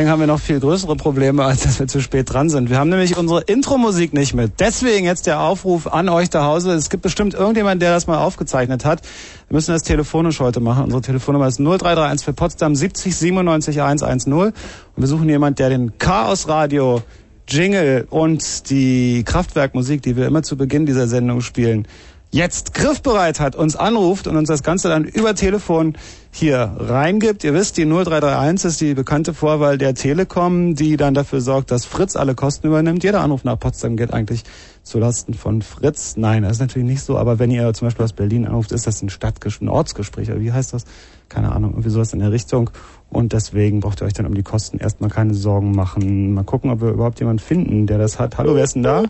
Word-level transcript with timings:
Dingen 0.00 0.10
haben 0.10 0.20
wir 0.20 0.26
noch 0.26 0.40
viel 0.40 0.60
größere 0.60 0.96
Probleme, 0.96 1.44
als 1.44 1.62
dass 1.62 1.78
wir 1.78 1.86
zu 1.86 2.00
spät 2.00 2.32
dran 2.32 2.48
sind. 2.48 2.70
Wir 2.70 2.78
haben 2.78 2.88
nämlich 2.88 3.18
unsere 3.18 3.42
Intro-Musik 3.42 4.14
nicht 4.14 4.32
mit. 4.32 4.52
Deswegen 4.58 5.04
jetzt 5.04 5.26
der 5.26 5.40
Aufruf 5.40 5.86
an 5.86 6.08
euch 6.08 6.30
zu 6.30 6.42
Hause. 6.42 6.72
Es 6.72 6.88
gibt 6.88 7.02
bestimmt 7.02 7.34
irgendjemand, 7.34 7.82
der 7.82 7.92
das 7.92 8.06
mal 8.06 8.16
aufgezeichnet 8.16 8.86
hat. 8.86 9.02
Wir 9.48 9.56
müssen 9.56 9.72
das 9.72 9.82
telefonisch 9.82 10.40
heute 10.40 10.60
machen. 10.60 10.84
Unsere 10.84 11.02
Telefonnummer 11.02 11.48
ist 11.48 11.60
0331 11.60 12.24
für 12.24 12.32
Potsdam 12.32 12.74
70 12.74 13.14
97 13.14 13.82
110. 13.82 14.32
Und 14.32 14.54
wir 14.96 15.06
suchen 15.06 15.28
jemand, 15.28 15.58
der 15.58 15.68
den 15.68 15.98
Chaos 15.98 16.48
Radio 16.48 17.02
Jingle 17.46 18.06
und 18.08 18.70
die 18.70 19.22
Kraftwerkmusik, 19.24 20.00
die 20.00 20.16
wir 20.16 20.26
immer 20.26 20.42
zu 20.42 20.56
Beginn 20.56 20.86
dieser 20.86 21.08
Sendung 21.08 21.42
spielen, 21.42 21.86
jetzt 22.30 22.74
griffbereit 22.74 23.40
hat, 23.40 23.56
uns 23.56 23.76
anruft 23.76 24.26
und 24.26 24.36
uns 24.36 24.48
das 24.48 24.62
Ganze 24.62 24.88
dann 24.88 25.04
über 25.04 25.34
Telefon 25.34 25.96
hier 26.32 26.72
reingibt. 26.78 27.42
Ihr 27.42 27.54
wisst, 27.54 27.76
die 27.76 27.84
0331 27.84 28.68
ist 28.68 28.80
die 28.80 28.94
bekannte 28.94 29.34
Vorwahl 29.34 29.78
der 29.78 29.94
Telekom, 29.94 30.76
die 30.76 30.96
dann 30.96 31.14
dafür 31.14 31.40
sorgt, 31.40 31.72
dass 31.72 31.84
Fritz 31.84 32.14
alle 32.14 32.36
Kosten 32.36 32.68
übernimmt. 32.68 33.02
Jeder 33.02 33.20
Anruf 33.20 33.42
nach 33.42 33.58
Potsdam 33.58 33.96
geht 33.96 34.12
eigentlich 34.12 34.44
zulasten 34.84 35.34
von 35.34 35.60
Fritz. 35.62 36.16
Nein, 36.16 36.44
das 36.44 36.52
ist 36.52 36.60
natürlich 36.60 36.86
nicht 36.86 37.02
so, 37.02 37.18
aber 37.18 37.40
wenn 37.40 37.50
ihr 37.50 37.72
zum 37.74 37.88
Beispiel 37.88 38.04
aus 38.04 38.12
Berlin 38.12 38.46
anruft, 38.46 38.70
ist 38.70 38.86
das 38.86 39.02
ein 39.02 39.10
Stadtgespräch, 39.10 39.66
ein 39.66 39.68
Ortsgespräch, 39.68 40.30
wie 40.32 40.52
heißt 40.52 40.72
das? 40.72 40.84
Keine 41.28 41.52
Ahnung, 41.52 41.72
irgendwie 41.72 41.90
sowas 41.90 42.12
in 42.12 42.20
der 42.20 42.30
Richtung. 42.30 42.70
Und 43.08 43.32
deswegen 43.32 43.80
braucht 43.80 44.00
ihr 44.00 44.06
euch 44.06 44.12
dann 44.12 44.26
um 44.26 44.34
die 44.34 44.42
Kosten 44.42 44.78
erstmal 44.78 45.10
keine 45.10 45.34
Sorgen 45.34 45.72
machen. 45.72 46.34
Mal 46.34 46.44
gucken, 46.44 46.70
ob 46.70 46.80
wir 46.80 46.90
überhaupt 46.90 47.18
jemanden 47.18 47.40
finden, 47.40 47.86
der 47.86 47.98
das 47.98 48.20
hat. 48.20 48.38
Hallo, 48.38 48.54
wer 48.54 48.64
ist 48.64 48.74
denn 48.74 48.84
da? 48.84 49.04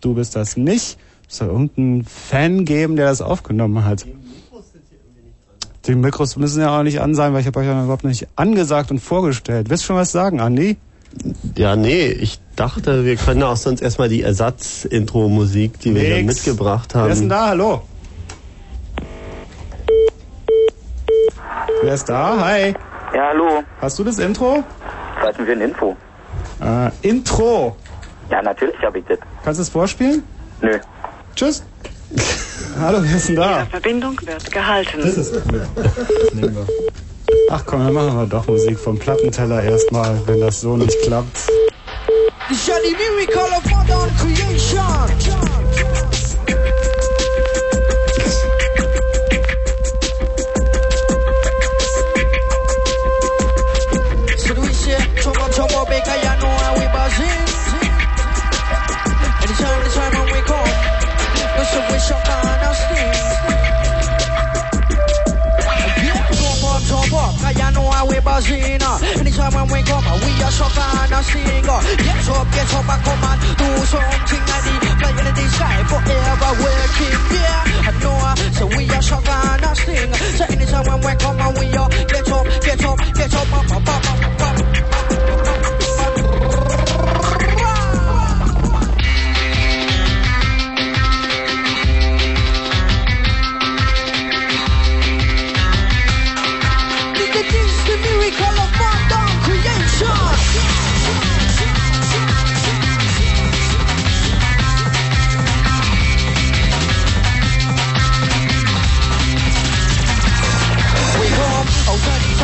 Du 0.00 0.14
bist 0.14 0.36
das 0.36 0.56
nicht. 0.56 0.98
Muss 1.26 1.38
da 1.38 1.46
irgendeinen 1.46 2.04
Fan 2.04 2.64
geben, 2.64 2.96
der 2.96 3.06
das 3.06 3.22
aufgenommen 3.22 3.84
hat? 3.84 4.06
Die 5.86 5.94
Mikros 5.94 6.36
müssen 6.36 6.62
ja 6.62 6.78
auch 6.78 6.82
nicht 6.82 7.00
an 7.00 7.14
sein, 7.14 7.34
weil 7.34 7.40
ich 7.40 7.46
habe 7.46 7.60
euch 7.60 7.66
ja 7.66 7.82
überhaupt 7.82 8.04
nicht 8.04 8.26
angesagt 8.36 8.90
und 8.90 9.00
vorgestellt. 9.00 9.68
Willst 9.68 9.84
du 9.84 9.88
schon 9.88 9.96
was 9.96 10.12
sagen, 10.12 10.40
Andi? 10.40 10.78
Ja, 11.56 11.76
nee, 11.76 12.06
ich 12.06 12.40
dachte, 12.56 13.04
wir 13.04 13.16
können 13.16 13.42
auch 13.42 13.56
sonst 13.56 13.82
erstmal 13.82 14.08
die 14.08 14.22
Ersatz-Intro-Musik, 14.22 15.78
die 15.80 15.94
wir 15.94 16.02
hier 16.02 16.24
mitgebracht 16.24 16.94
haben. 16.94 17.06
Wer 17.06 17.12
ist 17.12 17.20
denn 17.20 17.28
da? 17.28 17.48
Hallo? 17.48 17.82
Wer 21.82 21.94
ist 21.94 22.08
da? 22.08 22.40
Hi. 22.40 22.74
Ja, 23.14 23.28
hallo. 23.28 23.62
Hast 23.80 23.98
du 23.98 24.04
das 24.04 24.18
Intro? 24.18 24.64
Was 25.22 25.36
denn 25.36 25.46
für 25.46 25.52
ein 25.52 25.60
Info? 25.60 25.96
Äh, 26.62 26.90
Intro. 27.02 27.76
Ja, 28.30 28.42
natürlich 28.42 28.80
habe 28.82 28.98
ich 28.98 29.04
das. 29.04 29.18
Kannst 29.44 29.58
du 29.58 29.62
es 29.62 29.68
vorspielen? 29.68 30.22
Nö. 30.62 30.78
Tschüss. 31.34 31.62
Hallo, 32.78 32.98
wer 33.02 33.16
ist 33.16 33.28
denn 33.28 33.36
da? 33.36 33.66
Verbindung 33.66 34.18
wird 34.24 34.50
gehalten. 34.50 35.00
Das 35.00 35.16
ist 35.16 35.32
gut. 35.32 35.62
Nehmen 36.32 36.54
wir. 36.54 36.66
Ach 37.50 37.64
komm, 37.66 37.84
dann 37.84 37.92
machen 37.92 38.16
wir 38.16 38.26
doch 38.26 38.46
Musik 38.46 38.78
vom 38.78 38.98
Plattenteller 38.98 39.62
erstmal, 39.62 40.16
wenn 40.26 40.40
das 40.40 40.60
so 40.60 40.76
nicht 40.76 40.96
klappt. 41.02 41.38
The 42.48 42.54
Shady 42.54 42.94
miracle 42.94 43.56
of 43.56 43.64
modern 43.70 44.10
creation. 44.16 46.23
Anytime 69.18 69.52
when 69.54 69.66
we 69.72 69.82
come, 69.82 70.06
uh, 70.06 70.18
we 70.18 70.42
are 70.42 70.50
shock 70.50 70.76
on 70.76 71.12
our 71.12 71.22
sing. 71.22 71.68
uh. 71.68 71.80
Get 71.96 72.28
up, 72.28 72.46
get 72.52 72.74
up 72.74 72.88
and 72.88 73.02
come 73.04 73.24
and 73.24 73.40
do 73.58 73.68
something 73.86 74.44
like 74.50 74.64
the 74.64 74.90
flying 74.98 75.18
in 75.18 75.34
the 75.34 75.46
sky 75.54 75.84
forever 75.88 76.52
working. 76.62 77.16
Yeah, 77.34 77.88
I 77.88 77.92
know, 78.00 78.14
uh, 78.14 78.36
so 78.52 78.66
we 78.66 78.88
are 78.90 79.02
shock 79.02 79.28
on 79.28 79.64
our 79.64 79.74
sting. 79.74 80.12
So 80.14 80.44
anytime 80.44 80.84
when 80.86 80.98
we 81.00 81.14
come, 81.20 81.40
uh, 81.40 81.52
we 81.58 81.66
are 81.76 81.88
get 81.88 82.28
up, 82.30 82.46
get 82.62 82.84
up, 82.84 82.98
get 83.14 83.34
up, 83.34 83.52
up, 83.52 83.72
up, 83.72 83.88
up, 83.88 84.40
up. 84.40 84.53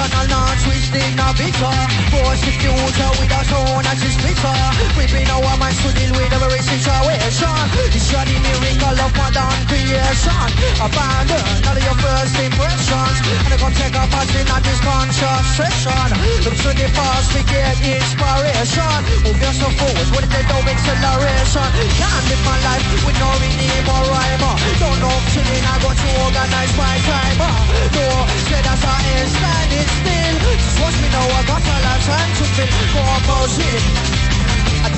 Tunnel 0.09 0.27
now, 0.33 0.49
twisting 0.65 1.19
our 1.21 1.35
bitter. 1.37 1.77
Force 2.13 2.41
the 2.41 2.53
future 2.57 3.13
with 3.21 3.33
our 3.37 3.45
tone 3.45 3.85
and 3.85 4.01
it's 4.01 4.17
bitter. 4.17 4.57
Ripping 4.97 5.29
our 5.29 5.57
minds 5.61 5.81
to 5.85 5.91
deal 5.93 6.13
with 6.17 6.33
every 6.33 6.63
situation. 6.65 7.61
This 7.93 8.09
is 8.09 8.17
the 8.17 8.37
miracle 8.41 8.97
of 8.97 9.13
modern 9.13 9.61
creation. 9.69 10.47
Abandon 10.81 11.45
all 11.69 11.77
of 11.77 11.85
your 11.85 11.99
first 12.01 12.37
impressions. 12.41 13.19
And 13.51 13.61
can 13.61 13.73
take 13.77 13.97
a 13.97 14.05
part 14.09 14.31
in 14.33 14.49
this 14.65 14.81
conscious 14.81 15.45
session. 15.59 16.09
Look 16.49 16.57
to 16.65 16.71
the 16.73 16.89
past, 16.97 17.29
we 17.37 17.43
get 17.45 17.77
inspiration. 17.85 18.97
Move 19.27 19.37
yourself 19.37 19.75
forward 19.77 20.09
with 20.17 20.29
the 20.33 20.41
no 20.49 20.59
acceleration. 20.65 21.69
Can't 22.01 22.25
live 22.31 22.45
my 22.49 22.59
life 22.65 22.87
with 23.05 23.19
no 23.21 23.29
rhythm 23.37 23.89
or 23.91 24.05
rhyme. 24.09 24.45
Don't 24.81 24.99
know 25.03 25.17
chilling, 25.33 25.65
I 25.67 25.77
got 25.85 25.97
to 25.97 26.09
organize 26.25 26.73
my 26.77 26.97
time. 27.05 27.37
Uh, 27.41 27.53
no, 27.95 28.07
say 28.49 28.61
that's 28.65 28.83
how 28.83 28.99
it's 29.05 29.90
Still, 29.99 30.37
just 30.39 30.81
watch 30.81 30.97
me 31.03 31.09
now, 31.11 31.27
I 31.27 31.43
got 31.51 31.63
a 31.63 31.77
lot 31.83 32.01
time 32.07 32.31
to 32.39 32.45
spend 32.47 32.71
More 32.95 33.21
buzzing 33.27 33.85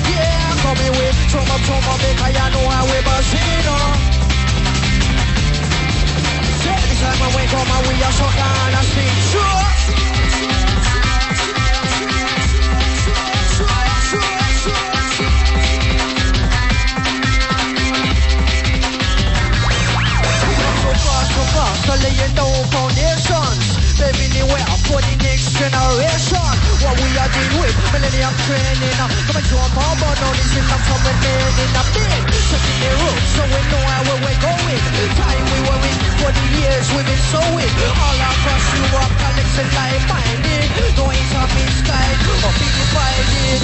Yeah, 0.09 0.49
I'm 0.49 0.57
coming 0.61 0.93
with 0.93 1.17
Drum 1.29 1.49
up, 1.49 1.61
drum 1.65 1.83
up, 1.89 1.99
make 2.03 2.21
I 2.21 2.49
know 2.53 2.65
how 2.69 2.85
we're 2.85 3.01
buzzing 3.01 3.67
on 3.73 3.95
Take 6.63 6.85
the 6.89 6.95
time 7.01 7.21
and 7.25 7.33
wake 7.35 7.53
up 7.53 7.69
and 7.73 7.83
we 7.87 7.95
are 8.03 8.13
so 8.13 8.27
gonna 8.29 8.81
speak 8.85 9.17
Sure 9.33 9.63
Across 21.33 22.03
laying 22.03 22.35
down 22.35 22.65
foundations 22.69 23.82
Paving 23.93 24.33
the 24.33 24.43
way 24.49 24.63
for 24.89 24.97
the 25.05 25.13
next 25.21 25.53
generation. 25.53 26.41
What 26.81 26.97
we 26.97 27.09
are 27.13 27.29
doing 27.29 27.53
with 27.61 27.75
millennium 27.93 28.33
training. 28.49 28.97
uh, 28.97 29.05
Come 29.29 29.37
and 29.37 29.45
jump 29.45 29.77
on 29.77 29.95
board, 30.01 30.17
now 30.17 30.33
this 30.33 30.49
is 30.57 30.65
not 30.65 30.81
made 31.05 31.61
in 31.61 31.71
a 31.77 31.83
bin. 31.93 32.21
Setting 32.33 32.79
the 32.81 32.89
route, 32.97 33.21
so 33.37 33.43
we 33.45 33.61
know 33.69 33.83
where 34.09 34.19
we're 34.25 34.41
going. 34.41 34.81
Time 35.13 35.43
we 35.45 35.59
were 35.69 35.81
in 35.85 35.97
for 36.19 36.31
the 36.33 36.45
years 36.57 36.85
we've 36.93 37.05
been 37.05 37.21
sowing. 37.29 37.73
All 37.93 38.17
across 38.17 38.65
Europe, 38.81 39.13
collecting 39.21 39.69
like 39.77 40.03
minded. 40.09 40.67
No 40.97 41.05
intermittent 41.13 41.73
sky, 41.85 42.09
or 42.41 42.53
being 42.57 42.75
divided. 42.81 43.61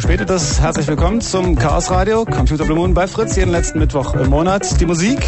Verspätetes 0.00 0.60
herzlich 0.60 0.86
willkommen 0.86 1.20
zum 1.20 1.56
Chaos 1.56 1.90
Radio 1.90 2.24
Computer 2.24 2.64
Blue 2.64 2.78
Moon 2.78 2.94
bei 2.94 3.08
Fritz 3.08 3.34
jeden 3.34 3.50
letzten 3.50 3.80
Mittwoch 3.80 4.14
im 4.14 4.30
Monat. 4.30 4.80
Die 4.80 4.86
Musik, 4.86 5.18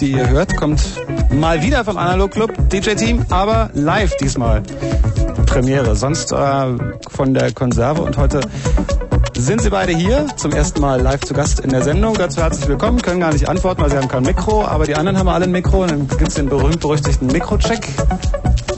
die 0.00 0.10
ihr 0.12 0.28
hört, 0.28 0.54
kommt 0.58 0.82
mal 1.30 1.62
wieder 1.62 1.82
vom 1.82 1.96
Analog 1.96 2.32
Club 2.32 2.52
DJ 2.68 2.90
Team, 2.90 3.24
aber 3.30 3.70
live 3.72 4.14
diesmal. 4.18 4.62
Premiere, 5.46 5.96
sonst 5.96 6.30
äh, 6.30 6.36
von 7.08 7.32
der 7.32 7.52
Konserve 7.52 8.02
und 8.02 8.18
heute 8.18 8.40
sind 9.34 9.62
sie 9.62 9.70
beide 9.70 9.92
hier, 9.92 10.26
zum 10.36 10.52
ersten 10.52 10.82
Mal 10.82 11.00
live 11.00 11.22
zu 11.22 11.32
Gast 11.32 11.60
in 11.60 11.70
der 11.70 11.80
Sendung. 11.80 12.12
Dazu 12.12 12.42
herzlich 12.42 12.68
willkommen, 12.68 13.00
können 13.00 13.20
gar 13.20 13.32
nicht 13.32 13.48
antworten, 13.48 13.80
weil 13.80 13.88
sie 13.88 13.96
haben 13.96 14.08
kein 14.08 14.24
Mikro, 14.24 14.66
aber 14.66 14.84
die 14.84 14.94
anderen 14.94 15.16
haben 15.16 15.28
alle 15.28 15.46
ein 15.46 15.52
Mikro 15.52 15.84
und 15.84 15.90
dann 15.90 16.06
gibt's 16.06 16.34
den 16.34 16.50
berühmt-berüchtigten 16.50 17.28
Mikrocheck. 17.28 17.88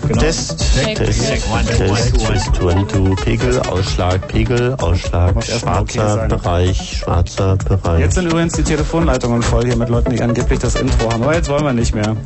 Genau. 0.07 0.21
Test, 0.21 0.64
Test, 0.75 0.97
Test. 0.97 2.15
Test, 2.19 3.25
Pegel, 3.25 3.61
Ausschlag, 3.61 4.29
Pegel, 4.29 4.75
Ausschlag, 4.75 5.37
okay 5.37 5.59
schwarzer 5.59 6.15
sein. 6.15 6.29
Bereich, 6.29 6.99
schwarzer 6.99 7.57
Bereich. 7.57 8.01
Jetzt 8.01 8.15
sind 8.17 8.27
übrigens 8.27 8.55
die 8.55 8.65
Telefonleitungen 8.65 9.43
voll 9.43 9.65
hier 9.65 9.77
mit 9.77 9.89
Leuten, 9.89 10.11
die 10.11 10.21
angeblich 10.21 10.59
das 10.59 10.75
Intro 10.75 11.13
haben. 11.13 11.23
Aber 11.23 11.35
jetzt 11.35 11.49
wollen 11.49 11.65
wir 11.65 11.73
nicht 11.73 11.95
mehr. 11.95 12.17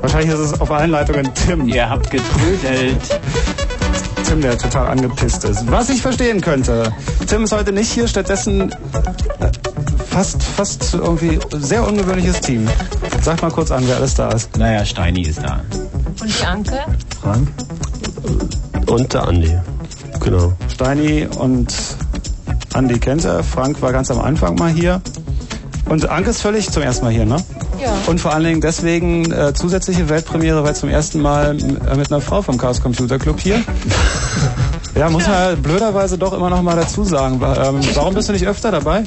Wahrscheinlich 0.00 0.32
ist 0.32 0.38
es 0.38 0.60
auf 0.60 0.70
allen 0.70 0.90
Leitungen 0.90 1.32
Tim. 1.34 1.68
Ihr 1.68 1.88
habt 1.88 2.10
getrödelt. 2.10 3.20
Tim, 4.26 4.40
der 4.40 4.56
total 4.56 4.88
angepisst 4.88 5.44
ist. 5.44 5.70
Was 5.70 5.90
ich 5.90 6.00
verstehen 6.00 6.40
könnte. 6.40 6.92
Tim 7.26 7.44
ist 7.44 7.52
heute 7.52 7.72
nicht 7.72 7.90
hier, 7.92 8.08
stattdessen 8.08 8.72
äh, 8.72 8.74
fast, 10.08 10.42
fast 10.42 10.94
irgendwie 10.94 11.38
sehr 11.52 11.86
ungewöhnliches 11.86 12.40
Team. 12.40 12.66
Sag 13.22 13.42
mal 13.42 13.50
kurz 13.50 13.70
an, 13.70 13.84
wer 13.86 13.96
alles 13.96 14.14
da 14.14 14.30
ist. 14.30 14.56
Naja, 14.56 14.84
Steini 14.84 15.22
ist 15.22 15.42
da. 15.42 15.60
Und 16.20 16.40
die 16.40 16.44
Anke? 16.44 16.78
Frank? 17.22 17.48
Und 18.86 19.12
der 19.12 19.28
Andi. 19.28 19.58
Genau. 20.20 20.52
Steini 20.72 21.26
und 21.38 21.74
Andi 22.74 22.98
kennt 22.98 23.24
er. 23.24 23.42
Frank 23.42 23.80
war 23.82 23.92
ganz 23.92 24.10
am 24.10 24.20
Anfang 24.20 24.56
mal 24.56 24.70
hier. 24.70 25.00
Und 25.86 26.08
Anke 26.08 26.30
ist 26.30 26.42
völlig 26.42 26.70
zum 26.70 26.82
ersten 26.82 27.04
Mal 27.04 27.12
hier, 27.12 27.24
ne? 27.24 27.36
Ja. 27.80 27.94
Und 28.06 28.20
vor 28.20 28.34
allen 28.34 28.44
Dingen 28.44 28.60
deswegen 28.60 29.30
äh, 29.32 29.54
zusätzliche 29.54 30.08
Weltpremiere, 30.08 30.62
weil 30.64 30.74
zum 30.74 30.88
ersten 30.88 31.20
Mal 31.20 31.56
äh, 31.56 31.96
mit 31.96 32.12
einer 32.12 32.20
Frau 32.20 32.42
vom 32.42 32.58
Chaos 32.58 32.82
Computer 32.82 33.18
Club 33.18 33.40
hier. 33.40 33.62
Ja, 34.94 35.08
muss 35.08 35.28
man 35.28 35.62
blöderweise 35.62 36.18
doch 36.18 36.32
immer 36.32 36.50
noch 36.50 36.60
mal 36.60 36.74
dazu 36.74 37.04
sagen. 37.04 37.34
Ähm, 37.34 37.80
warum 37.94 38.14
bist 38.14 38.28
du 38.28 38.32
nicht 38.32 38.48
öfter 38.48 38.72
dabei? 38.72 39.04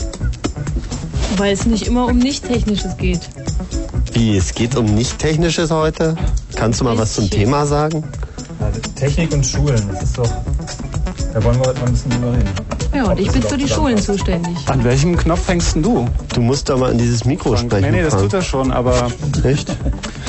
Weil 1.35 1.51
es 1.51 1.65
nicht 1.65 1.85
immer 1.85 2.05
um 2.05 2.17
Nicht-Technisches 2.17 2.95
geht. 2.95 3.19
Wie, 4.13 4.37
es 4.37 4.53
geht 4.53 4.77
um 4.77 4.85
Nicht-Technisches 4.85 5.69
heute? 5.69 6.15
Kannst 6.55 6.79
du 6.79 6.85
mal 6.85 6.97
was 6.97 7.15
zum. 7.15 7.29
Thema 7.29 7.65
sagen? 7.65 8.05
Technik 8.95 9.33
und 9.33 9.45
Schulen, 9.45 9.81
das 9.91 10.03
ist 10.03 10.17
doch. 10.17 10.29
Da 11.33 11.43
wollen 11.43 11.59
wir 11.59 11.67
heute 11.67 11.79
mal 11.79 11.87
ein 11.87 11.93
bisschen 11.93 12.11
drüber 12.11 12.33
reden. 12.33 12.49
Ja, 12.93 13.09
und 13.09 13.19
ich 13.19 13.31
bin 13.31 13.41
für 13.41 13.57
die 13.57 13.67
Schulen 13.67 13.97
zuständig. 13.97 14.57
An 14.67 14.83
welchem 14.83 15.15
Knopf 15.15 15.47
hängst 15.47 15.75
denn 15.75 15.83
du? 15.83 16.07
Du 16.33 16.41
musst 16.41 16.67
doch 16.69 16.77
mal 16.77 16.91
in 16.91 16.97
dieses 16.97 17.23
Mikro 17.23 17.53
Frank? 17.53 17.71
sprechen. 17.71 17.91
Nee, 17.91 17.97
nee, 17.97 18.03
das 18.03 18.17
tut 18.17 18.33
er 18.33 18.41
schon, 18.41 18.71
aber 18.71 19.07
Echt? 19.43 19.75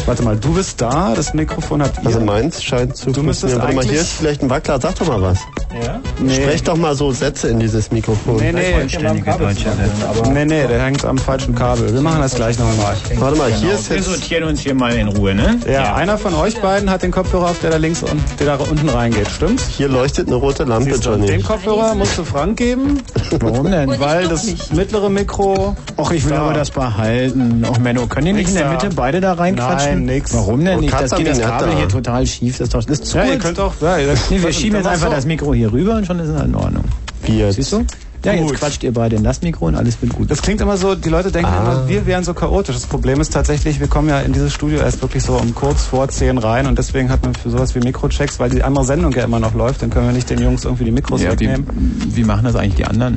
warte 0.07 0.23
mal, 0.23 0.37
du 0.37 0.55
bist 0.55 0.81
da, 0.81 1.13
das 1.15 1.35
Mikrofon 1.35 1.83
habt 1.83 1.99
ihr. 1.99 2.07
Also 2.07 2.21
meins 2.21 2.63
scheint 2.63 2.97
zu 2.97 3.11
Du 3.11 3.23
müsstest 3.23 3.55
funktionieren. 3.55 3.77
Warte 3.77 3.89
mal, 3.89 3.93
hier 3.93 4.01
ist 4.01 4.13
vielleicht 4.13 4.43
ein 4.43 4.51
Wackler. 4.51 4.81
Sag 4.81 4.95
doch 4.95 5.09
mal 5.09 5.21
was. 5.21 5.39
Ja? 5.85 6.01
nee, 6.21 6.35
Sprech 6.35 6.63
doch 6.65 6.77
mal 6.77 6.95
so 6.95 7.13
Sätze 7.13 7.49
in 7.49 7.59
dieses 7.59 7.91
Mikrofon. 7.91 8.37
nee, 8.37 8.53
nee, 8.53 8.73
Vollständige 8.73 9.31
deutsche 9.39 9.65
Sätze. 9.71 10.31
Nee, 10.33 10.45
nee, 10.45 10.67
der 10.67 10.83
hängt 10.83 11.05
am 11.05 11.17
falschen 11.19 11.55
Kabel. 11.55 11.93
Wir 11.93 12.01
machen 12.01 12.21
das 12.21 12.35
gleich 12.35 12.59
nochmal. 12.59 12.95
Warte 13.17 13.39
mal, 13.39 13.53
hier 13.53 13.73
ist 13.75 13.89
Wir 13.89 13.97
jetzt... 13.97 14.07
sortieren 14.11 14.45
uns 14.45 14.61
hier 14.61 14.75
mal 14.75 14.93
in 14.95 15.09
Ruhe, 15.09 15.35
ne? 15.35 15.59
Ja, 15.71 15.95
einer 15.95 16.19
von 16.19 16.35
euch 16.35 16.61
beiden 16.61 16.91
hat 16.91 17.03
den 17.03 17.11
Kopfhörer 17.11 17.47
auf, 17.51 17.59
der 17.61 17.71
da 17.71 17.77
links 17.79 18.03
und 18.03 18.21
der 18.39 18.47
da 18.47 18.57
unten 18.57 18.89
reingeht, 18.89 19.29
stimmt's? 19.31 19.67
Hier 19.69 19.89
leuchtet 19.89 20.27
eine 20.29 20.37
rote 20.37 20.65
Lampe, 20.65 20.91
Siehst 20.93 21.07
du, 21.07 21.13
Den 21.17 21.25
Johnny. 21.27 21.43
Kopfhörer 21.43 21.95
musst 21.95 22.19
du 22.19 22.25
Frank 22.25 22.57
geben, 22.59 22.99
Warum 23.41 23.71
denn? 23.71 23.89
Weil 23.99 24.29
das 24.29 24.45
nicht. 24.45 24.73
mittlere 24.75 25.09
Mikro. 25.11 25.75
Och, 25.97 26.13
ich 26.13 26.25
will 26.25 26.33
Da. 26.33 26.43
aber 26.43 26.53
das 26.55 26.71
behalten. 26.71 27.65
Och, 27.69 27.79
Menno, 27.79 28.07
können 28.07 28.27
die 28.27 28.33
nicht 28.35 28.49
in 28.51 28.57
der. 28.57 28.71
Mitte 28.71 28.91
beide 28.95 29.21
da 29.21 29.33
reinquatschen? 29.35 30.05
Nein, 30.05 30.05
nix. 30.05 30.35
Warum 30.35 30.65
denn 30.65 30.77
Und 30.77 30.81
nicht? 30.83 30.93
Das 30.93 31.15
geht 31.15 31.27
das 31.29 31.41
Kabel 31.41 31.71
da. 31.71 31.77
hier 31.79 31.89
total 31.89 32.27
schief. 32.27 32.59
Das 32.59 32.69
ist 32.69 32.75
doch 32.75 32.85
das 32.85 32.99
ist 33.01 33.07
zu 33.07 33.19
Ja, 33.19 33.25
ihr 33.25 33.39
könnt 33.39 33.59
auch. 33.59 33.73
Ja, 33.81 33.97
Nee, 34.31 34.43
wir 34.43 34.53
schieben 34.53 34.77
jetzt 34.77 34.87
einfach 34.87 35.11
das 35.11 35.25
Mikro 35.27 35.55
hier 35.55 35.62
rüber 35.67 35.97
und 35.97 36.07
schon 36.07 36.19
ist 36.19 36.29
es 36.29 36.43
in 36.43 36.55
Ordnung. 36.55 36.85
Wie 37.25 37.39
jetzt? 37.39 37.57
Siehst 37.57 37.73
du? 37.73 37.85
Ja, 38.25 38.35
Gut. 38.37 38.51
jetzt 38.51 38.61
quatscht 38.61 38.83
ihr 38.85 38.93
beide 38.93 39.17
in 39.17 39.25
das 39.25 39.43
Mikro 39.43 39.67
und 39.67 39.75
alles 39.75 40.01
wird 40.01 40.13
gut. 40.15 40.31
Das 40.31 40.43
klingt 40.43 40.61
immer 40.61 40.77
so, 40.77 40.95
die 40.95 41.09
Leute 41.09 41.33
denken 41.33 41.51
Ah. 41.51 41.61
immer, 41.63 41.89
wir 41.89 42.07
wären 42.07 42.23
so 42.25 42.35
chaotisch. 42.35 42.75
Das 42.77 42.87
Problem 42.87 43.21
ist 43.21 43.33
tatsächlich, 43.33 43.81
wir 43.81 43.89
kommen 43.89 44.09
ja 44.09 44.21
in 44.21 44.33
dieses 44.33 44.53
Studio 44.53 44.79
erst 44.81 45.03
wirklich 45.03 45.23
so 45.23 45.35
um 45.37 45.55
kurz 45.55 45.83
vor 45.85 46.09
zehn 46.09 46.39
rein 46.39 46.67
und 46.67 46.79
deswegen 46.79 47.11
hat 47.11 47.23
man 47.25 47.35
für 47.35 47.51
sowas 47.51 47.75
wie 47.75 47.81
Mikrochecks, 47.81 48.39
weil 48.39 48.51
die 48.51 48.63
andere 48.63 48.85
Sendung 48.85 49.13
ja 49.13 49.25
immer 49.25 49.41
noch 49.41 49.55
läuft, 49.55 49.83
dann 49.83 49.91
können 49.91 50.07
wir 50.07 50.13
nicht 50.13 50.31
den 50.31 50.41
Jungs 50.41 50.65
irgendwie 50.65 50.85
die 50.85 50.93
Mikros 50.93 51.23
Ja, 51.23 51.33
wie, 51.33 51.41
wegnehmen. 51.49 51.67
wie 52.15 52.25
machen 52.25 52.45
das 52.45 52.55
eigentlich 52.57 52.77
die 52.77 52.85
anderen? 52.85 53.17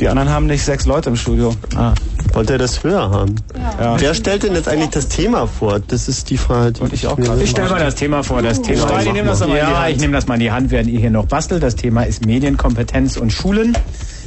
Die 0.00 0.08
anderen 0.08 0.28
haben 0.28 0.46
nicht 0.46 0.64
sechs 0.64 0.86
Leute 0.86 1.08
im 1.10 1.16
Studio. 1.16 1.54
Ah, 1.76 1.94
Wollt 2.32 2.50
ihr 2.50 2.58
das 2.58 2.82
höher 2.82 3.10
haben? 3.10 3.36
Ja. 3.80 3.94
Wer 4.00 4.12
stellt 4.12 4.42
denn 4.42 4.54
jetzt 4.54 4.66
eigentlich 4.68 4.90
das 4.90 5.06
Thema 5.08 5.46
vor? 5.46 5.78
Das 5.78 6.08
ist 6.08 6.30
die 6.30 6.36
Frage, 6.36 6.72
die 6.72 6.80
Und 6.80 6.92
ich 6.92 7.06
auch 7.06 7.16
mir- 7.16 7.26
gerade. 7.26 7.42
ich 7.42 7.50
stelle 7.50 7.70
mal 7.70 7.78
das 7.78 7.94
Thema 7.94 8.24
vor. 8.24 8.42
Das 8.42 8.60
Thema 8.60 8.88
Steini, 8.88 9.12
nimm 9.12 9.26
das 9.26 9.38
mal 9.40 9.56
Ja, 9.56 9.86
ich 9.88 9.98
nehme 9.98 10.14
das 10.14 10.26
mal 10.26 10.34
in 10.34 10.40
die 10.40 10.50
Hand, 10.50 10.70
während 10.72 10.88
ihr 10.90 10.98
hier 10.98 11.10
noch 11.10 11.26
bastelt. 11.26 11.62
Das 11.62 11.76
Thema 11.76 12.02
ist 12.02 12.26
Medienkompetenz 12.26 13.16
und 13.18 13.30
Schulen. 13.32 13.76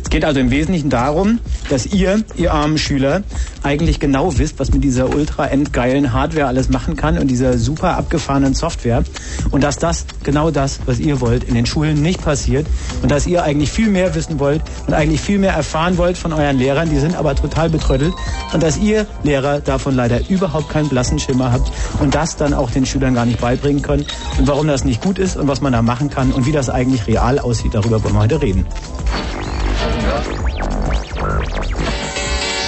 Es 0.07 0.11
geht 0.11 0.23
also 0.23 0.39
im 0.39 0.51
Wesentlichen 0.51 0.89
darum, 0.89 1.39
dass 1.69 1.85
ihr, 1.85 2.23
ihr 2.37 2.53
armen 2.53 2.77
Schüler, 2.77 3.23
eigentlich 3.61 3.99
genau 3.99 4.37
wisst, 4.37 4.57
was 4.57 4.71
mit 4.71 4.81
dieser 4.81 5.13
ultra 5.13 5.47
endgeilen 5.47 6.13
Hardware 6.13 6.47
alles 6.47 6.69
machen 6.69 6.95
kann 6.95 7.17
und 7.17 7.27
dieser 7.27 7.57
super 7.57 7.97
abgefahrenen 7.97 8.53
Software. 8.53 9.03
Und 9.51 9.65
dass 9.65 9.79
das, 9.79 10.05
genau 10.23 10.49
das, 10.49 10.79
was 10.85 10.99
ihr 10.99 11.19
wollt, 11.19 11.43
in 11.43 11.55
den 11.55 11.65
Schulen 11.65 12.01
nicht 12.01 12.23
passiert. 12.23 12.65
Und 13.01 13.11
dass 13.11 13.27
ihr 13.27 13.43
eigentlich 13.43 13.69
viel 13.69 13.89
mehr 13.89 14.15
wissen 14.15 14.39
wollt 14.39 14.61
und 14.87 14.93
eigentlich 14.93 15.19
viel 15.19 15.39
mehr 15.39 15.51
erfahren 15.51 15.97
wollt 15.97 16.17
von 16.17 16.31
euren 16.31 16.57
Lehrern. 16.57 16.89
Die 16.89 16.99
sind 16.99 17.17
aber 17.17 17.35
total 17.35 17.69
betröttelt. 17.69 18.13
Und 18.53 18.63
dass 18.63 18.77
ihr 18.77 19.07
Lehrer 19.23 19.59
davon 19.59 19.93
leider 19.93 20.21
überhaupt 20.29 20.69
keinen 20.69 20.87
blassen 20.87 21.19
Schimmer 21.19 21.51
habt 21.51 21.69
und 21.99 22.15
das 22.15 22.37
dann 22.37 22.53
auch 22.53 22.71
den 22.71 22.85
Schülern 22.85 23.13
gar 23.13 23.25
nicht 23.25 23.41
beibringen 23.41 23.81
könnt. 23.81 24.07
Und 24.39 24.47
warum 24.47 24.67
das 24.67 24.85
nicht 24.85 25.01
gut 25.01 25.19
ist 25.19 25.35
und 25.35 25.49
was 25.49 25.59
man 25.59 25.73
da 25.73 25.81
machen 25.81 26.09
kann 26.09 26.31
und 26.31 26.45
wie 26.45 26.53
das 26.53 26.69
eigentlich 26.69 27.07
real 27.07 27.39
aussieht, 27.39 27.73
darüber 27.73 28.01
wollen 28.05 28.13
wir 28.13 28.21
heute 28.21 28.41
reden. 28.41 28.65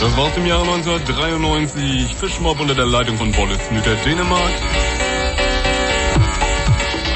Das 0.01 0.15
war's 0.17 0.37
im 0.37 0.45
Jahre 0.47 0.61
1993. 0.63 2.15
Fischmob 2.15 2.59
unter 2.59 2.73
der 2.73 2.85
Leitung 2.85 3.17
von 3.17 3.31
Boris 3.33 3.59
Nütter 3.71 3.95
Dänemark. 4.05 4.51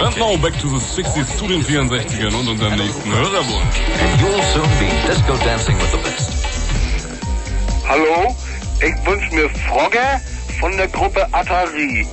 And 0.04 0.18
now 0.18 0.36
back 0.38 0.60
to 0.60 0.68
the 0.68 1.02
60s, 1.02 1.38
zu 1.38 1.48
den 1.48 1.64
64ern 1.64 2.36
und 2.36 2.48
unserem 2.50 2.76
nächsten 2.76 3.10
Hörerwunsch. 3.14 3.80
and 4.02 4.22
you'll 4.22 4.44
soon 4.54 4.70
be 4.80 4.90
disco 5.08 5.38
dancing 5.46 5.78
with 5.78 5.92
the 5.92 5.98
best. 5.98 6.30
Hallo, 7.88 8.36
ich 8.82 9.06
wünsche 9.06 9.34
mir 9.34 9.50
Frogge 9.50 10.22
von 10.60 10.76
der 10.76 10.88
Gruppe 10.90 11.26
Atari. 11.32 12.06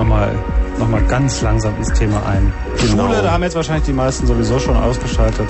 Wir 0.00 0.04
mal 0.04 0.34
nochmal 0.78 1.02
ganz 1.04 1.42
langsam 1.42 1.76
ins 1.76 1.92
Thema 1.92 2.24
ein. 2.26 2.52
Genau. 2.80 3.06
Schule, 3.06 3.22
da 3.22 3.32
haben 3.32 3.42
jetzt 3.42 3.56
wahrscheinlich 3.56 3.84
die 3.84 3.92
meisten 3.92 4.26
sowieso 4.26 4.58
schon 4.58 4.76
ausgeschaltet. 4.76 5.48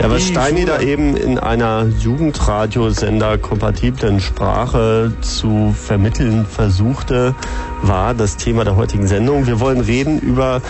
Ja, 0.00 0.10
was 0.10 0.24
Steini 0.24 0.62
Schule. 0.62 0.72
da 0.72 0.80
eben 0.80 1.16
in 1.16 1.38
einer 1.38 1.86
Jugendradiosender 1.86 3.38
kompatiblen 3.38 4.20
Sprache 4.20 5.12
zu 5.22 5.74
vermitteln 5.74 6.44
versuchte, 6.44 7.34
war 7.82 8.12
das 8.12 8.36
Thema 8.36 8.64
der 8.64 8.76
heutigen 8.76 9.06
Sendung. 9.06 9.46
Wir 9.46 9.58
wollen 9.58 9.80
reden 9.80 10.18
über 10.18 10.60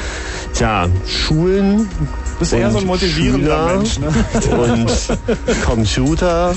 tja, 0.55 0.87
Schulen. 1.07 1.89
Bist 2.39 2.53
eher 2.53 2.71
so 2.71 2.79
ein 2.79 2.87
motivierender 2.87 3.57
Schüler 3.57 3.77
Mensch, 3.77 3.99
ne? 3.99 4.09
Und 4.57 5.63
Computer 5.65 6.55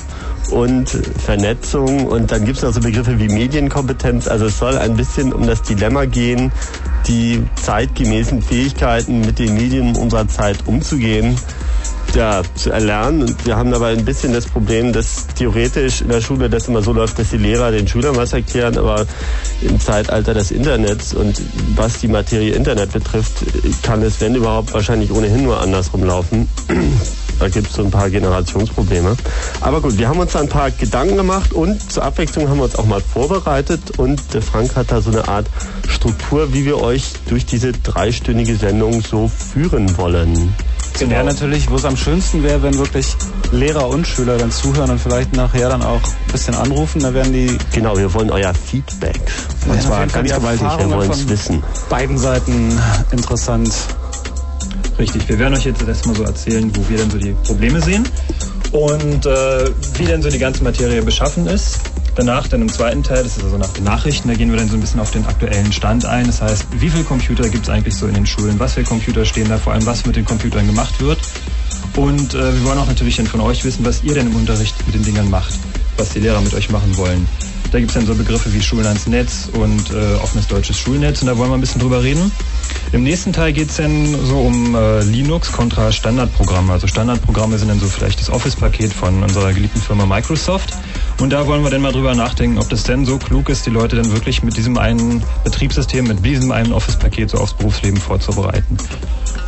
und 0.51 0.89
Vernetzung 0.89 2.05
und 2.05 2.31
dann 2.31 2.45
gibt 2.45 2.57
es 2.57 2.63
noch 2.63 2.73
so 2.73 2.79
Begriffe 2.79 3.19
wie 3.19 3.27
Medienkompetenz. 3.27 4.27
Also 4.27 4.45
es 4.45 4.57
soll 4.57 4.77
ein 4.77 4.95
bisschen 4.95 5.33
um 5.33 5.47
das 5.47 5.61
Dilemma 5.61 6.05
gehen, 6.05 6.51
die 7.07 7.43
zeitgemäßen 7.55 8.41
Fähigkeiten 8.41 9.21
mit 9.21 9.39
den 9.39 9.55
Medien 9.55 9.95
unserer 9.95 10.27
Zeit 10.27 10.67
umzugehen 10.67 11.37
ja, 12.15 12.41
zu 12.55 12.71
erlernen. 12.71 13.23
Und 13.23 13.45
wir 13.45 13.55
haben 13.55 13.71
dabei 13.71 13.91
ein 13.91 14.05
bisschen 14.05 14.33
das 14.33 14.45
Problem, 14.45 14.93
dass 14.93 15.27
theoretisch 15.27 16.01
in 16.01 16.09
der 16.09 16.21
Schule 16.21 16.49
das 16.49 16.67
immer 16.67 16.81
so 16.81 16.93
läuft, 16.93 17.19
dass 17.19 17.29
die 17.29 17.37
Lehrer 17.37 17.71
den 17.71 17.87
Schülern 17.87 18.15
was 18.15 18.33
erklären, 18.33 18.77
aber 18.77 19.05
im 19.61 19.79
Zeitalter 19.79 20.33
des 20.33 20.51
Internets 20.51 21.13
und 21.13 21.41
was 21.75 21.99
die 21.99 22.07
Materie 22.07 22.53
Internet 22.53 22.91
betrifft, 22.91 23.43
kann 23.83 24.01
es, 24.01 24.21
wenn 24.21 24.35
überhaupt, 24.35 24.73
wahrscheinlich 24.73 25.11
ohnehin 25.11 25.43
nur 25.43 25.59
andersrum 25.61 26.03
laufen. 26.03 26.47
Da 27.39 27.47
gibt 27.47 27.69
es 27.69 27.75
so 27.75 27.83
ein 27.83 27.91
paar 27.91 28.09
Generationsprobleme. 28.09 29.15
Aber 29.61 29.81
gut, 29.81 29.97
wir 29.97 30.09
haben 30.09 30.19
uns 30.19 30.33
da 30.33 30.39
ein 30.39 30.49
paar 30.49 30.71
Gedanken 30.71 31.15
gemacht 31.15 31.53
und 31.53 31.91
zur 31.91 32.03
Abwechslung 32.03 32.49
haben 32.49 32.57
wir 32.57 32.65
uns 32.65 32.75
auch 32.75 32.85
mal 32.85 33.01
vorbereitet 33.01 33.97
und 33.97 34.21
der 34.33 34.41
Frank 34.41 34.75
hat 34.75 34.91
da 34.91 35.01
so 35.01 35.11
eine 35.11 35.27
Art 35.27 35.47
Struktur, 35.87 36.53
wie 36.53 36.65
wir 36.65 36.81
euch 36.81 37.13
durch 37.27 37.45
diese 37.45 37.71
dreistündige 37.71 38.55
Sendung 38.55 39.01
so 39.01 39.27
führen 39.27 39.97
wollen. 39.97 40.53
Genau. 40.97 41.13
Ja, 41.15 41.23
natürlich, 41.23 41.69
wo 41.69 41.75
es 41.75 41.85
am 41.85 41.95
schönsten 41.95 42.43
wäre, 42.43 42.61
wenn 42.61 42.77
wirklich 42.77 43.15
Lehrer 43.51 43.87
und 43.87 44.05
Schüler 44.05 44.37
dann 44.37 44.51
zuhören 44.51 44.89
und 44.89 44.99
vielleicht 44.99 45.33
nachher 45.33 45.69
dann 45.69 45.81
auch 45.81 46.01
ein 46.01 46.31
bisschen 46.31 46.55
anrufen. 46.55 47.01
Da 47.01 47.13
werden 47.13 47.31
die. 47.31 47.57
Genau, 47.73 47.97
wir 47.97 48.13
wollen 48.13 48.29
euer 48.29 48.53
Feedback. 48.53 49.21
Ja, 49.65 49.73
Und 49.73 49.81
zwar 49.81 49.99
jeden 49.99 50.09
Fall 50.11 50.23
ganz 50.23 50.35
gewaltig, 50.35 50.67
wir 50.79 50.89
wollen 50.89 51.11
es 51.11 51.21
von 51.21 51.29
wissen. 51.29 51.63
Beiden 51.89 52.17
Seiten 52.17 52.77
interessant. 53.11 53.73
Richtig, 54.99 55.29
wir 55.29 55.39
werden 55.39 55.53
euch 55.53 55.63
jetzt 55.63 55.81
erstmal 55.81 56.15
so 56.15 56.23
erzählen, 56.23 56.69
wo 56.75 56.89
wir 56.89 56.97
denn 56.97 57.09
so 57.09 57.17
die 57.17 57.31
Probleme 57.45 57.81
sehen 57.81 58.05
und 58.73 59.25
äh, 59.25 59.69
wie 59.97 60.03
denn 60.05 60.21
so 60.21 60.29
die 60.29 60.37
ganze 60.37 60.61
Materie 60.61 61.01
beschaffen 61.01 61.47
ist. 61.47 61.79
Danach 62.15 62.49
dann 62.49 62.61
im 62.61 62.69
zweiten 62.69 63.01
Teil, 63.01 63.23
das 63.23 63.37
ist 63.37 63.43
also 63.45 63.57
nach 63.57 63.69
den 63.69 63.85
Nachrichten, 63.85 64.27
da 64.27 64.33
gehen 64.33 64.51
wir 64.51 64.57
dann 64.57 64.67
so 64.67 64.75
ein 64.75 64.81
bisschen 64.81 64.99
auf 64.99 65.11
den 65.11 65.25
aktuellen 65.25 65.71
Stand 65.71 66.03
ein. 66.03 66.27
Das 66.27 66.41
heißt, 66.41 66.65
wie 66.79 66.89
viele 66.89 67.05
Computer 67.05 67.47
gibt 67.47 67.63
es 67.63 67.69
eigentlich 67.69 67.95
so 67.95 68.07
in 68.07 68.13
den 68.13 68.25
Schulen? 68.25 68.59
Was 68.59 68.73
für 68.73 68.83
Computer 68.83 69.23
stehen 69.23 69.47
da? 69.47 69.57
Vor 69.57 69.71
allem, 69.71 69.85
was 69.85 70.05
mit 70.05 70.17
den 70.17 70.25
Computern 70.25 70.67
gemacht 70.67 70.99
wird? 70.99 71.19
Und 71.95 72.33
äh, 72.33 72.53
wir 72.53 72.65
wollen 72.65 72.77
auch 72.77 72.87
natürlich 72.87 73.15
dann 73.15 73.27
von 73.27 73.39
euch 73.39 73.63
wissen, 73.63 73.85
was 73.85 74.03
ihr 74.03 74.15
denn 74.15 74.27
im 74.27 74.35
Unterricht 74.35 74.75
mit 74.85 74.95
den 74.95 75.05
Dingern 75.05 75.29
macht, 75.29 75.53
was 75.95 76.09
die 76.09 76.19
Lehrer 76.19 76.41
mit 76.41 76.53
euch 76.53 76.69
machen 76.69 76.97
wollen. 76.97 77.25
Da 77.71 77.79
gibt 77.79 77.91
es 77.91 77.95
dann 77.95 78.05
so 78.05 78.15
Begriffe 78.15 78.51
wie 78.53 78.61
Schulen 78.61 78.87
ans 78.87 79.07
Netz 79.07 79.49
und 79.53 79.91
äh, 79.91 80.15
offenes 80.15 80.47
deutsches 80.47 80.77
Schulnetz 80.77 81.21
und 81.21 81.27
da 81.27 81.37
wollen 81.37 81.51
wir 81.51 81.57
ein 81.57 81.61
bisschen 81.61 81.81
drüber 81.81 82.01
reden. 82.01 82.31
Im 82.91 83.03
nächsten 83.03 83.31
Teil 83.33 83.53
geht 83.53 83.69
es 83.69 83.77
dann 83.77 84.17
so 84.25 84.39
um 84.39 84.75
äh, 84.75 85.01
Linux 85.03 85.51
kontra 85.51 85.91
Standardprogramme. 85.91 86.73
Also 86.73 86.87
Standardprogramme 86.87 87.57
sind 87.59 87.67
dann 87.67 87.79
so 87.79 87.87
vielleicht 87.87 88.19
das 88.19 88.29
Office-Paket 88.29 88.91
von 88.91 89.21
unserer 89.21 89.53
geliebten 89.53 89.79
Firma 89.79 90.05
Microsoft. 90.05 90.73
Und 91.19 91.33
da 91.33 91.45
wollen 91.47 91.63
wir 91.63 91.69
dann 91.69 91.81
mal 91.81 91.91
drüber 91.91 92.15
nachdenken, 92.15 92.57
ob 92.59 92.69
das 92.69 92.83
denn 92.83 93.05
so 93.05 93.17
klug 93.17 93.49
ist, 93.49 93.65
die 93.65 93.69
Leute 93.69 93.97
dann 93.97 94.09
wirklich 94.11 94.41
mit 94.41 94.55
diesem 94.55 94.77
einen 94.77 95.21
Betriebssystem, 95.43 96.07
mit 96.07 96.25
diesem 96.25 96.51
einen 96.51 96.71
Office-Paket 96.71 97.31
so 97.31 97.39
aufs 97.39 97.53
Berufsleben 97.53 97.99
vorzubereiten. 97.99 98.77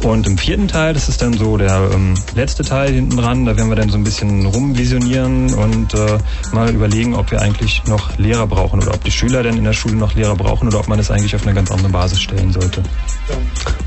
Und 0.04 0.28
im 0.28 0.38
vierten 0.38 0.68
Teil, 0.68 0.94
das 0.94 1.08
ist 1.08 1.22
dann 1.22 1.34
so 1.34 1.58
der 1.58 1.92
ähm, 1.94 2.16
letzte 2.36 2.64
Teil 2.64 2.92
hinten 2.92 3.16
dran, 3.16 3.46
da 3.46 3.56
werden 3.56 3.70
wir 3.70 3.76
dann 3.76 3.90
so 3.90 3.98
ein 3.98 4.04
bisschen 4.04 4.48
rumvisionieren 4.48 5.54
und 5.54 5.94
äh, 5.94 6.18
mal 6.52 6.74
überlegen, 6.74 7.14
ob 7.14 7.32
wir 7.32 7.42
eigentlich 7.42 7.84
noch 7.86 8.18
Lehrer 8.18 8.48
brauchen 8.48 8.82
oder 8.82 8.94
ob 8.94 9.04
die 9.04 9.12
Schüler 9.12 9.44
denn 9.44 9.58
in 9.58 9.64
der 9.64 9.74
Schule 9.74 9.96
noch 9.96 10.16
Lehrer 10.16 10.36
brauchen 10.36 10.68
oder 10.68 10.80
ob 10.80 10.88
man 10.88 10.98
das 10.98 11.12
eigentlich 11.12 11.36
auf 11.36 11.44
eine 11.44 11.54
ganz 11.54 11.72
andere 11.72 11.90
Basis 11.90 12.20
stellen 12.20 12.52
sollte. 12.52 12.84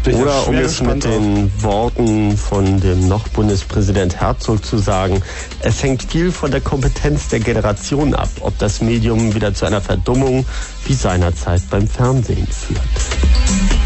Oder 0.06 0.46
um 0.46 0.54
es 0.54 0.80
mit 0.80 1.04
den 1.04 1.50
Worten 1.62 2.36
von 2.36 2.80
dem 2.80 3.08
noch 3.08 3.26
Bundespräsident 3.28 4.20
Herzog 4.20 4.64
zu 4.64 4.78
sagen, 4.78 5.20
es 5.60 5.82
hängt 5.82 6.04
viel 6.04 6.30
von 6.30 6.50
der 6.50 6.60
Kompetenz 6.60 7.28
der 7.28 7.40
Generation 7.40 7.73
ab, 8.14 8.28
ob 8.40 8.58
das 8.58 8.80
Medium 8.80 9.34
wieder 9.34 9.54
zu 9.54 9.66
einer 9.66 9.80
Verdummung 9.80 10.44
wie 10.86 10.94
seinerzeit 10.94 11.62
beim 11.70 11.86
Fernsehen 11.86 12.46
führt. 12.46 13.83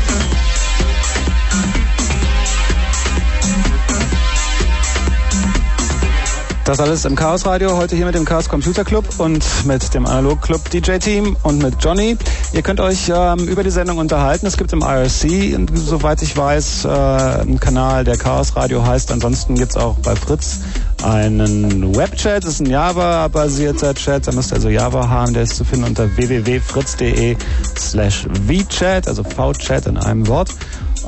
Das 6.68 6.80
alles 6.80 7.06
im 7.06 7.16
Chaos 7.16 7.46
Radio, 7.46 7.78
heute 7.78 7.96
hier 7.96 8.04
mit 8.04 8.14
dem 8.14 8.26
Chaos 8.26 8.50
Computer 8.50 8.84
Club 8.84 9.06
und 9.16 9.42
mit 9.64 9.94
dem 9.94 10.04
Analog 10.04 10.42
Club 10.42 10.68
DJ 10.68 10.98
Team 10.98 11.34
und 11.42 11.62
mit 11.62 11.82
Johnny. 11.82 12.18
Ihr 12.52 12.60
könnt 12.60 12.78
euch 12.78 13.10
ähm, 13.10 13.48
über 13.48 13.64
die 13.64 13.70
Sendung 13.70 13.96
unterhalten. 13.96 14.44
Es 14.44 14.58
gibt 14.58 14.74
im 14.74 14.82
IRC, 14.82 15.66
soweit 15.72 16.20
ich 16.20 16.36
weiß, 16.36 16.84
äh, 16.84 16.88
einen 16.88 17.58
Kanal, 17.58 18.04
der 18.04 18.18
Chaos 18.18 18.54
Radio 18.54 18.84
heißt. 18.84 19.10
Ansonsten 19.12 19.54
gibt's 19.54 19.78
auch 19.78 19.96
bei 20.00 20.14
Fritz 20.14 20.60
einen 21.02 21.96
Webchat. 21.96 22.44
Das 22.44 22.50
ist 22.50 22.60
ein 22.60 22.68
Java-basierter 22.68 23.94
Chat. 23.94 24.26
Da 24.26 24.32
müsst 24.32 24.52
ihr 24.52 24.56
also 24.56 24.68
Java 24.68 25.08
haben. 25.08 25.32
Der 25.32 25.44
ist 25.44 25.56
zu 25.56 25.64
finden 25.64 25.86
unter 25.86 26.14
www.fritz.de 26.18 27.34
slash 27.78 28.26
vchat, 28.46 29.08
also 29.08 29.24
V-Chat 29.24 29.86
in 29.86 29.96
einem 29.96 30.26
Wort. 30.26 30.50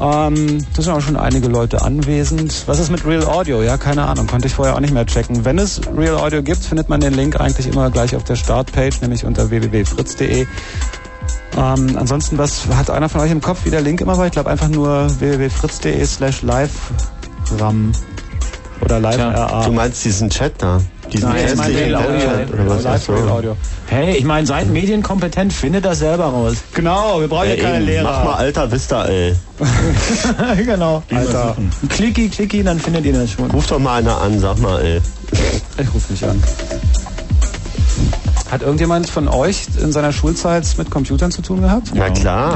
Ähm, 0.00 0.64
da 0.75 0.83
sind 0.83 0.92
auch 0.92 1.00
schon 1.02 1.16
einige 1.16 1.49
Leute 1.49 1.83
anwesend. 1.83 2.64
Was 2.66 2.78
ist 2.78 2.90
mit 2.90 3.04
Real 3.04 3.25
Audio? 3.25 3.62
Ja, 3.62 3.76
keine 3.76 4.07
Ahnung, 4.07 4.26
konnte 4.26 4.47
ich 4.47 4.54
vorher 4.54 4.75
auch 4.75 4.80
nicht 4.80 4.95
mehr 4.95 5.04
checken. 5.04 5.45
Wenn 5.45 5.59
es 5.59 5.80
Real 5.95 6.16
Audio 6.16 6.42
gibt, 6.42 6.64
findet 6.64 6.88
man 6.88 7.00
den 7.00 7.12
Link 7.12 7.38
eigentlich 7.38 7.66
immer 7.66 7.90
gleich 7.90 8.16
auf 8.16 8.25
der 8.25 8.37
Startpage, 8.37 9.02
nämlich 9.02 9.26
unter 9.26 9.50
www.fritz.de. 9.50 10.47
Ähm, 11.57 11.97
ansonsten, 11.99 12.38
was 12.38 12.66
hat 12.69 12.88
einer 12.88 13.11
von 13.11 13.21
euch 13.21 13.30
im 13.30 13.42
Kopf, 13.42 13.66
wie 13.66 13.71
der 13.71 13.83
Link 13.83 14.00
immer 14.00 14.16
war? 14.16 14.26
Ich 14.26 14.33
glaube 14.33 14.49
einfach 14.49 14.69
nur 14.69 15.09
www.fritz.de 15.21 16.07
slash 16.07 16.40
live-ram 16.42 17.92
oder 18.80 19.00
live-ra. 19.00 19.64
Du 19.66 19.73
meinst 19.73 20.02
diesen 20.04 20.30
Chat 20.30 20.54
da? 20.59 20.80
Diesen 21.12 21.29
Nein, 21.29 21.47
ich 21.49 21.57
meine 21.57 21.75
Real 21.75 21.95
Audio. 21.97 22.55
Oder 22.55 22.69
was? 22.69 22.83
Live 22.85 23.09
Audio. 23.09 23.57
Hey, 23.87 24.17
ich 24.17 24.25
meine, 24.25 24.47
seid 24.47 24.69
medienkompetent, 24.69 25.52
findet 25.52 25.85
das 25.85 25.99
selber 25.99 26.26
raus. 26.26 26.59
Genau, 26.75 27.21
wir 27.21 27.29
brauchen 27.29 27.49
Ja, 27.50 27.57
keine 27.57 27.79
eben. 27.79 27.87
Lehrer. 27.87 28.05
Mach 28.05 28.25
mal 28.25 28.35
Alter 28.35 28.71
Vista, 28.71 29.07
ey. 29.07 29.35
genau. 30.64 31.02
Alter, 31.12 31.57
Klicki, 31.88 32.29
klicki, 32.29 32.62
dann 32.62 32.79
findet 32.79 33.05
ihr 33.05 33.12
das 33.12 33.33
schon. 33.33 33.50
Ruf 33.50 33.67
doch 33.67 33.79
mal 33.79 33.99
einer 33.99 34.21
an, 34.21 34.38
sag 34.38 34.59
mal, 34.59 34.81
ey. 34.83 35.00
ich 35.79 35.95
rufe 35.95 36.12
nicht 36.12 36.25
an. 36.25 36.43
Hat 38.50 38.62
irgendjemand 38.62 39.09
von 39.09 39.28
euch 39.28 39.66
in 39.80 39.92
seiner 39.92 40.12
Schulzeit 40.12 40.66
mit 40.76 40.90
Computern 40.90 41.30
zu 41.30 41.40
tun 41.40 41.61
gehabt? 41.61 41.92
Na 41.95 42.11
klar. 42.11 42.54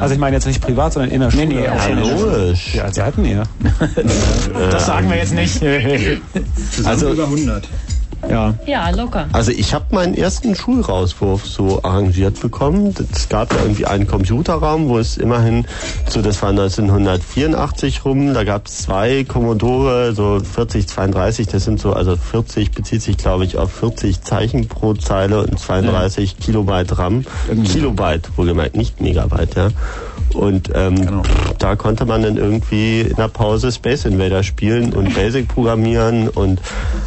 Also 0.00 0.12
ich 0.14 0.20
meine 0.20 0.36
jetzt 0.36 0.46
nicht 0.46 0.60
privat, 0.60 0.92
sondern 0.92 1.10
in 1.10 1.20
der 1.20 1.30
Schule. 1.30 1.46
nee, 1.46 1.68
auf 1.68 1.88
Ja, 1.88 1.88
jeden 1.88 2.04
Fall. 2.04 2.38
logisch. 2.40 2.74
Ja, 2.74 2.84
also 2.84 3.02
hatten 3.02 3.24
ihr. 3.24 3.42
Das 4.70 4.86
sagen 4.86 5.08
wir 5.08 5.16
jetzt 5.16 5.32
nicht. 5.34 5.62
Also, 6.84 7.12
über 7.12 7.24
100. 7.24 7.66
ja. 8.28 8.54
Ja, 8.66 8.90
locker. 8.90 9.26
Also 9.32 9.52
ich 9.52 9.74
habe 9.74 9.86
meinen 9.90 10.14
ersten 10.14 10.54
Schulrauswurf 10.54 11.46
so 11.46 11.82
arrangiert 11.82 12.40
bekommen. 12.40 12.94
Es 13.12 13.28
gab 13.28 13.52
ja 13.52 13.60
irgendwie 13.60 13.86
einen 13.86 14.06
Computerraum, 14.06 14.88
wo 14.88 14.98
es 14.98 15.16
immerhin, 15.16 15.66
so 16.08 16.22
das 16.22 16.42
war 16.42 16.50
1984 16.50 18.04
rum, 18.04 18.34
da 18.34 18.44
gab 18.44 18.66
es 18.66 18.78
zwei 18.78 19.24
Commodore, 19.24 20.14
so 20.14 20.40
4032, 20.40 21.48
das 21.48 21.64
sind 21.64 21.80
so, 21.80 21.92
also 21.92 22.16
40 22.16 22.70
bezieht 22.72 23.02
sich 23.02 23.16
glaube 23.16 23.44
ich 23.44 23.56
auf 23.56 23.72
40 23.72 24.22
Zeichen 24.22 24.68
pro 24.68 24.94
Zeile 24.94 25.42
und 25.42 25.58
32 25.58 26.38
Kilobyte 26.38 26.98
RAM. 26.98 27.24
Kilobyte, 27.64 28.30
wohlgemerkt, 28.36 28.76
nicht 28.76 29.00
Megabyte, 29.00 29.54
ja. 29.56 29.68
Und 30.34 30.70
ähm, 30.74 31.22
da 31.58 31.76
konnte 31.76 32.04
man 32.06 32.22
dann 32.22 32.36
irgendwie 32.36 33.00
in 33.02 33.16
der 33.16 33.28
Pause 33.28 33.72
Space 33.72 34.04
Invader 34.04 34.42
spielen 34.42 34.92
und 34.92 35.14
Basic 35.14 35.48
programmieren 35.48 36.28
und 36.28 36.60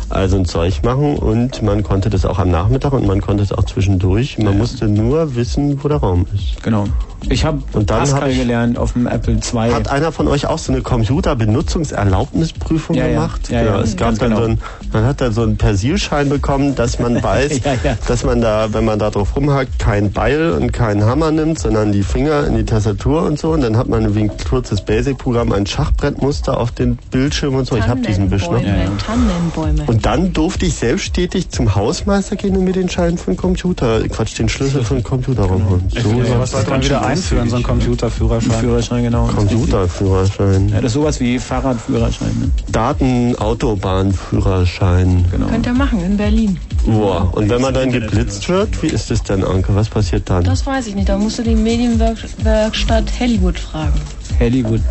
also 0.09 0.37
ein 0.37 0.45
Zeug 0.45 0.83
machen 0.83 1.17
und 1.17 1.61
man 1.61 1.83
konnte 1.83 2.09
das 2.09 2.25
auch 2.25 2.39
am 2.39 2.51
Nachmittag 2.51 2.93
und 2.93 3.05
man 3.07 3.21
konnte 3.21 3.43
es 3.43 3.51
auch 3.51 3.63
zwischendurch. 3.63 4.37
Man 4.37 4.57
musste 4.57 4.87
nur 4.87 5.35
wissen, 5.35 5.83
wo 5.83 5.87
der 5.87 5.97
Raum 5.97 6.25
ist. 6.33 6.61
Genau. 6.63 6.85
Ich 7.29 7.45
habe 7.45 7.61
Und 7.73 7.89
dann 7.89 7.99
Pascal 7.99 8.21
hab 8.21 8.29
ich- 8.29 8.37
gelernt 8.37 8.77
auf 8.77 8.93
dem 8.93 9.07
Apple 9.07 9.33
II. 9.35 9.71
Hat 9.73 9.89
einer 9.89 10.11
von 10.11 10.27
euch 10.27 10.45
auch 10.47 10.57
so 10.59 10.71
eine 10.71 10.81
Computerbenutzungserlaubnisprüfung 10.81 12.95
Ja, 12.95 13.05
ja. 13.07 13.13
gemacht? 13.13 13.49
Ja, 13.49 13.63
ja. 13.63 13.79
es 13.81 13.95
gab 13.95 14.17
dann 14.19 14.29
genau. 14.31 14.41
so 14.41 14.47
ein, 14.49 14.59
man 14.93 15.05
hat 15.05 15.21
da 15.21 15.31
so 15.31 15.41
einen 15.43 15.57
Persilschein 15.57 16.29
bekommen, 16.29 16.75
dass 16.75 16.99
man 16.99 17.21
weiß, 17.23 17.61
Ja, 17.63 17.73
ja. 17.83 17.97
dass 18.07 18.23
man 18.23 18.41
da, 18.41 18.67
wenn 18.73 18.85
man 18.85 18.99
da 18.99 19.09
drauf 19.09 19.35
rumhackt, 19.35 19.79
kein 19.79 20.11
Beil 20.11 20.51
und 20.51 20.71
keinen 20.71 21.03
Hammer 21.05 21.31
nimmt, 21.31 21.59
sondern 21.59 21.91
die 21.91 22.03
Finger 22.03 22.45
in 22.47 22.55
die 22.55 22.65
Tastatur 22.65 23.23
und 23.23 23.39
so. 23.39 23.51
Und 23.51 23.61
dann 23.61 23.77
hat 23.77 23.87
man 23.89 24.15
wie 24.15 24.21
ein 24.23 24.31
kurzes 24.49 24.81
Basic-Programm 24.81 25.51
ein 25.51 25.65
Schachbrettmuster 25.65 26.59
auf 26.59 26.71
den 26.71 26.97
Bildschirm 27.11 27.55
und 27.55 27.65
so. 27.65 27.75
Ich 27.75 27.87
habe 27.87 28.01
diesen 28.01 28.29
Wisch 28.31 28.49
noch. 28.49 28.61
Tannenbäume. 29.05 29.83
Und 29.87 30.05
dann 30.05 30.33
durfte 30.33 30.65
ich 30.65 30.75
selbstständig 30.75 31.49
zum 31.49 31.75
Hausmeister 31.75 32.35
gehen 32.35 32.55
und 32.57 32.63
mir 32.65 32.73
den 32.73 32.89
Schein 32.89 33.17
von 33.17 33.35
Computer, 33.35 34.01
Quatsch, 34.09 34.37
den 34.39 34.49
Schlüssel 34.49 34.83
von 34.83 35.03
Computer 35.03 35.43
rausholen. 35.43 35.89
So, 35.91 36.39
was 36.39 36.51
sollte 36.51 36.69
man 36.69 36.83
wieder 36.83 37.05
einführen, 37.17 37.49
so 37.49 37.57
ein 37.57 37.63
Computerführerschein? 37.63 38.59
Führerschein, 38.59 39.03
genau. 39.03 39.25
Computerführerschein. 39.27 40.69
Ja, 40.69 40.75
das 40.75 40.85
ist 40.85 40.93
sowas 40.93 41.19
wie 41.19 41.37
Fahrradführerschein. 41.39 42.29
Ne? 42.39 42.51
Datenautobahnführerschein. 42.71 45.25
Genau. 45.31 45.47
Könnt 45.47 45.65
ihr 45.65 45.73
machen 45.73 46.03
in 46.03 46.17
Berlin. 46.17 46.59
Boah. 46.85 47.31
Und 47.33 47.49
wenn 47.49 47.61
man 47.61 47.73
dann 47.73 47.91
geblitzt 47.91 48.47
wird, 48.49 48.83
wie 48.83 48.87
ist 48.87 49.11
das 49.11 49.23
denn, 49.23 49.43
Anke? 49.43 49.75
Was 49.75 49.89
passiert 49.89 50.29
dann? 50.29 50.43
Das 50.43 50.65
weiß 50.65 50.87
ich 50.87 50.95
nicht. 50.95 51.09
Da 51.09 51.17
musst 51.17 51.39
du 51.39 51.43
die 51.43 51.55
Medienwerkstatt 51.55 53.05
Hollywood 53.19 53.57
fragen. 53.57 53.99
Hollywood. 54.39 54.81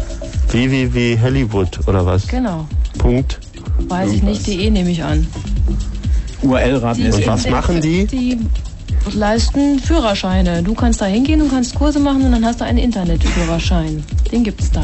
www 0.48 1.18
Hollywood 1.20 1.78
oder 1.86 2.04
was? 2.04 2.26
Genau. 2.26 2.66
Punkt. 2.98 3.38
Weiß 3.88 4.12
ich 4.12 4.22
nicht. 4.22 4.46
DE 4.46 4.70
nehme 4.70 4.90
ich 4.90 5.02
an. 5.02 5.26
URL-Raten 6.42 7.06
ist. 7.06 7.16
Und 7.16 7.26
was 7.26 7.48
machen 7.48 7.80
die? 7.80 8.06
Die 8.06 8.38
leisten 9.12 9.78
Führerscheine. 9.78 10.62
Du 10.62 10.75
kannst 10.75 11.00
da 11.00 11.06
hingehen 11.06 11.42
und 11.42 11.50
kannst 11.50 11.75
Kurse 11.75 11.99
machen 11.99 12.25
und 12.25 12.32
dann 12.32 12.44
hast 12.44 12.61
du 12.61 12.64
einen 12.64 12.78
Internetführerschein. 12.78 14.02
Den 14.32 14.44
gibt's 14.44 14.70
da. 14.70 14.82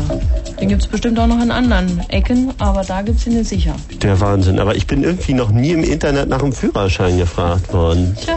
Den 0.60 0.68
gibt's 0.68 0.86
bestimmt 0.86 1.18
auch 1.18 1.26
noch 1.26 1.42
in 1.42 1.50
anderen 1.50 2.00
Ecken, 2.08 2.52
aber 2.58 2.82
da 2.84 3.02
gibt's 3.02 3.26
ihn 3.26 3.42
sicher. 3.44 3.74
Der 4.02 4.20
Wahnsinn. 4.20 4.58
Aber 4.58 4.76
ich 4.76 4.86
bin 4.86 5.02
irgendwie 5.02 5.34
noch 5.34 5.50
nie 5.50 5.70
im 5.70 5.84
Internet 5.84 6.28
nach 6.28 6.40
dem 6.40 6.52
Führerschein 6.52 7.16
gefragt 7.16 7.72
worden. 7.72 8.16
Tja. 8.20 8.36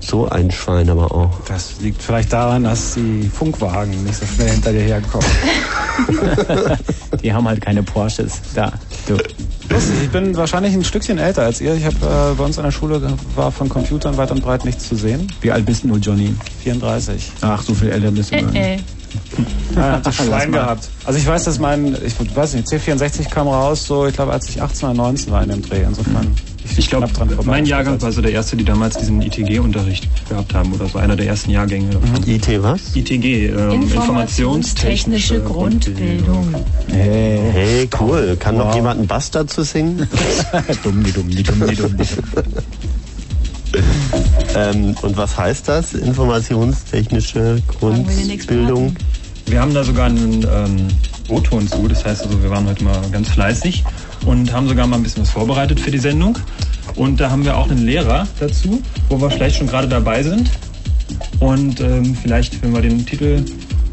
So 0.00 0.28
ein 0.28 0.50
Schwein 0.50 0.88
aber 0.88 1.12
auch. 1.12 1.30
Das 1.46 1.80
liegt 1.80 2.02
vielleicht 2.02 2.32
daran, 2.32 2.64
dass 2.64 2.94
die 2.94 3.30
Funkwagen 3.32 4.02
nicht 4.04 4.16
so 4.16 4.26
schnell 4.26 4.50
hinter 4.50 4.72
dir 4.72 4.80
herkommen. 4.80 5.26
Die 7.22 7.32
haben 7.32 7.46
halt 7.46 7.60
keine 7.60 7.82
Porsches. 7.82 8.40
Da. 8.54 8.72
Du. 9.06 9.14
Lustig, 9.14 9.94
ich 10.02 10.10
bin 10.10 10.36
wahrscheinlich 10.36 10.74
ein 10.74 10.82
Stückchen 10.84 11.18
älter 11.18 11.42
als 11.42 11.60
ihr. 11.60 11.74
Ich 11.74 11.84
habe 11.84 11.96
äh, 11.96 12.34
bei 12.34 12.44
uns 12.44 12.58
an 12.58 12.64
der 12.64 12.72
Schule 12.72 13.00
war 13.36 13.52
von 13.52 13.68
Computern 13.68 14.16
weit 14.16 14.30
und 14.30 14.42
breit 14.42 14.64
nichts 14.64 14.88
zu 14.88 14.96
sehen. 14.96 15.30
Wie 15.42 15.52
alt 15.52 15.66
bist 15.66 15.84
du, 15.84 15.94
Johnny? 15.96 16.34
34. 16.62 17.32
Ach, 17.42 17.62
so 17.62 17.74
viel 17.74 17.90
älter 17.90 18.10
bist 18.10 18.32
du. 18.32 18.36
Äh, 18.36 18.74
äh. 18.74 18.78
Ja, 19.74 19.92
hat 19.92 20.06
das 20.06 20.16
Schwein 20.16 20.52
gehabt. 20.52 20.88
Also 21.04 21.18
ich 21.18 21.26
weiß, 21.26 21.44
dass 21.44 21.58
mein, 21.58 21.96
ich 22.04 22.14
weiß 22.36 22.54
nicht, 22.54 22.68
C64 22.68 23.28
kam 23.28 23.48
raus, 23.48 23.86
so 23.86 24.06
ich 24.06 24.14
glaube, 24.14 24.32
als 24.32 24.48
ich 24.48 24.60
18 24.60 24.88
oder 24.88 24.96
19 24.96 25.32
war 25.32 25.42
in 25.42 25.50
dem 25.50 25.62
Dreh. 25.62 25.82
Insofern, 25.82 26.34
ich, 26.34 26.49
Ich 26.76 26.88
glaube, 26.88 27.08
mein 27.44 27.66
Jahrgang 27.66 28.00
war 28.00 28.12
so 28.12 28.22
der 28.22 28.32
erste, 28.32 28.56
die 28.56 28.64
damals 28.64 28.96
diesen 28.96 29.20
ITG-Unterricht 29.22 30.08
gehabt 30.28 30.54
haben 30.54 30.72
oder 30.72 30.86
so 30.86 30.98
einer 30.98 31.16
der 31.16 31.26
ersten 31.26 31.50
Jahrgänge. 31.50 31.90
davon. 31.90 32.10
IT 32.26 32.62
was? 32.62 32.94
ITG, 32.96 33.46
ähm, 33.48 33.82
Informationstechnische 33.82 35.40
Grundbildung. 35.40 36.54
Hey. 36.88 37.40
Hey, 37.52 37.88
cool. 38.00 38.36
Kann 38.38 38.56
noch 38.56 38.68
Wow. 38.68 38.74
jemand 38.76 38.98
einen 38.98 39.06
Bass 39.08 39.30
dazu 39.30 39.62
singen? 39.62 39.98
dumm, 40.82 41.02
die 41.04 41.12
dumm, 41.12 41.28
die 41.30 41.42
dumm, 41.42 41.66
die 41.66 41.76
dumm. 41.76 41.96
ähm, 44.56 44.94
und 45.02 45.16
was 45.16 45.36
heißt 45.36 45.68
das? 45.68 45.94
Informationstechnische 45.94 47.62
Grundbildung? 47.66 48.96
Wir 49.46 49.60
haben 49.60 49.74
da 49.74 49.82
sogar 49.84 50.06
einen 50.06 50.42
ähm, 50.44 50.88
O-Ton 51.28 51.66
zu, 51.68 51.88
das 51.88 52.04
heißt 52.04 52.24
also, 52.24 52.42
wir 52.42 52.50
waren 52.50 52.66
heute 52.66 52.84
mal 52.84 53.00
ganz 53.10 53.28
fleißig 53.30 53.84
und 54.26 54.52
haben 54.52 54.68
sogar 54.68 54.86
mal 54.86 54.96
ein 54.96 55.02
bisschen 55.02 55.22
was 55.22 55.30
vorbereitet 55.30 55.80
für 55.80 55.90
die 55.90 55.98
Sendung. 55.98 56.38
Und 56.96 57.20
da 57.20 57.30
haben 57.30 57.44
wir 57.44 57.56
auch 57.56 57.70
einen 57.70 57.84
Lehrer 57.84 58.26
dazu, 58.38 58.82
wo 59.08 59.20
wir 59.20 59.30
vielleicht 59.30 59.56
schon 59.56 59.66
gerade 59.66 59.88
dabei 59.88 60.22
sind. 60.22 60.50
Und 61.40 61.80
ähm, 61.80 62.16
vielleicht, 62.20 62.62
wenn 62.62 62.72
wir 62.74 62.82
den 62.82 63.04
Titel, 63.06 63.44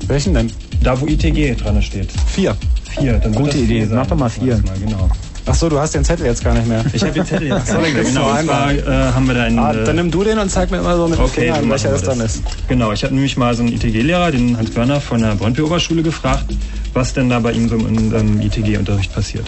Welchen 0.08 0.34
denn? 0.34 0.52
da 0.84 1.00
wo 1.00 1.08
ITG 1.08 1.56
dran 1.56 1.82
steht, 1.82 2.10
Vier. 2.28 2.56
vier, 2.98 3.14
dann 3.20 3.34
Gute 3.34 3.58
Idee. 3.58 3.86
sein. 3.86 3.98
Mach 3.98 4.08
doch 4.08 4.18
mal 4.18 4.30
vier. 4.30 4.58
Mal, 4.66 4.78
genau. 4.80 5.10
Ach 5.50 5.56
so, 5.56 5.70
du 5.70 5.80
hast 5.80 5.96
den 5.96 6.04
Zettel 6.04 6.26
jetzt 6.26 6.44
gar 6.44 6.54
nicht 6.54 6.68
mehr. 6.68 6.84
Ich 6.92 7.02
habe 7.02 7.14
den 7.14 7.26
Zettel 7.26 7.48
jetzt. 7.48 7.68
So, 7.68 7.76
dann 7.76 7.86
gibt's 7.94 8.10
genau, 8.10 8.30
und 8.32 8.46
zwar 8.46 8.74
äh, 8.74 8.84
haben 9.14 9.28
wir 9.28 9.34
da 9.34 9.44
einen... 9.44 9.60
Ah, 9.60 9.72
äh, 9.74 9.84
dann 9.86 9.96
nimm 9.96 10.12
du 10.12 10.24
den 10.26 10.38
und 10.40 10.52
zeig 10.52 10.70
mir 10.72 10.78
immer 10.80 10.98
so 10.98 11.08
mit 11.08 11.18
Okay, 11.18 11.54
Finger, 11.54 11.62
so 11.62 11.70
welcher 11.70 11.90
das 11.92 12.04
dann 12.04 12.20
ist. 12.20 12.42
Genau, 12.68 12.92
ich 12.92 13.04
habe 13.04 13.14
nämlich 13.14 13.38
mal 13.38 13.56
so 13.56 13.64
einen 13.64 13.72
ITG-Lehrer, 13.72 14.32
den 14.32 14.58
Hans 14.58 14.72
Börner 14.72 15.00
von 15.00 15.22
der 15.22 15.36
Brøndby-Oberschule 15.36 16.04
gefragt, 16.04 16.46
was 16.94 17.14
denn 17.14 17.30
da 17.30 17.40
bei 17.40 17.54
ihm 17.54 17.70
so 17.70 17.76
im 17.78 18.42
ITG-Unterricht 18.42 19.14
passiert. 19.14 19.46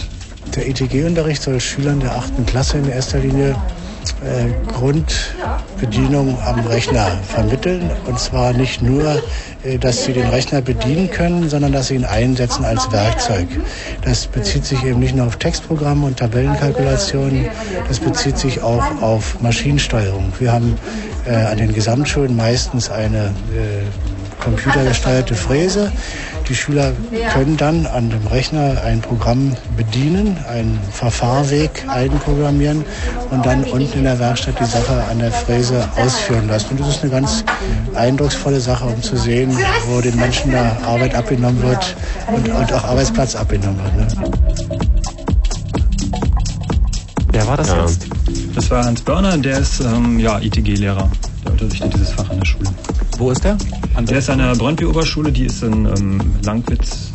Der 0.54 0.68
ITG-Unterricht 0.68 1.42
soll 1.42 1.60
Schülern 1.60 2.00
der 2.00 2.16
8. 2.16 2.46
Klasse 2.46 2.78
in 2.78 2.88
erster 2.88 3.18
Linie 3.18 3.54
äh, 4.24 4.72
Grundbedienung 4.72 6.36
am 6.44 6.66
Rechner 6.66 7.18
vermitteln. 7.28 7.90
Und 8.06 8.18
zwar 8.18 8.52
nicht 8.52 8.82
nur, 8.82 9.22
äh, 9.62 9.78
dass 9.78 10.04
sie 10.04 10.12
den 10.12 10.26
Rechner 10.28 10.60
bedienen 10.60 11.10
können, 11.10 11.48
sondern 11.48 11.72
dass 11.72 11.88
sie 11.88 11.94
ihn 11.94 12.04
einsetzen 12.04 12.64
als 12.64 12.90
Werkzeug. 12.90 13.46
Das 14.02 14.26
bezieht 14.26 14.64
sich 14.64 14.82
eben 14.84 14.98
nicht 14.98 15.14
nur 15.14 15.26
auf 15.26 15.36
Textprogramme 15.36 16.06
und 16.06 16.18
Tabellenkalkulationen, 16.18 17.46
das 17.88 18.00
bezieht 18.00 18.38
sich 18.38 18.62
auch 18.62 19.02
auf 19.02 19.40
Maschinensteuerung. 19.40 20.32
Wir 20.38 20.52
haben 20.52 20.76
äh, 21.26 21.34
an 21.34 21.58
den 21.58 21.72
Gesamtschulen 21.72 22.34
meistens 22.34 22.90
eine 22.90 23.26
äh, 23.26 24.19
computergesteuerte 24.40 25.34
Fräse. 25.34 25.92
Die 26.48 26.54
Schüler 26.54 26.92
können 27.32 27.56
dann 27.56 27.86
an 27.86 28.10
dem 28.10 28.26
Rechner 28.26 28.82
ein 28.84 29.00
Programm 29.00 29.56
bedienen, 29.76 30.36
einen 30.48 30.78
Verfahrweg 30.90 31.84
einprogrammieren 31.88 32.84
und 33.30 33.46
dann 33.46 33.62
unten 33.64 33.98
in 33.98 34.04
der 34.04 34.18
Werkstatt 34.18 34.58
die 34.58 34.64
Sache 34.64 35.04
an 35.10 35.20
der 35.20 35.30
Fräse 35.30 35.88
ausführen 35.96 36.48
lassen. 36.48 36.70
Und 36.72 36.80
das 36.80 36.88
ist 36.88 37.02
eine 37.02 37.12
ganz 37.12 37.44
eindrucksvolle 37.94 38.60
Sache, 38.60 38.86
um 38.86 39.00
zu 39.02 39.16
sehen, 39.16 39.56
wo 39.88 40.00
den 40.00 40.16
Menschen 40.16 40.50
da 40.50 40.76
Arbeit 40.84 41.14
abgenommen 41.14 41.62
wird 41.62 41.94
und, 42.28 42.48
und 42.48 42.72
auch 42.72 42.84
Arbeitsplatz 42.84 43.36
abgenommen 43.36 43.78
wird. 43.96 44.18
Ne? 44.18 44.30
Wer 47.32 47.46
war 47.46 47.56
das 47.56 47.68
Ja. 47.68 47.82
jetzt? 47.82 48.06
Das 48.54 48.70
war 48.70 48.84
Hans 48.84 49.02
Börner, 49.02 49.38
der 49.38 49.58
ist 49.58 49.80
ähm, 49.80 50.18
ja 50.18 50.38
ITG-Lehrer. 50.40 51.08
Der 51.44 51.52
unterrichtet 51.52 51.94
dieses 51.94 52.10
Fach 52.10 52.28
an 52.30 52.38
der 52.38 52.46
Schule. 52.46 52.70
Wo 53.18 53.30
ist 53.30 53.44
der? 53.44 53.56
An 53.94 54.06
Der 54.06 54.18
ist 54.18 54.30
an 54.30 54.38
der 54.38 54.54
Brøndby-Oberschule, 54.54 55.32
die 55.32 55.44
ist 55.44 55.62
in 55.62 55.86
ähm, 55.86 56.20
Langwitz. 56.44 57.10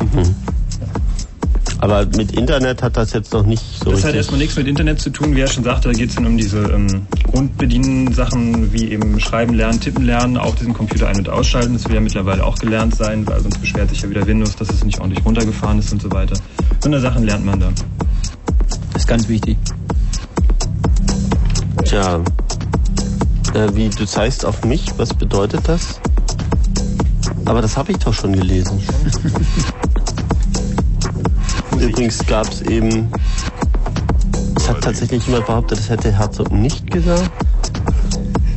Aber 1.78 2.06
mit 2.16 2.32
Internet 2.32 2.82
hat 2.82 2.96
das 2.96 3.12
jetzt 3.12 3.32
noch 3.32 3.44
nicht 3.44 3.62
so 3.84 3.90
Das 3.90 4.04
hat 4.04 4.14
erstmal 4.14 4.38
nichts 4.38 4.56
mit 4.56 4.66
Internet 4.66 5.00
zu 5.00 5.10
tun, 5.10 5.36
wie 5.36 5.40
er 5.40 5.46
schon 5.46 5.62
sagte, 5.62 5.88
da 5.88 5.94
geht 5.94 6.08
es 6.08 6.14
dann 6.14 6.26
um 6.26 6.36
diese 6.36 6.58
ähm, 6.58 7.06
Grundbedienen-Sachen 7.30 8.72
wie 8.72 8.90
eben 8.90 9.20
Schreiben 9.20 9.54
lernen, 9.54 9.80
Tippen 9.80 10.04
lernen, 10.04 10.38
auch 10.38 10.54
diesen 10.54 10.72
Computer 10.72 11.08
ein- 11.08 11.18
und 11.18 11.28
ausschalten. 11.28 11.74
Das 11.74 11.86
will 11.86 11.94
ja 11.94 12.00
mittlerweile 12.00 12.44
auch 12.44 12.56
gelernt 12.58 12.94
sein, 12.94 13.26
weil 13.26 13.40
sonst 13.40 13.60
beschwert 13.60 13.90
sich 13.90 14.00
ja 14.00 14.08
wieder 14.08 14.26
Windows, 14.26 14.56
dass 14.56 14.70
es 14.70 14.84
nicht 14.84 14.98
ordentlich 15.00 15.24
runtergefahren 15.24 15.78
ist 15.78 15.92
und 15.92 16.00
so 16.00 16.10
weiter. 16.10 16.36
So 16.80 16.88
eine 16.88 17.00
Sachen 17.00 17.24
lernt 17.24 17.44
man 17.44 17.60
da. 17.60 17.68
Das 18.92 19.02
ist 19.02 19.06
ganz 19.08 19.28
wichtig. 19.28 19.58
Tja. 21.84 22.20
Äh, 23.56 23.74
wie, 23.74 23.88
du 23.88 24.04
zeigst 24.04 24.44
auf 24.44 24.64
mich, 24.66 24.84
was 24.98 25.14
bedeutet 25.14 25.66
das? 25.66 25.98
Aber 27.46 27.62
das 27.62 27.78
habe 27.78 27.92
ich 27.92 27.98
doch 27.98 28.12
schon 28.12 28.34
gelesen. 28.34 28.82
Übrigens 31.80 32.18
gab 32.26 32.46
es 32.48 32.60
eben. 32.60 33.10
Es 34.56 34.68
hat 34.68 34.82
tatsächlich 34.82 35.24
jemand 35.26 35.46
behauptet, 35.46 35.78
das 35.78 35.88
hätte 35.88 36.12
Herzog 36.12 36.52
nicht 36.52 36.90
gesagt. 36.90 37.30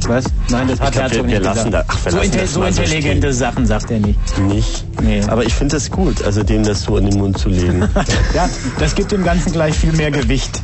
Was? 0.09 0.25
Nein, 0.49 0.67
das 0.67 0.79
hat 0.79 0.95
Herzog 0.95 1.25
nicht 1.27 1.33
wir 1.33 1.39
lassen 1.41 1.65
gesagt. 1.65 1.87
da- 1.87 1.93
ach, 1.93 2.03
wir 2.05 2.11
so, 2.11 2.17
inte 2.19 2.47
so 2.47 2.61
so 2.61 2.63
intelligente 2.65 3.27
stehen. 3.27 3.33
Sachen 3.33 3.65
sagt 3.67 3.91
er 3.91 3.99
nicht. 3.99 4.37
Nicht. 4.39 4.83
Nee. 5.01 5.21
Aber 5.27 5.43
ich 5.43 5.53
finde 5.53 5.77
es 5.77 5.91
gut, 5.91 6.23
also 6.23 6.41
dem 6.41 6.63
das 6.63 6.81
so 6.81 6.97
in 6.97 7.05
den 7.09 7.19
Mund 7.19 7.37
zu 7.37 7.47
legen. 7.49 7.87
Ja, 8.33 8.49
das 8.79 8.95
gibt 8.95 9.11
dem 9.11 9.23
Ganzen 9.23 9.51
gleich 9.51 9.75
viel 9.77 9.91
mehr 9.93 10.09
Gewicht. 10.11 10.61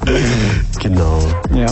genau. 0.82 1.20
Ja. 1.54 1.68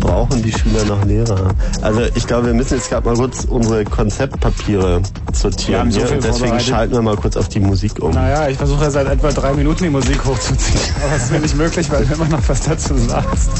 Brauchen 0.00 0.42
die 0.42 0.52
Schüler 0.52 0.84
noch 0.86 1.04
Lehrer? 1.04 1.50
Also 1.82 2.02
ich 2.14 2.26
glaube, 2.26 2.46
wir 2.48 2.54
müssen 2.54 2.74
jetzt 2.74 2.88
gerade 2.90 3.06
mal 3.08 3.16
kurz 3.16 3.44
unsere 3.44 3.84
Konzeptpapiere 3.84 5.00
sortieren. 5.32 5.90
so 5.92 6.00
viel 6.00 6.16
und 6.16 6.24
deswegen 6.24 6.58
schalten 6.60 6.94
wir 6.94 7.02
mal 7.02 7.16
kurz 7.16 7.36
auf 7.36 7.48
die 7.48 7.60
Musik 7.60 8.02
um. 8.02 8.10
Naja, 8.12 8.48
ich 8.48 8.56
versuche 8.56 8.84
ja 8.84 8.90
seit 8.90 9.06
etwa 9.08 9.30
drei 9.30 9.52
Minuten 9.54 9.84
die 9.84 9.90
Musik 9.90 10.24
hochzuziehen. 10.24 10.80
Aber 11.04 11.16
es 11.16 11.24
ist 11.24 11.32
mir 11.32 11.40
nicht 11.40 11.56
möglich, 11.56 11.90
weil 11.90 12.04
du 12.04 12.14
immer 12.14 12.28
noch 12.28 12.48
was 12.48 12.60
dazu 12.62 12.96
sagst. 12.96 13.50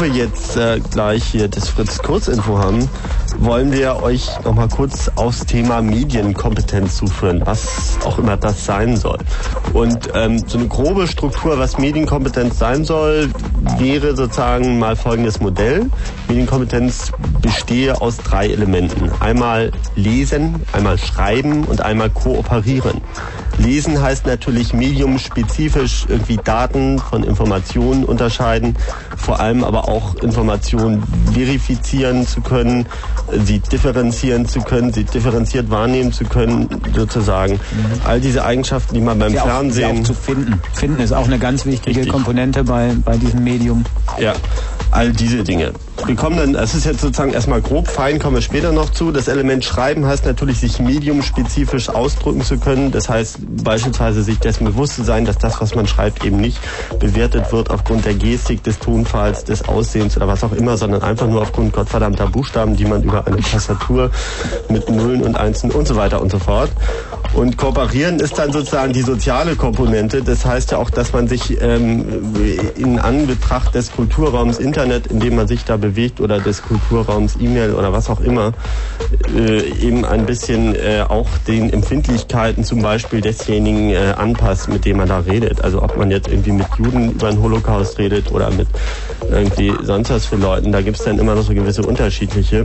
Wir 0.00 0.08
jetzt 0.08 0.56
äh, 0.56 0.80
gleich 0.92 1.24
hier 1.24 1.48
das 1.48 1.68
Fritz 1.68 1.98
Kurzinfo 1.98 2.58
haben, 2.58 2.88
wollen 3.38 3.72
wir 3.72 4.02
euch 4.02 4.28
noch 4.44 4.54
mal 4.54 4.68
kurz 4.68 5.10
aufs 5.16 5.44
Thema 5.44 5.82
Medienkompetenz 5.82 6.96
zuführen, 6.96 7.42
was 7.44 7.98
auch 8.04 8.18
immer 8.18 8.36
das 8.36 8.64
sein 8.64 8.96
soll. 8.96 9.18
Und 9.72 10.10
ähm, 10.14 10.42
so 10.46 10.58
eine 10.58 10.68
grobe 10.68 11.06
Struktur, 11.06 11.58
was 11.58 11.78
Medienkompetenz 11.78 12.58
sein 12.58 12.84
soll, 12.84 13.30
wäre 13.78 14.16
sozusagen 14.16 14.78
mal 14.78 14.96
folgendes 14.96 15.40
Modell. 15.40 15.86
Medienkompetenz 16.28 17.12
bestehe 17.42 18.00
aus 18.00 18.16
drei 18.18 18.48
Elementen. 18.48 19.10
Einmal 19.20 19.70
lesen, 19.96 20.62
einmal 20.72 20.98
schreiben 20.98 21.64
und 21.64 21.82
einmal 21.82 22.10
kooperieren. 22.10 23.00
Lesen 23.58 24.00
heißt 24.00 24.26
natürlich 24.26 24.72
mediumspezifisch 24.72 26.06
irgendwie 26.08 26.38
Daten 26.38 26.98
von 26.98 27.22
Informationen 27.22 28.04
unterscheiden, 28.04 28.76
vor 29.30 29.38
allem 29.38 29.62
aber 29.62 29.88
auch 29.88 30.16
Informationen 30.16 31.04
verifizieren 31.32 32.26
zu 32.26 32.40
können, 32.40 32.86
sie 33.44 33.60
differenzieren 33.60 34.44
zu 34.44 34.60
können, 34.60 34.92
sie 34.92 35.04
differenziert 35.04 35.70
wahrnehmen 35.70 36.12
zu 36.12 36.24
können, 36.24 36.68
sozusagen. 36.96 37.60
All 38.04 38.20
diese 38.20 38.44
Eigenschaften, 38.44 38.92
die 38.96 39.00
man 39.00 39.20
beim 39.20 39.30
Sie 39.30 39.38
auch, 39.38 39.44
sie 39.44 39.50
Fernsehen 39.50 40.00
auch 40.00 40.02
zu 40.02 40.14
finden. 40.14 40.60
Finden 40.72 41.00
ist 41.00 41.12
auch 41.12 41.26
eine 41.26 41.38
ganz 41.38 41.64
wichtige 41.64 41.98
Richtig. 41.98 42.12
Komponente 42.12 42.64
bei, 42.64 42.96
bei 43.04 43.16
diesem 43.18 43.44
Medium. 43.44 43.84
Ja, 44.18 44.34
all 44.90 45.12
diese 45.12 45.44
Dinge. 45.44 45.72
Wir 46.06 46.16
kommen 46.16 46.36
dann, 46.36 46.52
das 46.54 46.74
ist 46.74 46.86
jetzt 46.86 47.00
sozusagen 47.00 47.32
erstmal 47.32 47.60
grob, 47.60 47.86
fein 47.86 48.18
kommen 48.18 48.36
wir 48.36 48.42
später 48.42 48.72
noch 48.72 48.90
zu. 48.90 49.12
Das 49.12 49.28
Element 49.28 49.64
Schreiben 49.64 50.06
heißt 50.06 50.24
natürlich, 50.24 50.58
sich 50.58 50.80
mediumspezifisch 50.80 51.88
ausdrücken 51.88 52.42
zu 52.42 52.58
können. 52.58 52.90
Das 52.90 53.08
heißt 53.08 53.38
beispielsweise 53.62 54.22
sich 54.22 54.38
dessen 54.38 54.64
bewusst 54.64 54.96
zu 54.96 55.04
sein, 55.04 55.24
dass 55.24 55.38
das, 55.38 55.60
was 55.60 55.74
man 55.74 55.86
schreibt, 55.86 56.24
eben 56.24 56.38
nicht 56.38 56.58
bewertet 56.98 57.52
wird 57.52 57.70
aufgrund 57.70 58.04
der 58.04 58.14
Gestik, 58.14 58.62
des 58.64 58.78
Tonfalls, 58.78 59.44
des 59.44 59.68
Aussehens 59.68 60.16
oder 60.16 60.26
was 60.26 60.42
auch 60.42 60.52
immer, 60.52 60.76
sondern 60.76 61.02
einfach 61.02 61.26
nur 61.26 61.42
aufgrund 61.42 61.72
gottverdammter 61.72 62.28
Buchstaben, 62.28 62.76
die 62.76 62.84
man 62.84 63.02
über 63.02 63.26
eine 63.26 63.40
Tastatur 63.40 64.10
mit 64.68 64.88
Nullen 64.88 65.22
und 65.22 65.36
Einsen 65.36 65.70
und 65.70 65.86
so 65.86 65.96
weiter 65.96 66.20
und 66.20 66.30
so 66.30 66.38
fort. 66.38 66.70
Und 67.34 67.56
kooperieren 67.56 68.18
ist 68.18 68.38
dann 68.38 68.52
sozusagen 68.52 68.92
die 68.92 69.02
soziale 69.02 69.54
Komponente. 69.54 70.22
Das 70.22 70.44
heißt 70.44 70.72
ja 70.72 70.78
auch, 70.78 70.90
dass 70.90 71.12
man 71.12 71.28
sich 71.28 71.60
ähm, 71.62 72.04
in 72.76 72.98
Anbetracht 72.98 73.74
des 73.74 73.92
Kulturraums 73.92 74.58
Internet, 74.58 74.79
in 74.84 75.20
dem 75.20 75.36
man 75.36 75.48
sich 75.48 75.64
da 75.64 75.76
bewegt, 75.76 76.20
oder 76.20 76.40
des 76.40 76.62
Kulturraums 76.62 77.36
E-Mail 77.40 77.74
oder 77.74 77.92
was 77.92 78.08
auch 78.10 78.20
immer, 78.20 78.52
äh, 79.34 79.62
eben 79.80 80.04
ein 80.04 80.26
bisschen 80.26 80.74
äh, 80.74 81.04
auch 81.08 81.28
den 81.46 81.72
Empfindlichkeiten 81.72 82.64
zum 82.64 82.82
Beispiel 82.82 83.20
desjenigen 83.20 83.90
äh, 83.90 84.14
anpasst, 84.16 84.68
mit 84.68 84.84
dem 84.84 84.98
man 84.98 85.08
da 85.08 85.20
redet. 85.20 85.62
Also 85.62 85.82
ob 85.82 85.96
man 85.96 86.10
jetzt 86.10 86.28
irgendwie 86.28 86.52
mit 86.52 86.66
Juden 86.78 87.12
über 87.12 87.30
den 87.30 87.40
Holocaust 87.40 87.98
redet 87.98 88.30
oder 88.32 88.50
mit 88.50 88.68
irgendwie 89.30 89.72
sonst 89.82 90.10
was 90.10 90.26
für 90.26 90.36
Leuten, 90.36 90.72
da 90.72 90.80
gibt's 90.80 91.04
dann 91.04 91.18
immer 91.18 91.34
noch 91.34 91.42
so 91.42 91.54
gewisse 91.54 91.82
unterschiedliche. 91.82 92.64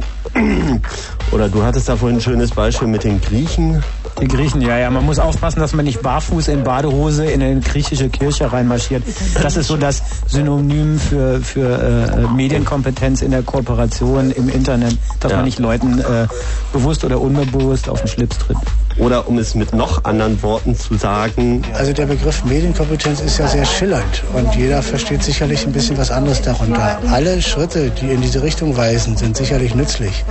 Oder 1.31 1.49
du 1.49 1.63
hattest 1.63 1.89
da 1.89 1.95
vorhin 1.95 2.17
ein 2.17 2.21
schönes 2.21 2.51
Beispiel 2.51 2.87
mit 2.87 3.03
den 3.03 3.21
Griechen. 3.21 3.83
Die 4.21 4.27
Griechen, 4.27 4.61
ja, 4.61 4.77
ja. 4.77 4.89
Man 4.89 5.05
muss 5.05 5.19
aufpassen, 5.19 5.59
dass 5.59 5.73
man 5.73 5.83
nicht 5.83 6.01
barfuß 6.01 6.47
in 6.47 6.63
Badehose 6.63 7.25
in 7.25 7.41
eine 7.41 7.59
griechische 7.59 8.09
Kirche 8.09 8.51
reinmarschiert. 8.51 9.03
Das 9.41 9.57
ist 9.57 9.67
so 9.67 9.75
das 9.75 10.01
Synonym 10.27 10.97
für, 10.97 11.41
für 11.41 11.65
äh, 12.05 12.27
Medienkompetenz 12.33 13.21
in 13.21 13.31
der 13.31 13.43
Kooperation 13.43 14.31
im 14.31 14.49
Internet, 14.49 14.97
dass 15.19 15.31
Ja. 15.31 15.37
man 15.37 15.45
nicht 15.45 15.59
Leuten 15.59 15.99
äh, 15.99 16.27
bewusst 16.73 17.03
oder 17.03 17.19
unbewusst 17.19 17.89
auf 17.89 18.01
den 18.01 18.07
Schlips 18.07 18.37
tritt. 18.37 18.57
Oder 18.97 19.27
um 19.27 19.37
es 19.37 19.55
mit 19.55 19.73
noch 19.73 20.05
anderen 20.05 20.41
Worten 20.41 20.73
zu 20.73 20.95
sagen, 20.95 21.61
Also 21.77 21.91
der 21.91 22.05
Begriff 22.05 22.45
Medienkompetenz 22.45 23.19
ist 23.19 23.37
ja 23.39 23.47
sehr 23.47 23.65
schillernd 23.65 24.23
und 24.33 24.55
jeder 24.55 24.81
versteht 24.81 25.21
sicherlich 25.21 25.65
ein 25.65 25.73
bisschen 25.73 25.97
was 25.97 26.11
anderes 26.11 26.41
darunter. 26.41 26.97
Alle 27.11 27.41
Schritte, 27.41 27.89
die 27.91 28.05
in 28.11 28.21
diese 28.21 28.41
Richtung 28.41 28.77
weisen, 28.77 29.17
sind 29.17 29.35
sicherlich 29.35 29.75
nützlich. 29.75 30.23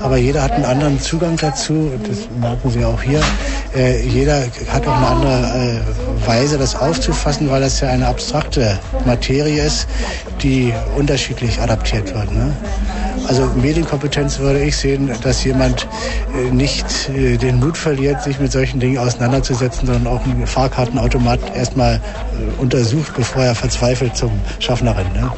Aber 0.00 0.18
jeder 0.18 0.42
hat 0.44 0.52
einen 0.52 0.64
anderen 0.66 1.00
Zugang 1.00 1.36
dazu, 1.36 1.90
das 2.08 2.18
merken 2.40 2.70
Sie 2.70 2.84
auch 2.84 3.02
hier. 3.02 3.20
Äh, 3.74 4.06
jeder 4.06 4.44
hat 4.68 4.86
auch 4.86 4.96
eine 4.96 5.06
andere 5.08 5.82
äh, 5.82 6.26
Weise, 6.28 6.58
das 6.58 6.76
aufzufassen, 6.76 7.50
weil 7.50 7.60
das 7.60 7.80
ja 7.80 7.88
eine 7.88 8.06
abstrakte 8.06 8.78
Materie 9.04 9.64
ist, 9.64 9.88
die 10.44 10.72
unterschiedlich 10.96 11.21
adaptiert 11.60 12.14
wird. 12.14 12.32
Ne? 12.32 12.54
Also 13.28 13.46
Medienkompetenz 13.54 14.38
würde 14.38 14.62
ich 14.62 14.76
sehen, 14.76 15.10
dass 15.22 15.44
jemand 15.44 15.86
äh, 16.34 16.50
nicht 16.50 17.08
äh, 17.08 17.36
den 17.36 17.60
Mut 17.60 17.78
verliert, 17.78 18.22
sich 18.22 18.40
mit 18.40 18.50
solchen 18.50 18.80
Dingen 18.80 18.98
auseinanderzusetzen, 18.98 19.86
sondern 19.86 20.06
auch 20.06 20.24
einen 20.24 20.46
Fahrkartenautomat 20.46 21.54
erstmal 21.54 21.96
äh, 21.96 22.60
untersucht, 22.60 23.14
bevor 23.16 23.44
er 23.44 23.54
verzweifelt 23.54 24.16
zum 24.16 24.32
Schaffner 24.58 24.96
rennt. 24.96 25.14
Ne? 25.14 25.30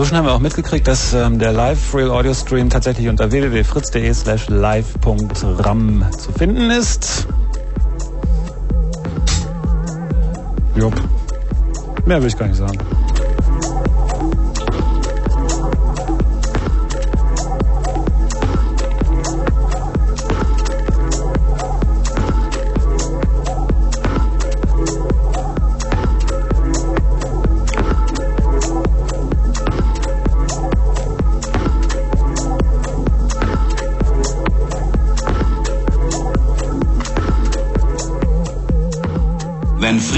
Inzwischen 0.00 0.16
haben 0.16 0.24
wir 0.24 0.32
auch 0.32 0.40
mitgekriegt, 0.40 0.88
dass 0.88 1.12
ähm, 1.12 1.38
der 1.38 1.52
Live 1.52 1.94
Real 1.94 2.10
Audio 2.10 2.32
Stream 2.32 2.70
tatsächlich 2.70 3.06
unter 3.08 3.30
www.fritz.de 3.30 4.14
slash 4.14 4.48
live.ram 4.48 6.06
zu 6.16 6.32
finden 6.32 6.70
ist. 6.70 7.28
Jupp. 10.74 10.94
Mehr 12.06 12.18
will 12.18 12.28
ich 12.28 12.38
gar 12.38 12.46
nicht 12.46 12.56
sagen. 12.56 12.78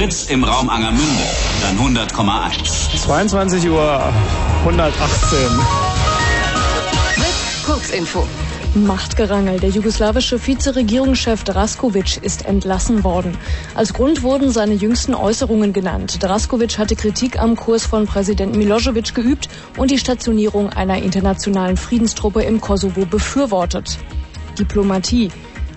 Fritz 0.03 0.27
im 0.31 0.43
Raum 0.43 0.69
Angermünde, 0.69 1.23
dann 1.61 1.79
100,1. 1.79 3.05
22 3.05 3.69
Uhr 3.69 4.13
118. 4.65 5.39
Fritz, 7.15 7.65
Kurzinfo. 7.65 8.27
Machtgerangel. 8.75 9.61
Der 9.61 9.71
jugoslawische 9.71 10.45
Vizeregierungschef 10.45 11.45
Draskovic 11.45 12.17
ist 12.21 12.47
entlassen 12.47 13.05
worden. 13.05 13.39
Als 13.77 13.93
Grund 13.93 14.25
wurden 14.25 14.51
seine 14.51 14.75
jüngsten 14.75 15.15
Äußerungen 15.15 15.73
genannt. 15.73 16.21
Draskovic 16.21 16.79
hatte 16.79 16.97
Kritik 16.97 17.39
am 17.39 17.55
Kurs 17.55 17.87
von 17.87 18.09
Präsident 18.09 18.57
Milosevic 18.57 19.15
geübt 19.15 19.49
und 19.77 19.93
die 19.93 19.99
Stationierung 19.99 20.71
einer 20.71 21.01
internationalen 21.01 21.77
Friedenstruppe 21.77 22.43
im 22.43 22.61
Kosovo 22.61 23.07
befürwortet. 23.07 23.99
Diplomatie. 24.59 25.31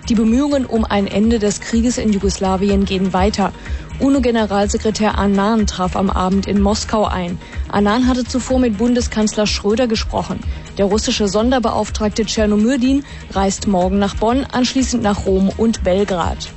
Die 0.10 0.14
Bemühungen 0.14 0.68
um 0.68 0.86
ein 0.86 1.08
Ende 1.08 1.40
des 1.40 1.62
Krieges 1.62 1.98
in 1.98 2.14
Jugoslawien 2.14 2.86
gehen 2.86 3.12
weiter. 3.12 3.52
UNO-Generalsekretär 4.00 5.18
Annan 5.18 5.68
traf 5.68 5.96
am 5.96 6.10
Abend 6.10 6.48
in 6.48 6.62
Moskau 6.62 7.06
ein. 7.06 7.40
Annan 7.70 8.08
hatte 8.08 8.26
zuvor 8.26 8.60
mit 8.60 8.78
Bundeskanzler 8.78 9.48
Schröder 9.48 9.88
gesprochen. 9.88 10.40
Der 10.78 10.86
russische 10.86 11.30
Sonderbeauftragte 11.30 12.26
Tschernomyrdin 12.26 13.06
reist 13.32 13.68
morgen 13.68 13.98
nach 13.98 14.16
Bonn, 14.16 14.46
anschließend 14.52 15.02
nach 15.02 15.26
Rom 15.26 15.50
und 15.56 15.84
Belgrad. 15.84 16.50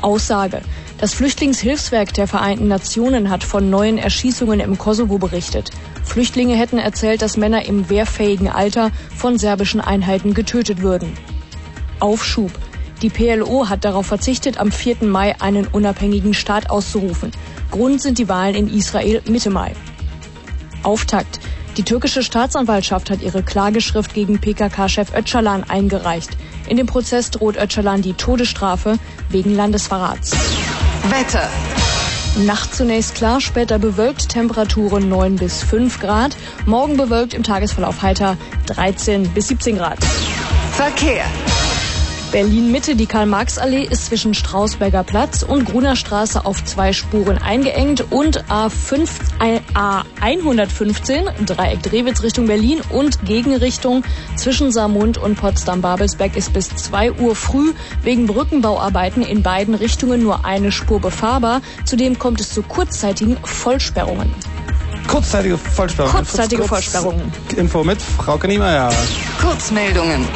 Aussage. 0.00 0.62
Das 0.98 1.14
Flüchtlingshilfswerk 1.14 2.12
der 2.14 2.26
Vereinten 2.26 2.66
Nationen 2.66 3.30
hat 3.30 3.44
von 3.44 3.70
neuen 3.70 3.98
Erschießungen 3.98 4.58
im 4.58 4.78
Kosovo 4.78 5.18
berichtet. 5.18 5.70
Flüchtlinge 6.04 6.56
hätten 6.56 6.78
erzählt, 6.78 7.22
dass 7.22 7.36
Männer 7.36 7.66
im 7.66 7.88
wehrfähigen 7.88 8.48
Alter 8.48 8.90
von 9.16 9.38
serbischen 9.38 9.80
Einheiten 9.80 10.34
getötet 10.34 10.82
würden. 10.82 11.12
Aufschub. 12.00 12.50
Die 13.02 13.10
PLO 13.10 13.68
hat 13.68 13.84
darauf 13.84 14.06
verzichtet, 14.06 14.58
am 14.58 14.70
4. 14.70 14.98
Mai 15.02 15.34
einen 15.40 15.66
unabhängigen 15.66 16.34
Staat 16.34 16.70
auszurufen. 16.70 17.32
Grund 17.72 18.00
sind 18.00 18.18
die 18.18 18.28
Wahlen 18.28 18.54
in 18.54 18.72
Israel 18.72 19.20
Mitte 19.28 19.50
Mai. 19.50 19.72
Auftakt. 20.84 21.40
Die 21.76 21.82
türkische 21.82 22.22
Staatsanwaltschaft 22.22 23.10
hat 23.10 23.22
ihre 23.22 23.42
Klageschrift 23.42 24.14
gegen 24.14 24.38
PKK-Chef 24.38 25.12
Öcalan 25.16 25.64
eingereicht. 25.64 26.30
In 26.68 26.76
dem 26.76 26.86
Prozess 26.86 27.30
droht 27.30 27.56
Öcalan 27.56 28.02
die 28.02 28.12
Todesstrafe 28.12 28.98
wegen 29.30 29.56
Landesverrats. 29.56 30.32
Wetter. 31.08 31.48
Nacht 32.46 32.74
zunächst 32.74 33.16
klar, 33.16 33.40
später 33.40 33.78
bewölkt, 33.78 34.28
Temperaturen 34.28 35.08
9 35.08 35.36
bis 35.36 35.62
5 35.64 35.98
Grad. 35.98 36.36
Morgen 36.66 36.96
bewölkt, 36.96 37.34
im 37.34 37.42
Tagesverlauf 37.42 38.00
heiter 38.00 38.36
13 38.66 39.28
bis 39.30 39.48
17 39.48 39.76
Grad. 39.76 39.98
Verkehr. 40.72 41.24
Berlin-Mitte, 42.32 42.96
die 42.96 43.04
Karl-Marx-Allee 43.04 43.84
ist 43.84 44.06
zwischen 44.06 44.32
Strausberger 44.32 45.04
Platz 45.04 45.42
und 45.42 45.66
Gruner 45.66 45.96
Straße 45.96 46.46
auf 46.46 46.64
zwei 46.64 46.94
Spuren 46.94 47.36
eingeengt 47.36 48.10
und 48.10 48.44
A5, 48.46 49.06
A115, 49.74 51.44
Dreieck 51.44 51.82
Drewitz 51.82 52.22
Richtung 52.22 52.46
Berlin 52.46 52.80
und 52.88 53.22
Gegenrichtung 53.26 54.02
zwischen 54.36 54.72
Saarmund 54.72 55.18
und 55.18 55.36
Potsdam-Babelsberg 55.36 56.34
ist 56.34 56.54
bis 56.54 56.74
2 56.74 57.12
Uhr 57.12 57.36
früh 57.36 57.74
wegen 58.02 58.26
Brückenbauarbeiten 58.26 59.22
in 59.22 59.42
beiden 59.42 59.74
Richtungen 59.74 60.22
nur 60.22 60.46
eine 60.46 60.72
Spur 60.72 61.00
befahrbar. 61.00 61.60
Zudem 61.84 62.18
kommt 62.18 62.40
es 62.40 62.54
zu 62.54 62.62
kurzzeitigen 62.62 63.36
Vollsperrungen. 63.44 64.34
Kurzzeitige 65.06 65.58
Vollsperrungen. 65.58 66.16
Kurzzeitige 66.16 66.62
Vollsperrungen. 66.62 67.30
Info 67.56 67.84
mit 67.84 68.00
Frau 68.00 68.38
Niemeyer. 68.38 68.90
Kurzmeldungen. 69.38 70.26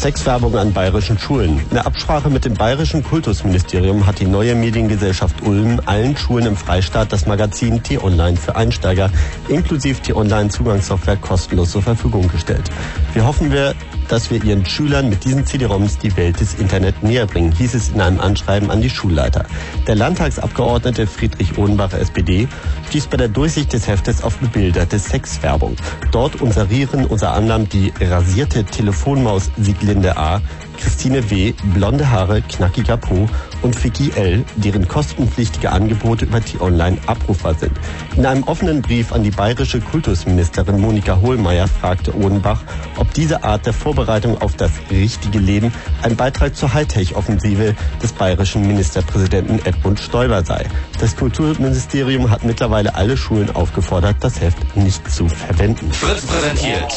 Sexwerbung 0.00 0.56
an 0.56 0.72
bayerischen 0.72 1.18
Schulen. 1.18 1.58
In 1.58 1.74
der 1.74 1.86
Absprache 1.86 2.30
mit 2.30 2.44
dem 2.44 2.54
bayerischen 2.54 3.04
Kultusministerium 3.04 4.06
hat 4.06 4.18
die 4.18 4.26
neue 4.26 4.54
Mediengesellschaft 4.54 5.42
Ulm 5.42 5.80
allen 5.86 6.16
Schulen 6.16 6.46
im 6.46 6.56
Freistaat 6.56 7.12
das 7.12 7.26
Magazin 7.26 7.82
T-Online 7.82 8.36
für 8.36 8.56
Einsteiger 8.56 9.10
inklusive 9.48 10.00
T-Online-Zugangssoftware 10.00 11.16
kostenlos 11.16 11.70
zur 11.72 11.82
Verfügung 11.82 12.28
gestellt. 12.28 12.70
Wir 13.12 13.26
hoffen 13.26 13.52
wir, 13.52 13.74
dass 14.12 14.30
wir 14.30 14.44
ihren 14.44 14.66
Schülern 14.66 15.08
mit 15.08 15.24
diesen 15.24 15.46
CD-ROMs 15.46 15.96
die 15.96 16.14
Welt 16.18 16.38
des 16.38 16.52
Internet 16.52 17.02
näher 17.02 17.26
bringen, 17.26 17.50
hieß 17.50 17.72
es 17.72 17.88
in 17.88 18.00
einem 18.02 18.20
Anschreiben 18.20 18.70
an 18.70 18.82
die 18.82 18.90
Schulleiter. 18.90 19.46
Der 19.86 19.94
Landtagsabgeordnete 19.94 21.06
Friedrich 21.06 21.56
Ohnbach, 21.56 21.94
SPD, 21.94 22.46
stieß 22.88 23.06
bei 23.06 23.16
der 23.16 23.28
Durchsicht 23.28 23.72
des 23.72 23.88
Heftes 23.88 24.22
auf 24.22 24.36
bebilderte 24.36 24.98
Sexwerbung. 24.98 25.76
Dort 26.10 26.42
unserieren 26.42 27.06
unter 27.06 27.32
anderem 27.32 27.70
die 27.70 27.90
rasierte 27.98 28.64
Telefonmaus 28.64 29.50
Sieglinde 29.56 30.14
A, 30.18 30.42
Christine 30.82 31.30
W., 31.30 31.54
blonde 31.74 32.10
Haare, 32.10 32.42
knackiger 32.42 32.96
Po 32.96 33.28
und 33.62 33.84
Vicky 33.84 34.10
L., 34.16 34.44
deren 34.56 34.88
kostenpflichtige 34.88 35.70
Angebote 35.70 36.24
über 36.24 36.44
T-Online 36.44 36.98
abrufbar 37.06 37.54
sind. 37.54 37.72
In 38.16 38.26
einem 38.26 38.42
offenen 38.42 38.82
Brief 38.82 39.12
an 39.12 39.22
die 39.22 39.30
bayerische 39.30 39.80
Kultusministerin 39.80 40.80
Monika 40.80 41.20
Hohlmeier 41.20 41.68
fragte 41.68 42.16
Odenbach, 42.16 42.62
ob 42.96 43.14
diese 43.14 43.44
Art 43.44 43.64
der 43.64 43.72
Vorbereitung 43.72 44.40
auf 44.40 44.56
das 44.56 44.72
richtige 44.90 45.38
Leben 45.38 45.72
ein 46.02 46.16
Beitrag 46.16 46.56
zur 46.56 46.74
Hightech-Offensive 46.74 47.76
des 48.02 48.12
bayerischen 48.12 48.66
Ministerpräsidenten 48.66 49.64
Edmund 49.64 50.00
Stoiber 50.00 50.44
sei. 50.44 50.66
Das 50.98 51.14
Kulturministerium 51.14 52.28
hat 52.28 52.42
mittlerweile 52.42 52.96
alle 52.96 53.16
Schulen 53.16 53.54
aufgefordert, 53.54 54.16
das 54.20 54.40
Heft 54.40 54.76
nicht 54.76 55.08
zu 55.10 55.28
verwenden. 55.28 55.92
Fritz 55.92 56.22
präsentiert 56.26 56.92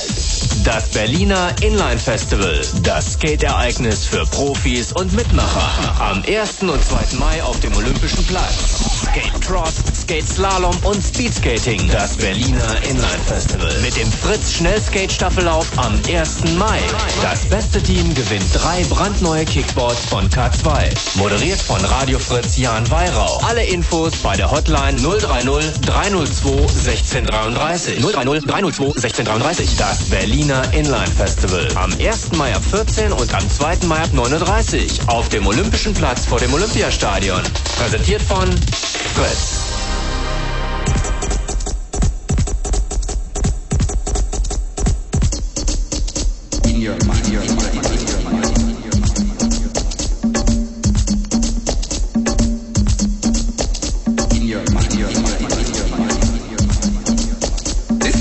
das 0.63 0.89
Berliner 0.89 1.51
Inline 1.61 1.99
Festival. 1.99 2.61
Das 2.81 3.13
Skate-Ereignis 3.13 3.74
für 3.75 4.25
Profis 4.27 4.93
und 4.93 5.11
Mitmacher. 5.13 5.99
Am 5.99 6.23
1. 6.25 6.61
und 6.61 6.81
2. 6.81 7.17
Mai 7.19 7.43
auf 7.43 7.59
dem 7.59 7.75
Olympischen 7.75 8.25
Platz. 8.25 9.03
Skate 9.03 9.41
Trot, 9.45 9.73
Skate 9.93 10.25
Slalom 10.25 10.75
und 10.83 11.03
Speedskating. 11.03 11.89
Das 11.91 12.15
Berliner 12.15 12.81
Inline 12.89 13.19
Festival. 13.27 13.73
Mit 13.81 13.97
dem 13.97 14.09
Fritz 14.09 14.53
Schnellskate 14.53 15.13
Staffellauf 15.13 15.67
am 15.75 15.99
1. 16.07 16.55
Mai. 16.57 16.79
Das 17.21 17.41
beste 17.45 17.83
Team 17.83 18.13
gewinnt 18.15 18.45
drei 18.53 18.81
brandneue 18.85 19.43
Kickboards 19.43 20.05
von 20.05 20.29
K2. 20.29 21.17
Moderiert 21.17 21.59
von 21.59 21.83
Radio 21.83 22.17
Fritz 22.17 22.55
Jan 22.55 22.89
Weihrauch. 22.89 23.43
Alle 23.43 23.65
Infos 23.65 24.13
bei 24.23 24.37
der 24.37 24.49
Hotline 24.49 24.95
030 24.95 25.81
302 25.81 26.49
1633. 26.61 27.99
030 27.99 28.45
302 28.45 28.85
1633. 28.85 29.75
Das 29.75 30.05
Berliner 30.05 30.63
Inline 30.73 31.11
Festival. 31.17 31.67
Am 31.75 31.91
1. 31.99 32.31
Mai 32.37 32.55
ab 32.55 32.63
14 32.71 33.11
und 33.11 33.33
am 33.33 33.49
2. 33.49 33.64
Mai 33.65 33.99
ab 33.99 34.13
39. 34.13 35.07
Auf 35.07 35.29
dem 35.29 35.47
Olympischen 35.47 35.95
Platz 35.95 36.25
vor 36.25 36.39
dem 36.39 36.53
Olympiastadion. 36.53 37.41
Präsentiert 37.79 38.21
von 38.21 38.47
Fritz. 39.15 39.55
in 46.67 46.79
your 46.79 46.93
mind, 47.05 47.27
your 47.29 47.41
mind, 47.55 47.64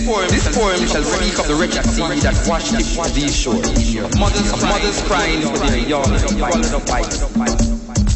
poem, 0.05 0.29
this 0.29 0.45
poem 0.53 0.81
shall 0.87 1.03
speak 1.03 1.38
of 1.40 1.49
the 1.49 1.57
wretched 1.57 1.85
sea 1.88 2.05
that 2.21 2.37
washed 2.45 2.73
these 3.17 3.33
shores. 3.33 3.64
Mothers, 4.21 4.53
of 4.53 4.61
mothers 4.61 5.01
crying 5.09 5.40
for 5.40 5.59
their 5.64 5.81
young, 5.81 6.05
swallowed 6.05 6.73
up 6.77 6.85
by 6.85 7.01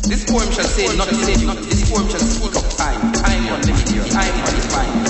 This 0.05 0.29
poem 0.29 0.49
shall 0.53 0.69
say 0.69 0.89
not 0.97 1.09
living. 1.13 1.49
This 1.65 1.89
poem 1.89 2.09
shall 2.09 2.21
speak 2.21 2.55
of 2.57 2.67
time, 2.77 3.01
time 3.17 3.45
unlimited, 3.49 4.05
time 4.13 4.37
undefined. 4.45 5.07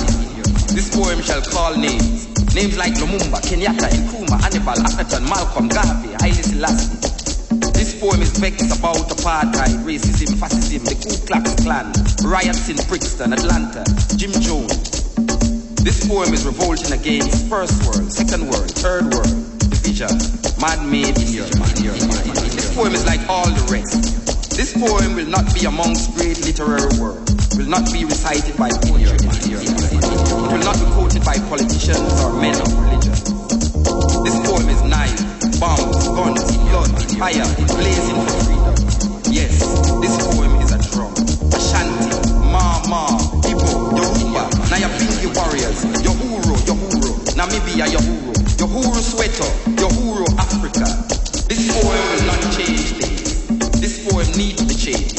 This 0.71 0.89
poem 0.95 1.21
shall 1.23 1.43
call 1.43 1.75
names. 1.77 2.31
Names 2.55 2.79
like 2.79 2.95
Lumumba, 2.95 3.43
Kenyatta, 3.43 3.91
Nkrumah, 3.91 4.41
Hannibal, 4.41 4.79
Akhenaton, 4.79 5.29
Malcolm, 5.29 5.69
Garvey, 5.69 6.15
Haile 6.23 6.43
Selassie. 6.43 6.95
This 7.75 7.99
poem 7.99 8.23
is 8.23 8.39
vexed 8.39 8.79
about 8.79 9.11
apartheid, 9.11 9.83
racism, 9.83 10.39
fascism, 10.39 10.85
the 10.87 10.95
Ku 10.95 11.15
Klux 11.27 11.55
Klan, 11.63 11.93
riots 12.25 12.69
in 12.69 12.77
Brixton, 12.89 13.33
Atlanta, 13.33 13.85
Jim 14.17 14.33
Jones. 14.41 14.98
This 15.89 16.07
poem 16.07 16.35
is 16.35 16.45
revolting 16.45 16.93
against 16.93 17.49
first 17.49 17.73
world, 17.89 18.13
second 18.13 18.45
world, 18.51 18.69
third 18.77 19.09
world, 19.09 19.33
division, 19.73 20.13
man-made 20.61 21.17
in 21.17 21.33
your 21.33 21.49
mind. 21.57 21.81
This 22.53 22.77
poem 22.77 22.93
is 22.93 23.07
like 23.07 23.25
all 23.25 23.49
the 23.49 23.65
rest. 23.73 24.53
This 24.53 24.77
poem 24.77 25.17
will 25.17 25.33
not 25.33 25.49
be 25.55 25.65
amongst 25.65 26.13
great 26.13 26.45
literary 26.45 26.93
work, 27.01 27.25
will 27.57 27.73
not 27.73 27.89
be 27.89 28.05
recited 28.05 28.53
by 28.61 28.69
poetry. 28.69 29.17
It 29.17 30.53
will 30.53 30.61
not 30.61 30.77
be 30.77 30.85
quoted 30.93 31.25
by 31.25 31.41
politicians 31.49 32.21
or 32.21 32.37
men 32.37 32.61
of 32.61 32.69
religion. 32.69 33.17
This 34.29 34.37
poem 34.45 34.69
is 34.69 34.85
knife, 34.85 35.17
bombs, 35.57 36.05
guns, 36.05 36.45
blood, 36.69 36.93
fire, 37.17 37.49
blazing 37.65 38.21
for 38.29 38.37
freedom. 38.45 38.77
Yes, 39.33 39.57
this 40.05 40.21
poem 40.21 40.53
Yohuro, 45.59 46.55
Yohuro, 46.67 47.11
Namibia, 47.35 47.87
Yohuro, 47.87 48.33
Yohuro 48.59 49.01
Sweater, 49.03 49.51
Yohuro 49.75 50.27
Africa. 50.39 50.87
This 51.49 51.67
poem 51.73 51.99
will 51.99 52.27
not 52.27 52.41
change 52.55 52.95
things. 52.95 53.81
This 53.81 54.09
poem 54.09 54.27
needs 54.37 54.63
to 54.67 54.75
change. 54.79 55.15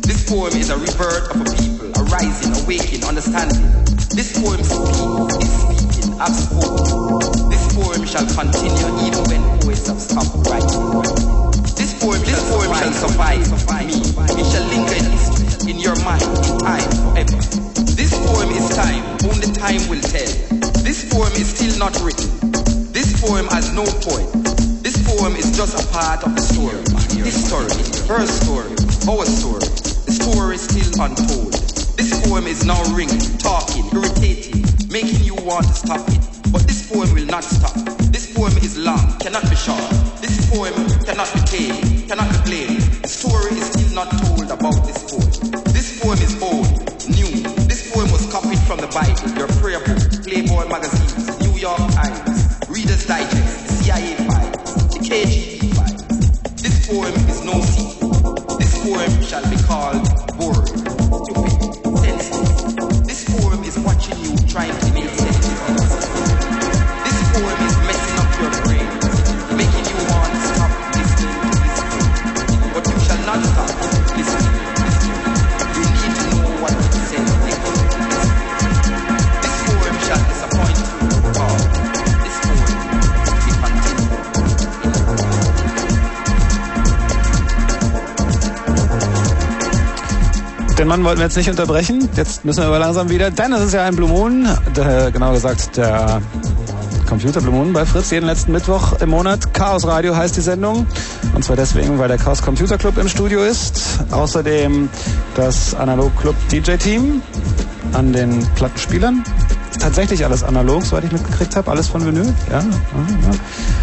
This 0.00 0.28
poem 0.28 0.52
is 0.56 0.70
a 0.70 0.76
rebirth 0.76 1.30
of 1.34 1.40
a 1.40 1.44
people, 1.60 1.92
a 1.92 2.04
rising, 2.08 2.56
awakening, 2.64 3.04
understanding. 3.04 3.68
This 4.16 4.32
poem 4.40 4.62
speaks, 4.64 5.36
is 5.44 5.52
speaking, 5.60 6.20
I've 6.20 6.34
spoken. 6.34 7.50
This 7.50 7.64
poem 7.76 8.06
shall 8.06 8.26
continue 8.26 8.88
even 9.04 9.24
when 9.28 9.60
poets 9.60 9.88
have 9.88 10.00
stopped 10.00 10.48
writing. 10.48 11.52
This 11.76 11.92
poem, 12.00 12.20
this 12.24 12.40
poem 12.48 12.72
shall 12.80 12.92
survive 12.92 13.44
me. 13.86 14.00
It 14.40 14.46
shall 14.48 14.66
linger 14.72 14.96
in 14.96 15.04
history, 15.12 15.70
in 15.70 15.78
your 15.78 15.96
mind, 16.02 16.22
in 16.22 16.58
time, 16.58 16.90
forever. 17.28 17.69
This 18.00 18.16
poem 18.16 18.48
is 18.56 18.66
time, 18.72 19.04
only 19.28 19.52
time 19.52 19.84
will 19.92 20.00
tell. 20.00 20.32
This 20.80 21.04
poem 21.12 21.36
is 21.36 21.52
still 21.52 21.76
not 21.76 21.92
written. 22.00 22.32
This 22.96 23.20
poem 23.20 23.44
has 23.52 23.76
no 23.76 23.84
point. 23.84 24.24
This 24.80 24.96
poem 25.04 25.36
is 25.36 25.54
just 25.54 25.76
a 25.76 25.84
part 25.92 26.24
of 26.24 26.34
the 26.34 26.40
story. 26.40 26.80
His 27.20 27.36
story, 27.44 27.68
her 28.08 28.24
story, 28.24 28.72
our 29.04 29.26
story. 29.28 29.68
The 30.08 30.16
story 30.16 30.54
is 30.54 30.64
still 30.64 31.04
untold. 31.04 31.52
This 32.00 32.16
poem 32.24 32.46
is 32.46 32.64
now 32.64 32.80
ringing, 32.96 33.20
talking, 33.36 33.84
irritating, 33.92 34.64
making 34.88 35.20
you 35.20 35.34
want 35.44 35.68
to 35.68 35.74
stop 35.74 36.00
it. 36.08 36.24
But 36.50 36.64
this 36.64 36.88
poem 36.88 37.12
will 37.12 37.26
not 37.26 37.44
stop. 37.44 37.76
This 38.08 38.32
poem 38.32 38.56
is 38.64 38.78
long, 38.78 39.12
cannot 39.20 39.44
be 39.44 39.56
short. 39.60 39.84
This 40.24 40.48
poem 40.48 40.72
cannot 41.04 41.28
be 41.36 41.40
tamed, 41.44 42.08
cannot 42.08 42.32
be 42.32 42.38
played. 42.48 42.80
The 43.04 43.08
story 43.12 43.60
is 43.60 43.68
still 43.68 43.92
not 43.92 44.08
told 44.24 44.48
about 44.48 44.88
this 44.88 45.04
poem. 45.04 45.39
Mann 90.90 91.04
wollten 91.04 91.20
wir 91.20 91.26
jetzt 91.26 91.36
nicht 91.36 91.48
unterbrechen. 91.48 92.08
Jetzt 92.16 92.44
müssen 92.44 92.62
wir 92.62 92.66
aber 92.66 92.80
langsam 92.80 93.10
wieder, 93.10 93.30
denn 93.30 93.52
es 93.52 93.60
ist 93.60 93.74
ja 93.74 93.84
ein 93.84 93.94
Blue 93.94 94.08
Moon, 94.08 94.48
genau 94.74 95.32
gesagt 95.32 95.76
der 95.76 96.20
Computer 97.08 97.40
Blue 97.40 97.54
Moon 97.54 97.72
bei 97.72 97.86
Fritz 97.86 98.10
jeden 98.10 98.26
letzten 98.26 98.50
Mittwoch 98.50 99.00
im 99.00 99.10
Monat. 99.10 99.54
Chaos 99.54 99.86
Radio 99.86 100.16
heißt 100.16 100.36
die 100.36 100.40
Sendung. 100.40 100.88
Und 101.32 101.44
zwar 101.44 101.54
deswegen, 101.54 102.00
weil 102.00 102.08
der 102.08 102.18
Chaos 102.18 102.42
Computer 102.42 102.76
Club 102.76 102.98
im 102.98 103.08
Studio 103.08 103.44
ist. 103.44 104.00
Außerdem 104.10 104.88
das 105.36 105.76
Analog 105.76 106.10
Club 106.20 106.34
DJ 106.50 106.72
Team 106.72 107.22
an 107.92 108.12
den 108.12 108.44
Plattenspielern. 108.56 109.22
Tatsächlich 109.78 110.24
alles 110.24 110.42
analog, 110.42 110.84
soweit 110.84 111.04
ich 111.04 111.12
mitgekriegt 111.12 111.54
habe. 111.54 111.70
Alles 111.70 111.86
von 111.86 112.04
Vinyl. 112.04 112.34
Ja. 112.50 112.64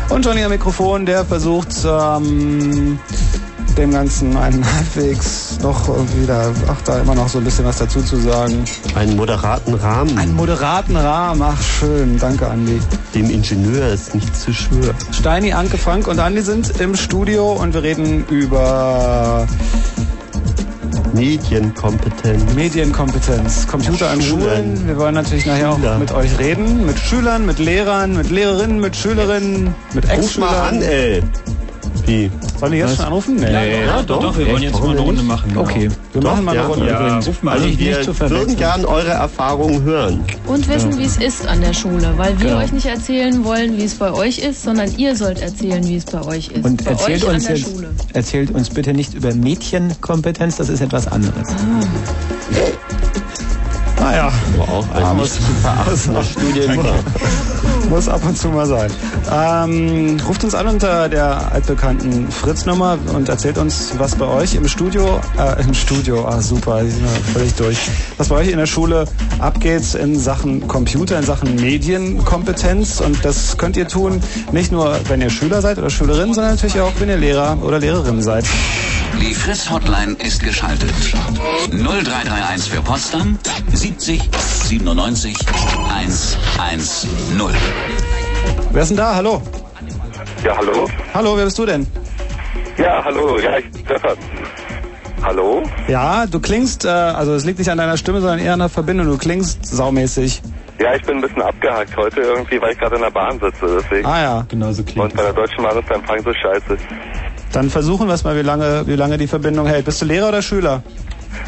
Und 0.09 0.25
Johnny 0.25 0.43
am 0.43 0.51
Mikrofon, 0.51 1.05
der 1.05 1.23
versucht, 1.23 1.69
ähm, 1.85 2.99
dem 3.77 3.91
Ganzen 3.91 4.35
einen 4.35 4.65
halbwegs 4.75 5.46
noch 5.61 5.87
wieder, 6.19 6.51
ach, 6.67 6.81
da 6.85 6.99
immer 6.99 7.15
noch 7.15 7.27
so 7.27 7.37
ein 7.39 7.43
bisschen 7.43 7.65
was 7.65 7.77
dazu 7.77 8.01
zu 8.01 8.17
sagen. 8.17 8.63
Einen 8.95 9.15
moderaten 9.15 9.73
Rahmen. 9.73 10.17
Einen 10.17 10.35
moderaten 10.35 10.95
Rahmen, 10.95 11.41
ach 11.41 11.61
schön, 11.61 12.17
danke 12.19 12.47
Andi. 12.47 12.79
Dem 13.15 13.29
Ingenieur 13.29 13.87
ist 13.89 14.13
nicht 14.15 14.35
zu 14.35 14.53
schwör. 14.53 14.93
Steini, 15.11 15.53
Anke, 15.53 15.77
Frank 15.77 16.07
und 16.07 16.19
Andi 16.19 16.41
sind 16.41 16.79
im 16.79 16.95
Studio 16.95 17.53
und 17.53 17.73
wir 17.73 17.83
reden 17.83 18.25
über 18.29 19.47
Medienkompetenz. 21.13 22.53
Medienkompetenz, 22.53 23.67
Computer 23.67 24.09
an 24.11 24.21
Schulen. 24.21 24.87
Wir 24.87 24.97
wollen 24.97 25.15
natürlich 25.15 25.45
nachher 25.45 25.71
auch 25.71 25.77
Schüler. 25.77 25.97
mit 25.97 26.11
euch 26.11 26.37
reden, 26.37 26.85
mit 26.85 26.99
Schülern, 26.99 27.45
mit 27.45 27.59
Lehrern, 27.59 28.15
mit 28.15 28.29
Lehrerinnen, 28.29 28.79
mit 28.79 28.95
Schülerinnen, 28.95 29.73
mit 29.93 30.05
Ruf 30.05 30.11
Ex-Schülern. 30.13 30.49
mal 30.49 30.67
an, 30.69 30.81
ey. 30.81 31.23
Wie? 32.07 32.31
Sollen 32.57 32.71
die 32.71 32.77
jetzt 32.77 32.95
schon 32.95 33.05
anrufen? 33.05 33.35
Nee. 33.35 33.83
Ja, 33.85 34.01
doch, 34.01 34.21
doch, 34.21 34.37
wir 34.37 34.47
wollen 34.49 34.63
jetzt 34.63 34.79
mal 34.79 34.91
eine 34.91 34.99
Runde 35.01 35.23
machen. 35.23 35.49
Genau. 35.49 35.61
Okay, 35.61 35.89
wir 36.13 36.21
Doch, 36.21 36.31
machen 36.31 36.45
mal 36.45 36.51
eine 36.51 36.61
ja. 36.61 36.67
Runde. 36.67 36.87
Ja. 36.87 36.99
übrigens. 37.01 37.27
Ruf 37.27 37.43
mal 37.43 37.51
Also 37.51 37.67
wir 37.77 38.29
würden 38.29 38.55
gern 38.55 38.85
eure 38.85 39.09
Erfahrungen 39.09 39.83
hören. 39.83 40.23
Und 40.45 40.69
wissen, 40.69 40.97
wie 40.97 41.03
es 41.03 41.17
ist 41.17 41.45
an 41.45 41.59
der 41.59 41.73
Schule, 41.73 42.13
weil 42.15 42.39
wir 42.39 42.47
Genau. 42.51 42.59
euch 42.61 42.71
nicht 42.71 42.85
erzählen 42.85 43.43
wollen, 43.43 43.77
wie 43.77 43.83
es 43.83 43.95
bei 43.95 44.13
euch 44.13 44.39
ist, 44.39 44.63
sondern 44.63 44.89
ihr 44.97 45.17
sollt 45.17 45.41
erzählen, 45.41 45.85
wie 45.85 45.97
es 45.97 46.05
bei 46.05 46.21
euch 46.23 46.47
ist. 46.47 46.63
Und 46.63 46.85
bei 46.85 46.91
erzählt 46.91 47.25
euch 47.25 47.29
uns, 47.35 47.45
an 47.45 47.49
der 47.51 47.57
jetzt, 47.57 47.69
Schule. 47.73 47.89
erzählt 48.13 48.51
uns 48.51 48.69
bitte 48.69 48.93
nicht 48.93 49.13
über 49.13 49.33
Mädchenkompetenz, 49.33 50.55
das 50.55 50.69
ist 50.69 50.79
etwas 50.79 51.07
anderes. 51.11 51.49
Naja, 53.99 54.31
Aber 54.59 54.71
auch 54.71 54.85
ein 55.19 55.25
zu 55.25 55.41
verachtener 55.61 56.23
Studiengang. 56.23 56.85
Muss 57.89 58.07
ab 58.07 58.21
und 58.25 58.37
zu 58.37 58.49
mal 58.49 58.65
sein. 58.65 58.91
Ähm, 59.31 60.17
ruft 60.27 60.43
uns 60.43 60.55
an 60.55 60.67
unter 60.67 61.09
der 61.09 61.51
altbekannten 61.51 62.29
Fritz-Nummer 62.29 62.97
und 63.13 63.29
erzählt 63.29 63.57
uns, 63.57 63.93
was 63.97 64.15
bei 64.15 64.25
euch 64.25 64.55
im 64.55 64.67
Studio, 64.67 65.19
äh, 65.37 65.63
im 65.63 65.73
Studio, 65.73 66.25
ah 66.25 66.41
super, 66.41 66.79
bin 66.79 66.89
ja 66.89 67.31
völlig 67.33 67.53
durch, 67.55 67.77
was 68.17 68.29
bei 68.29 68.35
euch 68.35 68.49
in 68.49 68.57
der 68.57 68.65
Schule 68.65 69.05
abgeht 69.39 69.93
in 69.95 70.19
Sachen 70.19 70.67
Computer, 70.67 71.17
in 71.17 71.25
Sachen 71.25 71.55
Medienkompetenz. 71.55 73.01
Und 73.01 73.23
das 73.23 73.57
könnt 73.57 73.77
ihr 73.77 73.87
tun, 73.87 74.21
nicht 74.51 74.71
nur, 74.71 74.97
wenn 75.07 75.21
ihr 75.21 75.29
Schüler 75.29 75.61
seid 75.61 75.77
oder 75.77 75.89
Schülerin, 75.89 76.33
sondern 76.33 76.53
natürlich 76.53 76.79
auch, 76.79 76.93
wenn 76.99 77.09
ihr 77.09 77.17
Lehrer 77.17 77.57
oder 77.63 77.79
Lehrerin 77.79 78.21
seid. 78.21 78.45
Die 79.15 79.33
Fritz-Hotline 79.33 80.15
ist 80.19 80.43
geschaltet. 80.43 80.91
0331 81.71 82.71
für 82.71 82.81
Potsdam 82.81 83.39
70 83.73 84.21
97 84.65 85.35
110. 85.89 86.79
Wer 88.71 88.81
ist 88.81 88.89
denn 88.89 88.97
da? 88.97 89.15
Hallo? 89.15 89.41
Ja, 90.43 90.57
hallo? 90.57 90.87
Hallo, 91.13 91.37
wer 91.37 91.45
bist 91.45 91.57
du 91.57 91.65
denn? 91.65 91.87
Ja, 92.77 93.03
hallo. 93.03 93.39
Ja, 93.39 93.57
ich 93.57 93.71
bin 93.71 93.85
Stefan. 93.85 94.17
Hallo? 95.23 95.63
Ja, 95.87 96.25
du 96.27 96.39
klingst, 96.39 96.85
äh, 96.85 96.89
also 96.89 97.33
es 97.33 97.43
liegt 97.43 97.57
nicht 97.57 97.71
an 97.71 97.79
deiner 97.79 97.97
Stimme, 97.97 98.21
sondern 98.21 98.39
eher 98.39 98.53
an 98.53 98.59
der 98.59 98.69
Verbindung. 98.69 99.07
Du 99.07 99.17
klingst 99.17 99.65
saumäßig. 99.65 100.41
Ja, 100.79 100.93
ich 100.93 101.01
bin 101.03 101.17
ein 101.17 101.21
bisschen 101.21 101.41
abgehackt 101.41 101.97
heute 101.97 102.21
irgendwie, 102.21 102.61
weil 102.61 102.73
ich 102.73 102.77
gerade 102.77 102.97
in 102.97 103.01
der 103.01 103.09
Bahn 103.09 103.39
sitze, 103.39 103.79
deswegen. 103.81 104.05
Ah 104.05 104.21
ja. 104.21 104.45
Genau 104.47 104.71
so 104.73 104.83
klingt 104.83 104.99
Und 104.99 105.15
bei 105.15 105.23
der 105.23 105.33
Deutschen 105.33 105.63
Bahn 105.63 105.77
ist 105.79 105.89
der 105.89 105.95
Empfang 105.95 106.23
so 106.23 106.31
scheiße. 106.33 106.77
Dann 107.57 107.71
versuchen 107.71 108.07
wir 108.07 108.13
es 108.13 108.23
mal, 108.23 108.35
wie 108.35 108.43
lange, 108.43 108.85
wie 108.85 108.95
lange 108.95 109.17
die 109.17 109.25
Verbindung 109.25 109.65
hält. 109.65 109.83
Bist 109.83 109.99
du 109.99 110.05
Lehrer 110.05 110.27
oder 110.27 110.43
Schüler? 110.43 110.83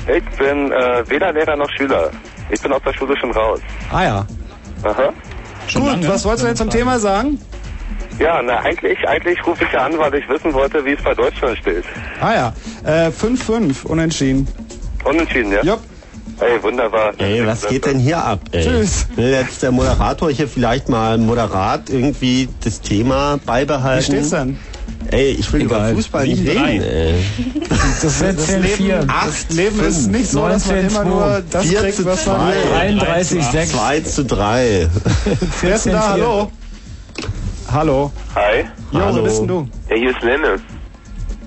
Ich 0.07 0.37
bin 0.39 0.71
äh, 0.71 1.07
weder 1.07 1.31
Lehrer 1.31 1.55
noch 1.55 1.69
Schüler. 1.77 2.09
Ich 2.49 2.59
bin 2.59 2.73
aus 2.73 2.81
der 2.83 2.93
Schule 2.93 3.15
schon 3.19 3.29
raus. 3.29 3.59
Ah 3.91 4.03
ja. 4.03 4.27
Aha. 4.81 5.13
Gut, 5.71 6.07
was 6.07 6.25
wolltest 6.25 6.43
du 6.43 6.47
denn 6.47 6.55
zum 6.55 6.71
Thema 6.71 6.97
sagen? 6.97 7.39
Ja, 8.17 8.41
na 8.41 8.57
eigentlich, 8.61 8.97
eigentlich 9.07 9.45
rufe 9.45 9.63
ich 9.63 9.71
ja 9.71 9.85
an, 9.85 9.99
weil 9.99 10.15
ich 10.15 10.27
wissen 10.27 10.51
wollte, 10.51 10.83
wie 10.83 10.93
es 10.93 11.03
bei 11.03 11.13
Deutschland 11.13 11.59
steht. 11.59 11.83
Ah 12.19 12.33
ja. 12.33 12.53
Äh, 12.85 13.09
5-5, 13.09 13.85
unentschieden. 13.85 14.47
Unentschieden, 15.03 15.51
ja? 15.51 15.61
Jupp. 15.61 15.81
Ey, 16.39 16.63
wunderbar. 16.63 17.13
Ey, 17.19 17.45
was 17.45 17.67
geht 17.67 17.85
denn 17.85 17.99
hier 17.99 18.17
ab, 18.17 18.39
ey? 18.51 18.63
Tschüss. 18.63 19.07
Will 19.15 19.29
jetzt 19.29 19.61
der 19.61 19.71
Moderator 19.71 20.31
hier 20.31 20.47
vielleicht 20.47 20.89
mal 20.89 21.19
moderat 21.19 21.91
irgendwie 21.91 22.49
das 22.63 22.81
Thema 22.81 23.35
Wie 23.35 23.45
beibehalten? 23.45 24.05
steht's 24.05 24.31
denn? 24.31 24.57
Ey, 25.11 25.31
ich 25.31 25.51
will 25.51 25.61
Egal. 25.61 25.89
über 25.91 25.95
Fußball 25.95 26.27
nicht 26.27 26.43
7-3. 26.43 26.47
reden, 26.67 26.83
ey. 26.83 27.13
Das, 27.67 28.01
das, 28.01 28.15
14, 28.17 28.61
Leben, 28.61 28.75
4, 28.75 29.05
das 29.07 29.49
Leben 29.49 29.79
ist 29.79 30.07
nicht 30.11 30.29
so, 30.29 30.47
dass 30.47 30.67
man 30.67 30.75
19, 30.83 30.91
immer 30.91 31.05
nur 31.05 31.43
das 31.49 31.65
4 31.65 31.79
kriegt, 31.79 31.95
zu 31.95 32.05
was 32.05 32.25
man 32.27 32.35
2. 32.37 32.45
will. 32.47 32.97
33, 32.99 33.43
6. 33.43 33.71
2 33.71 33.99
zu 34.01 34.25
3. 34.25 34.87
Wer 35.61 35.75
ist 35.75 35.85
denn 35.85 35.93
da? 35.93 36.01
14, 36.01 36.09
Hallo? 36.23 36.51
Hallo. 37.71 38.11
Hi. 38.35 38.65
Jo, 38.91 38.99
Hallo. 38.99 39.15
wer 39.15 39.23
bist 39.23 39.39
denn 39.41 39.47
du? 39.47 39.67
Ja, 39.89 39.95
hier 39.95 40.09
ist 40.11 40.21
Lenne. 40.21 40.55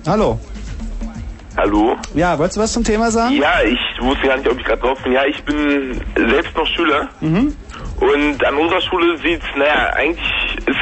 Hallo. 0.07 0.39
Hallo? 1.55 1.95
Ja, 2.15 2.37
wolltest 2.39 2.57
du 2.57 2.61
was 2.61 2.73
zum 2.73 2.83
Thema 2.83 3.11
sagen? 3.11 3.35
Ja, 3.35 3.61
ich 3.63 3.79
wusste 4.03 4.27
gar 4.27 4.37
nicht, 4.37 4.49
ob 4.49 4.57
ich 4.59 4.65
gerade 4.65 4.81
drauf 4.81 4.97
bin. 5.03 5.13
Ja, 5.13 5.23
ich 5.25 5.41
bin 5.43 6.01
selbst 6.15 6.55
noch 6.57 6.65
Schüler. 6.67 7.09
Mhm. 7.21 7.55
Und 7.99 8.45
an 8.45 8.55
unserer 8.55 8.81
Schule 8.81 9.17
sieht's, 9.19 9.45
naja, 9.55 9.93
eigentlich, 9.93 10.19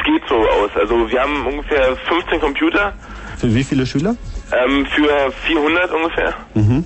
es 0.02 0.12
geht 0.12 0.28
so 0.28 0.34
aus. 0.36 0.70
Also 0.74 1.10
wir 1.10 1.20
haben 1.20 1.46
ungefähr 1.46 1.96
15 2.08 2.40
Computer 2.40 2.92
Für 3.38 3.54
wie 3.54 3.64
viele 3.64 3.86
Schüler? 3.86 4.16
ähm, 4.52 4.86
für 4.86 5.32
400 5.46 5.90
ungefähr. 5.92 6.34
Mhm. 6.54 6.84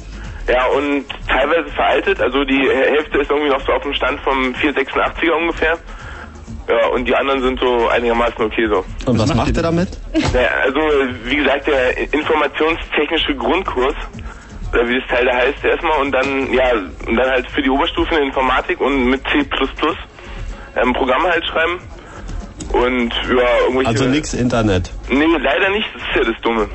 Ja, 0.48 0.66
und 0.66 1.04
teilweise 1.28 1.68
veraltet. 1.74 2.20
Also 2.20 2.44
die 2.44 2.68
Hälfte 2.68 3.18
ist 3.18 3.30
irgendwie 3.30 3.50
noch 3.50 3.60
so 3.66 3.72
auf 3.72 3.82
dem 3.82 3.92
Stand 3.94 4.20
vom 4.20 4.54
486er 4.54 5.32
ungefähr. 5.32 5.76
Ja, 6.68 6.86
und 6.88 7.06
die 7.06 7.14
anderen 7.14 7.42
sind 7.42 7.60
so 7.60 7.88
einigermaßen 7.88 8.44
okay 8.44 8.68
so. 8.68 8.84
Und 9.06 9.18
was, 9.18 9.34
macht 9.34 9.56
ihr 9.56 9.62
damit? 9.62 9.88
Naja, 10.32 10.48
also, 10.62 10.80
wie 11.24 11.36
gesagt, 11.36 11.66
der 11.68 11.96
informationstechnische 12.12 13.34
Grundkurs, 13.36 13.94
oder 14.72 14.88
wie 14.88 14.98
das 15.00 15.08
Teil 15.08 15.26
da 15.26 15.34
heißt, 15.36 15.64
erstmal, 15.64 16.00
und 16.00 16.10
dann, 16.12 16.52
ja, 16.52 16.72
und 17.06 17.16
dann 17.16 17.30
halt 17.30 17.46
für 17.48 17.62
die 17.62 17.70
Oberstufe 17.70 18.16
in 18.16 18.24
Informatik 18.24 18.80
und 18.80 19.06
mit 19.10 19.22
C++ 19.28 19.44
ähm, 20.76 20.92
Programme 20.92 21.28
halt 21.28 21.44
schreiben. 21.46 21.78
Und, 22.72 23.12
ja, 23.14 23.44
irgendwelche... 23.64 23.88
Also 23.88 24.04
nix 24.06 24.34
Internet. 24.34 24.92
Nee, 25.08 25.24
leider 25.40 25.70
nicht, 25.70 25.86
das 25.94 26.02
ist 26.02 26.16
ja 26.26 26.32
das 26.32 26.40
Dumme. 26.42 26.68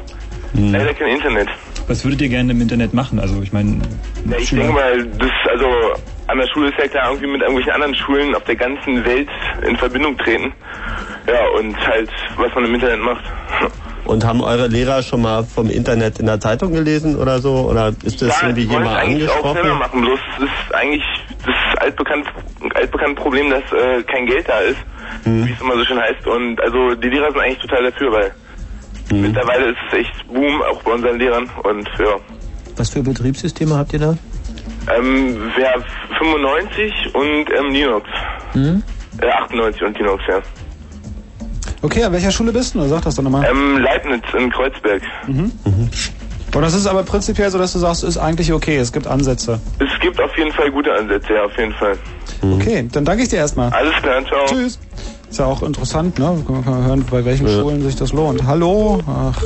Hm. 0.53 0.71
Leider 0.73 0.93
kein 0.93 1.09
Internet. 1.09 1.47
Was 1.87 2.03
würdet 2.03 2.21
ihr 2.21 2.29
gerne 2.29 2.51
im 2.51 2.61
Internet 2.61 2.93
machen? 2.93 3.19
Also 3.19 3.41
ich 3.41 3.51
meine, 3.53 3.81
Ja, 4.29 4.37
ich 4.37 4.49
Schüler- 4.49 4.63
denke 4.63 4.73
mal, 4.73 5.05
das, 5.17 5.31
also, 5.51 5.65
an 6.27 6.37
der 6.37 6.47
Schule 6.53 6.69
ist 6.69 6.77
ja 6.79 6.87
klar 6.87 7.09
irgendwie 7.09 7.31
mit 7.31 7.41
irgendwelchen 7.41 7.73
anderen 7.73 7.95
Schulen 7.95 8.35
auf 8.35 8.43
der 8.43 8.55
ganzen 8.55 9.03
Welt 9.05 9.27
in 9.67 9.75
Verbindung 9.75 10.17
treten. 10.17 10.53
Ja, 11.27 11.47
und 11.59 11.75
halt, 11.87 12.09
was 12.37 12.53
man 12.55 12.65
im 12.65 12.75
Internet 12.75 13.01
macht. 13.01 13.23
Und 14.03 14.25
haben 14.25 14.41
eure 14.41 14.67
Lehrer 14.67 15.03
schon 15.03 15.21
mal 15.21 15.43
vom 15.43 15.69
Internet 15.69 16.19
in 16.19 16.25
der 16.25 16.39
Zeitung 16.39 16.73
gelesen 16.73 17.15
oder 17.15 17.39
so? 17.39 17.69
Oder 17.69 17.93
ist 18.03 18.19
das 18.21 18.41
ja, 18.41 18.47
irgendwie 18.47 18.63
jemand 18.63 18.87
eigentlich 18.97 19.29
auch 19.29 19.53
selber 19.53 19.59
angesprochen? 19.59 19.79
machen, 19.79 20.01
bloß 20.01 20.19
es 20.37 20.43
ist 20.43 20.75
eigentlich 20.75 21.03
das 21.45 21.79
altbekannte, 21.81 22.29
altbekannte 22.73 23.21
Problem, 23.21 23.51
dass 23.51 23.61
äh, 23.71 24.01
kein 24.03 24.25
Geld 24.25 24.49
da 24.49 24.59
ist, 24.61 24.79
Hm. 25.24 25.45
wie 25.47 25.51
es 25.51 25.62
immer 25.62 25.76
so 25.76 25.86
schön 25.86 25.99
heißt. 25.99 26.26
Und 26.28 26.62
also 26.62 26.95
die 26.95 27.09
Lehrer 27.09 27.32
sind 27.32 27.41
eigentlich 27.41 27.59
total 27.59 27.84
dafür, 27.91 28.12
weil 28.12 28.32
Hm. 29.09 29.22
mittlerweile 29.22 29.66
ist 29.72 29.78
es 29.91 29.99
echt 29.99 30.28
Boom, 30.28 30.62
auch 30.62 30.82
bei 30.84 30.91
unseren 30.93 31.18
Lehrern. 31.20 31.49
Und 31.64 31.89
ja, 31.99 32.16
Was 32.78 32.89
für 32.89 33.01
Betriebssysteme 33.03 33.76
habt 33.76 33.93
ihr 33.93 33.99
da? 33.99 34.18
ähm, 34.97 35.38
wer 35.55 35.76
95 36.18 36.93
und 37.14 37.45
ähm, 37.57 37.72
Linux. 37.72 38.09
Hm? 38.53 38.84
Äh, 39.22 39.28
98 39.30 39.82
und 39.84 39.97
Linux, 39.97 40.24
ja. 40.28 40.39
Okay, 41.84 42.03
an 42.03 42.14
welcher 42.14 42.32
Schule 42.32 42.51
bist 42.51 42.76
du? 42.76 42.82
Sag 42.88 43.01
das 43.03 43.16
doch 43.16 43.24
nochmal. 43.24 43.45
Ähm, 43.49 43.80
Leibniz 43.80 44.24
in 44.38 44.49
Kreuzberg. 44.51 45.01
Mhm. 45.28 45.51
Und 46.54 46.62
das 46.64 46.74
ist 46.74 46.86
aber 46.86 47.04
prinzipiell 47.04 47.49
so, 47.49 47.58
dass 47.58 47.72
du 47.74 47.80
sagst, 47.80 48.04
ist 48.04 48.18
eigentlich 48.18 48.52
okay, 48.52 48.78
es 48.78 48.91
gibt 48.91 49.08
Ansätze. 49.08 49.60
Es 49.80 49.99
gibt 50.02 50.20
auf 50.20 50.36
jeden 50.38 50.52
Fall 50.52 50.70
gute 50.72 50.91
Ansätze, 50.93 51.34
ja, 51.34 51.45
auf 51.45 51.58
jeden 51.58 51.74
Fall. 51.74 51.97
Okay, 52.41 52.88
dann 52.91 53.06
danke 53.06 53.24
ich 53.24 53.30
dir 53.30 53.38
erstmal. 53.38 53.72
Alles 53.72 53.93
klar, 54.02 54.24
ciao. 54.26 54.45
Tschüss. 54.47 54.78
Ist 55.30 55.39
ja 55.39 55.45
auch 55.45 55.64
interessant, 55.64 56.20
ne? 56.20 56.43
Können 56.45 56.66
wir 56.66 56.72
mal 56.72 56.84
hören, 56.88 57.06
bei 57.10 57.24
welchen 57.24 57.47
Schulen 57.47 57.82
sich 57.84 57.95
das 57.95 58.12
lohnt. 58.12 58.45
Hallo? 58.45 58.99
Ach, 59.08 59.41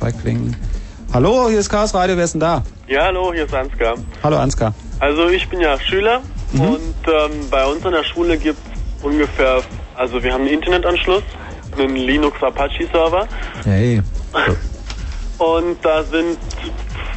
Feigling. 0.00 0.54
Hallo, 1.14 1.48
hier 1.48 1.60
ist 1.60 1.70
Chaos 1.70 1.94
Radio, 1.94 2.16
wer 2.16 2.24
ist 2.24 2.34
denn 2.34 2.40
da? 2.40 2.62
Ja, 2.88 3.04
hallo, 3.04 3.32
hier 3.32 3.44
ist 3.46 3.54
Ansgar. 3.54 3.94
Hallo 4.22 4.36
Ansgar. 4.36 4.74
Also 5.00 5.28
ich 5.28 5.48
bin 5.48 5.60
ja 5.60 5.78
Schüler 5.80 6.20
Mhm. 6.52 6.60
und 6.60 6.94
ähm, 7.06 7.30
bei 7.50 7.64
uns 7.64 7.84
an 7.86 7.92
der 7.92 8.04
Schule 8.04 8.36
gibt 8.36 8.58
es 8.58 9.04
ungefähr, 9.04 9.60
also 9.96 10.22
wir 10.22 10.32
haben 10.32 10.42
einen 10.42 10.50
Internetanschluss, 10.54 11.22
einen 11.78 11.96
Linux 11.96 12.40
Apache 12.42 12.86
Server 12.92 13.26
Hey. 13.64 14.02
und 15.38 15.84
da 15.84 16.02
sind, 16.04 16.38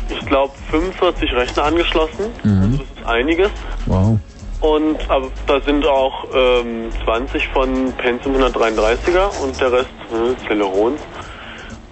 ich 0.10 0.26
glaube, 0.26 0.54
45 0.72 1.34
Rechner 1.34 1.64
angeschlossen. 1.66 2.32
Mhm. 2.44 2.80
Das 2.80 2.98
ist 2.98 3.06
einiges. 3.06 3.52
Wow. 3.86 4.20
Und 4.60 5.10
aber 5.10 5.30
da 5.46 5.62
sind 5.62 5.86
auch 5.86 6.26
ähm, 6.34 6.90
20 7.04 7.48
von 7.50 7.94
Pentium 7.94 8.36
133er 8.36 9.30
und 9.44 9.60
der 9.62 9.72
Rest 9.72 9.90
äh, 10.12 10.48
Celerons. 10.48 11.00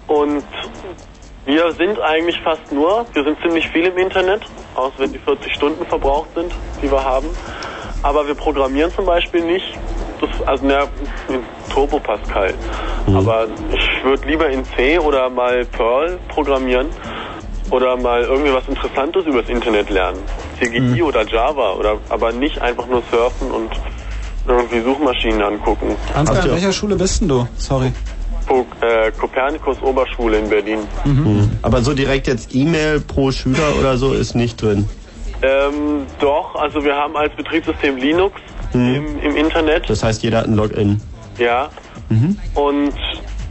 Und 0.08 0.44
wir 1.44 1.72
sind 1.72 2.00
eigentlich 2.00 2.40
fast 2.40 2.72
nur, 2.72 3.06
wir 3.12 3.22
sind 3.22 3.38
ziemlich 3.40 3.68
viel 3.68 3.86
im 3.86 3.96
Internet, 3.98 4.42
außer 4.74 4.94
wenn 4.98 5.12
die 5.12 5.18
40 5.20 5.54
Stunden 5.54 5.86
verbraucht 5.86 6.28
sind, 6.34 6.52
die 6.82 6.90
wir 6.90 7.04
haben. 7.04 7.28
Aber 8.02 8.26
wir 8.26 8.34
programmieren 8.34 8.92
zum 8.92 9.06
Beispiel 9.06 9.44
nicht, 9.44 9.78
das, 10.20 10.46
also 10.46 10.66
na, 10.66 10.82
in 11.28 11.42
Turbo 11.72 11.98
Pascal. 11.98 12.54
Aber 13.14 13.46
ich 13.72 14.04
würde 14.04 14.26
lieber 14.26 14.48
in 14.48 14.64
C 14.76 14.98
oder 14.98 15.30
mal 15.30 15.64
Perl 15.64 16.18
programmieren 16.28 16.88
oder 17.70 17.96
mal 17.96 18.22
irgendwie 18.22 18.52
was 18.52 18.66
Interessantes 18.68 19.26
übers 19.26 19.48
Internet 19.48 19.90
lernen. 19.90 20.18
CGI 20.58 21.02
oder 21.02 21.26
Java 21.26 21.72
oder 21.72 21.98
aber 22.08 22.32
nicht 22.32 22.60
einfach 22.60 22.86
nur 22.86 23.02
surfen 23.10 23.50
und 23.50 23.70
irgendwie 24.46 24.80
Suchmaschinen 24.80 25.42
angucken. 25.42 25.96
Ansgar, 26.14 26.44
an 26.44 26.50
welcher 26.52 26.72
Schule 26.72 26.96
bist 26.96 27.20
denn 27.20 27.28
du? 27.28 27.48
Sorry. 27.56 27.92
Äh, 28.80 29.10
Kopernikus 29.10 29.82
Oberschule 29.82 30.38
in 30.38 30.48
Berlin. 30.48 30.78
Mhm. 31.04 31.50
Aber 31.62 31.82
so 31.82 31.94
direkt 31.94 32.28
jetzt 32.28 32.54
E-Mail 32.54 33.00
pro 33.00 33.32
Schüler 33.32 33.74
oder 33.80 33.96
so 33.96 34.12
ist 34.12 34.36
nicht 34.36 34.62
drin. 34.62 34.88
Ähm, 35.42 36.06
doch, 36.20 36.54
also 36.54 36.84
wir 36.84 36.94
haben 36.94 37.16
als 37.16 37.34
Betriebssystem 37.34 37.96
Linux 37.96 38.40
Mhm. 38.76 38.94
im, 38.94 39.20
im 39.20 39.36
Internet, 39.36 39.88
Das 39.88 40.02
heißt, 40.02 40.22
jeder 40.22 40.38
hat 40.38 40.46
ein 40.46 40.54
Login. 40.56 41.00
ja. 41.38 41.68
Mhm. 42.08 42.38
Und 42.54 42.94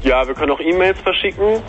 ja, 0.03 0.25
wir 0.25 0.33
können 0.33 0.51
auch 0.51 0.59
E-Mails 0.61 0.97
verschicken. 0.99 1.61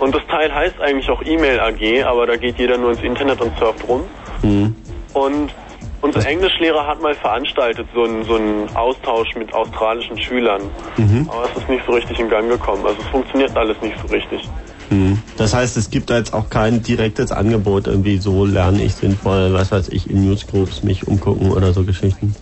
Und 0.00 0.14
das 0.14 0.22
Teil 0.28 0.52
heißt 0.52 0.80
eigentlich 0.80 1.08
auch 1.10 1.22
E-Mail 1.22 1.60
AG, 1.60 2.02
aber 2.04 2.26
da 2.26 2.36
geht 2.36 2.58
jeder 2.58 2.76
nur 2.76 2.90
ins 2.90 3.02
Internet 3.02 3.40
und 3.40 3.56
surft 3.58 3.86
rum. 3.86 4.00
Mhm. 4.42 4.74
Und 5.12 5.54
unser 6.00 6.26
Englischlehrer 6.26 6.86
hat 6.86 7.00
mal 7.00 7.14
veranstaltet 7.14 7.86
so 7.94 8.02
einen, 8.02 8.24
so 8.24 8.34
einen 8.34 8.68
Austausch 8.74 9.34
mit 9.36 9.54
australischen 9.54 10.18
Schülern. 10.18 10.62
Mhm. 10.96 11.30
Aber 11.30 11.44
es 11.50 11.62
ist 11.62 11.68
nicht 11.68 11.84
so 11.86 11.92
richtig 11.92 12.18
in 12.18 12.28
Gang 12.28 12.48
gekommen. 12.48 12.84
Also 12.84 13.00
es 13.00 13.06
funktioniert 13.08 13.56
alles 13.56 13.76
nicht 13.80 13.96
so 14.00 14.08
richtig. 14.12 14.48
Mhm. 14.90 15.22
Das 15.36 15.54
heißt, 15.54 15.76
es 15.76 15.88
gibt 15.90 16.10
da 16.10 16.18
jetzt 16.18 16.34
auch 16.34 16.50
kein 16.50 16.82
direktes 16.82 17.30
Angebot, 17.32 17.86
irgendwie 17.86 18.18
so 18.18 18.44
lerne 18.44 18.82
ich 18.82 18.94
sinnvoll, 18.96 19.52
was 19.52 19.70
weiß 19.70 19.88
ich, 19.90 20.10
in 20.10 20.26
Newsgroups 20.26 20.82
mich 20.82 21.06
umgucken 21.06 21.52
oder 21.52 21.72
so 21.72 21.84
Geschichten. 21.84 22.34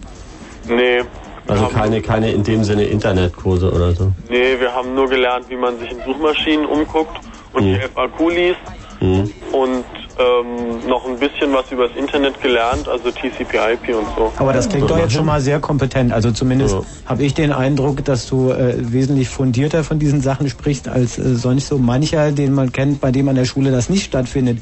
Nee. 0.68 1.02
Also 1.48 1.66
keine, 1.66 2.00
keine 2.00 2.30
in 2.30 2.44
dem 2.44 2.62
Sinne 2.62 2.84
Internetkurse 2.84 3.70
oder 3.72 3.92
so. 3.92 4.12
Nee, 4.28 4.58
wir 4.60 4.72
haben 4.72 4.94
nur 4.94 5.08
gelernt, 5.08 5.46
wie 5.48 5.56
man 5.56 5.78
sich 5.78 5.90
in 5.90 5.98
Suchmaschinen 6.06 6.66
umguckt 6.66 7.18
und 7.52 7.64
die 7.64 7.74
FAQ 7.76 8.30
liest 8.30 8.58
Mhm. 9.00 9.32
und 9.50 9.84
ähm, 10.16 10.86
noch 10.88 11.04
ein 11.08 11.18
bisschen 11.18 11.52
was 11.52 11.64
übers 11.72 11.90
Internet 11.96 12.40
gelernt, 12.40 12.86
also 12.88 13.10
TCP/IP 13.10 13.88
und 13.96 14.06
so. 14.16 14.32
Aber 14.36 14.52
das 14.52 14.68
klingt 14.68 14.88
doch 14.88 14.96
jetzt 14.98 15.14
schon 15.14 15.26
mal 15.26 15.40
sehr 15.40 15.58
kompetent. 15.58 16.12
Also 16.12 16.30
zumindest 16.30 16.76
habe 17.06 17.24
ich 17.24 17.34
den 17.34 17.52
Eindruck, 17.52 18.04
dass 18.04 18.28
du 18.28 18.50
äh, 18.50 18.74
wesentlich 18.78 19.28
fundierter 19.28 19.82
von 19.82 19.98
diesen 19.98 20.20
Sachen 20.20 20.48
sprichst 20.48 20.86
als 20.86 21.18
äh, 21.18 21.34
sonst 21.34 21.66
so 21.66 21.78
mancher, 21.78 22.30
den 22.30 22.54
man 22.54 22.70
kennt, 22.70 23.00
bei 23.00 23.10
dem 23.10 23.28
an 23.28 23.34
der 23.34 23.44
Schule 23.46 23.72
das 23.72 23.88
nicht 23.88 24.04
stattfindet. 24.04 24.58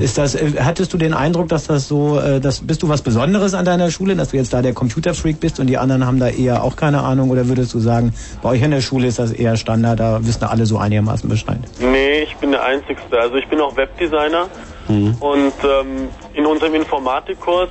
Ist 0.00 0.18
das, 0.18 0.34
äh, 0.34 0.52
hattest 0.60 0.92
du 0.92 0.98
den 0.98 1.14
Eindruck, 1.14 1.48
dass 1.48 1.66
das 1.66 1.88
so, 1.88 2.18
äh, 2.18 2.40
dass, 2.40 2.60
bist 2.60 2.82
du 2.82 2.88
was 2.88 3.02
Besonderes 3.02 3.54
an 3.54 3.64
deiner 3.64 3.90
Schule, 3.90 4.16
dass 4.16 4.30
du 4.30 4.36
jetzt 4.36 4.52
da 4.52 4.62
der 4.62 4.72
Computerfreak 4.72 5.40
bist 5.40 5.60
und 5.60 5.66
die 5.66 5.78
anderen 5.78 6.06
haben 6.06 6.18
da 6.18 6.28
eher 6.28 6.62
auch 6.62 6.76
keine 6.76 7.02
Ahnung? 7.02 7.30
Oder 7.30 7.48
würdest 7.48 7.74
du 7.74 7.78
sagen, 7.78 8.14
bei 8.42 8.50
euch 8.50 8.64
an 8.64 8.70
der 8.70 8.80
Schule 8.80 9.06
ist 9.06 9.18
das 9.18 9.32
eher 9.32 9.56
Standard, 9.56 10.00
da 10.00 10.24
wissen 10.24 10.44
alle 10.44 10.66
so 10.66 10.78
einigermaßen 10.78 11.28
Bescheid? 11.28 11.58
Nee, 11.80 12.22
ich 12.22 12.36
bin 12.36 12.52
der 12.52 12.64
Einzigste. 12.64 13.18
Also 13.18 13.36
ich 13.36 13.48
bin 13.48 13.60
auch 13.60 13.76
Webdesigner 13.76 14.48
und 14.88 15.52
ähm, 15.64 16.08
in 16.34 16.46
unserem 16.46 16.74
Informatikkurs 16.74 17.70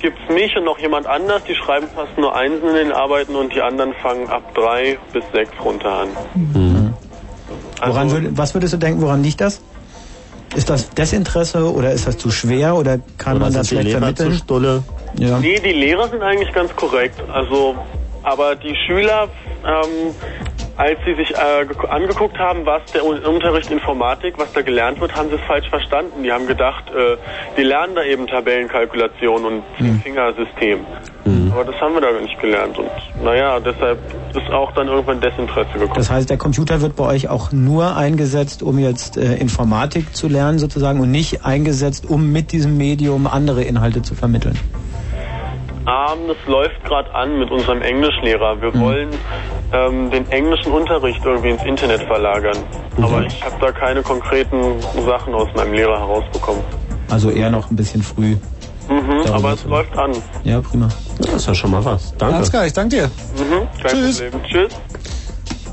gibt's 0.00 0.20
mich 0.28 0.56
und 0.56 0.64
noch 0.64 0.78
jemand 0.78 1.06
anders, 1.06 1.42
die 1.48 1.54
schreiben 1.54 1.86
fast 1.94 2.16
nur 2.18 2.34
Einsen 2.34 2.68
in 2.68 2.74
den 2.74 2.92
Arbeiten 2.92 3.34
und 3.36 3.54
die 3.54 3.60
anderen 3.60 3.92
fangen 4.02 4.28
ab 4.28 4.54
drei 4.54 4.98
bis 5.12 5.24
sechs 5.32 5.52
runter 5.64 5.92
an. 5.92 6.08
Woran 7.86 8.10
würd, 8.10 8.38
was 8.38 8.54
würdest 8.54 8.74
du 8.74 8.78
denken, 8.78 9.02
woran 9.02 9.22
liegt 9.22 9.40
das? 9.40 9.60
Ist 10.56 10.70
das 10.70 10.90
Desinteresse 10.90 11.72
oder 11.72 11.92
ist 11.92 12.06
das 12.06 12.16
zu 12.16 12.30
schwer 12.30 12.76
oder 12.76 12.98
kann 13.18 13.36
Oder 13.36 13.46
man 13.46 13.52
das 13.54 13.68
schlecht 13.68 13.90
vermitteln? 13.90 14.32
zu 14.32 14.38
stulle? 14.38 14.82
Ja. 15.18 15.38
Nee, 15.38 15.58
die 15.60 15.72
Lehrer 15.72 16.08
sind 16.08 16.22
eigentlich 16.22 16.52
ganz 16.52 16.74
korrekt. 16.76 17.20
Also, 17.32 17.74
aber 18.22 18.54
die 18.56 18.74
Schüler, 18.86 19.28
ähm, 19.66 20.14
als 20.76 20.98
sie 21.06 21.14
sich 21.14 21.30
äh, 21.30 21.66
ge- 21.66 21.88
angeguckt 21.88 22.36
haben, 22.38 22.66
was 22.66 22.82
der 22.92 23.04
Un- 23.04 23.20
Unterricht 23.20 23.70
Informatik, 23.70 24.34
was 24.38 24.48
da 24.54 24.62
gelernt 24.62 25.00
wird, 25.00 25.14
haben 25.14 25.28
sie 25.28 25.36
es 25.36 25.40
falsch 25.42 25.68
verstanden. 25.68 26.22
Die 26.24 26.32
haben 26.32 26.46
gedacht, 26.48 26.84
äh, 26.90 27.16
die 27.56 27.62
lernen 27.62 27.94
da 27.94 28.02
eben 28.02 28.26
Tabellenkalkulation 28.26 29.44
und 29.44 29.62
Fingersystem. 30.02 30.80
Aber 31.52 31.64
das 31.64 31.80
haben 31.80 31.94
wir 31.94 32.00
da 32.00 32.10
nicht 32.20 32.38
gelernt 32.40 32.76
und 32.76 32.90
naja, 33.24 33.60
deshalb 33.60 33.98
ist 34.34 34.50
auch 34.50 34.72
dann 34.72 34.88
irgendwann 34.88 35.20
Desinteresse 35.20 35.72
gekommen. 35.74 35.94
Das 35.94 36.10
heißt, 36.10 36.28
der 36.28 36.36
Computer 36.36 36.80
wird 36.80 36.96
bei 36.96 37.04
euch 37.06 37.28
auch 37.28 37.52
nur 37.52 37.96
eingesetzt, 37.96 38.62
um 38.64 38.78
jetzt 38.80 39.16
äh, 39.16 39.36
Informatik 39.36 40.16
zu 40.16 40.26
lernen 40.26 40.58
sozusagen 40.58 40.98
und 41.00 41.12
nicht 41.12 41.44
eingesetzt, 41.44 42.10
um 42.10 42.32
mit 42.32 42.50
diesem 42.50 42.76
Medium 42.76 43.28
andere 43.28 43.62
Inhalte 43.62 44.02
zu 44.02 44.16
vermitteln. 44.16 44.58
Ähm, 45.86 46.28
das 46.28 46.36
läuft 46.46 46.82
gerade 46.84 47.14
an 47.14 47.38
mit 47.38 47.50
unserem 47.50 47.82
Englischlehrer. 47.82 48.60
Wir 48.60 48.74
wollen 48.78 49.10
ähm, 49.72 50.10
den 50.10 50.30
englischen 50.30 50.72
Unterricht 50.72 51.20
irgendwie 51.24 51.50
ins 51.50 51.62
Internet 51.64 52.02
verlagern. 52.04 52.58
Aber 52.96 53.22
ich 53.22 53.44
habe 53.44 53.56
da 53.60 53.70
keine 53.72 54.02
konkreten 54.02 54.82
Sachen 55.06 55.34
aus 55.34 55.48
meinem 55.54 55.74
Lehrer 55.74 55.98
herausbekommen. 55.98 56.62
Also 57.10 57.30
eher 57.30 57.50
noch 57.50 57.70
ein 57.70 57.76
bisschen 57.76 58.02
früh. 58.02 58.36
Mhm, 58.88 59.26
aber 59.32 59.52
es 59.52 59.64
läuft 59.64 59.96
an. 59.96 60.22
Ja, 60.42 60.60
prima. 60.60 60.90
Das 61.18 61.32
ist 61.32 61.46
ja 61.46 61.54
schon 61.54 61.70
mal 61.70 61.84
was. 61.84 62.14
Danke. 62.16 62.36
Alles 62.36 62.50
klar, 62.50 62.66
ich 62.66 62.72
danke 62.72 62.96
dir. 62.96 63.04
Mhm, 63.06 63.68
kein 63.82 63.92
Tschüss. 63.92 64.22
Problem. 64.22 64.42
Tschüss. 64.44 64.72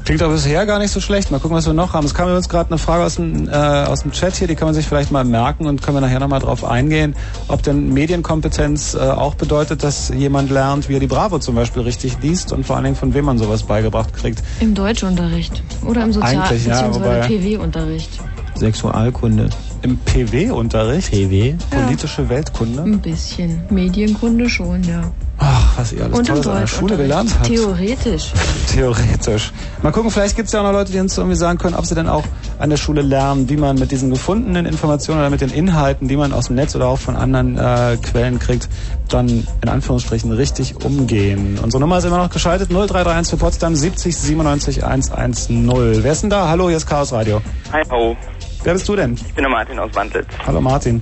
Klingt 0.04 0.20
doch 0.22 0.30
bisher 0.32 0.66
gar 0.66 0.80
nicht 0.80 0.92
so 0.92 1.00
schlecht. 1.00 1.30
Mal 1.32 1.40
gucken, 1.40 1.56
was 1.56 1.68
wir 1.68 1.74
noch 1.74 1.94
haben. 1.94 2.06
Es 2.06 2.14
kam 2.14 2.26
übrigens 2.28 2.50
gerade 2.50 2.70
eine 2.72 2.80
Frage 2.80 3.04
aus 3.04 3.16
dem, 3.16 3.48
äh, 3.48 3.52
aus 3.52 4.02
dem 4.02 4.12
Chat 4.12 4.36
hier, 4.36 4.48
die 4.48 4.56
kann 4.56 4.68
man 4.68 4.74
sich 4.76 4.88
vielleicht 4.88 5.12
mal 5.12 5.24
merken 5.24 5.68
und 5.68 5.82
können 5.82 5.98
wir 5.98 6.02
nachher 6.02 6.20
nochmal 6.20 6.40
drauf 6.40 6.66
eingehen, 6.66 7.16
ob 7.48 7.62
denn 7.64 7.94
Medienkompetenz 7.94 8.96
äh, 8.96 8.98
auch 9.00 9.36
bedeutet, 9.36 9.84
dass 9.84 10.10
jemand 10.10 10.50
lernt, 10.50 10.90
wie 10.90 10.96
er 10.96 11.00
die 11.00 11.08
Bravo 11.08 11.38
zum 11.40 11.56
Beispiel 11.56 11.84
richtig 11.84 12.18
liest 12.22 12.52
und 12.52 12.66
vor 12.66 12.76
allen 12.78 12.86
Dingen 12.86 12.96
von 12.96 13.14
wem 13.14 13.26
man 13.26 13.38
sowas 13.38 13.64
beigebracht 13.64 14.14
kriegt. 14.14 14.42
Im 14.60 14.74
Deutschunterricht 14.74 15.62
oder 15.86 16.04
im 16.04 16.12
Sozial- 16.14 16.42
Eigentlich, 16.42 16.66
ja, 16.66 16.82
bzw. 16.82 17.00
wobei- 17.00 17.20
PW-Unterricht. 17.28 18.10
Sexualkunde. 18.56 19.50
Im 19.84 19.98
PW-Unterricht? 19.98 21.12
PW? 21.12 21.56
Politische 21.70 22.30
Weltkunde? 22.30 22.84
Ein 22.84 23.00
bisschen. 23.00 23.64
Medienkunde 23.70 24.48
schon, 24.48 24.84
ja. 24.84 25.02
Ach, 25.40 25.76
was 25.76 25.92
ihr 25.92 26.04
alles 26.04 26.20
Und 26.20 26.28
Tolles 26.28 26.46
an 26.46 26.60
der 26.60 26.68
Schule 26.68 26.98
gelernt 26.98 27.34
habt. 27.34 27.48
Theoretisch. 27.48 28.32
Theoretisch. 28.72 29.52
Mal 29.82 29.92
gucken, 29.92 30.12
vielleicht 30.12 30.36
gibt 30.36 30.48
es 30.48 30.54
ja 30.54 30.60
auch 30.60 30.66
noch 30.66 30.72
Leute, 30.72 30.92
die 30.92 31.00
uns 31.00 31.18
irgendwie 31.18 31.36
sagen 31.36 31.58
können, 31.58 31.74
ob 31.74 31.88
sie 31.88 31.96
dann 31.96 32.08
auch 32.08 32.24
an 32.60 32.70
der 32.70 32.78
Schule 32.78 33.02
lernen, 33.02 33.50
wie 33.50 33.58
man 33.58 33.76
mit 33.80 33.90
diesen 33.90 34.12
gefundenen 34.12 34.68
Informationen 34.68 35.20
oder 35.20 35.32
mit 35.32 35.42
den 35.42 35.50
Inhalten, 35.50 36.08
die 36.08 36.16
man 36.16 36.32
aus 36.32 36.48
dem 36.48 36.58
Netz 36.58 36.76
oder 36.76 36.86
auch 36.88 37.00
von 37.00 37.16
anderen 37.16 37.58
äh, 37.58 37.98
Quellen 37.98 38.38
kriegt, 38.38 38.70
dann 39.10 39.48
in 39.64 39.70
Anführungsstrichen 39.70 40.32
richtig 40.32 40.86
umgehen. 40.86 41.58
Unsere 41.62 41.82
Nummer 41.82 41.98
ist 41.98 42.06
immer 42.06 42.20
noch 42.20 42.30
geschaltet 42.30 42.70
0331 42.70 43.32
für 43.32 43.38
Potsdam 43.38 43.76
70 43.76 44.16
97 44.16 44.84
110. 44.86 46.04
Wer 46.04 46.12
ist 46.12 46.22
denn 46.22 46.30
da? 46.30 46.50
Hallo, 46.50 46.68
hier 46.68 46.78
ist 46.78 46.86
Chaos 46.86 47.12
Radio. 47.12 47.42
Hi, 47.74 47.82
ho. 47.90 48.16
Wer 48.64 48.74
bist 48.74 48.88
du 48.88 48.96
denn? 48.96 49.14
Ich 49.14 49.34
bin 49.34 49.44
der 49.44 49.50
Martin 49.50 49.80
aus 49.80 49.90
Wandlitz. 49.96 50.28
Hallo 50.46 50.62
Martin. 50.62 51.02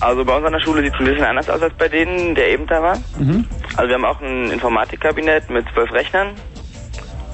Also 0.00 0.24
bei 0.24 0.36
uns 0.36 0.44
an 0.44 0.52
der 0.52 0.60
Schule 0.60 0.82
sieht 0.82 0.92
es 0.94 1.00
ein 1.00 1.06
bisschen 1.06 1.24
anders 1.24 1.48
aus 1.48 1.62
als 1.62 1.72
bei 1.74 1.88
denen, 1.88 2.34
der 2.34 2.50
eben 2.50 2.66
da 2.66 2.82
war. 2.82 2.96
Mhm. 3.18 3.46
Also 3.76 3.88
wir 3.88 3.94
haben 3.94 4.04
auch 4.04 4.20
ein 4.20 4.50
Informatikkabinett 4.50 5.48
mit 5.48 5.66
zwölf 5.72 5.92
Rechnern. 5.92 6.30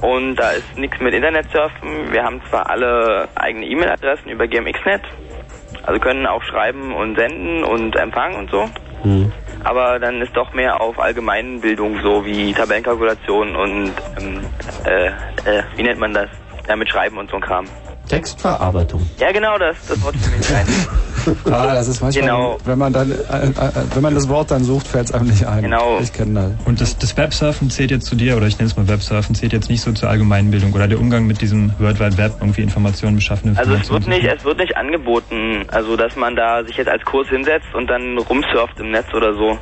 Und 0.02 0.36
da 0.36 0.50
ist 0.50 0.76
nichts 0.76 1.00
mit 1.00 1.14
Internetsurfen. 1.14 2.12
Wir 2.12 2.22
haben 2.22 2.40
zwar 2.50 2.68
alle 2.68 3.28
eigene 3.34 3.66
E-Mail-Adressen 3.66 4.28
über 4.28 4.46
GMX-Net. 4.46 5.02
Also 5.84 6.00
können 6.00 6.26
auch 6.26 6.42
schreiben 6.42 6.94
und 6.94 7.16
senden 7.16 7.64
und 7.64 7.96
empfangen 7.96 8.36
und 8.36 8.50
so. 8.50 8.68
Aber 9.64 9.98
dann 9.98 10.20
ist 10.20 10.36
doch 10.36 10.52
mehr 10.52 10.80
auf 10.80 10.98
Allgemeinbildung 10.98 12.00
so 12.02 12.24
wie 12.24 12.52
Tabellenkalkulation 12.52 13.56
und 13.56 13.92
ähm, 14.20 14.40
äh, 14.84 15.06
äh, 15.06 15.62
wie 15.76 15.82
nennt 15.82 15.98
man 15.98 16.12
das? 16.14 16.28
Ja, 16.68 16.76
mit 16.76 16.88
Schreiben 16.88 17.18
und 17.18 17.30
so 17.30 17.36
ein 17.36 17.42
Kram. 17.42 17.66
Textverarbeitung. 18.12 19.08
Ja 19.18 19.32
genau, 19.32 19.56
das, 19.56 19.74
das 19.88 20.02
Wort 20.02 20.14
fällt 20.16 20.32
mir 20.32 20.38
nicht 20.38 20.52
ein. 20.52 20.66
Ah, 21.44 21.72
das 21.72 21.86
ist 21.86 22.02
manchmal, 22.02 22.24
Genau. 22.24 22.58
wenn 22.64 22.78
man 22.80 22.92
dann, 22.92 23.12
äh, 23.12 23.14
äh, 23.14 23.52
wenn 23.94 24.02
man 24.02 24.12
das 24.12 24.28
Wort 24.28 24.50
dann 24.50 24.64
sucht, 24.64 24.88
fällt 24.88 25.04
es 25.06 25.12
einem 25.14 25.28
nicht 25.28 25.46
ein. 25.46 25.62
Genau. 25.62 26.00
Ich 26.02 26.12
kenne 26.12 26.34
das. 26.58 26.66
Und 26.66 26.80
das, 26.80 26.98
das 26.98 27.16
Websurfen 27.16 27.70
zählt 27.70 27.92
jetzt 27.92 28.06
zu 28.06 28.16
dir, 28.16 28.36
oder 28.36 28.48
ich 28.48 28.58
nenne 28.58 28.68
es 28.68 28.76
mal 28.76 28.88
Websurfen, 28.88 29.36
zählt 29.36 29.52
jetzt 29.52 29.70
nicht 29.70 29.82
so 29.82 29.92
zur 29.92 30.10
Allgemeinbildung 30.10 30.72
oder 30.72 30.88
der 30.88 30.98
Umgang 30.98 31.28
mit 31.28 31.40
diesem 31.40 31.72
World 31.78 32.00
Wide 32.00 32.18
Web, 32.18 32.32
irgendwie 32.40 32.62
Informationen 32.62 33.14
beschaffen. 33.14 33.56
Also 33.56 33.72
es 33.74 33.88
wird 33.88 34.08
nicht, 34.08 34.24
es 34.24 34.44
wird 34.44 34.58
nicht 34.58 34.76
angeboten, 34.76 35.64
also 35.68 35.96
dass 35.96 36.16
man 36.16 36.34
da 36.34 36.64
sich 36.64 36.76
jetzt 36.76 36.88
als 36.88 37.04
Kurs 37.04 37.28
hinsetzt 37.28 37.72
und 37.72 37.86
dann 37.86 38.18
rumsurft 38.18 38.80
im 38.80 38.90
Netz 38.90 39.06
oder 39.14 39.32
so. 39.34 39.56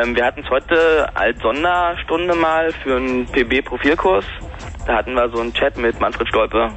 Ähm, 0.00 0.14
wir 0.14 0.24
hatten 0.24 0.42
es 0.44 0.48
heute 0.50 1.08
als 1.16 1.36
Sonderstunde 1.42 2.36
mal 2.36 2.72
für 2.84 2.96
einen 2.98 3.26
PB-Profilkurs. 3.26 4.24
Da 4.86 4.94
hatten 4.94 5.14
wir 5.14 5.28
so 5.30 5.40
einen 5.40 5.52
Chat 5.52 5.76
mit 5.76 5.98
Manfred 6.00 6.28
Stolpe. 6.28 6.70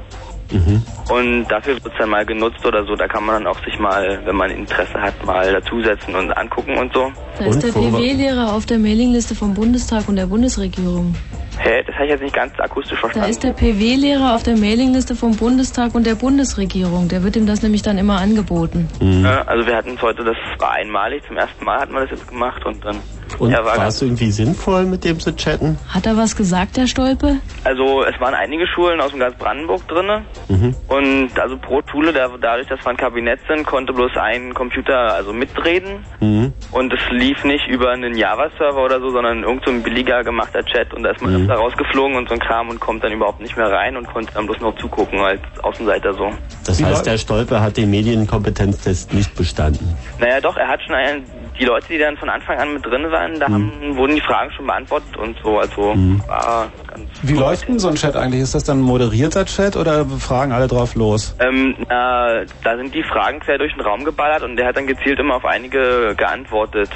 Und 1.09 1.45
dafür 1.49 1.75
wird 1.75 1.85
es 1.85 1.91
dann 1.97 2.09
mal 2.09 2.25
genutzt 2.25 2.65
oder 2.65 2.85
so. 2.85 2.95
Da 2.95 3.07
kann 3.07 3.25
man 3.25 3.43
dann 3.43 3.47
auch 3.47 3.63
sich 3.63 3.77
mal, 3.79 4.19
wenn 4.25 4.35
man 4.35 4.49
Interesse 4.51 5.01
hat, 5.01 5.25
mal 5.25 5.51
dazusetzen 5.51 6.15
und 6.15 6.31
angucken 6.37 6.77
und 6.77 6.93
so. 6.93 7.11
Da 7.39 7.45
ist 7.45 7.63
der 7.63 7.69
PW-Lehrer 7.71 8.53
auf 8.53 8.65
der 8.65 8.79
Mailingliste 8.79 9.35
vom 9.35 9.53
Bundestag 9.53 10.07
und 10.07 10.15
der 10.15 10.27
Bundesregierung. 10.27 11.15
Hä, 11.59 11.83
das 11.85 11.93
habe 11.95 12.05
ich 12.05 12.11
jetzt 12.11 12.21
nicht 12.23 12.35
ganz 12.35 12.53
akustisch 12.59 12.93
Da 12.93 13.01
verstanden. 13.01 13.29
ist 13.29 13.43
der 13.43 13.51
PW-Lehrer 13.51 14.35
auf 14.35 14.43
der 14.43 14.57
Mailingliste 14.57 15.15
vom 15.15 15.35
Bundestag 15.35 15.93
und 15.93 16.05
der 16.07 16.15
Bundesregierung. 16.15 17.07
Der 17.07 17.23
wird 17.23 17.35
ihm 17.35 17.45
das 17.45 17.61
nämlich 17.61 17.81
dann 17.81 17.97
immer 17.97 18.19
angeboten. 18.19 18.87
Ja, 18.99 19.41
also 19.43 19.65
wir 19.67 19.75
hatten 19.75 19.95
es 19.95 20.01
heute, 20.01 20.23
das 20.23 20.37
war 20.59 20.71
einmalig, 20.71 21.23
zum 21.27 21.37
ersten 21.37 21.63
Mal 21.63 21.81
hatten 21.81 21.93
wir 21.93 22.01
das 22.01 22.11
jetzt 22.11 22.27
gemacht 22.27 22.65
und 22.65 22.83
dann 22.83 22.97
Und 23.39 23.51
ja, 23.51 23.63
war 23.65 23.77
war 23.77 23.87
es 23.87 24.01
irgendwie 24.01 24.31
sinnvoll, 24.31 24.85
mit 24.85 25.03
dem 25.03 25.19
zu 25.19 25.35
chatten? 25.35 25.77
Hat 25.89 26.05
er 26.05 26.17
was 26.17 26.35
gesagt, 26.35 26.77
der 26.77 26.87
Stolpe? 26.87 27.37
Also 27.63 28.03
es 28.03 28.19
waren 28.19 28.33
einige 28.33 28.67
Schulen 28.67 28.99
aus 29.01 29.11
dem 29.11 29.19
ganz 29.19 29.35
Brandenburg 29.37 29.87
drinne 29.87 30.23
Mhm. 30.49 30.75
und 30.87 31.39
also 31.39 31.57
pro 31.57 31.81
Schule, 31.89 32.11
da, 32.13 32.29
dadurch, 32.39 32.67
dass 32.67 32.79
wir 32.83 32.89
ein 32.89 32.97
Kabinett 32.97 33.39
sind, 33.47 33.65
konnte 33.65 33.93
bloß 33.93 34.11
ein 34.17 34.53
Computer 34.53 35.13
also 35.13 35.33
mitreden 35.33 36.05
Mhm. 36.19 36.53
und 36.71 36.93
es 36.93 36.99
lief 37.11 37.43
nicht 37.43 37.67
über 37.67 37.91
einen 37.91 38.15
Java-Server 38.15 38.83
oder 38.83 38.99
so, 38.99 39.09
sondern 39.09 39.43
irgend 39.43 39.63
so 39.65 39.71
ein 39.71 39.81
billiger 39.83 40.23
gemachter 40.23 40.63
Chat 40.65 40.93
und 40.93 41.03
da 41.03 41.11
ist 41.11 41.21
man 41.21 41.33
Mhm. 41.33 41.41
öfter 41.43 41.55
rausgeflogen 41.55 42.17
und 42.17 42.27
so 42.27 42.33
ein 42.35 42.39
Kram 42.39 42.69
und 42.69 42.79
kommt 42.79 43.03
dann 43.03 43.11
überhaupt 43.11 43.39
nicht 43.41 43.55
mehr 43.57 43.71
rein 43.71 43.95
und 43.97 44.07
konnte 44.07 44.33
dann 44.33 44.45
bloß 44.45 44.59
noch 44.59 44.75
zugucken 44.77 45.19
als 45.19 45.41
Außenseiter 45.61 46.13
so. 46.13 46.31
Das 46.65 46.81
heißt, 46.83 47.05
der 47.05 47.17
Stolpe 47.17 47.61
hat 47.61 47.77
den 47.77 47.89
Medienkompetenztest 47.91 49.13
nicht 49.13 49.35
bestanden. 49.35 49.95
Naja 50.19 50.39
doch, 50.41 50.57
er 50.57 50.67
hat 50.67 50.81
schon 50.81 50.95
einen, 50.95 51.25
die 51.59 51.65
Leute, 51.65 51.87
die 51.89 51.97
dann 51.99 52.17
von 52.17 52.29
Anfang 52.29 52.57
an 52.57 52.73
mit 52.73 52.85
drin 52.85 53.03
waren, 53.11 53.20
da 53.39 53.47
haben, 53.47 53.95
wurden 53.95 54.15
die 54.15 54.21
Fragen 54.21 54.51
schon 54.51 54.67
beantwortet 54.67 55.17
und 55.17 55.37
so, 55.43 55.59
also 55.59 55.93
war 56.27 56.69
ganz 56.87 57.09
Wie 57.21 57.33
läuft 57.33 57.67
denn 57.67 57.79
so 57.79 57.89
ein 57.89 57.95
Chat 57.95 58.15
eigentlich? 58.15 58.41
Ist 58.41 58.55
das 58.55 58.63
dann 58.63 58.79
ein 58.79 58.83
moderierter 58.83 59.45
Chat 59.45 59.75
oder 59.75 60.05
fragen 60.05 60.51
alle 60.51 60.67
drauf 60.67 60.95
los? 60.95 61.35
Ähm, 61.39 61.75
na, 61.89 62.43
da 62.63 62.77
sind 62.77 62.93
die 62.93 63.03
Fragen 63.03 63.39
quer 63.39 63.57
durch 63.57 63.73
den 63.73 63.81
Raum 63.81 64.03
geballert 64.03 64.43
und 64.43 64.55
der 64.55 64.67
hat 64.67 64.77
dann 64.77 64.87
gezielt 64.87 65.19
immer 65.19 65.35
auf 65.35 65.45
einige 65.45 66.15
geantwortet. 66.15 66.89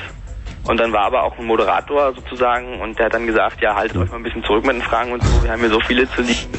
Und 0.68 0.80
dann 0.80 0.92
war 0.92 1.06
aber 1.06 1.24
auch 1.24 1.38
ein 1.38 1.46
Moderator 1.46 2.14
sozusagen 2.16 2.82
und 2.82 2.98
der 2.98 3.06
hat 3.06 3.14
dann 3.14 3.28
gesagt, 3.28 3.62
ja, 3.62 3.76
haltet 3.76 3.98
euch 3.98 4.10
mal 4.10 4.18
ein 4.18 4.24
bisschen 4.24 4.44
zurück 4.44 4.66
mit 4.66 4.76
den 4.76 4.82
Fragen 4.82 5.12
und 5.12 5.24
so, 5.24 5.44
wir 5.44 5.52
haben 5.52 5.60
hier 5.60 5.70
so 5.70 5.80
viele 5.80 6.10
zu 6.10 6.22
liegen. 6.22 6.50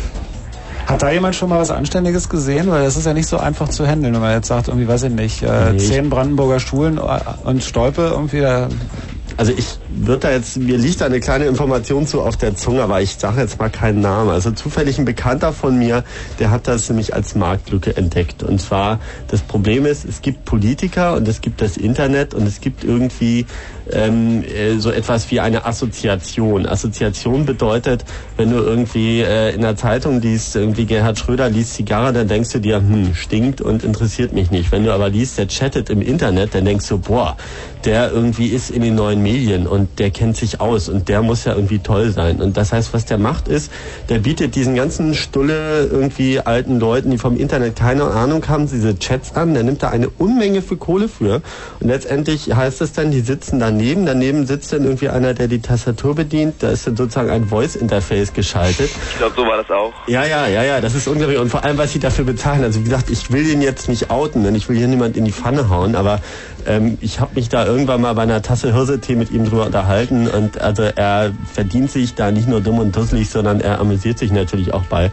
Hat 0.87 1.03
da 1.03 1.11
jemand 1.11 1.35
schon 1.35 1.49
mal 1.49 1.59
was 1.59 1.73
Anständiges 1.73 2.29
gesehen? 2.29 2.71
Weil 2.71 2.85
das 2.85 2.97
ist 2.97 3.07
ja 3.07 3.12
nicht 3.12 3.27
so 3.27 3.39
einfach 3.39 3.69
zu 3.69 3.85
handeln, 3.87 4.14
wenn 4.14 4.21
man 4.21 4.33
jetzt 4.33 4.47
sagt, 4.47 4.69
irgendwie, 4.69 4.87
weiß 4.87 5.05
ich 5.05 5.12
nicht, 5.12 5.43
äh, 5.43 5.73
Nee, 5.73 5.79
zehn 5.79 6.09
Brandenburger 6.09 6.61
Schulen 6.61 6.99
äh, 6.99 7.21
und 7.45 7.64
Stolpe 7.64 8.03
irgendwie 8.12 8.41
da. 8.41 8.69
Also 9.39 9.53
ich 9.57 9.78
würde 9.89 10.20
da 10.20 10.30
jetzt, 10.32 10.57
mir 10.57 10.78
liegt 10.78 11.03
da 11.03 11.07
eine 11.07 11.20
kleine 11.20 11.45
Information 11.45 12.07
zu 12.07 12.22
auf 12.22 12.39
der 12.39 12.57
Zunge, 12.57 12.82
aber 12.82 13.03
ich 13.03 13.16
sage 13.16 13.43
jetzt 13.43 13.59
mal 13.59 13.68
keinen 13.68 14.01
Namen. 14.01 14.30
Also 14.30 14.51
zufällig 14.51 14.99
ein 14.99 15.05
Bekannter 15.05 15.53
von 15.53 15.78
mir, 15.78 16.05
der 16.39 16.51
hat 16.51 16.66
das 16.66 16.89
nämlich 16.89 17.12
als 17.14 17.34
Marktlücke 17.34 17.97
entdeckt. 17.97 18.43
Und 18.43 18.61
zwar, 18.61 18.99
das 19.28 19.43
Problem 19.43 19.84
ist, 19.84 20.07
es 20.07 20.22
gibt 20.22 20.47
Politiker 20.47 21.14
und 21.16 21.28
es 21.28 21.43
gibt 21.43 21.61
das 21.61 21.76
Internet 21.76 22.32
und 22.32 22.47
es 22.47 22.62
gibt 22.62 22.82
irgendwie 22.82 23.45
ähm, 23.93 24.45
äh, 24.45 24.78
so 24.78 24.91
etwas 24.91 25.30
wie 25.30 25.41
eine 25.41 25.64
Assoziation. 25.64 26.66
Assoziation 26.66 27.47
bedeutet, 27.47 28.05
wenn 28.37 28.51
du 28.51 28.59
irgendwie 28.59 29.20
äh, 29.20 29.55
in 29.55 29.62
der 29.62 29.76
Zeitung 29.76 30.20
liest, 30.20 30.57
irgendwie 30.57 30.87
Gerhard 30.87 31.18
Schröder 31.18 31.49
liest 31.49 31.74
Zigarre, 31.74 32.12
dann 32.12 32.28
denkst 32.28 32.51
du 32.53 32.61
dir, 32.61 32.76
hm, 32.76 33.14
stinkt 33.14 33.61
und 33.61 33.84
interessiert 33.84 34.32
mich 34.32 34.51
nicht. 34.51 34.72
Wenn 34.72 34.84
du 34.84 34.93
aber 34.93 35.09
liest, 35.09 35.39
der 35.39 35.49
chattet 35.49 35.91
im 35.91 36.03
Internet, 36.03 36.55
dann 36.55 36.64
denkst 36.64 36.89
du, 36.89 36.99
boah, 36.99 37.37
der 37.84 38.11
irgendwie 38.11 38.49
ist 38.49 38.70
in 38.70 38.82
den 38.82 38.97
neuen 38.97 39.22
Medien 39.22 39.66
und 39.66 40.01
der 40.01 40.11
kennt 40.11 40.37
sich 40.37 40.61
aus 40.61 40.89
und 40.89 41.09
der 41.09 41.22
muss 41.22 41.45
ja 41.45 41.55
irgendwie 41.55 41.78
toll 41.78 42.11
sein. 42.11 42.41
Und 42.41 42.57
das 42.57 42.72
heißt, 42.72 42.93
was 42.93 43.05
der 43.05 43.18
macht 43.18 43.47
ist, 43.47 43.70
der 44.09 44.18
bietet 44.18 44.57
diesen 44.57 44.74
ganzen 44.74 45.14
Stulle 45.14 45.87
irgendwie 45.87 46.41
alten 46.41 46.80
Leuten, 46.80 47.11
die 47.12 47.18
vom 47.18 47.37
Internet 47.37 47.76
keine 47.76 48.05
Ahnung 48.05 48.47
haben, 48.49 48.68
diese 48.68 48.99
Chats 48.99 49.37
an, 49.37 49.55
der 49.55 49.62
nimmt 49.62 49.82
da 49.82 49.91
eine 49.91 50.09
Unmenge 50.09 50.62
für 50.62 50.76
Kohle 50.76 51.09
für 51.09 51.43
und 51.80 51.89
letztendlich 51.89 52.55
heißt 52.55 52.80
es 52.80 52.93
dann, 52.93 53.12
die 53.12 53.20
sitzen 53.20 53.61
daneben, 53.77 54.07
daneben 54.07 54.47
sitzt 54.47 54.72
dann 54.72 54.85
irgendwie 54.85 55.09
einer, 55.09 55.35
der 55.35 55.49
die 55.49 55.61
Tastatur 55.61 56.14
bedient, 56.14 56.62
da 56.62 56.70
ist 56.70 56.87
dann 56.87 56.97
sozusagen 56.97 57.31
ein 57.31 57.47
Voice-Interface 57.47 58.33
geschaltet. 58.33 58.91
Ich 59.11 59.18
glaube, 59.18 59.35
so 59.37 59.47
war 59.47 59.59
das 59.59 59.70
auch. 59.70 59.93
Ja, 60.07 60.24
ja, 60.24 60.47
ja, 60.47 60.62
ja, 60.62 60.81
das 60.81 60.95
ist 60.95 61.07
unglaublich. 61.07 61.39
Und 61.39 61.51
vor 61.51 61.62
allem, 61.64 61.77
was 61.77 61.93
sie 61.93 61.99
dafür 61.99 62.24
bezahlen. 62.24 62.64
Also 62.64 62.81
wie 62.81 62.85
gesagt, 62.85 63.11
ich 63.11 63.31
will 63.31 63.45
den 63.45 63.61
jetzt 63.61 63.89
nicht 63.89 64.11
outen, 64.11 64.45
denn 64.45 64.55
ich 64.55 64.68
will 64.68 64.77
hier 64.77 64.89
niemand 64.89 65.16
in 65.16 65.24
die 65.24 65.33
Pfanne 65.33 65.68
hauen, 65.68 65.95
aber 65.95 66.20
ähm, 66.66 66.97
ich 67.01 67.20
habe 67.20 67.35
mich 67.35 67.49
da 67.49 67.66
irgendwann 67.66 68.01
mal 68.01 68.14
bei 68.14 68.22
einer 68.22 68.43
Tasse 68.43 68.72
Hirsetee 68.72 69.14
mit 69.14 69.31
ihm 69.31 69.45
drüber 69.45 69.66
unterhalten 69.66 70.27
und 70.27 70.61
also 70.61 70.83
er 70.83 71.33
verdient 71.53 71.91
sich 71.91 72.14
da 72.14 72.31
nicht 72.31 72.49
nur 72.49 72.61
dumm 72.61 72.79
und 72.79 72.97
dusselig, 72.97 73.29
sondern 73.29 73.61
er 73.61 73.79
amüsiert 73.81 74.18
sich 74.18 74.33
natürlich 74.33 74.72
auch 74.72 74.85
bei. 74.85 75.11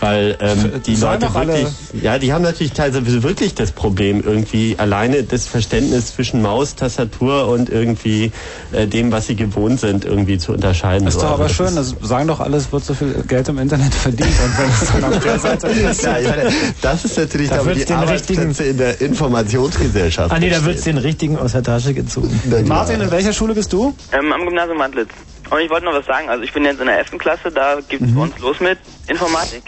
Weil 0.00 0.36
ähm, 0.40 0.80
die 0.86 0.94
Sagen 0.94 1.22
Leute 1.22 1.34
wirklich, 1.34 1.68
ja, 2.02 2.18
die 2.18 2.32
haben 2.32 2.42
natürlich 2.42 2.72
teilweise 2.72 3.22
wirklich 3.22 3.54
das 3.54 3.72
Problem, 3.72 4.22
irgendwie 4.24 4.76
alleine 4.78 5.24
das 5.24 5.46
Verständnis 5.46 6.14
zwischen 6.14 6.40
Maus, 6.40 6.76
Tastatur 6.76 7.48
und 7.48 7.68
irgendwie 7.68 8.30
äh, 8.72 8.86
dem, 8.86 9.10
was 9.10 9.26
sie 9.26 9.34
gewohnt 9.34 9.80
sind, 9.80 10.04
irgendwie 10.04 10.38
zu 10.38 10.52
unterscheiden. 10.52 11.08
Ist 11.08 11.14
So, 11.14 11.20
doch 11.20 11.30
also 11.30 11.34
aber 11.34 11.48
das 11.48 11.56
schön, 11.56 11.74
das 11.74 11.94
sagen 12.08 12.28
doch 12.28 12.40
alles, 12.40 12.70
wird 12.70 12.84
so 12.84 12.94
viel 12.94 13.24
Geld 13.26 13.48
im 13.48 13.58
Internet 13.58 13.92
verdient. 13.94 14.28
Und 14.28 14.58
wenn 14.58 14.70
es 14.70 14.92
dann 14.92 15.04
auf 15.04 15.22
der 15.22 15.38
Seite 15.38 15.66
ist. 15.90 16.02
ja, 16.02 16.12
meine, 16.12 16.52
das 16.80 17.04
ist 17.04 17.18
natürlich 17.18 17.48
Da 17.50 17.60
aber 17.60 17.74
die 17.74 17.84
den 17.84 17.96
Arbeitsplätze 17.96 18.64
in 18.64 18.78
der 18.78 19.00
Informationsgesellschaft. 19.00 20.32
Ah 20.32 20.38
nee, 20.38 20.50
da 20.50 20.56
wird's 20.64 20.86
entstehen. 20.86 20.96
den 20.96 21.04
richtigen 21.04 21.38
aus 21.38 21.52
der 21.52 21.62
Tasche 21.62 21.92
gezogen. 21.94 22.40
Martin, 22.66 23.00
in 23.00 23.10
welcher 23.10 23.32
Schule 23.32 23.54
bist 23.54 23.72
du? 23.72 23.94
Ähm, 24.12 24.32
am 24.32 24.44
Gymnasium 24.44 24.78
Mantlitz. 24.78 25.10
Und 25.50 25.60
ich 25.60 25.70
wollte 25.70 25.86
noch 25.86 25.94
was 25.94 26.06
sagen. 26.06 26.28
Also 26.28 26.44
ich 26.44 26.52
bin 26.52 26.64
jetzt 26.64 26.80
in 26.80 26.86
der 26.86 26.98
11. 26.98 27.18
Klasse, 27.18 27.50
da 27.50 27.80
geht's 27.80 28.04
Mhm. 28.04 28.14
bei 28.14 28.22
uns 28.22 28.38
los 28.38 28.60
mit 28.60 28.78
Informatik. 29.06 29.64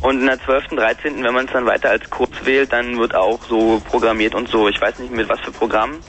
Und 0.00 0.20
in 0.20 0.26
der 0.26 0.40
12., 0.44 0.68
13., 0.76 1.22
wenn 1.24 1.34
man 1.34 1.46
es 1.46 1.52
dann 1.52 1.66
weiter 1.66 1.90
als 1.90 2.08
Kurs 2.10 2.30
wählt, 2.44 2.72
dann 2.72 2.98
wird 2.98 3.14
auch 3.14 3.40
so 3.48 3.80
programmiert 3.90 4.34
und 4.34 4.48
so. 4.48 4.68
Ich 4.68 4.80
weiß 4.80 4.98
nicht 4.98 5.12
mit 5.12 5.28
was 5.28 5.40
für 5.40 5.52
Programmen, 5.52 6.02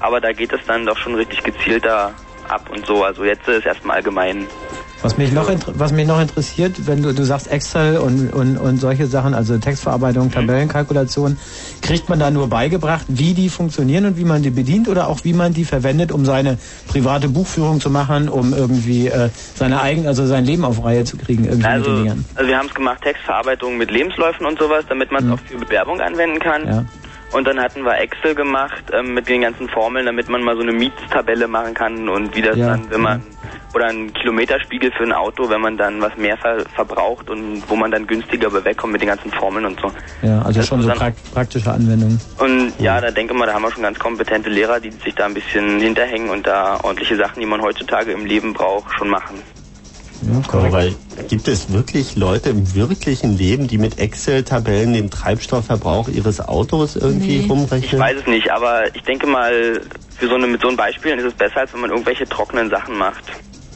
aber 0.00 0.20
da 0.20 0.32
geht 0.32 0.52
es 0.52 0.60
dann 0.66 0.86
doch 0.86 0.96
schon 0.98 1.14
richtig 1.14 1.42
gezielter 1.42 2.14
ab 2.48 2.68
und 2.70 2.86
so. 2.86 3.04
Also 3.04 3.24
jetzt 3.24 3.46
ist 3.46 3.66
erstmal 3.66 3.96
allgemein. 3.96 4.48
Was 5.00 5.16
mich 5.16 5.32
noch, 5.32 5.48
was 5.74 5.92
mich 5.92 6.06
noch 6.08 6.20
interessiert, 6.20 6.86
wenn 6.88 7.02
du, 7.02 7.14
du 7.14 7.22
sagst 7.22 7.50
Excel 7.50 7.98
und, 7.98 8.32
und, 8.32 8.56
und 8.56 8.78
solche 8.78 9.06
Sachen, 9.06 9.32
also 9.32 9.56
Textverarbeitung, 9.56 10.32
Tabellenkalkulation, 10.32 11.38
kriegt 11.82 12.08
man 12.08 12.18
da 12.18 12.32
nur 12.32 12.48
beigebracht, 12.48 13.06
wie 13.08 13.32
die 13.32 13.48
funktionieren 13.48 14.06
und 14.06 14.16
wie 14.16 14.24
man 14.24 14.42
die 14.42 14.50
bedient 14.50 14.88
oder 14.88 15.08
auch 15.08 15.20
wie 15.22 15.34
man 15.34 15.54
die 15.54 15.64
verwendet, 15.64 16.10
um 16.10 16.24
seine 16.24 16.58
private 16.88 17.28
Buchführung 17.28 17.80
zu 17.80 17.90
machen, 17.90 18.28
um 18.28 18.52
irgendwie 18.52 19.06
äh, 19.06 19.30
seine 19.54 19.80
eigen, 19.80 20.08
also 20.08 20.26
sein 20.26 20.44
Leben 20.44 20.64
auf 20.64 20.82
Reihe 20.84 21.04
zu 21.04 21.16
kriegen, 21.16 21.44
irgendwie 21.44 21.66
Also, 21.66 21.90
also 22.34 22.48
wir 22.48 22.58
haben 22.58 22.66
es 22.66 22.74
gemacht, 22.74 23.00
Textverarbeitung 23.02 23.78
mit 23.78 23.92
Lebensläufen 23.92 24.46
und 24.46 24.58
sowas, 24.58 24.84
damit 24.88 25.12
man 25.12 25.26
es 25.26 25.32
auch 25.32 25.40
für 25.40 25.58
Bewerbung 25.58 26.00
anwenden 26.00 26.40
kann. 26.40 26.66
Ja. 26.66 26.84
Und 27.32 27.46
dann 27.46 27.60
hatten 27.60 27.84
wir 27.84 27.98
Excel 27.98 28.34
gemacht 28.34 28.84
ähm, 28.92 29.14
mit 29.14 29.28
den 29.28 29.42
ganzen 29.42 29.68
Formeln, 29.68 30.06
damit 30.06 30.28
man 30.28 30.42
mal 30.42 30.56
so 30.56 30.62
eine 30.62 30.72
Mietstabelle 30.72 31.46
machen 31.46 31.74
kann 31.74 32.08
und 32.08 32.34
wie 32.34 32.42
das 32.42 32.56
Ja. 32.56 32.68
dann, 32.68 32.90
wenn 32.90 33.02
man 33.02 33.22
oder 33.74 33.86
ein 33.86 34.12
Kilometerspiegel 34.14 34.90
für 34.92 35.04
ein 35.04 35.12
Auto, 35.12 35.50
wenn 35.50 35.60
man 35.60 35.76
dann 35.76 36.00
was 36.00 36.16
mehr 36.16 36.36
ver 36.38 36.64
verbraucht 36.74 37.28
und 37.28 37.62
wo 37.68 37.76
man 37.76 37.90
dann 37.90 38.06
günstiger 38.06 38.52
wegkommt 38.64 38.92
mit 38.94 39.02
den 39.02 39.08
ganzen 39.08 39.30
Formeln 39.30 39.66
und 39.66 39.78
so. 39.78 39.92
Ja, 40.22 40.40
also 40.42 40.60
Das 40.60 40.68
schon 40.68 40.80
so 40.80 40.88
prak 40.88 41.14
praktische 41.32 41.70
Anwendungen. 41.70 42.18
Und 42.38 42.72
ja, 42.78 43.00
da 43.00 43.10
denke 43.10 43.34
mal, 43.34 43.46
da 43.46 43.52
haben 43.52 43.62
wir 43.62 43.70
schon 43.70 43.82
ganz 43.82 43.98
kompetente 43.98 44.48
Lehrer, 44.48 44.80
die 44.80 44.90
sich 45.04 45.14
da 45.14 45.26
ein 45.26 45.34
bisschen 45.34 45.80
hinterhängen 45.80 46.30
und 46.30 46.46
da 46.46 46.80
ordentliche 46.82 47.16
Sachen, 47.16 47.40
die 47.40 47.46
man 47.46 47.60
heutzutage 47.60 48.12
im 48.12 48.24
Leben 48.24 48.54
braucht, 48.54 48.92
schon 48.94 49.10
machen. 49.10 49.42
Aber 50.52 50.72
weil 50.72 50.94
gibt 51.28 51.48
es 51.48 51.72
wirklich 51.72 52.16
Leute 52.16 52.50
im 52.50 52.74
wirklichen 52.74 53.36
Leben, 53.36 53.68
die 53.68 53.78
mit 53.78 53.98
Excel-Tabellen 53.98 54.92
den 54.92 55.10
Treibstoffverbrauch 55.10 56.08
ihres 56.08 56.40
Autos 56.40 56.96
irgendwie 56.96 57.38
Ich 57.38 57.50
rumrechnen? 57.50 58.00
weiß 58.00 58.16
es 58.20 58.26
nicht, 58.26 58.50
aber 58.50 58.94
ich 58.94 59.02
denke 59.02 59.26
mal, 59.26 59.80
für 60.16 60.28
so 60.28 60.34
eine, 60.34 60.46
mit 60.46 60.60
so 60.60 60.68
einem 60.68 60.76
Beispielen 60.76 61.18
ist 61.18 61.26
es 61.26 61.34
besser, 61.34 61.60
als 61.60 61.72
wenn 61.72 61.80
man 61.80 61.90
irgendwelche 61.90 62.28
trockenen 62.28 62.70
Sachen 62.70 62.96
macht. 62.98 63.24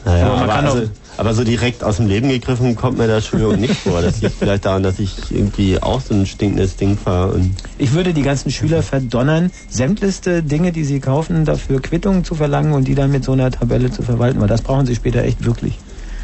Naja, 0.05 0.33
Aber 0.33 0.41
aber, 0.41 0.55
also, 0.55 0.89
aber 1.15 1.33
so 1.33 1.45
direkt 1.45 1.81
aus 1.81 1.95
dem 1.95 2.07
Leben 2.07 2.27
gegriffen 2.27 2.75
kommt 2.75 2.97
mir 2.97 3.07
das 3.07 3.23
Entschuldigung 3.23 3.61
nicht 3.61 3.75
vor. 3.75 4.01
Das 4.01 4.19
liegt 4.21 4.35
vielleicht 4.37 4.65
daran, 4.65 4.83
dass 4.83 4.99
ich 4.99 5.31
irgendwie 5.31 5.81
auch 5.81 6.01
so 6.01 6.13
ein 6.13 6.25
stinkendes 6.25 6.75
Ding 6.75 6.97
fahre. 6.97 7.31
Und 7.31 7.55
Ich 7.77 7.93
würde 7.93 8.13
die 8.13 8.21
ganzen 8.23 8.51
Schüler 8.51 8.83
verdonnern, 8.83 9.49
sämtlichste 9.69 10.43
Dinge, 10.43 10.73
die 10.73 10.83
sie 10.83 10.99
kaufen, 10.99 11.45
dafür 11.45 11.81
Quittungen 11.81 12.25
zu 12.25 12.35
verlangen 12.35 12.73
und 12.73 12.85
die 12.89 12.95
dann 12.95 13.11
mit 13.11 13.23
so 13.23 13.31
einer 13.31 13.49
Tabelle 13.49 13.91
zu 13.91 14.01
verwalten, 14.03 14.41
weil 14.41 14.49
das 14.49 14.61
brauchen 14.61 14.85
sie 14.85 14.95
später 14.95 15.23
echt 15.23 15.45
wirklich. 15.45 15.79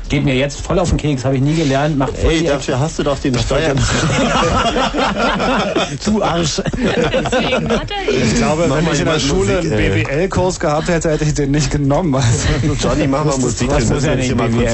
Geht 0.10 0.26
mir 0.26 0.36
jetzt 0.36 0.60
voll 0.62 0.80
auf 0.80 0.90
den 0.90 0.98
Keks, 0.98 1.24
habe 1.24 1.36
ich 1.36 1.42
nie 1.42 1.54
gelernt, 1.54 1.96
macht 1.96 2.18
voll 2.18 2.32
Ey, 2.32 2.44
dafür 2.44 2.80
hast 2.80 2.98
du 2.98 3.04
doch 3.04 3.20
den 3.20 3.38
Steuern. 3.38 3.78
zu 6.00 6.24
Arsch. 6.24 6.62
Ich 8.10 8.36
glaube, 8.36 8.66
Mach 8.68 8.78
wenn 8.78 8.88
ich 8.92 9.00
in 9.02 9.06
der 9.06 9.20
Schule 9.20 9.58
Musik, 9.58 9.72
einen. 9.72 10.04
BWL-Kurs 10.04 10.60
gehabt 10.60 10.88
hätte, 10.88 11.12
hätte 11.12 11.26
ich 11.26 11.36
den 11.36 11.52
nicht 11.52 11.70
genommen. 11.70 12.16
Also, 12.16 12.28
Johnny, 12.88 13.08
mach 13.08 13.24
mal 13.24 13.38
Musik, 13.38 13.70
Das 13.70 13.88
muss 13.88 14.04
ja 14.04 14.16
nicht 14.16 14.36
mal 14.36 14.50
kurz. 14.50 14.72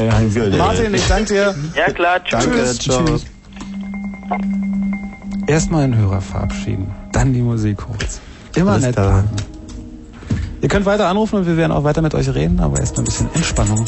Martin, 0.57 0.93
ich 0.93 1.07
danke 1.07 1.33
dir. 1.33 1.55
Ja 1.75 1.91
klar, 1.91 2.23
tschüss. 2.23 2.77
Danke. 2.88 3.05
Tschüss. 3.11 3.25
Erstmal 5.47 5.81
den 5.88 5.97
Hörer 5.97 6.21
verabschieden, 6.21 6.89
dann 7.11 7.33
die 7.33 7.41
Musik 7.41 7.77
kurz. 7.77 8.21
Immer 8.55 8.71
Alles 8.71 8.86
nett 8.86 8.95
bleiben. 8.95 9.27
Ihr 10.61 10.69
könnt 10.69 10.86
weiter 10.86 11.07
anrufen 11.09 11.36
und 11.39 11.45
wir 11.45 11.57
werden 11.57 11.73
auch 11.73 11.83
weiter 11.83 12.01
mit 12.01 12.15
euch 12.15 12.33
reden, 12.33 12.59
aber 12.61 12.79
erstmal 12.79 13.01
ein 13.01 13.05
bisschen 13.05 13.29
Entspannung. 13.36 13.86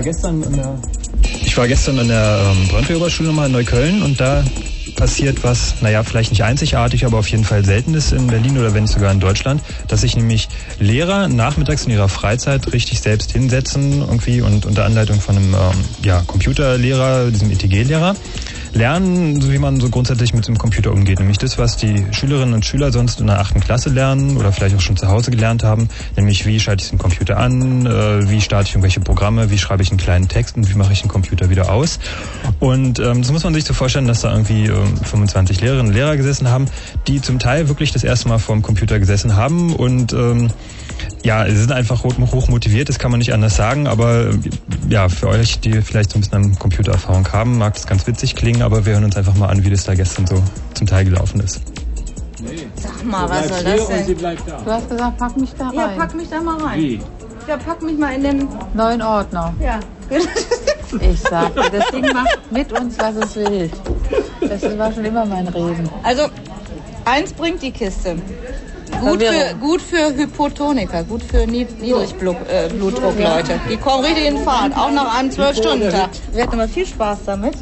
War 0.00 0.04
gestern 0.06 0.42
in 0.42 0.56
der 0.56 0.78
ich 1.44 1.56
war 1.58 1.68
gestern 1.68 1.98
in 1.98 2.08
der 2.08 2.52
ähm, 2.52 2.68
Brandwehroberschule 2.68 3.28
nochmal 3.28 3.46
in 3.46 3.52
Neukölln 3.52 4.02
und 4.02 4.18
da 4.18 4.42
passiert 4.96 5.44
was, 5.44 5.74
naja, 5.80 6.02
vielleicht 6.04 6.30
nicht 6.30 6.42
einzigartig, 6.42 7.04
aber 7.04 7.18
auf 7.18 7.28
jeden 7.28 7.44
Fall 7.44 7.64
seltenes 7.64 8.12
in 8.12 8.26
Berlin 8.26 8.58
oder 8.58 8.72
wenn 8.72 8.84
nicht 8.84 8.92
sogar 8.92 9.12
in 9.12 9.20
Deutschland, 9.20 9.62
dass 9.88 10.02
sich 10.02 10.16
nämlich 10.16 10.48
Lehrer 10.78 11.28
nachmittags 11.28 11.84
in 11.84 11.92
ihrer 11.92 12.08
Freizeit 12.08 12.72
richtig 12.72 13.00
selbst 13.00 13.32
hinsetzen 13.32 14.00
irgendwie 14.00 14.40
und 14.40 14.64
unter 14.66 14.84
Anleitung 14.84 15.20
von 15.20 15.36
einem 15.36 15.54
ähm, 15.54 15.84
ja, 16.02 16.22
Computerlehrer, 16.26 17.30
diesem 17.30 17.50
ETG-Lehrer, 17.50 18.14
lernen, 18.80 19.42
so 19.42 19.52
wie 19.52 19.58
man 19.58 19.78
so 19.78 19.90
grundsätzlich 19.90 20.32
mit 20.32 20.48
dem 20.48 20.56
Computer 20.56 20.90
umgeht. 20.90 21.18
Nämlich 21.18 21.36
das, 21.36 21.58
was 21.58 21.76
die 21.76 22.06
Schülerinnen 22.12 22.54
und 22.54 22.64
Schüler 22.64 22.90
sonst 22.90 23.20
in 23.20 23.26
der 23.26 23.38
achten 23.38 23.60
Klasse 23.60 23.90
lernen 23.90 24.38
oder 24.38 24.52
vielleicht 24.52 24.74
auch 24.74 24.80
schon 24.80 24.96
zu 24.96 25.06
Hause 25.08 25.30
gelernt 25.30 25.62
haben. 25.62 25.88
Nämlich 26.16 26.46
wie 26.46 26.58
schalte 26.58 26.82
ich 26.82 26.88
den 26.88 26.98
Computer 26.98 27.36
an, 27.36 27.84
äh, 27.84 28.28
wie 28.30 28.40
starte 28.40 28.68
ich 28.68 28.74
irgendwelche 28.74 29.00
Programme, 29.00 29.50
wie 29.50 29.58
schreibe 29.58 29.82
ich 29.82 29.90
einen 29.90 29.98
kleinen 29.98 30.28
Text 30.28 30.56
und 30.56 30.68
wie 30.70 30.78
mache 30.78 30.94
ich 30.94 31.02
den 31.02 31.08
Computer 31.08 31.50
wieder 31.50 31.70
aus. 31.70 31.98
Und 32.58 32.98
ähm, 32.98 33.20
das 33.20 33.30
muss 33.30 33.44
man 33.44 33.52
sich 33.52 33.64
so 33.64 33.74
vorstellen, 33.74 34.06
dass 34.06 34.22
da 34.22 34.32
irgendwie 34.32 34.64
äh, 34.64 34.86
25 35.04 35.60
Lehrerinnen 35.60 35.88
und 35.88 35.92
Lehrer 35.92 36.16
gesessen 36.16 36.48
haben, 36.48 36.64
die 37.06 37.20
zum 37.20 37.38
Teil 37.38 37.68
wirklich 37.68 37.92
das 37.92 38.02
erste 38.02 38.28
Mal 38.28 38.38
vor 38.38 38.54
dem 38.54 38.62
Computer 38.62 38.98
gesessen 38.98 39.36
haben 39.36 39.74
und 39.74 40.14
ähm, 40.14 40.48
ja, 41.22 41.46
sie 41.46 41.56
sind 41.56 41.72
einfach 41.72 42.02
hoch 42.02 42.48
motiviert, 42.48 42.88
das 42.88 42.98
kann 42.98 43.10
man 43.10 43.18
nicht 43.18 43.32
anders 43.32 43.56
sagen, 43.56 43.86
aber 43.86 44.30
ja, 44.90 45.08
für 45.08 45.28
euch, 45.28 45.60
die 45.60 45.80
vielleicht 45.82 46.10
so 46.10 46.18
ein 46.18 46.22
bisschen 46.22 46.58
Computererfahrung 46.58 47.26
haben, 47.32 47.58
mag 47.58 47.74
das 47.74 47.86
ganz 47.86 48.06
witzig 48.06 48.34
klingen, 48.34 48.62
aber 48.62 48.84
wir 48.84 48.94
hören 48.94 49.04
uns 49.04 49.16
einfach 49.16 49.34
mal 49.36 49.46
an, 49.46 49.64
wie 49.64 49.70
das 49.70 49.84
da 49.84 49.94
gestern 49.94 50.26
so 50.26 50.42
zum 50.74 50.86
Teil 50.86 51.04
gelaufen 51.04 51.40
ist. 51.40 51.62
Sag 52.74 53.04
mal, 53.04 53.28
was 53.28 53.48
soll 53.48 53.64
das 53.64 53.86
denn? 53.86 54.16
Du 54.16 54.70
hast 54.70 54.90
gesagt, 54.90 55.18
pack 55.18 55.36
mich 55.36 55.50
da 55.56 55.68
rein. 55.68 55.76
Ja, 55.76 55.88
pack 55.96 56.14
mich 56.14 56.28
da 56.28 56.40
mal 56.40 56.60
rein. 56.60 56.80
Wie? 56.80 57.00
Ja, 57.46 57.56
pack 57.56 57.82
mich 57.82 57.98
mal 57.98 58.14
in 58.14 58.22
den... 58.22 58.48
Neuen 58.74 59.02
Ordner. 59.02 59.54
Ja. 59.60 59.80
Ich 61.00 61.20
sag 61.20 61.54
dir, 61.54 61.70
das 61.70 61.88
Ding 61.92 62.12
macht 62.12 62.50
mit 62.50 62.72
uns, 62.72 62.98
was 62.98 63.14
es 63.14 63.36
will. 63.36 63.70
Das 64.40 64.76
war 64.76 64.92
schon 64.92 65.04
immer 65.04 65.24
mein 65.24 65.46
Reden. 65.46 65.88
Also, 66.02 66.24
eins 67.04 67.32
bringt 67.32 67.62
die 67.62 67.70
Kiste. 67.70 68.16
Gut 69.00 69.22
für, 69.22 69.54
gut 69.54 69.82
für 69.82 70.14
Hypotoniker, 70.14 71.04
gut 71.04 71.22
für 71.22 71.46
Niedrigblutdruck-Leute. 71.46 73.60
Die 73.70 73.76
kommen 73.76 74.04
richtig 74.04 74.26
in 74.26 74.38
Fahrt, 74.44 74.76
auch 74.76 74.90
nach 74.90 75.18
einem 75.18 75.30
12-Stunden-Tag. 75.30 76.10
Wir 76.32 76.42
hatten 76.42 76.54
immer 76.54 76.68
viel 76.68 76.86
Spaß 76.86 77.18
damit 77.26 77.54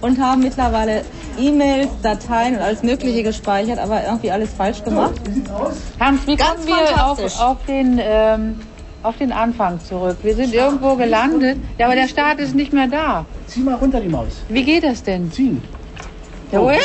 und 0.00 0.20
haben 0.20 0.42
mittlerweile 0.42 1.02
E-Mails, 1.38 1.88
Dateien 2.02 2.56
und 2.56 2.62
alles 2.62 2.82
Mögliche 2.82 3.22
gespeichert, 3.22 3.78
aber 3.78 4.04
irgendwie 4.04 4.30
alles 4.30 4.50
falsch 4.52 4.82
gemacht. 4.82 5.14
Hans, 6.00 6.26
wie 6.26 6.36
Ganz 6.36 6.66
kommen 6.66 6.68
wir 6.68 7.06
auf, 7.06 7.40
auf, 7.40 7.58
den, 7.66 8.00
ähm, 8.02 8.60
auf 9.02 9.16
den 9.18 9.32
Anfang 9.32 9.80
zurück? 9.80 10.16
Wir 10.22 10.34
sind 10.34 10.54
irgendwo 10.54 10.96
gelandet. 10.96 11.58
Ja, 11.78 11.86
aber 11.86 11.94
der 11.94 12.08
Start 12.08 12.40
ist 12.40 12.54
nicht 12.54 12.72
mehr 12.72 12.88
da. 12.88 13.26
Zieh 13.46 13.60
mal 13.60 13.74
runter 13.74 14.00
die 14.00 14.08
Maus. 14.08 14.42
Wie 14.48 14.64
geht 14.64 14.84
das 14.84 15.02
denn? 15.02 15.30
Ziehen. 15.30 15.62
Ja, 16.50 16.60
oh 16.60 16.70
ja. 16.70 16.78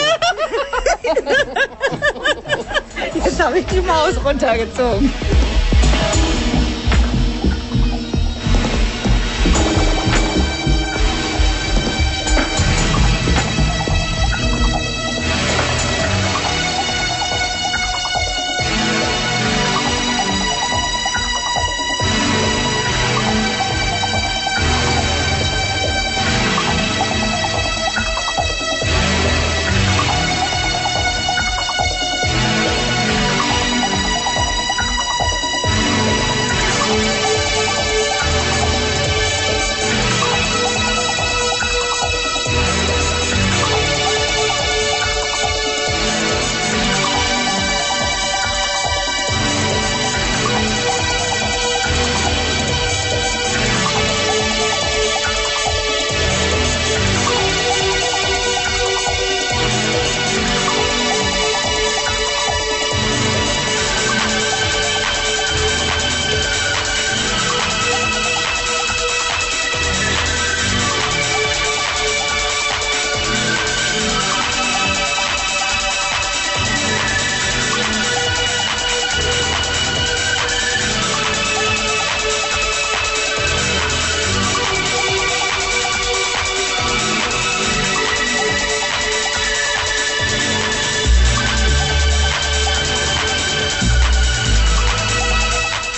Jetzt 3.15 3.32
habe 3.43 3.59
ich 3.59 3.65
die 3.65 3.81
Maus 3.81 4.23
runtergezogen. 4.23 5.11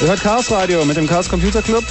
Ihr 0.05 0.09
hört 0.09 0.21
Chaos 0.21 0.51
Radio 0.51 0.85
mit 0.85 0.97
dem 0.97 1.07
Chaos 1.07 1.27
Computer 1.27 1.63
Club. 1.63 1.83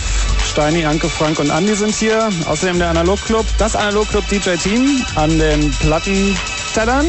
Steini, 0.48 0.84
Anke, 0.84 1.08
Frank 1.08 1.40
und 1.40 1.50
Andi 1.50 1.74
sind 1.74 1.92
hier. 1.92 2.28
Außerdem 2.46 2.78
der 2.78 2.90
Analog 2.90 3.20
Club, 3.24 3.44
das 3.58 3.74
Analog 3.74 4.08
Club 4.08 4.22
DJ 4.28 4.50
Team 4.54 5.04
an 5.16 5.36
den 5.36 5.68
Plattentellern. 5.80 7.08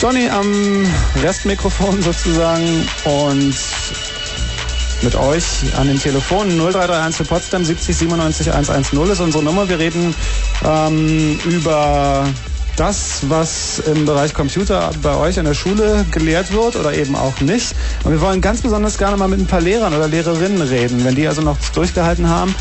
Johnny 0.00 0.28
am 0.28 0.92
Restmikrofon 1.22 2.02
sozusagen 2.02 2.84
und 3.04 3.54
mit 5.02 5.14
euch 5.14 5.44
an 5.78 5.86
den 5.86 6.00
Telefonen 6.00 6.58
0331 6.58 7.16
für 7.16 7.24
Potsdam 7.24 7.64
70 7.64 7.96
97 7.96 8.52
110 8.52 9.08
ist 9.08 9.20
unsere 9.20 9.44
Nummer. 9.44 9.68
Wir 9.68 9.78
reden 9.78 10.12
ähm, 10.64 11.38
über 11.44 12.26
das, 12.76 13.20
was 13.28 13.78
im 13.78 14.04
Bereich 14.04 14.34
Computer 14.34 14.90
bei 15.02 15.14
euch 15.16 15.38
an 15.38 15.44
der 15.44 15.54
Schule 15.54 16.04
gelehrt 16.10 16.52
wird 16.52 16.76
oder 16.76 16.94
eben 16.94 17.14
auch 17.14 17.40
nicht. 17.40 17.74
Und 18.02 18.12
wir 18.12 18.20
wollen 18.20 18.40
ganz 18.40 18.62
besonders 18.62 18.98
gerne 18.98 19.16
mal 19.16 19.28
mit 19.28 19.40
ein 19.40 19.46
paar 19.46 19.60
Lehrern 19.60 19.94
oder 19.94 20.08
Lehrerinnen 20.08 20.62
reden. 20.62 21.04
Wenn 21.04 21.14
die 21.14 21.28
also 21.28 21.42
noch 21.42 21.56
durchgehalten 21.74 22.28
haben 22.28 22.54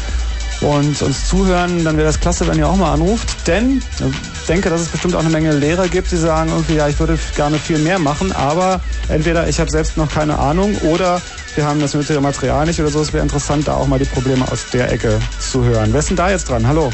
und 0.61 1.01
uns 1.01 1.28
zuhören, 1.28 1.84
dann 1.84 1.97
wäre 1.97 2.07
das 2.07 2.20
klasse, 2.20 2.47
wenn 2.47 2.57
ihr 2.57 2.68
auch 2.68 2.76
mal 2.76 2.93
anruft. 2.93 3.47
Denn 3.47 3.82
ich 3.99 4.47
denke, 4.47 4.70
dass 4.70 4.82
es 4.82 4.88
bestimmt 4.88 5.16
auch 5.16 5.22
eine 5.22 5.30
Menge 5.30 5.51
Lehrer 5.51 5.88
gibt, 5.88 6.11
die 6.11 6.18
sagen 6.18 6.49
irgendwie, 6.49 6.76
ja, 6.76 6.88
ich 6.88 6.99
würde 6.99 7.18
gerne 7.36 7.57
viel 7.57 7.80
mehr 7.80 7.99
machen, 7.99 8.32
aber 8.32 8.82
entweder 9.09 9.47
ich 9.47 9.59
habe 9.59 9.72
selbst 9.72 9.97
noch 9.97 10.11
keine 10.11 10.38
Ahnung 10.38 10.76
oder 10.82 11.22
wir 11.55 11.66
haben 11.66 11.80
das 11.80 11.93
nötige 11.93 12.22
Material 12.22 12.66
nicht 12.66 12.80
oder 12.80 12.89
so. 12.89 13.01
Es 13.01 13.14
wäre 13.14 13.24
interessant, 13.24 13.68
da 13.68 13.76
auch 13.76 13.88
mal 13.88 13.99
die 13.99 14.05
Probleme 14.05 14.49
aus 14.51 14.66
der 14.72 14.91
Ecke 14.91 15.20
zu 15.39 15.64
hören. 15.64 15.89
Wer 15.91 15.99
ist 15.99 16.09
denn 16.09 16.18
da 16.18 16.30
jetzt 16.30 16.49
dran? 16.49 16.68
Hallo. 16.68 16.91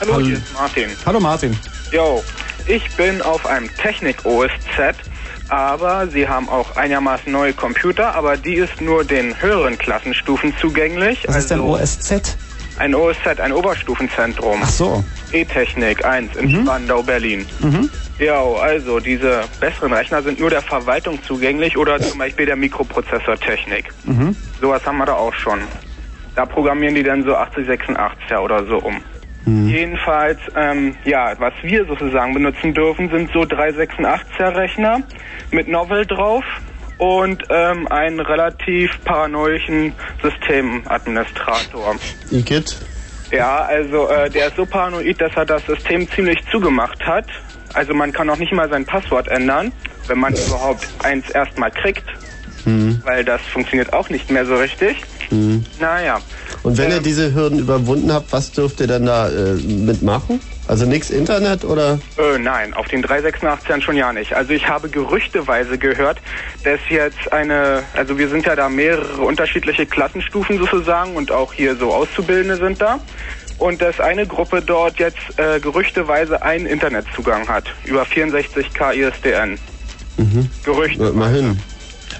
Hallo, 0.00 0.14
Hallo. 0.14 0.26
hier 0.26 0.36
ist 0.36 0.54
Martin. 0.54 0.88
Hallo 1.04 1.20
Martin. 1.20 1.58
Jo, 1.90 2.22
ich 2.66 2.90
bin 2.96 3.22
auf 3.22 3.46
einem 3.46 3.70
Technik-OS-Z, 3.78 4.96
aber 5.48 6.08
sie 6.08 6.28
haben 6.28 6.48
auch 6.48 6.76
einigermaßen 6.76 7.32
neue 7.32 7.54
Computer, 7.54 8.14
aber 8.14 8.36
die 8.36 8.56
ist 8.56 8.80
nur 8.80 9.04
den 9.04 9.40
höheren 9.40 9.78
Klassenstufen 9.78 10.54
zugänglich. 10.60 11.24
Was 11.26 11.36
ist 11.36 11.50
denn 11.50 11.60
OSZ? 11.60 12.36
Ein 12.78 12.94
OSZ, 12.94 13.40
ein 13.40 13.52
Oberstufenzentrum. 13.52 14.60
Ach 14.62 14.68
so. 14.68 15.02
E-Technik 15.32 16.04
1 16.04 16.36
in 16.36 16.50
Spandau, 16.62 17.02
Berlin. 17.02 17.46
Mhm. 17.60 17.90
Ja, 18.18 18.42
also 18.42 19.00
diese 19.00 19.44
besseren 19.60 19.92
Rechner 19.92 20.22
sind 20.22 20.38
nur 20.38 20.50
der 20.50 20.62
Verwaltung 20.62 21.18
zugänglich 21.26 21.76
oder 21.76 21.98
zum 22.00 22.18
Beispiel 22.18 22.46
der 22.46 22.56
Mikroprozessortechnik. 22.56 23.86
Mhm. 24.04 24.36
Sowas 24.60 24.84
haben 24.84 24.98
wir 24.98 25.06
da 25.06 25.14
auch 25.14 25.34
schon. 25.34 25.60
Da 26.34 26.44
programmieren 26.44 26.94
die 26.94 27.02
dann 27.02 27.24
so 27.24 27.36
8086er 27.36 28.38
oder 28.38 28.64
so 28.66 28.78
um. 28.78 29.02
Mhm. 29.48 29.68
Jedenfalls, 29.68 30.38
ähm, 30.54 30.94
ja, 31.04 31.32
was 31.38 31.54
wir 31.62 31.86
sozusagen 31.86 32.34
benutzen 32.34 32.74
dürfen, 32.74 33.08
sind 33.08 33.32
so 33.32 33.40
386er 33.40 34.54
Rechner 34.54 35.00
mit 35.50 35.68
Novel 35.68 36.04
drauf 36.04 36.44
und 36.98 37.44
ähm, 37.48 37.88
einen 37.88 38.20
relativ 38.20 38.90
paranoischen 39.04 39.94
Systemadministrator. 40.22 41.96
Igitt. 42.30 42.76
Ja, 43.30 43.62
also 43.62 44.08
äh, 44.08 44.28
der 44.28 44.48
ist 44.48 44.56
so 44.56 44.66
paranoid, 44.66 45.20
dass 45.20 45.32
er 45.34 45.46
das 45.46 45.64
System 45.64 46.10
ziemlich 46.10 46.38
zugemacht 46.50 47.00
hat. 47.06 47.26
Also 47.72 47.94
man 47.94 48.12
kann 48.12 48.28
auch 48.28 48.38
nicht 48.38 48.52
mal 48.52 48.68
sein 48.68 48.84
Passwort 48.84 49.28
ändern, 49.28 49.72
wenn 50.08 50.18
man 50.18 50.34
überhaupt 50.34 50.86
eins 51.02 51.28
erstmal 51.30 51.70
kriegt, 51.70 52.04
Hm. 52.64 53.00
weil 53.04 53.24
das 53.24 53.40
funktioniert 53.52 53.92
auch 53.92 54.10
nicht 54.10 54.30
mehr 54.30 54.46
so 54.46 54.56
richtig. 54.56 54.96
Hm. 55.28 55.64
Naja, 55.78 56.20
Und 56.62 56.78
wenn 56.78 56.90
ihr 56.90 57.00
diese 57.00 57.34
Hürden 57.34 57.58
überwunden 57.58 58.12
habt, 58.12 58.32
was 58.32 58.52
dürft 58.52 58.80
ihr 58.80 58.86
dann 58.86 59.06
da 59.06 59.28
äh, 59.28 59.54
mitmachen? 59.54 60.40
Also 60.68 60.84
nichts 60.84 61.08
Internet 61.08 61.64
oder? 61.64 61.98
Äh, 62.18 62.38
nein, 62.38 62.74
auf 62.74 62.88
den 62.88 63.02
386ern 63.02 63.80
schon 63.80 63.96
ja 63.96 64.12
nicht. 64.12 64.34
Also 64.34 64.52
ich 64.52 64.68
habe 64.68 64.90
gerüchteweise 64.90 65.78
gehört, 65.78 66.18
dass 66.62 66.80
jetzt 66.90 67.32
eine, 67.32 67.84
also 67.94 68.18
wir 68.18 68.28
sind 68.28 68.44
ja 68.44 68.54
da 68.54 68.68
mehrere 68.68 69.22
unterschiedliche 69.22 69.86
Klassenstufen 69.86 70.58
sozusagen 70.58 71.16
und 71.16 71.32
auch 71.32 71.54
hier 71.54 71.74
so 71.76 71.94
Auszubildende 71.94 72.58
sind 72.58 72.82
da. 72.82 73.00
Und 73.56 73.80
dass 73.82 73.98
eine 73.98 74.26
Gruppe 74.26 74.62
dort 74.62 74.98
jetzt 74.98 75.18
äh, 75.36 75.58
gerüchteweise 75.58 76.42
einen 76.42 76.66
Internetzugang 76.66 77.48
hat 77.48 77.64
über 77.84 78.02
64k 78.02 78.92
ISDN. 78.92 79.58
Mhm. 80.18 80.50
Gerüchte. 80.64 81.12
Mal 81.12 81.32
hin. 81.32 81.60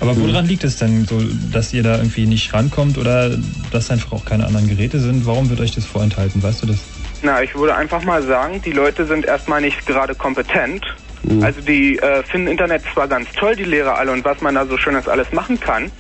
Aber 0.00 0.16
woran 0.16 0.46
liegt 0.46 0.64
es 0.64 0.76
denn 0.76 1.04
so, 1.06 1.20
dass 1.52 1.72
ihr 1.72 1.82
da 1.82 1.96
irgendwie 1.96 2.26
nicht 2.26 2.52
rankommt 2.54 2.98
oder 2.98 3.30
dass 3.72 3.90
einfach 3.90 4.12
auch 4.12 4.24
keine 4.24 4.46
anderen 4.46 4.68
Geräte 4.68 5.00
sind? 5.00 5.26
Warum 5.26 5.50
wird 5.50 5.60
euch 5.60 5.74
das 5.74 5.84
vorenthalten? 5.84 6.42
Weißt 6.42 6.62
du 6.62 6.66
das? 6.66 6.78
Na, 7.22 7.42
ich 7.42 7.54
würde 7.54 7.74
einfach 7.74 8.02
mal 8.04 8.22
sagen, 8.22 8.62
die 8.62 8.70
Leute 8.70 9.06
sind 9.06 9.26
erstmal 9.26 9.60
nicht 9.60 9.86
gerade 9.86 10.14
kompetent. 10.14 10.84
Mhm. 11.24 11.42
Also 11.42 11.60
die 11.60 11.98
äh, 11.98 12.22
finden 12.22 12.46
Internet 12.46 12.82
zwar 12.92 13.08
ganz 13.08 13.28
toll, 13.32 13.56
die 13.56 13.64
Lehrer 13.64 13.96
alle, 13.96 14.12
und 14.12 14.24
was 14.24 14.40
man 14.40 14.54
da 14.54 14.66
so 14.66 14.76
Schönes 14.78 15.08
alles 15.08 15.32
machen 15.32 15.58
kann, 15.58 15.90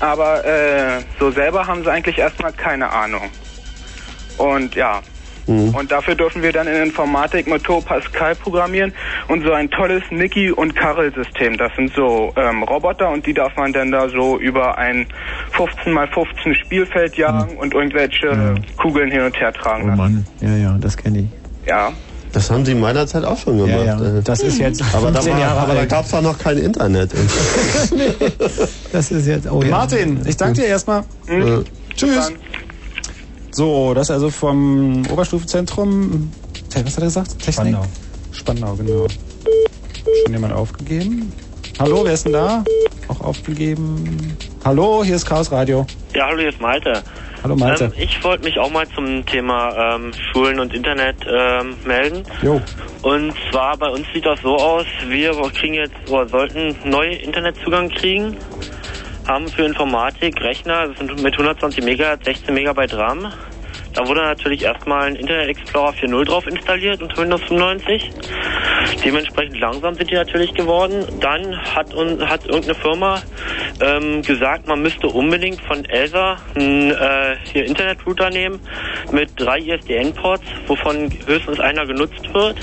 aber 0.00 0.44
äh, 0.44 1.02
so 1.18 1.30
selber 1.30 1.66
haben 1.66 1.82
sie 1.82 1.90
eigentlich 1.90 2.18
erstmal 2.18 2.52
keine 2.52 2.90
Ahnung. 2.90 3.30
Und 4.36 4.74
ja, 4.74 5.00
Mhm. 5.50 5.74
und 5.74 5.90
dafür 5.90 6.14
dürfen 6.14 6.42
wir 6.42 6.52
dann 6.52 6.66
in 6.68 6.76
Informatik 6.82 7.46
mit 7.48 7.64
Turbo 7.64 7.80
Pascal 7.86 8.36
programmieren 8.36 8.92
und 9.28 9.42
so 9.44 9.52
ein 9.52 9.68
tolles 9.70 10.02
Niki- 10.10 10.52
und 10.52 10.76
Karel-System. 10.76 11.56
Das 11.58 11.72
sind 11.76 11.92
so 11.94 12.32
ähm, 12.36 12.62
Roboter 12.62 13.10
und 13.10 13.26
die 13.26 13.34
darf 13.34 13.56
man 13.56 13.72
dann 13.72 13.90
da 13.90 14.08
so 14.08 14.38
über 14.38 14.78
ein 14.78 15.06
15 15.52 15.92
x 15.92 16.14
15 16.14 16.54
Spielfeld 16.54 17.16
jagen 17.16 17.56
und 17.56 17.74
irgendwelche 17.74 18.54
Kugeln 18.76 19.10
hin 19.10 19.22
und 19.22 19.38
her 19.40 19.52
tragen 19.52 19.84
Oh 19.84 19.86
lassen. 19.88 19.98
Mann, 19.98 20.26
ja, 20.40 20.56
ja, 20.56 20.78
das 20.80 20.96
kenne 20.96 21.20
ich. 21.20 21.68
Ja. 21.68 21.90
Das 22.32 22.48
haben 22.48 22.64
sie 22.64 22.72
in 22.72 22.80
meiner 22.80 23.08
Zeit 23.08 23.24
auch 23.24 23.36
schon 23.36 23.58
gemacht. 23.58 23.84
Ja, 23.84 24.00
ja. 24.00 24.20
Das 24.22 24.40
ist 24.40 24.58
jetzt 24.58 24.82
aber 24.94 25.10
da, 25.10 25.20
15 25.20 25.32
war, 25.32 25.40
Jahre 25.40 25.60
aber 25.60 25.74
da 25.74 25.80
alt. 25.80 25.90
gab 25.90 26.04
es 26.04 26.14
auch 26.14 26.22
noch 26.22 26.38
kein 26.38 26.58
Internet. 26.58 27.10
Das 28.92 29.10
ist 29.10 29.26
jetzt, 29.26 29.50
oh 29.50 29.62
ja. 29.62 29.68
Martin, 29.70 30.20
ich 30.26 30.36
danke 30.36 30.60
dir 30.60 30.66
erstmal. 30.66 31.02
Mhm. 31.26 31.64
Tschüss. 31.96 32.32
So, 33.52 33.94
das 33.94 34.10
also 34.10 34.30
vom 34.30 35.06
Oberstufenzentrum. 35.10 36.30
Was 36.74 36.96
hat 36.96 36.98
er 36.98 37.04
gesagt? 37.04 37.38
Technik? 37.38 37.54
Spandau. 37.54 37.84
Spandau, 38.32 38.74
genau. 38.74 39.06
Schon 40.24 40.32
jemand 40.32 40.52
aufgegeben? 40.54 41.32
Hallo, 41.78 42.04
wer 42.04 42.12
ist 42.12 42.24
denn 42.24 42.32
da? 42.32 42.64
Auch 43.08 43.20
aufgegeben. 43.20 44.36
Hallo, 44.64 45.02
hier 45.02 45.16
ist 45.16 45.26
Chaos 45.26 45.50
Radio. 45.50 45.86
Ja, 46.14 46.26
hallo, 46.26 46.38
hier 46.38 46.50
ist 46.50 46.60
Malte. 46.60 47.02
Hallo 47.42 47.56
Malte. 47.56 47.84
Ähm, 47.84 47.92
ich 47.96 48.22
wollte 48.22 48.44
mich 48.44 48.58
auch 48.58 48.70
mal 48.70 48.86
zum 48.94 49.24
Thema 49.24 49.96
ähm, 49.96 50.12
Schulen 50.12 50.60
und 50.60 50.74
Internet 50.74 51.16
ähm, 51.26 51.74
melden. 51.84 52.22
Jo. 52.42 52.60
Und 53.02 53.32
zwar 53.50 53.76
bei 53.78 53.88
uns 53.88 54.06
sieht 54.12 54.26
das 54.26 54.40
so 54.42 54.56
aus, 54.56 54.84
wir 55.08 55.32
kriegen 55.52 55.74
jetzt 55.74 55.94
oder 56.08 56.28
sollten 56.28 56.76
neue 56.84 57.14
Internetzugang 57.14 57.88
kriegen, 57.88 58.36
haben 59.26 59.48
für 59.48 59.64
Informatik 59.64 60.40
Rechner, 60.40 60.88
das 60.88 60.98
sind 60.98 61.22
mit 61.22 61.32
120 61.32 61.84
Megahertz, 61.84 62.24
16 62.24 62.54
Megabyte 62.54 62.94
RAM. 62.94 63.32
Da 63.94 64.06
wurde 64.06 64.20
natürlich 64.20 64.62
erstmal 64.62 65.08
ein 65.08 65.16
Internet 65.16 65.48
Explorer 65.48 65.90
4.0 65.90 66.24
drauf 66.24 66.46
installiert 66.46 67.02
unter 67.02 67.18
Windows 67.18 67.42
95. 67.42 68.10
Dementsprechend 69.04 69.58
langsam 69.58 69.94
sind 69.94 70.10
die 70.10 70.14
natürlich 70.14 70.54
geworden. 70.54 71.04
Dann 71.20 71.56
hat, 71.74 71.92
hat 71.94 72.44
irgendeine 72.46 72.74
Firma 72.74 73.22
ähm, 73.80 74.22
gesagt, 74.22 74.68
man 74.68 74.82
müsste 74.82 75.08
unbedingt 75.08 75.60
von 75.62 75.84
Elsa 75.86 76.36
einen 76.54 76.92
äh, 76.92 77.36
hier 77.52 77.64
Internetrouter 77.64 78.30
nehmen 78.30 78.60
mit 79.10 79.32
drei 79.36 79.58
ISDN-Ports, 79.58 80.44
wovon 80.66 81.10
höchstens 81.26 81.58
einer 81.58 81.84
genutzt 81.86 82.32
wird. 82.32 82.58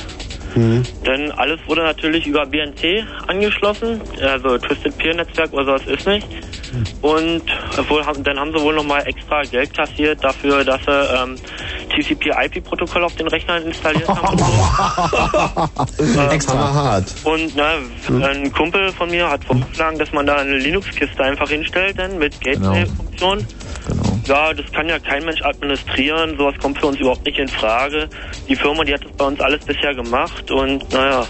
Denn 1.05 1.31
alles 1.31 1.59
wurde 1.67 1.83
natürlich 1.83 2.25
über 2.25 2.45
BNC 2.45 3.05
angeschlossen, 3.27 4.01
also 4.21 4.57
Twisted 4.57 4.97
Peer 4.97 5.13
Netzwerk 5.13 5.53
oder 5.53 5.65
sowas 5.65 5.81
ist 5.87 6.05
nicht. 6.07 6.27
Und 7.01 7.43
wohl, 7.87 8.05
haben- 8.05 8.23
dann 8.23 8.39
haben 8.39 8.51
sie 8.53 8.59
wohl 8.59 8.73
nochmal 8.75 9.03
extra 9.05 9.43
Geld 9.43 9.73
kassiert 9.75 10.23
dafür, 10.23 10.63
dass 10.65 10.81
sie 10.85 10.91
ähm, 10.91 11.39
TCP-IP-Protokoll 11.89 13.03
auf 13.03 13.13
den 13.15 13.27
Rechnern 13.27 13.63
installiert 13.63 14.07
haben. 14.09 14.37
Ähm, 15.99 16.29
Extra 16.31 16.73
hart. 16.73 17.13
Und 17.23 17.55
ne, 17.55 17.63
ein 18.23 18.51
Kumpel 18.51 18.91
von 18.93 19.09
mir 19.09 19.29
hat 19.29 19.43
vorgeschlagen, 19.45 19.97
dass 19.99 20.11
man 20.11 20.25
da 20.25 20.37
eine 20.37 20.57
Linux-Kiste 20.57 21.23
einfach 21.23 21.49
hinstellt, 21.49 21.97
dann 21.99 22.17
mit 22.17 22.39
Gateway-Funktion. 22.41 23.45
Ja, 24.27 24.53
das 24.53 24.65
kann 24.73 24.87
ja 24.89 24.99
kein 24.99 25.23
Mensch 25.25 25.41
administrieren, 25.41 26.37
sowas 26.37 26.55
kommt 26.61 26.77
für 26.79 26.87
uns 26.87 26.99
überhaupt 26.99 27.25
nicht 27.25 27.39
in 27.39 27.47
Frage. 27.47 28.09
Die 28.49 28.55
Firma, 28.55 28.83
die 28.83 28.93
hat 28.93 29.03
das 29.05 29.11
bei 29.13 29.25
uns 29.25 29.39
alles 29.39 29.61
bisher 29.63 29.95
gemacht 29.95 30.46
und 30.51 30.91
naja, 30.91 31.25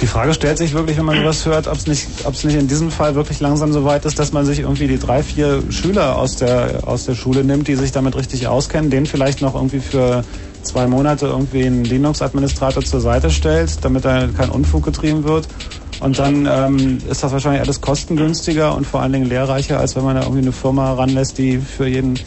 Die 0.00 0.06
Frage 0.06 0.32
stellt 0.32 0.56
sich 0.56 0.72
wirklich, 0.72 0.96
wenn 0.96 1.04
man 1.04 1.18
sowas 1.18 1.44
hört, 1.44 1.68
ob 1.68 1.76
es 1.76 1.86
nicht, 1.86 2.06
ob 2.24 2.34
es 2.34 2.42
nicht 2.44 2.56
in 2.56 2.68
diesem 2.68 2.90
Fall 2.90 3.14
wirklich 3.14 3.40
langsam 3.40 3.72
so 3.72 3.84
weit 3.84 4.06
ist, 4.06 4.18
dass 4.18 4.32
man 4.32 4.46
sich 4.46 4.60
irgendwie 4.60 4.86
die 4.86 4.98
drei, 4.98 5.22
vier 5.22 5.62
Schüler 5.70 6.16
aus 6.16 6.36
der, 6.36 6.88
aus 6.88 7.04
der 7.04 7.14
Schule 7.14 7.44
nimmt, 7.44 7.68
die 7.68 7.74
sich 7.74 7.92
damit 7.92 8.16
richtig 8.16 8.46
auskennen, 8.46 8.90
denen 8.90 9.06
vielleicht 9.06 9.42
noch 9.42 9.54
irgendwie 9.54 9.80
für 9.80 10.24
zwei 10.62 10.86
Monate 10.86 11.26
irgendwie 11.26 11.66
einen 11.66 11.84
Linux-Administrator 11.84 12.82
zur 12.82 13.00
Seite 13.00 13.30
stellt, 13.30 13.84
damit 13.84 14.04
da 14.04 14.28
kein 14.28 14.50
Unfug 14.50 14.84
getrieben 14.84 15.24
wird. 15.24 15.48
Und 16.00 16.18
dann 16.18 16.48
ähm, 16.50 16.98
ist 17.10 17.22
das 17.22 17.32
wahrscheinlich 17.32 17.60
alles 17.60 17.82
kostengünstiger 17.82 18.74
und 18.74 18.86
vor 18.86 19.02
allen 19.02 19.12
Dingen 19.12 19.28
lehrreicher, 19.28 19.78
als 19.78 19.96
wenn 19.96 20.04
man 20.04 20.16
da 20.16 20.22
irgendwie 20.22 20.40
eine 20.40 20.52
Firma 20.52 20.94
ranlässt, 20.94 21.36
die 21.36 21.58
für 21.58 21.86
jeden 21.86 22.18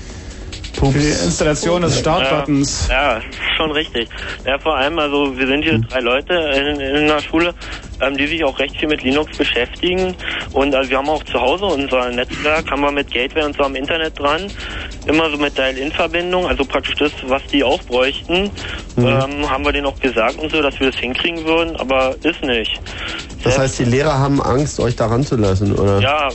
für 0.73 0.99
die 0.99 1.07
Installation 1.07 1.81
des 1.81 1.99
Startbuttons 1.99 2.87
Ja, 2.89 3.17
ja, 3.17 3.21
schon 3.57 3.71
richtig. 3.71 4.09
Ja, 4.45 4.57
vor 4.59 4.75
allem, 4.75 4.99
also 4.99 5.37
wir 5.37 5.47
sind 5.47 5.63
hier 5.63 5.79
drei 5.79 5.99
Leute 5.99 6.33
in, 6.33 6.79
in 6.79 7.07
der 7.07 7.21
Schule, 7.21 7.53
ähm, 8.01 8.17
die 8.17 8.27
sich 8.27 8.43
auch 8.43 8.57
recht 8.59 8.77
viel 8.77 8.89
mit 8.89 9.03
Linux 9.03 9.37
beschäftigen. 9.37 10.15
Und 10.51 10.75
also 10.75 10.89
wir 10.89 10.97
haben 10.97 11.09
auch 11.09 11.23
zu 11.23 11.39
Hause 11.39 11.65
unser 11.65 12.09
Netzwerk, 12.11 12.69
haben 12.69 12.81
wir 12.81 12.91
mit 12.91 13.11
Gateway 13.11 13.43
und 13.43 13.55
so 13.55 13.63
am 13.63 13.75
Internet 13.75 14.19
dran. 14.19 14.51
Immer 15.05 15.29
so 15.29 15.37
mit 15.37 15.57
Dial-In-Verbindung, 15.57 16.47
also 16.47 16.65
praktisch 16.65 16.95
das, 16.95 17.11
was 17.27 17.41
die 17.51 17.63
auch 17.63 17.81
bräuchten. 17.83 18.51
Mhm. 18.95 19.05
Ähm, 19.05 19.49
haben 19.49 19.65
wir 19.65 19.71
denen 19.71 19.87
auch 19.87 19.99
gesagt 19.99 20.37
und 20.39 20.51
so, 20.51 20.61
dass 20.61 20.79
wir 20.79 20.91
das 20.91 20.99
hinkriegen 20.99 21.45
würden, 21.45 21.75
aber 21.77 22.15
ist 22.23 22.41
nicht. 22.43 22.79
Das 23.43 23.57
heißt, 23.57 23.79
die 23.79 23.85
Lehrer 23.85 24.17
haben 24.17 24.41
Angst, 24.41 24.79
euch 24.79 24.95
da 24.95 25.07
ranzulassen, 25.07 25.73
oder? 25.73 25.99
Ja, 25.99 26.29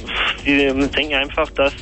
die 0.44 0.72
denken 0.94 1.14
einfach, 1.14 1.50
dass 1.50 1.72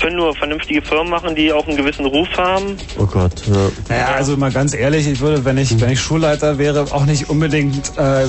können 0.00 0.16
nur 0.16 0.34
vernünftige 0.34 0.82
Firmen 0.82 1.10
machen, 1.10 1.34
die 1.34 1.52
auch 1.52 1.66
einen 1.66 1.76
gewissen 1.76 2.06
Ruf 2.06 2.28
haben. 2.36 2.76
Oh 2.98 3.06
Gott, 3.06 3.32
ja. 3.46 3.70
Naja, 3.88 4.06
also 4.16 4.36
mal 4.36 4.52
ganz 4.52 4.74
ehrlich, 4.74 5.06
ich 5.06 5.20
würde, 5.20 5.44
wenn 5.44 5.58
ich, 5.58 5.80
wenn 5.80 5.90
ich 5.90 6.00
Schulleiter 6.00 6.58
wäre, 6.58 6.82
auch 6.90 7.06
nicht 7.06 7.28
unbedingt 7.30 7.92
äh, 7.96 8.26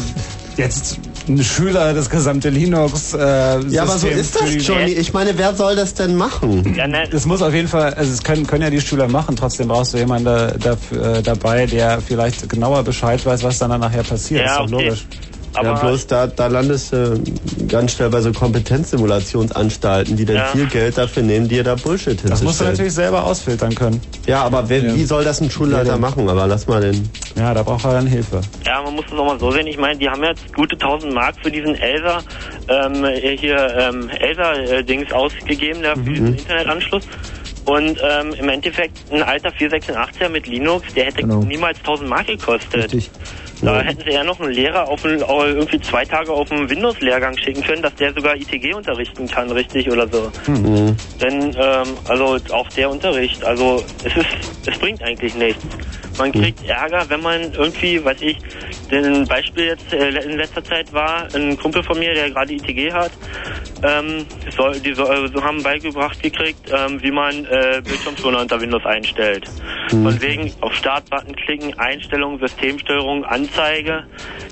jetzt 0.58 1.00
ein 1.28 1.44
Schüler 1.44 1.94
das 1.94 2.10
gesamte 2.10 2.50
Linux. 2.50 3.14
Äh, 3.14 3.18
Ja, 3.70 3.84
aber 3.84 3.98
so 3.98 4.08
ist 4.08 4.36
das, 4.36 4.66
Johnny. 4.66 4.92
Ich 4.92 5.14
meine, 5.14 5.38
wer 5.38 5.56
soll 5.56 5.76
das 5.76 5.94
denn 5.94 6.16
machen? 6.16 6.76
Das 7.12 7.26
muss 7.26 7.42
auf 7.42 7.54
jeden 7.54 7.68
Fall, 7.68 7.94
also 7.94 8.12
es 8.12 8.24
können, 8.24 8.46
können 8.46 8.64
ja 8.64 8.70
die 8.70 8.82
Schüler 8.82 9.08
machen, 9.08 9.36
trotzdem 9.36 9.68
brauchst 9.68 9.94
du 9.94 9.98
jemanden 9.98 10.26
da, 10.26 10.52
dafür, 10.52 11.16
äh, 11.18 11.24
dabei, 11.24 11.66
der 11.66 12.00
vielleicht 12.02 12.48
genauer 12.48 12.84
Bescheid 12.84 13.26
weiß, 13.26 13.44
was 13.44 13.58
dann 13.60 13.80
nachher 13.80 14.04
passiert. 14.04 14.46
Ja, 14.46 14.52
ist 14.64 14.72
doch 14.72 14.78
okay. 14.78 14.86
logisch. 14.86 15.06
Ja, 15.64 15.74
bloß 15.74 16.08
da, 16.08 16.28
da 16.28 16.48
landest 16.48 16.92
du 16.94 17.22
ganz 17.68 17.94
schnell 17.94 18.10
bei 18.10 18.22
so 18.22 18.32
Kompetenzsimulationsanstalten, 18.34 20.16
die 20.18 20.26
dann 20.26 20.36
Ja. 20.38 20.46
viel 20.46 20.68
Geld 20.68 20.98
dafür 20.98 21.24
nehmen, 21.24 21.48
dir 21.48 21.64
da 21.64 21.76
Bullshit 21.76 22.18
Das 22.24 22.24
musst 22.24 22.32
du 22.32 22.38
hinzustellen. 22.66 22.72
natürlich 22.72 22.94
selber 22.94 23.24
ausfiltern 23.26 23.76
können. 23.76 24.02
Ja, 24.28 24.44
aber 24.44 24.70
wer, 24.70 24.84
wie 24.96 25.04
soll 25.06 25.24
das 25.24 25.42
ein 25.42 25.50
Schulleiter 25.50 25.92
Ja, 25.92 25.98
machen? 25.98 26.28
Aber 26.30 26.48
lass 26.48 26.68
mal 26.68 26.82
den. 26.82 27.10
Ja, 27.36 27.54
da 27.54 27.64
braucht 27.64 27.86
er 27.86 27.94
dann 27.94 28.08
Hilfe. 28.08 28.42
Ja, 28.66 28.82
man 28.82 28.94
muss 28.96 29.06
es 29.12 29.18
auch 29.18 29.26
mal 29.26 29.40
so 29.40 29.52
sehen. 29.52 29.68
Ich 29.68 29.78
meine, 29.78 29.98
die 30.00 30.10
haben 30.10 30.24
jetzt 30.24 30.54
gute 30.56 30.76
1000 30.76 31.14
Mark 31.14 31.36
für 31.42 31.52
diesen 31.52 31.76
Elsa, 31.76 32.20
ähm, 32.68 33.06
hier, 33.40 33.74
ähm, 33.78 34.10
Elsa-Dings 34.10 35.12
ausgegeben, 35.12 35.82
der, 35.82 35.96
für 35.96 36.04
diesen 36.04 36.38
Internetanschluss. 36.38 37.04
Und 37.66 37.98
ähm, 38.04 38.34
im 38.38 38.48
Endeffekt 38.50 38.96
ein 39.12 39.24
alter 39.24 39.50
486er 39.50 40.30
mit 40.30 40.46
Linux, 40.46 40.86
der 40.96 41.06
hätte 41.06 41.22
Genau. 41.22 41.42
niemals 41.42 41.80
1000 41.80 42.08
Mark 42.08 42.28
gekostet. 42.28 42.76
Richtig. 42.94 43.10
Da 43.62 43.82
hätten 43.82 44.04
sie 44.06 44.12
ja 44.12 44.24
noch 44.24 44.40
einen 44.40 44.52
Lehrer 44.52 44.88
auf 44.88 45.04
einen, 45.04 45.24
au- 45.24 45.46
irgendwie 45.46 45.80
zwei 45.90 46.06
Tage 46.06 46.32
auf 46.32 46.52
einen 46.52 46.70
Windows-Lehrgang 46.70 47.38
schicken 47.38 47.64
können, 47.64 47.82
dass 47.82 47.96
der 47.96 48.14
sogar 48.14 48.36
ITG 48.36 48.74
unterrichten 48.74 49.28
kann, 49.30 49.52
richtig 49.52 49.90
oder 49.90 50.08
so. 50.10 50.32
Mhm. 50.46 50.98
Denn, 51.22 51.56
ähm, 51.58 52.00
also 52.04 52.38
auch 52.52 52.70
der 52.72 52.90
Unterricht, 52.90 53.44
also 53.44 53.86
es 54.04 54.16
ist, 54.16 54.26
es 54.66 54.78
bringt 54.80 55.02
eigentlich 55.02 55.34
nichts. 55.34 55.64
Man 56.18 56.32
kriegt 56.32 56.64
Ärger, 56.66 57.10
wenn 57.10 57.22
man 57.22 57.54
irgendwie, 57.54 58.04
weiß 58.04 58.22
ich, 58.22 58.38
ein 58.92 59.26
Beispiel 59.26 59.66
jetzt 59.66 59.92
äh, 59.94 60.10
in 60.10 60.38
letzter 60.38 60.64
Zeit 60.64 60.94
war, 60.94 61.28
ein 61.36 61.58
Kumpel 61.58 61.84
von 61.84 62.00
mir, 62.00 62.14
der 62.14 62.30
gerade 62.32 62.54
ITG 62.54 62.92
hat, 62.94 63.12
ähm, 63.84 64.26
soll, 64.56 64.80
die 64.80 64.94
soll, 64.94 65.32
so 65.34 65.44
haben 65.44 65.62
beigebracht 65.62 66.22
gekriegt, 66.22 66.72
ähm, 66.72 67.02
wie 67.02 67.12
man 67.12 67.46
äh, 67.46 67.82
Bildschirmschoner 67.84 68.42
unter 68.42 68.62
Windows 68.62 68.86
einstellt. 68.86 69.46
Von 69.90 70.22
wegen 70.22 70.52
auf 70.62 70.74
Startbutton 70.74 71.36
klicken, 71.36 71.78
Einstellungen, 71.78 72.40
Systemsteuerung, 72.40 73.24
Anzeige. 73.26 74.06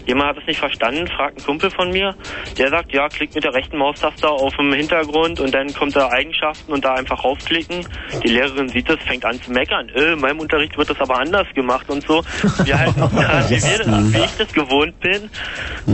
Jemand 0.05 0.29
hat 0.31 0.37
es 0.39 0.47
nicht 0.47 0.59
verstanden, 0.59 1.07
fragt 1.07 1.39
ein 1.39 1.45
Kumpel 1.45 1.71
von 1.71 1.89
mir. 1.91 2.15
Der 2.57 2.69
sagt, 2.69 2.93
ja, 2.93 3.07
klick 3.07 3.33
mit 3.33 3.43
der 3.43 3.53
rechten 3.53 3.77
Maustaste 3.77 4.29
auf 4.29 4.55
dem 4.57 4.73
Hintergrund 4.73 5.39
und 5.39 5.53
dann 5.53 5.73
kommt 5.73 5.95
da 5.95 6.09
Eigenschaften 6.09 6.73
und 6.73 6.83
da 6.83 6.95
einfach 6.95 7.23
raufklicken. 7.23 7.87
Die 8.23 8.27
Lehrerin 8.27 8.67
sieht 8.69 8.89
das, 8.89 8.99
fängt 9.01 9.25
an 9.25 9.41
zu 9.41 9.51
meckern. 9.51 9.89
Äh, 9.89 10.13
in 10.13 10.19
meinem 10.19 10.39
Unterricht 10.39 10.77
wird 10.77 10.89
das 10.89 10.99
aber 10.99 11.19
anders 11.19 11.47
gemacht 11.53 11.89
und 11.89 12.05
so. 12.07 12.21
Wir 12.63 12.79
halten 12.79 13.01
uns 13.01 13.13
daran, 13.15 13.49
wie, 13.49 13.61
wir 13.63 13.77
das, 13.77 14.13
wie 14.13 14.17
ich 14.17 14.31
das 14.37 14.53
gewohnt 14.53 14.99
bin 14.99 15.29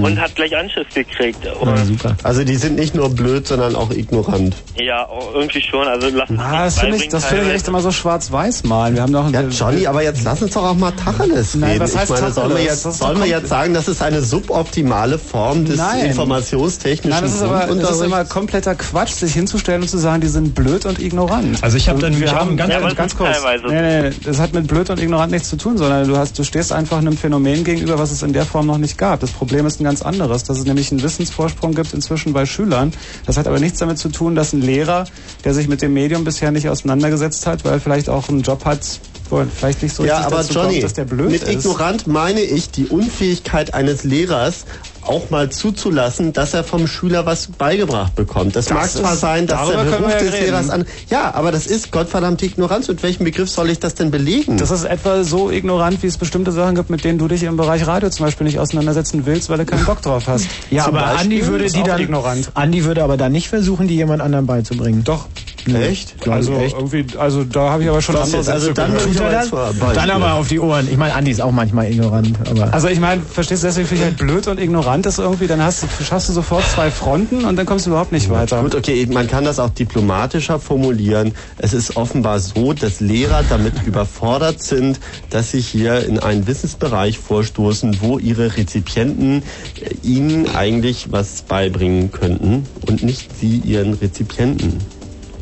und 0.02 0.20
hat 0.20 0.36
gleich 0.36 0.56
Anschiss 0.56 0.88
gekriegt. 0.94 1.40
Super. 1.86 2.16
Also 2.24 2.44
die 2.44 2.56
sind 2.56 2.76
nicht 2.76 2.96
nur 2.96 3.10
blöd, 3.10 3.48
sondern 3.48 3.76
auch 3.76 3.92
ignorant. 3.92 4.56
ja, 4.76 5.08
irgendwie 5.34 5.62
schon. 5.62 5.88
Also 5.88 6.08
lass 6.14 6.30
Ah, 6.38 6.66
das 6.66 6.80
finde 6.80 6.98
ich, 6.98 7.10
das 7.10 7.26
finde 7.26 7.46
ich 7.48 7.54
echt 7.56 7.68
immer 7.68 7.82
so 7.82 7.92
schwarz-weiß 7.92 8.64
malen. 8.64 8.96
Wir 8.96 9.02
haben 9.04 9.14
doch 9.14 9.30
Ja, 9.32 9.42
Johnny, 9.42 9.88
aber 9.88 10.04
jetzt 10.04 10.24
lass 10.24 10.42
uns 10.42 10.54
doch 10.54 10.64
auch 10.64 10.76
mal 10.76 10.92
Tacheles 10.92 11.56
reden. 11.56 11.62
Nein, 11.62 11.80
was 11.80 11.96
heißt 11.98 12.12
ich 12.14 12.22
meine, 12.22 12.32
sollen 12.34 12.56
wir 12.56 12.64
jetzt, 12.64 12.84
sollen 12.84 13.20
wir 13.20 13.28
jetzt 13.28 13.50
sagen, 13.50 13.74
das 13.74 13.88
ist 13.88 14.02
eine 14.02 14.22
suboptimale 14.22 15.18
Form 15.20 15.66
des 15.66 15.78
Nein. 15.78 16.06
informationstechnischen 16.06 17.10
Nein, 17.10 17.24
das 17.24 17.34
ist 17.36 17.42
aber 17.42 17.68
das 17.76 17.92
ist 17.98 18.02
immer 18.02 18.26
kompletter 18.26 18.76
Quatsch, 18.76 19.12
sich 19.12 19.34
hinzustellen 19.34 19.82
und 19.82 19.88
zu 19.88 19.98
sagen, 19.98 20.22
die 20.22 20.28
sind 20.28 20.56
blöd 20.56 20.86
und 20.86 21.00
ignorant. 21.00 21.64
Also 21.64 21.78
ich 21.78 21.90
habe 21.90 22.00
dann 22.00 22.20
wir 22.20 22.32
haben 22.34 22.58
ganz- 22.58 22.70
ganz, 22.72 22.84
Ja, 22.84 22.94
ganz 22.94 23.18
kurz. 23.18 23.38
nee, 23.68 24.02
nee, 24.02 24.10
das 24.24 24.40
hat 24.40 24.54
mit 24.54 24.68
blöd 24.68 24.90
und 24.90 25.00
ignorant 25.00 25.32
nichts 25.32 25.49
zu 25.50 25.58
tun, 25.58 25.78
sondern 25.78 26.08
du 26.08 26.16
hast, 26.16 26.38
du 26.38 26.44
stehst 26.44 26.72
einfach 26.72 26.98
einem 26.98 27.18
Phänomen 27.18 27.64
gegenüber, 27.64 27.98
was 28.00 28.12
es 28.12 28.24
in 28.24 28.34
der 28.34 28.46
Form 28.46 28.68
noch 28.68 28.78
nicht 28.78 28.98
gab. 28.98 29.20
Das 29.20 29.32
Problem 29.32 29.66
ist 29.66 29.82
ein 29.82 29.84
ganz 29.84 30.02
anderes, 30.02 30.44
dass 30.44 30.60
es 30.60 30.66
nämlich 30.66 30.92
einen 30.92 31.02
Wissensvorsprung 31.02 31.74
gibt 31.74 31.94
inzwischen 31.94 32.34
bei 32.34 32.46
Schülern. 32.46 32.94
Das 33.26 33.38
hat 33.38 33.48
aber 33.48 33.60
nichts 33.60 33.80
damit 33.80 33.98
zu 33.98 34.10
tun, 34.10 34.36
dass 34.36 34.54
ein 34.54 34.62
Lehrer, 34.62 35.06
der 35.44 35.54
sich 35.54 35.68
mit 35.68 35.82
dem 35.82 35.94
Medium 35.94 36.24
bisher 36.24 36.52
nicht 36.52 36.70
auseinandergesetzt 36.70 37.48
hat, 37.48 37.66
weil 37.66 37.74
er 37.74 37.80
vielleicht 37.82 38.10
auch 38.10 38.30
einen 38.30 38.44
Job 38.44 38.64
hat, 38.66 39.00
wo 39.30 39.44
vielleicht 39.56 39.84
nicht 39.84 39.96
so 39.96 40.04
ja, 40.06 40.18
richtig 40.18 40.28
aber 40.34 40.44
dazu 40.44 40.54
Johnny, 40.54 40.72
kommt, 40.74 40.84
dass 40.84 40.94
der 40.94 41.06
blöd 41.06 41.32
mit 41.32 41.44
ist. 41.44 41.50
ignorant 41.50 42.08
meine 42.08 42.42
ich 42.42 42.72
die 42.72 42.86
Unfähigkeit 42.88 43.74
eines 43.74 44.04
Lehrers, 44.04 44.66
auch 45.02 45.30
mal 45.30 45.50
zuzulassen, 45.50 46.34
dass 46.34 46.54
er 46.54 46.64
vom 46.64 46.86
Schüler 46.86 47.26
was 47.26 47.48
beigebracht 47.48 48.16
bekommt. 48.16 48.56
Das, 48.56 48.66
Das 48.66 48.74
mag 48.76 48.90
zwar 48.90 49.16
sein, 49.16 49.48
dass 49.48 49.68
der 49.68 49.78
darüber 49.78 49.90
können 49.90 50.04
Beruf 50.04 50.14
ja 50.14 50.20
des 50.20 50.34
reden. 50.34 50.46
Lehrers 50.46 50.70
an. 50.70 50.86
Ja, 51.10 51.34
aber 51.34 51.52
das 51.52 51.66
ist 51.68 51.92
gottverdammte 51.92 52.46
Ignoranz. 52.46 52.88
Mit 52.88 53.02
welchem 53.02 53.24
Begriff 53.24 53.50
soll 53.50 53.70
ich 53.70 53.80
das 53.80 53.96
denn 53.96 54.12
belegen? 54.12 54.58
Das 54.58 54.70
ist 54.72 54.84
etwa 54.84 55.24
so 55.24 55.50
ignorant, 55.50 56.04
wie 56.04 56.08
es 56.08 56.18
bestimmte 56.18 56.52
Sachen 56.52 56.76
gibt, 56.76 56.90
mit 56.90 57.04
denen 57.06 57.18
du 57.18 57.28
dich 57.28 57.44
im 57.44 57.58
Bereich 57.58 57.88
Radio 57.88 58.10
zum 58.10 58.26
Beispiel 58.26 58.46
nicht 58.46 58.60
auseinandersetzen 58.60 59.26
willst, 59.26 59.50
weil 59.50 59.58
du 59.58 59.66
keinen 59.66 59.86
Bock 59.86 60.02
drauf 60.02 60.28
hast. 60.28 60.48
Ja, 60.70 60.84
Zum 60.86 60.96
aber 60.96 61.06
Beispiel 61.08 61.22
Andi 61.40 61.48
würde 61.48 61.66
die 61.72 61.84
dann 61.84 62.02
ignorant. 62.02 62.52
Andi 62.54 62.84
würde 62.86 63.04
aber 63.04 63.18
dann 63.18 63.32
nicht 63.32 63.48
versuchen, 63.50 63.88
die 63.88 63.96
jemand 63.96 64.22
anderem 64.22 64.46
beizubringen. 64.46 65.04
Doch. 65.04 65.26
Echt? 65.68 66.16
Also 66.28 66.54
irgendwie, 66.54 67.06
also 67.18 67.44
da 67.44 67.72
habe 67.72 67.84
ich 67.84 67.90
aber 67.90 68.02
schon 68.02 68.16
andere 68.16 68.38
jetzt? 68.38 68.50
Also 68.50 68.74
dann 68.74 68.96
aber 68.96 69.46
mal 69.80 69.94
Dann 69.94 70.10
aber 70.10 70.34
auf 70.34 70.48
die 70.48 70.60
Ohren. 70.60 70.88
Ich 70.90 70.98
meine, 70.98 71.14
Andi 71.14 71.32
ist 71.32 71.42
auch 71.42 71.52
manchmal 71.52 71.92
ignorant, 71.92 72.38
aber. 72.50 72.74
Also 72.74 72.88
ich 72.88 73.00
meine, 73.00 73.22
verstehst 73.22 73.64
du, 73.64 73.68
deswegen 73.68 73.88
finde 73.88 74.04
ich 74.04 74.10
halt 74.10 74.18
blöd 74.18 74.48
und 74.48 74.60
ignorant 74.60 75.06
ist 75.06 75.20
irgendwie, 75.20 75.48
dann 75.48 75.62
hast 75.62 75.84
du, 75.84 75.88
schaffst 76.04 76.30
du 76.30 76.34
sofort 76.34 76.64
zwei 76.68 76.92
Fronten 76.92 77.46
und 77.46 77.56
dann 77.56 77.66
kommst 77.66 77.86
du 77.86 77.92
überhaupt 77.92 78.12
nicht 78.12 78.30
weiter. 78.30 78.62
Gut, 78.62 78.76
okay, 78.76 79.06
man 79.12 79.28
kann 79.28 79.44
das 79.44 79.60
auch 79.60 79.70
diplomatischer 79.70 80.60
formulieren. 80.60 81.34
Es 81.58 81.74
ist 81.74 81.96
offenbar 81.96 82.40
so, 82.40 82.74
dass 82.74 83.00
Lehrer 83.00 83.44
damit 83.50 83.74
überfordert 83.86 84.62
sind, 84.62 85.00
dass 85.30 85.52
sie 85.52 85.62
hier 85.62 86.06
in 86.06 86.20
einen 86.20 86.48
Wissensbereich 86.48 87.20
vorstoßen, 87.20 87.98
wo 88.02 88.20
ihre 88.20 88.58
Rezipienten 88.58 89.44
äh, 89.82 89.96
ihnen 90.04 90.50
eigentlich 90.56 91.12
was 91.12 91.42
beibringen 91.44 92.12
könnten 92.12 92.66
und 92.88 93.04
nicht 93.04 93.30
sie 93.40 93.58
ihren 93.58 93.94
Rezipienten. 93.94 94.80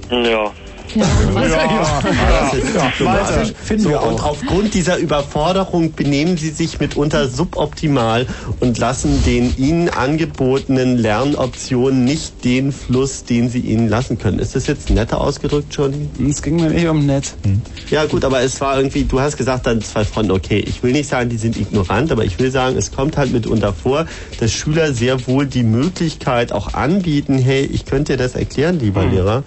Ja. 0.10 0.52
das 0.96 2.54
ist 2.54 2.76
Ja, 2.76 2.88
diplomatisch. 2.88 3.00
Walter, 3.00 3.46
finden 3.56 3.84
so, 3.84 3.90
wir 3.90 4.04
und 4.04 4.24
aufgrund 4.24 4.74
dieser 4.74 4.98
Überforderung 4.98 5.94
benehmen 5.94 6.38
sie 6.38 6.50
sich 6.50 6.80
mitunter 6.80 7.28
suboptimal 7.28 8.26
und 8.62 8.78
lassen 8.78 9.22
den 9.26 9.54
ihnen 9.58 9.90
angebotenen 9.90 10.98
Lernoptionen 10.98 12.06
nicht 12.06 12.44
den 12.46 12.72
Fluss, 12.72 13.26
den 13.26 13.50
sie 13.50 13.60
ihnen 13.60 13.90
lassen 13.90 14.18
können. 14.18 14.40
Ist 14.40 14.56
das 14.56 14.68
jetzt 14.68 14.90
netter 14.90 15.20
ausgedrückt, 15.20 15.76
Johnny? 15.76 16.10
Es 16.30 16.42
ging 16.42 16.56
mir 16.56 16.70
nicht 16.70 16.88
um 16.88 17.06
nett. 17.06 17.36
Ja 17.90 18.06
gut, 18.06 18.24
aber 18.24 18.42
es 18.42 18.60
war 18.62 18.78
irgendwie, 18.78 19.04
du 19.04 19.20
hast 19.20 19.36
gesagt, 19.38 19.68
dann 19.68 19.82
zwei 19.82 20.06
Fronten, 20.06 20.32
okay, 20.32 20.60
ich 20.60 20.84
will 20.84 20.94
nicht 20.94 21.10
sagen, 21.10 21.30
die 21.30 21.38
sind 21.38 21.58
ignorant, 21.58 22.12
aber 22.14 22.24
ich 22.24 22.40
will 22.40 22.50
sagen, 22.52 22.78
es 22.78 22.92
kommt 22.92 23.18
halt 23.18 23.32
mitunter 23.34 23.74
vor, 23.74 24.06
dass 24.40 24.52
Schüler 24.54 24.94
sehr 24.94 25.28
wohl 25.28 25.46
die 25.46 25.64
Möglichkeit 25.64 26.54
auch 26.54 26.74
anbieten, 26.74 27.38
hey, 27.38 27.66
ich 27.66 27.86
könnte 27.86 28.14
dir 28.14 28.24
das 28.24 28.36
erklären, 28.36 28.80
lieber 28.80 29.02
Hm. 29.04 29.12
Lehrer. 29.12 29.44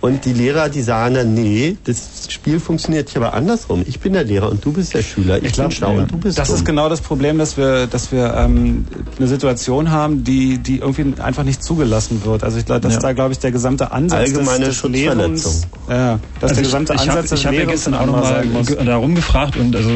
Und 0.00 0.24
die 0.24 0.32
Lehrer, 0.32 0.68
die 0.68 0.82
sagen 0.82 1.14
dann, 1.16 1.34
nee, 1.34 1.76
das 1.84 2.28
Spiel 2.28 2.60
funktioniert 2.60 3.08
hier 3.10 3.20
aber 3.20 3.34
andersrum. 3.34 3.82
Ich 3.86 3.98
bin 3.98 4.12
der 4.12 4.22
Lehrer 4.22 4.48
und 4.48 4.64
du 4.64 4.72
bist 4.72 4.94
der 4.94 5.02
Schüler. 5.02 5.42
Ich, 5.42 5.56
bin 5.56 5.70
schlau 5.72 5.94
und 5.96 6.12
du 6.12 6.18
bist 6.18 6.38
Das 6.38 6.48
dumm. 6.48 6.56
ist 6.56 6.64
genau 6.64 6.88
das 6.88 7.00
Problem, 7.00 7.36
dass 7.38 7.56
wir, 7.56 7.88
dass 7.88 8.12
wir 8.12 8.32
ähm, 8.34 8.86
eine 9.18 9.26
Situation 9.26 9.90
haben, 9.90 10.22
die, 10.22 10.58
die 10.58 10.78
irgendwie 10.78 11.20
einfach 11.20 11.42
nicht 11.42 11.64
zugelassen 11.64 12.24
wird. 12.24 12.44
Also 12.44 12.58
ich 12.58 12.66
glaube, 12.66 12.80
dass 12.82 12.94
Ja. 12.94 13.00
da 13.00 13.12
glaube 13.12 13.32
ich 13.32 13.40
der 13.40 13.50
gesamte 13.50 13.90
Ansatz 13.90 14.20
Allgemeine 14.20 14.66
des, 14.66 14.82
des. 14.82 14.90
Lehrens, 14.90 15.66
ja, 15.88 16.20
dass 16.40 16.52
der 16.52 16.62
gesamte 16.62 16.92
Also 16.92 17.04
ich, 17.04 17.10
Ansatz 17.10 17.24
ich 17.24 17.30
des 17.30 17.46
habe 17.46 17.56
ja 17.56 17.64
gestern 17.64 17.94
auch 17.94 18.06
nochmal 18.06 18.46
darum 18.84 19.14
gefragt 19.16 19.56
und 19.56 19.74
also 19.74 19.90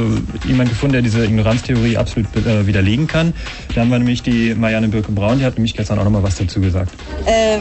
jemand 0.44 0.70
gefunden, 0.70 0.94
der 0.94 1.02
diese 1.02 1.24
Ignoranztheorie 1.24 1.96
absolut 1.96 2.26
äh, 2.44 2.66
widerlegen 2.66 3.06
kann. 3.06 3.34
Da 3.74 3.82
haben 3.82 3.90
wir 3.90 3.98
nämlich 3.98 4.22
die 4.24 4.54
Marianne 4.56 4.88
Birke-Braun, 4.88 5.38
die 5.38 5.44
hat 5.44 5.54
nämlich 5.56 5.74
gestern 5.76 5.98
auch 6.00 6.04
nochmal 6.04 6.22
was 6.24 6.36
dazu 6.36 6.60
gesagt. 6.60 6.90
Ähm, 7.26 7.60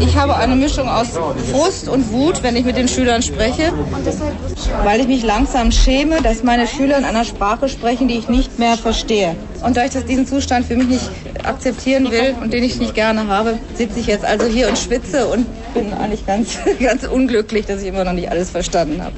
ich 0.00 0.16
habe 0.16 0.34
eine 0.36 0.56
Mischung 0.56 0.88
aus 0.88 1.08
Frust 1.52 1.75
und 1.84 2.12
Wut, 2.12 2.42
wenn 2.42 2.56
ich 2.56 2.64
mit 2.64 2.76
den 2.76 2.88
Schülern 2.88 3.22
spreche, 3.22 3.72
weil 4.84 5.00
ich 5.00 5.06
mich 5.06 5.22
langsam 5.22 5.70
schäme, 5.72 6.22
dass 6.22 6.42
meine 6.42 6.66
Schüler 6.66 6.98
in 6.98 7.04
einer 7.04 7.24
Sprache 7.24 7.68
sprechen, 7.68 8.08
die 8.08 8.18
ich 8.18 8.28
nicht 8.28 8.58
mehr 8.58 8.76
verstehe. 8.76 9.36
Und 9.62 9.76
da 9.76 9.84
ich 9.84 9.92
das, 9.92 10.04
diesen 10.04 10.26
Zustand 10.26 10.66
für 10.66 10.76
mich 10.76 10.88
nicht 10.88 11.10
akzeptieren 11.44 12.10
will 12.10 12.34
und 12.40 12.52
den 12.52 12.64
ich 12.64 12.78
nicht 12.78 12.94
gerne 12.94 13.28
habe, 13.28 13.58
sitze 13.74 14.00
ich 14.00 14.06
jetzt 14.06 14.24
also 14.24 14.46
hier 14.46 14.68
und 14.68 14.78
schwitze 14.78 15.26
und 15.26 15.46
bin 15.74 15.92
eigentlich 15.92 16.26
ganz, 16.26 16.58
ganz 16.80 17.04
unglücklich, 17.06 17.66
dass 17.66 17.82
ich 17.82 17.88
immer 17.88 18.04
noch 18.04 18.12
nicht 18.12 18.30
alles 18.30 18.50
verstanden 18.50 19.02
habe. 19.02 19.14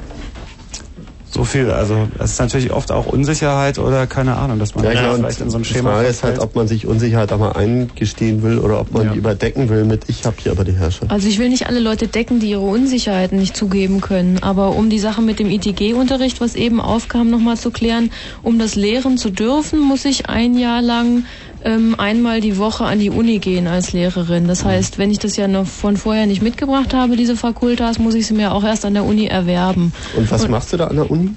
So 1.31 1.45
viel, 1.45 1.71
also 1.71 2.09
es 2.19 2.33
ist 2.33 2.41
natürlich 2.41 2.73
oft 2.73 2.91
auch 2.91 3.07
Unsicherheit 3.07 3.79
oder 3.79 4.07
keine 4.07 4.37
Ahnung, 4.37 4.59
dass 4.59 4.75
man 4.75 4.85
Ja, 4.85 5.13
und 5.13 5.19
vielleicht 5.19 5.41
in 5.43 5.51
so 5.51 5.59
ein 5.59 5.63
die 5.63 5.69
Schema 5.69 5.93
Frage 5.93 6.09
ist 6.09 6.23
halt, 6.23 6.39
ob 6.39 6.55
man 6.57 6.67
sich 6.67 6.87
Unsicherheit 6.87 7.31
auch 7.33 7.39
mal 7.39 7.53
eingestehen 7.53 8.43
will 8.43 8.59
oder 8.59 8.81
ob 8.81 8.93
man 8.93 9.13
die 9.13 9.19
überdecken 9.19 9.69
will 9.69 9.85
mit 9.85 10.09
ich 10.09 10.25
habe 10.25 10.37
hier 10.39 10.53
aber 10.53 10.65
die 10.65 10.73
Herrschaft. 10.73 11.11
Also 11.11 11.29
ich 11.29 11.39
will 11.39 11.51
nicht 11.51 11.67
alle 11.67 11.81
Leute 11.81 12.09
decken, 12.09 12.41
die 12.41 12.51
ihre 12.51 12.63
Unsicherheiten 12.63 13.39
nicht 13.39 13.57
zugeben 13.57 14.01
können. 14.01 14.39
Aber 14.43 14.71
um 14.75 14.89
die 14.89 14.99
Sache 14.99 15.21
mit 15.21 15.39
dem 15.39 15.51
ITG-Unterricht, 15.51 16.41
was 16.41 16.55
eben 16.55 16.81
aufkam, 16.81 17.29
nochmal 17.31 17.59
zu 17.59 17.71
klären, 17.71 18.11
um 18.43 18.59
das 18.59 18.75
lehren 18.75 19.19
zu 19.19 19.31
dürfen, 19.31 19.81
muss 19.81 20.07
ich 20.07 20.29
ein 20.31 20.57
Jahr 20.57 20.81
lang 20.81 21.25
ähm, 21.65 21.95
einmal 21.99 22.41
die 22.41 22.59
Woche 22.59 22.85
an 22.85 22.99
die 22.99 23.11
Uni 23.11 23.39
gehen 23.39 23.67
als 23.67 23.93
Lehrerin. 23.93 24.47
Das 24.47 24.65
heißt, 24.65 24.99
wenn 24.99 25.11
ich 25.11 25.19
das 25.19 25.37
ja 25.37 25.49
noch 25.49 25.67
von 25.67 25.97
vorher 25.97 26.27
nicht 26.27 26.43
mitgebracht 26.43 26.95
habe, 26.95 27.17
diese 27.17 27.37
Fakultas, 27.37 27.99
muss 27.99 28.15
ich 28.15 28.27
sie 28.27 28.35
mir 28.35 28.53
auch 28.53 28.65
erst 28.65 28.85
an 28.85 28.95
der 28.95 29.05
Uni 29.05 29.27
erwerben. 29.27 29.93
Und 30.17 30.31
was 30.31 30.47
machst 30.49 30.73
du 30.73 30.77
da 30.77 30.87
an 30.87 30.97
der 30.97 31.11
Uni? 31.11 31.31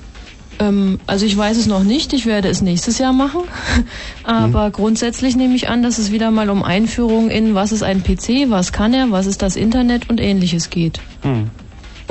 Ähm, 0.59 0.99
also 1.07 1.25
ich 1.25 1.35
weiß 1.35 1.57
es 1.57 1.65
noch 1.65 1.83
nicht, 1.83 2.13
ich 2.13 2.25
werde 2.25 2.49
es 2.49 2.61
nächstes 2.61 2.99
Jahr 2.99 3.13
machen. 3.13 3.41
Aber 4.23 4.69
grundsätzlich 4.69 5.35
nehme 5.35 5.55
ich 5.55 5.69
an, 5.69 5.83
dass 5.83 5.97
es 5.97 6.11
wieder 6.11 6.31
mal 6.31 6.49
um 6.49 6.63
Einführung 6.63 7.29
in, 7.29 7.55
was 7.55 7.71
ist 7.71 7.83
ein 7.83 8.03
PC, 8.03 8.49
was 8.49 8.71
kann 8.71 8.93
er, 8.93 9.11
was 9.11 9.25
ist 9.25 9.41
das 9.41 9.55
Internet 9.55 10.09
und 10.09 10.19
ähnliches 10.19 10.69
geht. 10.69 10.99
Hm. 11.23 11.49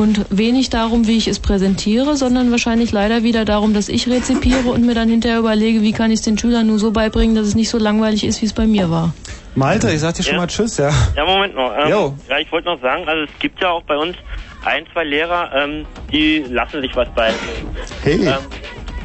Und 0.01 0.25
wenig 0.31 0.71
darum, 0.71 1.07
wie 1.07 1.19
ich 1.19 1.29
es 1.29 1.41
präsentiere, 1.41 2.17
sondern 2.17 2.51
wahrscheinlich 2.51 2.91
leider 2.91 3.23
wieder 3.23 3.45
darum, 3.45 3.75
dass 3.75 3.91
ich 3.91 4.09
rezipiere 4.09 4.71
und 4.71 4.87
mir 4.87 4.95
dann 4.95 5.11
hinterher 5.11 5.39
überlege, 5.39 5.83
wie 5.83 5.93
kann 5.93 6.11
ich 6.11 6.21
es 6.21 6.25
den 6.25 6.39
Schülern 6.39 6.69
nur 6.69 6.79
so 6.79 6.91
beibringen, 6.91 7.37
dass 7.37 7.47
es 7.47 7.55
nicht 7.55 7.69
so 7.69 7.77
langweilig 7.77 8.25
ist, 8.25 8.41
wie 8.41 8.47
es 8.47 8.55
bei 8.55 8.67
mir 8.67 8.91
war. 8.91 9.13
Malte, 9.55 9.93
ich 9.93 10.01
sag 10.01 10.15
dir 10.15 10.23
schon 10.23 10.39
mal 10.39 10.47
Tschüss, 10.47 10.79
ja. 10.79 10.91
Ja, 11.15 11.27
Moment 11.27 11.55
noch. 11.55 11.71
Ähm, 11.77 11.91
Jo. 11.91 12.15
ja, 12.31 12.39
ich 12.39 12.51
wollte 12.51 12.69
noch 12.69 12.81
sagen, 12.81 13.07
also 13.07 13.25
es 13.25 13.39
gibt 13.41 13.61
ja 13.61 13.73
auch 13.73 13.83
bei 13.83 13.99
uns 13.99 14.17
ein, 14.65 14.87
zwei 14.91 15.05
Lehrer, 15.05 15.51
ähm, 15.55 15.85
die 16.11 16.47
lassen 16.49 16.81
sich 16.81 16.97
was 16.97 17.09
beibringen. 17.11 17.69
Hey. 18.03 18.27
Ähm, 18.27 18.39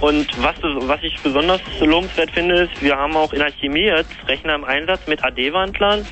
und 0.01 0.27
was, 0.37 0.55
was 0.61 0.99
ich 1.03 1.17
besonders 1.23 1.61
lobenswert 1.79 2.31
finde, 2.31 2.63
ist, 2.63 2.81
wir 2.81 2.95
haben 2.97 3.15
auch 3.15 3.31
in 3.33 3.39
der 3.39 3.51
Chemie 3.53 3.85
jetzt 3.85 4.11
Rechner 4.27 4.55
im 4.55 4.63
Einsatz 4.63 5.01
mit 5.07 5.23
AD-Wandlern 5.23 6.07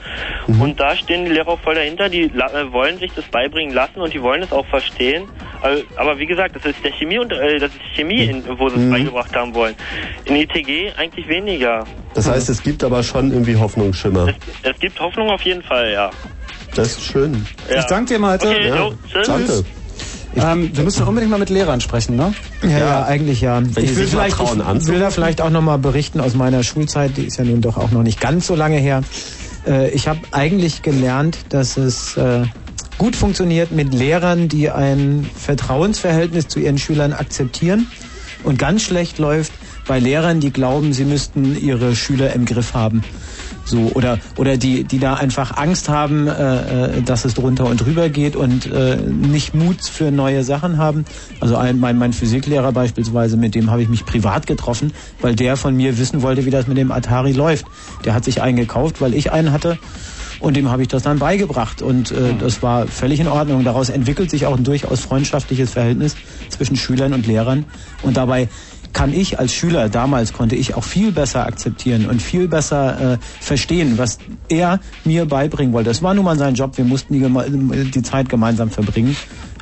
und 0.48 0.80
da 0.80 0.96
stehen 0.96 1.26
die 1.26 1.32
Lehrer 1.32 1.50
auch 1.50 1.60
voll 1.60 1.76
dahinter, 1.76 2.10
die 2.10 2.30
la- 2.34 2.52
äh, 2.54 2.72
wollen 2.72 3.00
sich 3.00 3.12
das 3.16 3.26
beibringen 3.32 3.74
lassen 3.74 4.00
und 4.00 4.14
die 4.14 4.22
wollen 4.22 4.42
es 4.44 4.52
auch 4.52 4.66
verstehen. 4.68 5.30
Aber, 5.62 5.78
aber 5.98 6.20
wie 6.20 6.26
gesagt, 6.26 6.56
das 6.56 6.64
ist 6.66 6.84
der 6.84 6.92
Chemie 6.94 7.20
und 7.20 7.32
äh, 7.32 7.60
das 7.60 7.72
ist 7.72 7.82
Chemie, 7.96 8.24
in, 8.24 8.44
wo 8.60 8.70
sie 8.70 8.76
es 8.78 8.82
Mhm. 8.82 8.92
beigebracht 8.92 9.36
haben 9.36 9.54
wollen. 9.54 9.76
In 10.26 10.36
ITG 10.36 10.92
eigentlich 10.98 11.28
weniger. 11.28 11.86
Das 12.16 12.30
heißt, 12.30 12.50
es 12.50 12.64
gibt 12.64 12.84
aber 12.84 13.04
schon 13.04 13.32
irgendwie 13.32 13.56
Hoffnungsschimmer. 13.56 14.34
Es 14.64 14.80
gibt 14.80 15.00
Hoffnung 15.00 15.30
auf 15.30 15.42
jeden 15.42 15.64
Fall, 15.64 15.92
ja. 15.92 16.12
Das 16.76 16.98
ist 16.98 17.04
schön. 17.06 17.46
Ja. 17.70 17.80
Ich 17.80 17.86
danke 17.86 18.14
dir, 18.14 18.20
Malte. 18.20 18.48
Okay, 18.48 18.68
ja. 18.70 18.76
jo, 18.76 18.94
tschüss. 19.12 19.28
Danke. 19.28 19.83
Ähm, 20.36 20.72
wir 20.74 20.84
müssen 20.84 21.04
unbedingt 21.04 21.32
mal 21.32 21.38
mit 21.38 21.50
Lehrern 21.50 21.82
sprechen, 21.82 22.16
ne? 22.16 22.34
Ja, 22.64 22.70
ja, 22.70 23.06
eigentlich 23.06 23.42
ja. 23.42 23.62
Wenn 23.64 23.84
ich 23.84 23.96
will, 23.96 24.08
vielleicht, 24.08 24.38
trauen, 24.38 24.62
ich 24.80 24.88
will 24.88 25.00
da 25.00 25.10
vielleicht 25.10 25.42
auch 25.42 25.50
nochmal 25.50 25.78
berichten 25.78 26.20
aus 26.20 26.34
meiner 26.34 26.64
Schulzeit, 26.64 27.18
die 27.18 27.26
ist 27.26 27.38
ja 27.38 27.44
nun 27.44 27.62
doch 27.62 27.78
auch 27.78 27.92
noch 27.92 28.04
nicht 28.04 28.20
ganz 28.20 28.48
so 28.48 28.56
lange 28.56 28.78
her. 28.78 29.04
Äh, 29.68 29.90
ich 29.92 30.08
habe 30.08 30.20
eigentlich 30.32 30.82
gelernt, 30.82 31.38
dass 31.50 31.78
es 31.78 32.18
äh, 32.18 32.44
gut 32.98 33.16
funktioniert 33.16 33.72
mit 33.72 33.94
Lehrern, 33.94 34.50
die 34.50 34.70
ein 34.70 35.30
Vertrauensverhältnis 35.36 36.48
zu 36.48 36.60
ihren 36.60 36.78
Schülern 36.78 37.14
akzeptieren 37.14 37.88
und 38.44 38.58
ganz 38.58 38.82
schlecht 38.82 39.20
läuft 39.20 39.52
bei 39.88 40.00
Lehrern, 40.00 40.40
die 40.40 40.52
glauben, 40.52 40.94
sie 40.94 41.06
müssten 41.06 41.58
ihre 41.60 41.96
Schüler 41.96 42.34
im 42.34 42.46
Griff 42.46 42.74
haben. 42.74 43.04
So, 43.66 43.92
oder, 43.94 44.20
oder 44.38 44.58
die, 44.58 44.84
die 44.84 45.00
da 45.00 45.14
einfach 45.14 45.58
Angst 45.58 45.90
haben, 45.90 46.28
äh, 46.28 46.98
äh, 46.98 47.02
dass 47.02 47.26
es 47.26 47.34
drunter 47.34 47.66
und 47.66 47.78
drüber 47.78 48.10
geht 48.10 48.36
und 48.36 48.72
äh, 48.72 48.98
nicht 48.98 49.54
Mut 49.54 49.82
für 49.82 50.12
neue 50.12 50.44
Sachen 50.44 50.78
haben. 50.78 51.06
Also 51.40 51.56
ein, 51.56 51.80
mein, 51.80 51.98
mein 51.98 52.14
Physiklehrer 52.14 52.72
beispielsweise, 52.72 53.38
mit 53.38 53.56
dem 53.56 53.72
habe 53.72 53.82
ich 53.82 53.90
mich 53.90 54.06
privat 54.06 54.48
getroffen, 54.48 54.92
weil 55.22 55.36
der 55.36 55.56
von 55.56 55.76
mir 55.76 55.98
wissen 55.98 56.22
wollte, 56.22 56.46
wie 56.46 56.50
das 56.50 56.68
mit 56.68 56.78
dem 56.78 56.92
Atari 56.92 57.32
läuft. 57.32 57.66
Der 58.04 58.14
hat 58.14 58.26
sich 58.26 58.42
einen 58.42 58.58
gekauft, 58.58 59.00
weil 59.00 59.14
ich 59.14 59.32
einen 59.32 59.52
hatte. 59.52 59.78
Und 60.40 60.58
dem 60.58 60.70
habe 60.70 60.82
ich 60.82 60.90
das 60.90 61.04
dann 61.04 61.20
beigebracht. 61.20 61.82
Und 61.82 62.12
äh, 62.12 62.34
das 62.38 62.62
war 62.62 62.88
völlig 62.88 63.22
in 63.22 63.30
Ordnung. 63.30 63.64
Daraus 63.64 63.90
entwickelt 63.90 64.30
sich 64.30 64.46
auch 64.46 64.58
ein 64.58 64.66
durchaus 64.66 65.00
freundschaftliches 65.00 65.72
Verhältnis 65.72 66.18
zwischen 66.50 66.76
Schülern 66.76 67.14
und 67.14 67.26
Lehrern. 67.26 67.64
Und 68.02 68.18
dabei 68.18 68.50
kann 68.94 69.12
ich 69.14 69.40
als 69.40 69.54
Schüler 69.54 69.90
damals 69.90 70.34
konnte 70.34 70.56
ich 70.56 70.76
auch 70.76 70.84
viel 70.84 71.12
besser 71.12 71.46
akzeptieren 71.46 72.06
und 72.06 72.22
viel 72.22 72.48
besser 72.48 73.14
äh, 73.14 73.18
verstehen, 73.40 73.98
was 73.98 74.20
er 74.50 74.80
mir 75.04 75.26
beibringen 75.26 75.74
wollte. 75.74 75.90
Das 75.90 76.02
war 76.04 76.14
nun 76.14 76.26
mal 76.26 76.38
sein 76.38 76.54
Job. 76.54 76.78
Wir 76.78 76.86
mussten 76.86 77.14
die, 77.14 77.92
die 77.92 78.04
Zeit 78.04 78.30
gemeinsam 78.30 78.70
verbringen. 78.70 79.16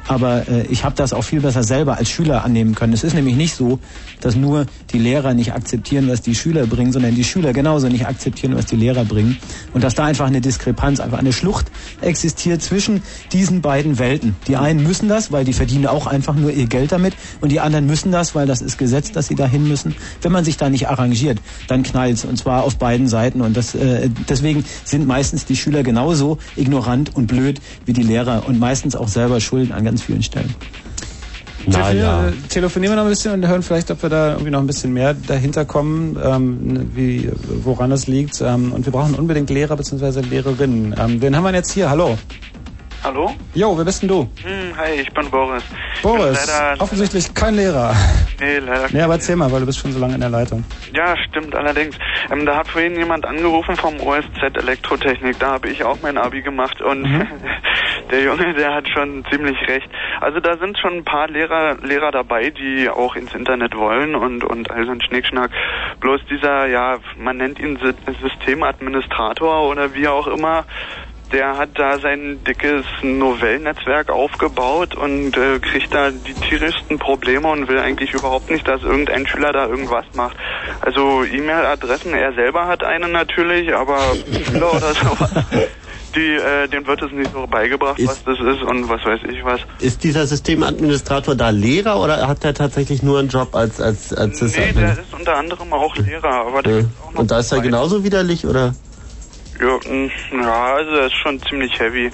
Aber 0.08 0.48
äh, 0.48 0.66
ich 0.68 0.84
habe 0.84 0.96
das 0.96 1.14
auch 1.14 1.24
viel 1.24 1.42
besser 1.42 1.64
selber 1.64 1.98
als 1.98 2.10
Schüler 2.10 2.44
annehmen 2.44 2.76
können. 2.76 2.94
Es 2.94 3.04
ist 3.04 3.14
nämlich 3.14 3.36
nicht 3.36 3.56
so, 3.56 3.80
dass 4.20 4.36
nur 4.36 4.66
die 4.92 5.00
Lehrer 5.00 5.34
nicht 5.34 5.54
akzeptieren, 5.54 6.08
was 6.08 6.22
die 6.22 6.36
Schüler 6.36 6.66
bringen, 6.66 6.92
sondern 6.92 7.16
die 7.16 7.24
Schüler 7.24 7.54
genauso 7.54 7.88
nicht 7.88 8.08
akzeptieren, 8.08 8.56
was 8.56 8.66
die 8.66 8.76
Lehrer 8.76 9.06
bringen. 9.06 9.38
Und 9.74 9.84
dass 9.84 9.96
da 9.96 10.06
einfach 10.06 10.28
eine 10.28 10.42
Diskrepanz, 10.42 11.00
einfach 11.00 11.20
eine 11.20 11.34
Schlucht 11.34 11.68
existiert 12.02 12.62
zwischen 12.62 13.04
diesen 13.32 13.62
beiden 13.62 14.00
Welten. 14.00 14.36
Die 14.48 14.58
einen 14.58 14.84
müssen 14.84 15.08
das, 15.08 15.32
weil 15.32 15.46
die 15.46 15.54
verdienen 15.54 15.88
auch 15.88 16.08
einfach 16.08 16.36
nur 16.36 16.52
ihr 16.52 16.68
Geld 16.68 16.92
damit. 16.92 17.14
Und 17.40 17.52
die 17.52 17.60
anderen 17.60 17.86
müssen 17.86 18.12
das, 18.12 18.36
weil 18.36 18.48
das 18.48 18.62
ist 18.62 18.78
Gesetz, 18.78 19.12
dass 19.12 19.28
sie 19.28 19.36
dahin 19.36 19.68
müssen. 19.68 19.96
Wenn 20.22 20.32
man 20.32 20.44
sich 20.44 20.58
da 20.58 20.70
nicht 20.70 20.90
arrangiert, 20.90 21.40
dann 21.68 21.84
knallt's. 21.84 22.26
Und 22.26 22.38
zwar 22.38 22.64
auf 22.64 22.78
beiden 22.78 23.08
Seiten. 23.08 23.42
Und 23.42 23.56
das, 23.56 23.76
äh, 23.76 24.10
deswegen 24.28 24.66
sind 24.84 25.08
meistens 25.08 25.46
die 25.46 25.56
Schüler 25.56 25.84
genauso 25.84 26.38
ignorant 26.56 27.16
und 27.16 27.28
blöd 27.28 27.62
wie 27.86 27.94
die 27.94 28.04
Lehrer 28.04 28.44
und 28.48 28.60
meistens 28.60 28.96
auch 28.96 29.08
selber 29.08 29.40
schuld 29.40 29.72
an 29.72 29.91
ganz 29.92 30.04
vielen 30.04 30.24
Stellen. 30.24 30.56
Telefonieren, 31.66 32.30
äh, 32.30 32.48
telefonieren 32.48 32.94
wir 32.94 32.96
noch 32.96 33.04
ein 33.04 33.10
bisschen 33.10 33.34
und 33.34 33.48
hören 33.48 33.62
vielleicht, 33.62 33.92
ob 33.92 34.02
wir 34.02 34.10
da 34.10 34.32
irgendwie 34.32 34.50
noch 34.50 34.62
ein 34.62 34.68
bisschen 34.68 34.94
mehr 34.94 35.14
dahinter 35.14 35.66
kommen, 35.66 36.18
ähm, 36.24 36.90
wie, 36.96 37.30
woran 37.64 37.92
es 37.92 38.08
liegt. 38.08 38.42
Ähm, 38.42 38.72
und 38.72 38.86
wir 38.86 38.92
brauchen 38.92 39.14
unbedingt 39.16 39.50
Lehrer 39.50 39.76
bzw. 39.76 40.22
Lehrerinnen. 40.22 40.96
Ähm, 40.98 41.22
wen 41.22 41.36
haben 41.36 41.44
wir 41.44 41.54
jetzt 41.54 41.72
hier? 41.72 41.90
Hallo. 41.90 42.18
Hallo? 43.04 43.34
Jo, 43.56 43.76
wer 43.78 43.84
bist 43.86 44.04
denn 44.04 44.10
du? 44.10 44.30
Hm, 44.44 44.78
hi, 44.78 44.92
ich 45.02 45.12
bin 45.12 45.30
Boris. 45.32 45.64
Boris, 46.04 46.46
bin 46.46 46.56
leider, 46.56 46.82
offensichtlich 46.84 47.34
kein 47.34 47.56
Lehrer. 47.56 47.96
Nee, 48.40 48.58
leider 48.60 48.88
Nee, 48.92 49.02
aber 49.02 49.14
erzähl 49.16 49.36
mal, 49.36 49.52
weil 49.52 49.62
du 49.62 49.66
bist 49.66 49.80
schon 49.80 49.92
so 49.92 50.00
lange 50.00 50.14
in 50.16 50.22
der 50.22 50.30
Leitung. 50.30 50.64
Ja, 50.94 51.16
stimmt 51.18 51.56
allerdings. 51.56 51.96
Ähm, 52.32 52.46
da 52.46 52.58
hat 52.58 52.70
vorhin 52.70 52.96
jemand 52.96 53.26
angerufen 53.26 53.76
vom 53.78 54.00
OSZ 54.02 54.56
Elektrotechnik. 54.56 55.40
Da 55.40 55.54
habe 55.54 55.70
ich 55.70 55.84
auch 55.84 55.98
mein 56.04 56.18
Abi 56.18 56.42
gemacht 56.42 56.80
und 56.82 57.02
Mhm. 57.02 57.28
der 58.12 58.22
Junge, 58.22 58.54
der 58.54 58.76
hat 58.76 58.88
schon 58.90 59.24
ziemlich 59.32 59.58
recht. 59.68 59.90
Also 60.20 60.40
da 60.40 60.58
sind 60.58 60.78
schon 60.78 60.98
ein 60.98 61.04
paar 61.04 61.28
Lehrer, 61.28 61.78
Lehrer 61.82 62.12
dabei, 62.12 62.52
die 62.52 62.88
auch 62.88 63.16
ins 63.16 63.34
Internet 63.34 63.76
wollen 63.76 64.14
und 64.16 64.44
und 64.44 64.70
all 64.70 64.86
so 64.86 64.92
ein 64.92 65.02
Schnickschnack. 65.02 65.50
Bloß 66.02 66.22
dieser, 66.30 66.68
ja, 66.68 67.00
man 67.18 67.38
nennt 67.38 67.60
ihn 67.60 67.78
Sy- 67.78 67.96
Systemadministrator 68.22 69.68
oder 69.70 69.94
wie 69.96 70.08
auch 70.08 70.28
immer. 70.28 70.66
Der 71.32 71.58
hat 71.58 71.70
da 71.76 71.98
sein 72.00 72.44
dickes 72.46 72.86
Novellnetzwerk 73.02 74.10
aufgebaut 74.10 74.96
und 74.96 75.38
äh, 75.38 75.60
kriegt 75.60 75.94
da 75.94 76.12
die 76.12 76.34
tierischsten 76.34 77.00
Probleme 77.00 77.48
und 77.48 77.68
will 77.70 77.80
eigentlich 77.80 78.14
überhaupt 78.14 78.50
nicht, 78.52 78.68
dass 78.68 78.84
irgendein 78.84 79.26
Schüler 79.26 79.54
da 79.54 79.68
irgendwas 79.68 80.06
macht. 80.14 80.36
Also 80.82 81.24
E-Mail-Adressen, 81.24 82.14
er 82.14 82.34
selber 82.34 82.68
hat 82.68 82.84
eine 82.84 83.08
natürlich, 83.08 83.74
aber 83.74 83.98
Schüler 84.46 84.74
oder 84.74 84.94
sowas, 84.94 85.32
die, 86.16 86.36
äh, 86.36 86.68
dem 86.68 86.86
wird 86.86 87.02
es 87.02 87.12
nicht 87.12 87.32
so 87.32 87.48
beigebracht, 87.48 88.00
was 88.04 88.24
das 88.24 88.40
ist 88.40 88.62
und 88.64 88.90
was 88.90 89.04
weiß 89.06 89.22
ich 89.30 89.44
was. 89.46 89.62
Ist 89.80 90.04
dieser 90.04 90.28
Systemadministrator 90.28 91.36
da 91.36 91.50
Lehrer 91.50 92.00
oder 92.00 92.28
hat 92.28 92.44
er 92.44 92.54
tatsächlich 92.54 93.02
nur 93.04 93.20
einen 93.20 93.30
Job 93.30 93.56
als 93.56 93.80
als 93.80 94.14
als 94.14 94.42
Nee, 94.42 94.74
der 94.74 94.94
ist 94.94 95.14
unter 95.18 95.38
anderem 95.38 95.72
auch 95.74 95.96
Lehrer, 95.96 96.48
aber 96.48 96.62
der 96.62 96.80
Ja. 96.80 96.86
Und 97.16 97.32
da 97.32 97.40
ist 97.40 97.52
er 97.52 97.62
genauso 97.62 98.04
widerlich 98.04 98.46
oder? 98.46 98.74
Ja, 99.62 99.78
mh, 99.86 100.12
ja, 100.44 100.74
also 100.76 100.92
er 100.92 101.06
ist 101.06 101.16
schon 101.16 101.42
ziemlich 101.44 101.80
heavy. 101.80 102.12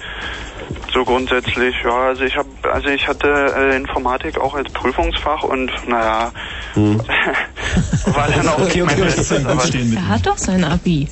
So 0.94 1.06
grundsätzlich, 1.06 1.76
ja, 1.84 2.08
also 2.08 2.24
ich 2.24 2.36
habe, 2.36 2.50
also 2.72 2.90
ich 2.90 3.08
hatte 3.08 3.28
äh, 3.56 3.78
Informatik 3.78 4.38
auch 4.38 4.54
als 4.54 4.72
Prüfungsfach 4.74 5.44
und 5.44 5.72
naja, 5.88 6.32
war 6.76 8.28
dann 8.36 8.48
auch 8.50 8.60
nicht 8.74 8.84
mein 8.84 9.00
Bestes. 9.00 9.32
Er 9.32 10.08
hat 10.08 10.26
doch 10.26 10.38
sein 10.38 10.64
Abi. 10.64 11.08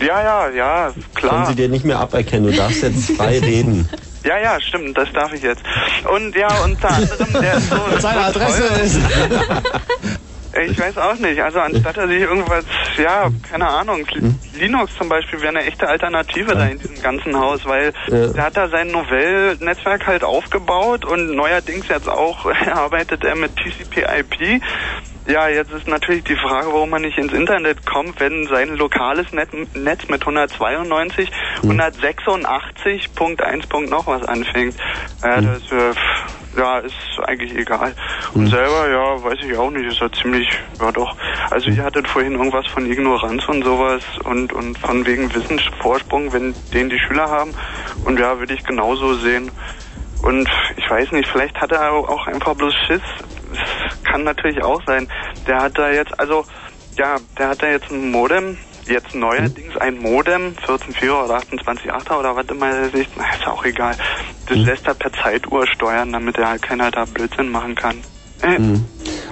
Ja, 0.00 0.22
ja, 0.22 0.48
ja, 0.50 0.86
Können 0.86 1.02
klar. 1.14 1.46
sie 1.46 1.54
dir 1.54 1.68
nicht 1.68 1.84
mehr 1.84 1.98
aberkennen, 1.98 2.46
du 2.46 2.52
darfst 2.52 2.82
jetzt 2.82 3.16
frei 3.16 3.38
reden. 3.42 3.88
Ja, 4.24 4.38
ja, 4.38 4.60
stimmt, 4.60 4.96
das 4.96 5.12
darf 5.12 5.32
ich 5.32 5.42
jetzt. 5.42 5.62
Und 6.12 6.34
ja, 6.36 6.48
unter 6.64 6.90
anderem, 6.90 7.32
der 7.32 7.54
ist 7.54 7.70
so. 7.70 7.76
Seine 7.98 8.20
Adresse 8.20 8.62
ist. 8.84 9.00
Ich 10.60 10.78
weiß 10.78 10.98
auch 10.98 11.14
nicht. 11.16 11.40
Also 11.40 11.60
anstatt 11.60 11.96
er 11.96 12.08
sich 12.08 12.20
irgendwas, 12.20 12.64
ja, 12.98 13.28
keine 13.48 13.68
Ahnung, 13.68 14.06
Linux 14.52 14.92
zum 14.98 15.08
Beispiel 15.08 15.40
wäre 15.40 15.56
eine 15.56 15.64
echte 15.66 15.88
Alternative 15.88 16.54
da 16.54 16.66
in 16.66 16.78
diesem 16.78 17.00
ganzen 17.02 17.38
Haus, 17.38 17.60
weil 17.64 17.92
Ja. 18.08 18.26
der 18.28 18.44
hat 18.44 18.56
da 18.56 18.68
sein 18.68 18.88
Novell-Netzwerk 18.88 20.06
halt 20.06 20.24
aufgebaut 20.24 21.04
und 21.04 21.34
neuerdings 21.34 21.88
jetzt 21.88 22.08
auch 22.08 22.44
arbeitet 22.72 23.24
er 23.24 23.34
mit 23.34 23.56
TCP/IP. 23.56 24.60
Ja, 25.26 25.46
jetzt 25.48 25.70
ist 25.70 25.86
natürlich 25.86 26.24
die 26.24 26.36
Frage, 26.36 26.66
warum 26.66 26.90
man 26.90 27.02
nicht 27.02 27.16
ins 27.16 27.32
Internet 27.32 27.86
kommt, 27.86 28.18
wenn 28.18 28.46
sein 28.48 28.70
lokales 28.76 29.32
Net 29.32 29.48
Netz 29.76 30.08
mit 30.08 30.20
192, 30.22 31.30
186 31.62 33.14
Punkt 33.14 33.40
1 33.40 33.66
Punkt 33.68 33.90
noch 33.90 34.06
was 34.06 34.24
anfängt. 34.24 34.74
Ja, 35.22 35.40
das 35.40 35.62
äh, 35.70 35.94
ja, 36.56 36.78
ist 36.78 36.94
eigentlich 37.24 37.54
egal. 37.54 37.94
Und 38.34 38.48
selber, 38.48 38.88
ja, 38.90 39.22
weiß 39.22 39.38
ich 39.44 39.56
auch 39.56 39.70
nicht, 39.70 39.86
ist 39.86 40.00
ja 40.00 40.10
ziemlich, 40.12 40.48
ja 40.80 40.92
doch. 40.92 41.16
Also 41.50 41.70
ihr 41.70 41.82
hattet 41.82 42.06
vorhin 42.08 42.32
irgendwas 42.32 42.66
von 42.66 42.90
Ignoranz 42.90 43.48
und 43.48 43.64
sowas 43.64 44.02
und, 44.24 44.52
und 44.52 44.78
von 44.78 45.06
wegen 45.06 45.32
Wissensvorsprung, 45.34 46.32
wenn 46.32 46.54
den 46.72 46.90
die 46.90 46.98
Schüler 46.98 47.28
haben. 47.30 47.54
Und 48.04 48.18
ja, 48.18 48.38
würde 48.38 48.54
ich 48.54 48.64
genauso 48.64 49.14
sehen. 49.14 49.50
Und 50.22 50.48
ich 50.76 50.88
weiß 50.88 51.12
nicht, 51.12 51.28
vielleicht 51.28 51.60
hat 51.60 51.72
er 51.72 51.92
auch 51.92 52.26
einfach 52.26 52.54
bloß 52.54 52.74
Schiss. 52.86 53.02
Das 53.50 54.02
kann 54.04 54.24
natürlich 54.24 54.62
auch 54.62 54.80
sein. 54.86 55.08
Der 55.46 55.58
hat 55.58 55.76
da 55.76 55.90
jetzt, 55.90 56.18
also, 56.18 56.44
ja, 56.96 57.16
der 57.38 57.48
hat 57.48 57.62
da 57.62 57.68
jetzt 57.68 57.90
ein 57.90 58.10
Modem, 58.10 58.56
jetzt 58.92 59.14
neuerdings 59.14 59.76
ein 59.76 59.98
Modem, 59.98 60.54
14.4 60.66 61.24
oder 61.24 61.38
28.8 61.38 62.18
oder 62.18 62.36
was 62.36 62.46
immer 62.46 62.68
er 62.68 62.90
sich, 62.90 63.08
na, 63.16 63.24
ist 63.34 63.46
auch 63.46 63.64
egal. 63.64 63.96
Das 64.46 64.58
lässt 64.58 64.86
er 64.86 64.94
per 64.94 65.12
Zeituhr 65.12 65.66
steuern, 65.66 66.12
damit 66.12 66.38
er 66.38 66.50
halt 66.50 66.62
keiner 66.62 66.90
da 66.90 67.04
Blödsinn 67.04 67.50
machen 67.50 67.74
kann. 67.74 68.02
Äh, 68.42 68.58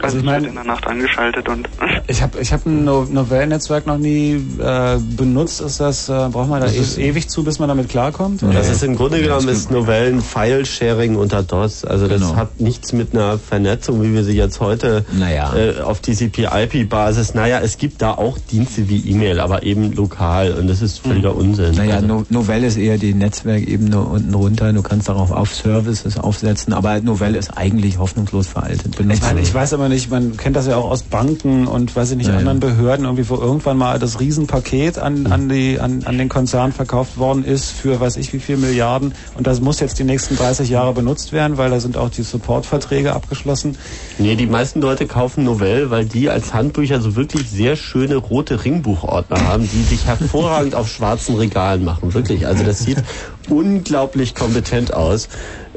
Also 0.02 0.16
ich 0.18 0.24
meine, 0.24 0.48
in 0.48 0.54
der 0.54 0.64
Nacht 0.64 0.86
angeschaltet 0.86 1.46
und 1.48 1.68
Ich 2.08 2.22
habe 2.22 2.40
ich 2.40 2.52
hab 2.52 2.64
ein 2.64 2.84
no 2.84 3.04
Novellnetzwerk 3.10 3.86
noch 3.86 3.98
nie 3.98 4.32
äh, 4.58 4.96
benutzt. 4.98 5.60
Ist 5.60 5.78
das, 5.78 6.08
äh, 6.08 6.28
braucht 6.32 6.48
man 6.48 6.60
da 6.62 6.68
e 6.68 7.08
ewig 7.08 7.28
zu, 7.28 7.44
bis 7.44 7.58
man 7.58 7.68
damit 7.68 7.88
klarkommt? 7.90 8.42
Das 8.42 8.68
ist 8.70 8.82
im 8.82 8.96
Grunde 8.96 9.20
genommen 9.20 9.48
ist 9.48 9.70
Novellen 9.70 10.22
File-Sharing 10.22 11.16
unter 11.16 11.42
DOS. 11.42 11.84
Also 11.84 12.08
das 12.08 12.20
Genau. 12.22 12.36
hat 12.36 12.60
nichts 12.60 12.92
mit 12.94 13.12
einer 13.14 13.38
Vernetzung, 13.38 14.02
wie 14.02 14.14
wir 14.14 14.24
sie 14.24 14.32
jetzt 14.36 14.60
heute 14.60 15.04
äh, 15.20 15.80
auf 15.82 16.00
TCP/IP-Basis. 16.00 17.34
Naja, 17.34 17.60
es 17.62 17.76
gibt 17.76 18.00
da 18.02 18.12
auch 18.12 18.38
Dienste 18.38 18.88
wie 18.88 19.00
E-Mail, 19.10 19.38
aber 19.40 19.62
eben 19.64 19.92
lokal 19.92 20.52
und 20.54 20.68
das 20.68 20.80
ist 20.82 20.98
völliger 21.00 21.36
Unsinn. 21.36 21.74
Naja, 21.74 21.96
Also- 21.96 22.06
no 22.06 22.24
Novell 22.30 22.64
ist 22.64 22.76
eher 22.78 22.96
die 22.96 23.12
Netzwerkebene 23.14 24.00
unten 24.00 24.32
runter. 24.34 24.72
Du 24.72 24.82
kannst 24.82 25.08
darauf 25.08 25.30
auf 25.30 25.54
Services 25.54 26.16
aufsetzen, 26.18 26.72
aber 26.72 27.00
Novell 27.00 27.34
ist 27.36 27.56
eigentlich 27.56 27.98
hoffnungslos 27.98 28.46
veraltet. 28.46 28.98
Ich, 29.08 29.22
meine, 29.22 29.40
ich 29.40 29.52
weiß 29.52 29.72
aber 29.74 29.88
nicht, 29.88 30.10
man 30.10 30.36
kennt 30.36 30.56
das 30.56 30.66
ja 30.66 30.76
auch 30.76 30.90
aus 30.90 31.02
Banken 31.02 31.66
und 31.66 31.94
weiß 31.94 32.10
ich 32.12 32.16
nicht, 32.16 32.26
Ja, 32.26 32.34
ja. 32.34 32.38
anderen 32.38 32.60
Behörden, 32.60 33.04
irgendwie, 33.06 33.28
wo 33.28 33.36
irgendwann 33.36 33.76
mal 33.76 33.98
das 33.98 34.20
Riesenpaket 34.20 34.98
an, 34.98 35.26
an, 35.26 35.48
die, 35.48 35.78
an, 35.80 36.02
an 36.04 36.18
den 36.18 36.28
Konzern 36.28 36.72
verkauft 36.72 37.18
worden 37.18 37.44
ist 37.44 37.70
für 37.70 38.00
weiß 38.00 38.16
ich 38.16 38.32
wie 38.32 38.40
viel 38.40 38.56
Milliarden 38.56 39.14
und 39.36 39.46
das 39.46 39.60
muss 39.60 39.80
jetzt 39.80 39.98
die 39.98 40.04
nächsten 40.04 40.36
30 40.36 40.68
Jahre 40.68 40.92
benutzt 40.92 41.32
werden, 41.32 41.56
weil 41.56 41.70
da 41.70 41.80
sind 41.80 41.96
auch 41.96 42.10
die 42.10 42.22
Supportverträge 42.22 43.12
abgeschlossen. 43.12 43.76
Nee, 44.18 44.36
die 44.36 44.46
meisten 44.46 44.80
Leute 44.80 45.06
kaufen 45.06 45.44
Novell, 45.44 45.90
weil 45.90 46.04
die 46.04 46.28
als 46.28 46.52
Handbücher 46.52 47.00
so 47.00 47.16
wirklich 47.16 47.48
sehr 47.50 47.76
schöne 47.76 48.16
rote 48.16 48.64
Ringbuchordner 48.64 49.40
haben, 49.46 49.68
die 49.70 49.82
sich 49.82 50.06
hervorragend 50.06 50.74
auf 50.74 50.88
schwarzen 50.88 51.36
Regalen 51.36 51.84
machen. 51.84 52.12
Wirklich. 52.14 52.46
Also 52.46 52.64
das 52.64 52.80
sieht 52.80 53.02
unglaublich 53.48 54.34
kompetent 54.34 54.94
aus. 54.94 55.28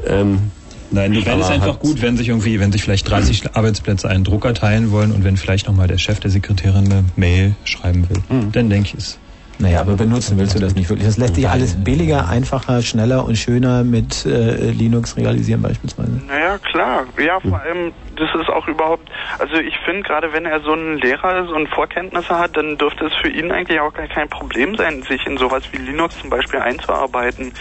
Ähm, 0.06 0.52
Nein, 0.94 1.12
Novell 1.12 1.40
ist 1.40 1.50
einfach 1.50 1.80
gut, 1.80 2.02
wenn 2.02 2.18
sich 2.18 2.30
irgendwie, 2.30 2.60
wenn 2.60 2.72
sich 2.72 2.84
vielleicht 2.84 3.10
30 3.10 3.56
Arbeitsplätze 3.56 4.08
einen 4.08 4.24
Drucker 4.24 4.54
teilen 4.54 4.92
wollen 4.92 5.12
und 5.12 5.24
wenn 5.24 5.38
vielleicht 5.38 5.68
nochmal 5.68 5.88
der 5.88 5.98
Chef 5.98 6.20
der 6.20 6.30
Sekretärin 6.30 6.86
eine 6.86 7.04
Mail 7.16 7.56
schreiben 7.64 8.08
will. 8.10 8.18
Dann 8.52 8.70
denke 8.70 8.90
ich 8.90 8.94
es. 8.94 9.20
Naja, 9.60 9.82
aber 9.82 9.96
benutzen 9.96 10.38
willst 10.38 10.56
du 10.56 10.60
das 10.60 10.76
nicht 10.76 10.90
wirklich. 10.90 11.08
Das 11.08 11.18
lässt 11.18 11.36
sich 11.36 11.48
alles 11.48 11.76
billiger, 11.84 12.28
einfacher, 12.28 12.82
schneller 12.82 13.24
und 13.24 13.38
schöner 13.38 13.84
mit 13.84 14.26
äh, 14.26 14.72
Linux 14.72 15.16
realisieren 15.16 15.62
beispielsweise. 15.62 16.22
Naja, 16.28 16.58
klar. 16.58 17.06
Ja, 17.18 17.40
vor 17.40 17.62
allem, 17.62 17.94
das 18.16 18.30
ist 18.42 18.50
auch 18.50 18.68
überhaupt, 18.68 19.10
also 19.40 19.56
ich 19.56 19.78
finde, 19.86 20.02
gerade 20.04 20.34
wenn 20.34 20.46
er 20.46 20.62
so 20.62 20.74
ein 20.74 20.98
Lehrer 20.98 21.44
ist 21.44 21.52
und 21.52 21.70
Vorkenntnisse 21.70 22.38
hat, 22.38 22.58
dann 22.58 22.78
dürfte 22.78 23.06
es 23.06 23.14
für 23.22 23.30
ihn 23.30 23.52
eigentlich 23.52 23.80
auch 23.80 23.94
gar 23.94 24.08
kein 24.08 24.28
Problem 24.28 24.76
sein, 24.76 25.04
sich 25.04 25.26
in 25.26 25.38
sowas 25.38 25.64
wie 25.72 25.78
Linux 25.78 26.20
zum 26.20 26.30
Beispiel 26.30 26.60
einzuarbeiten. 26.60 27.54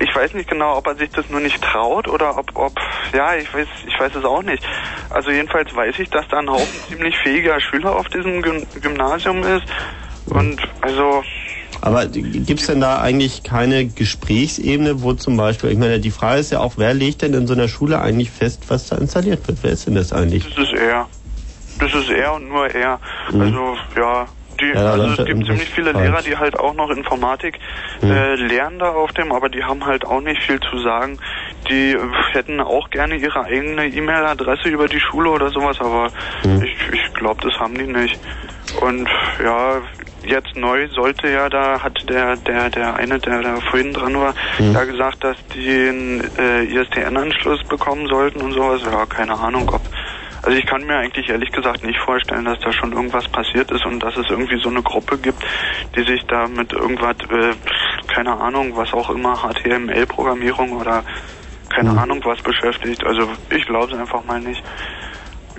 Ich 0.00 0.14
weiß 0.14 0.34
nicht 0.34 0.48
genau, 0.48 0.76
ob 0.76 0.86
er 0.86 0.94
sich 0.94 1.10
das 1.10 1.28
nur 1.30 1.40
nicht 1.40 1.60
traut 1.60 2.06
oder 2.06 2.38
ob, 2.38 2.50
ob, 2.54 2.72
ja, 3.12 3.34
ich 3.34 3.52
weiß, 3.52 3.66
ich 3.86 3.98
weiß 3.98 4.14
es 4.14 4.24
auch 4.24 4.42
nicht. 4.42 4.64
Also 5.10 5.30
jedenfalls 5.30 5.74
weiß 5.74 5.98
ich, 5.98 6.08
dass 6.10 6.28
da 6.28 6.38
ein 6.38 6.48
Haufen 6.48 6.80
ziemlich 6.88 7.16
fähiger 7.18 7.60
Schüler 7.60 7.96
auf 7.96 8.08
diesem 8.08 8.40
Gym 8.40 8.64
Gymnasium 8.80 9.42
ist. 9.42 9.64
Und 10.26 10.60
also, 10.80 11.22
Aber 11.80 12.06
gibt 12.06 12.60
es 12.60 12.66
denn 12.66 12.80
da 12.80 13.00
eigentlich 13.00 13.42
keine 13.42 13.86
Gesprächsebene, 13.86 15.02
wo 15.02 15.12
zum 15.14 15.36
Beispiel, 15.36 15.70
ich 15.70 15.78
meine, 15.78 15.98
die 15.98 16.12
Frage 16.12 16.40
ist 16.40 16.52
ja 16.52 16.60
auch, 16.60 16.74
wer 16.76 16.94
legt 16.94 17.22
denn 17.22 17.34
in 17.34 17.46
so 17.46 17.54
einer 17.54 17.68
Schule 17.68 18.00
eigentlich 18.00 18.30
fest, 18.30 18.62
was 18.68 18.88
da 18.88 18.96
installiert 18.96 19.46
wird? 19.48 19.58
Wer 19.62 19.72
ist 19.72 19.86
denn 19.86 19.96
das 19.96 20.12
eigentlich? 20.12 20.48
das 20.48 20.68
ist 20.68 20.72
er. 20.72 21.06
Das 21.80 21.92
ist 21.92 22.08
er 22.10 22.34
und 22.34 22.48
nur 22.48 22.72
er. 22.72 23.00
Also, 23.32 23.76
ja. 23.96 24.26
Die, 24.60 24.66
Ja, 24.74 24.92
also 24.92 25.22
es 25.22 25.26
gibt 25.26 25.46
ziemlich 25.46 25.68
viele 25.70 25.92
falsch. 25.92 26.06
Lehrer, 26.06 26.22
die 26.22 26.36
halt 26.36 26.58
auch 26.58 26.74
noch 26.74 26.90
Informatik 26.90 27.58
äh, 28.02 28.34
lernen 28.36 28.78
da 28.78 28.90
auf 28.90 29.12
dem, 29.12 29.32
aber 29.32 29.48
die 29.48 29.64
haben 29.64 29.84
halt 29.84 30.04
auch 30.04 30.20
nicht 30.20 30.42
viel 30.42 30.60
zu 30.60 30.78
sagen. 30.78 31.18
Die 31.68 31.92
äh, 31.92 31.98
hätten 32.32 32.60
auch 32.60 32.90
gerne 32.90 33.16
ihre 33.16 33.44
eigene 33.44 33.86
E-Mail-Adresse 33.86 34.68
über 34.68 34.88
die 34.88 35.00
Schule 35.00 35.30
oder 35.30 35.50
sowas, 35.50 35.80
aber 35.80 36.10
ich, 36.62 36.76
ich 36.92 37.14
glaube, 37.14 37.40
das 37.42 37.58
haben 37.58 37.74
die 37.76 37.86
nicht. 37.86 38.18
Und 38.80 39.08
ja, 39.42 39.80
jetzt 40.24 40.56
neu 40.56 40.88
sollte 40.88 41.28
ja, 41.28 41.48
da 41.48 41.80
hat 41.82 42.08
der 42.08 42.36
der 42.36 42.70
der 42.70 42.96
eine, 42.96 43.18
der 43.18 43.42
da 43.42 43.60
vorhin 43.60 43.92
dran 43.92 44.14
war, 44.18 44.34
ja 44.58 44.84
gesagt, 44.84 45.22
dass 45.22 45.36
die 45.54 45.88
einen 45.88 46.30
äh, 46.38 46.64
ISDN-Anschluss 46.64 47.62
bekommen 47.64 48.06
sollten 48.08 48.40
und 48.40 48.52
sowas. 48.52 48.80
Ja, 48.84 49.04
keine 49.06 49.38
Ahnung, 49.38 49.68
ob 49.70 49.82
also 50.44 50.58
ich 50.58 50.66
kann 50.66 50.84
mir 50.84 50.96
eigentlich 50.96 51.28
ehrlich 51.30 51.50
gesagt 51.52 51.84
nicht 51.84 51.98
vorstellen, 51.98 52.44
dass 52.44 52.58
da 52.60 52.70
schon 52.70 52.92
irgendwas 52.92 53.26
passiert 53.28 53.70
ist 53.70 53.86
und 53.86 54.00
dass 54.00 54.14
es 54.16 54.28
irgendwie 54.28 54.60
so 54.60 54.68
eine 54.68 54.82
Gruppe 54.82 55.16
gibt, 55.16 55.42
die 55.96 56.02
sich 56.02 56.22
da 56.26 56.46
mit 56.48 56.72
irgendwas, 56.72 57.16
äh, 57.30 57.54
keine 58.12 58.32
Ahnung, 58.32 58.76
was 58.76 58.92
auch 58.92 59.08
immer, 59.08 59.36
HTML-Programmierung 59.36 60.72
oder 60.72 61.02
keine 61.70 61.98
Ahnung 61.98 62.20
was 62.24 62.40
beschäftigt. 62.42 63.04
Also 63.04 63.28
ich 63.50 63.64
glaube 63.64 63.92
es 63.92 63.98
einfach 63.98 64.22
mal 64.24 64.40
nicht. 64.40 64.62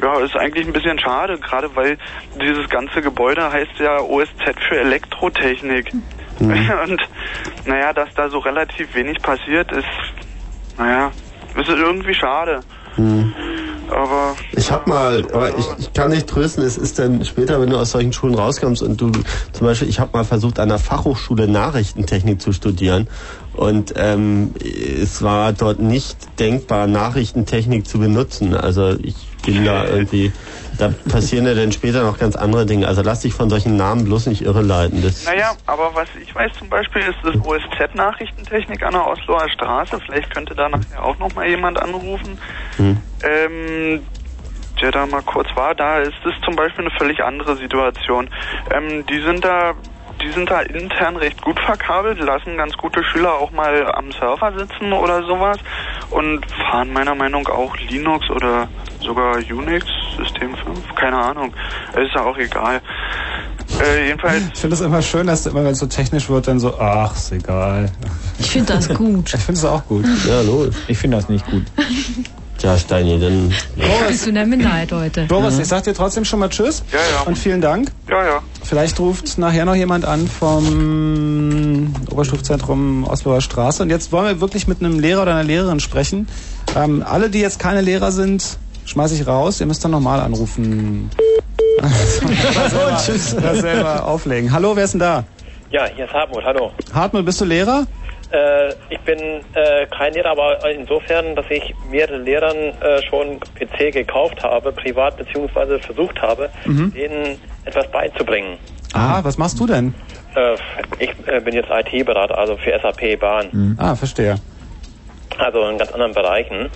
Ja, 0.01 0.19
ist 0.19 0.35
eigentlich 0.35 0.67
ein 0.67 0.73
bisschen 0.73 0.99
schade, 0.99 1.39
gerade 1.39 1.75
weil 1.75 1.97
dieses 2.39 2.69
ganze 2.69 3.01
Gebäude 3.01 3.51
heißt 3.51 3.79
ja 3.79 3.99
OSZ 3.99 4.43
für 4.69 4.77
Elektrotechnik. 4.77 5.91
Und 6.39 7.01
naja, 7.65 7.91
dass 7.93 8.13
da 8.13 8.29
so 8.29 8.39
relativ 8.39 8.93
wenig 8.93 9.21
passiert 9.21 9.71
ist, 9.71 9.87
naja, 10.77 11.11
ist 11.55 11.69
irgendwie 11.69 12.13
schade. 12.13 12.59
Aber 13.89 14.35
Ich 14.55 14.71
hab 14.71 14.87
mal, 14.87 15.25
aber 15.31 15.57
ich, 15.57 15.65
ich 15.77 15.93
kann 15.93 16.11
dich 16.11 16.25
trösten, 16.25 16.63
es 16.63 16.77
ist 16.77 16.99
dann 16.99 17.23
später, 17.25 17.61
wenn 17.61 17.69
du 17.69 17.77
aus 17.77 17.91
solchen 17.91 18.13
Schulen 18.13 18.35
rauskommst 18.35 18.81
und 18.81 18.99
du 18.99 19.11
zum 19.51 19.67
Beispiel, 19.67 19.89
ich 19.89 19.99
habe 19.99 20.11
mal 20.13 20.23
versucht, 20.23 20.59
an 20.59 20.69
der 20.69 20.79
Fachhochschule 20.79 21.47
Nachrichtentechnik 21.47 22.41
zu 22.41 22.51
studieren 22.51 23.07
und 23.53 23.93
ähm, 23.95 24.53
es 24.59 25.21
war 25.21 25.53
dort 25.53 25.79
nicht 25.79 26.39
denkbar, 26.39 26.87
Nachrichtentechnik 26.87 27.87
zu 27.87 27.99
benutzen. 27.99 28.53
Also 28.55 28.95
ich 29.01 29.15
bin 29.45 29.63
da 29.63 29.87
irgendwie, 29.87 30.31
da 30.77 30.93
passieren 31.09 31.45
ja 31.45 31.53
dann 31.53 31.71
später 31.71 32.03
noch 32.03 32.17
ganz 32.17 32.35
andere 32.35 32.65
Dinge. 32.65 32.87
Also 32.87 33.01
lass 33.01 33.21
dich 33.21 33.33
von 33.33 33.49
solchen 33.49 33.77
Namen 33.77 34.05
bloß 34.05 34.27
nicht 34.27 34.41
irreleiten. 34.41 35.01
Das 35.01 35.25
Naja, 35.25 35.53
aber 35.65 35.91
was 35.93 36.07
ich 36.21 36.33
weiß 36.33 36.51
zum 36.57 36.69
Beispiel 36.69 37.01
ist 37.01 37.17
das 37.23 37.35
OSZ-Nachrichtentechnik 37.45 38.83
an 38.83 38.93
der 38.93 39.07
Osloer 39.07 39.49
Straße. 39.49 39.99
Vielleicht 40.05 40.33
könnte 40.33 40.55
da 40.55 40.69
nachher 40.69 41.03
auch 41.03 41.17
nochmal 41.19 41.47
jemand 41.47 41.81
anrufen, 41.81 42.37
hm. 42.77 42.97
ähm, 43.23 44.01
der 44.81 44.91
da 44.91 45.05
mal 45.05 45.21
kurz 45.21 45.47
war. 45.55 45.75
Da 45.75 45.99
ist 45.99 46.13
es 46.25 46.33
zum 46.43 46.55
Beispiel 46.55 46.85
eine 46.85 46.95
völlig 46.97 47.23
andere 47.23 47.55
Situation. 47.55 48.29
Ähm, 48.73 49.05
die 49.05 49.21
sind 49.21 49.43
da 49.43 49.73
die 50.21 50.31
sind 50.31 50.49
da 50.49 50.61
intern 50.61 51.17
recht 51.17 51.41
gut 51.41 51.59
verkabelt, 51.59 52.19
lassen 52.19 52.57
ganz 52.57 52.75
gute 52.77 53.03
Schüler 53.03 53.33
auch 53.33 53.51
mal 53.51 53.91
am 53.93 54.11
Server 54.11 54.51
sitzen 54.57 54.93
oder 54.93 55.23
sowas 55.23 55.57
und 56.09 56.45
fahren 56.69 56.93
meiner 56.93 57.15
Meinung 57.15 57.43
nach 57.43 57.53
auch 57.53 57.75
Linux 57.89 58.29
oder 58.29 58.67
sogar 59.01 59.37
Unix, 59.37 59.85
System 60.17 60.55
5, 60.55 60.95
keine 60.95 61.17
Ahnung. 61.17 61.53
Ist 61.95 62.13
ja 62.15 62.23
auch 62.23 62.37
egal. 62.37 62.81
Äh, 63.81 64.07
jedenfalls 64.07 64.43
Ich 64.53 64.59
finde 64.59 64.75
es 64.75 64.81
immer 64.81 65.01
schön, 65.01 65.27
dass 65.27 65.45
immer, 65.45 65.63
wenn 65.63 65.71
es 65.71 65.79
so 65.79 65.87
technisch 65.87 66.29
wird, 66.29 66.47
dann 66.47 66.59
so, 66.59 66.77
ach, 66.79 67.15
ist 67.15 67.31
egal. 67.31 67.91
Ich 68.39 68.51
finde 68.51 68.73
das 68.73 68.89
gut. 68.89 69.33
Ich 69.33 69.41
finde 69.41 69.59
es 69.59 69.65
auch 69.65 69.85
gut. 69.85 70.05
Ja, 70.27 70.41
los. 70.41 70.75
Ich 70.87 70.97
finde 70.97 71.17
das 71.17 71.29
nicht 71.29 71.45
gut. 71.45 71.63
Tja, 72.57 72.77
Steini, 72.77 73.19
dann. 73.19 73.53
Bist 74.07 74.25
du 74.25 74.29
in 74.29 74.35
der 74.35 74.45
Minderheit 74.45 74.91
heute. 74.91 75.25
Boris, 75.25 75.59
ich 75.59 75.67
sag 75.67 75.83
dir 75.83 75.93
trotzdem 75.93 76.23
schon 76.23 76.39
mal 76.39 76.49
Tschüss. 76.49 76.83
Ja, 76.91 76.99
ja. 76.99 77.21
Und 77.25 77.37
vielen 77.37 77.59
Dank. 77.59 77.91
Ja, 78.09 78.23
ja. 78.23 78.39
Vielleicht 78.63 78.99
ruft 78.99 79.37
nachher 79.37 79.65
noch 79.65 79.75
jemand 79.75 80.05
an 80.05 80.27
vom 80.27 81.93
Oberstufzentrum 82.11 83.03
Osloer 83.03 83.41
Straße. 83.41 83.83
Und 83.83 83.89
jetzt 83.89 84.11
wollen 84.11 84.27
wir 84.27 84.41
wirklich 84.41 84.67
mit 84.67 84.79
einem 84.79 84.99
Lehrer 84.99 85.23
oder 85.23 85.31
einer 85.33 85.43
Lehrerin 85.43 85.79
sprechen. 85.79 86.27
Ähm, 86.75 87.03
alle, 87.07 87.29
die 87.29 87.39
jetzt 87.39 87.59
keine 87.59 87.81
Lehrer 87.81 88.11
sind, 88.11 88.57
schmeiße 88.85 89.15
ich 89.15 89.27
raus. 89.27 89.59
Ihr 89.59 89.65
müsst 89.65 89.83
dann 89.83 89.91
nochmal 89.91 90.21
anrufen. 90.21 91.09
oder 91.81 92.97
selber, 92.97 93.37
oder 93.37 93.55
selber 93.55 94.05
auflegen. 94.05 94.51
Hallo, 94.53 94.75
wer 94.75 94.85
ist 94.85 94.91
denn 94.91 95.01
da? 95.01 95.23
Ja, 95.71 95.85
hier 95.93 96.05
ist 96.05 96.13
Hartmut, 96.13 96.43
hallo. 96.45 96.71
Hartmut, 96.93 97.25
bist 97.25 97.41
du 97.41 97.45
Lehrer? 97.45 97.85
Äh, 98.31 98.71
ich 98.89 98.99
bin 99.05 99.19
äh, 99.53 99.85
kein 99.95 100.13
Lehrer, 100.13 100.31
aber 100.31 100.69
insofern, 100.71 101.35
dass 101.35 101.45
ich 101.49 101.75
mehrere 101.89 102.17
Lehrern 102.17 102.55
äh, 102.81 103.01
schon 103.09 103.39
PC 103.39 103.93
gekauft 103.93 104.41
habe, 104.41 104.71
privat 104.71 105.17
beziehungsweise 105.17 105.79
versucht 105.79 106.21
habe, 106.21 106.49
Mhm. 106.65 106.91
denen 106.91 107.37
etwas 107.65 107.87
beizubringen. 107.91 108.57
Ah, 108.93 109.19
was 109.23 109.37
machst 109.37 109.59
du 109.59 109.67
denn? 109.67 109.93
Äh, 110.35 110.55
ich 110.99 111.09
äh, 111.27 111.39
bin 111.41 111.53
jetzt 111.53 111.69
IT-Berater, 111.69 112.37
also 112.37 112.57
für 112.57 112.71
SAP 112.81 113.19
Bahn, 113.19 113.75
Ah, 113.79 113.95
verstehe. 113.95 114.35
also 115.37 115.67
in 115.69 115.77
ganz 115.77 115.91
anderen 115.91 116.13
Bereichen. 116.13 116.69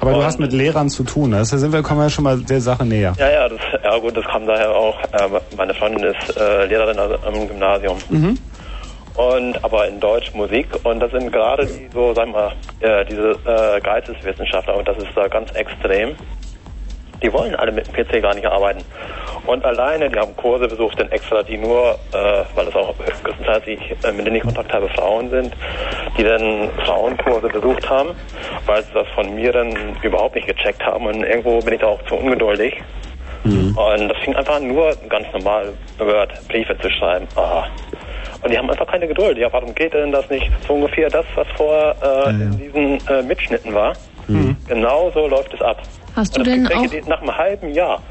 Aber 0.00 0.12
du 0.12 0.22
hast 0.22 0.38
mit 0.38 0.52
Lehrern 0.52 0.88
zu 0.90 1.02
tun. 1.04 1.30
ne? 1.30 1.38
Da 1.38 1.44
sind 1.44 1.72
wir, 1.72 1.82
kommen 1.82 2.00
wir 2.00 2.10
schon 2.10 2.24
mal 2.24 2.38
der 2.38 2.60
Sache 2.60 2.84
näher. 2.84 3.16
Ja, 3.18 3.30
ja, 3.30 3.48
das, 3.48 3.60
ja 3.82 3.96
gut, 3.98 4.16
das 4.16 4.24
kam 4.26 4.46
daher 4.46 4.70
auch. 4.70 4.94
Äh, 5.12 5.28
meine 5.56 5.74
Freundin 5.74 6.04
ist 6.04 6.36
Lehrerin 6.36 6.98
also 6.98 7.16
am 7.26 7.48
Gymnasium. 7.48 8.02
Mhm. 8.08 8.38
Und 9.16 9.62
aber 9.64 9.88
in 9.88 10.00
Deutsch 10.00 10.32
Musik 10.34 10.66
und 10.84 11.00
das 11.00 11.10
sind 11.10 11.32
gerade 11.32 11.66
die 11.66 11.88
so, 11.92 12.14
sagen 12.14 12.32
wir, 12.32 12.52
äh, 12.80 13.04
diese 13.04 13.30
äh, 13.46 13.80
Geisteswissenschaftler 13.80 14.76
und 14.76 14.86
das 14.86 14.98
ist 14.98 15.08
da 15.14 15.28
ganz 15.28 15.50
extrem. 15.52 16.14
Die 17.22 17.32
wollen 17.32 17.54
alle 17.54 17.72
mit 17.72 17.86
dem 17.86 17.94
PC 17.94 18.20
gar 18.20 18.34
nicht 18.34 18.46
arbeiten. 18.46 18.84
Und 19.46 19.64
alleine, 19.64 20.10
die 20.10 20.18
haben 20.18 20.36
Kurse 20.36 20.68
besucht, 20.68 20.98
denn 20.98 21.10
extra, 21.12 21.42
die 21.42 21.56
nur, 21.56 21.98
äh, 22.12 22.44
weil 22.54 22.68
es 22.68 22.74
auch 22.74 22.94
größtenteils 23.22 23.66
ich, 23.66 23.80
äh, 24.04 24.12
mit 24.12 24.26
denen 24.26 24.36
ich 24.36 24.42
Kontakt 24.42 24.72
habe, 24.72 24.88
Frauen 24.90 25.30
sind, 25.30 25.54
die 26.18 26.24
dann 26.24 26.68
Frauenkurse 26.84 27.48
besucht 27.48 27.88
haben, 27.88 28.10
weil 28.66 28.82
sie 28.82 28.92
das 28.92 29.06
von 29.14 29.34
mir 29.34 29.52
dann 29.52 29.96
überhaupt 30.02 30.34
nicht 30.34 30.46
gecheckt 30.46 30.84
haben 30.84 31.06
und 31.06 31.22
irgendwo 31.22 31.60
bin 31.60 31.74
ich 31.74 31.80
da 31.80 31.86
auch 31.86 32.02
zu 32.04 32.16
ungeduldig. 32.16 32.82
Und 33.76 34.08
das 34.08 34.18
fing 34.24 34.34
einfach 34.34 34.58
nur 34.58 34.96
ganz 35.08 35.26
normal 35.32 35.72
Word, 35.98 36.32
Briefe 36.48 36.76
zu 36.78 36.90
schreiben. 36.90 37.28
Ah. 37.36 37.66
Und 38.42 38.50
die 38.52 38.58
haben 38.58 38.70
einfach 38.70 38.86
keine 38.86 39.06
Geduld. 39.08 39.38
Ja, 39.38 39.48
warum 39.52 39.74
geht 39.74 39.92
denn 39.94 40.12
das 40.12 40.28
nicht 40.30 40.50
so 40.66 40.74
ungefähr 40.74 41.08
das, 41.10 41.24
was 41.34 41.46
vor 41.56 41.94
äh, 42.02 42.30
in 42.30 42.58
diesen 42.58 43.08
äh, 43.08 43.22
Mitschnitten 43.22 43.74
war? 43.74 43.94
Genau 44.68 45.10
so 45.14 45.26
läuft 45.28 45.54
es 45.54 45.60
ab. 45.62 45.80
Hast 46.16 46.36
du 46.36 46.42
denn 46.42 46.68
welche, 46.68 46.80
auch- 46.86 46.90
die 46.90 47.02
nach 47.08 47.20
einem 47.20 47.36
halben 47.36 47.72
Jahr 47.72 48.02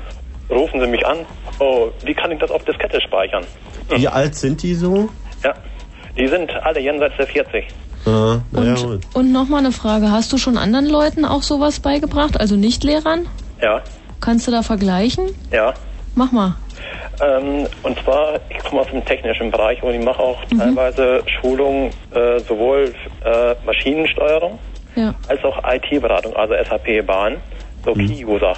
rufen 0.50 0.80
sie 0.80 0.88
mich 0.88 1.06
an. 1.06 1.18
Oh, 1.60 1.88
wie 2.04 2.14
kann 2.14 2.32
ich 2.32 2.40
das 2.40 2.52
auf 2.52 2.64
Diskette 2.64 3.02
speichern? 3.02 3.44
Wie 3.90 4.08
alt 4.08 4.36
sind 4.36 4.62
die 4.64 4.74
so? 4.76 5.10
Ja, 5.44 5.54
die 6.18 6.28
sind 6.28 6.50
alle 6.64 6.80
jenseits 6.80 7.16
der 7.18 7.28
40. 7.28 7.66
Ah. 8.06 8.38
Und, 8.54 9.02
und 9.14 9.32
nochmal 9.32 9.60
eine 9.60 9.72
Frage. 9.72 10.12
Hast 10.12 10.32
du 10.32 10.38
schon 10.38 10.58
anderen 10.58 10.86
Leuten 10.86 11.26
auch 11.26 11.42
sowas 11.44 11.80
beigebracht? 11.80 12.40
Also 12.40 12.56
Nicht-Lehrern? 12.56 13.28
Ja, 13.62 13.82
Kannst 14.22 14.48
du 14.48 14.52
da 14.52 14.62
vergleichen? 14.64 15.26
ja. 15.52 15.74
Mach 16.18 16.32
mal. 16.32 16.56
Ähm, 17.22 17.68
und 17.84 18.00
zwar, 18.04 18.40
ich 18.50 18.58
komme 18.60 18.82
aus 18.82 18.88
dem 18.90 19.04
technischen 19.06 19.52
Bereich 19.52 19.82
und 19.84 19.94
ich 19.94 20.04
mache 20.04 20.22
auch 20.22 20.38
Mhm. 20.52 20.60
teilweise 20.60 21.24
Schulungen 21.40 21.92
äh, 22.14 22.40
sowohl 22.48 22.94
äh, 23.24 23.56
Maschinensteuerung 23.66 24.60
Ja. 24.96 25.14
als 25.28 25.44
auch 25.44 25.58
IT-Beratung, 25.68 26.36
also 26.36 26.54
SAP 26.70 27.02
Bahn, 27.06 27.38
so 27.86 27.94
Key-User. 27.94 28.56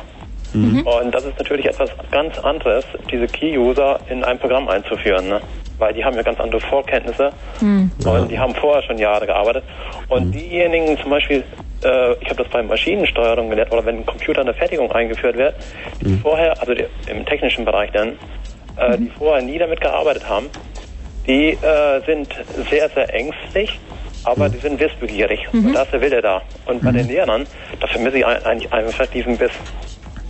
Mhm. 0.54 0.82
Und 0.82 1.12
das 1.14 1.26
ist 1.26 1.38
natürlich 1.38 1.66
etwas 1.66 1.90
ganz 2.12 2.38
anderes, 2.40 2.86
diese 3.12 3.28
Key-User 3.28 4.00
in 4.10 4.24
ein 4.24 4.40
Programm 4.40 4.68
einzuführen, 4.70 5.28
ne? 5.28 5.42
weil 5.78 5.94
die 5.94 6.04
haben 6.04 6.16
ja 6.16 6.24
ganz 6.24 6.40
andere 6.40 6.62
Vorkenntnisse 6.62 7.32
Hm. 7.60 7.92
und 8.04 8.32
die 8.32 8.40
haben 8.40 8.56
vorher 8.56 8.82
schon 8.84 8.98
Jahre 8.98 9.28
gearbeitet. 9.28 9.64
Und 10.08 10.32
diejenigen 10.32 10.98
zum 11.00 11.12
Beispiel, 11.12 11.44
äh, 11.84 12.14
ich 12.22 12.30
habe 12.30 12.44
das 12.44 12.48
bei 12.50 12.62
Maschinensteuerung 12.64 13.50
gelernt, 13.50 13.72
oder 13.72 13.86
wenn 13.86 13.98
ein 13.98 14.06
Computer 14.06 14.42
in 14.42 14.48
der 14.48 14.56
Fertigung 14.56 14.92
eingeführt 14.92 15.38
wird, 15.38 15.56
die 16.02 16.18
vorher, 16.18 16.60
also 16.60 16.74
die, 16.74 16.86
im 17.08 17.26
technischen 17.26 17.66
Bereich 17.66 17.92
dann, 17.92 18.18
äh, 18.78 18.98
die 18.98 19.12
vorher 19.18 19.44
nie 19.44 19.58
damit 19.58 19.82
gearbeitet 19.82 20.28
haben, 20.28 20.50
die 21.28 21.50
äh, 21.50 22.02
sind 22.06 22.30
sehr, 22.70 22.90
sehr 22.90 23.14
ängstlich, 23.14 23.80
aber 24.24 24.50
die 24.50 24.58
sind 24.58 24.80
wissbegierig. 24.80 25.48
Und 25.54 25.74
da 25.74 25.84
ist 25.84 25.94
der 25.94 26.02
Wille 26.02 26.22
da. 26.22 26.42
Und 26.66 26.84
bei 26.84 26.92
den 26.92 27.08
Lehrern, 27.08 27.46
da 27.80 27.88
vermisse 27.88 28.18
ich 28.18 28.26
eigentlich 28.26 28.72
einfach 28.74 29.08
diesen 29.08 29.38
Biss. 29.38 29.52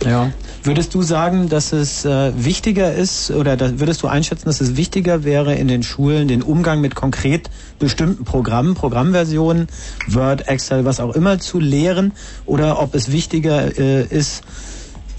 Ja. 0.04 0.32
Würdest 0.62 0.94
du 0.94 1.02
sagen, 1.02 1.48
dass 1.48 1.72
es 1.72 2.04
äh, 2.04 2.32
wichtiger 2.36 2.94
ist 2.94 3.30
oder 3.30 3.56
da, 3.56 3.80
würdest 3.80 4.02
du 4.02 4.06
einschätzen, 4.06 4.44
dass 4.46 4.60
es 4.60 4.76
wichtiger 4.76 5.24
wäre 5.24 5.54
in 5.54 5.68
den 5.68 5.82
Schulen 5.82 6.28
den 6.28 6.42
Umgang 6.42 6.80
mit 6.80 6.94
konkret 6.94 7.50
bestimmten 7.78 8.24
Programmen, 8.24 8.74
Programmversionen, 8.74 9.68
Word, 10.06 10.48
Excel, 10.48 10.84
was 10.84 11.00
auch 11.00 11.14
immer 11.14 11.38
zu 11.38 11.58
lehren 11.58 12.12
oder 12.46 12.80
ob 12.80 12.94
es 12.94 13.10
wichtiger 13.10 13.76
äh, 13.78 14.04
ist, 14.04 14.42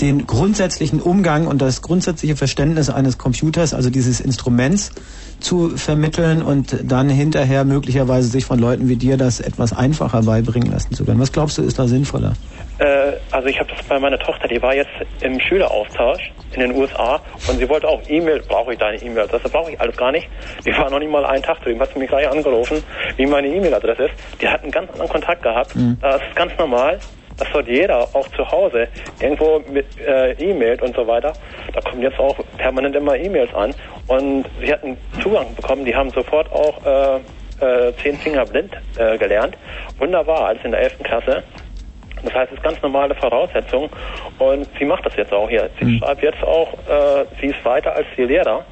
den 0.02 0.28
grundsätzlichen 0.28 1.02
Umgang 1.02 1.48
und 1.48 1.62
das 1.62 1.82
grundsätzliche 1.82 2.38
Verständnis 2.38 2.90
eines 2.90 3.18
Computers, 3.18 3.74
also 3.74 3.90
dieses 3.90 4.22
Instruments, 4.22 4.92
zu 5.40 5.70
vermitteln 5.78 6.42
und 6.42 6.76
dann 6.84 7.10
hinterher 7.10 7.66
möglicherweise 7.66 8.28
sich 8.28 8.46
von 8.46 8.60
Leuten 8.60 8.90
wie 8.90 8.96
dir 8.96 9.18
das 9.18 9.40
etwas 9.40 9.76
einfacher 9.76 10.24
beibringen 10.24 10.72
lassen 10.72 10.94
zu 10.94 11.06
können. 11.06 11.20
Was 11.20 11.32
glaubst 11.32 11.58
du, 11.58 11.64
ist 11.64 11.80
da 11.80 11.88
sinnvoller? 11.88 12.34
Äh, 12.80 13.14
also 13.32 13.48
ich 13.48 13.60
habe 13.60 13.70
das 13.76 13.84
bei 13.84 14.00
meiner 14.00 14.18
Tochter, 14.20 14.48
die 14.48 14.62
war 14.62 14.76
jetzt 14.76 14.92
im 15.22 15.40
Schüleraustausch 15.40 16.32
in 16.54 16.62
den 16.62 16.76
USA 16.76 17.22
und 17.48 17.60
sie 17.60 17.68
wollte 17.70 17.88
auch 17.88 18.02
E-Mail, 18.08 18.42
brauche 18.48 18.74
ich 18.74 18.80
deine 18.80 18.98
E-Mail-Adresse, 19.02 19.50
brauche 19.50 19.72
ich 19.72 19.80
alles 19.80 19.96
gar 19.98 20.12
nicht. 20.12 20.28
Die 20.66 20.72
war 20.72 20.90
noch 20.90 21.00
nicht 21.00 21.12
mal 21.12 21.26
einen 21.26 21.44
Tag 21.44 21.62
drüben, 21.64 21.80
hat 21.80 21.94
sie 21.94 22.00
mich 22.00 22.10
gleich 22.10 22.30
angerufen, 22.30 22.84
wie 23.18 23.26
meine 23.26 23.48
E-Mail-Adresse 23.48 24.04
ist. 24.04 24.14
Die 24.42 24.48
hat 24.48 24.64
einen 24.64 24.72
ganz 24.72 24.90
anderen 24.92 25.10
Kontakt 25.10 25.44
gehabt. 25.44 25.74
Das 26.02 26.22
ist 26.22 26.36
ganz 26.36 26.52
normal. 26.58 27.00
Das 27.40 27.50
sollte 27.52 27.72
jeder 27.72 28.02
auch 28.14 28.28
zu 28.36 28.50
Hause 28.52 28.88
irgendwo 29.22 29.62
mit 29.72 29.86
äh, 30.00 30.34
E-Mailt 30.34 30.82
und 30.82 30.96
so 30.96 31.08
weiter. 31.08 31.34
Da 31.74 31.82
kommen 31.82 32.02
jetzt 32.02 32.20
auch 32.20 32.38
permanent 32.58 32.96
immer 32.96 33.16
E-Mails 33.16 33.54
an. 33.54 33.74
Und 34.08 34.46
sie 34.60 34.72
hatten 34.72 34.98
Zugang 35.24 35.56
bekommen, 35.56 35.86
die 35.86 35.96
haben 35.96 36.10
sofort 36.12 36.52
auch 36.52 36.86
äh, 36.86 37.20
äh, 37.62 37.94
zehn 38.02 38.18
Finger 38.18 38.46
blind 38.46 38.74
äh, 38.98 39.18
gelernt. 39.18 39.58
Wunderbar, 39.98 40.48
als 40.48 40.64
in 40.64 40.72
der 40.72 40.82
11. 40.82 41.04
Klasse. 41.04 41.44
Das 42.24 42.34
heißt, 42.34 42.52
es 42.52 42.58
ist 42.58 42.64
ganz 42.64 42.82
normale 42.82 43.16
Voraussetzung 43.16 43.90
und 44.40 44.68
sie 44.78 44.86
macht 44.86 45.06
das 45.06 45.16
jetzt 45.16 45.32
auch 45.32 45.50
hier. 45.50 45.70
Sie 45.80 45.98
schreibt 46.00 46.22
jetzt 46.22 46.44
auch, 46.44 46.74
äh, 46.74 47.26
sie 47.40 47.48
ist 47.48 47.64
weiter 47.64 47.96
als 47.96 48.08
die 48.18 48.24
Lehrer. 48.24 48.66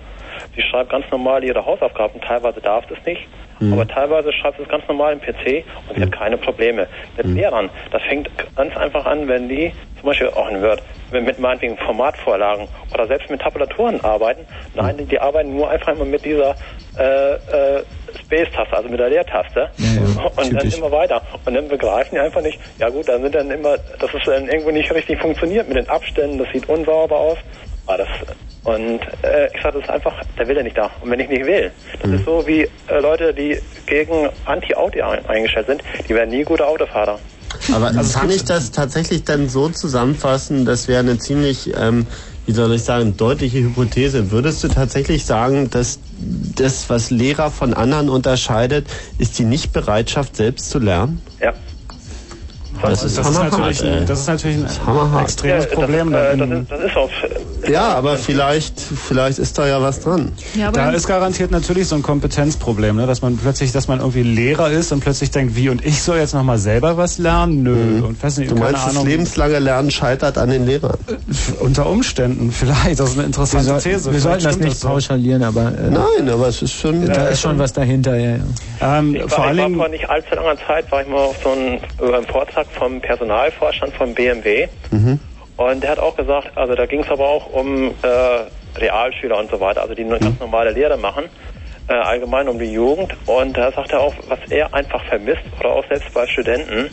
Sie 0.55 0.61
schreibt 0.61 0.89
ganz 0.89 1.05
normal 1.11 1.43
ihre 1.43 1.65
Hausaufgaben. 1.65 2.19
Teilweise 2.19 2.59
darf 2.59 2.83
es 2.91 3.05
nicht, 3.05 3.25
aber 3.59 3.87
teilweise 3.87 4.31
schreibt 4.33 4.59
es 4.59 4.67
ganz 4.67 4.87
normal 4.87 5.13
im 5.13 5.19
PC 5.19 5.65
und 5.87 5.95
sie 5.95 6.01
hat 6.01 6.11
keine 6.11 6.37
Probleme. 6.37 6.87
Mit 7.15 7.27
Lehrern, 7.27 7.69
das 7.91 8.01
fängt 8.03 8.29
ganz 8.55 8.75
einfach 8.77 9.05
an, 9.05 9.27
wenn 9.27 9.49
die 9.49 9.71
zum 9.99 10.07
Beispiel 10.07 10.29
auch 10.29 10.49
in 10.49 10.61
Word, 10.61 10.81
wenn 11.11 11.25
mit 11.25 11.39
meinetwegen 11.39 11.77
Formatvorlagen 11.77 12.67
oder 12.93 13.07
selbst 13.07 13.29
mit 13.29 13.41
Tabulaturen 13.41 14.03
arbeiten. 14.03 14.45
Nein, 14.75 14.97
die, 14.97 15.05
die 15.05 15.19
arbeiten 15.19 15.55
nur 15.55 15.69
einfach 15.69 15.93
immer 15.93 16.05
mit 16.05 16.23
dieser 16.23 16.55
äh, 16.97 17.33
äh, 17.33 17.83
Space-Taste, 18.23 18.75
also 18.75 18.89
mit 18.89 18.99
der 18.99 19.09
Leertaste. 19.09 19.69
und 20.35 20.53
dann 20.53 20.71
immer 20.71 20.91
weiter. 20.91 21.21
Und 21.45 21.53
dann 21.53 21.67
begreifen 21.67 22.15
die 22.15 22.19
einfach 22.19 22.41
nicht, 22.41 22.59
ja 22.79 22.89
gut, 22.89 23.07
dann 23.09 23.21
sind 23.21 23.35
dann 23.35 23.51
immer, 23.51 23.77
dass 23.99 24.13
es 24.13 24.23
dann 24.25 24.47
irgendwo 24.47 24.71
nicht 24.71 24.93
richtig 24.93 25.19
funktioniert 25.19 25.67
mit 25.67 25.77
den 25.77 25.89
Abständen, 25.89 26.37
das 26.37 26.47
sieht 26.51 26.67
unsauber 26.69 27.17
aus. 27.17 27.37
Ah, 27.87 27.95
das, 27.97 28.07
und 28.65 28.99
äh, 29.23 29.47
ich 29.55 29.61
sage, 29.63 29.75
das 29.79 29.83
ist 29.83 29.89
einfach, 29.89 30.13
der 30.37 30.47
Wille 30.49 30.61
nicht 30.61 30.77
da. 30.77 30.91
Und 31.01 31.09
wenn 31.09 31.19
ich 31.21 31.29
nicht 31.29 31.45
will, 31.45 31.71
das 32.01 32.11
ist 32.11 32.25
so 32.25 32.45
wie 32.45 32.63
äh, 32.87 32.99
Leute, 32.99 33.33
die 33.33 33.57
gegen 33.85 34.29
Anti-Auto 34.45 35.01
ein- 35.01 35.25
eingestellt 35.25 35.67
sind, 35.67 35.81
die 36.07 36.13
werden 36.13 36.31
nie 36.31 36.43
gute 36.43 36.67
Autofahrer. 36.67 37.17
Aber 37.73 37.87
Also 37.87 38.19
kann 38.19 38.29
ich 38.29 38.43
das 38.43 38.71
tatsächlich 38.71 39.23
dann 39.23 39.47
so 39.47 39.69
zusammenfassen, 39.69 40.65
das 40.65 40.89
wäre 40.89 40.99
eine 40.99 41.17
ziemlich, 41.17 41.73
ähm, 41.79 42.07
wie 42.45 42.51
soll 42.51 42.73
ich 42.75 42.83
sagen, 42.83 43.15
deutliche 43.15 43.59
Hypothese. 43.59 44.31
Würdest 44.31 44.61
du 44.65 44.67
tatsächlich 44.67 45.25
sagen, 45.25 45.69
dass 45.69 45.99
das, 46.57 46.89
was 46.89 47.09
Lehrer 47.09 47.51
von 47.51 47.73
anderen 47.73 48.09
unterscheidet, 48.09 48.87
ist 49.17 49.39
die 49.39 49.45
Nichtbereitschaft, 49.45 50.35
selbst 50.35 50.69
zu 50.69 50.79
lernen? 50.79 51.21
Ja. 51.39 51.53
Das 52.81 53.03
ist, 53.03 53.17
das 53.17 53.29
ist 53.29 53.37
natürlich, 53.39 53.83
ein, 53.83 54.05
das 54.05 54.19
ist 54.21 54.27
natürlich 54.27 54.57
ein 54.57 55.21
extremes 55.23 55.43
Ja, 55.43 55.57
das- 55.57 55.69
Problem. 55.69 56.13
äh, 56.13 56.37
dann. 56.37 56.49
das, 56.49 56.59
ist, 56.61 56.71
das 56.71 56.79
ist 56.91 56.97
auch. 56.97 57.09
Ja, 57.69 57.89
aber 57.95 58.17
vielleicht, 58.17 58.79
vielleicht 58.79 59.39
ist 59.39 59.57
da 59.57 59.67
ja 59.67 59.81
was 59.81 60.01
dran. 60.01 60.31
da 60.73 60.91
ist 60.91 61.07
garantiert 61.07 61.51
natürlich 61.51 61.87
so 61.87 61.95
ein 61.95 62.03
Kompetenzproblem, 62.03 62.95
ne? 62.95 63.07
dass 63.07 63.21
man 63.21 63.37
plötzlich, 63.37 63.71
dass 63.71 63.87
man 63.87 63.99
irgendwie 63.99 64.23
Lehrer 64.23 64.69
ist 64.69 64.91
und 64.91 64.99
plötzlich 65.01 65.31
denkt, 65.31 65.55
wie 65.55 65.69
und 65.69 65.83
ich 65.85 66.01
soll 66.01 66.17
jetzt 66.17 66.33
nochmal 66.33 66.57
selber 66.59 66.97
was 66.97 67.17
lernen? 67.17 67.63
Nö. 67.63 68.03
Und 68.05 68.21
weiß 68.23 68.37
nicht, 68.37 68.51
Mhm. 68.51 68.55
Du 68.55 68.61
meinst, 68.61 68.87
das 68.87 69.03
lebenslange 69.03 69.59
Lernen 69.59 69.91
scheitert 69.91 70.37
an 70.37 70.49
den 70.49 70.65
Lehrern? 70.65 70.97
Unter 71.59 71.87
Umständen 71.89 72.51
vielleicht. 72.57 72.99
Das 72.99 73.09
ist 73.09 73.17
eine 73.17 73.25
interessante 73.25 73.65
wir, 73.65 73.79
soll, 73.79 73.91
These. 73.93 74.11
wir 74.13 74.19
Vielleicht 74.19 74.41
sollten 74.41 74.59
das 74.59 74.67
nicht 74.69 74.79
so. 74.79 74.87
pauschalieren, 74.87 75.43
aber 75.43 75.67
äh, 75.77 75.89
Nein, 75.89 76.29
aber 76.31 76.47
es 76.47 76.61
ist 76.61 76.73
schon. 76.73 77.05
da 77.07 77.27
ist 77.27 77.41
schon 77.41 77.57
was 77.59 77.73
dahinter. 77.73 78.15
Ja, 78.17 78.37
ja. 78.37 78.99
Ähm, 78.99 79.15
Ich 79.15 79.21
vor 79.23 79.39
war, 79.39 79.45
allen 79.47 79.55
ich 79.57 79.61
war 79.61 79.67
Dingen, 79.67 79.77
vor 79.79 79.89
nicht 79.89 80.09
allzu 80.09 80.35
langer 80.35 80.55
Zeit, 80.67 80.91
war 80.91 81.01
ich 81.01 81.07
mal 81.07 81.17
auf 81.17 81.35
so 81.43 81.49
einem 81.51 81.73
äh, 81.73 82.31
Vortrag 82.31 82.66
vom 82.73 83.01
Personalvorstand 83.01 83.93
von 83.93 84.13
BMW. 84.13 84.67
Mhm. 84.91 85.19
Und 85.57 85.81
der 85.81 85.91
hat 85.91 85.99
auch 85.99 86.15
gesagt, 86.15 86.55
also 86.55 86.75
da 86.75 86.85
ging 86.85 87.01
es 87.01 87.09
aber 87.09 87.27
auch 87.27 87.47
um 87.47 87.87
äh, 88.03 88.79
Realschüler 88.79 89.37
und 89.37 89.49
so 89.49 89.59
weiter, 89.59 89.81
also 89.81 89.95
die 89.95 90.03
eine 90.03 90.15
Mhm. 90.15 90.19
ganz 90.19 90.39
normale 90.39 90.71
Lehre 90.71 90.97
machen, 90.97 91.25
äh, 91.89 91.93
allgemein 91.93 92.47
um 92.47 92.59
die 92.59 92.71
Jugend. 92.71 93.15
Und 93.25 93.57
da 93.57 93.71
sagt 93.71 93.91
er 93.91 94.01
auch, 94.01 94.13
was 94.27 94.39
er 94.49 94.73
einfach 94.73 95.03
vermisst, 95.05 95.41
oder 95.59 95.71
auch 95.71 95.87
selbst 95.87 96.13
bei 96.13 96.27
Studenten, 96.27 96.89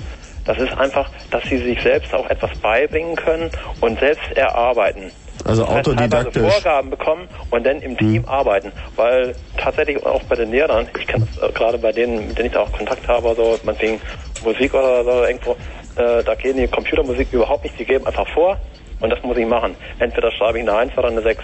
das 0.47 0.59
ist 0.59 0.73
einfach, 0.77 1.11
dass 1.31 1.43
sie 1.45 1.59
sich 1.59 1.81
selbst 1.83 2.13
auch 2.15 2.29
etwas 2.29 2.57
beibringen 2.59 3.17
können 3.17 3.51
und 3.81 3.99
selbst 3.99 4.31
erarbeiten. 4.35 5.11
Also 5.45 5.69
heißt, 5.69 5.89
autodidaktisch. 5.89 6.33
teilweise 6.35 6.51
Vorgaben 6.62 6.91
bekommen 6.91 7.29
und 7.51 7.66
dann 7.66 7.81
im 7.83 7.97
Team 7.97 8.25
arbeiten. 8.27 8.73
Weil 8.97 9.35
tatsächlich 9.57 10.05
auch 10.05 10.23
bei 10.25 10.37
den 10.37 10.51
Lehrern, 10.51 10.89
ich 10.99 11.07
kenne 11.07 11.27
das 11.35 11.49
äh, 11.49 11.53
gerade 11.53 11.79
bei 11.79 11.93
denen, 11.93 12.29
mit 12.29 12.39
denen 12.39 12.47
ich 12.47 12.53
da 12.53 12.61
auch 12.61 12.73
Kontakt 12.73 13.07
habe, 13.09 13.35
so 13.35 13.59
meinetwegen 13.62 14.01
Musik 14.43 14.75
oder 14.75 15.05
so 15.05 15.25
irgendwo, 15.25 15.53
äh, 15.97 16.23
da 16.25 16.35
gehen 16.35 16.57
die 16.57 16.66
Computermusik 16.66 17.29
überhaupt 17.33 17.65
nicht, 17.65 17.79
die 17.79 17.85
geben 17.85 18.07
einfach 18.07 18.29
vor 18.29 18.59
und 19.01 19.11
das 19.11 19.23
muss 19.23 19.37
ich 19.37 19.47
machen. 19.47 19.77
Entweder 19.99 20.31
schreibe 20.33 20.59
ich 20.59 20.69
eine 20.69 20.77
1 20.77 20.97
oder 20.99 21.09
eine 21.09 21.23
6. 21.23 21.43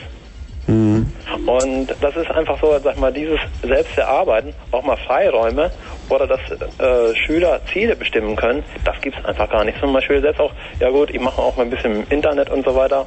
Und 1.46 1.88
das 2.00 2.16
ist 2.16 2.30
einfach 2.30 2.60
so, 2.60 2.78
sag 2.78 2.98
mal, 2.98 3.12
dieses 3.12 3.40
selbst 3.62 3.96
erarbeiten, 3.96 4.54
auch 4.70 4.82
mal 4.82 4.96
Freiräume 4.96 5.70
oder 6.08 6.26
dass 6.26 6.40
äh, 6.50 7.14
Schüler 7.16 7.60
Ziele 7.72 7.96
bestimmen 7.96 8.36
können, 8.36 8.62
das 8.84 9.00
gibt's 9.00 9.24
einfach 9.24 9.48
gar 9.50 9.64
nicht. 9.64 9.78
Zum 9.80 9.92
Beispiel 9.92 10.20
selbst 10.20 10.40
auch, 10.40 10.52
ja 10.78 10.90
gut, 10.90 11.10
ich 11.10 11.20
mache 11.20 11.40
auch 11.40 11.56
mal 11.56 11.64
ein 11.64 11.70
bisschen 11.70 11.96
im 11.96 12.06
Internet 12.10 12.50
und 12.50 12.64
so 12.64 12.74
weiter. 12.74 13.06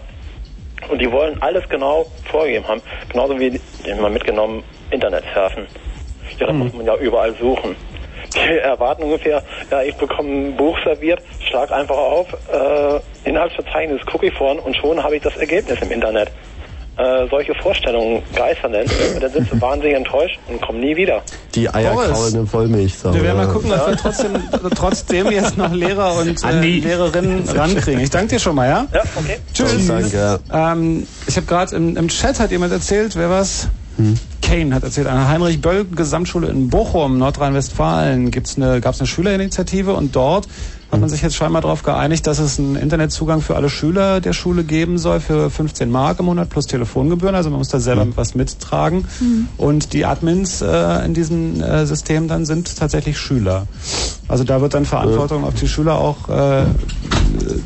Und 0.89 0.99
die 0.99 1.11
wollen 1.11 1.41
alles 1.41 1.68
genau 1.69 2.05
vorgegeben 2.26 2.68
haben. 2.68 2.81
Genauso 3.10 3.39
wie 3.39 3.60
immer 3.85 4.10
mitgenommen 4.10 4.64
Internet 4.89 5.23
surfen. 5.34 5.68
Ja, 6.39 6.47
da 6.47 6.53
muss 6.53 6.73
man 6.73 6.85
ja 6.85 6.95
überall 6.95 7.34
suchen. 7.35 7.76
Die 8.34 8.57
erwarten 8.57 9.03
ungefähr, 9.03 9.43
ja, 9.69 9.84
ich 9.84 9.95
bekomme 9.95 10.30
ein 10.30 10.55
Buch 10.55 10.77
serviert, 10.84 11.22
schlag 11.47 11.72
einfach 11.72 11.97
auf, 11.97 12.27
äh, 12.51 13.30
Inhaltsverzeichnis, 13.30 14.03
gucke 14.05 14.27
ich 14.27 14.34
vorn 14.34 14.60
und 14.60 14.76
schon 14.76 15.03
habe 15.03 15.18
ich 15.18 15.22
das 15.22 15.35
Ergebnis 15.38 15.80
im 15.81 15.91
Internet. 15.91 16.31
Äh, 16.95 17.28
solche 17.28 17.56
Vorstellungen 17.56 18.22
geistern 18.36 18.72
denn 18.72 18.86
und 19.15 19.24
dann 19.24 19.32
sind 19.32 19.49
sie 19.49 19.60
wahnsinnig 19.60 19.95
enttäuscht 19.95 20.38
und 20.48 20.61
kommen 20.61 20.80
nie 20.80 20.95
wieder. 20.95 21.24
Die 21.56 21.68
eierkaulende 21.68 22.53
Wollmilchsau. 22.53 23.11
wir 23.15 23.24
werden 23.24 23.38
mal 23.38 23.48
gucken, 23.48 23.72
dass 23.72 23.88
wir 23.88 23.98
trotzdem, 23.98 24.32
trotzdem 24.76 25.32
jetzt 25.32 25.57
noch 25.57 25.74
Lehrer 25.74 26.14
und 26.18 26.44
äh. 26.44 26.61
Lehrerinnen 26.61 27.49
rankriegen. 27.49 27.99
Ich 27.99 28.11
danke 28.11 28.36
dir 28.36 28.40
schon 28.40 28.56
mal, 28.56 28.70
ja? 28.70 28.88
Ja, 28.94 29.02
okay. 29.15 29.40
Tschüss. 29.56 29.88
Danke. 29.88 30.40
Ähm, 30.53 31.07
ich 31.26 31.36
habe 31.36 31.48
gerade 31.48 31.76
im, 31.76 31.98
im 31.98 32.10
Chat 32.10 32.40
hat 32.40 32.52
jemand 32.52 32.72
erzählt, 32.72 33.15
wer 33.15 33.32
was? 33.32 33.70
Hm. 33.98 34.15
Kane 34.44 34.76
hat 34.76 34.84
erzählt, 34.84 35.07
an 35.07 35.18
der 35.18 35.30
Heinrich 35.30 35.61
Böll 35.61 35.86
Gesamtschule 35.86 36.48
in 36.48 36.70
Bochum, 36.70 37.18
Nordrhein-Westfalen, 37.18 38.30
gibt's 38.30 38.56
eine, 38.56 38.82
gab 38.82 38.94
es 38.94 38.99
eine 38.99 39.07
Schülerinitiative 39.07 39.94
und 39.94 40.15
dort 40.15 40.48
hat 40.94 41.02
man 41.02 41.10
sich 41.10 41.24
jetzt 41.24 41.36
scheinbar 41.36 41.64
darauf 41.64 41.82
geeinigt, 41.82 42.28
dass 42.28 42.38
es 42.38 42.60
einen 42.60 42.76
Internetzugang 42.76 43.41
für 43.41 43.56
alle 43.56 43.70
Schüler 43.70 44.22
der 44.22 44.34
Schule 44.34 44.64
geben 44.64 44.99
soll 44.99 45.20
für 45.20 45.49
15 45.49 45.90
Mark 45.90 46.20
im 46.20 46.26
Monat 46.26 46.49
plus 46.49 46.68
Telefongebühren. 46.68 47.34
Also 47.36 47.49
man 47.49 47.57
muss 47.57 47.68
da 47.68 47.80
selber 47.80 48.07
was 48.15 48.36
mittragen. 48.36 49.07
Und 49.57 49.94
die 49.94 50.06
Admins 50.06 50.61
äh, 50.61 51.06
in 51.06 51.15
diesem 51.15 51.61
äh, 51.61 51.88
System 51.88 52.28
dann 52.28 52.45
sind 52.45 52.78
tatsächlich 52.78 53.18
Schüler. 53.18 53.65
Also 54.28 54.44
da 54.44 54.61
wird 54.61 54.76
dann 54.76 54.86
Verantwortung 54.86 55.44
auf 55.44 55.56
die 55.56 55.68
Schüler 55.68 55.95
auch 55.98 56.30
äh, 56.30 56.65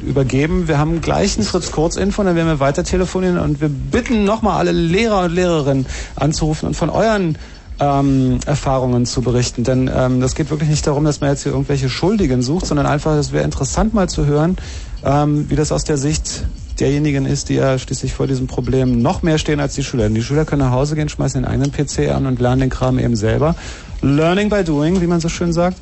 übergeben. 0.07 0.69
Wir 0.69 0.77
haben 0.77 1.01
gleich 1.01 1.37
ein 1.37 1.43
Fritz 1.43 1.71
Kurz 1.71 1.97
Info, 1.97 2.23
dann 2.23 2.35
werden 2.35 2.47
wir 2.47 2.61
weiter 2.61 2.85
telefonieren 2.85 3.39
und 3.39 3.59
wir 3.59 3.69
bitten 3.69 4.23
nochmal 4.23 4.57
alle 4.57 4.71
Lehrer 4.71 5.25
und 5.25 5.33
Lehrerinnen 5.33 5.85
anzurufen 6.15 6.67
und 6.67 6.75
von 6.75 6.89
euren 6.89 7.37
ähm, 7.79 8.39
Erfahrungen 8.45 9.05
zu 9.05 9.21
berichten. 9.21 9.63
Denn 9.63 9.89
ähm, 9.93 10.19
das 10.21 10.35
geht 10.35 10.49
wirklich 10.49 10.69
nicht 10.69 10.85
darum, 10.87 11.03
dass 11.05 11.21
man 11.21 11.29
jetzt 11.29 11.43
hier 11.43 11.51
irgendwelche 11.51 11.89
Schuldigen 11.89 12.41
sucht, 12.41 12.65
sondern 12.65 12.85
einfach, 12.85 13.13
es 13.15 13.31
wäre 13.31 13.43
interessant 13.43 13.93
mal 13.93 14.09
zu 14.09 14.25
hören, 14.25 14.57
ähm, 15.03 15.49
wie 15.49 15.55
das 15.55 15.71
aus 15.71 15.83
der 15.83 15.97
Sicht 15.97 16.45
derjenigen 16.79 17.25
ist, 17.25 17.49
die 17.49 17.55
ja 17.55 17.77
schließlich 17.79 18.13
vor 18.13 18.27
diesem 18.27 18.47
Problem 18.47 19.01
noch 19.01 19.23
mehr 19.23 19.37
stehen 19.37 19.59
als 19.59 19.75
die 19.75 19.83
Schüler. 19.83 20.03
Denn 20.03 20.15
die 20.15 20.23
Schüler 20.23 20.45
können 20.45 20.61
nach 20.61 20.71
Hause 20.71 20.95
gehen, 20.95 21.09
schmeißen 21.09 21.41
den 21.41 21.49
eigenen 21.49 21.71
PC 21.71 22.11
an 22.15 22.25
und 22.25 22.39
lernen 22.39 22.61
den 22.61 22.69
Kram 22.69 22.99
eben 22.99 23.15
selber. 23.15 23.55
Learning 24.01 24.49
by 24.49 24.63
doing, 24.63 25.01
wie 25.01 25.07
man 25.07 25.19
so 25.19 25.29
schön 25.29 25.53
sagt. 25.53 25.77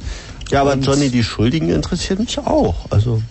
Ja, 0.49 0.61
aber 0.61 0.73
Und- 0.73 0.85
Johnny, 0.85 1.09
die 1.09 1.23
Schuldigen 1.23 1.69
interessieren 1.69 2.19
mich 2.19 2.37
auch. 2.39 2.75
Also 2.91 3.21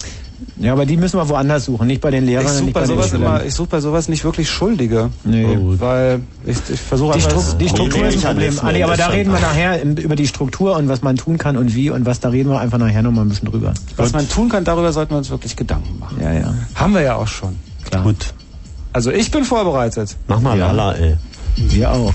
Ja, 0.57 0.73
aber 0.73 0.87
die 0.87 0.97
müssen 0.97 1.19
wir 1.19 1.29
woanders 1.29 1.65
suchen, 1.65 1.87
nicht 1.87 2.01
bei 2.01 2.11
den 2.11 2.27
Lehrern, 2.27 2.47
Ich 2.47 2.53
suche 2.53 2.71
bei, 2.71 2.87
sowas 2.87 3.13
immer, 3.13 3.45
ich 3.45 3.55
such 3.55 3.67
bei 3.67 3.81
sowas 3.81 4.09
nicht 4.09 4.25
wirklich 4.25 4.49
Schuldige. 4.49 5.11
Nee. 5.25 5.59
Weil 5.61 6.21
ich, 6.47 6.57
ich 6.73 6.81
versuche 6.81 7.19
Die, 7.19 7.25
einfach... 7.25 7.43
Stru 7.43 7.57
die 7.59 7.69
Struktur 7.69 8.07
ist 8.07 8.25
ein 8.25 8.35
Problem. 8.35 8.59
Andi, 8.61 8.83
aber 8.83 8.97
da 8.97 9.09
reden 9.09 9.33
wir 9.33 9.41
nachher 9.41 9.83
über 9.85 10.17
die 10.17 10.27
Struktur 10.27 10.77
und 10.77 10.89
was 10.89 11.03
man 11.03 11.17
tun 11.17 11.39
kann 11.39 11.57
und 11.57 11.75
wie 11.75 11.91
und 11.91 12.07
was, 12.07 12.21
da 12.21 12.29
reden 12.29 12.51
wir 12.51 12.61
einfach 12.61 12.79
nachher 12.79 13.03
nochmal 13.03 13.25
ein 13.25 13.29
bisschen 13.29 13.51
drüber. 13.51 13.75
Was 13.97 14.13
man 14.13 14.29
tun 14.29 14.49
kann, 14.49 14.65
darüber 14.65 14.93
sollten 14.93 15.13
wir 15.13 15.19
uns 15.19 15.31
wirklich 15.31 15.57
Gedanken 15.57 15.99
machen. 15.99 16.19
Ja, 16.21 16.33
ja. 16.33 16.55
Haben 16.75 16.95
wir 16.95 17.03
ja 17.03 17.17
auch 17.17 17.29
schon. 17.29 17.57
Klar. 17.85 18.03
Gut. 18.03 18.35
Also 18.93 19.11
ich 19.11 19.31
bin 19.31 19.45
vorbereitet. 19.45 20.17
Mach 20.29 20.41
mal 20.41 20.59
Ja. 20.59 20.71
Lala, 20.71 20.95
ey. 20.95 21.17
Wir 21.57 21.91
auch. 21.91 22.15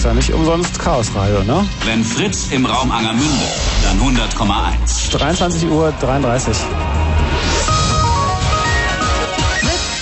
Heißt 0.00 0.06
ja 0.06 0.14
nicht 0.14 0.32
umsonst 0.32 0.78
Chaosradio, 0.78 1.44
ne? 1.44 1.68
Wenn 1.84 2.02
Fritz 2.02 2.48
im 2.52 2.64
Raum 2.64 2.90
Angermünde, 2.90 3.44
dann 3.82 4.00
100,1. 4.00 5.12
23 5.12 5.68
Uhr 5.68 5.92
33. 6.00 6.56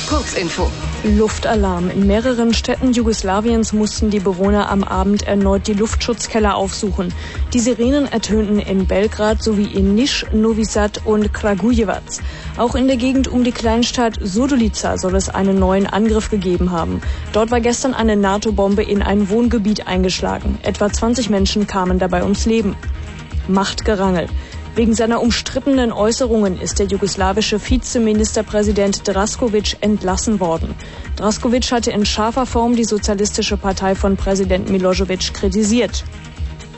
Kurzinfo. 0.08 0.70
Luftalarm. 1.04 1.90
In 1.90 2.08
mehreren 2.08 2.52
Städten 2.52 2.92
Jugoslawiens 2.92 3.72
mussten 3.72 4.10
die 4.10 4.18
Bewohner 4.18 4.68
am 4.68 4.82
Abend 4.82 5.22
erneut 5.22 5.68
die 5.68 5.74
Luftschutzkeller 5.74 6.56
aufsuchen. 6.56 7.14
Die 7.54 7.60
Sirenen 7.60 8.10
ertönten 8.10 8.58
in 8.58 8.86
Belgrad 8.86 9.40
sowie 9.40 9.66
in 9.66 9.94
Niš, 9.94 10.26
Novi 10.32 10.64
Sad 10.64 11.02
und 11.04 11.32
Kragujevac. 11.32 12.02
Auch 12.56 12.74
in 12.74 12.88
der 12.88 12.96
Gegend 12.96 13.28
um 13.28 13.44
die 13.44 13.52
Kleinstadt 13.52 14.18
Sudulica 14.20 14.98
soll 14.98 15.14
es 15.14 15.28
einen 15.28 15.60
neuen 15.60 15.86
Angriff 15.86 16.30
gegeben 16.30 16.72
haben. 16.72 17.00
Dort 17.32 17.52
war 17.52 17.60
gestern 17.60 17.94
eine 17.94 18.16
NATO-Bombe 18.16 18.82
in 18.82 19.00
ein 19.00 19.30
Wohngebiet 19.30 19.86
eingeschlagen. 19.86 20.58
Etwa 20.62 20.92
20 20.92 21.30
Menschen 21.30 21.68
kamen 21.68 22.00
dabei 22.00 22.24
ums 22.24 22.44
Leben. 22.44 22.74
Machtgerangel. 23.46 24.26
Wegen 24.78 24.94
seiner 24.94 25.20
umstrittenen 25.20 25.90
Äußerungen 25.90 26.60
ist 26.60 26.78
der 26.78 26.86
jugoslawische 26.86 27.58
Vizeministerpräsident 27.60 29.08
Draskovic 29.08 29.76
entlassen 29.80 30.38
worden. 30.38 30.72
Draskovic 31.16 31.72
hatte 31.72 31.90
in 31.90 32.06
scharfer 32.06 32.46
Form 32.46 32.76
die 32.76 32.84
Sozialistische 32.84 33.56
Partei 33.56 33.96
von 33.96 34.16
Präsident 34.16 34.70
Milosevic 34.70 35.34
kritisiert. 35.34 36.04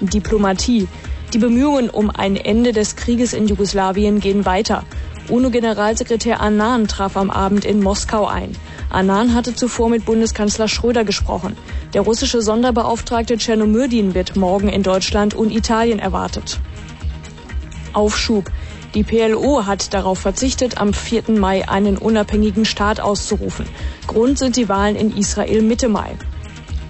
Diplomatie. 0.00 0.88
Die 1.34 1.38
Bemühungen 1.38 1.90
um 1.90 2.08
ein 2.08 2.36
Ende 2.36 2.72
des 2.72 2.96
Krieges 2.96 3.34
in 3.34 3.46
Jugoslawien 3.48 4.20
gehen 4.20 4.46
weiter. 4.46 4.82
UNO-Generalsekretär 5.28 6.40
Annan 6.40 6.88
traf 6.88 7.18
am 7.18 7.30
Abend 7.30 7.66
in 7.66 7.82
Moskau 7.82 8.24
ein. 8.24 8.52
Annan 8.88 9.34
hatte 9.34 9.54
zuvor 9.54 9.90
mit 9.90 10.06
Bundeskanzler 10.06 10.68
Schröder 10.68 11.04
gesprochen. 11.04 11.54
Der 11.92 12.00
russische 12.00 12.40
Sonderbeauftragte 12.40 13.36
Tschernomyrdin 13.36 14.14
wird 14.14 14.36
morgen 14.36 14.70
in 14.70 14.82
Deutschland 14.82 15.34
und 15.34 15.50
Italien 15.50 15.98
erwartet. 15.98 16.60
Aufschub. 17.92 18.50
Die 18.94 19.04
PLO 19.04 19.66
hat 19.66 19.94
darauf 19.94 20.18
verzichtet, 20.18 20.78
am 20.78 20.92
4. 20.92 21.30
Mai 21.38 21.68
einen 21.68 21.96
unabhängigen 21.96 22.64
Staat 22.64 23.00
auszurufen. 23.00 23.66
Grund 24.06 24.38
sind 24.38 24.56
die 24.56 24.68
Wahlen 24.68 24.96
in 24.96 25.16
Israel 25.16 25.62
Mitte 25.62 25.88
Mai. 25.88 26.16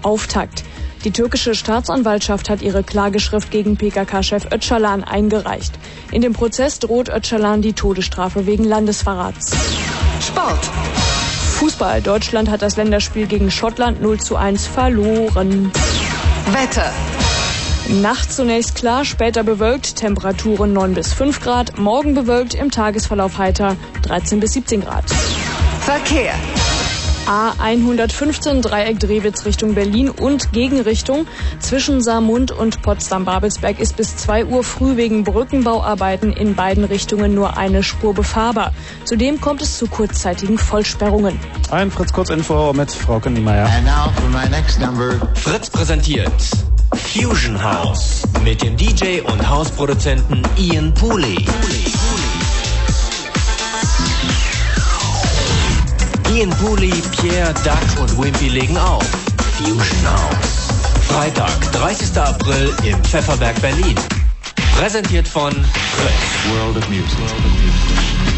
Auftakt. 0.01 0.63
Die 1.03 1.11
türkische 1.11 1.55
Staatsanwaltschaft 1.55 2.49
hat 2.49 2.61
ihre 2.61 2.83
Klageschrift 2.83 3.49
gegen 3.49 3.75
PKK-Chef 3.75 4.47
Öcalan 4.51 5.03
eingereicht. 5.03 5.73
In 6.11 6.21
dem 6.21 6.33
Prozess 6.33 6.79
droht 6.79 7.09
Öcalan 7.09 7.61
die 7.61 7.73
Todesstrafe 7.73 8.45
wegen 8.45 8.63
Landesverrats. 8.63 9.51
Sport. 10.21 10.65
Fußball. 11.59 12.01
Deutschland 12.01 12.49
hat 12.49 12.61
das 12.61 12.77
Länderspiel 12.77 13.27
gegen 13.27 13.51
Schottland 13.51 14.01
0 14.01 14.19
zu 14.19 14.35
1 14.35 14.67
verloren. 14.67 15.71
Wetter. 16.51 16.91
Nacht 17.91 18.31
zunächst 18.31 18.75
klar, 18.75 19.03
später 19.03 19.43
bewölkt, 19.43 19.97
Temperaturen 19.97 20.71
9 20.71 20.93
bis 20.93 21.11
5 21.11 21.41
Grad, 21.41 21.77
morgen 21.77 22.13
bewölkt, 22.13 22.53
im 22.53 22.71
Tagesverlauf 22.71 23.37
heiter 23.37 23.75
13 24.03 24.39
bis 24.39 24.53
17 24.53 24.79
Grad. 24.79 25.03
Verkehr. 25.81 26.33
A115 27.27 28.61
Dreieck 28.61 28.99
Drewitz 28.99 29.45
Richtung 29.45 29.75
Berlin 29.75 30.09
und 30.09 30.53
Gegenrichtung 30.53 31.27
zwischen 31.59 32.01
Saarmund 32.01 32.51
und 32.51 32.81
Potsdam-Babelsberg 32.81 33.77
ist 33.79 33.97
bis 33.97 34.15
2 34.15 34.45
Uhr 34.45 34.63
früh 34.63 34.95
wegen 34.95 35.25
Brückenbauarbeiten 35.25 36.31
in 36.31 36.55
beiden 36.55 36.85
Richtungen 36.85 37.35
nur 37.35 37.57
eine 37.57 37.83
Spur 37.83 38.13
befahrbar. 38.13 38.73
Zudem 39.03 39.41
kommt 39.41 39.61
es 39.61 39.77
zu 39.77 39.87
kurzzeitigen 39.87 40.57
Vollsperrungen. 40.57 41.37
Ein 41.71 41.91
Fritz 41.91 42.13
Kurzinfo 42.13 42.71
mit 42.71 42.89
Frau 42.89 43.19
Niemeyer. 43.19 43.69
Fritz 45.35 45.69
präsentiert 45.69 46.31
Fusion 46.95 47.61
House 47.61 48.23
mit 48.43 48.61
dem 48.61 48.75
DJ 48.75 49.21
und 49.21 49.47
Hausproduzenten 49.47 50.41
Ian 50.57 50.93
Pooley. 50.93 51.37
Ian 56.33 56.49
Pooley, 56.51 56.93
Pierre, 57.19 57.53
Duck 57.63 58.01
und 58.01 58.17
Wimpy 58.21 58.49
legen 58.49 58.77
auf. 58.77 59.03
Fusion 59.57 60.05
House. 60.05 60.69
Freitag, 61.07 61.71
30. 61.73 62.17
April 62.17 62.73
im 62.83 63.03
Pfefferberg 63.03 63.59
Berlin. 63.61 63.95
Präsentiert 64.77 65.27
von 65.27 65.51
Fritz. 65.51 66.53
World 66.53 66.77
of 66.77 66.89
Music. 66.89 67.17
Die 67.45 68.30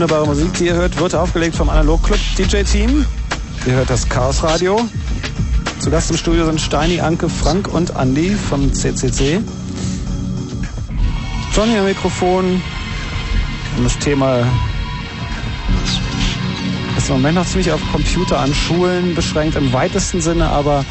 wunderbare 0.00 0.26
Musik, 0.26 0.54
die 0.54 0.64
ihr 0.64 0.74
hört, 0.74 0.98
wird 0.98 1.14
aufgelegt 1.14 1.54
vom 1.54 1.68
Analog 1.68 2.02
Club 2.02 2.18
DJ 2.38 2.62
Team. 2.62 3.04
Ihr 3.66 3.74
hört 3.74 3.90
das 3.90 4.08
Chaos 4.08 4.42
Radio. 4.42 4.80
Zu 5.78 5.90
Gast 5.90 6.10
im 6.10 6.16
Studio 6.16 6.46
sind 6.46 6.58
Steini, 6.58 7.00
Anke, 7.00 7.28
Frank 7.28 7.68
und 7.68 7.90
Andy 7.90 8.30
vom 8.30 8.72
CCC. 8.72 9.42
Johnny 11.54 11.76
am 11.76 11.84
Mikrofon. 11.84 12.62
Und 13.76 13.84
das 13.84 13.98
Thema 13.98 14.38
ist 16.96 17.10
im 17.10 17.16
Moment 17.16 17.34
noch 17.34 17.44
ziemlich 17.44 17.70
auf 17.70 17.82
Computer 17.92 18.38
an 18.38 18.54
Schulen 18.54 19.14
beschränkt 19.14 19.54
im 19.56 19.70
weitesten 19.74 20.22
Sinne, 20.22 20.48
aber 20.48 20.82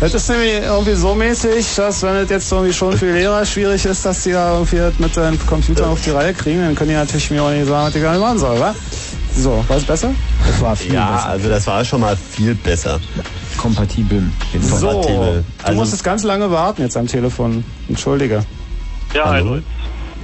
das 0.00 0.14
ist 0.14 0.28
nämlich 0.30 0.52
irgendwie 0.62 0.94
so 0.94 1.14
mäßig, 1.14 1.74
dass 1.76 2.02
wenn 2.02 2.14
es 2.16 2.30
jetzt 2.30 2.50
irgendwie 2.52 2.72
schon 2.72 2.96
für 2.96 3.06
die 3.06 3.12
Lehrer 3.18 3.44
schwierig 3.44 3.84
ist, 3.84 4.04
dass 4.04 4.22
die 4.22 4.32
da 4.32 4.54
irgendwie 4.54 4.76
das 4.76 4.98
mit 4.98 5.16
den 5.16 5.46
Computern 5.46 5.90
auf 5.90 6.00
die 6.02 6.10
Reihe 6.10 6.32
kriegen, 6.34 6.60
dann 6.62 6.74
können 6.74 6.90
die 6.90 6.96
natürlich 6.96 7.30
mir 7.30 7.42
auch 7.42 7.50
nicht 7.50 7.66
sagen, 7.66 7.86
was 7.86 7.92
die 7.92 8.00
gar 8.00 8.12
nicht 8.12 8.20
machen 8.20 8.38
sollen, 8.38 8.60
wa? 8.60 8.74
So, 9.36 9.64
war 9.68 9.76
es 9.76 9.84
besser? 9.84 10.10
Das 10.46 10.60
war 10.60 10.74
viel 10.76 10.94
Ja, 10.94 11.12
besser. 11.12 11.26
also 11.28 11.48
das 11.48 11.66
war 11.66 11.84
schon 11.84 12.00
mal 12.00 12.16
viel 12.16 12.54
besser. 12.54 12.98
Kompatibel. 13.56 14.22
So, 14.60 14.86
Kompatibel. 14.88 15.44
du 15.58 15.66
Also- 15.66 15.78
musstest 15.78 16.04
ganz 16.04 16.22
lange 16.22 16.50
warten 16.50 16.82
jetzt 16.82 16.96
am 16.96 17.06
Telefon. 17.06 17.64
Entschuldige. 17.88 18.44
Ja, 19.14 19.24
Hallo? 19.26 19.52
also 19.54 19.62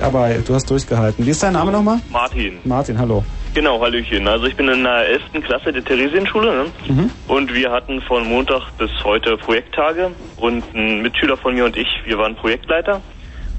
Aber 0.01 0.29
du 0.35 0.55
hast 0.55 0.69
durchgehalten. 0.71 1.25
Wie 1.27 1.31
ist 1.31 1.43
dein 1.43 1.53
Name 1.53 1.71
nochmal? 1.73 1.99
Martin. 2.11 2.59
Martin, 2.65 2.99
hallo. 2.99 3.25
Genau, 3.55 3.81
Hallöchen. 3.81 4.27
Also 4.27 4.47
ich 4.47 4.57
bin 4.57 4.69
in 4.69 4.83
der 4.83 5.09
11. 5.09 5.23
Klasse 5.45 5.73
der 5.73 5.85
Theresienschule 5.85 6.53
ne? 6.53 6.73
Mhm. 6.89 7.11
und 7.29 7.55
wir 7.55 7.71
hatten 7.71 8.03
von 8.03 8.27
Montag 8.27 8.77
bis 8.79 8.91
heute 9.05 9.37
Projekttage 9.37 10.11
und 10.37 10.65
ein 10.75 11.03
Mitschüler 11.03 11.37
von 11.37 11.55
mir 11.55 11.65
und 11.65 11.77
ich, 11.77 11.89
wir 12.05 12.19
waren 12.19 12.35
Projektleiter 12.35 13.01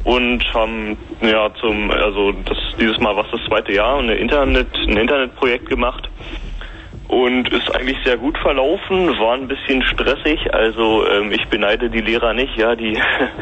und 0.03 0.43
haben 0.53 0.97
ja 1.22 1.49
zum, 1.61 1.91
also 1.91 2.34
das 2.34 2.57
dieses 2.77 2.99
Mal 2.99 3.15
war 3.15 3.23
es 3.23 3.31
das 3.31 3.41
zweite 3.47 3.72
Jahr, 3.72 3.97
eine 3.99 4.15
Internet, 4.15 4.67
ein 4.76 4.97
Internetprojekt 4.97 5.69
gemacht 5.69 6.09
und 7.07 7.49
ist 7.49 7.73
eigentlich 7.76 7.98
sehr 8.03 8.18
gut 8.18 8.38
verlaufen, 8.40 9.07
war 9.19 9.34
ein 9.34 9.48
bisschen 9.48 9.84
stressig, 9.84 10.40
also 10.53 11.07
ähm, 11.07 11.32
ich 11.32 11.45
beneide 11.49 11.90
die 11.90 12.02
Lehrer 12.02 12.34
nicht, 12.34 12.56
ja, 12.57 12.76
die, 12.76 12.98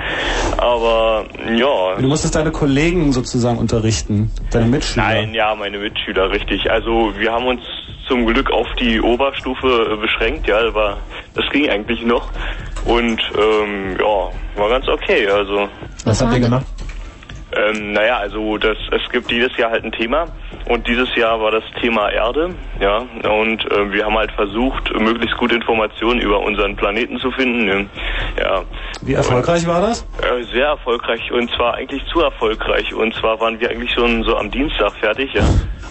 aber 0.57 1.25
ja. 1.55 1.95
Du 1.99 2.07
musstest 2.07 2.35
deine 2.35 2.51
Kollegen 2.51 3.13
sozusagen 3.13 3.57
unterrichten, 3.57 4.31
deine 4.51 4.65
Mitschüler. 4.65 5.05
Nein, 5.05 5.33
ja, 5.33 5.55
meine 5.55 5.77
Mitschüler, 5.77 6.29
richtig. 6.31 6.69
Also 6.69 7.13
wir 7.17 7.31
haben 7.31 7.45
uns 7.45 7.61
zum 8.07 8.25
Glück 8.25 8.51
auf 8.51 8.67
die 8.79 8.99
Oberstufe 8.99 9.93
äh, 9.93 9.95
beschränkt, 9.97 10.47
ja, 10.47 10.59
aber 10.59 10.97
das 11.35 11.45
ging 11.51 11.69
eigentlich 11.69 12.03
noch. 12.03 12.29
Und 12.85 13.21
ähm, 13.37 13.95
ja, 13.97 14.59
war 14.59 14.69
ganz 14.69 14.87
okay. 14.87 15.27
Also 15.27 15.69
Was 16.03 16.21
habt 16.21 16.33
ihr 16.33 16.41
gemacht? 16.41 16.65
Ähm, 17.55 17.93
naja, 17.93 18.17
also 18.17 18.57
das, 18.57 18.77
es 18.91 19.09
gibt 19.11 19.31
jedes 19.31 19.55
Jahr 19.57 19.71
halt 19.71 19.83
ein 19.83 19.91
Thema 19.91 20.25
und 20.67 20.87
dieses 20.87 21.13
Jahr 21.15 21.39
war 21.41 21.51
das 21.51 21.63
Thema 21.81 22.09
Erde, 22.09 22.53
ja, 22.79 22.97
und 22.97 23.71
äh, 23.71 23.91
wir 23.91 24.05
haben 24.05 24.17
halt 24.17 24.31
versucht, 24.31 24.93
möglichst 24.99 25.37
gute 25.37 25.55
Informationen 25.55 26.19
über 26.19 26.39
unseren 26.39 26.75
Planeten 26.75 27.19
zu 27.19 27.31
finden, 27.31 27.65
ne? 27.65 27.85
ja. 28.39 28.63
Wie 29.01 29.13
erfolgreich 29.13 29.67
war 29.67 29.81
das? 29.81 30.05
Äh, 30.21 30.43
sehr 30.51 30.67
erfolgreich 30.67 31.31
und 31.31 31.49
zwar 31.51 31.75
eigentlich 31.75 32.05
zu 32.07 32.21
erfolgreich 32.21 32.93
und 32.93 33.13
zwar 33.15 33.39
waren 33.39 33.59
wir 33.59 33.69
eigentlich 33.69 33.91
schon 33.91 34.23
so 34.23 34.37
am 34.37 34.49
Dienstag 34.49 34.93
fertig, 34.93 35.33
ja, 35.33 35.43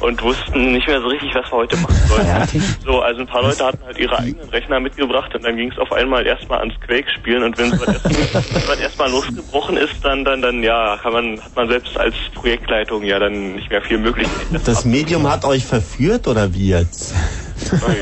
und 0.03 0.21
wussten 0.23 0.73
nicht 0.73 0.89
mehr 0.89 1.01
so 1.01 1.07
richtig, 1.07 1.35
was 1.35 1.51
wir 1.51 1.59
heute 1.59 1.77
machen 1.77 1.95
sollten. 2.09 2.63
So, 2.85 3.01
also 3.01 3.21
ein 3.21 3.27
paar 3.27 3.43
Leute 3.43 3.65
hatten 3.65 3.85
halt 3.85 3.99
ihre 3.99 4.19
eigenen 4.19 4.49
Rechner 4.49 4.81
mitgebracht 4.81 5.35
und 5.35 5.45
dann 5.45 5.57
ging 5.57 5.71
es 5.71 5.79
auf 5.79 5.93
einmal 5.93 6.27
erstmal 6.27 6.59
ans 6.59 6.75
Quake 6.81 7.09
spielen 7.11 7.45
und 7.45 7.57
wenn 7.57 7.73
es 7.73 8.53
erstmal 8.53 8.79
erstmal 8.81 9.11
losgebrochen 9.11 9.77
ist, 9.77 9.95
dann 10.03 10.25
dann 10.25 10.43
dann 10.43 10.63
ja, 10.63 10.99
kann 11.01 11.13
man 11.13 11.41
hat 11.41 11.55
man 11.55 11.69
selbst 11.69 11.97
als 11.97 12.15
Projektleitung 12.35 13.05
ja 13.05 13.19
dann 13.19 13.55
nicht 13.55 13.71
mehr 13.71 13.83
viel 13.83 13.99
möglich. 13.99 14.29
Das 14.65 14.85
Medium 14.85 15.31
hat 15.31 15.45
euch 15.45 15.65
verführt 15.65 16.27
oder 16.27 16.53
wie 16.53 16.71
jetzt? 16.71 17.15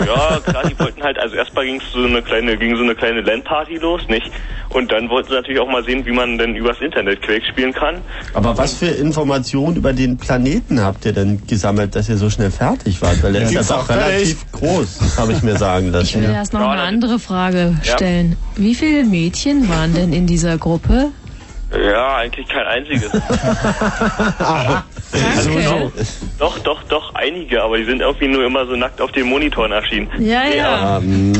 Ja, 0.07 0.41
klar, 0.41 0.65
die 0.69 0.79
wollten 0.79 1.03
halt, 1.03 1.19
also 1.19 1.37
erstmal 1.37 1.65
ging 1.67 1.81
so 1.93 2.05
eine 2.05 2.23
kleine, 2.23 2.57
ging 2.57 2.77
so 2.77 2.83
eine 2.83 2.95
kleine 2.95 3.21
LAN-Party 3.23 3.77
los, 3.79 4.03
nicht? 4.09 4.31
Und 4.71 4.93
dann 4.93 5.09
wollten 5.11 5.29
sie 5.31 5.35
natürlich 5.35 5.61
auch 5.61 5.69
mal 5.69 5.85
sehen, 5.85 6.05
wie 6.07 6.13
man 6.13 6.39
denn 6.39 6.55
übers 6.55 6.81
Internet 6.81 7.23
Quake 7.23 7.43
spielen 7.51 7.73
kann. 7.73 7.97
Aber 8.35 8.57
was 8.57 8.75
für 8.75 8.87
Informationen 8.87 9.77
über 9.77 9.93
den 9.93 10.17
Planeten 10.17 10.81
habt 10.85 11.05
ihr 11.07 11.13
denn 11.13 11.45
gesammelt, 11.47 11.97
dass 11.97 12.09
ihr 12.09 12.17
so 12.17 12.31
schnell 12.31 12.51
fertig 12.53 13.03
wart? 13.03 13.23
Weil 13.23 13.35
er 13.37 13.43
ist 13.43 13.53
ja 13.53 13.63
doch 13.63 13.89
relativ 13.89 14.51
groß, 14.53 14.99
das 14.99 15.19
habe 15.19 15.33
ich 15.33 15.43
mir 15.43 15.57
sagen 15.57 15.89
Ich 15.89 15.93
lassen. 15.93 16.23
will 16.23 16.31
erst 16.31 16.53
noch 16.53 16.61
Ja, 16.61 16.71
eine 16.71 16.83
andere 16.83 17.19
Frage 17.19 17.75
Ja. 17.83 17.95
stellen. 17.97 18.37
Wie 18.57 18.75
viele 18.75 19.05
Mädchen 19.05 19.69
waren 19.69 19.93
denn 19.95 20.13
in 20.13 20.27
dieser 20.27 20.57
Gruppe? 20.59 21.11
Ja, 21.73 22.17
eigentlich 22.17 22.49
kein 22.49 22.67
einziges. 22.67 23.11
Also 25.13 25.61
doch, 25.61 25.93
doch, 26.39 26.59
doch, 26.61 26.83
doch, 26.85 27.15
einige, 27.15 27.63
aber 27.63 27.79
die 27.79 27.85
sind 27.85 28.01
irgendwie 28.01 28.29
nur 28.29 28.45
immer 28.45 28.65
so 28.67 28.77
nackt 28.77 29.01
auf 29.01 29.11
den 29.11 29.27
Monitoren 29.27 29.73
erschienen. 29.73 30.09
Ja, 30.21 30.45
ja. 30.45 30.99
Ähm, 30.99 31.35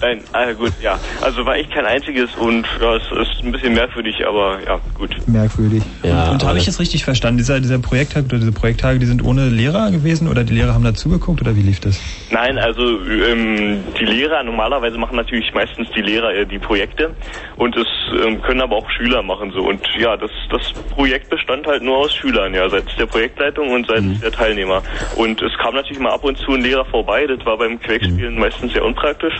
Nein, 0.00 0.22
ah, 0.32 0.52
gut, 0.52 0.72
ja. 0.82 0.98
Also 1.22 1.46
war 1.46 1.56
ich 1.56 1.70
kein 1.70 1.86
einziges 1.86 2.34
und 2.36 2.66
ja, 2.80 2.96
es 2.96 3.02
ist 3.04 3.42
ein 3.42 3.52
bisschen 3.52 3.72
merkwürdig, 3.72 4.26
aber 4.26 4.58
ja, 4.66 4.80
gut. 4.94 5.16
Merkwürdig. 5.26 5.82
ja, 6.02 6.30
Und 6.30 6.44
habe 6.44 6.58
ich 6.58 6.66
jetzt 6.66 6.78
richtig 6.78 7.04
verstanden, 7.04 7.38
dieser, 7.38 7.60
dieser 7.60 7.78
Projekttag 7.78 8.26
oder 8.26 8.38
diese 8.38 8.52
Projekttage, 8.52 8.98
die 8.98 9.06
sind 9.06 9.24
ohne 9.24 9.48
Lehrer 9.48 9.90
gewesen 9.90 10.28
oder 10.28 10.44
die 10.44 10.52
Lehrer 10.54 10.74
haben 10.74 10.84
dazugeguckt 10.84 11.40
oder 11.40 11.56
wie 11.56 11.62
lief 11.62 11.80
das? 11.80 12.00
Nein, 12.30 12.58
also 12.58 12.82
ähm, 12.82 13.84
die 13.98 14.04
Lehrer, 14.04 14.42
normalerweise 14.42 14.98
machen 14.98 15.16
natürlich 15.16 15.52
meistens 15.54 15.88
die 15.96 16.02
Lehrer 16.02 16.34
äh, 16.34 16.46
die 16.46 16.58
Projekte 16.58 17.14
und 17.56 17.74
es 17.76 17.86
ähm, 18.24 18.42
können 18.42 18.60
aber 18.60 18.76
auch 18.76 18.90
Schüler 18.90 19.22
machen 19.22 19.50
so. 19.52 19.62
Und 19.62 19.80
ja, 19.98 20.16
das, 20.16 20.30
das 20.50 20.74
Projekt 20.90 21.30
bestand 21.30 21.66
halt 21.66 21.82
nur 21.82 21.96
aus 21.96 22.14
Schülern, 22.14 22.52
ja, 22.52 22.68
seitens 22.68 22.94
der 22.96 23.06
Projektleitung 23.06 23.70
und 23.70 23.86
seitens 23.86 24.20
der 24.20 24.32
Teilnehmer. 24.32 24.82
Und 25.16 25.40
es 25.40 25.56
kam 25.58 25.74
natürlich 25.74 26.00
mal 26.00 26.12
ab 26.12 26.24
und 26.24 26.36
zu 26.38 26.52
ein 26.52 26.60
Lehrer 26.60 26.84
vorbei, 26.84 27.26
das 27.26 27.44
war 27.46 27.56
beim 27.56 27.80
Quake-Spielen 27.80 28.38
meistens 28.38 28.72
sehr 28.72 28.84
unpraktisch. 28.84 29.34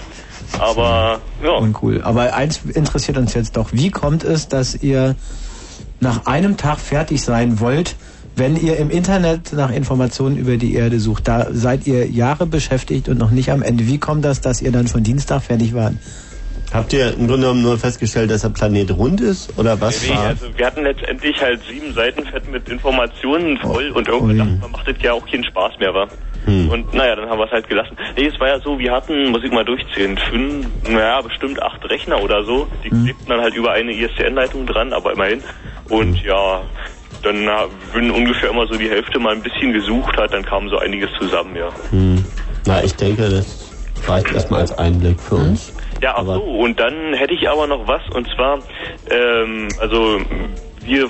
Aber 0.61 1.21
ja. 1.43 1.53
Uncool. 1.53 2.03
Aber 2.03 2.35
eins 2.35 2.61
interessiert 2.65 3.17
uns 3.17 3.35
jetzt 3.35 3.57
doch. 3.57 3.73
Wie 3.73 3.91
kommt 3.91 4.25
es, 4.25 4.49
dass 4.49 4.75
ihr 4.75 5.17
nach 6.01 6.27
einem 6.27 6.57
Tag 6.57 6.79
fertig 6.79 7.23
sein 7.23 7.61
wollt, 7.61 7.97
wenn 8.35 8.57
ihr 8.57 8.77
im 8.77 8.91
Internet 8.91 9.53
nach 9.53 9.71
Informationen 9.71 10.37
über 10.37 10.57
die 10.57 10.75
Erde 10.75 11.01
sucht? 11.01 11.29
Da 11.29 11.49
seid 11.51 11.87
ihr 11.87 12.09
Jahre 12.09 12.47
beschäftigt 12.47 13.09
und 13.09 13.19
noch 13.19 13.31
nicht 13.31 13.51
am 13.51 13.63
Ende. 13.63 13.87
Wie 13.87 13.99
kommt 13.99 14.25
das, 14.25 14.41
dass 14.41 14.61
ihr 14.63 14.73
dann 14.73 14.89
von 14.89 15.03
Dienstag 15.03 15.43
fertig 15.43 15.75
wart? 15.75 15.95
Habt 16.73 16.93
ihr 16.93 17.09
im 17.15 17.29
Grunde 17.29 17.43
genommen 17.47 17.63
nur 17.63 17.79
festgestellt, 17.79 18.31
dass 18.31 18.43
der 18.43 18.49
Planet 18.51 18.91
rund 18.91 19.21
ist? 19.21 19.57
Oder 19.59 19.81
was 19.81 20.03
Nee, 20.03 20.11
war? 20.15 20.27
also 20.27 20.47
wir 20.57 20.67
hatten 20.67 20.83
letztendlich 20.83 21.41
halt 21.41 21.61
sieben 21.71 21.95
Seiten 21.95 22.25
fett 22.25 22.51
mit 22.51 22.69
Informationen 22.69 23.57
voll 23.59 23.91
und 23.91 24.09
irgendwann 24.09 24.39
dachten 24.39 24.61
wir, 24.61 24.69
macht 24.69 24.89
das 24.89 24.97
ja 25.01 25.13
auch 25.13 25.25
keinen 25.27 25.45
Spaß 25.45 25.79
mehr, 25.79 25.95
wa? 25.95 26.07
Hm. 26.45 26.69
Und 26.71 26.95
naja, 26.95 27.17
dann 27.17 27.29
haben 27.29 27.39
wir 27.39 27.47
es 27.47 27.53
halt 27.53 27.69
gelassen. 27.69 27.97
Nee, 28.17 28.27
es 28.27 28.39
war 28.41 28.49
ja 28.49 28.61
so, 28.61 28.79
wir 28.79 28.93
hatten, 28.93 29.31
muss 29.31 29.43
ich 29.45 29.51
mal 29.51 29.65
durchzählen, 29.65 30.17
fünf, 30.17 30.67
naja, 30.89 31.21
bestimmt 31.21 31.61
acht 31.63 31.85
Rechner 31.89 32.23
oder 32.23 32.45
so. 32.45 32.69
Die 32.85 32.91
klebten 32.91 33.27
dann 33.29 33.41
halt 33.41 33.55
über 33.55 33.73
eine 33.73 33.93
ISDN-Leitung 33.93 34.67
dran, 34.67 34.93
aber 34.93 35.13
immerhin. 35.13 35.43
Und 35.89 36.23
ja, 36.23 36.63
dann 37.23 37.45
na, 37.45 37.65
wenn 37.95 38.11
ungefähr 38.11 38.51
immer 38.51 38.67
so 38.67 38.77
die 38.77 38.89
Hälfte 38.89 39.19
mal 39.19 39.35
ein 39.35 39.43
bisschen 39.43 39.73
gesucht 39.73 40.17
hat, 40.17 40.33
dann 40.33 40.45
kam 40.45 40.69
so 40.69 40.79
einiges 40.79 41.11
zusammen, 41.19 41.57
ja. 41.57 41.69
Hm. 41.91 42.25
Na, 42.67 42.83
ich 42.85 42.95
denke, 42.95 43.29
das 43.29 43.73
reicht 44.07 44.33
erstmal 44.33 44.61
als 44.61 44.77
Einblick 44.79 45.21
für 45.21 45.37
uns. 45.37 45.73
Ja, 46.03 46.15
ach 46.17 46.25
so, 46.25 46.43
und 46.43 46.79
dann 46.79 47.15
hätte 47.15 47.35
ich 47.35 47.49
aber 47.49 47.67
noch 47.67 47.89
was, 47.89 48.03
und 48.11 48.29
zwar, 48.35 48.63
ähm, 49.11 49.75
also 49.79 50.21
wir 50.87 51.09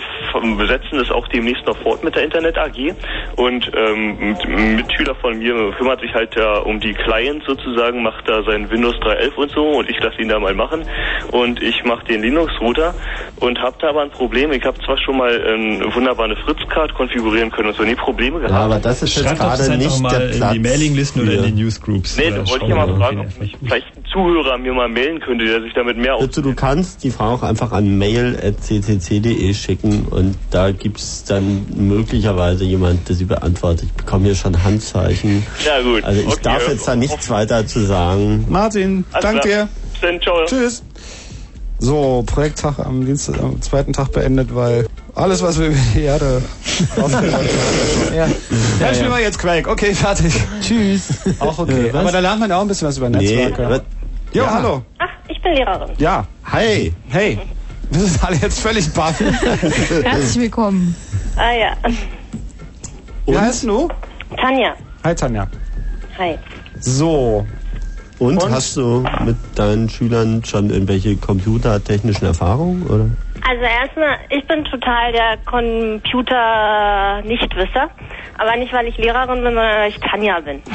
besetzen 0.56 0.98
es 0.98 1.10
auch 1.10 1.28
demnächst 1.28 1.66
noch 1.66 1.76
fort 1.78 2.02
mit 2.02 2.14
der 2.14 2.24
Internet 2.24 2.58
AG 2.58 2.94
und 3.36 3.70
ähm, 3.76 4.36
ein 4.46 4.76
Mitschüler 4.76 5.14
von 5.14 5.38
mir 5.38 5.72
kümmert 5.78 6.00
sich 6.00 6.12
halt 6.14 6.34
ja 6.34 6.58
um 6.58 6.80
die 6.80 6.94
Clients 6.94 7.46
sozusagen, 7.46 8.02
macht 8.02 8.28
da 8.28 8.42
sein 8.42 8.70
Windows 8.70 8.96
3.11 8.96 9.34
und 9.34 9.50
so 9.52 9.62
und 9.62 9.88
ich 9.88 9.98
lasse 10.00 10.20
ihn 10.20 10.28
da 10.28 10.38
mal 10.38 10.54
machen 10.54 10.84
und 11.30 11.62
ich 11.62 11.84
mache 11.84 12.04
den 12.06 12.22
Linux-Router 12.22 12.94
und 13.40 13.58
habe 13.60 13.76
da 13.80 13.90
aber 13.90 14.02
ein 14.02 14.10
Problem. 14.10 14.52
Ich 14.52 14.64
habe 14.64 14.78
zwar 14.84 14.98
schon 14.98 15.18
mal 15.18 15.32
ähm, 15.46 15.94
wunderbar 15.94 16.26
eine 16.26 16.36
Fritz-Card 16.36 16.94
konfigurieren 16.94 17.50
können 17.50 17.68
und 17.68 17.76
so, 17.76 17.82
nie 17.82 17.94
Probleme 17.94 18.38
gehabt. 18.38 18.52
Ja, 18.52 18.60
aber 18.60 18.78
das 18.78 19.02
ist 19.02 19.16
jetzt 19.16 19.36
gerade 19.36 19.76
nicht 19.76 20.00
mal 20.00 20.08
der 20.10 20.30
in 20.30 20.36
Platz. 20.38 20.52
die 20.52 20.58
Mailinglisten 20.58 21.22
oder 21.22 21.32
in 21.32 21.56
die 21.56 21.62
Newsgroups. 21.62 22.16
Nee, 22.16 22.30
da 22.30 22.48
wollte 22.48 22.64
ich 22.64 22.70
ja 22.70 22.76
mal 22.76 22.94
fragen, 22.96 23.20
ob 23.20 23.26
vielleicht 23.32 23.86
ein 23.96 24.04
Zuhörer 24.12 24.58
mir 24.58 24.72
mal 24.72 24.88
melden 24.88 25.20
könnte, 25.20 25.44
der 25.44 25.60
sich 25.62 25.72
damit 25.74 25.96
mehr 25.96 26.16
Bitte, 26.18 26.40
du 26.42 26.54
kannst 26.54 27.04
die 27.04 27.10
Frage 27.10 27.34
auch 27.34 27.42
einfach 27.42 27.72
an 27.72 27.98
mail.ccc.de 27.98 29.54
schicken 29.54 29.65
und 30.10 30.36
da 30.50 30.70
gibt's 30.70 31.24
dann 31.24 31.66
möglicherweise 31.74 32.64
jemand, 32.64 33.08
der 33.08 33.16
sie 33.16 33.24
beantwortet. 33.24 33.84
Ich 33.86 33.92
bekomme 33.92 34.26
hier 34.26 34.34
schon 34.34 34.62
Handzeichen. 34.62 35.44
Ja, 35.64 35.80
gut. 35.82 36.04
Also 36.04 36.20
ich 36.20 36.26
Okay, 36.26 36.38
darf 36.42 36.68
jetzt 36.68 36.86
da 36.88 36.94
nichts 36.96 37.28
weiter 37.30 37.66
zu 37.66 37.80
sagen. 37.86 38.46
Martin, 38.48 39.04
Alles 39.12 39.22
dank 39.22 39.40
klar. 39.42 39.66
dir. 39.66 39.68
Dann. 40.02 40.20
Tschüss. 40.46 40.82
So, 41.78 42.22
Projekttag 42.26 42.78
am 42.78 43.04
Dienstag, 43.04 43.38
am 43.42 43.60
zweiten 43.60 43.92
Tag 43.92 44.10
beendet, 44.12 44.54
weil 44.54 44.86
alles, 45.14 45.42
was 45.42 45.58
wir 45.58 45.66
über 45.68 45.76
die 45.94 46.02
Erde 46.02 46.40
aufgeräumt 46.96 47.32
haben. 47.34 47.48
Ja, 48.16 48.26
ja, 48.80 48.94
spielen 48.94 49.10
wir 49.10 49.20
jetzt 49.20 49.38
Quake. 49.38 49.68
Okay, 49.68 49.92
fertig. 49.94 50.32
Tschüss. 50.62 51.08
Auch 51.38 51.58
okay. 51.58 51.88
Äh, 51.88 51.92
was? 51.92 52.00
Aber 52.00 52.12
da 52.12 52.20
lernt 52.20 52.40
man 52.40 52.48
ja 52.48 52.56
auch 52.56 52.62
ein 52.62 52.68
bisschen 52.68 52.88
was 52.88 52.96
über 52.96 53.10
Nee, 53.10 53.18
Netzwerke. 53.46 53.82
jo, 54.32 54.42
Ja. 54.44 54.54
hallo. 54.54 54.82
Ach, 54.98 55.08
ich 55.28 55.42
bin 55.42 55.52
Lehrerin. 55.52 55.90
Ja. 55.98 56.26
Hi. 56.50 56.94
Hey. 57.08 57.38
Wir 57.90 58.00
sind 58.00 58.24
alle 58.24 58.36
jetzt 58.36 58.60
völlig 58.60 58.92
baff. 58.92 59.20
Herzlich 60.02 60.42
willkommen. 60.42 60.94
Ah 61.36 61.52
ja. 61.52 61.76
Wie 63.26 63.38
heißt 63.38 63.64
du? 63.64 63.88
Tanja. 64.36 64.74
Hi, 65.04 65.14
Tanja. 65.14 65.46
Hi. 66.18 66.38
So. 66.80 67.46
Und, 68.18 68.42
Und? 68.42 68.50
hast 68.50 68.76
du 68.76 69.04
mit 69.24 69.36
deinen 69.54 69.88
Schülern 69.88 70.44
schon 70.44 70.70
irgendwelche 70.70 71.16
computertechnischen 71.16 72.26
Erfahrungen? 72.26 72.82
Oder? 72.86 73.08
Also 73.48 73.62
erstmal, 73.62 74.18
ich 74.30 74.44
bin 74.46 74.64
total 74.64 75.12
der 75.12 75.36
Computer-Nichtwisser. 75.44 77.90
Aber 78.38 78.56
nicht, 78.56 78.72
weil 78.72 78.86
ich 78.88 78.96
Lehrerin 78.98 79.42
bin, 79.42 79.54
sondern 79.54 79.78
weil 79.80 79.88
ich 79.90 79.98
Tanja 80.00 80.40
bin. 80.40 80.62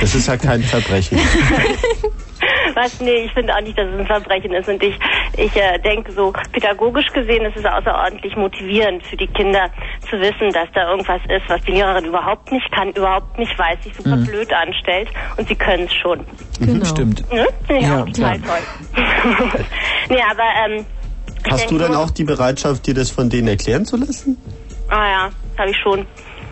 Das 0.00 0.14
ist 0.14 0.26
ja 0.28 0.36
kein 0.36 0.62
Verbrechen. 0.62 1.18
Was? 2.74 3.00
Nee, 3.00 3.24
ich 3.26 3.32
finde 3.32 3.54
auch 3.54 3.60
nicht, 3.60 3.78
dass 3.78 3.86
es 3.88 3.98
ein 4.00 4.06
Verbrechen 4.06 4.52
ist. 4.52 4.68
Und 4.68 4.82
ich, 4.82 4.98
ich 5.36 5.54
äh, 5.56 5.78
denke, 5.78 6.10
so 6.12 6.32
pädagogisch 6.52 7.06
gesehen 7.12 7.44
ist 7.44 7.56
es 7.56 7.64
außerordentlich 7.64 8.34
motivierend 8.36 9.04
für 9.06 9.16
die 9.16 9.26
Kinder 9.28 9.70
zu 10.10 10.18
wissen, 10.18 10.52
dass 10.52 10.68
da 10.74 10.90
irgendwas 10.90 11.20
ist, 11.28 11.48
was 11.48 11.62
die 11.62 11.70
Lehrerin 11.72 12.04
überhaupt 12.06 12.50
nicht 12.50 12.68
kann, 12.72 12.90
überhaupt 12.92 13.38
nicht 13.38 13.56
weiß, 13.58 13.78
sich 13.84 13.94
super 13.96 14.16
Mhm. 14.16 14.26
blöd 14.26 14.52
anstellt 14.52 15.08
und 15.36 15.46
sie 15.48 15.54
können 15.54 15.84
es 15.84 15.94
schon. 15.94 16.26
Genau. 16.60 16.84
Stimmt. 16.84 17.30
Ne? 17.32 17.46
Finde 17.66 17.82
ich 17.82 17.88
Ja, 17.88 18.02
auch 18.02 18.06
total 18.06 18.40
toll. 18.40 18.62
nee, 20.08 20.22
aber 20.30 20.44
ähm, 20.66 20.84
ich 21.44 21.52
Hast 21.52 21.70
du 21.70 21.78
denn 21.78 21.92
so- 21.92 21.98
auch 21.98 22.10
die 22.10 22.24
Bereitschaft, 22.24 22.86
dir 22.86 22.94
das 22.94 23.10
von 23.10 23.28
denen 23.30 23.48
erklären 23.48 23.84
zu 23.84 23.96
lassen? 23.96 24.36
Ah 24.88 25.06
ja, 25.06 25.30
habe 25.58 25.70
ich 25.70 25.76
schon. 25.78 26.06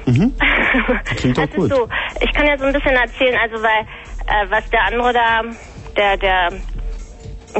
Mhm. 0.07 0.35
Klingt 1.17 1.39
doch 1.39 1.51
gut. 1.51 1.71
ist 1.71 1.77
so, 1.77 1.89
ich 2.21 2.33
kann 2.33 2.47
ja 2.47 2.57
so 2.59 2.65
ein 2.65 2.73
bisschen 2.73 2.95
erzählen, 2.97 3.37
also 3.43 3.63
weil 3.63 3.83
äh, 4.27 4.51
was 4.51 4.65
der 4.71 4.85
andere 4.87 5.13
da, 5.13 5.43
der, 5.97 6.17
der, 6.17 6.49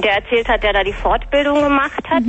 der 0.03 0.13
erzählt 0.17 0.49
hat, 0.49 0.63
der 0.63 0.73
da 0.73 0.83
die 0.83 0.93
Fortbildung 0.95 1.63
gemacht 1.63 2.03
hat. 2.09 2.23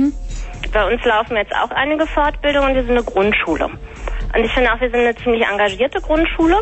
Bei 0.72 0.86
uns 0.92 1.04
laufen 1.04 1.36
jetzt 1.36 1.52
auch 1.54 1.70
einige 1.70 2.06
Fortbildungen 2.06 2.70
und 2.70 2.74
wir 2.76 2.82
sind 2.82 2.92
eine 2.92 3.02
Grundschule. 3.04 3.66
Und 3.66 4.44
ich 4.44 4.52
finde 4.52 4.72
auch, 4.72 4.80
wir 4.80 4.90
sind 4.90 5.00
eine 5.00 5.14
ziemlich 5.16 5.44
engagierte 5.46 6.00
Grundschule. 6.00 6.56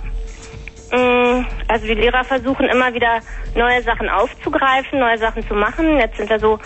Mm, 0.90 1.44
Also 1.68 1.86
die 1.86 1.94
Lehrer 1.94 2.24
versuchen 2.24 2.66
immer 2.68 2.92
wieder 2.94 3.20
neue 3.54 3.82
Sachen 3.84 4.08
aufzugreifen, 4.08 4.98
neue 4.98 5.18
Sachen 5.18 5.46
zu 5.46 5.54
machen. 5.54 5.98
Jetzt 5.98 6.16
sind 6.16 6.28
wir 6.28 6.40
so 6.40 6.58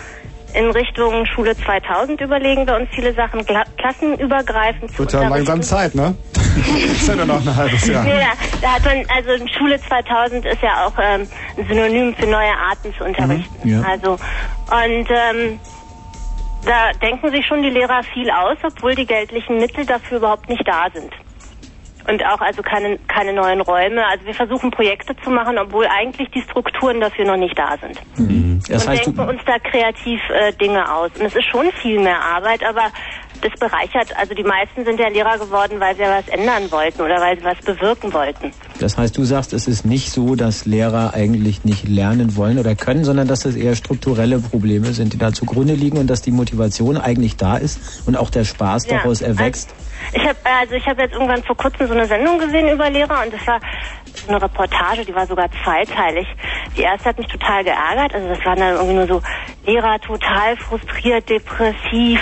in 0.55 0.71
Richtung 0.71 1.25
Schule 1.25 1.55
2000 1.55 2.21
überlegen 2.21 2.65
wir 2.65 2.75
uns 2.75 2.89
viele 2.93 3.13
Sachen 3.13 3.45
kla 3.45 3.63
klassenübergreifend 3.77 4.91
zu 4.91 4.99
Wird 4.99 5.13
ja 5.13 5.27
langsam 5.27 5.61
Zeit, 5.61 5.95
ne? 5.95 6.15
ist 6.91 7.07
ja 7.07 7.15
nur 7.15 7.25
noch 7.25 7.45
ein 7.45 7.55
halbes 7.55 7.87
Jahr. 7.87 8.07
Ja, 8.07 8.31
da 8.61 8.73
hat 8.73 8.85
man, 8.85 9.05
also 9.13 9.45
Schule 9.47 9.79
2000 9.79 10.45
ist 10.45 10.61
ja 10.61 10.85
auch 10.85 10.93
ähm, 10.97 11.27
ein 11.57 11.67
Synonym 11.67 12.15
für 12.15 12.27
neue 12.27 12.51
Arten 12.51 12.93
zu 12.97 13.03
unterrichten. 13.03 13.67
ja. 13.67 13.81
Also 13.81 14.11
und 14.13 15.07
ähm, 15.09 15.59
da 16.65 16.91
denken 17.01 17.29
sich 17.31 17.45
schon 17.45 17.61
die 17.61 17.69
Lehrer 17.69 18.01
viel 18.13 18.29
aus, 18.31 18.57
obwohl 18.63 18.95
die 18.95 19.05
geldlichen 19.05 19.57
Mittel 19.57 19.85
dafür 19.85 20.17
überhaupt 20.17 20.49
nicht 20.49 20.67
da 20.67 20.87
sind. 20.93 21.11
Und 22.07 22.23
auch 22.25 22.39
also 22.39 22.61
keine, 22.61 22.99
keine 23.07 23.33
neuen 23.33 23.61
Räume. 23.61 24.05
Also 24.05 24.25
wir 24.25 24.33
versuchen 24.35 24.69
Projekte 24.71 25.15
zu 25.23 25.29
machen, 25.31 25.57
obwohl 25.57 25.87
eigentlich 25.87 26.29
die 26.31 26.41
Strukturen 26.41 27.01
dafür 27.01 27.25
noch 27.25 27.37
nicht 27.37 27.57
da 27.57 27.75
sind. 27.77 27.99
Das 28.69 28.83
und 28.83 28.91
heißt, 28.91 29.05
denken 29.07 29.19
uns 29.21 29.41
da 29.45 29.57
kreativ 29.59 30.21
äh, 30.29 30.53
Dinge 30.53 30.93
aus. 30.93 31.11
Und 31.19 31.25
es 31.25 31.35
ist 31.35 31.45
schon 31.45 31.71
viel 31.81 31.99
mehr 31.99 32.21
Arbeit, 32.21 32.63
aber 32.63 32.91
das 33.41 33.53
bereichert, 33.59 34.15
also 34.17 34.33
die 34.33 34.43
meisten 34.43 34.85
sind 34.85 34.99
ja 34.99 35.07
Lehrer 35.07 35.37
geworden, 35.37 35.79
weil 35.79 35.95
sie 35.95 36.03
ja 36.03 36.17
was 36.17 36.27
ändern 36.29 36.71
wollten 36.71 37.01
oder 37.01 37.19
weil 37.19 37.37
sie 37.37 37.43
was 37.43 37.59
bewirken 37.59 38.13
wollten. 38.13 38.51
Das 38.79 38.97
heißt, 38.97 39.17
du 39.17 39.23
sagst, 39.23 39.53
es 39.53 39.67
ist 39.67 39.85
nicht 39.85 40.11
so, 40.11 40.35
dass 40.35 40.65
Lehrer 40.65 41.13
eigentlich 41.13 41.63
nicht 41.63 41.87
lernen 41.87 42.35
wollen 42.35 42.59
oder 42.59 42.75
können, 42.75 43.05
sondern 43.05 43.27
dass 43.27 43.45
es 43.45 43.55
eher 43.55 43.75
strukturelle 43.75 44.39
Probleme 44.39 44.93
sind, 44.93 45.13
die 45.13 45.17
da 45.17 45.31
zugrunde 45.31 45.73
liegen 45.73 45.97
und 45.97 46.07
dass 46.07 46.21
die 46.21 46.31
Motivation 46.31 46.97
eigentlich 46.97 47.37
da 47.37 47.57
ist 47.57 47.79
und 48.05 48.17
auch 48.17 48.29
der 48.29 48.43
Spaß 48.43 48.87
Ja, 48.87 48.97
daraus 48.97 49.21
erwächst. 49.21 49.73
Ich 50.13 50.21
habe 50.21 50.37
also 50.43 50.75
ich 50.75 50.85
habe 50.85 51.01
jetzt 51.01 51.13
irgendwann 51.13 51.41
vor 51.43 51.55
kurzem 51.55 51.87
so 51.87 51.93
eine 51.93 52.05
Sendung 52.05 52.37
gesehen 52.37 52.69
über 52.69 52.89
Lehrer 52.89 53.23
und 53.23 53.33
das 53.33 53.45
war 53.47 53.59
so 54.13 54.27
eine 54.27 54.41
Reportage, 54.41 55.05
die 55.05 55.15
war 55.15 55.25
sogar 55.25 55.49
zweiteilig. 55.63 56.27
Die 56.77 56.81
erste 56.81 57.09
hat 57.09 57.17
mich 57.17 57.27
total 57.27 57.63
geärgert, 57.63 58.13
also 58.13 58.27
das 58.27 58.43
waren 58.45 58.59
dann 58.59 58.73
irgendwie 58.75 58.93
nur 58.95 59.07
so 59.07 59.21
Lehrer 59.65 59.99
total 59.99 60.57
frustriert, 60.57 61.29
depressiv 61.29 62.19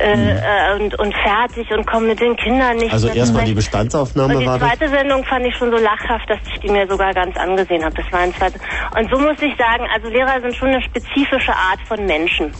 äh, 0.00 0.12
äh, 0.12 0.80
und, 0.80 0.98
und 0.98 1.14
fertig 1.14 1.70
und 1.70 1.86
kommen 1.86 2.08
mit 2.08 2.20
den 2.20 2.36
Kindern 2.36 2.76
nicht 2.76 2.92
Also 2.92 3.08
erstmal 3.08 3.44
die. 3.44 3.54
Bestandsaufnahme 3.54 4.34
Und 4.34 4.40
die 4.40 4.46
war 4.46 4.58
das. 4.58 4.68
zweite 4.68 4.88
Sendung 4.90 5.24
fand 5.24 5.46
ich 5.46 5.54
schon 5.56 5.70
so 5.70 5.78
lachhaft, 5.78 6.28
dass 6.28 6.38
ich 6.52 6.60
die 6.60 6.68
mir 6.68 6.86
sogar 6.88 7.12
ganz 7.14 7.36
angesehen 7.36 7.84
habe. 7.84 7.94
Das 7.94 8.12
war 8.12 8.20
ein 8.20 8.34
zweite. 8.34 8.58
Und 8.96 9.10
so 9.10 9.18
muss 9.18 9.36
ich 9.40 9.56
sagen, 9.56 9.86
also 9.94 10.08
Lehrer 10.08 10.40
sind 10.40 10.54
schon 10.54 10.68
eine 10.68 10.82
spezifische 10.82 11.52
Art 11.52 11.80
von 11.86 12.04
Menschen. 12.06 12.52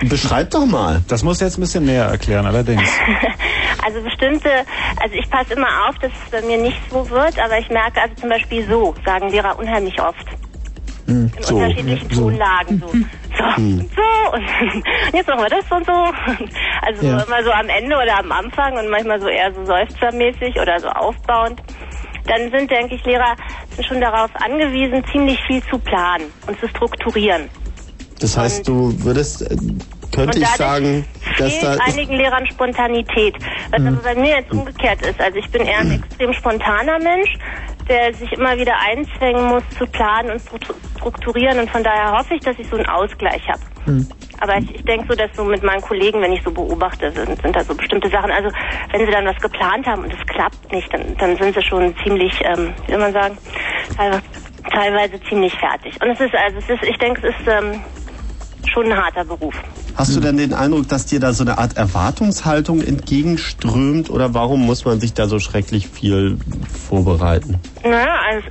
Beschreib 0.08 0.50
doch 0.50 0.66
mal. 0.66 1.02
Das 1.08 1.22
muss 1.22 1.40
jetzt 1.40 1.58
ein 1.58 1.62
bisschen 1.62 1.84
näher 1.84 2.04
erklären, 2.04 2.46
allerdings. 2.46 2.88
Also 3.84 4.00
bestimmte, 4.00 4.48
also 5.02 5.16
ich 5.16 5.28
passe 5.28 5.54
immer 5.54 5.88
auf, 5.88 5.98
dass 5.98 6.12
es 6.12 6.30
bei 6.30 6.40
mir 6.46 6.56
nicht 6.56 6.78
so 6.88 7.10
wird, 7.10 7.36
aber 7.40 7.58
ich 7.58 7.68
merke 7.68 8.00
also 8.00 8.14
zum 8.14 8.28
Beispiel 8.28 8.64
so, 8.68 8.94
sagen 9.04 9.28
Lehrer 9.28 9.58
unheimlich 9.58 10.00
oft. 10.00 10.24
In 11.12 11.44
So. 11.44 11.56
unterschiedlichen 11.56 12.10
So. 12.10 12.22
Tonlagen. 12.22 12.80
So, 12.80 12.86
so, 13.38 13.56
Hm. 13.56 13.80
und 13.80 13.90
so 13.94 14.32
und 14.36 14.42
jetzt 15.14 15.28
machen 15.28 15.42
wir 15.42 15.50
das 15.50 15.70
und 15.70 15.86
so. 15.86 15.92
Also 16.82 17.06
Ja. 17.06 17.18
so 17.20 17.26
immer 17.26 17.44
so 17.44 17.50
am 17.52 17.68
Ende 17.68 17.96
oder 17.96 18.18
am 18.18 18.32
Anfang 18.32 18.76
und 18.78 18.88
manchmal 18.88 19.20
so 19.20 19.26
eher 19.28 19.52
so 19.52 19.64
seufzermäßig 19.66 20.58
oder 20.60 20.80
so 20.80 20.88
aufbauend. 20.88 21.60
Dann 22.26 22.50
sind, 22.50 22.70
denke 22.70 22.94
ich, 22.94 23.04
Lehrer 23.04 23.36
sind 23.74 23.86
schon 23.86 24.00
darauf 24.00 24.30
angewiesen, 24.36 25.04
ziemlich 25.12 25.38
viel 25.46 25.62
zu 25.70 25.78
planen 25.78 26.32
und 26.46 26.58
zu 26.60 26.68
strukturieren. 26.68 27.48
Das 28.20 28.36
heißt, 28.38 28.68
du 28.68 28.94
würdest, 29.02 29.42
äh, 29.42 29.56
könnte 30.12 30.38
ich 30.38 30.46
sagen, 30.48 31.04
dass 31.38 31.58
da... 31.60 31.76
einigen 31.84 32.16
Lehrern 32.16 32.46
Spontanität. 32.46 33.34
Was 33.70 33.80
Mhm. 33.80 33.88
aber 33.88 33.96
bei 34.02 34.14
mir 34.14 34.36
jetzt 34.36 34.52
umgekehrt 34.52 35.02
ist. 35.02 35.20
Also 35.20 35.38
ich 35.38 35.50
bin 35.50 35.62
eher 35.62 35.78
ein 35.80 35.92
extrem 35.92 36.32
spontaner 36.32 36.98
Mensch, 36.98 37.34
der 37.88 38.14
sich 38.14 38.32
immer 38.32 38.56
wieder 38.56 38.74
einzwängen 38.80 39.46
muss 39.48 39.62
zu 39.76 39.86
planen 39.86 40.32
und 40.32 40.40
zu 40.40 40.56
strukturieren 40.96 41.58
und 41.58 41.70
von 41.70 41.82
daher 41.82 42.16
hoffe 42.18 42.34
ich, 42.34 42.40
dass 42.40 42.56
ich 42.58 42.68
so 42.68 42.76
einen 42.76 42.86
Ausgleich 42.86 43.42
habe. 43.48 43.60
Aber 44.40 44.56
ich, 44.58 44.74
ich 44.74 44.84
denke 44.84 45.06
so, 45.08 45.14
dass 45.14 45.30
so 45.36 45.44
mit 45.44 45.62
meinen 45.62 45.80
Kollegen, 45.80 46.20
wenn 46.20 46.32
ich 46.32 46.42
so 46.42 46.50
beobachte, 46.52 47.10
sind, 47.12 47.40
sind 47.42 47.56
da 47.56 47.64
so 47.64 47.74
bestimmte 47.74 48.08
Sachen. 48.08 48.30
Also 48.30 48.50
wenn 48.92 49.04
sie 49.04 49.10
dann 49.12 49.26
was 49.26 49.36
geplant 49.40 49.86
haben 49.86 50.04
und 50.04 50.12
es 50.12 50.26
klappt 50.26 50.70
nicht, 50.72 50.92
dann, 50.92 51.16
dann 51.16 51.36
sind 51.36 51.54
sie 51.54 51.62
schon 51.62 51.94
ziemlich, 52.04 52.40
ähm, 52.44 52.72
wie 52.86 52.92
soll 52.92 53.00
man 53.00 53.12
sagen, 53.12 53.38
teilweise, 53.96 54.22
teilweise 54.70 55.20
ziemlich 55.28 55.54
fertig. 55.54 56.00
Und 56.00 56.10
es 56.10 56.20
ist, 56.20 56.34
also 56.34 56.58
es 56.58 56.68
ist, 56.68 56.82
ich 56.84 56.98
denke, 56.98 57.26
es 57.26 57.34
ist 57.40 57.48
ähm, 57.48 57.80
schon 58.72 58.90
ein 58.92 58.96
harter 58.96 59.24
Beruf. 59.24 59.54
Hast 59.96 60.16
du 60.16 60.20
denn 60.20 60.36
den 60.36 60.54
Eindruck, 60.54 60.88
dass 60.88 61.06
dir 61.06 61.20
da 61.20 61.32
so 61.32 61.44
eine 61.44 61.58
Art 61.58 61.76
Erwartungshaltung 61.76 62.82
entgegenströmt 62.82 64.10
oder 64.10 64.34
warum 64.34 64.64
muss 64.64 64.84
man 64.84 65.00
sich 65.00 65.14
da 65.14 65.26
so 65.26 65.38
schrecklich 65.38 65.88
viel 65.88 66.38
vorbereiten? 66.88 67.60
Naja, 67.82 68.16
also 68.28 68.46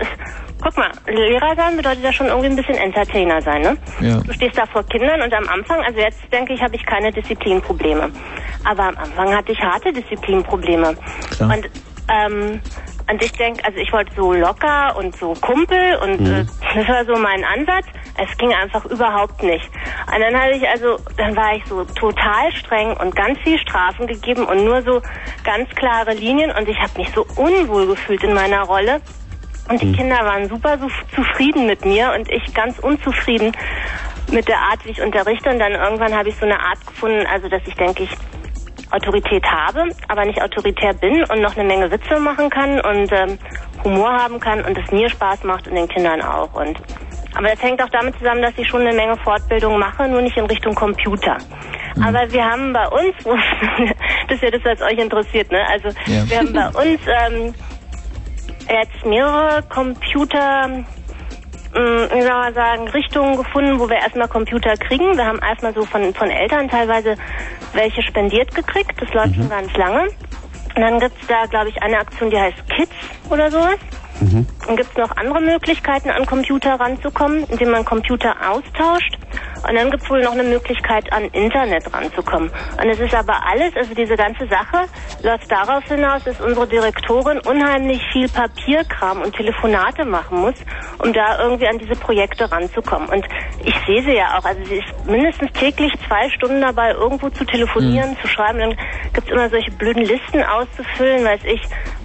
guck 0.61 0.77
mal, 0.77 0.91
Lehrer 1.07 1.55
sein 1.55 1.75
bedeutet 1.75 2.03
ja 2.03 2.13
schon 2.13 2.27
irgendwie 2.27 2.49
ein 2.49 2.55
bisschen 2.55 2.75
Entertainer 2.75 3.41
sein, 3.41 3.61
ne? 3.61 3.77
Ja. 3.99 4.19
Du 4.19 4.33
stehst 4.33 4.57
da 4.57 4.65
vor 4.65 4.83
Kindern 4.83 5.21
und 5.21 5.33
am 5.33 5.47
Anfang, 5.47 5.81
also 5.81 5.99
jetzt 5.99 6.19
denke 6.31 6.53
ich, 6.53 6.61
habe 6.61 6.75
ich 6.75 6.85
keine 6.85 7.11
Disziplinprobleme. 7.11 8.09
Aber 8.63 8.83
am 8.83 8.97
Anfang 8.97 9.35
hatte 9.35 9.51
ich 9.51 9.59
harte 9.59 9.91
Disziplinprobleme. 9.91 10.95
Klar. 11.31 11.55
Und, 11.55 11.69
ähm, 12.07 12.61
und 13.11 13.21
ich 13.21 13.31
denke, 13.33 13.63
also 13.65 13.77
ich 13.77 13.91
wollte 13.91 14.11
so 14.15 14.31
locker 14.33 14.95
und 14.95 15.15
so 15.17 15.33
Kumpel 15.41 15.95
und 15.97 16.21
Mhm. 16.21 16.33
äh, 16.33 16.45
das 16.75 16.87
war 16.87 17.05
so 17.05 17.15
mein 17.17 17.43
Ansatz. 17.43 17.85
Es 18.17 18.37
ging 18.37 18.53
einfach 18.53 18.85
überhaupt 18.85 19.43
nicht. 19.43 19.69
Und 20.13 20.21
dann 20.21 20.39
hatte 20.39 20.53
ich 20.53 20.67
also, 20.67 20.97
dann 21.17 21.35
war 21.35 21.53
ich 21.55 21.63
so 21.65 21.83
total 21.83 22.51
streng 22.53 22.95
und 22.97 23.15
ganz 23.15 23.37
viel 23.39 23.57
Strafen 23.59 24.07
gegeben 24.07 24.45
und 24.45 24.63
nur 24.63 24.81
so 24.81 25.01
ganz 25.43 25.69
klare 25.75 26.13
Linien 26.13 26.51
und 26.51 26.69
ich 26.69 26.79
habe 26.79 26.91
mich 26.97 27.09
so 27.13 27.25
unwohl 27.35 27.87
gefühlt 27.87 28.23
in 28.23 28.33
meiner 28.33 28.61
Rolle. 28.61 29.01
Und 29.69 29.81
die 29.81 29.91
Kinder 29.93 30.17
waren 30.25 30.49
super 30.49 30.77
so 30.77 30.87
zufrieden 31.15 31.67
mit 31.67 31.85
mir 31.85 32.13
und 32.17 32.29
ich 32.29 32.53
ganz 32.53 32.79
unzufrieden 32.79 33.51
mit 34.31 34.47
der 34.47 34.57
Art, 34.59 34.85
wie 34.85 34.89
ich 34.91 35.01
unterrichte. 35.01 35.49
Und 35.49 35.59
dann 35.59 35.73
irgendwann 35.73 36.15
habe 36.15 36.29
ich 36.29 36.35
so 36.35 36.45
eine 36.45 36.59
Art 36.59 36.85
gefunden, 36.85 37.25
also 37.25 37.47
dass 37.49 37.61
ich 37.65 37.75
denke 37.75 38.03
ich 38.03 38.09
Autorität 38.91 39.43
habe, 39.45 39.89
aber 40.07 40.25
nicht 40.25 40.41
autoritär 40.41 40.93
bin 40.93 41.23
und 41.25 41.41
noch 41.41 41.55
eine 41.55 41.65
Menge 41.65 41.89
Witze 41.91 42.19
machen 42.19 42.49
kann 42.49 42.79
und 42.81 43.11
ähm, 43.11 43.37
Humor 43.83 44.11
haben 44.11 44.39
kann 44.39 44.63
und 44.63 44.77
es 44.77 44.91
mir 44.91 45.09
Spaß 45.09 45.43
macht 45.43 45.67
und 45.67 45.75
den 45.75 45.87
Kindern 45.87 46.21
auch. 46.21 46.53
Und 46.53 46.77
aber 47.33 47.47
das 47.49 47.61
hängt 47.61 47.81
auch 47.81 47.89
damit 47.89 48.17
zusammen, 48.17 48.41
dass 48.41 48.53
ich 48.57 48.67
schon 48.67 48.81
eine 48.81 48.93
Menge 48.93 49.15
Fortbildung 49.17 49.79
mache, 49.79 50.07
nur 50.07 50.21
nicht 50.21 50.35
in 50.35 50.45
Richtung 50.45 50.75
Computer. 50.75 51.37
Aber 52.03 52.31
wir 52.31 52.43
haben 52.43 52.73
bei 52.73 52.87
uns, 52.87 53.15
das 54.27 54.35
ist 54.37 54.43
ja 54.43 54.51
das, 54.51 54.61
was 54.65 54.81
euch 54.81 54.97
interessiert, 54.97 55.51
ne? 55.51 55.59
Also 55.69 55.89
Ja. 56.07 56.29
wir 56.29 56.37
haben 56.39 56.53
bei 56.53 56.67
uns 56.69 56.99
ähm, 57.07 57.53
jetzt 58.69 59.05
mehrere 59.05 59.63
Computer, 59.63 60.69
wie 61.73 62.21
soll 62.21 62.29
man 62.29 62.53
sagen, 62.53 62.87
Richtungen 62.89 63.37
gefunden, 63.37 63.79
wo 63.79 63.89
wir 63.89 63.97
erstmal 63.97 64.27
Computer 64.27 64.75
kriegen. 64.77 65.15
Wir 65.15 65.25
haben 65.25 65.39
erstmal 65.39 65.73
so 65.73 65.85
von, 65.85 66.13
von 66.13 66.29
Eltern 66.29 66.67
teilweise 66.69 67.15
welche 67.73 68.01
spendiert 68.01 68.53
gekriegt. 68.53 68.93
Das 68.99 69.13
läuft 69.13 69.35
schon 69.35 69.49
ganz 69.49 69.75
lange. 69.77 70.03
Und 70.75 70.81
dann 70.81 70.99
gibt's 70.99 71.27
da, 71.27 71.45
glaube 71.45 71.69
ich, 71.69 71.81
eine 71.81 71.97
Aktion, 71.97 72.29
die 72.29 72.39
heißt 72.39 72.69
Kids 72.69 72.91
oder 73.29 73.51
sowas. 73.51 73.77
Dann 74.67 74.75
gibt's 74.75 74.95
noch 74.97 75.15
andere 75.17 75.41
Möglichkeiten, 75.41 76.09
an 76.09 76.25
Computer 76.25 76.79
ranzukommen, 76.79 77.43
indem 77.49 77.71
man 77.71 77.83
Computer 77.85 78.35
austauscht. 78.49 79.17
Und 79.67 79.75
dann 79.75 79.91
gibt's 79.91 80.09
wohl 80.09 80.21
noch 80.21 80.33
eine 80.33 80.43
Möglichkeit, 80.43 81.11
an 81.13 81.25
Internet 81.25 81.91
ranzukommen. 81.93 82.51
Und 82.81 82.89
es 82.89 82.99
ist 82.99 83.13
aber 83.13 83.45
alles, 83.45 83.75
also 83.75 83.93
diese 83.93 84.15
ganze 84.15 84.47
Sache 84.47 84.85
läuft 85.23 85.51
darauf 85.51 85.83
hinaus, 85.85 86.23
dass 86.23 86.39
unsere 86.41 86.67
Direktorin 86.67 87.39
unheimlich 87.39 88.01
viel 88.11 88.27
Papierkram 88.29 89.21
und 89.21 89.35
Telefonate 89.35 90.05
machen 90.05 90.39
muss, 90.41 90.55
um 90.99 91.13
da 91.13 91.41
irgendwie 91.43 91.67
an 91.67 91.77
diese 91.77 91.95
Projekte 91.95 92.51
ranzukommen. 92.51 93.09
Und 93.09 93.25
ich 93.63 93.75
sehe 93.85 94.03
sie 94.03 94.15
ja 94.15 94.37
auch, 94.37 94.45
also 94.45 94.63
sie 94.65 94.77
ist 94.77 95.05
mindestens 95.05 95.51
täglich 95.53 95.93
zwei 96.07 96.29
Stunden 96.29 96.61
dabei, 96.61 96.91
irgendwo 96.91 97.29
zu 97.29 97.45
telefonieren, 97.45 98.17
zu 98.21 98.27
schreiben. 98.27 98.59
Dann 98.59 98.77
gibt's 99.13 99.31
immer 99.31 99.49
solche 99.49 99.71
blöden 99.71 100.03
Listen 100.03 100.43
auszufüllen, 100.43 101.23
weiß 101.23 101.41
ich, 101.45 101.61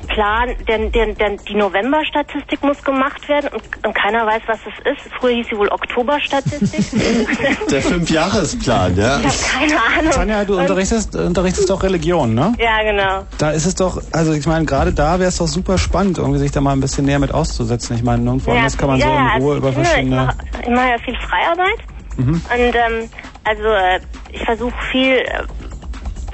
Plan, 0.06 0.50
denn, 0.68 0.92
denn, 0.92 1.16
denn 1.16 1.38
die 1.48 1.54
November-Statistik 1.54 2.62
muss 2.62 2.82
gemacht 2.82 3.28
werden 3.28 3.50
und, 3.52 3.62
und 3.86 3.94
keiner 3.94 4.26
weiß, 4.26 4.42
was 4.46 4.58
es 4.66 4.92
ist. 4.92 5.12
Früher 5.18 5.34
hieß 5.34 5.46
sie 5.50 5.56
wohl 5.56 5.68
Oktober-Statistik. 5.68 7.00
Der 7.70 7.82
Fünfjahresplan, 7.82 8.96
ja? 8.96 9.18
Ich 9.20 9.24
habe 9.24 9.66
keine 9.66 9.80
Ahnung. 9.98 10.12
Tanja, 10.12 10.44
du 10.44 10.58
unterrichtest, 10.58 11.14
unterrichtest 11.16 11.68
doch 11.68 11.82
Religion, 11.82 12.34
ne? 12.34 12.54
Ja, 12.58 12.82
genau. 12.82 13.26
Da 13.38 13.50
ist 13.50 13.66
es 13.66 13.74
doch, 13.74 14.00
also 14.12 14.32
ich 14.32 14.46
meine, 14.46 14.64
gerade 14.64 14.92
da 14.92 15.18
wäre 15.18 15.28
es 15.28 15.36
doch 15.36 15.48
super 15.48 15.78
spannend, 15.78 16.18
irgendwie 16.18 16.38
sich 16.38 16.50
da 16.52 16.60
mal 16.60 16.72
ein 16.72 16.80
bisschen 16.80 17.04
näher 17.04 17.18
mit 17.18 17.32
auszusetzen. 17.32 17.96
Ich 17.96 18.02
meine, 18.02 18.22
nirgendwo 18.22 18.52
anders 18.52 18.76
kann 18.76 18.88
man 18.88 19.00
so 19.00 19.06
in 19.06 19.14
ja, 19.14 19.36
Ruhe 19.36 19.54
also 19.54 19.56
über 19.56 19.72
verschiedene... 19.72 20.16
Ich 20.16 20.26
mache 20.26 20.36
ich 20.62 20.68
mache 20.68 20.88
ja 20.88 20.98
viel 20.98 21.16
Freiarbeit 21.16 21.78
Mhm. 22.16 22.32
und 22.32 22.74
ähm, 22.74 23.10
also 23.44 23.64
äh, 23.64 24.00
ich 24.32 24.42
versuche 24.44 24.74
viel, 24.90 25.16
äh, 25.16 25.42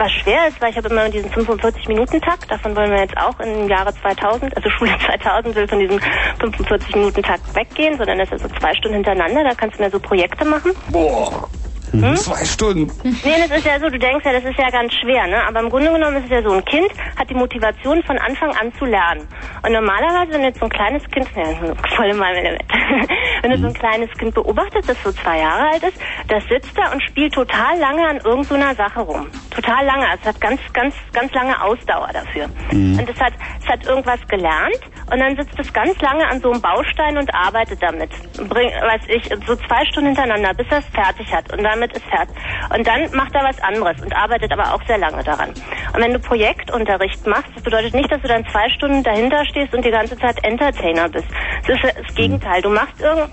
was 0.02 0.10
schwer 0.12 0.48
ist, 0.48 0.60
weil 0.60 0.70
ich 0.70 0.76
habe 0.76 0.88
immer 0.88 1.08
diesen 1.08 1.30
45-Minuten-Takt, 1.30 2.50
davon 2.50 2.74
wollen 2.74 2.90
wir 2.90 2.98
jetzt 2.98 3.16
auch 3.16 3.38
im 3.38 3.68
Jahre 3.68 3.94
2000, 3.94 4.56
also 4.56 4.68
Schule 4.78 4.90
2000 4.98 5.54
will 5.54 5.68
von 5.68 5.78
diesem 5.78 5.98
45-Minuten-Takt 6.40 7.54
weggehen, 7.54 7.96
sondern 7.98 8.18
das 8.18 8.32
ist 8.32 8.42
so 8.42 8.48
zwei 8.58 8.74
Stunden 8.74 8.96
hintereinander, 8.96 9.44
da 9.44 9.54
kannst 9.54 9.78
du 9.78 9.82
mehr 9.82 9.90
so 9.92 10.00
Projekte 10.00 10.44
machen. 10.44 10.72
Boah. 10.90 11.48
Hm? 11.92 12.16
Zwei 12.16 12.44
Stunden. 12.44 12.90
Nee, 13.02 13.46
das 13.46 13.58
ist 13.58 13.66
ja 13.66 13.78
so, 13.78 13.88
du 13.88 13.98
denkst 13.98 14.24
ja, 14.24 14.32
das 14.32 14.44
ist 14.44 14.58
ja 14.58 14.70
ganz 14.70 14.92
schwer, 14.94 15.26
ne? 15.26 15.46
Aber 15.46 15.60
im 15.60 15.68
Grunde 15.68 15.92
genommen 15.92 16.16
ist 16.16 16.24
es 16.24 16.30
ja 16.30 16.42
so, 16.42 16.50
ein 16.50 16.64
Kind 16.64 16.88
hat 17.16 17.28
die 17.28 17.34
Motivation 17.34 18.02
von 18.04 18.18
Anfang 18.18 18.50
an 18.56 18.72
zu 18.78 18.84
lernen. 18.84 19.28
Und 19.64 19.72
normalerweise, 19.72 20.32
wenn 20.32 20.40
du 20.40 20.46
jetzt 20.48 20.58
so 20.58 20.66
ein 20.66 20.70
kleines 20.70 21.02
Kind, 21.10 21.28
ja, 21.36 21.74
volle 21.96 22.14
Mal 22.14 22.32
wenn 23.42 23.50
du 23.50 23.58
so 23.58 23.66
ein 23.66 23.74
kleines 23.74 24.10
Kind 24.12 24.34
beobachtest, 24.34 24.88
das 24.88 25.02
so 25.02 25.12
zwei 25.12 25.38
Jahre 25.38 25.72
alt 25.72 25.82
ist, 25.82 25.98
das 26.28 26.42
sitzt 26.48 26.76
da 26.76 26.92
und 26.92 27.02
spielt 27.02 27.34
total 27.34 27.78
lange 27.78 28.06
an 28.08 28.16
irgendeiner 28.18 28.74
Sache 28.74 29.00
rum. 29.00 29.26
Total 29.50 29.84
lange. 29.84 30.08
Also 30.08 30.20
es 30.22 30.28
hat 30.28 30.40
ganz, 30.40 30.60
ganz, 30.72 30.94
ganz 31.12 31.32
lange 31.32 31.62
Ausdauer 31.62 32.08
dafür. 32.12 32.48
Mhm. 32.72 32.98
Und 32.98 33.08
es 33.08 33.20
hat, 33.20 33.34
es 33.60 33.68
hat 33.68 33.86
irgendwas 33.86 34.20
gelernt 34.28 34.80
und 35.10 35.18
dann 35.18 35.36
sitzt 35.36 35.58
es 35.58 35.72
ganz 35.72 36.00
lange 36.00 36.26
an 36.26 36.40
so 36.40 36.50
einem 36.50 36.60
Baustein 36.62 37.18
und 37.18 37.32
arbeitet 37.34 37.82
damit. 37.82 38.10
Bring, 38.48 38.70
weiß 38.70 39.02
ich, 39.08 39.24
so 39.46 39.56
zwei 39.56 39.84
Stunden 39.86 40.08
hintereinander, 40.08 40.54
bis 40.54 40.66
er 40.70 40.78
es 40.78 40.86
fertig 40.86 41.32
hat. 41.32 41.52
Und 41.52 41.62
damit 41.82 41.96
ist 41.96 42.06
fertig. 42.06 42.34
Und 42.74 42.86
dann 42.86 43.10
macht 43.14 43.34
er 43.34 43.44
was 43.44 43.60
anderes 43.62 44.00
und 44.00 44.14
arbeitet 44.14 44.52
aber 44.52 44.74
auch 44.74 44.82
sehr 44.86 44.98
lange 44.98 45.22
daran. 45.22 45.50
Und 45.50 46.00
wenn 46.00 46.12
du 46.12 46.18
Projektunterricht 46.18 47.26
machst, 47.26 47.48
das 47.54 47.62
bedeutet 47.62 47.94
nicht, 47.94 48.10
dass 48.10 48.22
du 48.22 48.28
dann 48.28 48.46
zwei 48.46 48.68
Stunden 48.70 49.02
dahinter 49.02 49.44
stehst 49.46 49.74
und 49.74 49.84
die 49.84 49.90
ganze 49.90 50.16
Zeit 50.18 50.42
Entertainer 50.44 51.08
bist. 51.08 51.26
Das 51.66 51.76
ist 51.82 51.96
das 52.06 52.14
Gegenteil. 52.14 52.62
Du 52.62 52.70
machst 52.70 53.00
irgend 53.00 53.30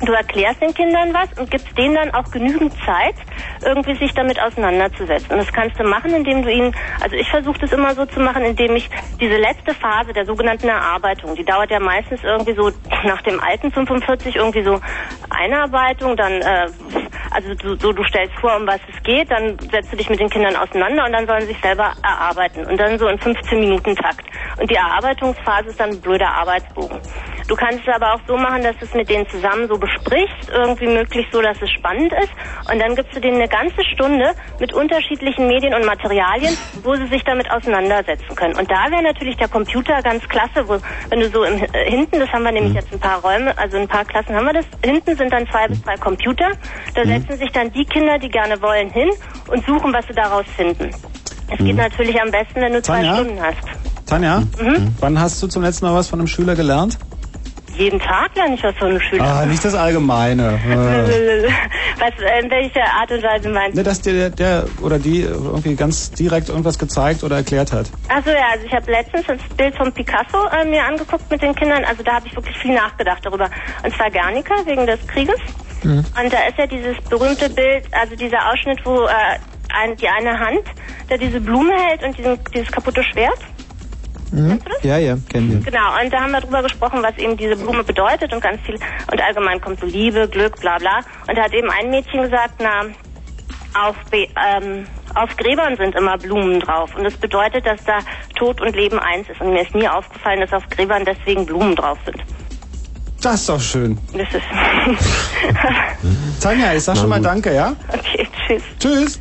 Du 0.00 0.12
erklärst 0.12 0.60
den 0.60 0.74
Kindern 0.74 1.14
was 1.14 1.32
und 1.38 1.50
gibst 1.50 1.76
denen 1.78 1.94
dann 1.94 2.10
auch 2.14 2.30
genügend 2.30 2.72
Zeit, 2.84 3.14
irgendwie 3.64 3.94
sich 3.94 4.12
damit 4.12 4.40
auseinanderzusetzen. 4.40 5.30
Und 5.30 5.38
das 5.38 5.52
kannst 5.52 5.78
du 5.78 5.84
machen, 5.84 6.12
indem 6.14 6.42
du 6.42 6.50
ihnen, 6.50 6.74
also 7.00 7.16
ich 7.16 7.28
versuche 7.30 7.58
das 7.60 7.72
immer 7.72 7.94
so 7.94 8.04
zu 8.06 8.20
machen, 8.20 8.44
indem 8.44 8.76
ich 8.76 8.90
diese 9.20 9.36
letzte 9.36 9.72
Phase 9.74 10.12
der 10.12 10.26
sogenannten 10.26 10.68
Erarbeitung, 10.68 11.34
die 11.36 11.44
dauert 11.44 11.70
ja 11.70 11.80
meistens 11.80 12.22
irgendwie 12.24 12.54
so 12.54 12.70
nach 13.04 13.22
dem 13.22 13.40
alten 13.40 13.70
45 13.70 14.36
irgendwie 14.36 14.62
so 14.62 14.80
Einarbeitung, 15.30 16.16
dann 16.16 16.32
äh, 16.42 16.66
also 17.34 17.52
du, 17.54 17.74
so, 17.76 17.92
du 17.92 18.04
stellst 18.04 18.34
vor, 18.36 18.56
um 18.56 18.66
was 18.66 18.80
es 18.92 19.02
geht, 19.02 19.28
dann 19.30 19.58
setzt 19.58 19.92
du 19.92 19.96
dich 19.96 20.08
mit 20.08 20.20
den 20.20 20.30
Kindern 20.30 20.54
auseinander 20.54 21.04
und 21.04 21.12
dann 21.12 21.26
sollen 21.26 21.40
sie 21.42 21.48
sich 21.48 21.60
selber 21.60 21.92
erarbeiten. 22.02 22.64
Und 22.64 22.78
dann 22.78 22.96
so 22.96 23.08
in 23.08 23.18
15 23.18 23.58
Minuten 23.58 23.96
Takt. 23.96 24.24
Und 24.60 24.70
die 24.70 24.76
Erarbeitungsphase 24.76 25.70
ist 25.70 25.80
dann 25.80 25.90
ein 25.90 26.00
blöder 26.00 26.28
Arbeitsbogen. 26.28 27.00
Du 27.48 27.56
kannst 27.56 27.80
es 27.86 27.92
aber 27.92 28.14
auch 28.14 28.20
so 28.26 28.36
machen, 28.36 28.62
dass 28.62 28.76
du 28.78 28.84
es 28.84 28.94
mit 28.94 29.10
denen 29.10 29.28
zusammen 29.28 29.66
so 29.68 29.76
besprichst, 29.84 30.48
irgendwie 30.52 30.86
möglichst 30.86 31.32
so, 31.32 31.40
dass 31.42 31.60
es 31.60 31.70
spannend 31.70 32.12
ist. 32.12 32.30
Und 32.70 32.78
dann 32.80 32.94
gibst 32.94 33.14
du 33.14 33.20
denen 33.20 33.36
eine 33.36 33.48
ganze 33.48 33.84
Stunde 33.92 34.32
mit 34.60 34.72
unterschiedlichen 34.72 35.46
Medien 35.46 35.74
und 35.74 35.84
Materialien, 35.84 36.56
wo 36.82 36.94
sie 36.96 37.06
sich 37.08 37.22
damit 37.24 37.50
auseinandersetzen 37.50 38.34
können. 38.34 38.56
Und 38.56 38.70
da 38.70 38.90
wäre 38.90 39.02
natürlich 39.02 39.36
der 39.36 39.48
Computer 39.48 40.00
ganz 40.02 40.26
klasse, 40.28 40.66
wo, 40.66 40.78
wenn 41.10 41.20
du 41.20 41.28
so 41.30 41.44
im, 41.44 41.62
äh, 41.62 41.90
hinten, 41.90 42.18
das 42.20 42.30
haben 42.32 42.44
wir 42.44 42.52
nämlich 42.52 42.74
jetzt 42.74 42.92
ein 42.92 43.00
paar 43.00 43.20
Räume, 43.20 43.56
also 43.58 43.76
ein 43.76 43.88
paar 43.88 44.04
Klassen 44.04 44.34
haben 44.34 44.46
wir 44.46 44.54
das, 44.54 44.66
hinten 44.84 45.16
sind 45.16 45.32
dann 45.32 45.46
zwei 45.48 45.68
bis 45.68 45.82
drei 45.82 45.96
Computer. 45.96 46.50
Da 46.94 47.04
setzen 47.04 47.36
sich 47.36 47.50
dann 47.52 47.70
die 47.72 47.84
Kinder, 47.84 48.18
die 48.18 48.28
gerne 48.28 48.60
wollen, 48.62 48.90
hin 48.90 49.10
und 49.48 49.64
suchen, 49.66 49.92
was 49.92 50.06
sie 50.06 50.14
daraus 50.14 50.46
finden. 50.56 50.90
Es 51.50 51.58
geht 51.58 51.76
natürlich 51.76 52.20
am 52.20 52.30
besten, 52.30 52.56
wenn 52.62 52.72
du 52.72 52.82
zwei 52.82 53.02
Tanja? 53.02 53.16
Stunden 53.16 53.40
hast. 53.42 54.06
Tanja, 54.06 54.40
Mhm. 54.60 54.94
wann 55.00 55.20
hast 55.20 55.42
du 55.42 55.46
zum 55.46 55.62
letzten 55.62 55.86
Mal 55.86 55.94
was 55.94 56.08
von 56.08 56.18
einem 56.18 56.26
Schüler 56.26 56.54
gelernt? 56.54 56.98
Jeden 57.76 57.98
Tag 57.98 58.34
lerne 58.36 58.54
ich 58.54 58.62
was 58.62 58.76
von 58.76 58.88
einem 58.88 59.00
Schüler. 59.00 59.24
Ah, 59.24 59.46
nicht 59.46 59.64
das 59.64 59.74
Allgemeine. 59.74 60.58
Äh. 60.64 61.48
Was, 61.98 62.10
in 62.42 62.50
welcher 62.50 62.84
Art 62.84 63.10
und 63.10 63.22
Weise 63.22 63.48
meinst 63.48 63.76
du? 63.76 63.80
Ne, 63.80 63.84
dass 63.84 64.00
dir 64.00 64.12
der, 64.12 64.30
der 64.30 64.64
oder 64.80 64.98
die 64.98 65.22
irgendwie 65.22 65.74
ganz 65.74 66.10
direkt 66.10 66.48
irgendwas 66.48 66.78
gezeigt 66.78 67.22
oder 67.22 67.36
erklärt 67.36 67.72
hat. 67.72 67.86
Achso, 68.08 68.30
ja, 68.30 68.48
also 68.52 68.66
ich 68.66 68.72
habe 68.72 68.90
letztens 68.90 69.26
das 69.26 69.38
Bild 69.56 69.76
von 69.76 69.92
Picasso 69.92 70.38
äh, 70.48 70.64
mir 70.68 70.84
angeguckt 70.84 71.30
mit 71.30 71.40
den 71.40 71.54
Kindern. 71.54 71.84
Also 71.84 72.02
da 72.02 72.14
habe 72.14 72.26
ich 72.26 72.34
wirklich 72.34 72.56
viel 72.58 72.74
nachgedacht 72.74 73.24
darüber. 73.24 73.48
Und 73.82 73.94
zwar 73.94 74.10
Guernica 74.10 74.54
wegen 74.66 74.86
des 74.86 75.06
Krieges. 75.06 75.40
Und 75.84 76.32
da 76.32 76.46
ist 76.48 76.56
ja 76.56 76.66
dieses 76.66 76.96
berühmte 77.10 77.50
Bild, 77.50 77.84
also 77.92 78.16
dieser 78.16 78.50
Ausschnitt, 78.50 78.80
wo 78.84 79.02
äh, 79.04 79.38
ein, 79.74 79.96
die 79.96 80.08
eine 80.08 80.38
Hand 80.38 80.64
da 81.08 81.16
diese 81.16 81.40
Blume 81.40 81.72
hält 81.74 82.02
und 82.02 82.16
diesen, 82.16 82.38
dieses 82.54 82.72
kaputte 82.72 83.02
Schwert. 83.04 83.38
Mhm. 84.34 84.58
Ja, 84.82 84.98
ja, 84.98 85.16
kennen 85.28 85.52
wir. 85.52 85.70
Genau, 85.70 86.02
und 86.02 86.12
da 86.12 86.20
haben 86.20 86.32
wir 86.32 86.40
drüber 86.40 86.62
gesprochen, 86.62 87.02
was 87.02 87.16
eben 87.18 87.36
diese 87.36 87.56
Blume 87.56 87.84
bedeutet 87.84 88.32
und 88.32 88.42
ganz 88.42 88.60
viel, 88.62 88.74
und 88.74 89.22
allgemein 89.22 89.60
kommt 89.60 89.80
so 89.80 89.86
Liebe, 89.86 90.28
Glück, 90.28 90.60
bla 90.60 90.78
bla. 90.78 90.98
Und 91.28 91.38
da 91.38 91.44
hat 91.44 91.52
eben 91.52 91.70
ein 91.70 91.90
Mädchen 91.90 92.22
gesagt, 92.22 92.54
na, 92.58 92.86
auf, 93.80 93.96
Be 94.10 94.26
ähm, 94.36 94.86
auf 95.14 95.36
Gräbern 95.36 95.76
sind 95.76 95.94
immer 95.94 96.18
Blumen 96.18 96.60
drauf. 96.60 96.94
Und 96.96 97.04
das 97.04 97.14
bedeutet, 97.14 97.64
dass 97.64 97.82
da 97.84 97.98
Tod 98.36 98.60
und 98.60 98.74
Leben 98.74 98.98
eins 98.98 99.28
ist. 99.28 99.40
Und 99.40 99.52
mir 99.52 99.62
ist 99.62 99.74
nie 99.74 99.88
aufgefallen, 99.88 100.40
dass 100.40 100.52
auf 100.52 100.68
Gräbern 100.70 101.04
deswegen 101.04 101.46
Blumen 101.46 101.76
drauf 101.76 101.98
sind. 102.04 102.18
Das 103.22 103.40
ist 103.40 103.48
doch 103.48 103.60
schön. 103.60 103.98
Das 104.12 104.28
ist. 104.34 104.42
Tanja, 106.42 106.74
ich 106.74 106.84
sag 106.84 106.94
Na 106.96 107.00
schon 107.00 107.10
mal. 107.10 107.20
Danke, 107.20 107.54
ja? 107.54 107.74
okay, 107.88 108.28
tschüss. 108.46 108.62
Tschüss. 108.78 109.20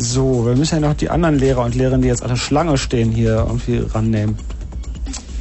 So, 0.00 0.46
wir 0.46 0.54
müssen 0.54 0.80
ja 0.80 0.88
noch 0.88 0.94
die 0.94 1.10
anderen 1.10 1.38
Lehrer 1.38 1.64
und 1.64 1.74
Lehrerinnen, 1.74 2.02
die 2.02 2.08
jetzt 2.08 2.22
alle 2.22 2.36
Schlange 2.36 2.78
stehen, 2.78 3.10
hier 3.10 3.44
irgendwie 3.48 3.82
rannehmen. 3.92 4.38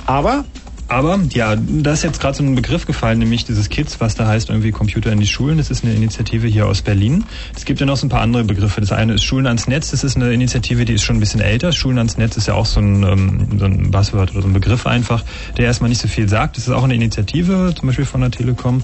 Aber 0.08 0.46
Aber 0.90 1.20
ja, 1.32 1.56
da 1.56 1.92
ist 1.92 2.04
jetzt 2.04 2.20
gerade 2.20 2.36
so 2.38 2.44
ein 2.44 2.56
Begriff 2.56 2.86
gefallen, 2.86 3.20
nämlich 3.20 3.46
dieses 3.46 3.70
Kids, 3.70 4.00
was 4.00 4.16
da 4.16 4.26
heißt 4.26 4.50
irgendwie 4.50 4.72
Computer 4.72 5.12
in 5.12 5.20
die 5.20 5.28
Schulen. 5.28 5.58
Das 5.58 5.70
ist 5.70 5.84
eine 5.84 5.94
Initiative 5.94 6.48
hier 6.48 6.66
aus 6.66 6.82
Berlin. 6.82 7.26
Es 7.56 7.66
gibt 7.66 7.82
ja 7.82 7.86
noch 7.86 7.98
so 7.98 8.08
ein 8.08 8.10
paar 8.10 8.22
andere 8.22 8.46
Begriffe. 8.46 8.82
Das 8.82 8.92
eine 8.92 9.14
ist 9.14 9.24
Schulen 9.24 9.46
ans 9.46 9.68
Netz. 9.68 9.92
Das 9.92 10.04
ist 10.04 10.16
eine 10.16 10.32
Initiative, 10.34 10.86
die 10.86 10.94
ist 10.94 11.04
schon 11.04 11.18
ein 11.18 11.20
bisschen 11.20 11.42
älter. 11.42 11.72
Schulen 11.72 11.98
ans 12.00 12.18
Netz 12.18 12.38
ist 12.38 12.48
ja 12.48 12.56
auch 12.56 12.66
so 12.66 12.80
ein, 12.80 13.04
ähm, 13.04 13.60
so 13.60 13.66
ein 13.66 13.92
Buzzword 13.92 14.32
oder 14.32 14.42
so 14.42 14.48
ein 14.48 14.54
Begriff 14.54 14.88
einfach, 14.88 15.24
der 15.58 15.66
erstmal 15.66 15.90
nicht 15.90 16.02
so 16.02 16.08
viel 16.08 16.28
sagt. 16.30 16.58
Das 16.58 16.68
ist 16.68 16.74
auch 16.74 16.84
eine 16.84 16.96
Initiative, 16.96 17.76
zum 17.78 17.88
Beispiel 17.88 18.06
von 18.06 18.22
der 18.22 18.32
Telekom. 18.32 18.82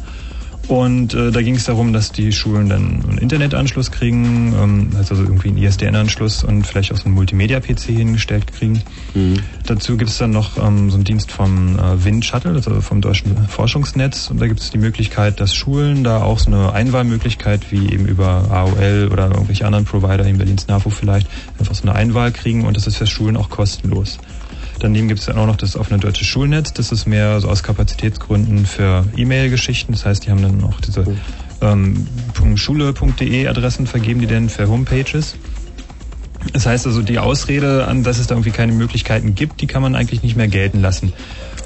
Und 0.68 1.14
äh, 1.14 1.32
da 1.32 1.42
ging 1.42 1.56
es 1.56 1.66
darum, 1.66 1.92
dass 1.92 2.12
die 2.14 2.32
Schulen 2.32 2.70
dann 2.70 3.04
einen 3.08 3.18
Internetanschluss 3.18 3.92
kriegen, 3.92 4.54
ähm, 4.58 4.90
also 4.98 5.16
irgendwie 5.16 5.50
einen 5.50 5.58
ISDN-Anschluss 5.58 6.44
und 6.44 6.66
vielleicht 6.66 6.94
auch 6.94 6.98
so 6.98 7.06
einen 7.06 7.16
Multimedia-PC 7.16 7.82
hingestellt 7.88 8.48
kriegen. 8.48 8.82
Dazu 9.66 9.98
gibt 9.98 10.10
es 10.10 10.18
dann 10.18 10.32
noch 10.32 10.58
ähm, 10.58 10.90
so 10.90 10.96
einen 10.96 11.04
Dienst 11.04 11.32
vom 11.32 11.78
äh, 11.78 12.04
Wind 12.04 12.24
Shuttle, 12.24 12.54
also 12.54 12.80
vom 12.80 13.02
deutschen 13.02 13.36
Forschungsnetz. 13.48 14.30
Und 14.32 14.40
da 14.40 14.48
gibt 14.48 14.62
es 14.62 14.72
die 14.72 14.78
Möglichkeit, 14.78 15.42
dass 15.42 15.54
Schulen 15.54 16.04
da 16.04 16.24
auch 16.24 16.40
so 16.40 16.48
eine 16.48 16.72
Einwahlmöglichkeit, 16.72 17.72
wie 17.72 17.92
eben 17.92 18.06
über 18.06 18.50
AOL 18.50 19.10
oder 19.12 19.32
irgendwelche 19.32 19.66
anderen 19.66 19.86
Provider, 19.86 20.26
in 20.26 20.38
Berlins 20.38 20.68
NAVO 20.68 20.90
vielleicht, 20.90 21.28
einfach 21.60 21.76
so 21.76 21.84
eine 21.84 21.96
Einwahl 21.96 22.32
kriegen 22.32 22.66
und 22.66 22.78
das 22.78 22.88
ist 22.88 22.96
für 22.96 23.08
Schulen 23.08 23.36
auch 23.36 23.50
kostenlos. 23.50 24.18
Daneben 24.80 25.08
gibt 25.08 25.20
es 25.20 25.28
dann 25.28 25.38
auch 25.38 25.46
noch 25.48 25.56
das 25.56 25.76
offene 25.76 26.00
deutsche 26.00 26.26
Schulnetz. 26.26 26.74
Das 26.74 26.92
ist 26.92 27.06
mehr 27.06 27.40
so 27.40 27.50
aus 27.50 27.64
Kapazitätsgründen 27.64 28.66
für 28.66 29.06
E-Mail-Geschichten. 29.16 29.94
Das 29.94 30.06
heißt, 30.06 30.26
die 30.26 30.32
haben 30.32 30.42
dann 30.42 30.64
auch 30.64 30.82
diese 30.82 31.06
ähm, 31.62 32.08
.schule.de 32.56 33.48
Adressen 33.48 33.88
vergeben, 33.88 34.20
die 34.20 34.28
dann 34.28 34.50
für 34.50 34.68
Homepages. 34.68 35.36
Das 36.52 36.66
heißt 36.66 36.86
also, 36.86 37.02
die 37.02 37.20
Ausrede, 37.20 37.88
an 37.88 38.04
dass 38.04 38.20
es 38.20 38.28
da 38.28 38.36
irgendwie 38.36 38.52
keine 38.52 38.74
Möglichkeiten 38.74 39.34
gibt, 39.36 39.62
die 39.62 39.68
kann 39.68 39.82
man 39.82 39.96
eigentlich 39.96 40.24
nicht 40.24 40.36
mehr 40.36 40.50
gelten 40.50 40.82
lassen. 40.82 41.14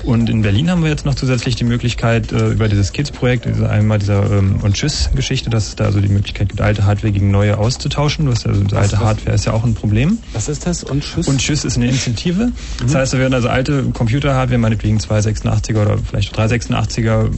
Und 0.08 0.30
in 0.30 0.42
Berlin 0.42 0.72
haben 0.72 0.84
wir 0.84 0.90
jetzt 0.90 1.06
noch 1.06 1.16
zusätzlich 1.16 1.58
die 1.58 1.66
Möglichkeit, 1.66 2.32
äh, 2.32 2.48
über 2.48 2.70
dieses 2.70 2.94
Kids-Projekt, 2.94 3.46
also 3.46 3.66
einmal 3.66 4.00
dieser 4.00 4.32
ähm, 4.32 4.56
und 4.62 4.74
Tschüss-Geschichte, 4.74 5.50
dass 5.50 5.68
es 5.68 5.76
da 5.76 5.84
also 5.84 6.00
die 6.00 6.08
Möglichkeit 6.08 6.48
gibt, 6.48 6.62
alte 6.62 6.86
Hardware 6.86 7.12
gegen 7.12 7.30
neue 7.30 7.58
auszutauschen. 7.58 8.26
Also, 8.30 8.50
alte 8.50 8.72
was- 8.74 8.96
Hardware 8.96 9.36
ist 9.36 9.46
ja 9.46 9.52
auch 9.52 9.66
ein 9.66 9.74
Problem. 9.74 10.20
Was 10.32 10.48
ist 10.48 10.66
das? 10.66 10.86
Und 10.86 11.04
Tschüss? 11.04 11.28
Und 11.28 11.40
Tschüss 11.40 11.66
ist 11.66 11.76
eine 11.76 11.88
Initiative. 11.88 12.54
Das 12.82 12.96
heißt, 12.96 13.14
da 13.16 13.18
werden 13.20 13.34
also 13.34 13.50
alte 13.50 13.84
Computer-Hardware, 13.92 14.58
meinetwegen 14.58 14.98
286er 14.98 15.82
oder 15.82 15.98
vielleicht 15.98 16.34
386er, 16.40 17.30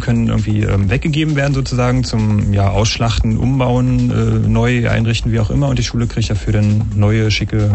können 0.00 0.28
irgendwie 0.28 0.62
ähm, 0.62 0.88
weggegeben 0.88 1.36
werden 1.36 1.52
sozusagen 1.52 2.02
zum 2.04 2.54
ja, 2.54 2.70
Ausschlachten, 2.70 3.36
Umbauen, 3.36 4.10
äh, 4.10 4.48
neu 4.48 4.88
einrichten, 4.88 5.32
wie 5.32 5.40
auch 5.40 5.50
immer. 5.50 5.68
Und 5.68 5.78
die 5.78 5.84
Schule 5.84 6.06
kriegt 6.06 6.30
dafür 6.30 6.54
dann 6.54 6.86
neue, 6.94 7.30
schicke, 7.30 7.70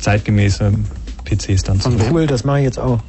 zeitgemäße 0.00 0.72
PCs 1.28 1.62
dann 1.62 1.80
zu. 1.80 1.90
Cool, 2.10 2.26
das 2.26 2.44
mache 2.44 2.58
ich 2.58 2.64
jetzt 2.64 2.78
auch. 2.78 3.00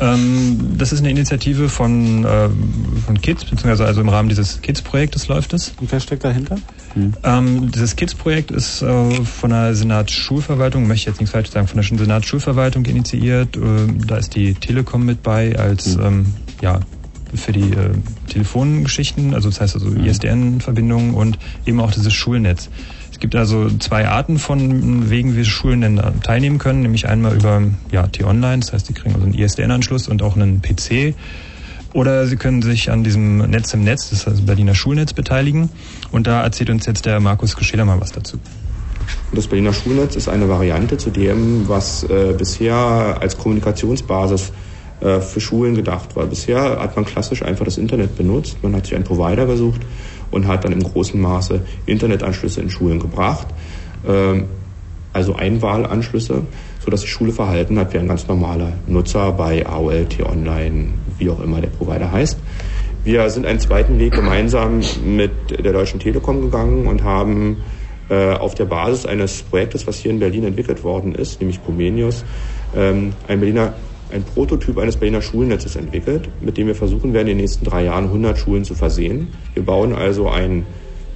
Ähm, 0.00 0.74
das 0.78 0.92
ist 0.92 1.00
eine 1.00 1.10
Initiative 1.10 1.68
von, 1.68 2.26
ähm, 2.28 3.02
von 3.04 3.20
Kids, 3.20 3.44
beziehungsweise 3.44 3.84
also 3.84 4.00
im 4.00 4.08
Rahmen 4.08 4.28
dieses 4.28 4.60
Kids-Projektes 4.60 5.28
läuft 5.28 5.52
es. 5.54 5.72
Und 5.80 5.90
wer 5.92 6.00
steckt 6.00 6.24
dahinter? 6.24 6.56
Ähm, 7.24 7.70
dieses 7.70 7.96
Kids-Projekt 7.96 8.50
ist 8.50 8.82
äh, 8.82 9.10
von 9.24 9.50
der 9.50 9.74
Senatsschulverwaltung, 9.74 10.86
möchte 10.86 11.02
ich 11.02 11.06
jetzt 11.06 11.20
nichts 11.20 11.32
falsch 11.32 11.50
sagen, 11.50 11.68
von 11.68 11.80
der 11.80 11.98
Senatsschulverwaltung 11.98 12.84
initiiert. 12.86 13.56
Ähm, 13.56 14.06
da 14.06 14.16
ist 14.16 14.34
die 14.34 14.54
Telekom 14.54 15.04
mit 15.04 15.22
bei 15.22 15.58
als 15.58 15.96
ähm, 15.96 16.26
ja 16.62 16.80
für 17.34 17.52
die 17.52 17.72
äh, 17.72 17.90
Telefongeschichten, 18.28 19.34
also 19.34 19.50
das 19.50 19.60
heißt 19.60 19.74
also 19.74 19.90
ISDN-Verbindungen 19.90 21.14
und 21.14 21.38
eben 21.66 21.80
auch 21.80 21.92
dieses 21.92 22.14
Schulnetz. 22.14 22.70
Es 23.16 23.20
gibt 23.20 23.34
also 23.34 23.70
zwei 23.78 24.06
Arten 24.06 24.38
von 24.38 25.08
Wegen, 25.08 25.38
wie 25.38 25.44
Schulen 25.46 25.80
denn 25.80 25.96
da 25.96 26.10
teilnehmen 26.22 26.58
können, 26.58 26.82
nämlich 26.82 27.08
einmal 27.08 27.34
über 27.34 27.62
ja, 27.90 28.06
T-Online, 28.08 28.60
das 28.60 28.74
heißt, 28.74 28.90
die 28.90 28.92
kriegen 28.92 29.14
also 29.14 29.24
einen 29.24 29.32
ISDN-Anschluss 29.32 30.08
und 30.08 30.22
auch 30.22 30.36
einen 30.36 30.60
PC. 30.60 31.14
Oder 31.94 32.26
Sie 32.26 32.36
können 32.36 32.60
sich 32.60 32.90
an 32.90 33.04
diesem 33.04 33.38
Netz 33.38 33.72
im 33.72 33.84
Netz, 33.84 34.10
das 34.10 34.26
das 34.26 34.42
Berliner 34.42 34.74
Schulnetz, 34.74 35.14
beteiligen. 35.14 35.70
Und 36.12 36.26
da 36.26 36.42
erzählt 36.42 36.68
uns 36.68 36.84
jetzt 36.84 37.06
der 37.06 37.18
Markus 37.20 37.56
Gescheler 37.56 37.86
mal 37.86 37.98
was 38.02 38.12
dazu. 38.12 38.38
Das 39.32 39.46
Berliner 39.46 39.72
Schulnetz 39.72 40.14
ist 40.14 40.28
eine 40.28 40.46
Variante 40.50 40.98
zu 40.98 41.08
dem, 41.08 41.66
was 41.70 42.04
äh, 42.04 42.34
bisher 42.36 42.76
als 43.18 43.38
Kommunikationsbasis 43.38 44.52
äh, 45.00 45.20
für 45.20 45.40
Schulen 45.40 45.74
gedacht 45.74 46.16
war. 46.16 46.26
Bisher 46.26 46.80
hat 46.82 46.96
man 46.96 47.06
klassisch 47.06 47.42
einfach 47.42 47.64
das 47.64 47.78
Internet 47.78 48.14
benutzt. 48.14 48.58
Man 48.62 48.76
hat 48.76 48.84
sich 48.84 48.94
einen 48.94 49.04
Provider 49.04 49.46
gesucht 49.46 49.80
und 50.30 50.46
hat 50.46 50.64
dann 50.64 50.72
im 50.72 50.82
großen 50.82 51.20
Maße 51.20 51.60
Internetanschlüsse 51.86 52.60
in 52.60 52.70
Schulen 52.70 52.98
gebracht. 52.98 53.46
Ähm, 54.06 54.44
also 55.12 55.34
Einwahlanschlüsse, 55.34 56.42
sodass 56.84 57.00
sich 57.00 57.10
Schule 57.10 57.32
verhalten 57.32 57.78
hat 57.78 57.94
wie 57.94 57.98
ein 57.98 58.06
ganz 58.06 58.28
normaler 58.28 58.72
Nutzer 58.86 59.32
bei 59.32 59.66
AOL, 59.66 60.04
T-Online, 60.04 60.90
wie 61.18 61.30
auch 61.30 61.40
immer 61.40 61.60
der 61.62 61.68
Provider 61.68 62.12
heißt. 62.12 62.38
Wir 63.02 63.30
sind 63.30 63.46
einen 63.46 63.60
zweiten 63.60 63.98
Weg 63.98 64.12
gemeinsam 64.12 64.80
mit 65.04 65.30
der 65.64 65.72
Deutschen 65.72 66.00
Telekom 66.00 66.42
gegangen 66.42 66.86
und 66.86 67.02
haben 67.02 67.58
äh, 68.10 68.34
auf 68.34 68.54
der 68.54 68.66
Basis 68.66 69.06
eines 69.06 69.42
Projektes, 69.42 69.86
was 69.86 69.96
hier 69.96 70.10
in 70.10 70.18
Berlin 70.18 70.44
entwickelt 70.44 70.84
worden 70.84 71.14
ist, 71.14 71.40
nämlich 71.40 71.64
Comenius, 71.64 72.24
ähm, 72.76 73.14
ein 73.26 73.40
Berliner 73.40 73.74
ein 74.10 74.22
Prototyp 74.22 74.78
eines 74.78 74.96
Berliner 74.96 75.22
Schulnetzes 75.22 75.76
entwickelt, 75.76 76.28
mit 76.40 76.56
dem 76.56 76.66
wir 76.66 76.74
versuchen 76.74 77.12
werden, 77.12 77.28
in 77.28 77.38
den 77.38 77.44
nächsten 77.44 77.64
drei 77.64 77.84
Jahren 77.84 78.04
100 78.04 78.38
Schulen 78.38 78.64
zu 78.64 78.74
versehen. 78.74 79.28
Wir 79.54 79.64
bauen 79.64 79.94
also 79.94 80.28
ein, 80.28 80.64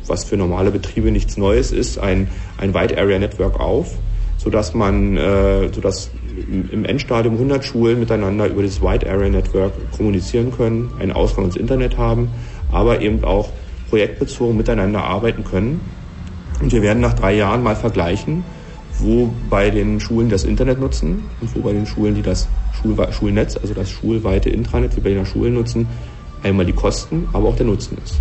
was 0.07 0.25
für 0.25 0.37
normale 0.37 0.71
Betriebe 0.71 1.11
nichts 1.11 1.37
Neues 1.37 1.73
ist, 1.73 1.99
ein, 1.99 2.29
ein 2.59 2.75
Wide 2.75 2.99
Area 2.99 3.19
Network 3.19 3.61
auf, 3.61 3.97
sodass 4.39 4.75
man, 4.75 5.17
äh, 5.17 5.73
sodass 5.73 6.11
im 6.73 6.85
Endstadium 6.85 7.35
100 7.35 7.65
Schulen 7.65 8.01
miteinander 8.01 8.49
über 8.49 8.62
das 8.62 8.81
Wide 8.81 9.09
Area 9.09 9.29
Network 9.29 9.73
kommunizieren 9.93 10.53
können, 10.53 10.91
einen 10.99 11.12
Ausgang 11.12 11.45
ins 11.45 11.57
Internet 11.57 11.97
haben, 11.97 12.31
aber 12.73 13.01
eben 13.01 13.23
auch 13.25 13.51
projektbezogen 13.89 14.57
miteinander 14.57 15.05
arbeiten 15.05 15.45
können. 15.45 15.81
Und 16.61 16.73
wir 16.73 16.83
werden 16.83 17.01
nach 17.01 17.15
drei 17.15 17.35
Jahren 17.35 17.62
mal 17.62 17.77
vergleichen, 17.77 18.45
wo 19.02 19.32
bei 19.48 19.70
den 19.70 20.01
Schulen 20.01 20.28
das 20.28 20.44
Internet 20.44 20.81
nutzen 20.81 21.22
und 21.40 21.55
wo 21.55 21.60
bei 21.60 21.72
den 21.72 21.86
Schulen, 21.86 22.14
die 22.14 22.22
das 22.22 22.48
Schul 22.72 22.97
Schulnetz, 23.12 23.56
also 23.56 23.74
das 23.74 23.90
schulweite 23.90 24.51
Intranet 24.51 24.97
wie 24.97 25.01
bei 25.01 25.10
den 25.10 25.27
Schulen 25.27 25.55
nutzen, 25.55 25.86
einmal 26.43 26.66
die 26.66 26.72
Kosten, 26.72 27.28
aber 27.32 27.48
auch 27.48 27.56
der 27.56 27.66
Nutzen 27.66 27.98
ist. 28.02 28.16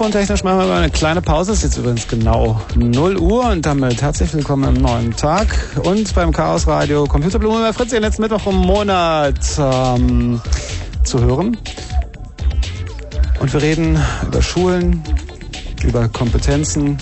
Telefontechnisch 0.00 0.44
machen 0.44 0.60
wir 0.60 0.66
mal 0.66 0.78
eine 0.78 0.90
kleine 0.90 1.20
Pause. 1.20 1.52
Es 1.52 1.58
ist 1.58 1.64
jetzt 1.64 1.76
übrigens 1.76 2.08
genau 2.08 2.58
0 2.74 3.18
Uhr 3.18 3.50
und 3.50 3.66
damit 3.66 4.00
herzlich 4.00 4.32
willkommen 4.32 4.74
im 4.74 4.82
neuen 4.82 5.14
Tag 5.14 5.54
und 5.84 6.14
beim 6.14 6.32
Chaos 6.32 6.66
Radio 6.66 7.04
Computerblume 7.04 7.60
bei 7.60 7.72
Fritz, 7.74 7.90
den 7.90 8.00
letzten 8.00 8.22
Mittwoch 8.22 8.46
im 8.46 8.56
Monat 8.56 9.38
ähm, 9.58 10.40
zu 11.04 11.20
hören. 11.20 11.58
Und 13.40 13.52
wir 13.52 13.60
reden 13.60 14.02
über 14.26 14.40
Schulen, 14.40 15.02
über 15.84 16.08
Kompetenzen 16.08 16.96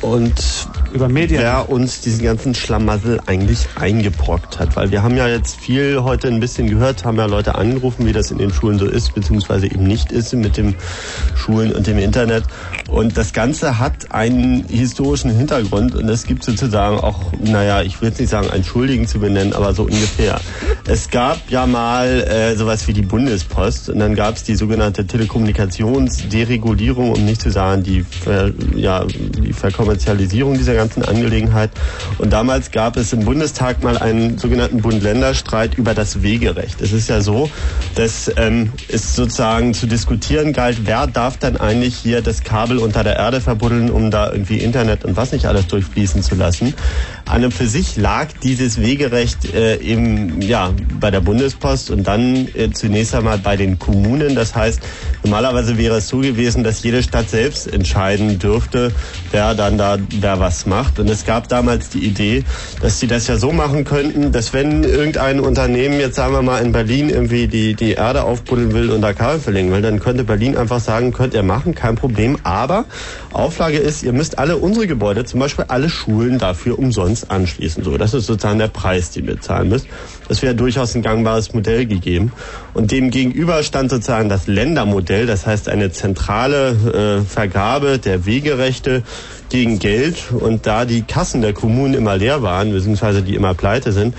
und 0.00 0.68
über 0.94 1.08
Medien. 1.08 1.42
Wer 1.42 1.68
uns 1.68 2.02
diesen 2.02 2.24
ganzen 2.24 2.54
Schlamassel 2.54 3.20
eigentlich 3.26 3.66
eingebrockt 3.74 4.60
hat. 4.60 4.76
Weil 4.76 4.92
wir 4.92 5.02
haben 5.02 5.16
ja 5.16 5.26
jetzt 5.26 5.56
viel 5.56 6.02
heute 6.02 6.28
ein 6.28 6.38
bisschen 6.38 6.70
gehört, 6.70 7.04
haben 7.04 7.16
ja 7.16 7.26
Leute 7.26 7.56
angerufen, 7.56 8.06
wie 8.06 8.12
das 8.12 8.30
in 8.30 8.38
den 8.38 8.52
Schulen 8.52 8.78
so 8.78 8.86
ist, 8.86 9.12
beziehungsweise 9.14 9.66
eben 9.66 9.84
nicht 9.84 10.12
ist 10.12 10.32
mit 10.34 10.56
dem 10.56 10.76
Schulen 11.44 11.72
und 11.72 11.86
dem 11.86 11.98
Internet. 11.98 12.44
Und 12.88 13.16
das 13.16 13.32
Ganze 13.32 13.78
hat 13.78 14.12
einen 14.12 14.64
historischen 14.68 15.30
Hintergrund 15.30 15.94
und 15.94 16.08
es 16.08 16.24
gibt 16.24 16.44
sozusagen 16.44 16.98
auch, 16.98 17.32
naja, 17.40 17.82
ich 17.82 18.00
will 18.00 18.10
nicht 18.10 18.28
sagen, 18.28 18.50
einen 18.50 18.64
Schuldigen 18.64 19.06
zu 19.06 19.18
benennen, 19.18 19.52
aber 19.52 19.74
so 19.74 19.82
ungefähr. 19.82 20.40
Es 20.86 21.10
gab 21.10 21.38
ja 21.50 21.66
mal 21.66 22.06
äh, 22.06 22.56
sowas 22.56 22.86
wie 22.88 22.92
die 22.92 23.02
Bundespost 23.02 23.88
und 23.88 23.98
dann 23.98 24.14
gab 24.14 24.36
es 24.36 24.44
die 24.44 24.54
sogenannte 24.54 25.06
Telekommunikationsderegulierung, 25.06 27.12
um 27.12 27.24
nicht 27.24 27.42
zu 27.42 27.50
sagen 27.50 27.82
die, 27.82 28.04
Ver, 28.04 28.52
ja, 28.74 29.04
die 29.04 29.52
Verkommerzialisierung 29.52 30.54
dieser 30.54 30.74
ganzen 30.74 31.04
Angelegenheit. 31.04 31.70
Und 32.18 32.32
damals 32.32 32.70
gab 32.70 32.96
es 32.96 33.12
im 33.12 33.24
Bundestag 33.24 33.82
mal 33.82 33.98
einen 33.98 34.38
sogenannten 34.38 34.80
Bund-Länder-Streit 34.80 35.76
über 35.76 35.94
das 35.94 36.22
Wegerecht. 36.22 36.80
Es 36.80 36.92
ist 36.92 37.08
ja 37.08 37.20
so, 37.20 37.50
dass 37.94 38.30
ähm, 38.36 38.72
es 38.88 39.14
sozusagen 39.14 39.74
zu 39.74 39.86
diskutieren 39.86 40.52
galt, 40.52 40.78
wer 40.84 41.06
darf 41.06 41.38
dann 41.38 41.56
eigentlich 41.56 41.96
hier 41.96 42.22
das 42.22 42.42
Kabel 42.42 42.78
unter 42.78 43.04
der 43.04 43.16
Erde 43.16 43.40
verbuddeln, 43.40 43.90
um 43.90 44.10
da 44.10 44.32
irgendwie 44.32 44.58
Internet 44.58 45.04
und 45.04 45.16
was 45.16 45.32
nicht 45.32 45.46
alles 45.46 45.66
durchfließen 45.68 46.22
zu 46.22 46.34
lassen. 46.34 46.74
An 47.26 47.44
und 47.44 47.54
für 47.54 47.66
sich 47.66 47.96
lag 47.96 48.28
dieses 48.42 48.80
Wegerecht 48.80 49.54
äh, 49.54 49.76
eben 49.76 50.42
ja 50.42 50.72
bei 51.00 51.10
der 51.10 51.20
Bundespost 51.20 51.90
und 51.90 52.06
dann 52.06 52.48
äh, 52.54 52.70
zunächst 52.70 53.14
einmal 53.14 53.38
bei 53.38 53.56
den 53.56 53.78
Kommunen. 53.78 54.34
Das 54.34 54.54
heißt, 54.54 54.80
normalerweise 55.24 55.78
wäre 55.78 55.96
es 55.96 56.08
so 56.08 56.18
gewesen, 56.18 56.64
dass 56.64 56.82
jede 56.82 57.02
Stadt 57.02 57.30
selbst 57.30 57.72
entscheiden 57.72 58.38
dürfte, 58.38 58.92
wer 59.30 59.54
dann 59.54 59.78
da 59.78 59.98
wer 60.20 60.38
was 60.40 60.66
macht. 60.66 60.98
Und 60.98 61.08
es 61.08 61.24
gab 61.24 61.48
damals 61.48 61.88
die 61.88 62.04
Idee, 62.04 62.44
dass 62.80 63.00
sie 63.00 63.06
das 63.06 63.26
ja 63.26 63.36
so 63.36 63.52
machen 63.52 63.84
könnten, 63.84 64.32
dass 64.32 64.52
wenn 64.52 64.84
irgendein 64.84 65.40
Unternehmen 65.40 65.98
jetzt 65.98 66.16
sagen 66.16 66.34
wir 66.34 66.42
mal 66.42 66.58
in 66.58 66.72
Berlin 66.72 67.10
irgendwie 67.10 67.46
die 67.48 67.74
die 67.74 67.92
Erde 67.92 68.24
aufbuddeln 68.24 68.72
will 68.72 68.90
und 68.90 69.00
da 69.00 69.12
Kabel 69.12 69.40
verlegen 69.40 69.72
will, 69.72 69.82
dann 69.82 70.00
könnte 70.00 70.24
Berlin 70.24 70.56
einfach 70.56 70.80
sagen, 70.80 71.12
könnt 71.12 71.34
ihr 71.34 71.42
machen, 71.42 71.74
kein 71.74 71.96
Problem. 71.96 72.38
Aber 72.42 72.84
Auflage 73.32 73.78
ist, 73.78 74.02
ihr 74.02 74.12
müsst 74.12 74.38
alle 74.38 74.58
unsere 74.58 74.86
Gebäude, 74.86 75.24
zum 75.24 75.40
Beispiel 75.40 75.64
alle 75.68 75.88
Schulen 75.88 76.38
dafür 76.38 76.78
umsonst 76.78 77.30
anschließen. 77.30 77.82
So, 77.82 77.96
das 77.96 78.14
ist 78.14 78.26
sozusagen 78.26 78.58
der 78.58 78.68
Preis, 78.68 79.10
den 79.10 79.26
ihr 79.26 79.40
zahlen 79.40 79.68
müsst. 79.68 79.86
Das 80.28 80.42
wäre 80.42 80.54
durchaus 80.54 80.94
ein 80.94 81.02
gangbares 81.02 81.52
Modell 81.52 81.86
gegeben. 81.86 82.32
Und 82.72 82.90
dem 82.90 83.10
gegenüber 83.10 83.62
stand 83.62 83.90
sozusagen 83.90 84.28
das 84.28 84.46
Ländermodell, 84.46 85.13
das 85.22 85.46
heißt 85.46 85.68
eine 85.68 85.90
zentrale 85.90 87.22
äh, 87.22 87.24
Vergabe 87.24 87.98
der 87.98 88.26
Wegerechte 88.26 89.02
gegen 89.48 89.78
Geld. 89.78 90.30
Und 90.30 90.66
da 90.66 90.84
die 90.84 91.02
Kassen 91.02 91.40
der 91.42 91.52
Kommunen 91.52 91.94
immer 91.94 92.16
leer 92.16 92.42
waren, 92.42 92.72
beziehungsweise 92.72 93.22
die 93.22 93.34
immer 93.34 93.54
pleite 93.54 93.92
sind, 93.92 94.14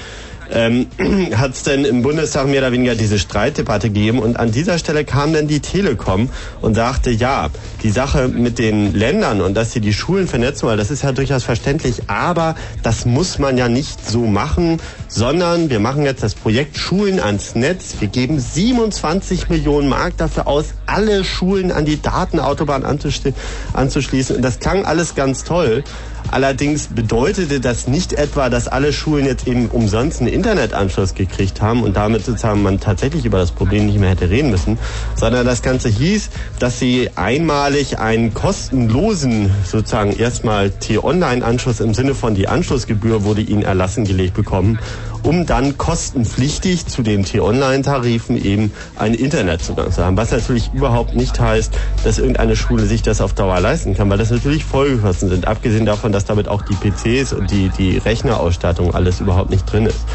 ähm, 0.52 0.88
hat 1.36 1.54
es 1.54 1.64
denn 1.64 1.86
im 1.86 2.02
Bundestag 2.02 2.48
mehr 2.48 2.62
oder 2.62 2.72
weniger 2.72 2.96
diese 2.96 3.20
Streitdebatte 3.20 3.90
gegeben 3.90 4.20
und 4.20 4.38
an 4.38 4.52
dieser 4.52 4.78
Stelle 4.78 5.06
kam 5.06 5.34
dann 5.34 5.48
die 5.48 5.60
Telekom 5.60 6.30
und 6.62 6.76
sagte, 6.76 7.12
ja, 7.12 7.50
die 7.84 7.90
Sache 7.90 8.28
mit 8.28 8.60
den 8.60 8.94
Ländern 8.94 9.42
und 9.42 9.54
dass 9.56 9.72
sie 9.72 9.82
die 9.82 9.94
Schulen 9.94 10.28
vernetzen 10.28 10.68
wollen, 10.68 10.78
das 10.78 10.92
ist 10.92 11.04
ja 11.04 11.12
durchaus 11.12 11.44
verständlich, 11.44 12.04
aber 12.08 12.56
das 12.84 13.06
muss 13.06 13.40
man 13.40 13.58
ja 13.58 13.70
nicht 13.70 14.08
so 14.08 14.26
machen, 14.26 14.80
sondern 15.08 15.70
wir 15.70 15.80
machen 15.80 16.04
jetzt 16.04 16.24
das 16.24 16.36
Projekt 16.36 16.78
Schulen 16.78 17.20
ans 17.20 17.56
Netz. 17.56 17.96
Wir 18.00 18.08
geben 18.08 18.40
27 18.40 19.50
Millionen 19.50 19.88
Mark 19.88 20.18
dafür 20.18 20.48
aus, 20.48 20.74
alle 20.86 21.24
Schulen 21.24 21.72
an 21.72 21.86
die 21.86 22.02
Datenautobahn 22.02 22.84
anzuschließen 22.84 24.36
und 24.36 24.42
das 24.42 24.60
klang 24.60 24.86
alles 24.86 25.16
ganz 25.16 25.44
toll. 25.44 25.84
Allerdings 26.32 26.88
bedeutete 26.88 27.60
das 27.60 27.88
nicht 27.88 28.14
etwa, 28.14 28.50
dass 28.50 28.68
alle 28.68 28.92
Schulen 28.94 29.26
jetzt 29.26 29.48
eben 29.48 29.68
umsonst 29.68 30.22
einen 30.22 30.30
Internetanschluss 30.30 31.14
gekriegt 31.14 31.62
haben 31.62 31.84
und 31.84 31.96
damit 31.96 32.26
sozusagen 32.26 32.62
man 32.64 32.80
tatsächlich 32.80 33.26
über 33.26 33.38
das 33.38 33.52
Problem 33.52 33.86
nicht 33.86 34.00
mehr 34.00 34.10
hätte 34.10 34.30
reden 34.30 34.50
müssen, 34.52 34.78
sondern 35.16 35.46
das 35.46 35.62
Ganze 35.62 35.90
hieß, 35.90 36.30
dass 36.60 36.80
sie 36.80 37.10
einmalig 37.16 38.00
einen 38.00 38.34
kostenlosen 38.34 39.52
sozusagen 39.64 40.12
erstmal 40.18 40.72
T-Online-Anschluss 40.72 41.80
im 41.80 41.94
Sinne 41.94 42.16
von 42.16 42.36
die 42.36 42.48
Anschlussgebühr 42.48 43.24
wurde 43.24 43.42
ihnen 43.42 43.64
erlassen 43.64 44.06
gelegt 44.06 44.34
bekommen 44.34 44.80
um 45.26 45.46
dann 45.48 45.78
kostenpflichtig 45.78 46.86
zu 46.86 47.02
den 47.02 47.26
T-Online-Tarifen 47.26 48.38
eben 48.44 48.72
einen 48.96 49.16
Internetzugang 49.16 49.92
zu 49.92 50.06
haben. 50.06 50.16
Was 50.18 50.32
natürlich 50.32 50.72
überhaupt 50.74 51.16
nicht 51.16 51.40
heißt, 51.40 51.74
dass 52.04 52.20
irgendeine 52.20 52.56
Schule 52.56 52.86
sich 52.86 53.02
das 53.02 53.22
auf 53.22 53.34
Dauer 53.34 53.60
leisten 53.60 53.96
kann, 53.96 54.10
weil 54.10 54.20
das 54.20 54.30
natürlich 54.30 54.64
Folgekosten 54.64 55.30
sind. 55.30 55.48
Abgesehen 55.48 55.86
davon, 55.86 56.12
dass 56.12 56.26
damit 56.26 56.48
auch 56.48 56.62
die 56.62 56.76
PCs 56.76 57.34
und 57.34 57.50
die, 57.50 57.70
die 57.70 57.98
Rechnerausstattung 57.98 58.94
alles 58.94 59.20
überhaupt 59.20 59.50
nicht 59.50 59.66
drin 59.66 59.88
ist. 59.88 60.06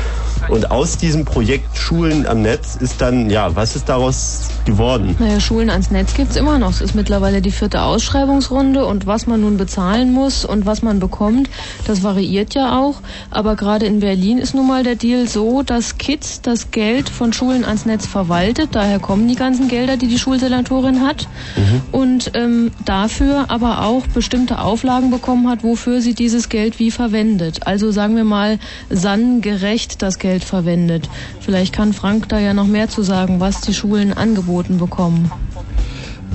Und 0.48 0.70
aus 0.70 0.96
diesem 0.96 1.24
Projekt 1.24 1.76
Schulen 1.76 2.26
am 2.26 2.42
Netz 2.42 2.76
ist 2.76 3.00
dann, 3.00 3.30
ja, 3.30 3.54
was 3.54 3.76
ist 3.76 3.88
daraus 3.88 4.48
geworden? 4.64 5.16
Naja, 5.18 5.40
Schulen 5.40 5.70
ans 5.70 5.90
Netz 5.90 6.14
gibt's 6.14 6.36
immer 6.36 6.58
noch. 6.58 6.70
Es 6.70 6.80
ist 6.80 6.94
mittlerweile 6.94 7.42
die 7.42 7.50
vierte 7.50 7.82
Ausschreibungsrunde 7.82 8.84
und 8.86 9.06
was 9.06 9.26
man 9.26 9.40
nun 9.42 9.56
bezahlen 9.56 10.12
muss 10.12 10.44
und 10.44 10.66
was 10.66 10.82
man 10.82 10.98
bekommt, 10.98 11.50
das 11.86 12.02
variiert 12.02 12.54
ja 12.54 12.78
auch. 12.78 12.96
Aber 13.30 13.56
gerade 13.56 13.86
in 13.86 14.00
Berlin 14.00 14.38
ist 14.38 14.54
nun 14.54 14.66
mal 14.66 14.82
der 14.82 14.96
Deal 14.96 15.28
so, 15.28 15.62
dass 15.62 15.98
Kids 15.98 16.40
das 16.40 16.70
Geld 16.70 17.08
von 17.08 17.32
Schulen 17.32 17.64
ans 17.64 17.86
Netz 17.86 18.06
verwaltet. 18.06 18.70
Daher 18.72 18.98
kommen 18.98 19.28
die 19.28 19.36
ganzen 19.36 19.68
Gelder, 19.68 19.96
die 19.96 20.08
die 20.08 20.18
Schulsenatorin 20.18 21.06
hat. 21.06 21.28
Mhm. 21.56 21.82
Und 21.92 22.30
ähm, 22.34 22.70
dafür 22.84 23.46
aber 23.48 23.82
auch 23.84 24.06
bestimmte 24.08 24.60
Auflagen 24.60 25.10
bekommen 25.10 25.48
hat, 25.48 25.62
wofür 25.62 26.00
sie 26.00 26.14
dieses 26.14 26.48
Geld 26.48 26.78
wie 26.78 26.90
verwendet. 26.90 27.66
Also 27.66 27.90
sagen 27.90 28.16
wir 28.16 28.24
mal, 28.24 28.58
sanngerecht 28.88 30.02
das 30.02 30.18
Geld 30.18 30.29
verwendet. 30.38 31.08
Vielleicht 31.40 31.72
kann 31.72 31.92
Frank 31.92 32.28
da 32.28 32.38
ja 32.38 32.54
noch 32.54 32.66
mehr 32.68 32.88
zu 32.88 33.02
sagen, 33.02 33.40
was 33.40 33.60
die 33.60 33.74
Schulen 33.74 34.12
angeboten 34.12 34.78
bekommen. 34.78 35.32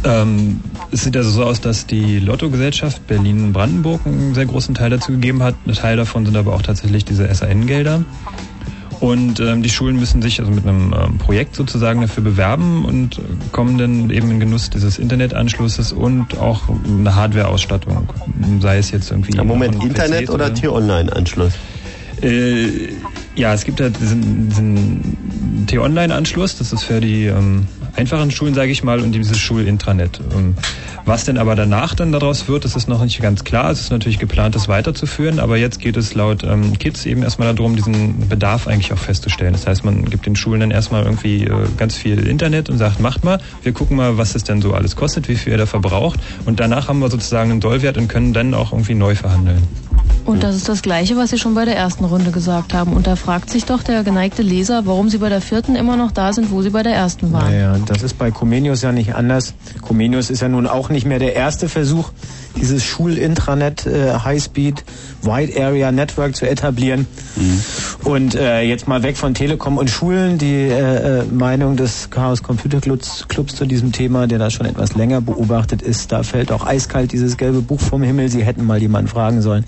Ähm, 0.04 0.60
es 0.92 1.04
sieht 1.04 1.18
also 1.18 1.30
so 1.30 1.44
aus, 1.44 1.62
dass 1.62 1.88
die 1.88 2.20
Lottogesellschaft 2.20 3.08
Berlin-Brandenburg 3.08 4.02
einen 4.06 4.36
sehr 4.36 4.46
großen 4.46 4.76
Teil 4.76 4.90
dazu 4.90 5.14
gegeben 5.14 5.42
hat. 5.42 5.56
Ein 5.66 5.74
Teil 5.74 5.98
davon 5.98 6.26
sind 6.26 6.38
aber 6.38 6.54
auch 6.54 6.62
tatsächlich 6.62 7.06
diese 7.06 7.34
SAN-Gelder. 7.34 8.04
Und 9.00 9.40
ähm, 9.40 9.62
die 9.62 9.70
Schulen 9.70 9.98
müssen 9.98 10.22
sich 10.22 10.40
also 10.40 10.52
mit 10.52 10.66
einem 10.66 10.94
ähm, 10.94 11.18
Projekt 11.18 11.56
sozusagen 11.56 12.02
dafür 12.02 12.24
bewerben 12.24 12.86
und 12.86 13.20
kommen 13.52 13.78
dann 13.78 14.10
eben 14.10 14.32
in 14.32 14.40
Genuss 14.40 14.70
dieses 14.70 15.00
Internetanschlusses 15.00 15.92
und 15.92 16.38
auch 16.38 16.64
eine 16.88 17.14
Hardware-Ausstattung. 17.14 18.08
Sei 18.62 18.78
es 18.78 18.92
jetzt 18.92 19.12
irgendwie. 19.12 19.36
Ja, 19.36 19.44
Moment, 19.44 19.84
Internet 19.84 20.26
PCs 20.26 20.30
oder 20.30 20.54
T-Online-Anschluss? 20.54 21.54
Äh, 22.26 22.94
ja, 23.36 23.54
es 23.54 23.64
gibt 23.66 23.80
halt 23.80 24.00
diesen, 24.00 24.50
diesen 24.50 25.66
T-Online-Anschluss, 25.68 26.58
das 26.58 26.74
ist 26.74 26.84
für 26.84 27.00
die 27.00 27.26
ähm, 27.26 27.68
einfachen 27.96 28.32
Schulen, 28.32 28.54
sage 28.54 28.72
ich 28.72 28.84
mal, 28.84 29.00
und 29.00 29.12
dieses 29.12 29.38
Schulintranet. 29.38 30.20
Ähm, 30.36 30.56
was 31.06 31.24
denn 31.24 31.38
aber 31.38 31.56
danach 31.56 31.94
dann 31.94 32.12
daraus 32.12 32.48
wird, 32.48 32.66
das 32.66 32.76
ist 32.76 32.90
noch 32.90 33.04
nicht 33.04 33.22
ganz 33.22 33.44
klar. 33.44 33.70
Es 33.70 33.82
ist 33.82 33.92
natürlich 33.92 34.18
geplant, 34.18 34.56
das 34.56 34.68
weiterzuführen, 34.68 35.40
aber 35.40 35.58
jetzt 35.58 35.80
geht 35.80 35.98
es 35.98 36.16
laut 36.16 36.44
ähm, 36.44 36.78
Kids 36.80 37.06
eben 37.06 37.22
erstmal 37.22 37.54
darum, 37.54 37.76
diesen 37.76 38.28
Bedarf 38.28 38.68
eigentlich 38.68 38.92
auch 38.92 38.98
festzustellen. 38.98 39.54
Das 39.54 39.68
heißt, 39.68 39.86
man 39.86 40.06
gibt 40.06 40.26
den 40.26 40.36
Schulen 40.36 40.62
dann 40.62 40.72
erstmal 40.72 41.04
irgendwie 41.04 41.44
äh, 41.44 41.68
ganz 41.78 41.96
viel 41.96 42.28
Internet 42.28 42.70
und 42.70 42.78
sagt, 42.78 43.00
macht 43.00 43.24
mal, 43.24 43.40
wir 43.62 43.72
gucken 43.72 43.98
mal, 43.98 44.18
was 44.18 44.34
es 44.34 44.44
denn 44.44 44.62
so 44.62 44.74
alles 44.74 44.96
kostet, 44.96 45.28
wie 45.28 45.36
viel 45.36 45.54
ihr 45.54 45.58
da 45.60 45.66
verbraucht 45.66 46.20
und 46.46 46.60
danach 46.60 46.88
haben 46.88 47.00
wir 47.00 47.10
sozusagen 47.10 47.52
einen 47.52 47.62
Sollwert 47.62 47.98
und 47.98 48.08
können 48.08 48.34
dann 48.34 48.54
auch 48.54 48.72
irgendwie 48.72 48.96
neu 48.96 49.16
verhandeln. 49.16 49.62
Und 50.26 50.42
das 50.42 50.56
ist 50.56 50.68
das 50.68 50.82
Gleiche, 50.82 51.16
was 51.18 51.30
Sie 51.30 51.38
schon 51.38 51.54
bei 51.54 51.66
der 51.66 51.78
ersten 51.78 52.04
Runde 52.04 52.32
gesagt 52.32 52.74
haben. 52.74 52.94
Und 52.94 53.06
da 53.06 53.16
fragt 53.16 53.52
sich 53.52 53.66
doch 53.66 53.84
der 53.84 54.04
geneigte 54.04 54.42
Leser, 54.42 54.88
warum 54.88 55.08
Sie 55.08 55.20
bei 55.20 55.30
der 55.30 55.40
vierten 55.40 55.76
immer 55.76 55.98
noch 55.98 56.12
da 56.12 56.34
sind, 56.34 56.50
wo 56.50 56.64
Sie 56.64 56.72
bei 56.72 56.82
der 56.82 56.96
ersten 56.96 57.32
waren. 57.32 57.52
Naja, 57.52 57.78
das 57.90 58.04
ist 58.04 58.18
bei 58.18 58.32
Comenius 58.32 58.82
ja 58.82 58.92
nicht 58.92 59.16
anders. 59.16 59.54
Comenius 59.82 60.30
ist 60.30 60.42
ja 60.42 60.50
nun 60.50 60.68
auch 60.68 60.90
nicht 60.90 61.06
mehr 61.06 61.20
der 61.20 61.36
erste 61.36 61.70
Versuch, 61.70 62.12
dieses 62.56 62.84
Schulintranet 62.84 63.86
äh, 63.86 64.14
Highspeed 64.24 64.84
Wide 65.22 65.62
Area 65.62 65.92
Network 65.92 66.36
zu 66.36 66.48
etablieren. 66.48 67.08
Und 68.04 68.36
äh, 68.36 68.62
jetzt 68.62 68.88
mal 68.88 69.04
weg 69.04 69.18
von 69.18 69.34
Telekom 69.34 69.78
und 69.78 69.90
Schulen. 69.90 70.38
Die 70.38 70.54
äh, 70.54 71.20
äh, 71.20 71.26
Meinung 71.26 71.76
des 71.76 72.10
Chaos 72.10 72.44
Computer 72.44 72.80
Clubs, 72.80 73.26
Clubs 73.28 73.56
zu 73.56 73.66
diesem 73.66 73.92
Thema, 73.92 74.28
der 74.28 74.40
das 74.40 74.54
schon 74.54 74.66
etwas 74.66 74.96
länger 74.96 75.22
beobachtet 75.22 75.82
ist, 75.82 76.12
da 76.12 76.24
fällt 76.24 76.52
auch 76.52 76.66
eiskalt 76.66 77.12
dieses 77.12 77.38
gelbe 77.38 77.62
Buch 77.62 77.80
vom 77.80 78.04
Himmel. 78.04 78.30
Sie 78.30 78.44
hätten 78.44 78.66
mal 78.66 78.80
jemanden 78.82 79.10
fragen 79.10 79.42
sollen, 79.42 79.66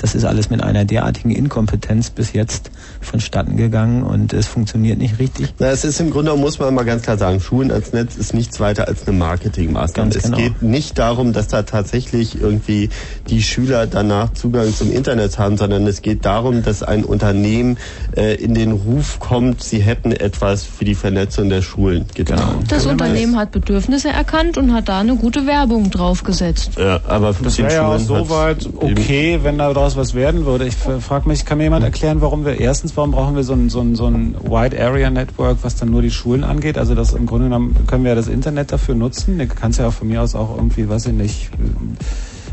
das 0.00 0.14
ist 0.14 0.24
alles 0.24 0.48
mit 0.48 0.62
einer 0.62 0.84
derartigen 0.84 1.30
Inkompetenz 1.30 2.10
bis 2.10 2.32
jetzt 2.32 2.70
vonstatten 3.00 3.56
gegangen 3.56 4.02
und 4.02 4.32
es 4.32 4.46
funktioniert 4.46 4.98
nicht 4.98 5.18
richtig. 5.18 5.54
Na, 5.58 5.68
es 5.68 5.84
ist 5.84 6.00
im 6.00 6.10
Grunde, 6.10 6.34
muss 6.36 6.58
man 6.58 6.74
mal 6.74 6.84
ganz 6.84 7.02
klar 7.02 7.18
sagen, 7.18 7.40
Schulen 7.40 7.70
als 7.70 7.92
Netz 7.92 8.16
ist 8.16 8.32
nichts 8.32 8.60
weiter 8.60 8.88
als 8.88 9.06
eine 9.06 9.16
Marketingmaßnahme. 9.18 10.10
Ganz 10.10 10.16
Es 10.16 10.22
genau. 10.24 10.38
geht 10.38 10.62
nicht 10.62 10.98
darum, 10.98 11.32
dass 11.32 11.48
da 11.48 11.62
tatsächlich 11.62 12.40
irgendwie 12.40 12.88
die 13.28 13.42
Schüler 13.42 13.86
danach 13.86 14.32
Zugang 14.32 14.74
zum 14.74 14.90
Internet 14.90 15.38
haben, 15.38 15.58
sondern 15.58 15.86
es 15.86 16.00
geht 16.00 16.24
darum, 16.24 16.62
dass 16.62 16.82
ein 16.82 17.04
Unternehmen 17.04 17.76
äh, 18.16 18.36
in 18.36 18.54
den 18.54 18.72
Ruf 18.72 19.18
kommt, 19.20 19.62
sie 19.62 19.80
hätten 19.80 20.12
etwas 20.12 20.64
für 20.64 20.84
die 20.84 20.94
Vernetzung 20.94 21.50
der 21.50 21.60
Schulen 21.60 22.06
getan. 22.14 22.64
Das 22.68 22.86
Unternehmen 22.86 23.36
hat 23.36 23.50
Bedürfnisse 23.50 24.08
erkannt 24.08 24.56
und 24.56 24.72
hat 24.72 24.88
da 24.88 25.00
eine 25.00 25.16
gute 25.16 25.46
Werbung 25.46 25.90
draufgesetzt. 25.90 26.72
Ja, 26.78 27.00
aber 27.06 27.34
Das 27.42 27.58
wäre 27.58 27.72
ja 27.72 27.98
soweit 27.98 28.68
okay, 28.76 29.40
wenn 29.42 29.58
daraus 29.90 29.96
was 29.96 30.14
werden 30.14 30.46
würde. 30.46 30.66
Ich 30.66 30.76
frage 30.76 31.28
mich, 31.28 31.44
kann 31.44 31.58
mir 31.58 31.64
jemand 31.64 31.84
erklären, 31.84 32.20
warum 32.20 32.44
wir 32.44 32.60
erstens, 32.60 32.96
warum 32.96 33.10
brauchen 33.10 33.36
wir 33.36 33.42
so 33.42 33.54
ein, 33.54 33.68
so 33.68 33.80
ein, 33.80 33.94
so 33.94 34.06
ein 34.06 34.36
Wide 34.42 34.80
Area 34.80 35.10
Network, 35.10 35.58
was 35.62 35.76
dann 35.76 35.90
nur 35.90 36.02
die 36.02 36.10
Schulen 36.10 36.44
angeht? 36.44 36.78
Also 36.78 36.94
das 36.94 37.12
im 37.12 37.26
Grunde 37.26 37.46
genommen 37.46 37.74
können 37.86 38.04
wir 38.04 38.10
ja 38.10 38.14
das 38.14 38.28
Internet 38.28 38.72
dafür 38.72 38.94
nutzen. 38.94 39.38
Du 39.38 39.46
kannst 39.46 39.78
ja 39.78 39.88
auch 39.88 39.92
von 39.92 40.08
mir 40.08 40.22
aus 40.22 40.34
auch 40.34 40.54
irgendwie, 40.56 40.88
weiß 40.88 41.06
ich 41.06 41.12
nicht, 41.12 41.50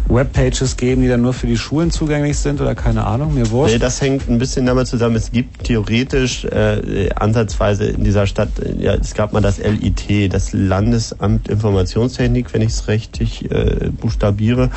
Webpages 0.09 0.77
geben, 0.77 1.01
die 1.01 1.07
dann 1.07 1.21
nur 1.21 1.33
für 1.33 1.47
die 1.47 1.57
Schulen 1.57 1.91
zugänglich 1.91 2.37
sind 2.37 2.61
oder 2.61 2.75
keine 2.75 3.05
Ahnung, 3.05 3.33
mir 3.33 3.49
wurscht. 3.51 3.73
Nee, 3.73 3.79
das 3.79 4.01
hängt 4.01 4.29
ein 4.29 4.37
bisschen 4.37 4.65
damit 4.65 4.87
zusammen. 4.87 5.15
Es 5.15 5.31
gibt 5.31 5.65
theoretisch 5.65 6.45
äh, 6.45 7.09
ansatzweise 7.15 7.85
in 7.85 8.03
dieser 8.03 8.27
Stadt, 8.27 8.49
äh, 8.59 8.73
ja, 8.79 8.93
es 8.93 9.13
gab 9.13 9.33
mal 9.33 9.41
das 9.41 9.57
LIT, 9.57 10.33
das 10.33 10.53
Landesamt 10.53 11.49
Informationstechnik, 11.49 12.53
wenn 12.53 12.61
ich 12.61 12.69
es 12.69 12.87
richtig 12.87 13.51
äh, 13.51 13.89
buchstabiere. 13.89 14.69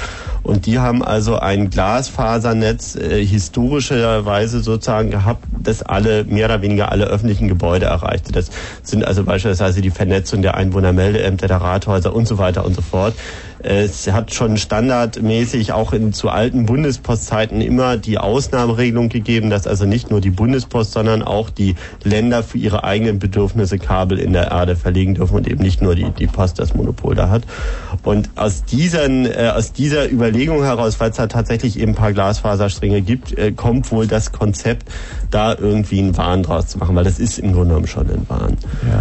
Und 0.43 0.66
die 0.66 0.78
haben 0.78 1.02
also 1.05 1.39
ein 1.39 1.70
Glasfasernetz 1.70 2.97
äh, 2.97 3.24
historischerweise 3.24 4.61
sozusagen 4.61 5.11
gehabt, 5.11 5.44
das 5.62 5.82
alle, 5.82 6.24
mehr 6.24 6.47
oder 6.47 6.62
weniger 6.62 6.90
alle 6.90 7.05
öffentlichen 7.05 7.48
Gebäude 7.48 7.86
erreichte. 7.86 8.32
Das 8.32 8.51
sind 8.82 9.05
also 9.05 9.24
beispielsweise 9.24 9.81
die 9.81 9.90
Vernetzung 9.90 10.43
der 10.43 10.57
Einwohnermeldeämter, 10.57 11.47
der 11.47 11.59
Rathäuser 11.59 12.15
und 12.15 12.27
so 12.27 12.39
weiter 12.39 12.65
und 12.65 12.74
so 12.74 12.82
fort. 12.82 13.15
Es 13.62 14.11
hat 14.11 14.32
schon 14.32 14.57
standardmäßig 14.57 15.73
auch 15.73 15.93
in, 15.93 16.12
zu 16.12 16.28
alten 16.28 16.66
Bundespostzeiten 16.66 17.61
immer 17.61 17.97
die 17.97 18.19
Ausnahmeregelung 18.19 19.09
gegeben, 19.09 19.51
dass 19.51 19.66
also 19.66 19.85
nicht 19.87 20.11
nur 20.11 20.20
die 20.20 20.31
Bundespost, 20.31 20.93
sondern 20.93 21.23
auch 21.23 21.51
die 21.51 21.74
Länder 22.03 22.43
für 22.43 22.59
ihre 22.59 22.85
eigenen 22.85 23.19
Bedürfnisse 23.19 23.78
Kabel 23.78 24.19
in 24.19 24.32
der 24.32 24.51
Erde 24.51 24.77
verlegen 24.77 25.15
dürfen 25.15 25.37
und 25.37 25.49
eben 25.49 25.62
nicht 25.62 25.82
nur 25.82 25.95
die, 25.95 26.11
die 26.11 26.27
Post 26.27 26.59
das 26.59 26.74
Monopol 26.74 27.15
da 27.15 27.28
hat. 27.28 27.43
Und 28.03 28.31
aus, 28.37 28.65
diesen, 28.65 29.27
äh, 29.27 29.53
aus 29.55 29.73
dieser 29.73 30.11
Überlegung 30.11 30.62
heraus, 30.62 30.99
weil 31.01 31.11
es 31.11 31.16
da 31.16 31.27
tatsächlich 31.27 31.78
eben 31.78 31.93
ein 31.93 31.97
paar 31.97 32.12
Glasfaserstränge 32.12 33.03
gibt, 33.03 33.37
äh, 33.37 33.53
kommt 33.53 33.91
wohl 33.93 34.07
das 34.07 34.32
Konzept, 34.32 34.89
da 35.31 35.55
irgendwie 35.55 35.99
einen 35.99 36.16
Wahn 36.16 36.43
draus 36.43 36.69
zu 36.69 36.78
machen, 36.78 36.97
weil 36.97 37.05
das 37.05 37.19
ist 37.19 37.39
im 37.39 37.53
Grunde 37.53 37.69
genommen 37.69 37.87
schon 37.87 38.09
ein 38.11 38.24
Wahn. 38.28 38.57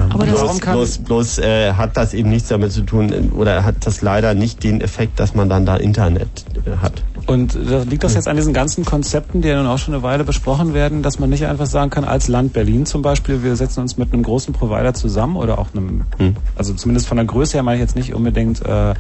Aber 0.09 0.25
das- 0.25 0.35
bloß 0.41 0.59
bloß, 0.73 0.97
bloß 0.99 1.37
äh, 1.39 1.73
hat 1.73 1.95
das 1.97 2.13
eben 2.13 2.29
nichts 2.29 2.49
damit 2.49 2.71
zu 2.71 2.81
tun 2.81 3.11
äh, 3.13 3.35
oder 3.35 3.63
hat 3.63 3.75
das 3.85 4.01
leider 4.01 4.33
nicht 4.33 4.48
den 4.57 4.81
Effekt, 4.81 5.19
dass 5.19 5.35
man 5.35 5.49
dann 5.49 5.65
da 5.65 5.75
Internet 5.75 6.45
äh, 6.65 6.77
hat. 6.77 7.03
Und 7.29 7.57
da 7.69 7.83
liegt 7.83 8.03
das 8.03 8.15
jetzt 8.15 8.27
an 8.27 8.35
diesen 8.35 8.53
ganzen 8.53 8.85
Konzepten, 8.85 9.41
die 9.41 9.47
ja 9.47 9.57
nun 9.57 9.67
auch 9.67 9.77
schon 9.77 9.93
eine 9.93 10.03
Weile 10.03 10.23
besprochen 10.23 10.73
werden, 10.73 11.03
dass 11.03 11.19
man 11.19 11.29
nicht 11.29 11.45
einfach 11.45 11.67
sagen 11.67 11.89
kann, 11.89 12.03
als 12.03 12.27
Land 12.27 12.53
Berlin 12.53 12.85
zum 12.85 13.01
Beispiel, 13.01 13.43
wir 13.43 13.55
setzen 13.55 13.81
uns 13.81 13.97
mit 13.97 14.13
einem 14.13 14.23
großen 14.23 14.53
Provider 14.53 14.93
zusammen 14.93 15.35
oder 15.35 15.59
auch 15.59 15.67
einem, 15.73 16.03
also 16.55 16.73
zumindest 16.73 17.07
von 17.07 17.17
der 17.17 17.25
Größe 17.25 17.53
her 17.53 17.63
meine 17.63 17.77
ich 17.77 17.81
jetzt 17.81 17.95
nicht 17.95 18.13
unbedingt 18.13 18.65
äh, 18.65 18.93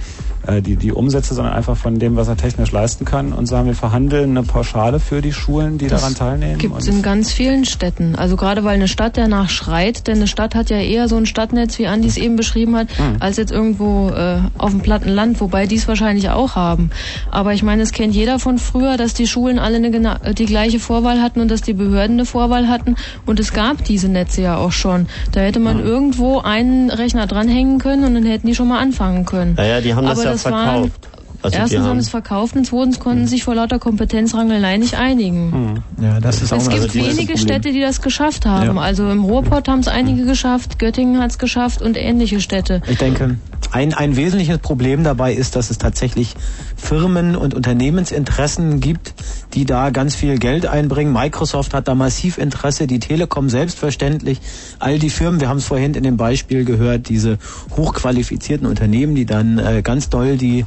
äh, 0.47 0.61
die, 0.61 0.75
die 0.75 0.91
Umsätze, 0.91 1.33
sondern 1.33 1.53
einfach 1.53 1.75
von 1.75 1.99
dem, 1.99 2.15
was 2.15 2.27
er 2.27 2.37
technisch 2.37 2.71
leisten 2.71 3.03
kann 3.05 3.33
und 3.33 3.47
sagen, 3.47 3.67
wir 3.67 3.75
verhandeln 3.75 4.37
eine 4.37 4.43
Pauschale 4.43 4.99
für 4.99 5.21
die 5.21 5.33
Schulen, 5.33 5.77
die 5.77 5.87
daran 5.87 6.15
teilnehmen. 6.15 6.59
Gibt 6.59 6.77
es 6.77 6.87
in 6.87 7.01
ganz 7.01 7.31
vielen 7.31 7.65
Städten. 7.65 8.15
Also 8.15 8.35
gerade 8.35 8.63
weil 8.63 8.75
eine 8.75 8.87
Stadt 8.87 9.17
danach 9.17 9.49
schreit, 9.49 10.07
denn 10.07 10.17
eine 10.17 10.27
Stadt 10.27 10.55
hat 10.55 10.69
ja 10.69 10.77
eher 10.77 11.07
so 11.07 11.17
ein 11.17 11.25
Stadtnetz, 11.25 11.79
wie 11.79 11.87
Andi 11.87 12.07
es 12.07 12.17
eben 12.17 12.35
beschrieben 12.35 12.75
hat, 12.75 12.89
Hm. 12.97 13.17
als 13.19 13.37
jetzt 13.37 13.51
irgendwo 13.51 14.09
äh, 14.09 14.39
auf 14.57 14.71
dem 14.71 14.81
platten 14.81 15.09
Land, 15.09 15.41
wobei 15.41 15.65
die 15.65 15.75
es 15.75 15.87
wahrscheinlich 15.87 16.29
auch 16.29 16.55
haben. 16.55 16.89
Aber 17.31 17.53
ich 17.53 17.63
meine, 17.63 17.81
es 17.81 17.91
kennt 17.91 18.13
jeder 18.13 18.18
von 18.39 18.57
früher, 18.57 18.97
dass 18.97 19.13
die 19.13 19.27
Schulen 19.27 19.59
alle 19.59 19.77
eine, 19.77 20.19
äh, 20.23 20.33
die 20.33 20.45
gleiche 20.45 20.79
Vorwahl 20.79 21.21
hatten 21.21 21.39
und 21.39 21.49
dass 21.49 21.61
die 21.61 21.73
Behörden 21.73 22.17
eine 22.17 22.25
Vorwahl 22.25 22.67
hatten. 22.67 22.95
Und 23.25 23.39
es 23.39 23.53
gab 23.53 23.83
diese 23.85 24.09
Netze 24.09 24.41
ja 24.41 24.57
auch 24.57 24.71
schon. 24.73 25.07
Da 25.31 25.39
hätte 25.41 25.59
man 25.59 25.79
irgendwo 25.79 26.39
einen 26.39 26.89
Rechner 26.89 27.27
dranhängen 27.27 27.79
können 27.79 28.03
und 28.03 28.13
dann 28.15 28.25
hätten 28.25 28.47
die 28.47 28.55
schon 28.55 28.67
mal 28.67 28.79
anfangen 28.79 29.25
können. 29.25 29.53
Naja, 29.55 29.79
die 29.81 29.93
haben 29.93 30.05
das 30.05 30.17
Aber 30.19 30.25
ja 30.25 30.31
das 30.33 30.45
waren- 30.45 30.69
verkauft. 30.83 31.07
Also 31.41 31.55
die 31.55 31.61
Erstens 31.61 31.79
haben 31.79 31.87
haben- 31.91 31.97
es 31.99 32.09
verkauft 32.09 32.55
und 32.57 32.65
zweitens 32.65 32.99
konnten 32.99 33.25
sich 33.25 33.45
vor 33.45 33.55
lauter 33.55 33.79
Kompetenzrangelei 33.79 34.75
nicht 34.75 34.95
einigen. 34.95 35.81
Ja, 36.01 36.19
das 36.19 36.41
ist 36.41 36.51
auch 36.51 36.57
Es 36.57 36.67
gibt 36.69 36.83
das 36.83 36.91
große 36.91 37.15
wenige. 37.17 37.37
Städte, 37.37 37.71
die 37.71 37.79
das 37.79 38.01
geschafft 38.01 38.45
haben. 38.45 38.75
Ja. 38.75 38.81
Also 38.81 39.09
im 39.09 39.23
Ruhrpott 39.23 39.69
haben 39.69 39.79
es 39.79 39.87
einige 39.87 40.25
geschafft, 40.25 40.79
Göttingen 40.79 41.21
hat 41.21 41.31
es 41.31 41.37
geschafft 41.37 41.81
und 41.81 41.95
ähnliche 41.95 42.41
Städte. 42.41 42.81
Ich 42.89 42.97
denke, 42.97 43.37
ein, 43.71 43.93
ein 43.93 44.15
wesentliches 44.15 44.57
Problem 44.59 45.03
dabei 45.03 45.33
ist, 45.33 45.55
dass 45.55 45.69
es 45.69 45.77
tatsächlich 45.77 46.35
Firmen 46.75 47.35
und 47.35 47.53
Unternehmensinteressen 47.53 48.79
gibt, 48.79 49.13
die 49.53 49.65
da 49.65 49.89
ganz 49.91 50.15
viel 50.15 50.37
Geld 50.37 50.65
einbringen. 50.65 51.13
Microsoft 51.13 51.73
hat 51.73 51.87
da 51.87 51.95
massiv 51.95 52.37
Interesse, 52.37 52.87
die 52.87 52.99
Telekom 52.99 53.49
selbstverständlich. 53.49 54.41
All 54.79 54.97
die 54.97 55.09
Firmen, 55.09 55.39
wir 55.39 55.49
haben 55.49 55.57
es 55.57 55.65
vorhin 55.65 55.93
in 55.93 56.03
dem 56.03 56.17
Beispiel 56.17 56.65
gehört, 56.65 57.09
diese 57.09 57.37
hochqualifizierten 57.75 58.67
Unternehmen, 58.67 59.15
die 59.15 59.25
dann 59.25 59.59
äh, 59.59 59.81
ganz 59.83 60.09
doll 60.09 60.37
die 60.37 60.65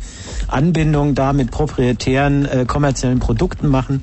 Anbindung 0.49 1.15
da 1.15 1.33
mit 1.33 1.51
proprietären 1.51 2.45
äh, 2.45 2.65
kommerziellen 2.67 3.19
Produkten 3.19 3.69
machen. 3.69 4.03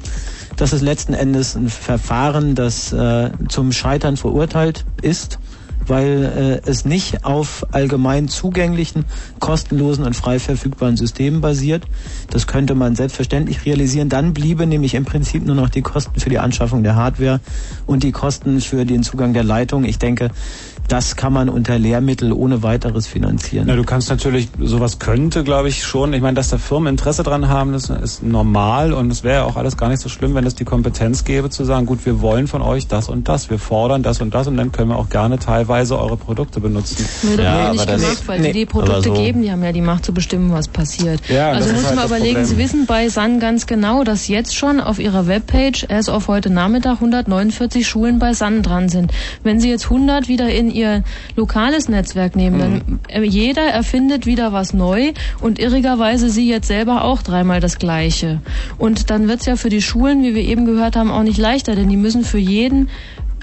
Das 0.58 0.74
ist 0.74 0.82
letzten 0.82 1.14
Endes 1.14 1.56
ein 1.56 1.70
Verfahren, 1.70 2.54
das 2.56 2.92
äh, 2.92 3.30
zum 3.48 3.72
Scheitern 3.72 4.18
verurteilt 4.18 4.84
ist 5.02 5.40
weil 5.90 6.62
äh, 6.66 6.70
es 6.70 6.86
nicht 6.86 7.26
auf 7.26 7.66
allgemein 7.72 8.28
zugänglichen, 8.28 9.06
kostenlosen 9.40 10.06
und 10.06 10.16
frei 10.16 10.40
verfügbaren 10.40 10.98
Systemen 10.98 11.42
basiert. 11.42 11.84
Das 12.30 12.48
könnte 12.48 12.76
man 12.76 12.96
selbstverständlich 12.96 13.66
realisieren. 13.66 14.10
Dann 14.10 14.34
bliebe 14.34 14.66
nämlich 14.68 14.94
im 14.96 15.06
Prinzip 15.06 15.46
nur 15.46 15.56
noch 15.56 15.70
die 15.70 15.82
Kosten 15.82 16.20
für 16.20 16.30
die 16.30 16.40
Anschaffung 16.40 16.84
der 16.84 16.96
Hardware 16.96 17.40
und 17.86 18.04
die 18.04 18.12
Kosten 18.12 18.62
für 18.62 18.86
den 18.86 19.04
Zugang 19.04 19.34
der 19.34 19.44
Leitung. 19.44 19.84
Ich 19.84 20.00
denke, 20.00 20.30
das 20.90 21.16
kann 21.16 21.32
man 21.32 21.50
unter 21.50 21.78
Lehrmittel 21.78 22.34
ohne 22.34 22.64
weiteres 22.64 23.08
finanzieren. 23.08 23.66
Na, 23.68 23.76
du 23.76 23.84
kannst 23.84 24.10
natürlich, 24.10 24.50
sowas 24.60 25.00
könnte, 25.00 25.44
glaube 25.44 25.70
ich, 25.70 25.84
schon. 25.84 26.14
Ich 26.14 26.22
meine, 26.22 26.34
dass 26.34 26.50
da 26.50 26.58
Firmen 26.58 26.88
Interesse 26.88 27.24
dran 27.24 27.48
haben, 27.48 27.74
das 27.74 27.90
ist 27.90 28.24
normal 28.24 28.92
und 28.94 29.12
es 29.12 29.24
wäre 29.24 29.42
ja 29.42 29.44
auch 29.46 29.56
alles 29.56 29.78
gar 29.78 29.90
nicht 29.90 30.02
so 30.02 30.10
schlimm, 30.10 30.34
wenn 30.34 30.46
es 30.46 30.56
die 30.56 30.66
Kompetenz 30.66 31.24
gäbe, 31.24 31.50
zu 31.52 31.64
sagen, 31.64 31.86
gut, 31.86 32.06
wir 32.06 32.22
wollen 32.22 32.48
von 32.48 32.64
euch 32.64 32.88
das 32.88 33.08
und 33.08 33.30
das, 33.30 33.50
wir 33.52 33.60
fordern 33.60 34.02
das 34.02 34.20
und 34.20 34.34
das 34.34 34.48
und 34.48 34.58
dann 34.58 34.72
können 34.72 34.90
wir 34.90 34.98
auch 34.98 35.10
gerne 35.10 35.38
teilweise 35.38 36.00
eure 36.00 36.18
Produkte 36.18 36.60
benutzen. 36.60 37.06
Wird 37.22 37.40
aber 37.42 37.74
nicht 37.74 37.88
gemacht, 37.88 38.24
weil 38.26 38.42
die 38.42 38.52
die 38.52 38.66
Produkte 38.66 39.12
geben, 39.12 39.44
die 39.44 39.52
haben 39.52 39.64
ja 39.64 39.72
die 39.72 39.82
Macht 39.82 40.06
zu 40.06 40.14
bestimmen, 40.14 40.52
was 40.52 40.68
passiert. 40.68 41.22
Ja, 41.30 41.52
also 41.52 41.70
das 41.70 41.74
muss 41.74 41.84
ist 41.84 41.90
man 41.90 42.00
halt 42.00 42.12
das 42.12 42.18
überlegen, 42.18 42.36
Problem. 42.42 42.58
Sie 42.58 42.58
wissen 42.58 42.86
bei 42.88 43.10
Sun 43.10 43.40
ganz 43.40 43.68
genau, 43.68 44.04
dass 44.04 44.28
jetzt 44.28 44.56
schon 44.56 44.80
auf 44.80 44.98
Ihrer 44.98 45.28
Webpage 45.28 45.86
erst 45.88 46.10
auf 46.10 46.28
heute 46.28 46.50
Nachmittag 46.50 46.96
149 46.96 47.88
Schulen 47.88 48.18
bei 48.18 48.34
Sun 48.34 48.64
dran 48.64 48.90
sind. 48.90 49.12
Wenn 49.44 49.60
Sie 49.60 49.70
jetzt 49.70 49.86
100 49.86 50.28
wieder 50.28 50.50
in 50.50 50.72
Ihr 50.80 51.04
lokales 51.36 51.90
Netzwerk 51.90 52.36
nehmen, 52.36 52.60
dann 52.60 53.00
äh, 53.10 53.24
jeder 53.24 53.64
erfindet 53.64 54.26
wieder 54.26 54.54
was 54.54 54.74
neu 54.74 55.12
und 55.42 55.60
irrigerweise 55.60 56.30
Sie 56.30 56.50
jetzt 56.50 56.68
selber 56.68 57.04
auch 57.04 57.22
dreimal 57.22 57.60
das 57.60 57.78
Gleiche. 57.78 58.42
Und 58.78 59.10
dann 59.10 59.28
wird's 59.28 59.46
ja 59.46 59.56
für 59.56 59.70
die 59.70 59.82
Schulen, 59.82 60.24
wie 60.24 60.36
wir 60.36 60.44
eben 60.44 60.66
gehört 60.66 60.96
haben, 60.96 61.12
auch 61.12 61.24
nicht 61.24 61.38
leichter, 61.38 61.76
denn 61.76 61.90
die 61.90 61.98
müssen 61.98 62.24
für 62.24 62.40
jeden 62.40 62.90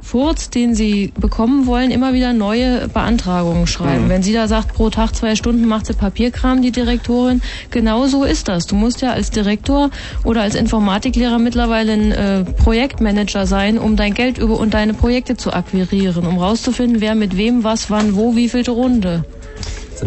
Furz, 0.07 0.51
den 0.51 0.77
sie 0.77 1.13
bekommen 1.19 1.67
wollen, 1.67 1.91
immer 1.91 2.15
wieder 2.15 2.33
neue 2.33 2.87
Beantragungen 2.87 3.67
schreiben. 3.67 4.05
Mhm. 4.05 4.09
Wenn 4.09 4.23
sie 4.23 4.33
da 4.33 4.47
sagt, 4.47 4.75
pro 4.75 4.89
Tag 4.89 5.17
zwei 5.17 5.35
Stunden 5.35 5.67
macht 5.67 5.87
sie 5.87 5.95
Papierkram, 5.95 6.63
die 6.63 6.71
Direktorin, 6.71 7.43
genau 7.73 8.07
so 8.07 8.23
ist 8.23 8.47
das. 8.47 8.67
Du 8.67 8.77
musst 8.77 9.03
ja 9.03 9.11
als 9.11 9.31
Direktor 9.31 9.91
oder 10.23 10.43
als 10.43 10.55
Informatiklehrer 10.55 11.41
mittlerweile 11.41 11.93
ein 11.93 12.13
äh, 12.13 12.45
Projektmanager 12.45 13.49
sein, 13.49 13.79
um 13.79 13.97
dein 13.97 14.15
Geld 14.15 14.39
über 14.39 14.61
und 14.61 14.75
deine 14.75 14.95
Projekte 14.95 15.37
zu 15.37 15.53
akquirieren, 15.53 16.25
um 16.25 16.39
rauszufinden, 16.39 17.01
wer 17.01 17.17
mit 17.17 17.37
wem, 17.37 17.65
was, 17.65 17.91
wann, 17.91 18.15
wo, 18.15 18.37
wie 18.37 18.49
vielte 18.49 18.71
Runde. 18.71 19.25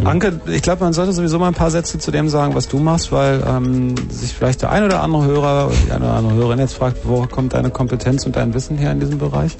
Anke, 0.06 0.40
ich 0.48 0.62
glaube, 0.62 0.84
man 0.84 0.94
sollte 0.94 1.12
sowieso 1.12 1.40
mal 1.40 1.48
ein 1.48 1.54
paar 1.56 1.72
Sätze 1.72 1.98
zu 2.00 2.12
dem 2.12 2.30
sagen, 2.30 2.56
was 2.56 2.70
du 2.70 2.78
machst, 2.78 3.12
weil 3.12 3.44
ähm, 3.46 3.96
sich 4.10 4.34
vielleicht 4.34 4.62
der 4.62 4.72
ein 4.72 4.84
oder 4.84 5.02
andere 5.02 5.26
Hörer 5.26 5.68
oder 5.68 5.76
die 5.86 5.92
eine 5.92 6.06
oder 6.06 6.14
andere 6.14 6.34
Hörerin 6.36 6.60
jetzt 6.60 6.76
fragt, 6.76 7.00
wo 7.04 7.26
kommt 7.26 7.54
deine 7.54 7.70
Kompetenz 7.70 8.26
und 8.26 8.38
dein 8.38 8.54
Wissen 8.54 8.78
her 8.78 8.94
in 8.94 9.02
diesem 9.02 9.18
Bereich? 9.18 9.58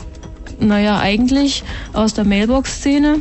Naja, 0.60 1.00
eigentlich 1.00 1.64
aus 1.94 2.14
der 2.14 2.26
Mailbox-Szene. 2.26 3.18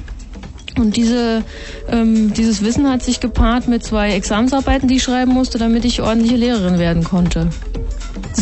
Und 0.76 0.96
diese, 0.96 1.42
ähm, 1.90 2.32
dieses 2.34 2.62
Wissen 2.62 2.88
hat 2.88 3.02
sich 3.02 3.18
gepaart 3.20 3.66
mit 3.66 3.84
zwei 3.84 4.12
Examensarbeiten, 4.12 4.88
die 4.88 4.96
ich 4.96 5.02
schreiben 5.02 5.32
musste, 5.32 5.58
damit 5.58 5.84
ich 5.84 6.00
ordentliche 6.02 6.36
Lehrerin 6.36 6.78
werden 6.78 7.02
konnte. 7.02 7.48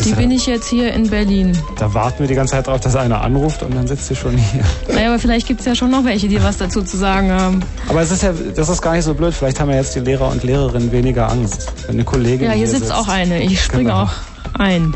Die 0.04 0.12
bin 0.12 0.30
ich 0.30 0.46
jetzt 0.46 0.68
hier 0.68 0.92
in 0.92 1.08
Berlin. 1.08 1.56
Da 1.78 1.94
warten 1.94 2.18
wir 2.20 2.26
die 2.26 2.34
ganze 2.34 2.52
Zeit 2.52 2.66
drauf, 2.66 2.80
dass 2.80 2.94
einer 2.96 3.22
anruft 3.22 3.62
und 3.62 3.74
dann 3.74 3.86
sitzt 3.86 4.08
sie 4.08 4.16
schon 4.16 4.36
hier. 4.36 4.62
Naja, 4.92 5.08
aber 5.08 5.18
vielleicht 5.18 5.46
gibt's 5.48 5.64
ja 5.64 5.74
schon 5.74 5.90
noch 5.90 6.04
welche, 6.04 6.28
die 6.28 6.42
was 6.42 6.58
dazu 6.58 6.82
zu 6.82 6.98
sagen 6.98 7.32
haben. 7.32 7.60
Aber 7.88 8.02
es 8.02 8.10
ist 8.10 8.22
ja, 8.22 8.32
das 8.54 8.68
ist 8.68 8.82
gar 8.82 8.92
nicht 8.94 9.04
so 9.04 9.14
blöd. 9.14 9.32
Vielleicht 9.32 9.58
haben 9.58 9.70
ja 9.70 9.76
jetzt 9.76 9.94
die 9.94 10.00
Lehrer 10.00 10.28
und 10.28 10.42
Lehrerinnen 10.44 10.92
weniger 10.92 11.30
Angst. 11.30 11.72
Wenn 11.86 11.96
eine 11.96 12.04
Kollegin 12.04 12.48
Ja, 12.48 12.52
hier 12.52 12.68
sitzt 12.68 12.92
auch 12.92 13.08
eine. 13.08 13.42
Ich 13.42 13.62
springe 13.62 13.84
Genau. 13.84 14.02
auch 14.02 14.12
ein. 14.58 14.94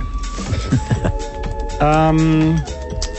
ähm, 1.81 2.61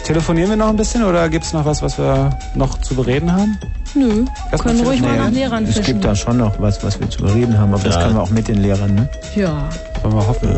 telefonieren 0.04 0.50
wir 0.50 0.58
noch 0.58 0.70
ein 0.70 0.76
bisschen 0.76 1.04
oder 1.04 1.30
gibt 1.30 1.46
es 1.46 1.54
noch 1.54 1.66
was, 1.66 1.82
was 1.82 1.98
wir 1.98 2.30
noch 2.56 2.80
zu 2.82 2.96
bereden 2.96 3.32
haben? 3.32 3.58
Nö, 3.94 4.26
Erstmal 4.52 4.74
können 4.76 4.86
ruhig 4.88 5.02
mal 5.02 5.18
nach 5.18 5.30
Lehrern 5.32 5.64
Es 5.66 5.70
fischen. 5.76 5.86
gibt 5.86 6.06
da 6.06 6.16
schon 6.16 6.38
noch 6.38 6.60
was, 6.60 6.84
was 6.84 7.00
wir 7.00 7.10
zu 7.10 7.22
bereden 7.24 7.58
haben, 7.58 7.74
aber 7.74 7.84
das 7.84 7.96
Ja. 7.96 8.02
können 8.04 8.16
wir 8.16 8.22
auch 8.22 8.30
mit 8.30 8.48
den 8.48 8.62
Lehrern, 8.62 8.96
ne? 8.96 9.10
Ja. 9.36 9.68
Wollen 10.02 10.16
wir 10.16 10.28
hoffen. 10.28 10.50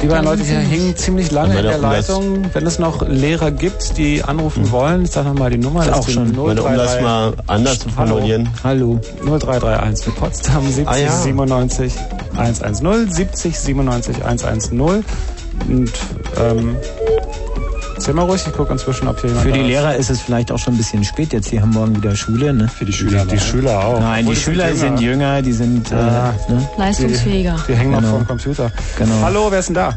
Die 0.00 0.06
beiden 0.08 0.24
Leute 0.24 0.42
hier 0.42 0.58
hängen 0.58 0.96
ziemlich 0.96 1.30
lange 1.30 1.56
in 1.58 1.62
der 1.64 1.78
Leitung. 1.78 2.44
Wenn 2.52 2.66
es 2.66 2.80
noch 2.80 3.06
Lehrer 3.06 3.52
gibt, 3.52 3.96
die 3.98 4.24
anrufen 4.24 4.72
wollen, 4.72 5.04
ich 5.04 5.12
sag 5.12 5.24
nochmal 5.26 5.50
die 5.50 5.58
Nummer. 5.58 5.82
Auch 5.94 6.00
ist 6.00 6.08
die 6.08 6.12
schon. 6.14 6.30
Ich 6.32 6.36
meine, 6.36 6.60
um 6.62 6.74
das 6.74 7.00
mal 7.00 7.32
anders 7.46 7.78
zu 7.78 7.88
formulieren. 7.88 8.48
Hallo. 8.64 8.98
0331 9.24 10.04
für 10.04 10.10
Potsdam 10.10 10.64
70 10.66 10.88
Ah, 10.88 10.96
ja. 10.96 11.12
97 11.12 11.92
110 12.36 13.12
70 13.12 13.56
97 13.60 14.24
110 14.24 14.80
und 14.80 15.04
ähm, 16.40 16.76
erzähl 18.02 18.14
mal 18.14 18.22
ruhig, 18.22 18.42
ich 18.44 18.52
gucke 18.52 18.72
inzwischen, 18.72 19.06
ob 19.06 19.20
hier 19.20 19.30
jemand 19.30 19.46
Für 19.46 19.52
die 19.52 19.58
da 19.60 19.64
ist. 19.64 19.70
Lehrer 19.70 19.94
ist 19.96 20.10
es 20.10 20.20
vielleicht 20.20 20.50
auch 20.50 20.58
schon 20.58 20.74
ein 20.74 20.76
bisschen 20.76 21.04
spät. 21.04 21.32
Jetzt, 21.32 21.52
die 21.52 21.60
haben 21.60 21.70
morgen 21.70 21.94
wieder 21.96 22.16
Schule, 22.16 22.52
ne? 22.52 22.66
Für 22.68 22.84
die 22.84 22.92
Schüler 22.92 23.22
Die- 23.22 23.28
die 23.28 23.36
aber. 23.36 23.44
Schüler 23.46 23.84
auch. 23.84 24.00
Nein, 24.00 24.24
Obwohl, 24.26 24.34
die 24.34 24.40
die 24.40 24.44
sind 24.44 24.54
Schüler 24.54 24.66
jünger. 24.66 24.76
sind 24.80 25.00
jünger, 25.00 25.42
die 25.42 25.52
sind 25.52 25.90
Ja. 25.90 26.30
äh, 26.48 26.52
ne? 26.52 26.68
Leistungsfähiger. 26.78 27.56
Die, 27.68 27.72
die 27.72 27.78
hängen 27.78 27.92
noch 27.92 27.98
Genau. 28.00 28.10
vor 28.10 28.18
dem 28.18 28.26
Computer. 28.26 28.72
Genau. 28.98 29.14
Hallo, 29.22 29.46
wer 29.50 29.58
ist 29.60 29.66
denn 29.66 29.74
da? 29.74 29.96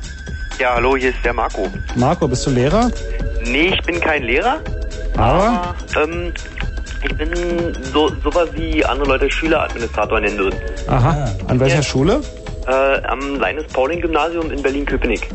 Ja, 0.60 0.76
hallo, 0.76 0.96
hier 0.96 1.10
ist 1.10 1.18
der 1.26 1.34
Marco. 1.34 1.68
Marco, 1.96 2.28
bist 2.28 2.46
du 2.46 2.52
Lehrer? 2.52 2.92
Nee, 3.44 3.74
ich 3.74 3.82
bin 3.82 4.00
kein 4.00 4.22
Lehrer. 4.24 4.58
Aber? 5.18 5.74
Ähm, 6.02 6.32
ich 7.04 7.16
bin 7.18 7.30
so 7.92 8.12
sowas 8.24 8.50
wie 8.54 8.86
andere 8.86 9.08
Leute 9.10 9.32
Schüleradministrator 9.32 10.20
nennen 10.20 10.38
würden. 10.38 10.60
Aha. 10.88 11.28
An 11.48 11.60
welcher 11.60 11.82
Schule? 11.82 12.22
Äh, 12.68 13.02
am 13.08 13.40
Leines-Pauling-Gymnasium 13.40 14.52
in 14.52 14.62
Berlin-Köpenick. 14.62 15.28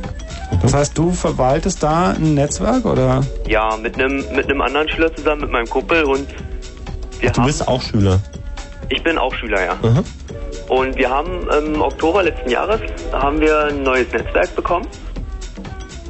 Das 0.63 0.75
heißt, 0.75 0.97
du 0.99 1.11
verwaltest 1.13 1.83
da 1.83 2.11
ein 2.11 2.35
Netzwerk 2.35 2.85
oder? 2.85 3.23
Ja, 3.49 3.77
mit 3.81 3.95
einem 3.95 4.25
mit 4.35 4.47
einem 4.51 4.61
anderen 4.61 4.89
Schüler 4.89 5.15
zusammen, 5.15 5.43
mit 5.43 5.51
meinem 5.51 5.69
Kumpel 5.69 6.05
und 6.05 6.27
wir 7.21 7.31
Du 7.31 7.41
haben, 7.41 7.47
bist 7.47 7.67
auch 7.69 7.81
Schüler. 7.83 8.19
ich 8.89 9.03
bin 9.03 9.17
auch 9.19 9.35
Schüler, 9.35 9.65
ja. 9.65 9.73
Aha. 9.83 10.03
Und 10.69 10.97
wir 10.97 11.11
haben 11.11 11.49
im 11.59 11.81
Oktober 11.83 12.23
letzten 12.23 12.51
Jahres 12.51 12.81
haben 13.13 13.41
wir 13.41 13.65
ein 13.67 13.83
neues 13.83 14.13
Netzwerk 14.13 14.55
bekommen, 14.55 14.87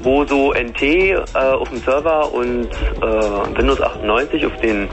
wo 0.03 0.25
so 0.25 0.53
NT 0.53 0.83
äh, 0.83 1.17
auf 1.35 1.69
dem 1.71 1.79
Server 1.83 2.33
und 2.33 2.67
äh, 2.67 3.57
Windows 3.59 3.81
98 3.81 4.47
auf 4.47 4.57
den 4.63 4.89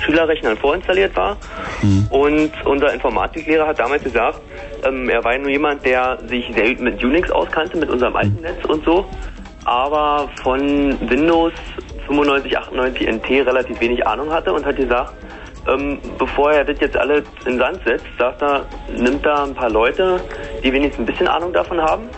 Schülerrechnern 0.00 0.56
vorinstalliert 0.56 1.16
war. 1.16 1.36
Und 2.10 2.52
unser 2.64 2.92
Informatiklehrer 2.92 3.66
hat 3.66 3.78
damals 3.78 4.02
gesagt, 4.02 4.40
ähm, 4.84 5.08
er 5.08 5.22
war 5.24 5.32
ja 5.32 5.38
nur 5.38 5.50
jemand, 5.50 5.84
der 5.84 6.18
sich 6.26 6.50
sehr 6.54 6.68
gut 6.68 6.80
mit 6.80 7.02
Unix 7.04 7.30
auskannte, 7.30 7.76
mit 7.76 7.90
unserem 7.90 8.16
alten 8.16 8.40
Netz 8.40 8.64
und 8.66 8.84
so, 8.84 9.06
aber 9.64 10.28
von 10.42 10.60
Windows 11.08 11.52
95, 12.06 12.58
98 12.58 13.08
NT 13.08 13.30
relativ 13.46 13.80
wenig 13.80 14.06
Ahnung 14.06 14.30
hatte 14.32 14.52
und 14.52 14.64
hat 14.64 14.76
gesagt, 14.76 15.12
ähm, 15.68 15.98
bevor 16.18 16.52
er 16.52 16.64
das 16.64 16.80
jetzt 16.80 16.96
alles 16.96 17.22
in 17.44 17.52
den 17.52 17.58
Sand 17.58 17.80
setzt, 17.84 18.06
sagt 18.18 18.42
er, 18.42 18.64
nimmt 18.96 19.24
da 19.24 19.44
ein 19.44 19.54
paar 19.54 19.70
Leute, 19.70 20.20
die 20.64 20.72
wenigstens 20.72 21.00
ein 21.00 21.06
bisschen 21.06 21.28
Ahnung 21.28 21.52
davon 21.52 21.80
haben 21.80 22.08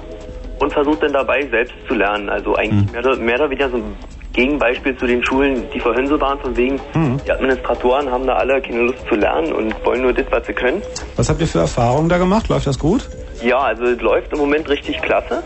und 0.61 0.73
versucht 0.73 1.03
dann 1.03 1.13
dabei 1.13 1.47
selbst 1.51 1.75
zu 1.89 1.95
lernen. 1.95 2.29
Also 2.29 2.55
eigentlich 2.55 2.93
mehr, 2.93 3.01
oder, 3.05 3.17
mehr 3.17 3.35
oder 3.35 3.51
weniger 3.51 3.69
so 3.69 3.77
ein 3.79 3.97
Gegenbeispiel 4.33 4.97
zu 4.97 5.07
den 5.07 5.23
Schulen, 5.25 5.65
die 5.75 5.81
vorhin 5.81 6.07
so 6.07 6.21
waren, 6.21 6.39
von 6.41 6.57
wegen, 6.57 6.81
die 7.27 7.31
Administratoren 7.31 8.11
haben 8.11 8.27
da 8.27 8.35
alle 8.37 8.61
keine 8.63 8.81
Lust 8.83 9.07
zu 9.09 9.15
lernen 9.15 9.53
und 9.53 9.75
wollen 9.85 10.03
nur 10.03 10.13
das, 10.13 10.25
was 10.31 10.47
sie 10.47 10.55
können. 10.55 10.81
Was 11.17 11.29
habt 11.29 11.41
ihr 11.41 11.47
für 11.47 11.59
Erfahrungen 11.61 12.09
da 12.09 12.17
gemacht? 12.19 12.49
Läuft 12.49 12.67
das 12.67 12.79
gut? 12.79 13.09
Ja, 13.43 13.59
also 13.59 13.85
es 13.85 14.01
läuft 14.01 14.33
im 14.33 14.39
Moment 14.39 14.69
richtig 14.71 15.01
klasse. 15.03 15.43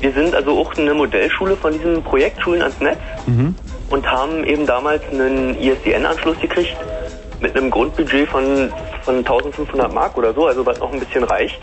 Wir 0.00 0.12
sind 0.12 0.34
also 0.34 0.58
auch 0.58 0.76
eine 0.76 0.92
Modellschule 0.94 1.56
von 1.56 1.72
diesem 1.72 2.02
Projekt 2.02 2.40
Schulen 2.42 2.62
ans 2.62 2.78
Netz 2.80 2.98
Mhm. 3.26 3.54
und 3.90 4.10
haben 4.10 4.44
eben 4.44 4.66
damals 4.66 5.02
einen 5.10 5.58
ISDN-Anschluss 5.60 6.38
gekriegt 6.40 6.76
mit 7.40 7.56
einem 7.56 7.70
Grundbudget 7.70 8.28
von, 8.28 8.70
von 9.04 9.16
1500 9.18 9.92
Mark 9.92 10.16
oder 10.18 10.34
so, 10.34 10.46
also 10.46 10.64
was 10.66 10.78
noch 10.80 10.92
ein 10.92 11.00
bisschen 11.00 11.24
reicht. 11.24 11.58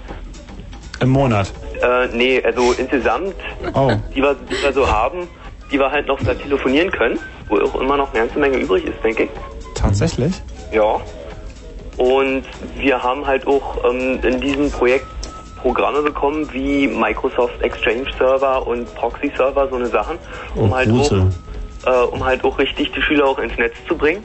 Im 1.01 1.09
Monat. 1.09 1.51
Äh, 1.81 2.07
nee, 2.13 2.41
also 2.43 2.73
insgesamt, 2.77 3.35
Oh. 3.73 3.91
die, 4.15 4.21
wir, 4.21 4.35
die 4.49 4.63
wir 4.63 4.73
so 4.73 4.89
haben, 4.89 5.27
die 5.75 5.79
wir 5.79 5.91
halt 5.91 6.07
noch 6.07 6.19
da 6.23 6.33
telefonieren 6.33 6.89
können, 6.89 7.19
wo 7.49 7.57
auch 7.57 7.75
immer 7.81 7.97
noch 7.97 8.13
eine 8.13 8.21
ganze 8.21 8.39
Menge 8.39 8.57
übrig 8.59 8.85
ist, 8.85 9.03
denke 9.03 9.23
ich. 9.23 9.29
Tatsächlich? 9.75 10.41
Ja. 10.71 11.01
Und 11.97 12.43
wir 12.77 13.03
haben 13.03 13.27
halt 13.27 13.45
auch 13.45 13.83
ähm, 13.83 14.19
in 14.23 14.39
diesem 14.39 14.71
Projekt 14.71 15.05
Programme 15.61 16.01
bekommen 16.01 16.47
wie 16.53 16.87
Microsoft 16.87 17.61
Exchange 17.61 18.05
Server 18.17 18.65
und 18.65 18.93
Proxy 18.95 19.31
Server, 19.35 19.67
so 19.67 19.75
eine 19.75 19.87
Sachen, 19.87 20.17
um 20.55 20.71
Oh, 20.71 20.75
halt 20.75 20.89
auch, 20.91 21.11
äh, 21.11 22.05
um 22.05 22.23
halt 22.23 22.45
auch 22.45 22.57
richtig 22.57 22.93
die 22.93 23.01
Schüler 23.01 23.25
auch 23.25 23.39
ins 23.39 23.57
Netz 23.57 23.73
zu 23.85 23.97
bringen. 23.97 24.23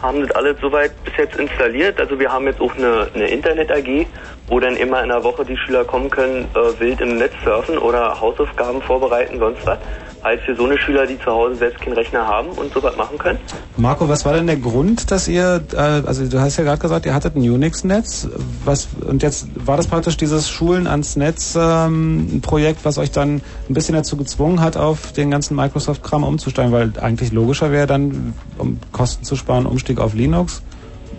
Haben 0.00 0.22
das 0.22 0.30
alles 0.30 0.56
soweit 0.62 0.92
bis 1.04 1.14
jetzt 1.18 1.36
installiert. 1.36 2.00
Also 2.00 2.18
wir 2.18 2.32
haben 2.32 2.46
jetzt 2.46 2.60
auch 2.62 2.74
eine, 2.76 3.08
eine 3.12 3.28
Internet 3.28 3.70
AG, 3.70 4.06
wo 4.48 4.60
dann 4.60 4.76
immer 4.76 5.02
in 5.02 5.08
der 5.08 5.22
Woche 5.22 5.44
die 5.44 5.56
Schüler 5.56 5.84
kommen 5.84 6.10
können, 6.10 6.46
äh, 6.54 6.80
wild 6.80 7.00
im 7.00 7.18
Netz 7.18 7.34
surfen 7.44 7.78
oder 7.78 8.20
Hausaufgaben 8.20 8.80
vorbereiten, 8.82 9.38
sonst 9.38 9.66
was. 9.66 9.78
Halt 10.24 10.40
für 10.40 10.56
so 10.56 10.64
eine 10.64 10.76
Schüler, 10.76 11.06
die 11.06 11.16
zu 11.20 11.26
Hause 11.26 11.54
selbst 11.54 11.80
keinen 11.80 11.92
Rechner 11.92 12.26
haben 12.26 12.48
und 12.48 12.72
sowas 12.74 12.96
machen 12.96 13.16
können. 13.18 13.38
Marco, 13.76 14.08
was 14.08 14.24
war 14.24 14.32
denn 14.32 14.48
der 14.48 14.56
Grund, 14.56 15.12
dass 15.12 15.28
ihr, 15.28 15.62
äh, 15.72 15.76
also 15.76 16.26
du 16.26 16.40
hast 16.40 16.56
ja 16.56 16.64
gerade 16.64 16.80
gesagt, 16.80 17.06
ihr 17.06 17.14
hattet 17.14 17.36
ein 17.36 17.40
Unix-Netz, 17.42 18.28
was 18.64 18.88
und 19.06 19.22
jetzt 19.22 19.46
war 19.64 19.76
das 19.76 19.86
praktisch 19.86 20.16
dieses 20.16 20.50
Schulen 20.50 20.88
ans 20.88 21.14
Netz 21.14 21.56
ähm, 21.56 22.42
was 22.82 22.98
euch 22.98 23.12
dann 23.12 23.42
ein 23.68 23.74
bisschen 23.74 23.94
dazu 23.94 24.16
gezwungen 24.16 24.60
hat, 24.60 24.76
auf 24.76 25.12
den 25.12 25.30
ganzen 25.30 25.54
Microsoft-Kram 25.54 26.24
umzusteigen, 26.24 26.72
weil 26.72 26.92
eigentlich 27.00 27.32
logischer 27.32 27.70
wäre 27.70 27.86
dann, 27.86 28.34
um 28.58 28.80
Kosten 28.90 29.24
zu 29.24 29.36
sparen, 29.36 29.66
Umstieg 29.66 30.00
auf 30.00 30.14
Linux 30.14 30.62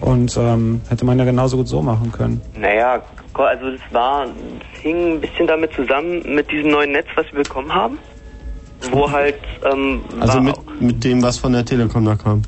und 0.01 0.35
ähm, 0.37 0.81
hätte 0.89 1.05
man 1.05 1.19
ja 1.19 1.25
genauso 1.25 1.57
gut 1.57 1.67
so 1.67 1.81
machen 1.81 2.11
können. 2.11 2.41
Naja, 2.57 3.01
also 3.33 3.71
das 3.71 3.81
war, 3.91 4.25
es 4.25 4.81
hing 4.81 5.13
ein 5.13 5.21
bisschen 5.21 5.47
damit 5.47 5.71
zusammen 5.73 6.21
mit 6.33 6.51
diesem 6.51 6.71
neuen 6.71 6.91
Netz, 6.91 7.07
was 7.15 7.25
wir 7.31 7.43
bekommen 7.43 7.73
haben, 7.73 7.97
wo 8.91 9.09
halt, 9.09 9.39
ähm, 9.71 10.01
Also 10.19 10.35
war, 10.35 10.41
mit, 10.41 10.81
mit 10.81 11.03
dem, 11.03 11.21
was 11.21 11.37
von 11.37 11.53
der 11.53 11.65
Telekom 11.65 12.05
da 12.05 12.15
kam. 12.15 12.41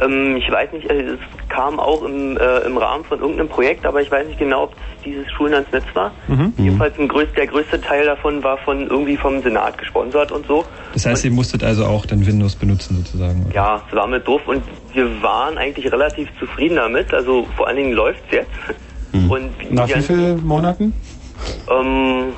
Ähm, 0.00 0.36
ich 0.36 0.50
weiß 0.50 0.72
nicht, 0.72 0.90
äh, 0.90 1.00
es 1.00 1.18
kam 1.48 1.78
auch 1.80 2.02
im, 2.02 2.36
äh, 2.36 2.58
im 2.66 2.76
Rahmen 2.76 3.04
von 3.04 3.18
irgendeinem 3.20 3.48
Projekt, 3.48 3.86
aber 3.86 4.00
ich 4.02 4.10
weiß 4.10 4.26
nicht 4.26 4.38
genau, 4.38 4.64
ob 4.64 4.72
es 4.72 5.04
dieses 5.04 5.30
Schulen 5.32 5.54
ans 5.54 5.70
Netz 5.72 5.84
war. 5.94 6.12
Mhm. 6.28 6.52
Jedenfalls 6.58 6.98
ein 6.98 7.08
größ, 7.08 7.28
der 7.36 7.46
größte 7.46 7.80
Teil 7.80 8.04
davon 8.04 8.42
war 8.42 8.58
von 8.58 8.86
irgendwie 8.88 9.16
vom 9.16 9.42
Senat 9.42 9.78
gesponsert 9.78 10.32
und 10.32 10.46
so. 10.46 10.64
Das 10.92 11.06
heißt, 11.06 11.24
ihr 11.24 11.30
musstet 11.30 11.64
also 11.64 11.84
auch 11.86 12.04
dann 12.06 12.26
Windows 12.26 12.56
benutzen 12.56 12.96
sozusagen. 12.96 13.46
oder? 13.46 13.54
Ja, 13.54 13.82
es 13.88 13.96
war 13.96 14.06
mit 14.06 14.26
doof 14.26 14.42
und 14.46 14.62
wir 14.92 15.22
waren 15.22 15.56
eigentlich 15.58 15.90
relativ 15.90 16.28
zufrieden 16.38 16.76
damit. 16.76 17.12
Also 17.14 17.46
vor 17.56 17.66
allen 17.68 17.76
Dingen 17.76 17.92
läuft's 17.92 18.30
jetzt. 18.30 18.50
Und 19.28 19.72
Nach 19.72 19.88
wie 19.88 20.02
vielen 20.02 20.44
Monaten? 20.46 20.92
Ähm, 21.70 22.32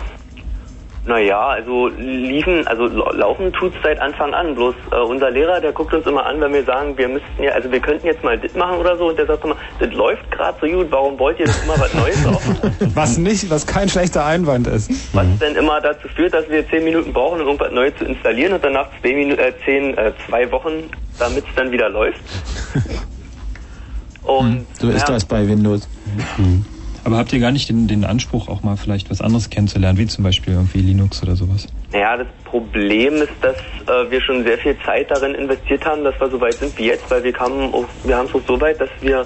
naja, 1.08 1.40
also 1.48 1.88
liefen, 1.88 2.66
also 2.68 2.86
lau- 2.86 3.10
laufen 3.12 3.50
tut's 3.52 3.76
seit 3.82 3.98
Anfang 4.00 4.34
an. 4.34 4.54
Bloß 4.54 4.74
äh, 4.92 4.96
unser 4.96 5.30
Lehrer, 5.30 5.58
der 5.60 5.72
guckt 5.72 5.92
uns 5.94 6.06
immer 6.06 6.26
an, 6.26 6.40
wenn 6.40 6.52
wir 6.52 6.64
sagen, 6.64 6.96
wir 6.98 7.08
müssten 7.08 7.42
ja, 7.42 7.52
also 7.52 7.72
wir 7.72 7.80
könnten 7.80 8.06
jetzt 8.06 8.22
mal 8.22 8.38
das 8.38 8.54
machen 8.54 8.76
oder 8.78 8.96
so. 8.98 9.08
Und 9.08 9.18
der 9.18 9.26
sagt 9.26 9.42
immer, 9.44 9.56
das 9.80 9.90
läuft 9.92 10.30
gerade 10.30 10.56
so 10.60 10.66
gut, 10.68 10.86
warum 10.90 11.18
wollt 11.18 11.40
ihr 11.40 11.46
das 11.46 11.62
immer 11.64 11.78
was 11.80 11.92
Neues 11.94 12.26
auf? 12.26 12.42
Was 12.94 13.16
nicht, 13.18 13.48
was 13.50 13.66
kein 13.66 13.88
schlechter 13.88 14.24
Einwand 14.24 14.66
ist. 14.66 14.90
Was 15.14 15.26
dann 15.40 15.54
immer 15.56 15.80
dazu 15.80 16.08
führt, 16.08 16.34
dass 16.34 16.48
wir 16.48 16.68
zehn 16.68 16.84
Minuten 16.84 17.12
brauchen, 17.12 17.40
um 17.40 17.46
irgendwas 17.46 17.70
Neues 17.72 17.94
zu 17.96 18.04
installieren 18.04 18.52
und 18.54 18.64
dann 18.64 18.72
nach 18.72 18.86
zwei, 19.00 19.12
Minu 19.14 19.34
äh, 19.34 19.52
zehn, 19.64 19.96
äh, 19.96 20.12
zwei 20.28 20.50
Wochen, 20.52 20.90
damit 21.18 21.44
es 21.48 21.54
dann 21.56 21.70
wieder 21.72 21.88
läuft. 21.88 22.20
Und 24.22 24.66
So 24.78 24.90
ist 24.90 25.08
ja, 25.08 25.14
das 25.14 25.24
bei 25.24 25.46
Windows. 25.48 25.88
Aber 27.08 27.16
habt 27.16 27.32
ihr 27.32 27.40
gar 27.40 27.52
nicht 27.52 27.70
den, 27.70 27.88
den 27.88 28.04
Anspruch, 28.04 28.48
auch 28.48 28.62
mal 28.62 28.76
vielleicht 28.76 29.10
was 29.10 29.22
anderes 29.22 29.48
kennenzulernen, 29.48 29.96
wie 29.96 30.06
zum 30.06 30.24
Beispiel 30.24 30.52
irgendwie 30.52 30.80
Linux 30.80 31.22
oder 31.22 31.36
sowas? 31.36 31.66
Naja, 31.90 32.18
das 32.18 32.26
Problem 32.44 33.14
ist, 33.14 33.32
dass 33.40 33.56
äh, 33.56 34.10
wir 34.10 34.20
schon 34.20 34.44
sehr 34.44 34.58
viel 34.58 34.76
Zeit 34.84 35.10
darin 35.10 35.34
investiert 35.34 35.86
haben, 35.86 36.04
dass 36.04 36.20
wir 36.20 36.28
so 36.28 36.38
weit 36.38 36.58
sind 36.58 36.78
wie 36.78 36.84
jetzt, 36.84 37.10
weil 37.10 37.24
wir 37.24 37.32
kamen, 37.32 37.72
auf, 37.72 37.86
wir 38.04 38.14
haben 38.14 38.26
es 38.26 38.34
auch 38.34 38.46
so 38.46 38.60
weit, 38.60 38.78
dass 38.78 38.90
wir 39.00 39.24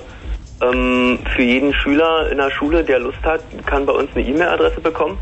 ähm, 0.63 1.19
für 1.35 1.43
jeden 1.43 1.75
Schüler 1.75 2.31
in 2.31 2.39
der 2.39 2.53
Schule, 2.53 2.85
der 2.85 3.01
Lust 3.01 3.21
hat, 3.25 3.41
kann 3.67 3.85
bei 3.85 3.95
uns 3.95 4.11
eine 4.15 4.25
E-Mail-Adresse 4.29 4.81
bekommen, 4.81 5.19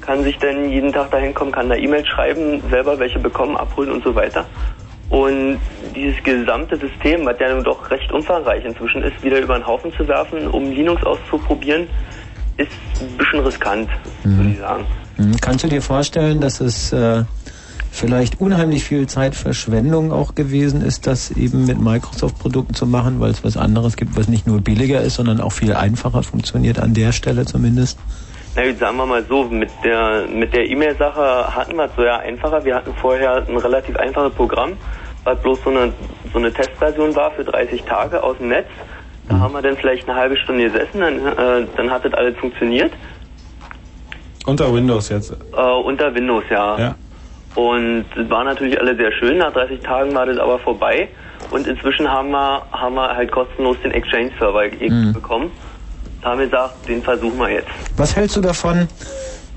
kann 0.00 0.22
sich 0.22 0.38
dann 0.38 0.70
jeden 0.70 0.92
Tag 0.92 1.10
dahin 1.10 1.34
kommen, 1.34 1.50
kann 1.50 1.68
da 1.68 1.74
E-Mail 1.74 2.06
schreiben, 2.06 2.62
selber 2.70 3.00
welche 3.00 3.18
bekommen, 3.18 3.56
abholen 3.56 3.90
und 3.90 4.04
so 4.04 4.14
weiter. 4.14 4.46
Und 5.10 5.58
dieses 5.94 6.22
gesamte 6.22 6.76
System, 6.76 7.26
was 7.26 7.38
ja 7.40 7.52
nun 7.52 7.64
doch 7.64 7.90
recht 7.90 8.10
umfangreich 8.12 8.64
inzwischen 8.64 9.02
ist, 9.02 9.22
wieder 9.22 9.40
über 9.40 9.58
den 9.58 9.66
Haufen 9.66 9.92
zu 9.92 10.06
werfen, 10.06 10.46
um 10.48 10.70
Linux 10.70 11.04
auszuprobieren, 11.04 11.88
ist 12.56 12.70
ein 13.00 13.16
bisschen 13.16 13.40
riskant, 13.40 13.88
würde 14.22 14.50
ich 14.50 14.58
sagen. 14.58 14.86
Hm, 15.16 15.36
Kannst 15.40 15.64
du 15.64 15.68
dir 15.68 15.82
vorstellen, 15.82 16.40
dass 16.40 16.60
es 16.60 16.92
äh, 16.92 17.24
vielleicht 17.90 18.40
unheimlich 18.40 18.84
viel 18.84 19.08
Zeitverschwendung 19.08 20.12
auch 20.12 20.36
gewesen 20.36 20.82
ist, 20.82 21.08
das 21.08 21.32
eben 21.32 21.66
mit 21.66 21.80
Microsoft-Produkten 21.80 22.74
zu 22.74 22.86
machen, 22.86 23.18
weil 23.18 23.30
es 23.30 23.42
was 23.42 23.56
anderes 23.56 23.96
gibt, 23.96 24.16
was 24.16 24.28
nicht 24.28 24.46
nur 24.46 24.60
billiger 24.60 25.00
ist, 25.00 25.16
sondern 25.16 25.40
auch 25.40 25.52
viel 25.52 25.74
einfacher 25.74 26.22
funktioniert 26.22 26.78
an 26.78 26.94
der 26.94 27.12
Stelle 27.12 27.46
zumindest? 27.46 27.98
Na 28.56 28.64
gut, 28.66 28.78
sagen 28.78 28.96
wir 28.96 29.06
mal 29.06 29.24
so, 29.28 29.44
mit 29.44 29.70
der 29.84 30.26
mit 30.26 30.52
der 30.52 30.68
E-Mail-Sache 30.68 31.54
hatten 31.54 31.76
wir 31.76 31.84
es 31.84 31.92
so 31.96 32.02
ja 32.02 32.18
einfacher. 32.18 32.64
Wir 32.64 32.74
hatten 32.74 32.92
vorher 33.00 33.46
ein 33.46 33.56
relativ 33.56 33.96
einfaches 33.96 34.34
Programm, 34.34 34.72
was 35.24 35.38
bloß 35.42 35.58
so 35.64 35.70
eine 35.70 35.92
so 36.32 36.38
eine 36.38 36.52
Testversion 36.52 37.14
war 37.16 37.30
für 37.32 37.44
30 37.44 37.82
Tage 37.82 38.22
aus 38.22 38.36
dem 38.38 38.48
Netz. 38.48 38.68
Da 39.28 39.38
haben 39.38 39.52
wir 39.54 39.62
dann 39.62 39.76
vielleicht 39.76 40.08
eine 40.08 40.18
halbe 40.18 40.36
Stunde 40.36 40.64
gesessen, 40.70 41.00
dann, 41.00 41.26
äh, 41.26 41.66
dann 41.76 41.90
hat 41.90 42.04
das 42.04 42.12
alles 42.14 42.36
funktioniert. 42.38 42.92
Unter 44.46 44.74
Windows 44.74 45.08
jetzt. 45.10 45.32
Äh, 45.32 45.60
unter 45.60 46.12
Windows, 46.14 46.44
ja. 46.50 46.78
Ja. 46.78 46.94
Und 47.54 48.04
es 48.16 48.30
war 48.30 48.44
natürlich 48.44 48.78
alle 48.80 48.96
sehr 48.96 49.12
schön. 49.12 49.38
Nach 49.38 49.52
30 49.52 49.80
Tagen 49.80 50.14
war 50.14 50.26
das 50.26 50.38
aber 50.38 50.58
vorbei. 50.58 51.08
Und 51.50 51.66
inzwischen 51.66 52.10
haben 52.10 52.30
wir, 52.30 52.62
haben 52.72 52.94
wir 52.94 53.14
halt 53.14 53.30
kostenlos 53.30 53.76
den 53.82 53.92
Exchange-Server 53.92 54.64
Mhm. 54.80 55.12
bekommen. 55.12 55.50
Da 56.22 56.30
haben 56.30 56.38
wir 56.40 56.46
gesagt, 56.46 56.88
den 56.88 57.02
versuchen 57.02 57.38
wir 57.38 57.48
jetzt. 57.50 57.68
Was 57.96 58.14
hältst 58.14 58.36
du 58.36 58.40
davon, 58.40 58.88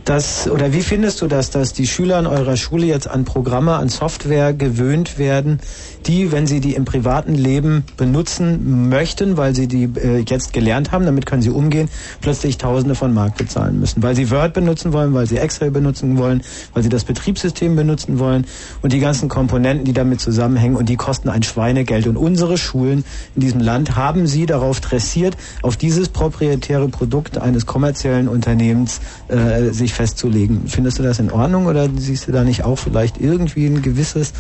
dass, 0.06 0.50
oder 0.50 0.74
wie 0.74 0.82
findest 0.82 1.22
du 1.22 1.28
das, 1.28 1.50
dass 1.50 1.74
die 1.74 1.88
Schüler 1.88 2.20
in 2.20 2.28
eurer 2.28 2.58
Schule 2.58 2.86
jetzt 2.86 3.08
an 3.10 3.26
Programme, 3.26 3.76
an 3.76 3.90
Software 3.90 4.54
gewöhnt 4.54 5.18
werden, 5.18 5.60
die, 6.08 6.32
wenn 6.32 6.48
sie 6.48 6.60
die 6.60 6.76
im 6.76 6.86
privaten 6.86 7.36
Leben 7.36 7.84
benutzen 7.98 8.90
möchten, 8.90 9.38
weil 9.38 9.56
sie 9.56 9.68
die 9.68 9.84
äh, 9.84 10.24
jetzt 10.28 10.54
gelernt 10.54 10.92
haben, 10.92 11.06
damit 11.06 11.26
können 11.26 11.42
sie 11.42 11.50
umgehen, 11.50 11.90
plötzlich 12.22 12.58
Tausende 12.58 12.96
von 12.96 13.14
Mark 13.14 13.38
bezahlen 13.38 13.80
müssen, 13.80 14.04
weil 14.04 14.16
sie 14.16 14.30
Word 14.32 14.54
benutzen 14.54 14.94
wollen, 14.94 15.14
weil 15.14 15.28
sie 15.28 15.38
Excel 15.38 15.72
benutzen 15.72 16.18
wollen, 16.18 16.42
weil 16.74 16.84
sie 16.84 16.90
das 16.90 17.04
Betriebssystem 17.04 17.76
benutzen 17.76 18.20
wollen 18.20 18.46
und 18.82 18.94
die 18.94 19.00
ganzen 19.00 19.30
Komponenten, 19.30 19.86
die 19.86 19.94
damit 19.94 20.22
zusammenhängen 20.22 20.76
und 20.76 20.90
die 20.90 20.96
kosten 20.96 21.30
ein 21.30 21.44
Schweinegeld. 21.44 22.08
Und 22.08 22.18
unsere 22.18 22.58
Schulen 22.58 23.04
in 23.36 23.42
diesem 23.42 23.60
Land 23.60 23.96
haben 23.96 24.28
sie 24.28 24.46
darauf 24.46 24.80
dressiert, 24.80 25.38
auf 25.62 25.78
dieses 25.78 26.10
proprietäre 26.10 26.88
Produkt 26.90 27.38
eines 27.38 27.66
kommerziellen 27.66 28.28
Unternehmens 28.28 29.02
äh, 29.28 29.72
sich 29.72 29.94
festzulegen. 29.94 30.64
Findest 30.68 31.00
du 31.00 31.04
das 31.04 31.20
in 31.20 31.32
Ordnung 31.32 31.66
oder 31.66 31.90
siehst 31.96 32.28
du 32.28 32.32
da 32.32 32.44
nicht 32.44 32.64
auch 32.64 32.78
vielleicht 32.78 33.20
irgendwie 33.20 33.66
ein 33.66 33.82
gewisses 33.82 34.34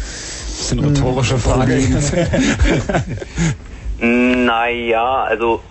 bisschen 0.64 0.80
rhetorische 0.80 1.38
Frage. 1.53 1.80
Naja, 3.99 5.23
also 5.23 5.61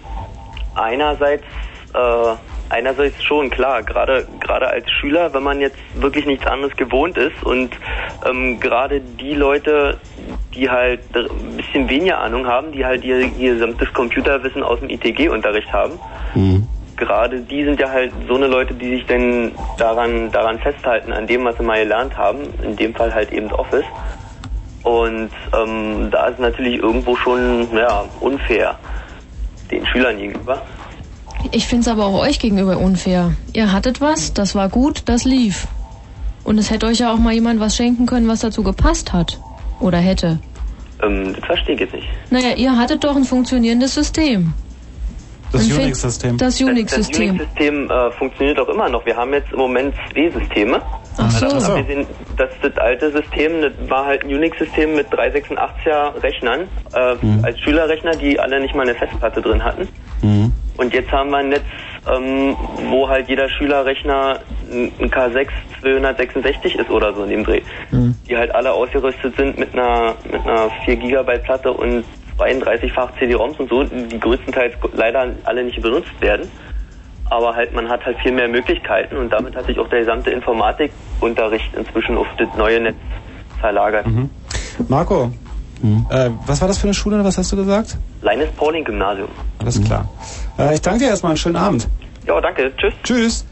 einerseits, 0.75 1.45
äh, 1.93 2.35
einerseits 2.71 3.23
schon 3.23 3.51
klar, 3.51 3.83
gerade 3.83 4.27
gerade 4.41 4.69
als 4.69 4.91
Schüler, 4.91 5.35
wenn 5.35 5.43
man 5.43 5.61
jetzt 5.61 5.77
wirklich 5.97 6.25
nichts 6.25 6.47
anderes 6.47 6.75
gewohnt 6.77 7.19
ist 7.19 7.43
und 7.45 7.77
ähm, 8.27 8.59
gerade 8.59 9.01
die 9.01 9.35
Leute, 9.35 9.99
die 10.55 10.71
halt 10.71 11.01
ein 11.15 11.57
bisschen 11.59 11.91
weniger 11.91 12.21
Ahnung 12.21 12.47
haben, 12.47 12.73
die 12.73 12.87
halt 12.87 13.05
ihr, 13.05 13.19
ihr 13.37 13.55
gesamtes 13.55 13.93
Computerwissen 13.93 14.63
aus 14.63 14.81
dem 14.81 14.89
ITG-Unterricht 14.89 15.71
haben, 15.71 15.99
gerade 16.97 17.41
die 17.41 17.65
sind 17.65 17.81
ja 17.81 17.91
halt 17.91 18.13
so 18.29 18.37
eine 18.37 18.47
Leute, 18.47 18.73
die 18.73 18.97
sich 18.97 19.07
dann 19.07 19.53
daran, 19.77 20.31
daran 20.31 20.59
festhalten, 20.59 21.13
an 21.13 21.27
dem, 21.27 21.45
was 21.45 21.57
sie 21.59 21.65
mal 21.65 21.83
gelernt 21.83 22.17
haben, 22.17 22.45
in 22.63 22.77
dem 22.77 22.95
Fall 22.95 23.13
halt 23.13 23.31
eben 23.33 23.53
Office. 23.53 23.85
Und 24.83 25.31
ähm, 25.57 26.11
da 26.11 26.27
ist 26.27 26.41
natürlich 26.41 26.81
irgendwo 26.81 27.17
schon 27.17 27.69
ja, 27.75 28.05
unfair 28.21 28.79
den 29.71 29.87
Schülern 29.87 30.19
gegenüber. 30.19 30.63
Ich 31.51 31.67
finde 31.67 31.83
es 31.83 31.89
aber 31.89 32.07
auch 32.07 32.21
euch 32.21 32.39
gegenüber 32.39 32.77
unfair. 32.79 33.33
Ihr 33.53 33.73
hattet 33.73 34.01
was, 34.01 34.33
das 34.33 34.55
war 34.55 34.69
gut, 34.69 35.03
das 35.07 35.25
lief. 35.25 35.67
Und 36.45 36.59
es 36.59 36.71
hätte 36.71 36.87
euch 36.87 36.99
ja 36.99 37.13
auch 37.13 37.19
mal 37.19 37.33
jemand 37.33 37.61
was 37.61 37.77
schenken 37.77 38.07
können, 38.07 38.29
was 38.29 38.41
dazu 38.41 38.63
gepasst 38.63 39.13
hat. 39.13 39.39
Oder 39.81 39.99
hätte. 39.99 40.39
Ähm, 41.03 41.35
das 41.35 41.45
verstehe 41.45 41.75
ich 41.75 41.81
jetzt 41.81 41.95
nicht. 41.95 42.09
Naja, 42.31 42.55
ihr 42.57 42.77
hattet 42.77 43.05
doch 43.05 43.17
ein 43.17 43.25
funktionierendes 43.25 43.95
System. 43.95 44.53
Das 45.53 45.71
Unix-System. 45.71 46.39
Das 46.39 46.59
Das 46.59 46.69
Unix-System. 46.69 47.31
Unix-System 47.31 47.91
äh, 47.91 48.11
funktioniert 48.13 48.59
auch 48.59 48.69
immer 48.69 48.89
noch. 48.89 49.05
Wir 49.07 49.17
haben 49.17 49.33
jetzt 49.33 49.53
im 49.53 49.59
Moment 49.59 49.95
zwei 50.13 50.31
Systeme. 50.31 50.81
Ach 51.19 51.31
so. 51.31 51.47
Also, 51.47 51.73
abgesehen, 51.73 52.07
das, 52.37 52.51
das 52.63 52.77
alte 52.79 53.13
System, 53.13 53.61
das 53.61 53.73
war 53.89 54.07
halt 54.07 54.25
ein 54.25 54.35
Unix-System 54.35 54.95
mit 54.97 55.09
386er 55.13 56.23
Rechnern, 56.23 56.61
äh, 56.95 57.17
als 57.43 57.61
Schülerrechner, 57.61 58.13
die 58.13 58.41
alle 58.41 58.61
nicht 58.61 58.75
mal 58.75 58.83
eine 58.83 58.95
Festplatte 58.95 59.43
drin 59.43 59.63
hatten. 59.63 59.89
Und 60.77 60.95
jetzt 60.95 61.13
haben 61.13 61.31
wir 61.31 61.39
ein 61.39 61.51
Netz, 61.51 61.63
ähm, 62.11 62.57
wo 62.89 63.09
halt 63.09 63.29
jeder 63.29 63.49
Schülerrechner 63.49 64.41
ein 64.71 64.93
ein 64.99 65.11
K6 65.11 65.49
266 65.83 66.77
ist 66.77 66.91
oder 66.91 67.15
so 67.15 67.25
in 67.25 67.31
dem 67.31 67.45
Dreh. 67.45 67.61
Die 68.29 68.37
halt 68.37 68.55
alle 68.55 68.73
ausgerüstet 68.73 69.37
sind 69.37 69.59
mit 69.59 69.75
einer, 69.75 70.15
mit 70.31 70.41
einer 70.47 70.71
4 70.85 70.97
Gigabyte 70.97 71.43
Platte 71.43 71.73
und 71.73 72.05
32-fach 72.39 73.11
CD-ROMs 73.19 73.59
und 73.59 73.69
so, 73.69 73.85
die 73.85 74.19
größtenteils 74.19 74.75
leider 74.95 75.27
alle 75.45 75.65
nicht 75.65 75.81
benutzt 75.81 76.21
werden. 76.21 76.51
Aber 77.27 77.55
halt, 77.55 77.75
man 77.75 77.89
hat 77.89 78.05
halt 78.05 78.19
viel 78.19 78.33
mehr 78.33 78.49
Möglichkeiten 78.49 79.17
und 79.17 79.31
damit 79.31 79.57
hat 79.57 79.67
sich 79.67 79.79
auch 79.79 79.89
der 79.89 80.01
gesamte 80.01 80.31
Informatikunterricht 80.31 81.75
inzwischen 81.75 82.19
auf 82.19 82.27
das 82.37 82.49
neue 82.57 82.81
Netz 82.81 82.97
verlagert. 83.61 84.07
Marco, 84.89 85.31
äh, 86.11 86.31
was 86.47 86.61
war 86.61 86.69
das 86.69 86.79
für 86.79 86.85
eine 86.85 86.95
Schule? 86.95 87.25
Was 87.25 87.39
hast 87.39 87.53
du 87.53 87.57
gesagt? 87.57 87.97
Leines 88.21 88.51
Pauling 88.53 88.85
Gymnasium. 88.85 89.29
Alles 89.59 89.83
klar. 89.83 90.09
Äh, 90.59 90.75
ich 90.75 90.83
danke 90.83 91.01
dir 91.01 91.07
erstmal. 91.07 91.31
Einen 91.31 91.39
schönen 91.39 91.57
Abend. 91.57 91.89
Ja, 92.27 92.41
danke. 92.41 92.73
Tschüss. 92.77 92.95
Tschüss. 93.03 93.47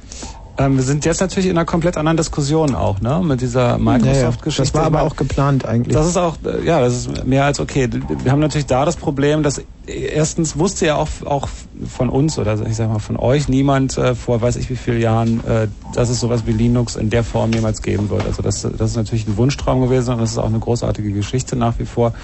Ähm, 0.61 0.77
wir 0.77 0.85
sind 0.85 1.07
jetzt 1.07 1.21
natürlich 1.21 1.49
in 1.49 1.57
einer 1.57 1.65
komplett 1.65 1.97
anderen 1.97 2.19
Diskussion 2.19 2.75
auch, 2.75 3.01
ne? 3.01 3.23
Mit 3.25 3.41
dieser 3.41 3.79
Microsoft-Geschichte. 3.79 4.63
Das 4.63 4.75
war 4.75 4.85
aber 4.85 5.03
auch 5.03 5.17
geplant 5.17 5.65
eigentlich. 5.65 5.95
Das 5.95 6.07
ist 6.07 6.19
auch, 6.19 6.37
äh, 6.45 6.65
ja, 6.67 6.81
das 6.81 6.95
ist 6.95 7.27
mehr 7.27 7.47
als 7.47 7.61
okay. 7.61 7.89
Wir 8.23 8.31
haben 8.31 8.41
natürlich 8.41 8.67
da 8.67 8.85
das 8.85 8.97
Problem, 8.97 9.43
dass 9.43 9.63
erstens 9.91 10.59
wusste 10.59 10.87
ja 10.87 10.97
auch, 10.97 11.09
auch 11.25 11.49
von 11.89 12.09
uns 12.09 12.39
oder 12.39 12.61
ich 12.67 12.77
sag 12.77 12.89
mal 12.89 12.99
von 12.99 13.17
euch 13.17 13.49
niemand 13.49 13.97
äh, 13.99 14.15
vor 14.15 14.41
weiß 14.41 14.57
ich 14.57 14.71
wie 14.71 14.77
vielen 14.77 15.01
Jahren, 15.01 15.45
äh, 15.47 15.69
dass 15.93 16.09
es 16.09 16.21
sowas 16.21 16.47
wie 16.47 16.53
Linux 16.53 16.97
in 16.97 17.11
der 17.11 17.25
Form 17.25 17.53
jemals 17.53 17.83
geben 17.83 18.11
wird. 18.11 18.27
Also 18.27 18.43
das, 18.43 18.63
das 18.63 18.91
ist 18.91 18.97
natürlich 18.97 19.27
ein 19.27 19.37
Wunschtraum 19.37 19.81
gewesen 19.81 20.15
und 20.15 20.21
das 20.21 20.33
ist 20.33 20.39
auch 20.39 20.47
eine 20.47 20.59
großartige 20.59 21.13
Geschichte 21.13 21.57
nach 21.57 21.79
wie 21.79 21.87
vor. 21.87 22.15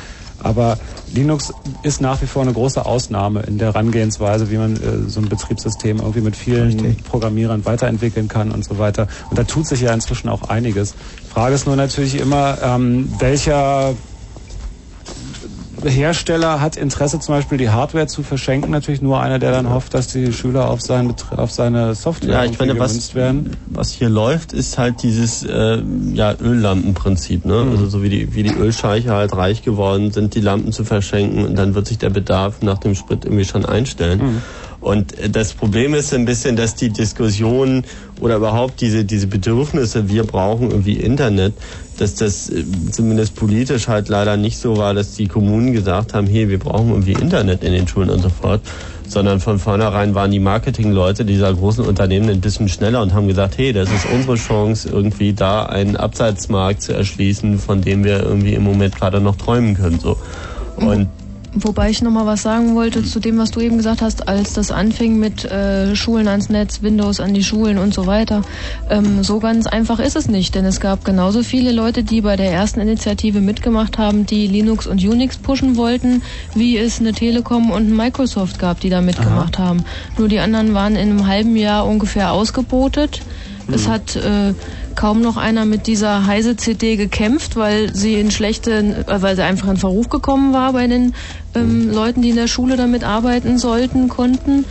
Aber 0.42 0.78
Linux 1.14 1.52
ist 1.82 2.00
nach 2.00 2.20
wie 2.20 2.26
vor 2.26 2.42
eine 2.42 2.52
große 2.52 2.84
Ausnahme 2.84 3.42
in 3.42 3.58
der 3.58 3.68
Herangehensweise, 3.68 4.50
wie 4.50 4.58
man 4.58 4.76
äh, 4.76 5.08
so 5.08 5.20
ein 5.20 5.28
Betriebssystem 5.28 5.98
irgendwie 5.98 6.20
mit 6.20 6.36
vielen 6.36 6.96
Programmierern 7.04 7.64
weiterentwickeln 7.64 8.28
kann 8.28 8.50
und 8.50 8.64
so 8.64 8.78
weiter. 8.78 9.08
Und 9.30 9.38
da 9.38 9.44
tut 9.44 9.66
sich 9.66 9.80
ja 9.80 9.92
inzwischen 9.92 10.28
auch 10.28 10.42
einiges. 10.48 10.94
Frage 11.28 11.54
ist 11.54 11.66
nur 11.66 11.76
natürlich 11.76 12.20
immer, 12.20 12.58
ähm, 12.62 13.10
welcher 13.18 13.94
Hersteller 15.90 16.60
hat 16.60 16.76
Interesse 16.76 17.20
zum 17.20 17.34
Beispiel 17.34 17.58
die 17.58 17.70
Hardware 17.70 18.06
zu 18.06 18.22
verschenken, 18.22 18.70
natürlich 18.70 19.02
nur 19.02 19.20
einer, 19.20 19.38
der 19.38 19.52
dann 19.52 19.70
hofft, 19.70 19.94
dass 19.94 20.08
die 20.08 20.32
Schüler 20.32 20.70
auf, 20.70 20.80
seinen, 20.80 21.14
auf 21.36 21.50
seine 21.50 21.94
Software 21.94 22.30
Ja, 22.30 22.44
ich 22.44 22.56
finde, 22.56 22.78
was, 22.78 23.14
werden. 23.14 23.56
was 23.66 23.90
hier 23.90 24.08
läuft, 24.08 24.52
ist 24.52 24.78
halt 24.78 25.02
dieses 25.02 25.42
äh, 25.42 25.82
ja, 26.12 26.34
Öllampenprinzip. 26.40 27.44
Ne? 27.44 27.64
Mhm. 27.64 27.70
Also 27.70 27.86
so 27.88 28.02
wie 28.02 28.08
die, 28.08 28.34
wie 28.34 28.42
die 28.42 28.54
Ölscheiche 28.54 29.12
halt 29.12 29.36
reich 29.36 29.62
geworden 29.62 30.12
sind, 30.12 30.34
die 30.34 30.40
Lampen 30.40 30.72
zu 30.72 30.84
verschenken 30.84 31.44
und 31.44 31.56
dann 31.56 31.74
wird 31.74 31.86
sich 31.86 31.98
der 31.98 32.10
Bedarf 32.10 32.62
nach 32.62 32.78
dem 32.78 32.94
Sprit 32.94 33.24
irgendwie 33.24 33.44
schon 33.44 33.64
einstellen. 33.64 34.18
Mhm. 34.18 34.42
Und 34.86 35.18
äh, 35.18 35.28
das 35.28 35.52
Problem 35.52 35.94
ist 35.94 36.14
ein 36.14 36.24
bisschen, 36.24 36.54
dass 36.54 36.76
die 36.76 36.90
Diskussion 36.90 37.82
oder 38.20 38.36
überhaupt 38.36 38.80
diese, 38.80 39.04
diese 39.04 39.26
Bedürfnisse, 39.26 40.08
wir 40.08 40.22
brauchen 40.22 40.70
irgendwie 40.70 40.92
Internet, 40.92 41.54
dass 41.98 42.14
das 42.14 42.48
äh, 42.50 42.62
zumindest 42.92 43.34
politisch 43.34 43.88
halt 43.88 44.08
leider 44.08 44.36
nicht 44.36 44.58
so 44.58 44.76
war, 44.76 44.94
dass 44.94 45.14
die 45.14 45.26
Kommunen 45.26 45.72
gesagt 45.72 46.14
haben, 46.14 46.28
hey, 46.28 46.48
wir 46.48 46.60
brauchen 46.60 46.90
irgendwie 46.90 47.14
Internet 47.14 47.64
in 47.64 47.72
den 47.72 47.88
Schulen 47.88 48.10
und 48.10 48.22
so 48.22 48.28
fort, 48.28 48.60
sondern 49.08 49.40
von 49.40 49.58
vornherein 49.58 50.14
waren 50.14 50.30
die 50.30 50.38
Marketingleute 50.38 51.24
dieser 51.24 51.52
großen 51.52 51.84
Unternehmen 51.84 52.30
ein 52.30 52.40
bisschen 52.40 52.68
schneller 52.68 53.02
und 53.02 53.12
haben 53.12 53.26
gesagt, 53.26 53.58
hey, 53.58 53.72
das 53.72 53.90
ist 53.90 54.06
unsere 54.14 54.36
Chance, 54.36 54.88
irgendwie 54.88 55.32
da 55.32 55.66
einen 55.66 55.96
Abseitsmarkt 55.96 56.82
zu 56.82 56.92
erschließen, 56.92 57.58
von 57.58 57.82
dem 57.82 58.04
wir 58.04 58.22
irgendwie 58.22 58.54
im 58.54 58.62
Moment 58.62 58.94
gerade 58.94 59.20
noch 59.20 59.34
träumen 59.34 59.74
können. 59.74 59.98
So. 59.98 60.16
Und 60.76 61.08
Wobei 61.58 61.88
ich 61.88 62.02
nochmal 62.02 62.26
was 62.26 62.42
sagen 62.42 62.74
wollte 62.74 63.02
zu 63.02 63.18
dem, 63.18 63.38
was 63.38 63.50
du 63.50 63.60
eben 63.60 63.78
gesagt 63.78 64.02
hast, 64.02 64.28
als 64.28 64.52
das 64.52 64.70
anfing 64.70 65.18
mit 65.18 65.46
äh, 65.46 65.96
Schulen 65.96 66.28
ans 66.28 66.50
Netz, 66.50 66.82
Windows 66.82 67.18
an 67.18 67.32
die 67.32 67.42
Schulen 67.42 67.78
und 67.78 67.94
so 67.94 68.06
weiter. 68.06 68.42
Ähm, 68.90 69.24
so 69.24 69.40
ganz 69.40 69.66
einfach 69.66 69.98
ist 69.98 70.16
es 70.16 70.28
nicht, 70.28 70.54
denn 70.54 70.66
es 70.66 70.80
gab 70.80 71.06
genauso 71.06 71.42
viele 71.42 71.72
Leute, 71.72 72.04
die 72.04 72.20
bei 72.20 72.36
der 72.36 72.52
ersten 72.52 72.80
Initiative 72.80 73.40
mitgemacht 73.40 73.96
haben, 73.96 74.26
die 74.26 74.46
Linux 74.46 74.86
und 74.86 75.02
Unix 75.02 75.38
pushen 75.38 75.76
wollten, 75.76 76.22
wie 76.54 76.76
es 76.76 77.00
eine 77.00 77.14
Telekom 77.14 77.70
und 77.70 77.88
ein 77.88 77.96
Microsoft 77.96 78.58
gab, 78.58 78.80
die 78.80 78.90
da 78.90 79.00
mitgemacht 79.00 79.58
haben. 79.58 79.84
Nur 80.18 80.28
die 80.28 80.40
anderen 80.40 80.74
waren 80.74 80.94
in 80.94 81.08
einem 81.08 81.26
halben 81.26 81.56
Jahr 81.56 81.86
ungefähr 81.86 82.32
ausgebotet. 82.32 83.22
Es 83.72 83.88
hat 83.88 84.14
äh, 84.14 84.52
kaum 84.96 85.20
noch 85.20 85.36
einer 85.36 85.64
mit 85.64 85.86
dieser 85.86 86.26
heise 86.26 86.56
CD 86.56 86.96
gekämpft, 86.96 87.54
weil 87.54 87.94
sie 87.94 88.14
in 88.14 88.30
schlechten, 88.30 88.92
äh, 88.92 89.22
weil 89.22 89.36
sie 89.36 89.44
einfach 89.44 89.68
in 89.68 89.76
Verruf 89.76 90.08
gekommen 90.08 90.52
war 90.52 90.72
bei 90.72 90.86
den 90.86 91.14
ähm, 91.54 91.92
Leuten, 91.92 92.22
die 92.22 92.30
in 92.30 92.36
der 92.36 92.48
Schule 92.48 92.76
damit 92.76 93.04
arbeiten 93.04 93.58
sollten, 93.58 94.08
konnten. 94.08 94.64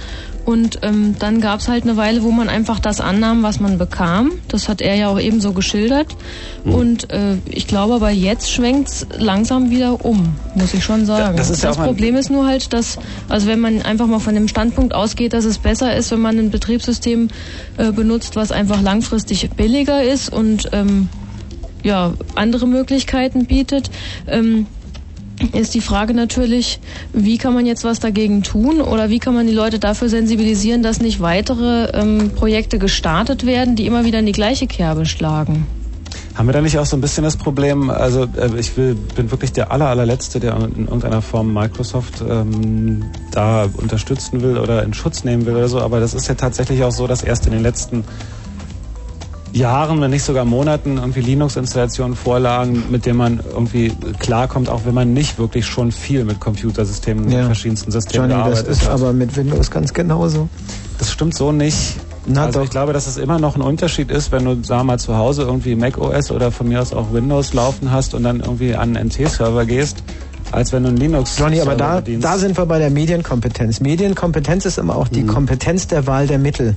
Und 0.46 0.80
ähm, 0.84 1.16
dann 1.18 1.42
gab 1.42 1.60
es 1.60 1.68
halt 1.68 1.84
eine 1.86 1.98
Weile, 1.98 2.22
wo 2.22 2.30
man 2.30 2.50
einfach 2.50 2.80
das 2.80 3.02
annahm, 3.02 3.42
was 3.42 3.60
man 3.60 3.80
bekam. 3.80 4.32
Das 4.48 4.70
hat 4.70 4.80
er 4.80 4.94
ja 4.96 5.08
auch 5.10 5.20
eben 5.20 5.42
so 5.42 5.54
geschildert. 5.54 6.16
Mhm. 6.64 6.74
Und 6.74 7.12
äh, 7.12 7.38
ich 7.50 7.66
glaube 7.66 7.96
aber 7.96 8.12
jetzt 8.12 8.52
schwenkt's 8.52 9.08
langsam 9.18 9.72
wieder 9.72 10.06
um, 10.06 10.36
muss 10.54 10.76
ich 10.76 10.84
schon 10.84 11.06
sagen. 11.08 11.36
das 11.36 11.50
ist 11.50 11.64
ja 11.64 11.72
ein- 11.72 11.76
Problem 11.76 12.16
ist 12.16 12.30
nur 12.30 12.46
halt, 12.46 12.74
dass, 12.74 13.00
also 13.28 13.48
wenn 13.48 13.60
man 13.60 13.82
einfach 13.82 14.06
mal 14.06 14.20
von 14.20 14.36
dem 14.36 14.48
Standpunkt 14.48 14.94
ausgeht, 14.94 15.34
dass 15.34 15.46
es 15.46 15.58
besser 15.58 15.96
ist, 15.96 16.12
wenn 16.12 16.22
man 16.22 16.38
ein 16.38 16.52
Betriebssystem 16.52 17.30
äh, 17.78 17.92
benutzt, 17.92 18.36
was 18.36 18.52
einfach 18.52 18.82
langfristig 18.82 19.50
billiger 19.52 20.04
ist 20.04 20.32
und 20.32 20.70
ähm, 20.74 21.10
ja, 21.84 22.14
andere 22.36 22.68
Möglichkeiten 22.68 23.46
bietet. 23.46 23.90
Ähm, 24.28 24.68
ist 25.54 25.74
die 25.74 25.82
Frage 25.82 26.14
natürlich, 26.14 26.80
wie 27.14 27.38
kann 27.38 27.54
man 27.54 27.66
jetzt 27.66 27.84
was 27.84 28.00
dagegen 28.00 28.44
tun 28.44 28.82
oder 28.82 29.10
wie 29.10 29.20
kann 29.20 29.34
man 29.34 29.48
die 29.48 29.54
Leute 29.54 29.80
dafür 29.80 30.10
sensibilisieren, 30.10 30.84
dass 30.84 31.02
nicht 31.02 31.20
weitere 31.20 31.90
ähm, 31.94 32.32
Projekte 32.36 32.80
gestartet 32.80 33.46
werden, 33.46 33.76
die 33.76 33.86
immer 33.86 34.06
wieder 34.06 34.20
in 34.20 34.26
die 34.26 34.32
gleiche 34.32 34.68
Kerbe 34.68 35.06
schlagen. 35.06 35.68
Haben 36.36 36.48
wir 36.48 36.54
da 36.54 36.62
nicht 36.62 36.78
auch 36.78 36.86
so 36.86 36.98
ein 36.98 37.02
bisschen 37.02 37.24
das 37.24 37.38
Problem, 37.38 37.90
also 37.90 38.24
äh, 38.24 38.60
ich 38.60 38.76
will, 38.76 38.96
bin 39.16 39.32
wirklich 39.32 39.54
der 39.54 39.72
aller, 39.72 39.88
allerletzte, 39.88 40.40
der 40.40 40.56
in 40.56 40.86
irgendeiner 40.86 41.22
Form 41.22 41.54
Microsoft 41.54 42.22
ähm, 42.28 43.06
da 43.32 43.70
unterstützen 43.78 44.42
will 44.42 44.58
oder 44.58 44.84
in 44.84 44.94
Schutz 44.94 45.24
nehmen 45.24 45.46
will 45.46 45.56
oder 45.56 45.70
so, 45.70 45.80
aber 45.80 46.02
das 46.02 46.14
ist 46.14 46.28
ja 46.28 46.36
tatsächlich 46.36 46.84
auch 46.84 46.92
so, 46.92 47.08
dass 47.08 47.24
erst 47.24 47.46
in 47.46 47.54
den 47.54 47.62
letzten 47.62 48.04
Jahren, 49.56 50.02
wenn 50.02 50.12
nicht 50.12 50.24
sogar 50.24 50.44
Monaten, 50.46 50.98
irgendwie 50.98 51.22
Linux-Installationen 51.22 52.16
vorlagen, 52.16 52.84
mit 52.92 53.06
denen 53.06 53.18
man 53.18 53.40
irgendwie 53.54 53.92
klarkommt, 54.20 54.70
auch 54.70 54.82
wenn 54.86 54.94
man 54.94 55.14
nicht 55.14 55.40
wirklich 55.40 55.66
schon 55.66 55.92
viel 55.92 56.26
mit 56.26 56.40
Computersystemen, 56.42 57.30
Ja. 57.32 57.38
mit 57.40 57.46
verschiedensten 57.48 57.90
Systemen 57.92 58.30
Johnny, 58.30 58.44
das 58.44 58.60
gearbeitet 58.64 58.68
ist 58.72 58.84
hat. 58.84 58.90
aber 59.02 59.14
mit 59.14 59.36
Windows 59.38 59.72
ganz 59.72 59.94
genauso. 59.94 60.50
Das 61.00 61.12
stimmt 61.12 61.36
so 61.36 61.52
nicht. 61.52 61.96
Na 62.28 62.46
also 62.46 62.60
doch. 62.60 62.66
ich 62.66 62.72
glaube, 62.72 62.92
dass 62.92 63.06
es 63.08 63.18
immer 63.18 63.38
noch 63.40 63.56
ein 63.56 63.62
Unterschied 63.62 64.10
ist, 64.12 64.32
wenn 64.32 64.44
du, 64.46 64.62
sagen 64.64 64.82
wir 64.82 64.84
mal, 64.86 65.00
zu 65.00 65.16
Hause 65.16 65.44
irgendwie 65.44 65.76
Mac 65.76 65.98
OS 66.00 66.32
oder 66.32 66.52
von 66.52 66.68
mir 66.68 66.82
aus 66.82 66.92
auch 66.92 67.14
Windows 67.14 67.54
laufen 67.54 67.92
hast 67.92 68.14
und 68.14 68.24
dann 68.24 68.40
irgendwie 68.40 68.76
an 68.76 68.98
einen 68.98 69.08
NT-Server 69.10 69.66
gehst, 69.66 70.04
als 70.52 70.72
wenn 70.72 70.84
du 70.84 70.90
einen 70.90 70.98
linux 70.98 71.38
Johnny, 71.38 71.62
aber 71.62 71.76
da, 71.76 72.02
da 72.02 72.38
sind 72.38 72.58
wir 72.58 72.66
bei 72.66 72.80
der 72.80 72.90
Medienkompetenz. 72.90 73.80
Medienkompetenz 73.80 74.66
ist 74.66 74.78
immer 74.78 74.96
auch 74.96 75.08
die 75.08 75.26
Kompetenz 75.26 75.88
der 75.88 76.08
Wahl 76.08 76.28
der 76.28 76.40
Mittel. 76.40 76.76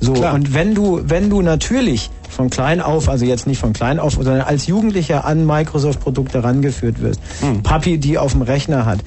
So, 0.00 0.12
Klar. 0.12 0.34
und 0.34 0.54
wenn 0.54 0.74
du, 0.74 1.00
wenn 1.04 1.30
du 1.30 1.42
natürlich 1.42 2.10
von 2.32 2.50
klein 2.50 2.80
auf, 2.80 3.08
also 3.08 3.24
jetzt 3.24 3.46
nicht 3.46 3.60
von 3.60 3.72
klein 3.72 3.98
auf, 3.98 4.14
sondern 4.14 4.40
als 4.40 4.66
Jugendlicher 4.66 5.24
an 5.24 5.46
Microsoft-Produkte 5.46 6.42
rangeführt 6.42 7.00
wirst, 7.00 7.20
Papi 7.62 7.98
die 7.98 8.18
auf 8.18 8.32
dem 8.32 8.42
Rechner 8.42 8.86
hat 8.86 9.00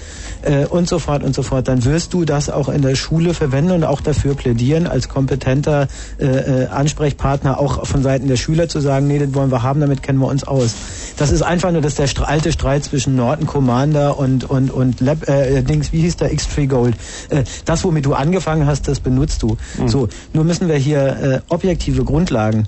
äh, 0.43 0.65
und 0.65 0.87
so 0.87 0.99
fort 0.99 1.23
und 1.23 1.33
so 1.33 1.41
fort, 1.41 1.67
dann 1.67 1.83
wirst 1.85 2.13
du 2.13 2.23
das 2.23 2.49
auch 2.49 2.69
in 2.69 2.81
der 2.81 2.95
Schule 2.95 3.33
verwenden 3.33 3.71
und 3.71 3.83
auch 3.83 4.01
dafür 4.01 4.35
plädieren, 4.35 4.87
als 4.87 5.09
kompetenter 5.09 5.87
äh, 6.19 6.25
äh, 6.25 6.67
Ansprechpartner 6.67 7.59
auch 7.59 7.85
von 7.85 8.03
Seiten 8.03 8.27
der 8.27 8.37
Schüler 8.37 8.69
zu 8.69 8.79
sagen, 8.79 9.07
nee, 9.07 9.19
das 9.19 9.33
wollen 9.33 9.51
wir 9.51 9.63
haben, 9.63 9.81
damit 9.81 10.03
kennen 10.03 10.19
wir 10.19 10.27
uns 10.27 10.43
aus. 10.43 10.75
Das 11.17 11.31
ist 11.31 11.41
einfach 11.41 11.71
nur 11.71 11.81
das 11.81 11.95
der 11.95 12.07
alte 12.25 12.51
Streit 12.51 12.83
zwischen 12.83 13.15
Norton 13.15 13.47
Commander 13.95 14.19
und 14.19 14.43
und 14.49 14.71
und 14.71 14.99
Lab, 14.99 15.27
äh, 15.29 15.61
Dings, 15.61 15.91
wie 15.93 16.01
hieß 16.01 16.17
der 16.17 16.31
X-Tree 16.33 16.67
Gold. 16.67 16.95
Äh, 17.29 17.43
das, 17.65 17.83
womit 17.83 18.05
du 18.05 18.13
angefangen 18.13 18.65
hast, 18.65 18.87
das 18.87 18.99
benutzt 18.99 19.41
du. 19.43 19.57
So, 19.87 20.09
nur 20.33 20.43
müssen 20.43 20.67
wir 20.67 20.75
hier 20.75 21.43
äh, 21.49 21.53
objektive 21.53 22.03
Grundlagen 22.03 22.67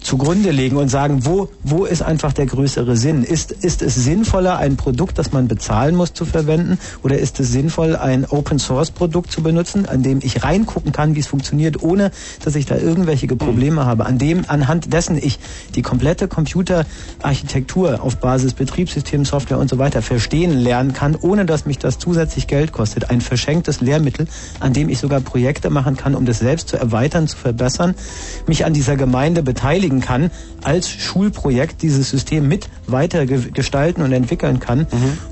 zugrunde 0.00 0.50
legen 0.50 0.76
und 0.76 0.88
sagen, 0.88 1.26
wo, 1.26 1.48
wo 1.62 1.84
ist 1.84 2.02
einfach 2.02 2.32
der 2.32 2.46
größere 2.46 2.96
Sinn? 2.96 3.24
Ist, 3.24 3.50
ist 3.50 3.82
es 3.82 3.94
sinnvoller, 3.94 4.58
ein 4.58 4.76
Produkt, 4.76 5.18
das 5.18 5.32
man 5.32 5.48
bezahlen 5.48 5.96
muss, 5.96 6.12
zu 6.12 6.24
verwenden? 6.24 6.78
Oder 7.02 7.18
ist 7.18 7.40
es 7.40 7.50
sinnvoll, 7.50 7.96
ein 7.96 8.24
Open-Source-Produkt 8.24 9.32
zu 9.32 9.42
benutzen, 9.42 9.86
an 9.86 10.02
dem 10.02 10.20
ich 10.22 10.44
reingucken 10.44 10.92
kann, 10.92 11.14
wie 11.14 11.20
es 11.20 11.26
funktioniert, 11.26 11.82
ohne 11.82 12.10
dass 12.44 12.54
ich 12.54 12.66
da 12.66 12.76
irgendwelche 12.76 13.26
Probleme 13.28 13.86
habe? 13.86 14.06
An 14.06 14.18
dem, 14.18 14.44
anhand 14.46 14.92
dessen 14.92 15.18
ich 15.18 15.38
die 15.74 15.82
komplette 15.82 16.28
Computerarchitektur 16.28 18.02
auf 18.02 18.16
Basis 18.18 18.54
Betriebssystem, 18.54 19.24
Software 19.24 19.58
und 19.58 19.68
so 19.68 19.78
weiter 19.78 20.02
verstehen 20.02 20.52
lernen 20.52 20.92
kann, 20.92 21.16
ohne 21.16 21.44
dass 21.44 21.66
mich 21.66 21.78
das 21.78 21.98
zusätzlich 21.98 22.46
Geld 22.46 22.72
kostet. 22.72 23.10
Ein 23.10 23.20
verschenktes 23.20 23.80
Lehrmittel, 23.80 24.28
an 24.60 24.72
dem 24.72 24.88
ich 24.88 24.98
sogar 24.98 25.20
Projekte 25.20 25.70
machen 25.70 25.96
kann, 25.96 26.14
um 26.14 26.24
das 26.24 26.38
selbst 26.38 26.68
zu 26.68 26.76
erweitern, 26.76 27.26
zu 27.26 27.36
verbessern, 27.36 27.94
mich 28.46 28.64
an 28.64 28.72
dieser 28.72 28.96
Gemeinde 28.96 29.42
beteiligen 29.42 29.87
kann, 30.00 30.30
als 30.62 30.88
Schulprojekt 30.88 31.82
dieses 31.82 32.10
System 32.10 32.46
mit 32.46 32.68
weiter 32.86 33.26
ge- 33.26 33.50
gestalten 33.52 34.02
und 34.02 34.12
entwickeln 34.12 34.60
kann 34.60 34.86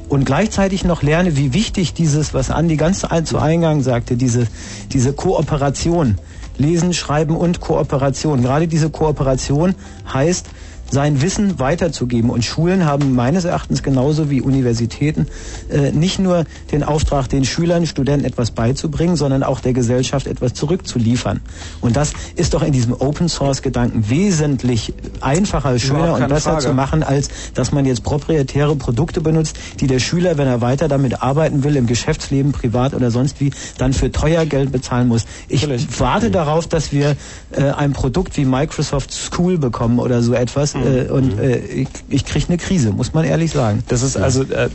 und 0.09 0.25
gleichzeitig 0.25 0.85
noch 0.85 1.03
lerne, 1.03 1.37
wie 1.37 1.53
wichtig 1.53 1.95
dieses, 1.95 2.35
was 2.35 2.51
Andi 2.51 2.77
ganz 2.77 3.05
zu 3.25 3.39
Eingang 3.39 3.83
sagte, 3.83 4.17
diese, 4.17 4.47
diese 4.93 5.13
Kooperation, 5.13 6.17
Lesen, 6.59 6.95
Schreiben 6.95 7.37
und 7.37 7.61
Kooperation. 7.61 8.43
Gerade 8.43 8.67
diese 8.67 8.89
Kooperation 8.91 9.75
heißt, 10.13 10.47
sein 10.91 11.21
Wissen 11.23 11.59
weiterzugeben. 11.59 12.31
Und 12.31 12.45
Schulen 12.45 12.85
haben 12.85 13.15
meines 13.15 13.45
Erachtens 13.45 13.83
genauso 13.83 14.31
wie 14.31 14.41
Universitäten 14.41 15.27
äh, 15.71 15.93
nicht 15.93 16.19
nur 16.19 16.45
den 16.73 16.83
Auftrag, 16.83 17.29
den 17.29 17.45
Schülern, 17.45 17.87
Studenten 17.87 18.25
etwas 18.25 18.51
beizubringen, 18.51 19.17
sondern 19.17 19.43
auch 19.43 19.61
der 19.61 19.73
Gesellschaft 19.73 20.27
etwas 20.27 20.55
zurückzuliefern. 20.55 21.41
Und 21.81 21.97
das 21.97 22.13
ist 22.37 22.55
doch 22.55 22.63
in 22.63 22.73
diesem 22.73 22.93
Open 22.95 23.29
Source 23.29 23.63
Gedanken 23.63 24.09
wesentlich 24.09 24.95
einfacher, 25.21 25.79
schöner 25.79 26.15
und 26.15 26.29
besser 26.29 26.53
Frage. 26.53 26.67
zu 26.67 26.73
machen, 26.73 27.03
als 27.03 27.29
dass 27.55 27.73
man 27.73 27.85
jetzt 27.85 28.03
proprietäre 28.03 28.77
Produkte 28.77 29.21
benutzt, 29.21 29.59
die 29.81 29.87
der 29.87 29.99
Schüler, 29.99 30.39
wenn 30.39 30.47
er 30.47 30.61
weiter 30.61 30.89
damit 30.89 31.23
arbeiten 31.23 31.65
will, 31.65 31.77
im 31.77 31.87
Geschäftsleben, 31.87 32.53
privat 32.53 32.95
oder 32.95 33.11
sonst 33.11 33.41
wie, 33.41 33.51
dann 33.79 33.93
für 33.93 34.13
teuer 34.13 34.47
Geld 34.47 34.73
bezahlen 34.73 35.09
muss. 35.09 35.25
Ich 35.49 35.67
warte 35.99 36.31
darauf, 36.31 36.67
dass 36.67 36.93
wir 36.93 37.17
äh, 37.51 37.63
ein 37.63 37.93
Produkt 37.93 38.37
wie 38.37 38.45
Microsoft 38.45 39.13
School 39.13 39.59
bekommen 39.59 39.99
oder 39.99 40.23
so 40.23 40.35
etwas 40.35 40.76
äh, 40.85 41.09
und 41.09 41.39
äh, 41.39 41.59
ich, 41.59 41.89
ich 42.09 42.25
kriege 42.25 42.47
eine 42.49 42.59
Krise, 42.59 42.93
muss 42.93 43.15
man 43.15 43.25
ehrlich 43.25 43.53
sagen. 43.53 43.83
Das 43.89 44.03
ist 44.03 44.17
also 44.17 44.43
äh, 44.43 44.69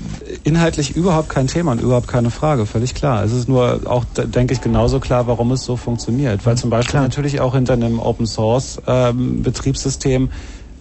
inhaltlich 0.44 0.96
überhaupt 0.96 1.30
kein 1.30 1.48
Thema 1.48 1.72
und 1.74 1.82
überhaupt 1.82 2.08
keine 2.08 2.32
Frage, 2.32 2.66
völlig 2.66 2.94
klar. 2.94 3.24
Es 3.24 3.32
ist 3.32 3.48
nur 3.48 3.82
auch, 3.86 4.06
denke 4.16 4.54
ich, 4.54 4.62
genauso 4.62 5.00
klar, 5.00 5.28
warum 5.28 5.52
es 5.52 5.64
so 5.64 5.78
funktioniert. 5.78 6.46
Weil 6.46 6.58
zum 6.58 6.70
Beispiel 6.70 7.00
natürlich 7.00 7.40
auch 7.40 7.54
hinter 7.54 7.74
einem 7.74 8.00
Open 8.00 8.26
Source 8.26 8.82
ähm, 8.88 9.42
Betriebssystem 9.42 10.30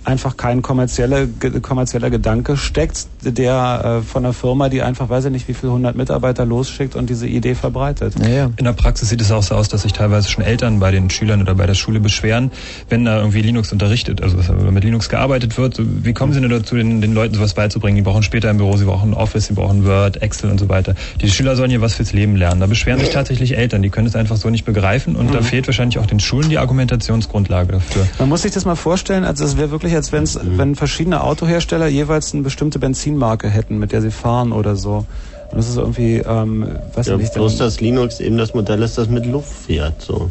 einfach 0.05 0.37
kein 0.37 0.63
kommerzielle, 0.63 1.27
ge- 1.29 1.61
kommerzieller 1.61 2.11
Gedanke 2.11 2.57
steckt, 2.57 3.07
der 3.23 4.01
äh, 4.01 4.03
von 4.07 4.25
einer 4.25 4.33
Firma, 4.33 4.69
die 4.69 4.83
einfach, 4.83 5.09
weiß 5.09 5.27
ich 5.27 5.31
nicht, 5.31 5.47
wie 5.49 5.55
viele 5.55 5.73
hundert 5.73 5.95
Mitarbeiter 5.97 6.45
losschickt 6.47 6.97
und 6.97 7.11
diese 7.11 7.27
Idee 7.27 7.55
verbreitet. 7.55 8.15
In 8.19 8.65
der 8.65 8.73
Praxis 8.73 9.11
sieht 9.11 9.21
es 9.21 9.31
auch 9.31 9.43
so 9.43 9.55
aus, 9.55 9.69
dass 9.69 9.83
sich 9.83 9.93
teilweise 9.93 10.29
schon 10.31 10.43
Eltern 10.43 10.81
bei 10.81 10.91
den 10.91 11.11
Schülern 11.11 11.43
oder 11.43 11.55
bei 11.55 11.67
der 11.67 11.75
Schule 11.75 12.01
beschweren, 12.01 12.51
wenn 12.89 13.05
da 13.05 13.19
irgendwie 13.19 13.43
Linux 13.43 13.73
unterrichtet, 13.73 14.23
also 14.23 14.39
wenn 14.39 14.73
mit 14.73 14.85
Linux 14.85 15.09
gearbeitet 15.09 15.59
wird. 15.59 15.77
Wie 15.79 16.13
kommen 16.15 16.33
sie 16.33 16.41
denn 16.41 16.51
dazu, 16.51 16.77
den, 16.77 17.01
den 17.01 17.13
Leuten 17.15 17.35
sowas 17.35 17.55
beizubringen? 17.55 17.97
Die 17.97 18.03
brauchen 18.03 18.23
später 18.23 18.51
im 18.51 18.57
Büro, 18.57 18.77
sie 18.77 18.85
brauchen 18.87 19.13
Office, 19.15 19.47
sie 19.47 19.55
brauchen 19.55 19.85
Word, 19.85 20.23
Excel 20.23 20.51
und 20.51 20.59
so 20.59 20.69
weiter. 20.69 20.95
Die 21.21 21.31
Schüler 21.31 21.57
sollen 21.57 21.71
hier 21.71 21.81
was 21.83 21.95
fürs 21.95 22.13
Leben 22.13 22.37
lernen. 22.37 22.61
Da 22.61 22.67
beschweren 22.67 23.01
sich 23.01 23.11
tatsächlich 23.11 23.57
Eltern, 23.57 23.83
die 23.83 23.91
können 23.91 24.07
es 24.07 24.17
einfach 24.17 24.37
so 24.37 24.49
nicht 24.51 24.65
begreifen 24.65 25.15
und 25.17 25.35
da 25.35 25.41
Mhm. 25.41 25.45
fehlt 25.45 25.67
wahrscheinlich 25.69 25.99
auch 25.99 26.07
den 26.07 26.21
Schulen 26.21 26.49
die 26.49 26.59
Argumentationsgrundlage 26.59 27.73
dafür. 27.73 28.07
Man 28.19 28.29
muss 28.29 28.43
sich 28.43 28.53
das 28.53 28.65
mal 28.65 28.77
vorstellen, 28.77 29.25
als 29.25 29.41
es 29.41 29.57
wäre 29.57 29.71
wirklich, 29.71 29.90
als 29.97 30.13
wenn's, 30.13 30.39
wenn 30.43 30.75
verschiedene 30.75 31.23
Autohersteller 31.23 31.87
jeweils 31.87 32.33
eine 32.35 32.43
bestimmte 32.43 32.79
Benzinmarke 32.79 33.49
hätten, 33.49 33.79
mit 33.79 33.93
der 33.93 34.03
sie 34.03 34.11
fahren 34.11 34.53
oder 34.53 34.77
so. 34.77 35.05
Und 35.51 35.59
das 35.59 35.69
ist 35.69 35.77
irgendwie, 35.77 36.19
ähm, 36.19 36.67
weiß 36.95 37.07
Ja, 37.07 37.15
ich 37.15 37.21
nicht. 37.23 37.35
bloß, 37.35 37.57
dass 37.59 37.81
Linux 37.81 38.21
eben 38.21 38.39
das 38.39 38.55
Modell 38.55 38.83
ist, 38.83 38.99
das 38.99 39.09
mit 39.09 39.27
Luft 39.27 39.53
fährt. 39.53 40.01
So. 40.01 40.31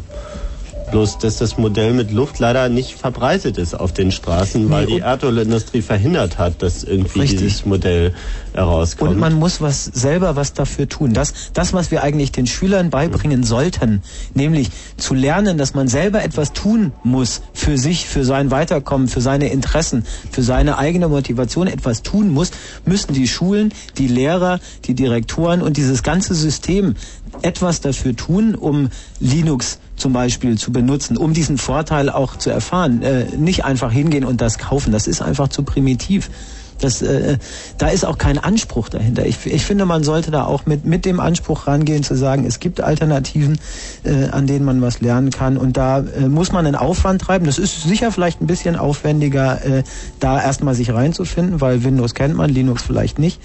Bloß, 0.90 1.18
dass 1.18 1.36
das 1.36 1.56
Modell 1.56 1.92
mit 1.92 2.10
Luft 2.10 2.38
leider 2.38 2.68
nicht 2.68 2.94
verbreitet 2.94 3.58
ist 3.58 3.74
auf 3.74 3.92
den 3.92 4.10
Straßen, 4.10 4.70
weil 4.70 4.86
Nee, 4.86 4.94
die 4.96 5.00
Erdölindustrie 5.00 5.82
verhindert 5.82 6.38
hat, 6.38 6.62
dass 6.62 6.84
irgendwie 6.84 7.20
Richtig. 7.20 7.40
dieses 7.40 7.64
Modell 7.64 8.12
herauskommt. 8.52 9.12
Und 9.12 9.18
man 9.18 9.34
muss 9.34 9.60
was 9.60 9.84
selber 9.84 10.36
was 10.36 10.52
dafür 10.52 10.88
tun. 10.88 11.12
Das, 11.14 11.52
das, 11.52 11.72
was 11.72 11.90
wir 11.90 12.02
eigentlich 12.02 12.32
den 12.32 12.46
Schülern 12.46 12.90
beibringen 12.90 13.44
sollten, 13.44 14.02
nämlich 14.34 14.70
zu 14.96 15.14
lernen, 15.14 15.58
dass 15.58 15.74
man 15.74 15.88
selber 15.88 16.22
etwas 16.22 16.52
tun 16.52 16.92
muss 17.04 17.42
für 17.52 17.78
sich, 17.78 18.06
für 18.06 18.24
sein 18.24 18.50
Weiterkommen, 18.50 19.08
für 19.08 19.20
seine 19.20 19.48
Interessen, 19.50 20.04
für 20.30 20.42
seine 20.42 20.78
eigene 20.78 21.08
Motivation 21.08 21.66
etwas 21.66 22.02
tun 22.02 22.30
muss, 22.30 22.50
müssen 22.84 23.14
die 23.14 23.28
Schulen, 23.28 23.72
die 23.98 24.08
Lehrer, 24.08 24.60
die 24.84 24.94
Direktoren 24.94 25.62
und 25.62 25.76
dieses 25.76 26.02
ganze 26.02 26.34
System 26.34 26.94
etwas 27.42 27.80
dafür 27.80 28.16
tun, 28.16 28.54
um 28.54 28.88
Linux 29.20 29.78
zum 29.96 30.12
Beispiel 30.12 30.58
zu 30.58 30.72
benutzen, 30.72 31.16
um 31.16 31.34
diesen 31.34 31.58
Vorteil 31.58 32.08
auch 32.08 32.36
zu 32.36 32.50
erfahren. 32.50 33.02
Äh, 33.02 33.26
nicht 33.36 33.64
einfach 33.64 33.92
hingehen 33.92 34.24
und 34.24 34.40
das 34.40 34.58
kaufen. 34.58 34.92
Das 34.92 35.06
ist 35.06 35.22
einfach 35.22 35.48
zu 35.48 35.62
primitiv. 35.62 36.30
Das, 36.80 37.02
äh, 37.02 37.38
da 37.78 37.88
ist 37.88 38.04
auch 38.04 38.18
kein 38.18 38.38
Anspruch 38.38 38.88
dahinter. 38.88 39.26
Ich, 39.26 39.44
ich 39.46 39.64
finde, 39.64 39.84
man 39.84 40.02
sollte 40.02 40.30
da 40.30 40.44
auch 40.44 40.66
mit, 40.66 40.84
mit 40.84 41.04
dem 41.04 41.20
Anspruch 41.20 41.66
rangehen, 41.66 42.02
zu 42.02 42.16
sagen, 42.16 42.46
es 42.46 42.58
gibt 42.58 42.80
Alternativen, 42.80 43.58
äh, 44.04 44.28
an 44.30 44.46
denen 44.46 44.64
man 44.64 44.80
was 44.80 45.00
lernen 45.00 45.30
kann. 45.30 45.56
Und 45.56 45.76
da 45.76 45.98
äh, 45.98 46.28
muss 46.28 46.52
man 46.52 46.66
einen 46.66 46.76
Aufwand 46.76 47.20
treiben. 47.20 47.46
Das 47.46 47.58
ist 47.58 47.82
sicher 47.82 48.12
vielleicht 48.12 48.40
ein 48.40 48.46
bisschen 48.46 48.76
aufwendiger, 48.76 49.64
äh, 49.64 49.82
da 50.20 50.40
erstmal 50.42 50.74
sich 50.74 50.92
reinzufinden, 50.92 51.60
weil 51.60 51.84
Windows 51.84 52.14
kennt 52.14 52.34
man, 52.34 52.50
Linux 52.50 52.82
vielleicht 52.82 53.18
nicht. 53.18 53.40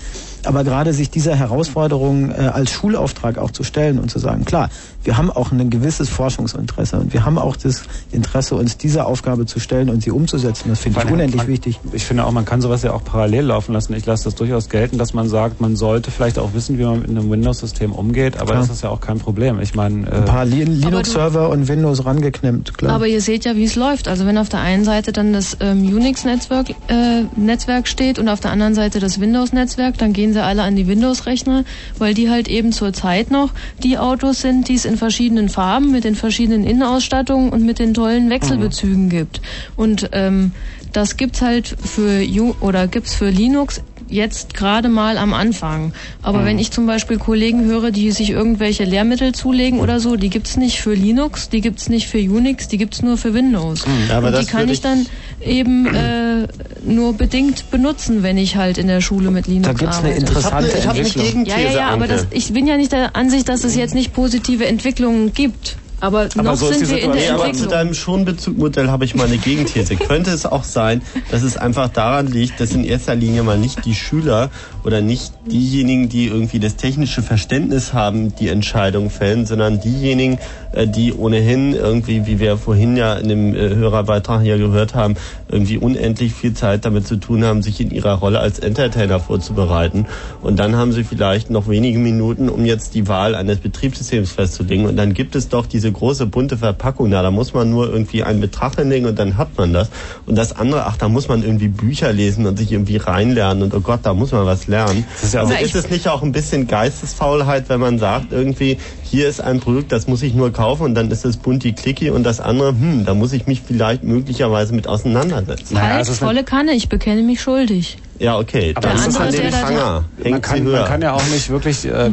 Aber 0.48 0.64
gerade 0.64 0.94
sich 0.94 1.10
dieser 1.10 1.36
Herausforderung 1.36 2.32
äh, 2.32 2.50
als 2.54 2.72
Schulauftrag 2.72 3.38
auch 3.38 3.52
zu 3.52 3.64
stellen 3.64 4.00
und 4.00 4.10
zu 4.12 4.20
sagen, 4.20 4.46
klar, 4.46 4.70
wir 5.04 5.18
haben 5.18 5.30
auch 5.32 5.52
ein 5.52 5.70
gewisses 5.70 6.10
Forschungsinteresse 6.10 6.98
und 6.98 7.14
wir 7.14 7.26
haben 7.26 7.38
auch 7.38 7.56
das 7.56 7.84
Interesse, 8.12 8.56
uns 8.56 8.78
dieser 8.78 9.08
Aufgabe 9.08 9.46
zu 9.46 9.60
stellen 9.60 9.90
und 9.90 10.02
sie 10.02 10.12
umzusetzen. 10.12 10.70
Das 10.70 10.80
finde 10.80 11.00
ich 11.06 11.12
unendlich 11.12 11.42
man, 11.42 11.48
wichtig. 11.48 11.80
Ich 11.92 12.06
finde 12.06 12.26
auch, 12.26 12.32
man 12.32 12.46
kann 12.46 12.62
sowas 12.62 12.84
ja 12.84 12.94
auch 12.94 13.04
parallel 13.04 13.46
laufen 13.46 13.74
lassen. 13.74 13.94
Ich 13.94 14.06
lasse 14.06 14.26
das 14.26 14.36
durchaus 14.36 14.70
gelten, 14.70 14.98
dass 14.98 15.14
man 15.14 15.30
sagt, 15.30 15.62
man 15.62 15.76
sollte 15.76 16.12
vielleicht 16.12 16.40
auch 16.40 16.54
wissen, 16.54 16.78
wie 16.80 16.84
man 16.84 17.02
mit 17.02 17.10
einem 17.10 17.30
Windows-System 17.30 17.92
umgeht, 17.92 18.38
aber 18.38 18.52
Klar. 18.52 18.62
das 18.62 18.70
ist 18.70 18.84
ja 18.84 18.90
auch 18.90 19.02
kein 19.02 19.20
Problem. 19.20 19.60
Ich 19.60 19.76
meine, 19.76 20.08
Ein 20.12 20.24
äh, 20.24 20.26
paar 20.26 20.46
Li- 20.46 20.64
Linux-Server 20.64 21.50
und 21.50 21.68
Windows 21.68 22.06
rangeklemmt, 22.06 22.78
klar. 22.78 22.94
Aber 22.94 23.08
ihr 23.08 23.22
seht 23.22 23.46
ja, 23.46 23.56
wie 23.56 23.66
es 23.66 23.76
läuft. 23.76 24.08
Also 24.08 24.26
wenn 24.26 24.38
auf 24.38 24.50
der 24.50 24.60
einen 24.62 24.84
Seite 24.86 25.12
dann 25.12 25.34
das 25.34 25.58
ähm, 25.60 25.84
Unix-Netzwerk 25.86 26.70
äh, 26.88 27.24
Netzwerk 27.36 27.88
steht 27.88 28.20
und 28.20 28.28
auf 28.30 28.40
der 28.40 28.52
anderen 28.52 28.76
Seite 28.76 29.00
das 29.00 29.20
Windows-Netzwerk, 29.20 29.98
dann 29.98 30.14
gehen 30.14 30.34
sie 30.36 30.44
alle 30.44 30.62
an 30.62 30.76
die 30.76 30.88
Windows-Rechner, 30.88 31.64
weil 31.98 32.14
die 32.14 32.30
halt 32.30 32.48
eben 32.48 32.72
zur 32.72 32.94
Zeit 32.94 33.32
noch 33.32 33.50
die 33.84 33.98
Autos 33.98 34.42
sind, 34.42 34.68
die 34.68 34.76
es 34.76 34.86
in 34.86 34.98
verschiedenen 34.98 35.50
Farben, 35.50 35.92
mit 35.92 36.04
den 36.04 36.16
verschiedenen 36.16 36.64
Innenausstattungen 36.64 37.50
und 37.50 37.66
mit 37.66 37.80
den 37.80 37.94
tollen 37.94 38.30
Wechselbezügen 38.30 39.10
gibt. 39.10 39.42
Und 39.76 40.10
ähm, 40.12 40.52
das 40.94 41.18
gibt's 41.18 41.42
halt 41.42 41.68
für 41.68 42.24
U 42.40 42.56
oder 42.62 42.88
gibt's 42.88 43.16
für 43.16 43.30
Linux 43.30 43.82
jetzt 44.08 44.54
gerade 44.54 44.88
mal 44.90 45.18
am 45.18 45.34
Anfang. 45.34 45.94
Aber 46.22 46.42
Mhm. 46.42 46.46
wenn 46.46 46.60
ich 46.60 46.72
zum 46.72 46.86
Beispiel 46.86 47.18
Kollegen 47.18 47.66
höre, 47.66 47.92
die 47.92 48.12
sich 48.12 48.30
irgendwelche 48.30 48.84
Lehrmittel 48.84 49.34
zulegen 49.34 49.80
oder 49.80 50.00
so, 50.00 50.16
die 50.16 50.30
gibt's 50.30 50.58
nicht 50.58 50.80
für 50.82 50.94
Linux, 50.94 51.50
die 51.50 51.62
gibt's 51.62 51.90
nicht 51.90 52.08
für 52.08 52.20
Unix, 52.20 52.68
die 52.68 52.78
gibt's 52.78 53.02
nur 53.02 53.18
für 53.18 53.34
Windows. 53.34 53.86
Mhm. 53.88 54.12
Aber 54.12 54.28
Und 54.28 54.38
die 54.40 54.46
kann 54.46 54.66
ich 54.66 54.74
ich- 54.74 54.82
dann 54.82 55.06
eben 55.42 55.88
äh, 55.88 56.48
nur 56.84 57.14
bedingt 57.14 57.72
benutzen, 57.72 58.22
wenn 58.24 58.38
ich 58.38 58.56
halt 58.56 58.78
in 58.78 58.88
der 58.88 59.02
Schule 59.02 59.32
mit 59.32 59.48
Linux 59.48 59.68
Da 59.68 59.74
gibt's 59.74 59.98
eine 59.98 60.10
arbeite. 60.10 60.20
interessante 60.26 60.68
Ich 60.78 60.86
hab 60.86 60.92
eine 60.96 61.00
Entwicklung. 61.00 61.26
Gegenthese, 61.26 61.58
ja, 61.60 61.72
ja, 61.72 61.78
ja, 61.78 61.88
aber 61.90 62.08
das, 62.08 62.28
ich 62.32 62.54
bin 62.54 62.68
ja 62.68 62.78
nicht 62.78 62.92
der 62.92 63.16
Ansicht, 63.16 63.50
dass 63.50 63.64
es 63.64 63.76
jetzt 63.76 63.96
nicht 63.96 64.14
positive 64.14 64.66
Entwicklungen 64.68 65.34
gibt. 65.34 65.78
Aber, 66.02 66.28
noch 66.36 66.56
so 66.56 66.72
sind 66.72 66.90
wir 66.90 67.00
in 67.00 67.12
der. 67.12 67.22
Nee, 67.22 67.30
aber 67.30 67.44
zu 67.44 67.50
Entwicklung. 67.50 67.72
deinem 67.72 67.94
Schonbezugmodell 67.94 68.90
habe 68.90 69.06
ich 69.06 69.16
mal 69.16 69.28
eine 69.28 69.38
Gegenthese. 69.38 69.96
Könnte 69.96 70.32
es 70.32 70.46
auch 70.46 70.64
sein, 70.64 71.02
dass 71.32 71.44
es 71.44 71.58
einfach 71.58 71.90
daran 71.90 72.28
liegt, 72.28 72.60
dass 72.60 72.72
in 72.72 72.84
erster 72.84 73.16
Linie 73.16 73.44
mal 73.44 73.58
nicht 73.58 73.86
die 73.86 73.96
Schüler 73.96 74.50
oder 74.84 75.02
nicht 75.02 75.34
diejenigen, 75.50 76.10
die 76.10 76.28
irgendwie 76.28 76.60
das 76.60 76.76
technische 76.76 77.22
Verständnis 77.22 77.94
haben, 77.94 78.36
die 78.36 78.50
Entscheidung 78.50 79.10
fällen, 79.10 79.46
sondern 79.46 79.80
diejenigen, 79.80 80.38
äh, 80.74 80.88
die 80.88 81.14
ohnehin 81.14 81.74
irgendwie, 81.74 82.26
wie 82.26 82.40
wir 82.40 82.58
vorhin 82.58 82.98
ja 82.98 83.16
in 83.16 83.30
dem 83.30 83.56
äh, 83.56 83.76
Hörerbeitrag 83.76 84.42
hier 84.42 84.58
gehört 84.58 84.96
haben, 84.96 85.16
irgendwie 85.56 85.78
unendlich 85.78 86.34
viel 86.34 86.54
Zeit 86.54 86.84
damit 86.84 87.08
zu 87.08 87.16
tun 87.16 87.46
haben, 87.46 87.62
sich 87.62 87.80
in 87.80 87.90
ihrer 87.90 88.16
Rolle 88.16 88.40
als 88.42 88.60
Entertainer 88.60 89.22
vorzubereiten. 89.22 90.06
Und 90.42 90.60
dann 90.60 90.76
haben 90.76 90.92
sie 90.92 91.06
vielleicht 91.06 91.50
noch 91.50 91.70
wenige 91.70 91.98
Minuten, 91.98 92.50
um 92.50 92.66
jetzt 92.66 92.94
die 92.94 93.08
Wahl 93.08 93.36
eines 93.36 93.60
Betriebssystems 93.60 94.34
festzulegen. 94.34 94.86
Und 94.86 94.98
dann 94.98 95.14
gibt 95.14 95.36
es 95.36 95.48
doch 95.48 95.66
diese 95.66 95.90
große 95.90 96.26
bunte 96.26 96.58
Verpackung 96.58 97.10
da. 97.10 97.22
Da 97.22 97.32
muss 97.32 97.54
man 97.54 97.70
nur 97.70 97.90
irgendwie 97.90 98.24
einen 98.24 98.42
Betrag 98.42 98.76
hinlegen 98.76 99.08
und 99.08 99.18
dann 99.18 99.38
hat 99.38 99.58
man 99.58 99.72
das. 99.72 99.90
Und 100.26 100.36
das 100.36 100.56
andere, 100.58 100.86
ach, 100.86 100.98
da 100.98 101.08
muss 101.08 101.30
man 101.30 101.42
irgendwie 101.42 101.70
Bücher 101.70 102.12
lesen 102.12 102.46
und 102.46 102.58
sich 102.58 102.74
irgendwie 102.74 102.98
reinlernen. 102.98 103.64
Und 103.64 103.74
oh 103.74 103.80
Gott, 103.80 104.02
da 104.04 104.14
muss 104.14 104.34
man 104.34 104.46
was 104.46 104.68
lernen. 104.68 105.06
ist 105.24 105.34
ja 105.34 105.42
also 105.42 105.54
ist 105.54 105.76
es 105.76 105.90
nicht 105.90 106.10
auch 106.10 106.22
ein 106.22 106.34
bisschen 106.34 106.68
Geistesfaulheit, 106.68 107.70
wenn 107.70 107.80
man 107.80 107.98
sagt, 107.98 108.34
irgendwie, 108.34 108.78
hier 109.06 109.28
ist 109.28 109.42
ein 109.42 109.60
Produkt, 109.60 109.92
das 109.92 110.08
muss 110.08 110.22
ich 110.24 110.34
nur 110.34 110.52
kaufen 110.52 110.84
und 110.84 110.96
dann 110.96 111.12
ist 111.12 111.26
es 111.26 111.38
bunti 111.38 111.74
klicki 111.74 112.10
und 112.10 112.24
das 112.24 112.40
andere, 112.40 112.70
hm, 112.70 113.06
da 113.06 113.14
muss 113.14 113.34
ich 113.34 113.48
mich 113.48 113.62
vielleicht 113.62 114.04
möglicherweise 114.04 114.74
mit 114.74 114.88
auseinandersetzen. 114.88 115.82
halt, 115.82 116.08
volle 116.08 116.44
Kanne, 116.44 116.74
ich 116.74 116.90
bekenne 116.90 117.22
mich 117.22 117.42
schuldig. 117.42 117.98
Ja, 118.18 118.38
okay. 118.40 118.74
Aber 118.76 118.88
dann 118.88 118.98
das 118.98 119.08
ist 119.08 119.16
an 119.18 119.24
halt 119.24 119.34
dem 119.34 119.42
der- 119.42 119.52
Fanger. 119.52 120.06
man 120.24 120.42
kann, 120.42 120.64
man 120.64 120.86
kann 120.86 121.02
ja 121.02 121.14
auch 121.14 121.26
nicht 121.28 121.50
wirklich 121.50 121.86
äh, 121.86 122.12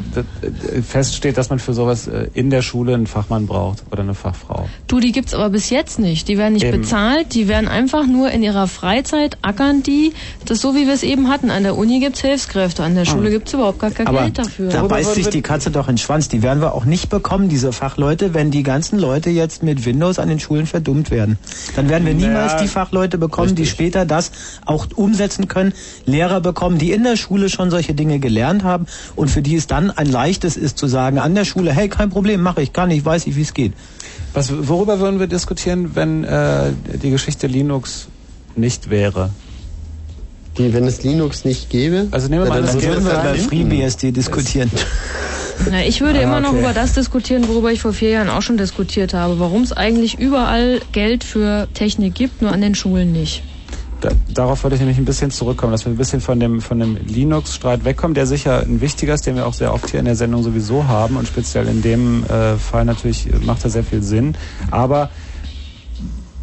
feststeht, 0.87 1.37
dass 1.39 1.51
man 1.51 1.59
für 1.59 1.75
sowas 1.75 2.07
äh, 2.09 2.29
in 2.35 2.51
der 2.51 2.63
Schule 2.63 2.95
einen 2.95 3.07
Fachmann 3.07 3.47
braucht 3.47 3.85
oder 3.91 4.03
eine 4.03 4.15
Fachfrau. 4.15 4.69
Du, 4.89 5.01
die 5.01 5.13
gibt's 5.13 5.35
aber 5.35 5.51
bis 5.51 5.71
jetzt 5.71 5.99
nicht. 5.99 6.29
Die 6.29 6.39
werden 6.39 6.55
nicht 6.55 6.65
Eben. 6.65 6.81
bezahlt, 6.81 7.35
die 7.35 7.49
werden 7.49 7.69
einfach 7.69 8.07
nur 8.07 8.31
in 8.31 8.43
ihrer 8.43 8.67
Freizeit 8.67 9.39
ackern 9.43 9.83
die. 9.83 10.13
Das 10.45 10.61
so 10.61 10.75
wie 10.75 10.87
wir 10.87 10.95
es 10.95 11.03
eben 11.03 11.29
hatten. 11.29 11.51
An 11.51 11.63
der 11.63 11.77
Uni 11.77 12.01
gibt's 12.01 12.21
Hilfskräfte, 12.21 12.83
an 12.83 12.95
der 12.95 13.05
Schule 13.05 13.31
gibt's 13.31 13.53
überhaupt 13.53 13.79
gar 13.79 13.91
kein 13.91 14.07
Aber 14.07 14.23
Geld 14.23 14.39
dafür. 14.39 14.71
da 14.71 14.83
beißt 14.83 15.15
sich 15.15 15.29
die 15.29 15.43
Katze 15.43 15.71
doch 15.71 15.89
in 15.89 15.95
den 15.95 15.99
Schwanz. 15.99 16.29
Die 16.29 16.43
werden 16.43 16.61
wir 16.61 16.75
auch 16.75 16.85
nicht 16.85 17.09
bekommen, 17.11 17.49
diese 17.49 17.73
Fachleute, 17.73 18.35
wenn 18.35 18.51
die 18.51 18.63
ganzen 18.63 18.99
Leute 18.99 19.31
jetzt 19.31 19.63
mit 19.63 19.85
Windows 19.85 20.19
an 20.19 20.29
den 20.29 20.41
Schulen 20.41 20.67
verdummt 20.67 21.11
werden. 21.11 21.39
Dann 21.77 21.89
werden 21.89 22.07
wir 22.07 22.15
niemals 22.15 22.53
Ja, 22.53 22.63
die 22.63 22.69
Fachleute 22.69 23.19
bekommen, 23.19 23.55
die 23.55 23.67
später 23.67 24.05
das 24.05 24.33
auch 24.67 24.87
umsetzen 24.95 25.49
können. 25.49 25.73
Lehrer 26.05 26.41
bekommen, 26.41 26.79
die 26.79 26.93
in 26.93 27.05
der 27.05 27.17
Schule 27.17 27.49
schon 27.49 27.71
solche 27.71 27.95
Dinge 27.95 28.19
gelernt 28.19 28.65
haben 28.65 28.87
und 29.17 29.29
für 29.29 29.43
die 29.43 29.57
es 29.57 29.67
dann 29.67 29.91
ein 29.91 30.07
leichtes 30.11 30.57
ist 30.57 30.79
zu 30.79 30.87
sagen 30.87 31.19
an 31.19 31.35
der 31.35 31.45
Schule, 31.45 31.73
hey, 31.73 31.89
kein 31.89 32.11
Problem, 32.11 32.43
mache 32.43 32.63
ich, 32.63 32.73
kann 32.73 32.91
ich, 32.91 33.05
weiß 33.05 33.27
ich, 33.27 33.37
wie 33.37 33.43
es 33.43 33.55
geht. 33.55 33.73
Was, 34.35 34.51
worüber 34.69 34.99
würden 35.01 35.21
wir 35.21 35.27
diskutieren, 35.27 35.95
wenn 35.95 36.25
äh, 36.25 36.71
die 37.03 37.11
Geschichte 37.11 37.47
Linux 37.47 38.09
nicht 38.57 38.91
wäre? 38.91 39.31
Die, 40.59 40.75
wenn 40.75 40.85
es 40.87 41.03
Linux 41.03 41.45
nicht 41.45 41.71
gäbe? 41.71 42.09
Also 42.11 42.29
nehmen 42.29 42.45
wir 42.45 42.49
mal 42.51 42.63
dann 42.63 42.75
das 42.75 42.85
würden 42.85 43.05
wir 43.05 43.13
über 43.13 43.35
FreeBSD 43.35 44.13
diskutieren. 44.13 44.71
Na, 45.71 45.85
ich 45.85 46.01
würde 46.01 46.19
Ah, 46.19 46.23
immer 46.23 46.41
noch 46.41 46.51
okay. 46.51 46.61
über 46.61 46.73
das 46.73 46.93
diskutieren, 46.95 47.47
worüber 47.49 47.71
ich 47.73 47.81
vor 47.81 47.93
vier 47.93 48.11
Jahren 48.11 48.29
auch 48.29 48.43
schon 48.43 48.57
diskutiert 48.59 49.15
habe. 49.15 49.39
Warum 49.39 49.63
es 49.63 49.73
eigentlich 49.73 50.19
überall 50.19 50.81
Geld 50.93 51.25
für 51.25 51.69
Technik 51.73 52.15
gibt, 52.15 52.43
nur 52.43 52.53
an 52.53 52.61
den 52.61 52.75
Schulen 52.75 53.13
nicht. 53.13 53.43
Da, 54.03 54.11
darauf 54.35 54.65
wollte 54.65 54.75
ich 54.75 54.81
nämlich 54.81 54.99
ein 54.99 55.05
bisschen 55.05 55.31
zurückkommen, 55.31 55.71
dass 55.71 55.85
wir 55.85 55.93
ein 55.93 55.97
bisschen 55.97 56.21
von 56.21 56.41
dem, 56.41 56.61
von 56.61 56.81
dem 56.81 56.97
Linux-Streit 56.97 57.85
wegkommen, 57.85 58.15
der 58.15 58.27
sicher 58.27 58.59
ein 58.61 58.81
wichtiger 58.81 59.15
ist, 59.15 59.27
den 59.27 59.37
wir 59.37 59.47
auch 59.47 59.55
sehr 59.55 59.73
oft 59.73 59.89
hier 59.91 60.01
in 60.01 60.07
der 60.07 60.17
Sendung 60.17 60.43
sowieso 60.43 60.89
haben 60.89 61.17
und 61.17 61.29
speziell 61.29 61.69
in 61.69 61.83
dem 61.83 62.25
äh, 62.25 62.57
Fall 62.57 62.85
natürlich 62.85 63.29
macht 63.47 63.63
er 63.63 63.71
sehr 63.71 63.85
viel 63.85 64.03
Sinn. 64.03 64.35
Aber 64.73 65.11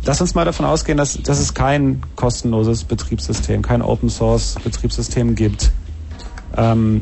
lass 0.06 0.22
uns 0.22 0.36
mal 0.36 0.46
davon 0.46 0.66
ausgehen, 0.66 0.98
dass, 0.98 1.22
dass 1.22 1.38
es 1.40 1.54
kein 1.54 2.02
kostenloses 2.16 2.86
Betriebssystem, 2.86 3.62
kein 3.62 3.82
Open-Source-Betriebssystem 3.82 5.36
gibt. 5.36 5.72
Ähm, 6.56 7.02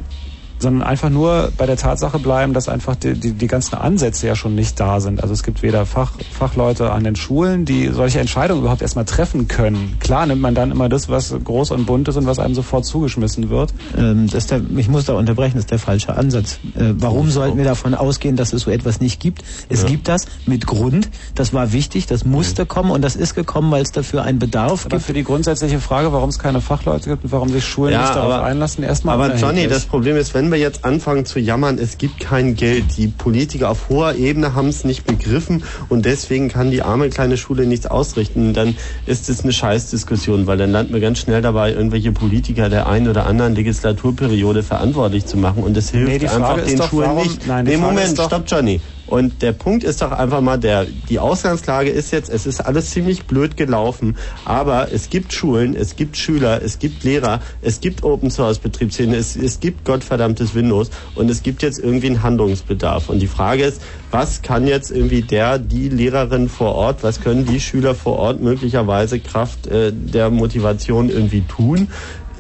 sondern 0.59 0.81
einfach 0.87 1.09
nur 1.09 1.51
bei 1.57 1.65
der 1.65 1.77
Tatsache 1.77 2.19
bleiben, 2.19 2.53
dass 2.53 2.67
einfach 2.69 2.95
die, 2.95 3.13
die, 3.13 3.33
die 3.33 3.47
ganzen 3.47 3.75
Ansätze 3.75 4.27
ja 4.27 4.35
schon 4.35 4.55
nicht 4.55 4.79
da 4.79 4.99
sind. 4.99 5.21
Also 5.21 5.33
es 5.33 5.43
gibt 5.43 5.61
weder 5.63 5.85
Fach, 5.85 6.13
Fachleute 6.31 6.91
an 6.91 7.03
den 7.03 7.15
Schulen, 7.15 7.65
die 7.65 7.87
solche 7.89 8.19
Entscheidungen 8.19 8.61
überhaupt 8.61 8.81
erstmal 8.81 9.05
treffen 9.05 9.47
können. 9.47 9.97
Klar 9.99 10.25
nimmt 10.25 10.41
man 10.41 10.55
dann 10.55 10.71
immer 10.71 10.89
das, 10.89 11.09
was 11.09 11.33
groß 11.43 11.71
und 11.71 11.85
bunt 11.85 12.07
ist 12.07 12.15
und 12.17 12.25
was 12.25 12.39
einem 12.39 12.55
sofort 12.55 12.85
zugeschmissen 12.85 13.49
wird. 13.49 13.73
Ähm, 13.97 14.25
das 14.27 14.43
ist 14.45 14.51
der, 14.51 14.61
ich 14.75 14.87
muss 14.89 15.05
da 15.05 15.13
unterbrechen, 15.13 15.53
das 15.55 15.63
ist 15.63 15.71
der 15.71 15.79
falsche 15.79 16.15
Ansatz. 16.15 16.59
Äh, 16.75 16.93
warum 16.97 17.29
sollten 17.29 17.57
wir 17.57 17.65
davon 17.65 17.93
ausgehen, 17.93 18.35
dass 18.35 18.53
es 18.53 18.63
so 18.63 18.71
etwas 18.71 18.99
nicht 18.99 19.19
gibt? 19.19 19.43
Es 19.69 19.83
Ja. 19.83 19.87
gibt 19.89 20.07
das 20.07 20.25
mit 20.45 20.65
Grund, 20.65 21.09
das 21.35 21.53
war 21.53 21.71
wichtig, 21.73 22.07
das 22.07 22.25
musste 22.25 22.65
kommen 22.65 22.91
und 22.91 23.01
das 23.03 23.15
ist 23.15 23.35
gekommen, 23.35 23.71
weil 23.71 23.83
es 23.83 23.91
dafür 23.91 24.23
einen 24.23 24.39
Bedarf 24.39 24.85
Aber 24.85 24.97
gibt. 24.97 25.03
für 25.03 25.13
die 25.13 25.23
grundsätzliche 25.23 25.79
Frage, 25.79 26.11
warum 26.13 26.29
es 26.29 26.39
keine 26.39 26.61
Fachleute 26.61 27.09
gibt 27.09 27.23
und 27.25 27.31
warum 27.31 27.49
sich 27.49 27.65
Schulen 27.65 27.97
nicht 27.99 28.15
darauf 28.15 28.43
einlassen, 28.43 28.83
erstmal 28.83 29.15
Aber 29.19 29.35
Johnny, 29.35 29.67
das 29.67 29.85
Problem 29.85 30.15
ist, 30.17 30.33
wenn 30.33 30.46
wir 30.51 30.59
jetzt 30.59 30.85
anfangen 30.85 31.25
zu 31.25 31.39
jammern, 31.39 31.77
es 31.79 31.97
gibt 31.97 32.19
kein 32.19 32.55
Geld. 32.55 32.97
Die 32.97 33.07
Politiker 33.07 33.69
auf 33.69 33.89
hoher 33.89 34.15
Ebene 34.15 34.53
haben 34.55 34.67
es 34.69 34.83
nicht 34.83 35.05
begriffen 35.05 35.63
und 35.89 36.05
deswegen 36.05 36.49
kann 36.49 36.71
die 36.71 36.81
arme 36.81 37.09
kleine 37.09 37.37
Schule 37.37 37.65
nichts 37.65 37.85
ausrichten. 37.87 38.53
Dann 38.53 38.75
ist 39.05 39.29
es 39.29 39.43
eine 39.43 39.53
Scheißdiskussion, 39.53 40.47
weil 40.47 40.57
dann 40.57 40.71
landen 40.71 40.93
wir 40.93 41.01
ganz 41.01 41.19
schnell 41.19 41.41
dabei, 41.41 41.73
irgendwelche 41.73 42.11
Politiker 42.11 42.69
der 42.69 42.87
einen 42.87 43.07
oder 43.07 43.25
anderen 43.25 43.55
Legislaturperiode 43.55 44.63
verantwortlich 44.63 45.25
zu 45.25 45.37
machen 45.37 45.63
und 45.63 45.75
es 45.77 45.89
hilft 45.91 46.07
Nee, 46.21 46.27
einfach 46.27 46.61
den 46.63 46.81
Schulen 46.81 47.09
warum- 47.09 47.23
nicht. 47.23 47.47
Nein, 47.47 47.65
nee, 47.65 47.77
Moment, 47.77 48.13
stopp 48.19 48.43
Johnny. 48.47 48.81
Und 49.07 49.41
der 49.41 49.53
Punkt 49.53 49.83
ist 49.83 50.01
doch 50.01 50.11
einfach 50.11 50.41
mal 50.41 50.57
der, 50.57 50.85
die 50.85 51.19
Ausgangslage 51.19 51.89
ist 51.89 52.11
jetzt, 52.11 52.29
es 52.29 52.45
ist 52.45 52.59
alles 52.59 52.91
ziemlich 52.91 53.25
blöd 53.25 53.55
gelaufen, 53.55 54.17
aber 54.43 54.91
es 54.91 55.09
gibt 55.09 55.31
Schulen, 55.31 55.75
es 55.75 55.95
gibt 55.95 56.17
Schüler, 56.17 56.61
es 56.61 56.77
gibt 56.77 57.03
Lehrer, 57.03 57.41
es 57.61 57.79
gibt 57.79 58.03
Open 58.03 58.29
Source 58.29 58.59
Betriebssysteme, 58.59 59.15
es, 59.15 59.37
es 59.37 59.61
gibt 59.61 59.85
gottverdammtes 59.85 60.53
Windows 60.53 60.89
und 61.15 61.29
es 61.29 61.41
gibt 61.41 61.63
jetzt 61.63 61.79
irgendwie 61.79 62.07
einen 62.07 62.21
Handlungsbedarf. 62.21 63.09
Und 63.09 63.19
die 63.19 63.27
Frage 63.27 63.63
ist, 63.63 63.81
was 64.11 64.41
kann 64.41 64.67
jetzt 64.67 64.91
irgendwie 64.91 65.21
der, 65.21 65.57
die 65.57 65.87
Lehrerin 65.87 66.49
vor 66.49 66.75
Ort, 66.75 67.03
was 67.03 67.21
können 67.21 67.45
die 67.45 67.61
Schüler 67.61 67.95
vor 67.95 68.17
Ort 68.17 68.41
möglicherweise 68.41 69.19
Kraft 69.19 69.67
äh, 69.67 69.93
der 69.93 70.29
Motivation 70.29 71.09
irgendwie 71.09 71.41
tun? 71.41 71.87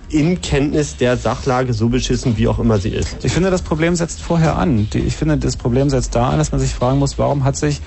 In 0.09 0.41
Kenntnis 0.41 0.97
der 0.97 1.17
Sachlage, 1.17 1.73
so 1.73 1.89
beschissen 1.89 2.37
wie 2.37 2.47
auch 2.47 2.59
immer 2.59 2.77
sie 2.77 2.89
ist. 2.89 3.23
Ich 3.23 3.33
finde, 3.33 3.49
das 3.49 3.61
Problem 3.61 3.95
setzt 3.95 4.21
vorher 4.21 4.57
an. 4.57 4.87
Ich 4.93 5.15
finde, 5.15 5.37
das 5.37 5.57
Problem 5.57 5.89
setzt 5.89 6.15
da 6.15 6.29
an, 6.29 6.37
dass 6.37 6.51
man 6.51 6.61
sich 6.61 6.71
fragen 6.71 6.99
muss, 6.99 7.17
warum 7.17 7.43
hat 7.43 7.57
sich 7.57 7.81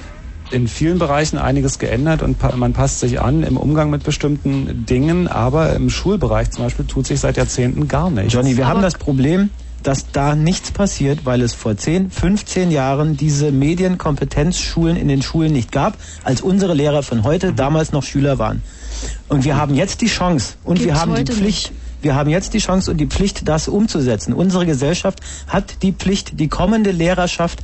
in 0.51 0.69
vielen 0.69 0.99
Bereichen 0.99 1.39
einiges 1.39 1.79
geändert 1.79 2.23
und 2.23 2.43
man 2.57 2.73
passt 2.73 3.01
sich 3.01 3.21
an 3.21 3.43
im 3.43 3.57
Umgang 3.57 3.91
mit 3.91 4.03
bestimmten 4.03 4.85
Dingen, 4.85 5.29
aber 5.29 5.75
im 5.75 5.91
Schulbereich 5.91 6.51
zum 6.51 6.65
Beispiel 6.65 6.85
tut 6.87 7.07
sich 7.07 7.21
seit 7.21 7.37
Jahrzehnten 7.37 7.89
gar 7.89 8.11
nichts. 8.11 8.33
Johnny, 8.33 8.57
wir 8.57 8.67
haben 8.67 8.83
das 8.83 8.95
Problem, 8.95 9.51
dass 9.83 10.11
da 10.11 10.35
nichts 10.35 10.73
passiert, 10.73 11.25
weil 11.25 11.41
es 11.41 11.55
vor 11.55 11.77
10, 11.77 12.11
15 12.11 12.71
Jahren 12.71 13.17
diese 13.17 13.53
Medienkompetenzschulen 13.53 14.97
in 14.97 15.09
den 15.09 15.23
Schulen 15.23 15.53
nicht 15.53 15.73
gab, 15.73 15.97
als 16.25 16.43
unsere 16.43 16.75
Lehrer 16.75 17.03
von 17.03 17.23
heute 17.23 17.53
damals 17.53 17.93
noch 17.93 18.03
Schüler 18.03 18.39
waren. 18.39 18.63
Und 19.29 19.45
wir 19.45 19.57
haben 19.57 19.75
jetzt 19.75 20.01
die 20.01 20.09
Chance 20.09 20.55
und 20.65 20.81
wir 20.81 20.87
Gibt's 20.87 21.01
haben 21.01 21.15
die 21.15 21.33
Pflicht, 21.33 21.73
wir 22.03 22.15
haben 22.15 22.31
jetzt 22.31 22.55
die 22.55 22.59
Chance 22.59 22.91
und 22.91 22.99
die 22.99 23.07
Pflicht, 23.07 23.49
das 23.49 23.69
umzusetzen. 23.69 24.33
Unsere 24.33 24.67
Gesellschaft 24.67 25.21
hat 25.49 25.83
die 25.83 25.93
Pflicht, 25.93 26.39
die 26.41 26.49
kommende 26.49 26.91
Lehrerschaft 26.91 27.61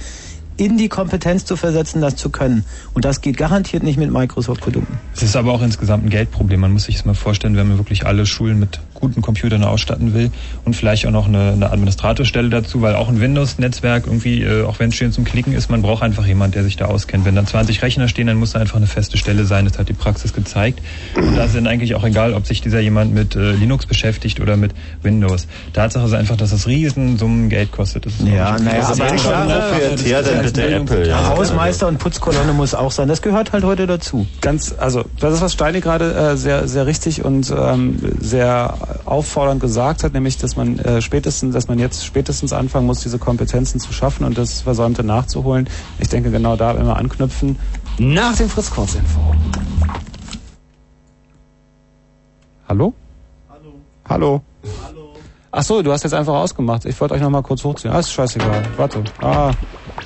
in 0.56 0.78
die 0.78 0.88
Kompetenz 0.88 1.44
zu 1.44 1.56
versetzen, 1.56 2.00
das 2.00 2.16
zu 2.16 2.30
können. 2.30 2.64
Und 2.94 3.04
das 3.04 3.20
geht 3.20 3.36
garantiert 3.36 3.82
nicht 3.82 3.98
mit 3.98 4.10
Microsoft-Produkten. 4.10 4.98
Es 5.14 5.22
ist 5.22 5.36
aber 5.36 5.52
auch 5.52 5.62
insgesamt 5.62 6.04
ein 6.04 6.10
Geldproblem. 6.10 6.60
Man 6.60 6.72
muss 6.72 6.84
sich 6.84 6.96
das 6.96 7.04
mal 7.04 7.14
vorstellen, 7.14 7.56
wenn 7.56 7.68
man 7.68 7.78
wirklich 7.78 8.06
alle 8.06 8.26
Schulen 8.26 8.58
mit 8.58 8.80
guten 9.00 9.22
Computern 9.22 9.64
ausstatten 9.64 10.14
will 10.14 10.30
und 10.64 10.74
vielleicht 10.74 11.06
auch 11.06 11.10
noch 11.10 11.26
eine, 11.26 11.52
eine 11.52 11.70
Administratorstelle 11.70 12.50
dazu, 12.50 12.82
weil 12.82 12.94
auch 12.94 13.08
ein 13.08 13.20
Windows-Netzwerk 13.20 14.06
irgendwie, 14.06 14.42
äh, 14.42 14.64
auch 14.64 14.78
wenn 14.78 14.90
es 14.90 14.94
schön 14.96 15.12
zum 15.12 15.24
Klicken 15.24 15.52
ist, 15.52 15.70
man 15.70 15.82
braucht 15.82 16.02
einfach 16.02 16.26
jemand, 16.26 16.54
der 16.54 16.64
sich 16.64 16.76
da 16.76 16.86
auskennt. 16.86 17.24
Wenn 17.24 17.34
dann 17.34 17.46
20 17.46 17.82
Rechner 17.82 18.08
stehen, 18.08 18.26
dann 18.26 18.36
muss 18.36 18.52
da 18.52 18.60
einfach 18.60 18.76
eine 18.76 18.86
feste 18.86 19.16
Stelle 19.18 19.44
sein. 19.44 19.64
Das 19.64 19.78
hat 19.78 19.88
die 19.88 19.94
Praxis 19.94 20.32
gezeigt. 20.32 20.80
Und 21.16 21.36
da 21.36 21.44
ist 21.44 21.54
dann 21.54 21.66
eigentlich 21.66 21.94
auch 21.94 22.04
egal, 22.04 22.34
ob 22.34 22.46
sich 22.46 22.60
dieser 22.60 22.80
jemand 22.80 23.14
mit 23.14 23.36
äh, 23.36 23.52
Linux 23.52 23.86
beschäftigt 23.86 24.40
oder 24.40 24.56
mit 24.56 24.72
Windows. 25.02 25.46
Tatsache 25.72 26.06
ist 26.06 26.14
einfach, 26.14 26.36
dass 26.36 26.50
das 26.50 26.66
Riesensummen 26.66 27.48
Geld 27.48 27.72
kostet. 27.72 28.06
Das 28.06 28.14
ist 28.14 28.26
Ja, 28.26 28.58
naja, 28.58 28.78
das 28.78 28.90
ist 28.90 29.00
aber 29.00 29.10
eigentlich 29.10 29.22
klar, 29.22 29.42
schon 29.42 29.52
eine 29.52 29.62
proprietär 29.72 30.22
dann 30.22 30.42
bitte 30.42 30.68
Apple, 30.68 31.08
ja. 31.08 31.28
Hausmeister 31.28 31.88
und 31.88 31.98
Putzkolonne 31.98 32.52
muss 32.52 32.74
auch 32.74 32.92
sein. 32.92 33.08
Das 33.08 33.22
gehört 33.22 33.52
halt 33.52 33.64
heute 33.64 33.86
dazu. 33.86 34.26
Ganz, 34.40 34.74
also 34.78 35.04
das 35.20 35.34
ist, 35.34 35.40
was 35.40 35.52
Steini 35.52 35.80
gerade 35.80 36.12
äh, 36.12 36.36
sehr, 36.36 36.68
sehr 36.68 36.86
richtig 36.86 37.24
und 37.24 37.52
ähm, 37.56 37.98
sehr 38.20 38.74
auffordernd 39.04 39.60
gesagt 39.60 40.04
hat, 40.04 40.12
nämlich, 40.12 40.38
dass 40.38 40.56
man 40.56 40.78
äh, 40.78 41.00
spätestens, 41.02 41.54
dass 41.54 41.68
man 41.68 41.78
jetzt 41.78 42.04
spätestens 42.04 42.52
anfangen 42.52 42.86
muss, 42.86 43.00
diese 43.00 43.18
Kompetenzen 43.18 43.80
zu 43.80 43.92
schaffen 43.92 44.24
und 44.24 44.38
das 44.38 44.62
Versäumte 44.62 45.04
nachzuholen. 45.04 45.68
Ich 45.98 46.08
denke, 46.08 46.30
genau 46.30 46.56
da 46.56 46.74
werden 46.74 46.86
wir 46.86 46.96
anknüpfen. 46.96 47.58
Nach 47.98 48.36
dem 48.36 48.48
Fritz 48.48 48.70
Kurzinfo. 48.70 49.20
Hallo? 52.68 52.94
Hallo. 53.48 53.80
Hallo. 54.08 54.42
Ach 55.52 55.62
so, 55.62 55.80
du 55.82 55.92
hast 55.92 56.02
jetzt 56.02 56.12
einfach 56.12 56.34
ausgemacht. 56.34 56.84
Ich 56.84 57.00
wollte 57.00 57.14
euch 57.14 57.20
noch 57.20 57.30
mal 57.30 57.42
kurz 57.42 57.64
hochziehen. 57.64 57.94
Ah, 57.94 58.00
ist 58.00 58.12
scheißegal. 58.12 58.62
Warte. 58.76 59.02
Ah. 59.22 59.52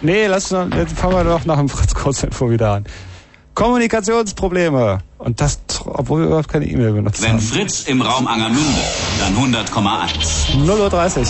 Nee, 0.02 0.26
lass 0.26 0.50
noch, 0.50 0.70
jetzt 0.74 0.96
fangen 0.96 1.14
wir 1.14 1.24
doch 1.24 1.44
nach 1.44 1.58
dem 1.58 1.68
Fritz 1.68 1.94
Kurzinfo 1.94 2.50
wieder 2.50 2.74
an. 2.74 2.84
Kommunikationsprobleme. 3.60 5.00
Und 5.18 5.38
das, 5.38 5.60
obwohl 5.84 6.20
wir 6.20 6.28
überhaupt 6.28 6.48
keine 6.48 6.64
E-Mail 6.64 6.92
benutzt 6.92 7.20
Wenn 7.20 7.32
haben. 7.32 7.40
Fritz 7.40 7.86
im 7.88 8.00
Raum 8.00 8.26
Angermünde, 8.26 8.80
dann 9.18 9.36
100,1. 9.36 10.56
0.30 10.64 11.18
Uhr. 11.18 11.26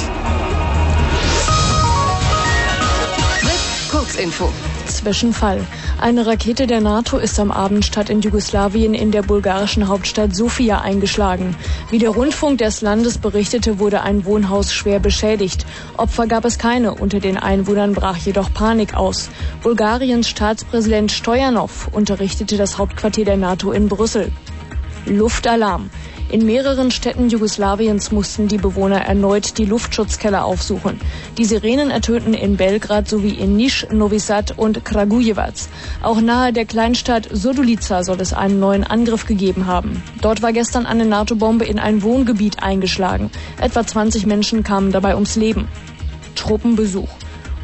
Fritz 3.41 3.91
Kurzinfo. 3.91 4.52
Zwischenfall. 4.97 5.67
Eine 6.01 6.27
Rakete 6.27 6.67
der 6.67 6.81
NATO 6.81 7.19
ist 7.19 7.39
am 7.41 7.51
Abend 7.51 7.85
statt 7.85 8.10
in 8.10 8.20
Jugoslawien 8.20 8.94
in 8.94 9.10
der 9.10 9.23
bulgarischen 9.23 9.89
Hauptstadt 9.89 10.35
Sofia 10.35 10.81
eingeschlagen. 10.81 11.57
Wie 11.91 11.99
der 11.99 12.10
Rundfunk 12.10 12.59
des 12.59 12.81
Landes 12.81 13.19
berichtete, 13.19 13.78
wurde 13.78 14.02
ein 14.02 14.25
Wohnhaus 14.25 14.73
schwer 14.73 15.01
beschädigt. 15.01 15.67
Opfer 15.97 16.27
gab 16.27 16.44
es 16.44 16.59
keine. 16.59 16.94
Unter 16.94 17.20
den 17.20 17.36
Einwohnern 17.36 17.93
brach 17.93 18.17
jedoch 18.17 18.52
Panik 18.52 18.94
aus. 18.94 19.31
Bulgariens 19.62 20.28
Staatspräsident 20.28 21.12
Stojanov 21.12 21.89
unterrichtete 21.93 22.57
das 22.57 22.78
Hauptquartier 22.78 23.25
der 23.25 23.36
NATO 23.36 23.73
in 23.73 23.89
Brüssel. 23.89 24.31
Luftalarm. 25.07 25.91
In 26.31 26.47
mehreren 26.47 26.92
Städten 26.92 27.28
Jugoslawiens 27.28 28.12
mussten 28.12 28.47
die 28.47 28.57
Bewohner 28.57 29.00
erneut 29.00 29.59
die 29.59 29.65
Luftschutzkeller 29.65 30.44
aufsuchen. 30.44 31.00
Die 31.36 31.44
Sirenen 31.44 31.91
ertönten 31.91 32.34
in 32.34 32.57
Belgrad 32.57 33.09
sowie 33.09 33.34
in 33.34 33.57
Niš, 33.57 33.89
Novi 33.91 34.20
Sad 34.20 34.57
und 34.57 34.84
Kragujevac. 34.84 35.55
Auch 36.02 36.20
nahe 36.20 36.52
der 36.52 36.67
Kleinstadt 36.67 37.28
Surdulica 37.33 38.05
soll 38.05 38.20
es 38.20 38.33
einen 38.33 38.60
neuen 38.60 38.84
Angriff 38.84 39.26
gegeben 39.26 39.67
haben. 39.67 40.05
Dort 40.20 40.41
war 40.41 40.52
gestern 40.52 40.86
eine 40.86 41.05
NATO-Bombe 41.05 41.65
in 41.65 41.81
ein 41.81 42.05
Wohngebiet 42.05 42.62
eingeschlagen. 42.62 43.31
Etwa 43.60 43.84
20 43.84 44.25
Menschen 44.26 44.62
kamen 44.62 44.92
dabei 44.92 45.17
ums 45.17 45.34
Leben. 45.34 45.67
Truppenbesuch. 46.36 47.09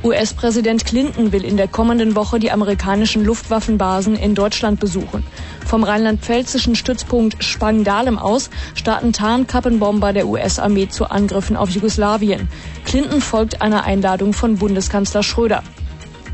US-Präsident 0.03 0.85
Clinton 0.85 1.33
will 1.33 1.45
in 1.45 1.57
der 1.57 1.69
kommenden 1.69 2.15
Woche 2.15 2.39
die 2.39 2.53
amerikanischen 2.53 3.25
Luftwaffenbasen 3.25 4.15
in 4.15 4.35
Deutschland 4.35 4.79
besuchen. 4.79 5.25
Vom 5.67 5.83
rheinland-pfälzischen 5.83 6.77
Stützpunkt 6.77 7.43
Spangdalem 7.43 8.19
aus 8.19 8.51
starten 8.75 9.13
Tarnkappenbomber 9.13 10.13
der 10.13 10.29
US-Armee 10.29 10.89
zu 10.89 11.11
Angriffen 11.11 11.57
auf 11.57 11.71
Jugoslawien. 11.71 12.49
Clinton 12.85 13.21
folgt 13.21 13.63
einer 13.63 13.83
Einladung 13.83 14.33
von 14.33 14.59
Bundeskanzler 14.59 15.25
Schröder. 15.25 15.65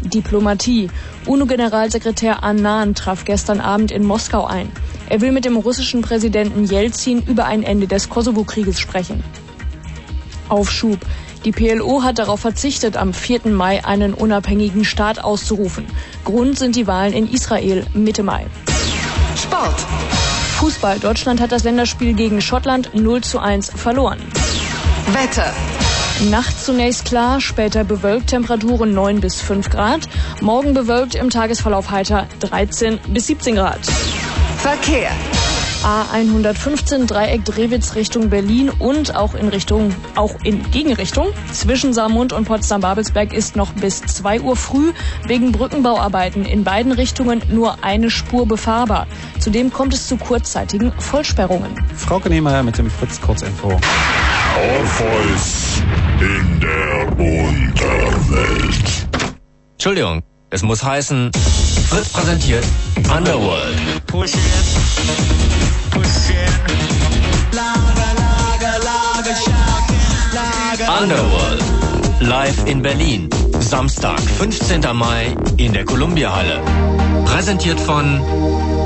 Diplomatie. 0.03 0.91
UNO-Generalsekretär 1.25 2.43
Annan 2.43 2.95
traf 2.95 3.25
gestern 3.25 3.61
Abend 3.61 3.91
in 3.91 4.05
Moskau 4.05 4.45
ein. 4.45 4.71
Er 5.09 5.23
will 5.23 5.33
mit 5.33 5.47
dem 5.47 5.57
russischen 5.57 6.03
Präsidenten 6.03 6.65
Jelzin 6.65 7.23
über 7.27 7.47
ein 7.47 7.63
Ende 7.63 7.87
des 7.87 8.11
Kosovo-Krieges 8.11 8.79
sprechen. 8.79 9.25
Aufschub. 10.51 10.99
Die 11.47 11.53
PLO 11.53 12.03
hat 12.03 12.19
darauf 12.19 12.41
verzichtet, 12.41 12.99
am 12.99 13.15
4. 13.15 13.49
Mai 13.49 13.85
einen 13.85 14.13
unabhängigen 14.13 14.85
Staat 14.85 15.25
auszurufen. 15.25 15.87
Grund 16.25 16.59
sind 16.59 16.77
die 16.77 16.87
Wahlen 16.87 17.15
in 17.15 17.33
Israel 17.33 17.87
Mitte 17.95 18.23
Mai. 18.23 18.47
Sport. 19.43 19.75
Fußball. 20.59 21.01
Deutschland 21.01 21.41
hat 21.41 21.51
das 21.51 21.65
Länderspiel 21.65 22.15
gegen 22.15 22.41
Schottland 22.41 22.95
0 22.95 23.23
zu 23.23 23.41
1 23.41 23.71
verloren. 23.75 24.21
Wetter. 25.13 25.53
Nachts 26.31 26.65
zunächst 26.67 27.05
klar, 27.05 27.41
später 27.41 27.83
bewölkt, 27.83 28.29
Temperaturen 28.29 28.95
9 28.95 29.21
bis 29.21 29.41
5 29.41 29.71
Grad. 29.71 30.09
Morgen 30.41 30.75
bewölkt, 30.75 31.17
im 31.17 31.31
Tagesverlauf 31.31 31.91
heiter 31.91 32.29
13 32.41 33.01
bis 33.09 33.27
17 33.27 33.57
Grad. 33.57 33.81
Verkehr. 34.59 35.11
A115 35.83 37.07
Dreieck 37.07 37.45
Drewitz 37.45 37.97
Richtung 37.97 38.31
Berlin 38.31 38.71
und 38.71 39.17
auch 39.17 39.35
in 39.35 39.49
Richtung, 39.49 39.93
auch 40.15 40.37
in 40.45 40.71
Gegenrichtung. 40.71 41.27
Zwischen 41.53 41.93
Saarmund 41.93 42.33
und 42.33 42.45
Potsdam-Babelsberg 42.45 43.33
ist 43.33 43.57
noch 43.57 43.73
bis 43.73 44.01
2 44.01 44.43
Uhr 44.43 44.55
früh 44.55 44.93
wegen 45.27 45.51
Brückenbauarbeiten 45.51 46.45
in 46.45 46.63
beiden 46.63 46.93
Richtungen 46.93 47.43
nur 47.51 47.83
eine 47.83 48.11
Spur 48.11 48.47
befahrbar. 48.47 49.09
Zudem 49.41 49.73
kommt 49.73 49.93
es 49.93 50.07
zu 50.07 50.17
kurzzeitigen 50.17 50.93
Vollsperrungen. 50.99 51.73
Frau 51.97 52.21
Niemeyer 52.29 52.63
mit 52.63 52.79
dem 52.79 52.89
Fritz 52.89 53.21
Kurzinfo. 53.21 53.69
Orpheus 53.69 55.83
in 56.21 56.61
der 56.61 57.09
Unterwelt. 57.19 58.93
Entschuldigung, 59.73 60.23
es 60.51 60.63
muss 60.63 60.85
heißen, 60.85 61.33
Fritz 61.89 62.11
präsentiert 62.11 62.65
Underworld. 63.11 63.75
Push 64.07 64.35
it, 64.35 65.62
Underworld. 70.89 71.63
Live 72.21 72.67
in 72.67 72.83
Berlin. 72.83 73.29
Samstag, 73.61 74.21
15. 74.21 74.81
Mai 74.95 75.37
in 75.57 75.73
der 75.73 75.85
Columbia 75.85 76.35
Halle. 76.35 76.61
Präsentiert 77.27 77.79
von 77.81 78.21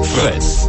Fritz. 0.03 0.69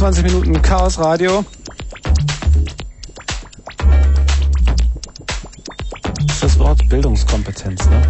25 0.00 0.24
Minuten 0.32 0.62
Chaos 0.62 0.98
Radio. 0.98 1.44
Das 6.26 6.36
ist 6.36 6.42
das 6.42 6.58
Wort 6.58 6.80
Bildungskompetenz, 6.88 7.84
ne? 7.90 8.00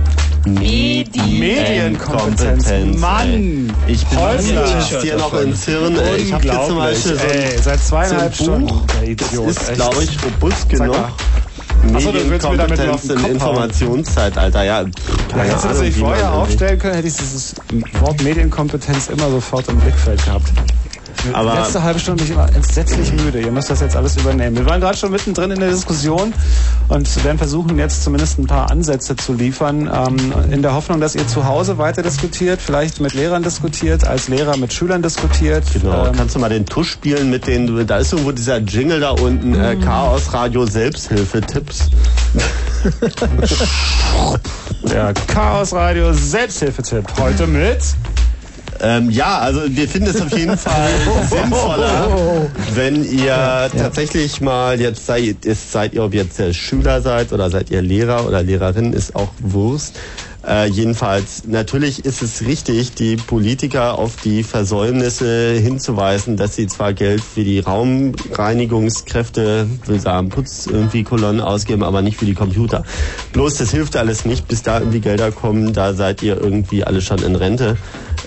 Medienkompetenz. 0.47 2.69
Mann! 2.97 3.73
Ich 3.89 4.07
bin 4.07 4.19
jetzt 4.21 4.45
hier 5.03 5.17
noch 5.17 5.35
ins 5.35 5.65
Hirn. 5.65 5.99
ey. 5.99 6.19
Ich 6.19 6.33
habe 6.33 6.45
hier 6.45 6.63
zum 6.65 6.77
Beispiel 6.77 7.17
so 7.17 7.23
ein, 7.25 7.29
Ey, 7.29 7.59
seit 7.61 7.81
zweieinhalb 7.81 8.37
so 8.37 8.53
ein 8.53 8.67
Buch. 8.67 8.69
Stunden. 8.69 8.87
Der 9.01 9.09
Idiot, 9.09 9.49
das 9.49 9.57
ist, 9.57 9.73
glaube 9.75 10.05
ich, 10.05 10.17
robust 10.25 10.69
genug. 10.69 10.95
so, 11.99 12.13
Medienkompetenz 12.13 13.03
den 13.09 13.19
im. 13.19 13.25
Informationszeitalter. 13.33 14.63
Ja, 14.63 14.85
Da 14.85 14.91
hättest 15.39 15.65
du 15.65 15.69
das 15.71 15.81
nicht 15.81 15.99
vorher 15.99 16.33
aufstellen 16.35 16.79
können, 16.79 16.95
hätte 16.95 17.09
ich 17.09 17.17
dieses 17.17 17.57
Wort 17.99 18.23
Medienkompetenz 18.23 19.09
immer 19.09 19.29
sofort 19.29 19.67
im 19.69 19.81
Blickfeld 19.81 20.25
gehabt. 20.25 20.53
Aber- 21.33 21.55
Letzte 21.55 21.83
halbe 21.83 21.99
Stunde 22.01 22.23
bin 22.23 22.33
ich 22.33 22.39
immer 22.39 22.49
entsetzlich 22.55 23.13
müde. 23.13 23.41
Ihr 23.41 23.53
müsst 23.53 23.71
das 23.71 23.81
jetzt 23.81 23.97
alles 23.97 24.17
übernehmen. 24.17 24.57
Wir 24.57 24.67
waren 24.67 24.81
gerade 24.81 24.97
schon 24.97 25.11
mittendrin 25.11 25.51
in 25.51 25.61
der 25.61 25.71
Diskussion 25.71 26.33
und 26.89 27.25
werden 27.25 27.39
versuchen, 27.39 27.79
jetzt 27.79 28.03
zumindest 28.05 28.39
ein 28.39 28.47
paar 28.47 28.71
Ansätze 28.71 29.17
zu 29.17 29.33
liefern, 29.35 29.91
ähm, 29.93 30.33
in 30.51 30.63
der 30.63 30.75
Hoffnung, 30.75 31.01
dass 31.01 31.15
ihr 31.15 31.27
zu 31.29 31.47
Hause 31.47 31.79
weiter 31.79 32.03
diskutiert, 32.03 32.61
vielleicht 32.61 33.01
mit 33.01 33.15
Lehrern 33.15 33.43
diskutiert, 33.43 34.07
als 34.07 34.29
Lehrer 34.29 34.57
mit 34.57 34.73
Schülern 34.73 35.03
diskutiert. 35.03 35.65
Genau, 35.73 36.07
Ähm, 36.07 36.13
kannst 36.17 36.35
du 36.35 36.39
mal 36.39 36.49
den 36.51 36.67
Tusch 36.67 36.91
spielen 36.91 37.31
mit 37.31 37.47
den, 37.47 37.87
da 37.87 37.99
ist 37.99 38.13
irgendwo 38.13 38.33
dieser 38.33 38.59
Jingle 38.59 39.01
da 39.01 39.11
unten, 39.11 39.55
äh, 39.55 39.77
Mhm. 39.77 39.81
Chaos 39.83 40.33
Radio 40.33 40.67
Selbsthilfe-Tipps. 40.67 41.91
Der 44.91 45.13
Chaos 45.27 45.73
Radio 45.73 46.13
Selbsthilfetipp 46.13 47.05
heute 47.19 47.47
mit. 47.47 47.79
Ähm, 48.83 49.11
ja, 49.11 49.39
also 49.39 49.61
wir 49.67 49.89
finden 49.89 50.09
es 50.09 50.21
auf 50.21 50.37
jeden 50.37 50.57
Fall 50.57 50.91
sinnvoller, 51.31 52.49
wenn 52.75 53.05
ihr 53.05 53.71
tatsächlich 53.77 54.41
mal 54.41 54.81
jetzt 54.81 55.07
seid, 55.07 55.45
ist, 55.45 55.73
seid 55.73 55.95
ihr, 55.95 56.05
ob 56.05 56.15
jetzt 56.15 56.41
äh, 56.41 56.55
Schüler 56.55 57.03
seid 57.03 57.33
oder 57.33 57.51
seid 57.51 57.71
ihr 57.71 57.83
Lehrer 57.83 58.27
oder 58.27 58.43
Lehrerin, 58.43 58.93
ist 58.93 59.15
auch 59.15 59.29
Wurst. 59.41 59.97
Äh, 60.47 60.69
jedenfalls, 60.71 61.47
natürlich 61.47 62.05
ist 62.07 62.23
es 62.23 62.47
richtig, 62.47 62.95
die 62.95 63.17
Politiker 63.17 63.99
auf 63.99 64.17
die 64.17 64.43
Versäumnisse 64.43 65.53
hinzuweisen, 65.53 66.39
dass 66.39 66.57
sie 66.57 66.67
zwar 66.67 66.95
Geld 66.95 67.23
für 67.23 67.45
die 67.45 67.61
Raumreinigungskräfte, 67.61 69.67
will 69.85 70.01
sagen 70.01 70.31
Putz 70.31 70.67
irgendwie 70.67 71.05
Kolonnen 71.05 71.43
ausgeben, 71.43 71.83
aber 71.83 72.01
nicht 72.01 72.17
für 72.17 72.25
die 72.25 72.33
Computer. 72.33 72.85
Bloß 73.35 73.59
das 73.59 73.71
hilft 73.71 73.97
alles 73.97 74.25
nicht, 74.25 74.49
bis 74.49 74.63
da 74.63 74.79
irgendwie 74.79 75.01
Gelder 75.01 75.31
kommen, 75.31 75.75
da 75.75 75.93
seid 75.93 76.23
ihr 76.23 76.41
irgendwie 76.41 76.85
alle 76.85 77.03
schon 77.03 77.23
in 77.23 77.37
Rente. 77.37 77.77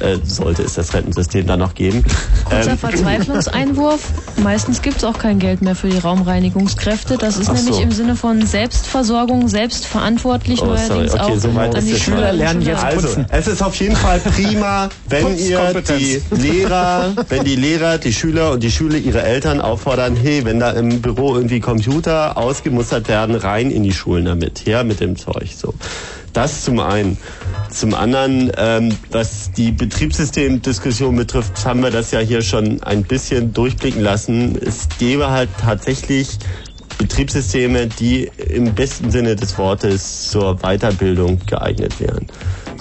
Äh, 0.04 0.18
sollte 0.26 0.64
es 0.64 0.74
das 0.74 0.94
Rentensystem 0.94 1.48
dann 1.48 1.60
noch 1.60 1.76
geben. 1.76 2.04
Kurzer 2.44 2.72
Ähm, 2.72 2.78
Verzweiflungseinwurf. 2.78 4.02
Meistens 4.44 4.82
gibt 4.82 4.98
es 4.98 5.04
auch 5.06 5.18
kein 5.18 5.40
Geld 5.40 5.62
mehr 5.62 5.76
für 5.76 5.88
die 5.88 5.98
Raumreinigungskräfte. 5.98 7.18
Das 7.18 7.38
ist 7.38 7.50
Ach 7.50 7.54
nämlich 7.54 7.76
so. 7.76 7.82
im 7.82 7.92
Sinne 7.94 8.16
von 8.18 8.46
Selbstversorgung, 8.46 9.48
selbstverantwortlich 9.48 10.62
Oh, 10.62 10.66
sorry. 10.66 10.80
neuerdings 10.90 11.14
Okay, 11.14 11.22
auch 11.24 11.38
so 11.38 11.56
weit 11.56 11.72
an 11.76 11.78
ist 11.78 11.88
die 11.88 11.94
es 11.94 12.00
Schüler 12.02 12.34
lernen 12.34 12.62
jetzt 12.64 12.84
also, 12.84 13.08
putzen. 13.08 13.26
es 13.30 13.48
ist 13.48 13.62
auf 13.64 13.76
jeden 13.76 13.96
Fall 13.96 14.20
prima, 14.20 14.90
wenn 15.08 15.38
ihr 15.38 15.82
die. 15.98 16.22
Lehrer, 16.32 17.14
wenn 17.30 17.44
die 17.46 17.56
Lehrer, 17.56 17.98
die 17.98 18.12
Schüler 18.14 18.52
und 18.52 18.62
die 18.64 18.72
Schüler 18.72 18.98
ihre 18.98 19.22
Eltern 19.22 19.62
auffordern, 19.62 20.16
hey, 20.16 20.44
wenn 20.44 20.60
da 20.60 20.72
im 20.72 21.02
Büro 21.02 21.36
irgendwie 21.36 21.60
Computer 21.62 22.38
ausgemustert 22.38 23.08
werden, 23.08 23.36
rein 23.36 23.72
in 23.72 23.84
die 23.84 23.94
Schulen 23.94 24.26
damit, 24.26 24.66
her 24.66 24.84
mit 24.84 25.00
dem 25.00 25.16
Zeug. 25.16 25.50
So, 25.56 25.74
das 26.34 26.64
zum 26.64 26.80
einen. 26.80 27.18
Zum 27.70 27.94
anderen, 27.94 28.52
ähm, 28.58 28.90
was 29.12 29.52
die 29.52 29.72
Betriebssystemdiskussion 29.72 31.16
betrifft, 31.16 31.66
haben 31.66 31.82
wir 31.82 31.92
das 31.92 32.12
ja 32.12 32.20
hier 32.20 32.42
schon 32.42 32.84
ein 32.84 33.04
bisschen 33.04 33.54
durchblicken 33.54 34.02
lassen. 34.02 34.58
Es 34.58 34.88
gäbe 35.00 35.30
halt 35.30 35.50
tatsächlich 35.60 36.38
Betriebssysteme, 36.98 37.88
die 37.88 38.30
im 38.50 38.74
besten 38.76 39.12
Sinne 39.12 39.36
des 39.36 39.58
Wortes 39.58 40.30
zur 40.30 40.58
Weiterbildung 40.60 41.40
geeignet 41.46 42.00
wären. 42.00 42.28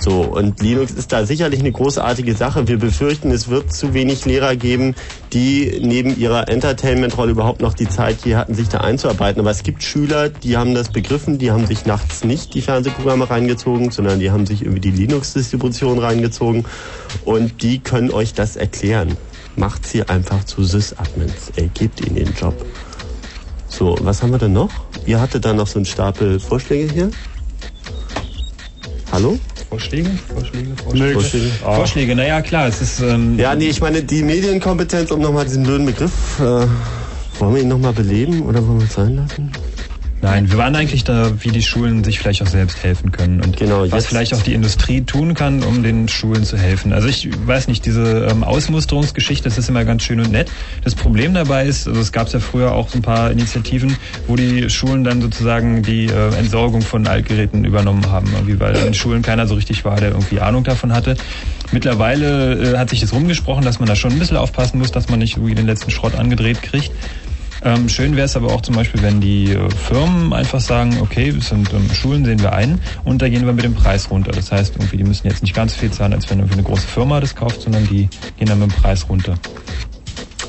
So, 0.02 0.22
und 0.22 0.60
Linux 0.60 0.90
ist 0.90 1.12
da 1.12 1.24
sicherlich 1.24 1.60
eine 1.60 1.70
großartige 1.70 2.34
Sache. 2.34 2.66
Wir 2.66 2.76
befürchten, 2.76 3.30
es 3.30 3.46
wird 3.46 3.72
zu 3.72 3.94
wenig 3.94 4.24
Lehrer 4.24 4.56
geben, 4.56 4.96
die 5.32 5.78
neben 5.80 6.18
ihrer 6.18 6.48
Entertainment-Rolle 6.48 7.30
überhaupt 7.30 7.60
noch 7.60 7.72
die 7.72 7.88
Zeit 7.88 8.16
hier 8.24 8.36
hatten, 8.36 8.52
sich 8.52 8.68
da 8.68 8.78
einzuarbeiten. 8.78 9.38
Aber 9.40 9.52
es 9.52 9.62
gibt 9.62 9.84
Schüler, 9.84 10.28
die 10.28 10.56
haben 10.56 10.74
das 10.74 10.88
begriffen, 10.88 11.38
die 11.38 11.52
haben 11.52 11.66
sich 11.66 11.86
nachts 11.86 12.24
nicht 12.24 12.52
die 12.54 12.62
Fernsehprogramme 12.62 13.30
reingezogen, 13.30 13.92
sondern 13.92 14.18
die 14.18 14.32
haben 14.32 14.44
sich 14.44 14.62
irgendwie 14.62 14.80
die 14.80 14.90
Linux-Distribution 14.90 16.00
reingezogen 16.00 16.64
und 17.24 17.62
die 17.62 17.78
können 17.78 18.10
euch 18.10 18.34
das 18.34 18.56
erklären. 18.56 19.16
Macht 19.54 19.86
sie 19.86 20.02
einfach 20.08 20.42
zu 20.42 20.64
Sys-Admins. 20.64 21.52
Ey, 21.54 21.70
gebt 21.74 22.04
ihnen 22.04 22.16
den 22.16 22.34
Job. 22.34 22.54
So, 23.68 23.96
was 24.00 24.20
haben 24.20 24.32
wir 24.32 24.38
denn 24.38 24.52
noch? 24.52 24.72
Ihr 25.06 25.20
hattet 25.20 25.44
da 25.44 25.54
noch 25.54 25.68
so 25.68 25.78
einen 25.78 25.86
Stapel 25.86 26.40
Vorschläge 26.40 26.92
hier. 26.92 27.10
Hallo? 29.12 29.38
Vorschläge? 29.68 30.10
Vorschläge? 30.34 30.74
Vorschläge? 30.82 31.12
Vorschläge? 31.12 31.50
Ah. 31.64 31.74
Vorschläge, 31.76 32.16
naja, 32.16 32.40
klar, 32.40 32.68
es 32.68 32.80
ist. 32.80 33.00
Ähm, 33.00 33.38
Ja, 33.38 33.54
nee, 33.54 33.68
ich 33.68 33.80
meine, 33.80 34.02
die 34.02 34.22
Medienkompetenz, 34.22 35.10
um 35.10 35.20
nochmal 35.20 35.44
diesen 35.44 35.64
blöden 35.64 35.84
Begriff, 35.84 36.40
äh, 36.40 36.66
wollen 37.38 37.54
wir 37.54 37.60
ihn 37.60 37.68
nochmal 37.68 37.92
beleben 37.92 38.42
oder 38.42 38.66
wollen 38.66 38.78
wir 38.78 38.86
es 38.86 38.94
sein 38.94 39.16
lassen? 39.16 39.52
Nein, 40.22 40.52
wir 40.52 40.56
waren 40.56 40.76
eigentlich 40.76 41.02
da, 41.02 41.32
wie 41.42 41.50
die 41.50 41.62
Schulen 41.62 42.04
sich 42.04 42.20
vielleicht 42.20 42.42
auch 42.42 42.46
selbst 42.46 42.80
helfen 42.84 43.10
können 43.10 43.40
und 43.40 43.56
Genau, 43.56 43.90
was 43.90 44.06
vielleicht 44.06 44.32
auch 44.34 44.42
die 44.42 44.54
Industrie 44.54 45.02
tun 45.02 45.34
kann, 45.34 45.64
um 45.64 45.82
den 45.82 46.06
Schulen 46.06 46.44
zu 46.44 46.56
helfen. 46.56 46.92
Also 46.92 47.08
ich 47.08 47.28
weiß 47.44 47.66
nicht, 47.66 47.84
diese 47.84 48.28
ähm, 48.30 48.44
Ausmusterungsgeschichte, 48.44 49.48
das 49.48 49.58
ist 49.58 49.68
immer 49.68 49.84
ganz 49.84 50.04
schön 50.04 50.20
und 50.20 50.30
nett. 50.30 50.48
Das 50.84 50.94
Problem 50.94 51.34
dabei 51.34 51.66
ist, 51.66 51.88
also 51.88 52.00
es 52.00 52.12
gab 52.12 52.32
ja 52.32 52.38
früher 52.38 52.72
auch 52.72 52.88
so 52.88 52.98
ein 52.98 53.02
paar 53.02 53.32
Initiativen, 53.32 53.96
wo 54.28 54.36
die 54.36 54.70
Schulen 54.70 55.02
dann 55.02 55.20
sozusagen 55.20 55.82
die 55.82 56.06
äh, 56.06 56.34
Entsorgung 56.36 56.82
von 56.82 57.08
Altgeräten 57.08 57.64
übernommen 57.64 58.08
haben, 58.08 58.30
irgendwie, 58.32 58.60
weil 58.60 58.76
in 58.76 58.84
den 58.84 58.94
Schulen 58.94 59.22
keiner 59.22 59.48
so 59.48 59.56
richtig 59.56 59.84
war, 59.84 59.96
der 59.96 60.10
irgendwie 60.10 60.38
Ahnung 60.38 60.62
davon 60.62 60.92
hatte. 60.92 61.16
Mittlerweile 61.72 62.74
äh, 62.74 62.78
hat 62.78 62.90
sich 62.90 63.00
das 63.00 63.12
rumgesprochen, 63.12 63.64
dass 63.64 63.80
man 63.80 63.88
da 63.88 63.96
schon 63.96 64.12
ein 64.12 64.18
bisschen 64.20 64.36
aufpassen 64.36 64.78
muss, 64.78 64.92
dass 64.92 65.08
man 65.08 65.18
nicht 65.18 65.36
irgendwie 65.36 65.56
den 65.56 65.66
letzten 65.66 65.90
Schrott 65.90 66.14
angedreht 66.14 66.62
kriegt. 66.62 66.92
Ähm, 67.64 67.88
schön 67.88 68.16
wäre 68.16 68.26
es 68.26 68.36
aber 68.36 68.52
auch 68.52 68.60
zum 68.62 68.74
Beispiel, 68.74 69.02
wenn 69.02 69.20
die 69.20 69.52
äh, 69.52 69.70
Firmen 69.70 70.32
einfach 70.32 70.60
sagen, 70.60 70.98
okay, 71.00 71.32
das 71.32 71.50
sind 71.50 71.72
ähm, 71.72 71.88
Schulen, 71.94 72.24
sehen 72.24 72.42
wir 72.42 72.52
ein 72.52 72.80
und 73.04 73.22
da 73.22 73.28
gehen 73.28 73.46
wir 73.46 73.52
mit 73.52 73.64
dem 73.64 73.74
Preis 73.74 74.10
runter. 74.10 74.32
Das 74.32 74.50
heißt, 74.50 74.74
irgendwie, 74.76 74.96
die 74.96 75.04
müssen 75.04 75.28
jetzt 75.28 75.42
nicht 75.42 75.54
ganz 75.54 75.74
viel 75.74 75.90
zahlen, 75.90 76.12
als 76.12 76.28
wenn 76.28 76.38
irgendwie 76.38 76.54
eine 76.54 76.64
große 76.64 76.86
Firma 76.86 77.20
das 77.20 77.34
kauft, 77.36 77.62
sondern 77.62 77.86
die 77.86 78.08
gehen 78.36 78.48
dann 78.48 78.58
mit 78.58 78.72
dem 78.72 78.74
Preis 78.74 79.08
runter. 79.08 79.34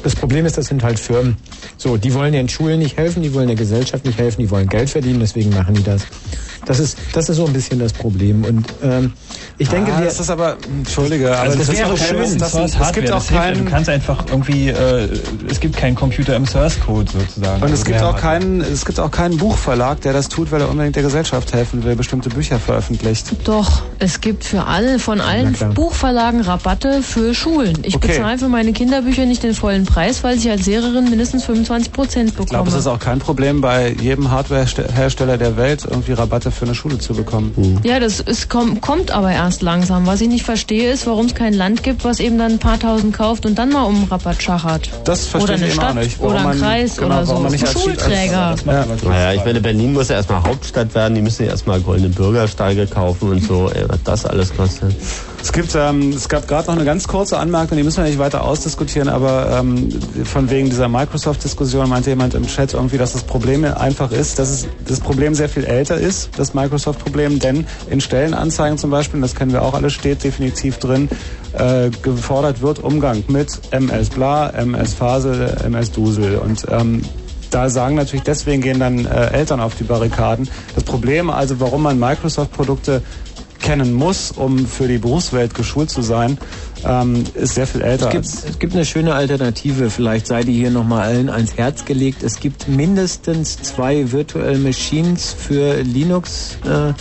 Das 0.03 0.15
Problem 0.15 0.45
ist, 0.45 0.57
das 0.57 0.65
sind 0.65 0.83
halt 0.83 0.99
Firmen. 0.99 1.37
So, 1.77 1.97
die 1.97 2.13
wollen 2.13 2.33
den 2.33 2.49
Schulen 2.49 2.79
nicht 2.79 2.97
helfen, 2.97 3.21
die 3.21 3.33
wollen 3.33 3.47
der 3.47 3.55
Gesellschaft 3.55 4.05
nicht 4.05 4.17
helfen, 4.17 4.41
die 4.41 4.49
wollen 4.49 4.67
Geld 4.67 4.89
verdienen, 4.89 5.19
deswegen 5.19 5.51
machen 5.51 5.75
die 5.75 5.83
das. 5.83 6.05
Das 6.65 6.79
ist, 6.79 6.97
das 7.13 7.29
ist 7.29 7.37
so 7.37 7.45
ein 7.45 7.53
bisschen 7.53 7.79
das 7.79 7.93
Problem. 7.93 8.43
Und 8.45 8.65
ähm, 8.81 9.13
ich 9.57 9.69
denke, 9.69 9.91
ah, 9.93 9.99
wir, 9.99 10.05
das 10.05 10.19
ist 10.19 10.29
aber, 10.29 10.57
entschuldige, 10.67 11.29
aber 11.31 11.39
Also 11.41 11.57
das, 11.57 11.67
das 11.67 11.77
wäre 11.77 11.93
ist 11.93 12.01
auch 12.01 12.05
schön. 12.07 12.39
Das, 12.39 12.53
es 12.53 12.77
Hardware, 12.77 12.91
gibt 12.93 13.11
auch 13.11 13.15
das 13.17 13.27
keinen, 13.27 13.65
Du 13.65 13.71
kannst 13.71 13.89
einfach 13.89 14.25
irgendwie, 14.29 14.69
äh, 14.69 15.07
es 15.49 15.59
gibt 15.59 15.75
keinen 15.77 15.95
Computer 15.95 16.35
im 16.35 16.45
Source 16.45 16.79
Code 16.79 17.11
sozusagen. 17.11 17.61
Und 17.61 17.67
es 17.71 17.79
Also 17.81 17.85
gibt 17.85 18.01
auch 18.01 18.17
keinen, 18.17 18.61
es 18.61 18.85
gibt 18.85 18.99
auch 18.99 19.11
keinen 19.11 19.37
Buchverlag, 19.37 20.01
der 20.01 20.13
das 20.13 20.29
tut, 20.29 20.51
weil 20.51 20.61
er 20.61 20.69
unbedingt 20.69 20.95
der 20.95 21.03
Gesellschaft 21.03 21.53
helfen 21.53 21.83
will, 21.83 21.95
bestimmte 21.95 22.29
Bücher 22.29 22.59
veröffentlicht. 22.59 23.27
Doch, 23.43 23.81
es 23.99 24.21
gibt 24.21 24.43
für 24.43 24.65
alle, 24.65 24.99
von 24.99 25.21
allen. 25.21 25.55
Buchverlagen 25.73 26.41
Rabatte 26.41 27.01
für 27.03 27.33
Schulen. 27.33 27.77
Ich 27.83 27.95
Okay. 27.95 28.07
bezahle 28.17 28.37
für 28.37 28.49
meine 28.49 28.73
Kinderbücher 28.73 29.25
nicht 29.25 29.43
den 29.43 29.53
vollen 29.53 29.85
Preis, 29.85 30.23
weil 30.23 30.37
ich 30.37 30.49
als 30.49 30.65
Lehrerin 30.65 31.09
mindestens 31.09 31.43
25 31.45 31.91
Prozent 31.91 32.29
bekomme. 32.31 32.45
Ich 32.45 32.49
glaube, 32.49 32.69
es 32.69 32.75
ist 32.75 32.87
auch 32.87 32.99
kein 32.99 33.19
Problem, 33.19 33.61
bei 33.61 33.89
jedem 33.99 34.31
Hardwarehersteller 34.31 35.37
der 35.37 35.57
Welt 35.57 35.85
irgendwie 35.89 36.13
Rabatte 36.13 36.51
für 36.53 36.65
eine 36.65 36.75
Schule 36.75 36.97
zu 36.99 37.13
bekommen. 37.13 37.79
Ja, 37.83 37.99
das 37.99 38.19
ist, 38.19 38.49
komm, 38.49 38.81
kommt 38.81 39.11
aber 39.11 39.31
erst 39.31 39.61
langsam. 39.61 40.05
Was 40.07 40.21
ich 40.21 40.27
nicht 40.29 40.43
verstehe, 40.45 40.91
ist, 40.91 41.05
warum 41.07 41.25
es 41.25 41.35
kein 41.35 41.53
Land 41.53 41.83
gibt, 41.83 42.03
was 42.03 42.19
eben 42.19 42.37
dann 42.37 42.53
ein 42.53 42.59
paar 42.59 42.79
tausend 42.79 43.13
kauft 43.15 43.45
und 43.45 43.57
dann 43.57 43.69
mal 43.69 43.83
um 43.83 44.03
Rabatt 44.05 44.41
schachert. 44.41 44.89
Das 45.05 45.25
verstehe 45.27 45.43
oder 45.43 45.53
eine 45.55 45.67
ich 45.67 45.73
Stadt 45.73 45.89
auch 45.91 45.93
nicht. 46.01 46.19
Warum 46.19 46.33
oder 46.35 46.47
ein 46.49 46.59
Kreis 46.59 46.95
genau, 46.97 47.07
oder 47.07 47.25
so. 47.25 47.29
warum 47.31 47.43
man 47.43 47.51
nicht 47.51 47.63
Ein 47.63 47.67
als- 47.69 47.81
Schulträger. 47.83 48.39
als- 48.47 48.63
Ja. 48.65 48.85
Naja, 49.09 49.33
ich 49.33 49.45
meine, 49.45 49.61
Berlin 49.61 49.93
muss 49.93 50.09
ja 50.09 50.15
erstmal 50.15 50.43
Hauptstadt 50.43 50.93
werden, 50.95 51.15
die 51.15 51.21
müssen 51.21 51.43
ja 51.45 51.49
erstmal 51.51 51.79
goldene 51.81 52.09
Bürgersteige 52.09 52.87
kaufen 52.87 53.29
und 53.31 53.43
so, 53.43 53.69
ey, 53.73 53.83
was 53.87 53.99
das 54.03 54.25
alles 54.25 54.55
kostet. 54.55 54.95
Es 55.41 55.51
gibt, 55.51 55.75
ähm, 55.75 56.11
es 56.15 56.29
gab 56.29 56.47
gerade 56.47 56.67
noch 56.67 56.75
eine 56.75 56.85
ganz 56.85 57.05
kurze 57.05 57.37
Anmerkung, 57.37 57.77
die 57.77 57.83
müssen 57.83 57.97
wir 58.01 58.05
nicht 58.09 58.17
weiter 58.19 58.45
ausdiskutieren, 58.45 59.09
aber 59.09 59.59
ähm, 59.59 59.89
von 60.23 60.49
wegen 60.49 60.69
dieser 60.69 60.87
Microsoft-Diskussion 60.87 61.89
meinte 61.89 62.09
jemand 62.11 62.33
im 62.33 62.47
Chat 62.47 62.73
irgendwie, 62.73 62.97
dass 62.97 63.11
das 63.13 63.23
Problem 63.23 63.65
einfach 63.65 64.11
ist, 64.11 64.39
dass 64.39 64.49
es, 64.49 64.67
das 64.87 64.99
Problem 65.01 65.35
sehr 65.35 65.49
viel 65.49 65.65
älter 65.65 65.97
ist, 65.97 66.29
das 66.43 66.53
Microsoft-Problem, 66.53 67.39
denn 67.39 67.65
in 67.89 68.01
Stellenanzeigen 68.01 68.77
zum 68.77 68.91
Beispiel, 68.91 69.21
das 69.21 69.35
kennen 69.35 69.53
wir 69.53 69.61
auch 69.61 69.73
alle, 69.73 69.89
steht 69.89 70.23
definitiv 70.23 70.77
drin, 70.77 71.09
äh, 71.53 71.89
gefordert 72.01 72.61
wird 72.61 72.79
Umgang 72.79 73.23
mit 73.27 73.49
MS 73.71 74.09
Bla, 74.09 74.49
MS 74.49 74.93
Fasel, 74.93 75.55
MS 75.63 75.91
Dusel 75.91 76.37
und 76.37 76.65
ähm, 76.69 77.01
da 77.53 77.69
sagen 77.69 77.95
natürlich, 77.95 78.23
deswegen 78.23 78.61
gehen 78.61 78.79
dann 78.79 79.05
äh, 79.05 79.27
Eltern 79.31 79.59
auf 79.59 79.75
die 79.75 79.83
Barrikaden. 79.83 80.49
Das 80.73 80.83
Problem 80.83 81.29
also, 81.29 81.59
warum 81.59 81.83
man 81.83 81.99
Microsoft-Produkte 81.99 83.03
kennen 83.63 83.93
muss, 83.93 84.31
um 84.31 84.67
für 84.67 84.87
die 84.87 84.99
Berufswelt 84.99 85.55
geschult 85.55 85.89
zu 85.89 86.03
sein, 86.03 86.37
ähm, 86.85 87.23
ist 87.33 87.55
sehr 87.55 87.65
viel 87.65 87.81
älter. 87.81 88.07
Es 88.07 88.11
gibt, 88.11 88.25
es 88.25 88.59
gibt 88.59 88.73
eine 88.75 88.85
schöne 88.85 89.15
Alternative, 89.15 89.89
vielleicht 89.89 90.27
sei 90.27 90.43
die 90.43 90.53
hier 90.53 90.69
nochmal 90.69 91.07
allen 91.07 91.29
ans 91.29 91.55
Herz 91.57 91.85
gelegt. 91.85 92.21
Es 92.21 92.39
gibt 92.39 92.67
mindestens 92.67 93.59
zwei 93.61 94.11
Virtual 94.11 94.57
Machines 94.59 95.33
für 95.35 95.81
Linux. 95.81 96.57
Äh, 96.65 96.93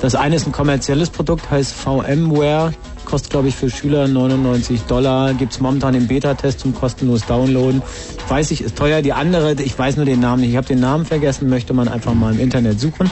Das 0.00 0.14
eine 0.14 0.36
ist 0.36 0.46
ein 0.46 0.52
kommerzielles 0.52 1.08
Produkt, 1.08 1.50
heißt 1.50 1.72
VMware, 1.72 2.74
kostet 3.06 3.30
glaube 3.30 3.48
ich 3.48 3.54
für 3.54 3.70
Schüler 3.70 4.06
99 4.08 4.82
Dollar, 4.82 5.32
gibt's 5.32 5.60
momentan 5.60 5.94
im 5.94 6.08
Beta-Test 6.08 6.60
zum 6.60 6.74
kostenlos 6.74 7.24
Downloaden. 7.26 7.80
Weiß 8.28 8.50
ich, 8.50 8.62
ist 8.62 8.76
teuer. 8.76 9.00
Die 9.02 9.12
andere, 9.12 9.52
ich 9.62 9.78
weiß 9.78 9.96
nur 9.96 10.04
den 10.04 10.20
Namen 10.20 10.40
nicht, 10.42 10.50
ich 10.50 10.56
habe 10.56 10.66
den 10.66 10.80
Namen 10.80 11.06
vergessen, 11.06 11.48
möchte 11.48 11.72
man 11.72 11.88
einfach 11.88 12.12
mal 12.12 12.34
im 12.34 12.40
Internet 12.40 12.80
suchen. 12.80 13.10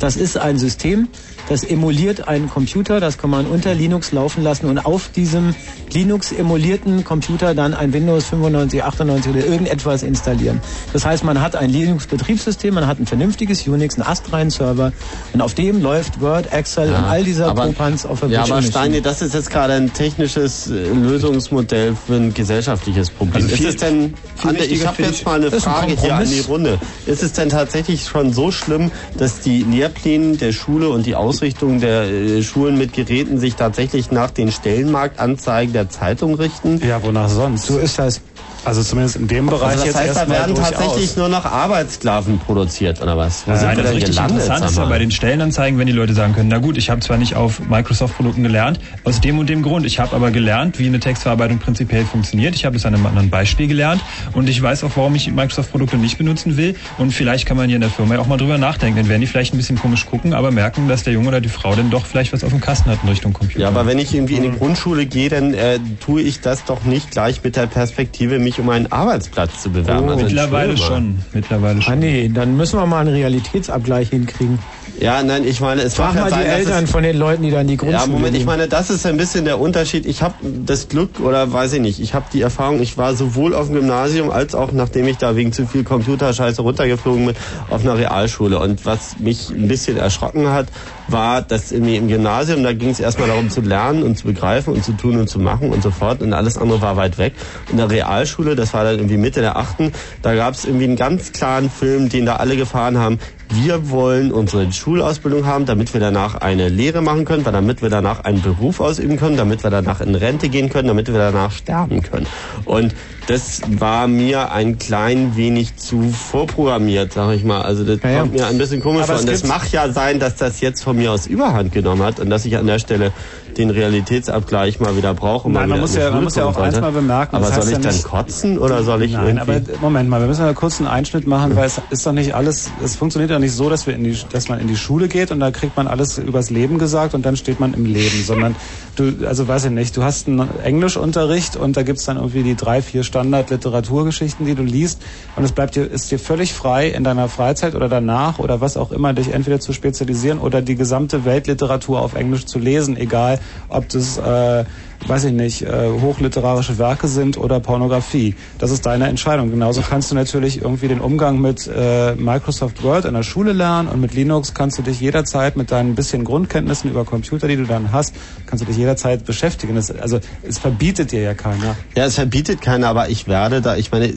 Das 0.00 0.16
ist 0.16 0.36
ein 0.36 0.58
System, 0.58 1.06
das 1.48 1.64
emuliert 1.64 2.28
einen 2.28 2.48
Computer, 2.48 3.00
das 3.00 3.18
kann 3.18 3.30
man 3.30 3.46
unter 3.46 3.74
Linux 3.74 4.12
laufen 4.12 4.42
lassen 4.42 4.66
und 4.66 4.78
auf 4.84 5.08
diesem 5.10 5.54
Linux 5.92 6.32
emulierten 6.32 7.04
Computer 7.04 7.54
dann 7.54 7.74
ein 7.74 7.92
Windows 7.92 8.26
95, 8.26 8.82
98 8.82 9.32
oder 9.32 9.44
irgendetwas 9.46 10.02
installieren. 10.02 10.60
Das 10.92 11.04
heißt, 11.04 11.24
man 11.24 11.40
hat 11.40 11.54
ein 11.56 11.70
Linux-Betriebssystem, 11.70 12.74
man 12.74 12.86
hat 12.86 12.98
ein 12.98 13.06
vernünftiges 13.06 13.66
Unix, 13.66 13.96
einen 13.96 14.06
astreinen 14.06 14.50
Server 14.50 14.92
und 15.32 15.40
auf 15.40 15.54
dem 15.54 15.82
läuft 15.82 16.20
Word, 16.20 16.52
Excel 16.52 16.88
und 16.88 17.04
all 17.04 17.24
dieser 17.24 17.48
aber, 17.48 17.66
Popanz 17.66 18.06
auf 18.06 18.20
der 18.20 18.28
Ja, 18.30 18.42
aber. 18.44 18.62
Steini, 18.62 19.00
das 19.02 19.22
ist 19.22 19.34
jetzt 19.34 19.50
gerade 19.50 19.74
ein 19.74 19.92
technisches 19.92 20.68
äh, 20.70 20.72
Lösungsmodell 20.88 21.94
für 22.06 22.14
ein 22.14 22.34
gesellschaftliches 22.34 23.10
Problem. 23.10 23.42
Also 23.44 23.56
viel- 23.56 23.66
ist 23.66 23.74
es 23.74 23.80
denn, 23.80 24.14
viel 24.36 24.50
Ande, 24.50 24.64
ich 24.64 24.86
habe 24.86 25.02
jetzt 25.02 25.24
mal 25.24 25.36
eine 25.36 25.46
ist 25.46 25.54
ein 25.54 25.60
Frage 25.60 25.96
hier 26.00 26.14
an 26.14 26.24
die. 26.28 26.40
Runde. 26.40 26.78
Ist 27.06 27.22
es 27.22 27.32
denn 27.32 27.48
tatsächlich 27.50 28.04
schon 28.04 28.32
so 28.32 28.50
schlimm, 28.50 28.90
dass 29.16 29.40
die 29.40 29.62
Lehrpläne 29.62 30.36
der 30.36 30.52
Schule 30.52 30.88
und 30.88 31.06
die 31.06 31.14
Ausrichtung 31.32 31.80
der 31.80 32.02
äh, 32.02 32.42
Schulen 32.42 32.76
mit 32.76 32.92
Geräten 32.92 33.38
sich 33.38 33.54
tatsächlich 33.54 34.10
nach 34.10 34.30
den 34.30 34.52
Stellenmarktanzeigen 34.52 35.72
der 35.72 35.88
Zeitung 35.88 36.34
richten? 36.34 36.78
Ja, 36.86 37.02
wonach 37.02 37.30
sonst? 37.30 37.66
So 37.66 37.78
ist 37.78 37.98
das. 37.98 38.20
Also 38.64 38.82
zumindest 38.82 39.16
in 39.16 39.26
dem 39.28 39.46
Bereich 39.46 39.72
Also 39.72 39.78
das 39.78 39.86
jetzt 39.86 39.96
heißt, 39.96 40.08
da 40.08 40.20
erstmal 40.20 40.38
werden 40.38 40.54
durchaus. 40.54 40.70
tatsächlich 40.72 41.16
nur 41.16 41.28
noch 41.28 41.44
Arbeitssklaven 41.44 42.38
produziert, 42.38 43.02
oder 43.02 43.16
was? 43.16 43.46
Wo 43.46 43.50
Nein, 43.50 43.60
sind 43.60 43.68
wir 43.70 43.76
das 43.76 43.84
denn 43.86 43.94
richtig 43.94 44.18
interessant 44.18 44.64
ist 44.64 44.76
ja 44.76 44.84
bei 44.84 44.98
den 44.98 45.10
Stellenanzeigen, 45.10 45.78
wenn 45.78 45.86
die 45.86 45.92
Leute 45.92 46.14
sagen 46.14 46.32
können, 46.34 46.48
na 46.48 46.58
gut, 46.58 46.76
ich 46.76 46.90
habe 46.90 47.00
zwar 47.00 47.18
nicht 47.18 47.34
auf 47.34 47.60
Microsoft-Produkten 47.60 48.42
gelernt, 48.42 48.78
aus 49.04 49.20
dem 49.20 49.38
und 49.38 49.48
dem 49.48 49.62
Grund, 49.62 49.84
ich 49.86 49.98
habe 49.98 50.14
aber 50.14 50.30
gelernt, 50.30 50.78
wie 50.78 50.86
eine 50.86 51.00
Textverarbeitung 51.00 51.58
prinzipiell 51.58 52.04
funktioniert. 52.04 52.54
Ich 52.54 52.64
habe 52.64 52.76
es 52.76 52.86
an 52.86 52.94
einem 52.94 53.06
anderen 53.06 53.30
Beispiel 53.30 53.66
gelernt 53.66 54.02
und 54.32 54.48
ich 54.48 54.62
weiß 54.62 54.84
auch, 54.84 54.90
warum 54.94 55.14
ich 55.14 55.30
Microsoft-Produkte 55.30 55.96
nicht 55.96 56.18
benutzen 56.18 56.56
will. 56.56 56.76
Und 56.98 57.12
vielleicht 57.12 57.46
kann 57.46 57.56
man 57.56 57.66
hier 57.66 57.76
in 57.76 57.82
der 57.82 57.90
Firma 57.90 58.14
ja 58.14 58.20
auch 58.20 58.26
mal 58.26 58.36
drüber 58.36 58.58
nachdenken. 58.58 58.98
Dann 58.98 59.08
werden 59.08 59.20
die 59.20 59.26
vielleicht 59.26 59.54
ein 59.54 59.56
bisschen 59.56 59.78
komisch 59.78 60.06
gucken, 60.06 60.34
aber 60.34 60.50
merken, 60.50 60.88
dass 60.88 61.02
der 61.02 61.12
Junge 61.12 61.28
oder 61.28 61.40
die 61.40 61.48
Frau 61.48 61.74
dann 61.74 61.90
doch 61.90 62.06
vielleicht 62.06 62.32
was 62.32 62.44
auf 62.44 62.50
dem 62.50 62.60
Kasten 62.60 62.90
hat 62.90 62.98
in 63.02 63.08
Richtung 63.08 63.32
Computer. 63.32 63.60
Ja, 63.62 63.68
aber 63.68 63.86
wenn 63.86 63.98
ich 63.98 64.14
irgendwie 64.14 64.36
in 64.36 64.42
die 64.42 64.52
Grundschule 64.52 65.06
gehe, 65.06 65.28
dann 65.28 65.54
äh, 65.54 65.78
tue 66.00 66.22
ich 66.22 66.40
das 66.40 66.64
doch 66.64 66.84
nicht 66.84 67.10
gleich 67.10 67.42
mit 67.42 67.56
der 67.56 67.66
Perspektive, 67.66 68.38
mich 68.38 68.51
um 68.60 68.68
einen 68.68 68.90
Arbeitsplatz 68.90 69.60
zu 69.62 69.70
bewerben. 69.70 70.08
Oh, 70.08 70.12
Also 70.12 70.24
mittlerweile 70.24 70.76
schon. 70.76 71.18
Mittlerweile 71.32 71.80
Ah 71.86 71.96
nee, 71.96 72.28
dann 72.28 72.56
müssen 72.56 72.78
wir 72.78 72.86
mal 72.86 73.00
einen 73.00 73.14
Realitätsabgleich 73.14 74.10
hinkriegen. 74.10 74.58
Ja, 75.00 75.22
nein, 75.22 75.44
ich 75.44 75.60
meine, 75.60 75.82
es 75.82 75.94
Frag 75.94 76.08
mag 76.08 76.16
ja 76.16 76.20
mal 76.22 76.26
die 76.30 76.34
sein, 76.36 76.46
Eltern 76.46 76.84
es- 76.84 76.90
von 76.90 77.02
den 77.02 77.16
Leuten, 77.16 77.42
die 77.42 77.50
dann 77.50 77.66
die 77.66 77.76
Grundschule 77.76 78.02
Ja, 78.02 78.06
Moment, 78.06 78.36
ich 78.36 78.44
meine, 78.44 78.68
das 78.68 78.90
ist 78.90 79.06
ein 79.06 79.16
bisschen 79.16 79.44
der 79.44 79.58
Unterschied. 79.58 80.06
Ich 80.06 80.22
habe 80.22 80.34
das 80.42 80.88
Glück 80.88 81.18
oder 81.20 81.52
weiß 81.52 81.72
ich 81.74 81.80
nicht, 81.80 82.00
ich 82.00 82.14
habe 82.14 82.26
die 82.32 82.40
Erfahrung, 82.42 82.80
ich 82.80 82.96
war 82.98 83.14
sowohl 83.14 83.54
auf 83.54 83.66
dem 83.66 83.76
Gymnasium 83.76 84.30
als 84.30 84.54
auch, 84.54 84.70
nachdem 84.72 85.06
ich 85.08 85.18
da 85.18 85.34
wegen 85.34 85.52
zu 85.52 85.66
viel 85.66 85.82
Computerscheiße 85.84 86.62
runtergeflogen 86.62 87.26
bin, 87.26 87.34
auf 87.68 87.82
einer 87.82 87.96
Realschule. 87.96 88.58
Und 88.58 88.84
was 88.86 89.18
mich 89.18 89.50
ein 89.50 89.66
bisschen 89.68 89.96
erschrocken 89.96 90.48
hat, 90.50 90.66
war, 91.08 91.42
dass 91.42 91.72
irgendwie 91.72 91.96
im 91.96 92.08
Gymnasium, 92.08 92.62
da 92.62 92.72
ging 92.72 92.90
es 92.90 93.00
erstmal 93.00 93.28
darum 93.28 93.50
zu 93.50 93.60
lernen 93.60 94.02
und 94.02 94.16
zu 94.16 94.26
begreifen 94.26 94.74
und 94.74 94.84
zu 94.84 94.92
tun 94.92 95.18
und 95.18 95.28
zu 95.28 95.38
machen 95.38 95.70
und 95.70 95.82
so 95.82 95.90
fort. 95.90 96.22
Und 96.22 96.32
alles 96.32 96.58
andere 96.58 96.80
war 96.80 96.96
weit 96.96 97.18
weg. 97.18 97.34
In 97.70 97.76
der 97.76 97.90
Realschule, 97.90 98.54
das 98.54 98.74
war 98.74 98.84
dann 98.84 98.96
irgendwie 98.96 99.16
Mitte 99.16 99.40
der 99.40 99.56
Achten, 99.56 99.92
da 100.22 100.34
gab 100.34 100.54
es 100.54 100.64
irgendwie 100.64 100.84
einen 100.84 100.96
ganz 100.96 101.32
klaren 101.32 101.70
Film, 101.70 102.08
den 102.08 102.26
da 102.26 102.36
alle 102.36 102.56
gefahren 102.56 102.98
haben. 102.98 103.18
Wir 103.54 103.90
wollen 103.90 104.32
unsere 104.32 104.72
Schulausbildung 104.72 105.44
haben, 105.44 105.66
damit 105.66 105.92
wir 105.92 106.00
danach 106.00 106.36
eine 106.36 106.70
Lehre 106.70 107.02
machen 107.02 107.26
können, 107.26 107.44
damit 107.44 107.82
wir 107.82 107.90
danach 107.90 108.24
einen 108.24 108.40
Beruf 108.40 108.80
ausüben 108.80 109.18
können, 109.18 109.36
damit 109.36 109.62
wir 109.62 109.70
danach 109.70 110.00
in 110.00 110.14
Rente 110.14 110.48
gehen 110.48 110.70
können, 110.70 110.88
damit 110.88 111.08
wir 111.08 111.18
danach 111.18 111.52
sterben 111.52 112.02
können. 112.02 112.26
Und 112.64 112.94
das 113.26 113.62
war 113.66 114.08
mir 114.08 114.50
ein 114.52 114.78
klein 114.78 115.36
wenig 115.36 115.76
zu 115.76 116.10
vorprogrammiert, 116.10 117.12
sag 117.12 117.34
ich 117.34 117.44
mal. 117.44 117.62
Also 117.62 117.84
das 117.84 118.00
kommt 118.00 118.32
mir 118.32 118.46
ein 118.46 118.58
bisschen 118.58 118.80
komisch 118.80 119.06
vor. 119.06 119.18
Und 119.18 119.28
es 119.28 119.42
gibt- 119.42 119.48
mag 119.52 119.70
ja 119.72 119.90
sein, 119.92 120.18
dass 120.18 120.36
das 120.36 120.60
jetzt 120.60 120.82
von 120.82 120.96
mir 120.96 121.12
aus 121.12 121.26
Überhand 121.26 121.72
genommen 121.72 122.02
hat 122.02 122.18
und 122.20 122.30
dass 122.30 122.44
ich 122.44 122.56
an 122.56 122.66
der 122.66 122.78
Stelle 122.78 123.12
den 123.58 123.70
Realitätsabgleich 123.70 124.80
mal 124.80 124.96
wieder 124.96 125.14
brauche. 125.14 125.50
Nein, 125.50 125.68
man 125.68 125.80
muss 125.80 125.94
ja, 125.94 126.10
man 126.10 126.24
muss 126.24 126.36
ja 126.36 126.46
auch 126.46 126.56
eins 126.56 126.80
mal 126.80 126.92
bemerken. 126.92 127.36
Aber 127.36 127.46
soll 127.46 127.64
ich 127.64 127.70
ja 127.70 127.78
dann 127.78 127.92
nicht, 127.92 128.04
kotzen 128.04 128.58
oder 128.58 128.82
soll 128.82 129.02
ich 129.02 129.12
Nein, 129.12 129.38
aber. 129.38 129.60
Moment 129.80 130.08
mal, 130.08 130.20
wir 130.20 130.26
müssen 130.26 130.42
mal 130.42 130.54
kurz 130.54 130.80
einen 130.80 130.88
Einschnitt 130.88 131.26
machen, 131.26 131.56
weil 131.56 131.66
es 131.66 131.80
ist 131.90 132.06
doch 132.06 132.12
nicht 132.12 132.34
alles, 132.34 132.70
es 132.82 132.96
funktioniert 132.96 133.30
doch 133.30 133.38
nicht 133.38 133.52
so, 133.52 133.68
dass 133.68 133.86
wir 133.86 133.94
in 133.94 134.04
die, 134.04 134.16
dass 134.30 134.48
man 134.48 134.60
in 134.60 134.68
die 134.68 134.76
Schule 134.76 135.08
geht 135.08 135.30
und 135.30 135.40
da 135.40 135.50
kriegt 135.50 135.76
man 135.76 135.86
alles 135.86 136.18
übers 136.18 136.50
Leben 136.50 136.78
gesagt 136.78 137.14
und 137.14 137.26
dann 137.26 137.36
steht 137.36 137.60
man 137.60 137.74
im 137.74 137.84
Leben, 137.84 138.22
sondern 138.24 138.56
du, 138.96 139.26
also 139.26 139.46
weiß 139.48 139.66
ich 139.66 139.70
nicht, 139.70 139.96
du 139.96 140.02
hast 140.02 140.28
einen 140.28 140.48
Englischunterricht 140.62 141.56
und 141.56 141.76
da 141.76 141.82
gibt's 141.82 142.04
dann 142.04 142.16
irgendwie 142.16 142.42
die 142.42 142.56
drei, 142.56 142.82
vier 142.82 143.02
Standard-Literaturgeschichten, 143.02 144.46
die 144.46 144.54
du 144.54 144.62
liest 144.62 145.02
und 145.36 145.44
es 145.44 145.52
bleibt 145.52 145.76
dir, 145.76 145.84
ist 145.84 146.10
dir 146.10 146.18
völlig 146.18 146.52
frei 146.52 146.88
in 146.88 147.04
deiner 147.04 147.28
Freizeit 147.28 147.74
oder 147.74 147.88
danach 147.88 148.38
oder 148.38 148.60
was 148.60 148.76
auch 148.76 148.92
immer, 148.92 149.12
dich 149.12 149.32
entweder 149.32 149.60
zu 149.60 149.72
spezialisieren 149.72 150.38
oder 150.38 150.62
die 150.62 150.76
gesamte 150.76 151.24
Weltliteratur 151.24 152.00
auf 152.00 152.14
Englisch 152.14 152.46
zu 152.46 152.58
lesen, 152.58 152.96
egal 152.96 153.40
ob 153.68 153.88
das 153.88 154.18
äh, 154.18 154.64
weiß 155.08 155.24
ich 155.24 155.32
nicht, 155.32 155.62
äh, 155.62 155.88
hochliterarische 156.00 156.78
Werke 156.78 157.08
sind 157.08 157.36
oder 157.36 157.60
Pornografie. 157.60 158.34
Das 158.58 158.70
ist 158.70 158.86
deine 158.86 159.08
Entscheidung. 159.08 159.50
Genauso 159.50 159.82
kannst 159.82 160.10
du 160.10 160.14
natürlich 160.14 160.62
irgendwie 160.62 160.88
den 160.88 161.00
Umgang 161.00 161.40
mit 161.40 161.66
äh, 161.66 162.14
Microsoft 162.14 162.82
Word 162.82 163.04
in 163.04 163.14
der 163.14 163.22
Schule 163.22 163.52
lernen 163.52 163.88
und 163.88 164.00
mit 164.00 164.14
Linux 164.14 164.54
kannst 164.54 164.78
du 164.78 164.82
dich 164.82 165.00
jederzeit 165.00 165.56
mit 165.56 165.70
deinen 165.70 165.94
bisschen 165.94 166.24
Grundkenntnissen 166.24 166.90
über 166.90 167.04
Computer, 167.04 167.48
die 167.48 167.56
du 167.56 167.64
dann 167.64 167.92
hast, 167.92 168.14
kannst 168.46 168.62
du 168.62 168.66
dich 168.66 168.76
jederzeit 168.76 169.24
beschäftigen. 169.24 169.74
Das, 169.74 169.90
also 169.90 170.20
es 170.42 170.58
verbietet 170.58 171.12
dir 171.12 171.22
ja 171.22 171.34
keiner. 171.34 171.76
Ja, 171.96 172.04
es 172.04 172.14
verbietet 172.14 172.60
keiner, 172.60 172.88
aber 172.88 173.08
ich 173.08 173.26
werde 173.28 173.60
da, 173.60 173.76
ich 173.76 173.90
meine, 173.92 174.12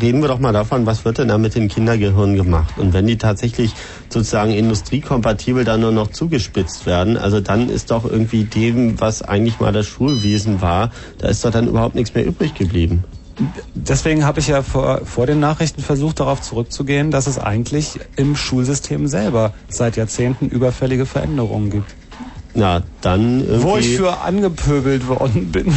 reden 0.00 0.20
wir 0.20 0.28
doch 0.28 0.38
mal 0.38 0.52
davon, 0.52 0.86
was 0.86 1.04
wird 1.04 1.18
denn 1.18 1.28
da 1.28 1.38
mit 1.38 1.54
den 1.54 1.68
Kindergehirnen 1.68 2.36
gemacht? 2.36 2.74
Und 2.78 2.92
wenn 2.92 3.06
die 3.06 3.18
tatsächlich 3.18 3.72
sozusagen 4.08 4.52
industriekompatibel 4.52 5.64
dann 5.64 5.80
nur 5.80 5.92
noch 5.92 6.08
zugespitzt 6.08 6.86
werden, 6.86 7.16
also 7.16 7.40
dann 7.40 7.68
ist 7.68 7.90
doch 7.90 8.04
irgendwie 8.04 8.44
dem, 8.44 9.00
was 9.00 9.22
eigentlich 9.22 9.60
mal 9.60 9.72
das 9.72 9.86
Schulwesen 10.24 10.60
war, 10.62 10.90
da 11.18 11.28
ist 11.28 11.44
doch 11.44 11.50
dann 11.50 11.68
überhaupt 11.68 11.94
nichts 11.94 12.14
mehr 12.14 12.24
übrig 12.24 12.54
geblieben. 12.54 13.04
Deswegen 13.74 14.24
habe 14.24 14.40
ich 14.40 14.46
ja 14.46 14.62
vor, 14.62 15.04
vor 15.04 15.26
den 15.26 15.40
Nachrichten 15.40 15.82
versucht, 15.82 16.20
darauf 16.20 16.40
zurückzugehen, 16.40 17.10
dass 17.10 17.26
es 17.26 17.38
eigentlich 17.38 17.98
im 18.16 18.36
Schulsystem 18.36 19.08
selber 19.08 19.52
seit 19.68 19.96
Jahrzehnten 19.96 20.48
überfällige 20.48 21.04
Veränderungen 21.04 21.70
gibt. 21.70 21.94
Na, 22.56 22.82
dann 23.00 23.40
irgendwie... 23.40 23.62
Wo 23.62 23.76
ich 23.76 23.96
für 23.96 24.20
angepöbelt 24.20 25.08
worden 25.08 25.50
bin. 25.50 25.66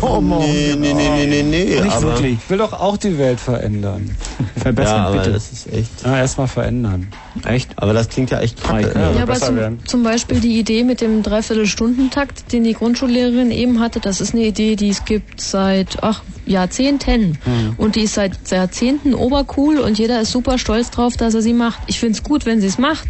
Oh, 0.00 0.20
nee, 0.20 0.74
nee, 0.78 0.92
nee, 0.92 1.08
nee, 1.08 1.26
nee, 1.26 1.42
nee. 1.42 1.80
Nicht 1.80 1.96
aber, 1.96 2.12
wirklich. 2.12 2.34
Ich 2.34 2.50
will 2.50 2.58
doch 2.58 2.72
auch 2.72 2.96
die 2.96 3.18
Welt 3.18 3.40
verändern. 3.40 4.16
ja, 4.64 4.96
aber 5.06 5.18
das 5.18 5.52
ist 5.52 5.72
echt... 5.72 5.90
Ja, 6.04 6.18
erstmal 6.18 6.46
verändern. 6.46 7.08
Echt? 7.44 7.70
Aber 7.76 7.92
das 7.92 8.08
klingt 8.08 8.30
ja 8.30 8.40
echt 8.40 8.62
kacke. 8.62 8.92
Ja, 8.94 9.22
aber 9.22 9.34
zum, 9.34 9.84
zum 9.86 10.02
Beispiel 10.02 10.40
die 10.40 10.58
Idee 10.58 10.84
mit 10.84 11.00
dem 11.00 11.22
Dreiviertelstundentakt, 11.22 12.52
den 12.52 12.64
die 12.64 12.74
Grundschullehrerin 12.74 13.50
eben 13.50 13.80
hatte, 13.80 14.00
das 14.00 14.20
ist 14.20 14.34
eine 14.34 14.44
Idee, 14.46 14.76
die 14.76 14.90
es 14.90 15.04
gibt 15.04 15.40
seit 15.40 16.02
ach, 16.02 16.22
Jahrzehnten. 16.46 17.38
Hm. 17.44 17.74
Und 17.76 17.96
die 17.96 18.02
ist 18.02 18.14
seit 18.14 18.32
Jahrzehnten 18.50 19.14
obercool 19.14 19.78
und 19.78 19.98
jeder 19.98 20.20
ist 20.20 20.32
super 20.32 20.58
stolz 20.58 20.90
drauf, 20.90 21.16
dass 21.16 21.34
er 21.34 21.42
sie 21.42 21.52
macht. 21.52 21.80
Ich 21.86 21.98
finde 22.00 22.14
es 22.14 22.22
gut, 22.22 22.46
wenn 22.46 22.60
sie 22.60 22.66
es 22.66 22.78
macht. 22.78 23.08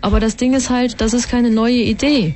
Aber 0.00 0.20
das 0.20 0.36
Ding 0.36 0.54
ist 0.54 0.70
halt, 0.70 1.00
das 1.00 1.12
ist 1.14 1.28
keine 1.28 1.50
neue 1.50 1.82
Idee. 1.82 2.34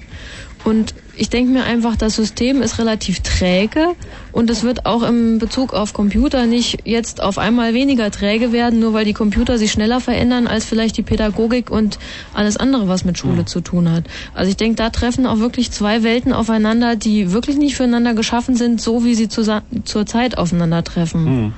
Und 0.65 0.95
ich 1.17 1.29
denke 1.29 1.53
mir 1.53 1.65
einfach, 1.65 1.97
das 1.97 2.15
System 2.17 2.63
ist 2.63 2.79
relativ 2.79 3.21
träge 3.21 3.95
und 4.31 4.49
es 4.49 4.63
wird 4.63 4.87
auch 4.87 5.03
im 5.03 5.39
Bezug 5.39 5.75
auf 5.75 5.93
Computer 5.93 6.47
nicht 6.47 6.87
jetzt 6.87 7.23
auf 7.23 7.37
einmal 7.37 7.75
weniger 7.75 8.11
träge 8.11 8.53
werden, 8.53 8.79
nur 8.81 8.95
weil 8.95 9.05
die 9.05 9.13
Computer 9.13 9.59
sich 9.59 9.73
schneller 9.73 10.01
verändern 10.01 10.47
als 10.47 10.65
vielleicht 10.65 10.97
die 10.97 11.03
Pädagogik 11.03 11.71
und 11.71 11.99
alles 12.33 12.57
andere, 12.57 12.89
was 12.89 13.05
mit 13.05 13.19
Schule 13.19 13.45
zu 13.45 13.61
tun 13.61 13.91
hat. 13.91 14.05
Also 14.35 14.51
ich 14.51 14.57
denke, 14.57 14.77
da 14.77 14.91
treffen 14.91 15.27
auch 15.27 15.41
wirklich 15.41 15.71
zwei 15.71 16.03
Welten 16.03 16.33
aufeinander, 16.33 16.97
die 16.97 17.33
wirklich 17.33 17.57
nicht 17.57 17.77
füreinander 17.77 18.15
geschaffen 18.15 18.57
sind, 18.57 18.81
so 18.81 19.05
wie 19.05 19.15
sie 19.15 19.29
zurzeit 19.29 20.39
aufeinandertreffen. 20.39 21.53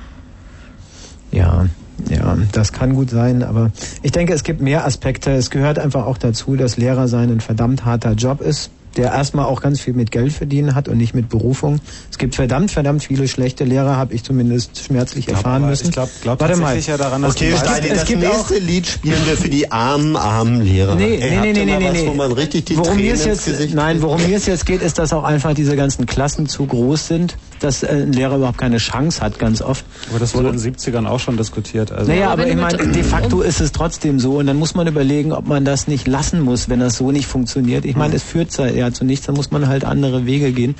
Ja, 1.31 1.67
ja, 2.09 2.37
das 2.51 2.71
kann 2.73 2.95
gut 2.95 3.09
sein, 3.09 3.43
aber 3.43 3.71
ich 4.03 4.11
denke, 4.11 4.33
es 4.33 4.43
gibt 4.43 4.61
mehr 4.61 4.85
Aspekte. 4.85 5.31
Es 5.31 5.49
gehört 5.49 5.79
einfach 5.79 6.05
auch 6.05 6.17
dazu, 6.17 6.55
dass 6.55 6.77
Lehrer 6.77 7.07
sein 7.07 7.29
ein 7.31 7.39
verdammt 7.41 7.85
harter 7.85 8.11
Job 8.13 8.41
ist. 8.41 8.69
der 8.97 9.11
erstmal 9.11 9.43
auch 9.43 9.59
ganz 9.61 9.81
viel 9.81 9.93
mit 9.93 10.09
Geld 10.09 10.31
verdienen 10.31 10.73
hat 10.73 10.87
und 10.87 10.95
nicht 10.97 11.13
mit 11.13 11.27
Berufung. 11.27 11.81
Es 12.09 12.17
gibt 12.17 12.33
verdammt, 12.33 12.71
verdammt 12.71 13.03
viele 13.03 13.27
schlechte 13.27 13.65
Lehrer, 13.65 13.97
habe 13.97 14.13
ich 14.13 14.23
zumindest 14.23 14.85
schmerzlich 14.85 15.25
glaub 15.25 15.39
erfahren 15.39 15.63
aber- 15.63 15.71
müssen. 15.71 15.87
ich 15.87 15.91
glaub- 15.91 16.09
glaub 16.21 16.39
Warte 16.39 16.55
mal. 16.55 16.79
ja 16.79 16.95
daran, 16.95 17.21
dass 17.21 17.35
Okay, 17.35 17.51
Steini, 17.57 17.87
es 17.89 17.99
das 17.99 18.07
gibt 18.07 18.25
auch- 18.25 18.37
nächste 18.49 18.59
Lied 18.59 18.87
spielen 18.87 19.19
wir 19.25 19.35
für 19.35 19.49
die 19.49 19.69
armen, 19.69 20.15
armen 20.15 20.61
Lehrer. 20.61 20.95
Nee, 20.95 21.17
Ey, 21.17 21.29
nee, 21.29 21.51
nee, 21.51 21.65
nee, 21.65 21.77
nee, 21.77 21.85
was, 21.87 21.91
nee. 21.93 22.07
wo 22.07 22.13
man 22.13 22.31
richtig 22.31 22.63
die 22.67 22.77
worum 22.77 22.93
Tränen 22.97 23.17
jetzt, 23.25 23.43
Gesicht 23.45 23.73
Nein, 23.75 24.01
worum 24.01 24.25
mir 24.25 24.37
es 24.37 24.45
jetzt 24.45 24.65
geht, 24.65 24.81
ist, 24.81 24.97
dass 24.97 25.11
auch 25.11 25.25
einfach 25.25 25.53
diese 25.53 25.75
ganzen 25.75 26.05
Klassen 26.05 26.47
zu 26.47 26.65
groß 26.65 27.05
sind, 27.09 27.35
dass 27.65 27.83
äh, 27.83 27.87
ein 27.87 28.13
Lehrer 28.13 28.37
überhaupt 28.37 28.57
keine 28.57 28.77
Chance 28.77 29.21
hat, 29.21 29.39
ganz 29.39 29.61
oft. 29.61 29.83
Aber 30.09 30.19
das 30.19 30.35
wurde 30.35 30.49
in 30.49 30.57
den 30.57 30.75
70ern 30.75 31.07
auch 31.07 31.19
schon 31.19 31.35
diskutiert. 31.37 31.91
Also 31.91 32.11
Naja, 32.11 32.29
aber 32.29 32.47
ich 32.47 32.55
meine, 32.55 32.87
de 32.87 33.03
facto 33.03 33.41
ist 33.41 33.59
es 33.59 33.71
trotzdem 33.71 34.19
so 34.19 34.37
und 34.37 34.47
dann 34.47 34.57
muss 34.57 34.75
man 34.75 34.87
überlegen, 34.87 35.33
ob 35.33 35.47
man 35.47 35.65
das 35.65 35.87
nicht 35.87 36.07
lassen 36.07 36.41
muss, 36.41 36.69
wenn 36.69 36.79
das 36.79 36.97
so 36.97 37.11
nicht 37.11 37.27
funktioniert. 37.27 37.85
Ich 37.85 37.95
meine, 37.95 38.15
es 38.15 38.23
führt 38.23 38.55
ja 38.57 38.67
eher 38.67 38.93
zu 38.93 39.03
nichts, 39.03 39.25
dann 39.25 39.35
muss 39.35 39.51
man 39.51 39.67
halt 39.67 39.83
andere 39.83 40.25
Wege 40.25 40.51
gehen. 40.51 40.75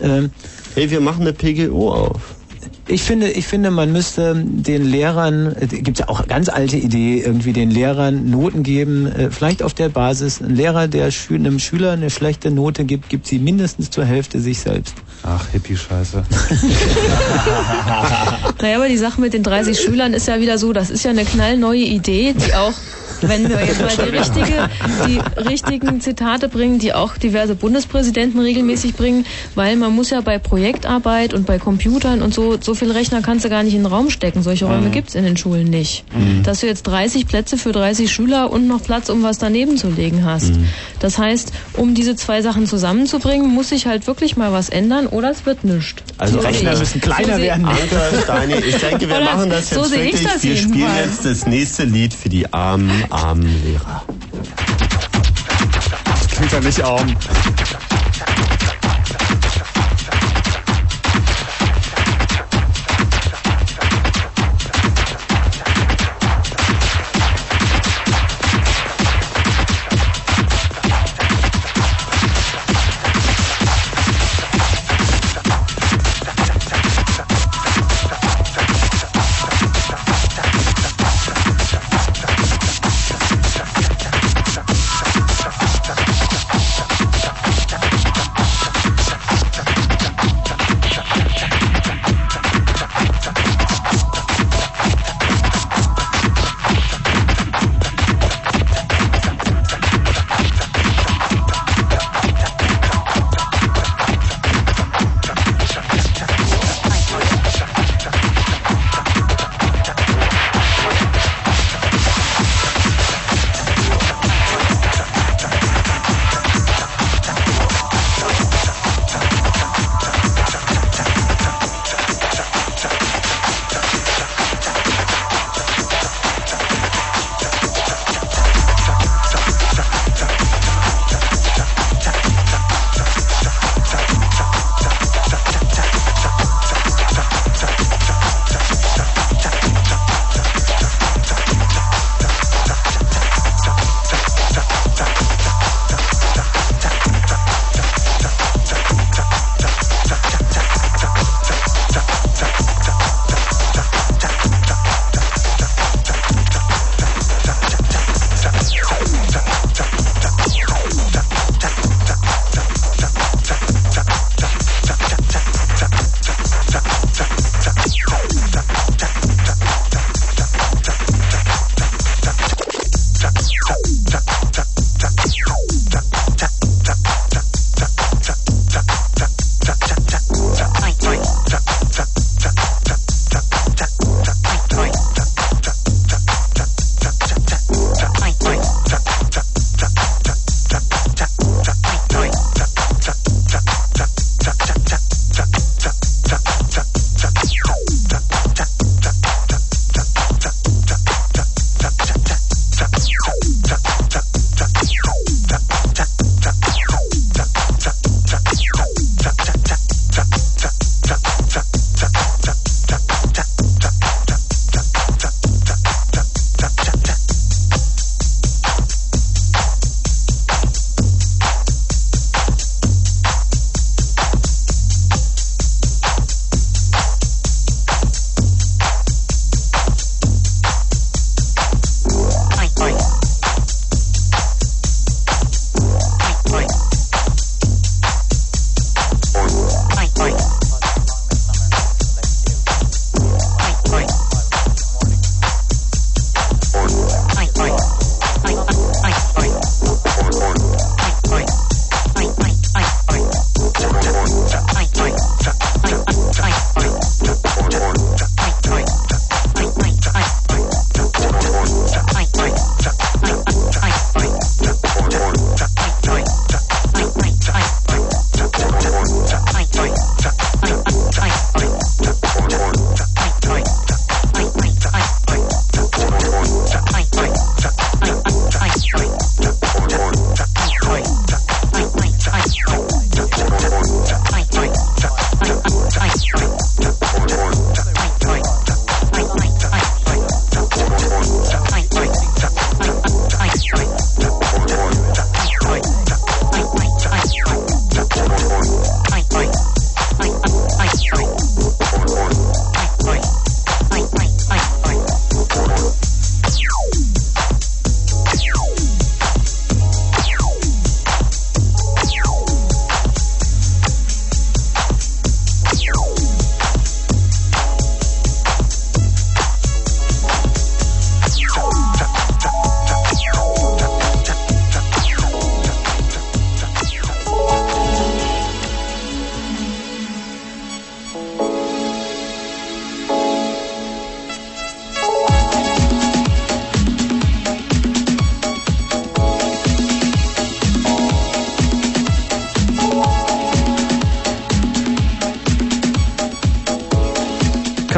Ähm, 0.00 0.30
hey, 0.74 0.90
wir 0.90 1.00
machen 1.00 1.22
eine 1.22 1.32
PGO 1.32 1.92
auf. 1.92 2.37
Ich 2.86 3.02
finde, 3.02 3.30
ich 3.30 3.46
finde, 3.46 3.70
man 3.70 3.92
müsste 3.92 4.34
den 4.34 4.84
Lehrern, 4.84 5.54
äh, 5.60 5.66
gibt 5.66 5.98
ja 5.98 6.08
auch 6.08 6.26
ganz 6.26 6.48
alte 6.48 6.76
Idee, 6.76 7.20
irgendwie 7.20 7.52
den 7.52 7.70
Lehrern 7.70 8.30
Noten 8.30 8.62
geben, 8.62 9.06
äh, 9.06 9.30
vielleicht 9.30 9.62
auf 9.62 9.74
der 9.74 9.88
Basis. 9.88 10.40
Ein 10.40 10.54
Lehrer, 10.56 10.88
der 10.88 11.10
Schü 11.10 11.34
einem 11.34 11.58
Schüler 11.58 11.92
eine 11.92 12.10
schlechte 12.10 12.50
Note 12.50 12.84
gibt, 12.84 13.08
gibt 13.08 13.26
sie 13.26 13.38
mindestens 13.38 13.90
zur 13.90 14.04
Hälfte 14.04 14.40
sich 14.40 14.60
selbst. 14.60 14.94
Ach, 15.22 15.44
Hippie-Scheiße. 15.52 16.24
Naja, 18.60 18.76
aber 18.76 18.88
die 18.88 18.96
Sache 18.96 19.20
mit 19.20 19.34
den 19.34 19.42
30 19.42 19.78
Schülern 19.78 20.14
ist 20.14 20.26
ja 20.26 20.40
wieder 20.40 20.58
so, 20.58 20.72
das 20.72 20.90
ist 20.90 21.04
ja 21.04 21.10
eine 21.10 21.24
knallneue 21.24 21.84
Idee, 21.84 22.34
die 22.34 22.54
auch, 22.54 22.72
wenn 23.22 23.48
wir 23.48 23.64
jetzt 23.64 23.80
mal 23.80 24.06
die, 24.06 24.16
richtige, 24.16 24.68
die 25.06 25.42
richtigen 25.48 26.00
Zitate 26.00 26.48
bringen, 26.48 26.78
die 26.78 26.92
auch 26.94 27.16
diverse 27.16 27.54
Bundespräsidenten 27.54 28.40
regelmäßig 28.40 28.94
bringen, 28.94 29.26
weil 29.54 29.76
man 29.76 29.94
muss 29.94 30.10
ja 30.10 30.20
bei 30.20 30.38
Projektarbeit 30.38 31.34
und 31.34 31.46
bei 31.46 31.58
Computern 31.58 32.22
und 32.22 32.34
so, 32.34 32.58
so 32.60 32.74
viel 32.74 32.90
Rechner 32.90 33.22
kannst 33.22 33.44
du 33.44 33.48
gar 33.48 33.62
nicht 33.62 33.74
in 33.74 33.82
den 33.82 33.86
Raum 33.92 34.10
stecken. 34.10 34.42
Solche 34.42 34.66
Räume 34.66 34.88
Mhm. 34.88 34.92
gibt's 34.92 35.14
in 35.14 35.24
den 35.24 35.36
Schulen 35.36 35.68
nicht. 35.68 36.04
Mhm. 36.14 36.42
Dass 36.42 36.60
du 36.60 36.66
jetzt 36.66 36.82
30 36.84 37.26
Plätze 37.26 37.56
für 37.58 37.72
30 37.72 38.10
Schüler 38.12 38.50
und 38.50 38.66
noch 38.66 38.82
Platz, 38.82 39.08
um 39.08 39.22
was 39.22 39.38
daneben 39.38 39.76
zu 39.76 39.88
legen 39.88 40.24
hast. 40.24 40.52
Das 41.00 41.18
heißt, 41.18 41.52
um 41.74 41.94
diese 41.94 42.16
zwei 42.16 42.42
Sachen 42.42 42.66
zusammenzubringen, 42.66 43.48
muss 43.52 43.70
sich 43.70 43.86
halt 43.86 44.06
wirklich 44.06 44.36
mal 44.36 44.52
was 44.52 44.68
ändern 44.68 45.06
oder 45.06 45.30
es 45.30 45.46
wird 45.46 45.64
nichts. 45.64 46.02
Also 46.18 46.40
So 46.40 46.46
Rechner 46.46 46.76
müssen 46.76 47.00
kleiner 47.00 47.36
So 47.36 47.42
werden. 47.42 47.64
Anker, 47.64 48.22
Steini, 48.22 48.54
ich 48.54 48.76
denke, 48.76 49.08
wir 49.08 49.16
Oder 49.16 49.24
machen 49.24 49.50
das 49.50 49.70
so 49.70 49.80
jetzt 49.80 49.90
sehe 49.90 50.04
ich 50.04 50.12
wirklich. 50.14 50.32
das 50.32 50.42
wir 50.42 50.56
spielen 50.56 50.90
jetzt 51.04 51.24
das 51.24 51.46
nächste 51.46 51.84
Lied 51.84 52.14
für 52.14 52.28
die 52.28 52.52
armen, 52.52 52.90
armen 53.10 53.64
Lehrer. 53.64 54.02
Das 56.04 56.28
klingt 56.28 56.52
ja 56.52 56.60
nicht 56.60 56.82
arm. 56.82 57.16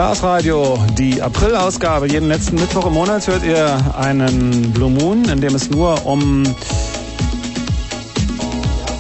Chaos 0.01 0.23
Radio, 0.23 0.79
die 0.97 1.21
April-Ausgabe. 1.21 2.11
Jeden 2.11 2.27
letzten 2.27 2.55
Mittwoch 2.55 2.87
im 2.87 2.95
Monat 2.95 3.27
hört 3.27 3.45
ihr 3.45 3.77
einen 3.99 4.73
Blue 4.73 4.89
Moon, 4.89 5.27
in 5.27 5.43
dem 5.43 5.55
es 5.55 5.69
nur 5.69 6.07
um 6.07 6.43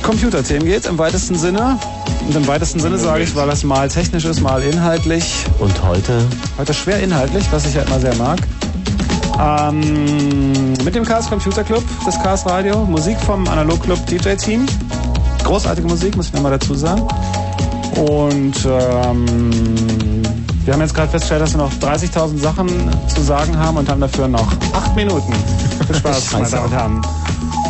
Computerthemen 0.02 0.66
geht, 0.66 0.84
im 0.84 0.98
weitesten 0.98 1.36
Sinne. 1.36 1.78
Und 2.28 2.36
im 2.36 2.46
weitesten 2.46 2.80
Sinne 2.80 2.98
sage 2.98 3.22
ich, 3.22 3.34
weil 3.34 3.46
das 3.46 3.64
mal 3.64 3.88
technisch 3.88 4.26
ist, 4.26 4.42
mal 4.42 4.62
inhaltlich. 4.62 5.46
Und 5.58 5.72
heute? 5.82 6.22
Heute 6.58 6.74
schwer 6.74 7.00
inhaltlich, 7.00 7.46
was 7.50 7.64
ich 7.64 7.72
ja 7.72 7.80
immer 7.80 7.98
sehr 7.98 8.14
mag. 8.16 8.38
Ähm, 9.40 10.74
mit 10.84 10.94
dem 10.94 11.06
Chaos 11.06 11.30
Computer 11.30 11.64
Club 11.64 11.82
des 12.06 12.14
Chaos 12.22 12.44
Radio, 12.44 12.84
Musik 12.84 13.18
vom 13.20 13.48
Analog 13.48 13.82
Club 13.82 14.04
DJ 14.04 14.34
Team. 14.34 14.66
Großartige 15.44 15.88
Musik, 15.88 16.14
muss 16.14 16.26
ich 16.26 16.34
nochmal 16.34 16.52
dazu 16.52 16.74
sagen. 16.74 17.08
Und 17.96 18.54
ähm, 18.66 20.09
wir 20.64 20.74
haben 20.74 20.80
jetzt 20.80 20.94
gerade 20.94 21.08
festgestellt, 21.10 21.42
dass 21.42 21.52
wir 21.54 21.58
noch 21.58 21.72
30.000 21.72 22.38
Sachen 22.38 22.68
zu 23.08 23.22
sagen 23.22 23.56
haben 23.58 23.76
und 23.78 23.88
haben 23.88 24.00
dafür 24.00 24.28
noch 24.28 24.46
8 24.72 24.94
Minuten. 24.96 25.32
Viel 25.86 25.96
Spaß, 25.96 26.32
meine. 26.32 26.48
Damen 26.48 26.64
und 26.66 26.72
Herren. 26.72 27.02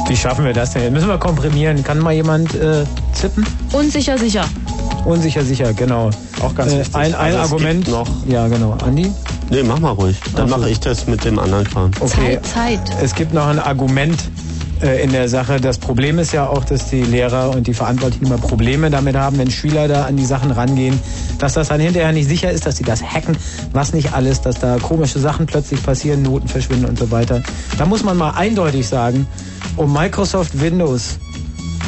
Wie 0.09 0.17
schaffen 0.17 0.45
wir 0.45 0.53
das 0.53 0.73
denn? 0.73 0.93
Müssen 0.93 1.09
wir 1.09 1.19
komprimieren. 1.19 1.83
Kann 1.85 1.99
mal 2.01 2.13
jemand 2.13 2.53
äh, 2.57 2.85
zippen? 3.13 3.47
Unsicher, 3.73 4.19
sicher. 4.19 4.45
Unsicher, 5.05 5.45
sicher, 5.45 5.73
genau. 5.73 6.11
Auch 6.43 6.55
ganz 6.55 6.73
äh, 6.73 6.81
wichtig. 6.81 6.97
Ein, 6.97 7.15
ein 7.15 7.35
Also 7.37 7.39
Argument. 7.55 7.89
noch- 7.89 8.09
Ja, 8.27 8.49
genau. 8.49 8.77
Andi? 8.85 9.11
Nee, 9.51 9.63
mach 9.63 9.79
mal 9.79 9.91
ruhig. 9.93 10.17
Dann 10.35 10.47
Ach 10.47 10.49
so. 10.51 10.57
mache 10.59 10.71
ich 10.71 10.81
das 10.81 11.07
mit 11.07 11.25
dem 11.25 11.39
anderen 11.39 11.65
Kram. 11.65 11.91
Okay. 12.01 12.39
Zeit. 12.43 12.81
Es 13.03 13.15
gibt 13.15 13.33
noch 13.35 13.47
ein 13.47 13.59
Argument 13.61 14.19
äh, 14.83 15.03
in 15.03 15.13
der 15.13 15.29
Sache. 15.29 15.61
Das 15.61 15.79
Problem 15.79 16.19
ist 16.19 16.33
ja 16.33 16.47
auch, 16.49 16.65
dass 16.65 16.91
die 16.91 17.03
Lehrer 17.03 17.51
und 17.51 17.67
die 17.69 17.75
Verantwortlichen 17.75 18.27
immer 18.27 18.39
Probleme 18.39 18.91
damit 18.91 19.17
haben, 19.17 19.39
wenn 19.39 19.51
Schüler 19.51 19.87
da 19.89 20.05
an 20.07 20.17
die 20.17 20.25
Sachen 20.27 20.51
rangehen, 20.51 20.99
dass 21.41 21.55
das 21.55 21.69
dann 21.69 21.81
hinterher 21.81 22.13
nicht 22.13 22.29
sicher 22.29 22.51
ist, 22.51 22.67
dass 22.67 22.77
sie 22.77 22.85
das 22.85 23.03
hacken, 23.03 23.37
was 23.73 23.93
nicht 23.93 24.13
alles, 24.13 24.41
dass 24.41 24.59
da 24.59 24.79
komische 24.79 25.19
Sachen 25.19 25.47
plötzlich 25.47 25.83
passieren, 25.83 26.23
Noten 26.23 26.49
verschwinden 26.49 26.85
und 26.85 26.99
so 26.99 27.11
weiter. 27.11 27.43
Da 27.79 27.87
muss 27.87 28.05
man 28.05 28.17
mal 28.17 28.31
eindeutig 28.31 28.87
sagen, 28.87 29.27
um 29.77 29.93
Microsoft 29.93 30.61
Windows 30.61 31.19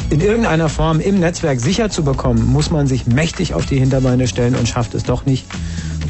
in 0.09 0.21
irgendeiner 0.21 0.69
Form 0.69 0.99
im 0.99 1.19
Netzwerk 1.19 1.59
sicher 1.59 1.89
zu 1.89 2.03
bekommen, 2.03 2.45
muss 2.51 2.69
man 2.69 2.87
sich 2.87 3.07
mächtig 3.07 3.53
auf 3.53 3.65
die 3.65 3.79
Hinterbeine 3.79 4.27
stellen 4.27 4.55
und 4.55 4.67
schafft 4.67 4.93
es 4.93 5.03
doch 5.03 5.25
nicht. 5.25 5.45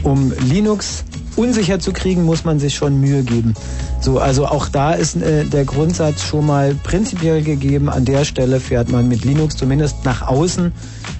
Um 0.04 0.34
Linux 0.50 1.06
unsicher 1.36 1.80
zu 1.80 1.94
kriegen, 1.94 2.24
muss 2.24 2.44
man 2.44 2.60
sich 2.60 2.76
schon 2.76 3.00
Mühe 3.00 3.24
geben. 3.24 3.54
So, 4.02 4.20
also 4.20 4.46
auch 4.46 4.68
da 4.68 4.94
ist 4.94 5.16
äh, 5.16 5.46
der 5.46 5.66
Grundsatz 5.66 6.24
schon 6.24 6.46
mal 6.46 6.76
prinzipiell 6.76 7.42
gegeben. 7.42 7.90
An 7.90 8.06
der 8.06 8.26
Stelle 8.26 8.60
fährt 8.60 8.92
man 8.92 9.08
mit 9.08 9.24
Linux 9.24 9.56
zumindest 9.56 10.04
nach 10.04 10.28
außen 10.28 10.74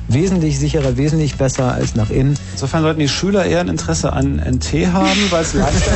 wesentlich 0.08 0.60
sicherer, 0.60 0.98
wesentlich 0.98 1.36
besser 1.36 1.74
als 1.74 1.96
nach 1.96 2.10
innen. 2.10 2.38
Insofern 2.54 2.82
sollten 2.84 3.00
die 3.00 3.08
Schüler 3.10 3.46
eher 3.46 3.62
ein 3.62 3.70
Interesse 3.70 4.14
an 4.14 4.36
NT 4.38 4.88
haben, 4.94 5.20
weil 5.30 5.42
es 5.44 5.54
leichter 5.54 5.92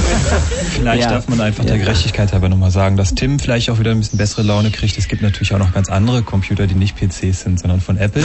Vielleicht 0.73 1.03
Ja. 1.03 1.09
darf 1.11 1.27
man 1.27 1.41
einfach 1.41 1.65
der 1.65 1.77
Gerechtigkeit 1.77 2.31
halber 2.33 2.49
nochmal 2.49 2.71
sagen, 2.71 2.97
dass 2.97 3.13
Tim 3.15 3.39
vielleicht 3.39 3.69
auch 3.69 3.79
wieder 3.79 3.91
ein 3.91 3.99
bisschen 3.99 4.17
bessere 4.17 4.43
Laune 4.43 4.71
kriegt. 4.71 4.97
Es 4.97 5.07
gibt 5.07 5.21
natürlich 5.21 5.53
auch 5.53 5.59
noch 5.59 5.73
ganz 5.73 5.89
andere 5.89 6.23
Computer, 6.23 6.67
die 6.67 6.75
nicht 6.75 6.95
PCs 6.95 7.41
sind, 7.41 7.59
sondern 7.59 7.81
von 7.81 7.97
Apple. 7.97 8.23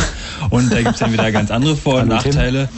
Und 0.51 0.73
da 0.73 0.79
gibt 0.79 0.95
es 0.95 1.01
dann 1.01 1.13
wieder 1.13 1.31
ganz 1.33 1.51
andere 1.51 1.77
Vor- 1.77 2.03
und 2.03 2.11
Hallo, 2.13 2.23
Tim. 2.23 2.69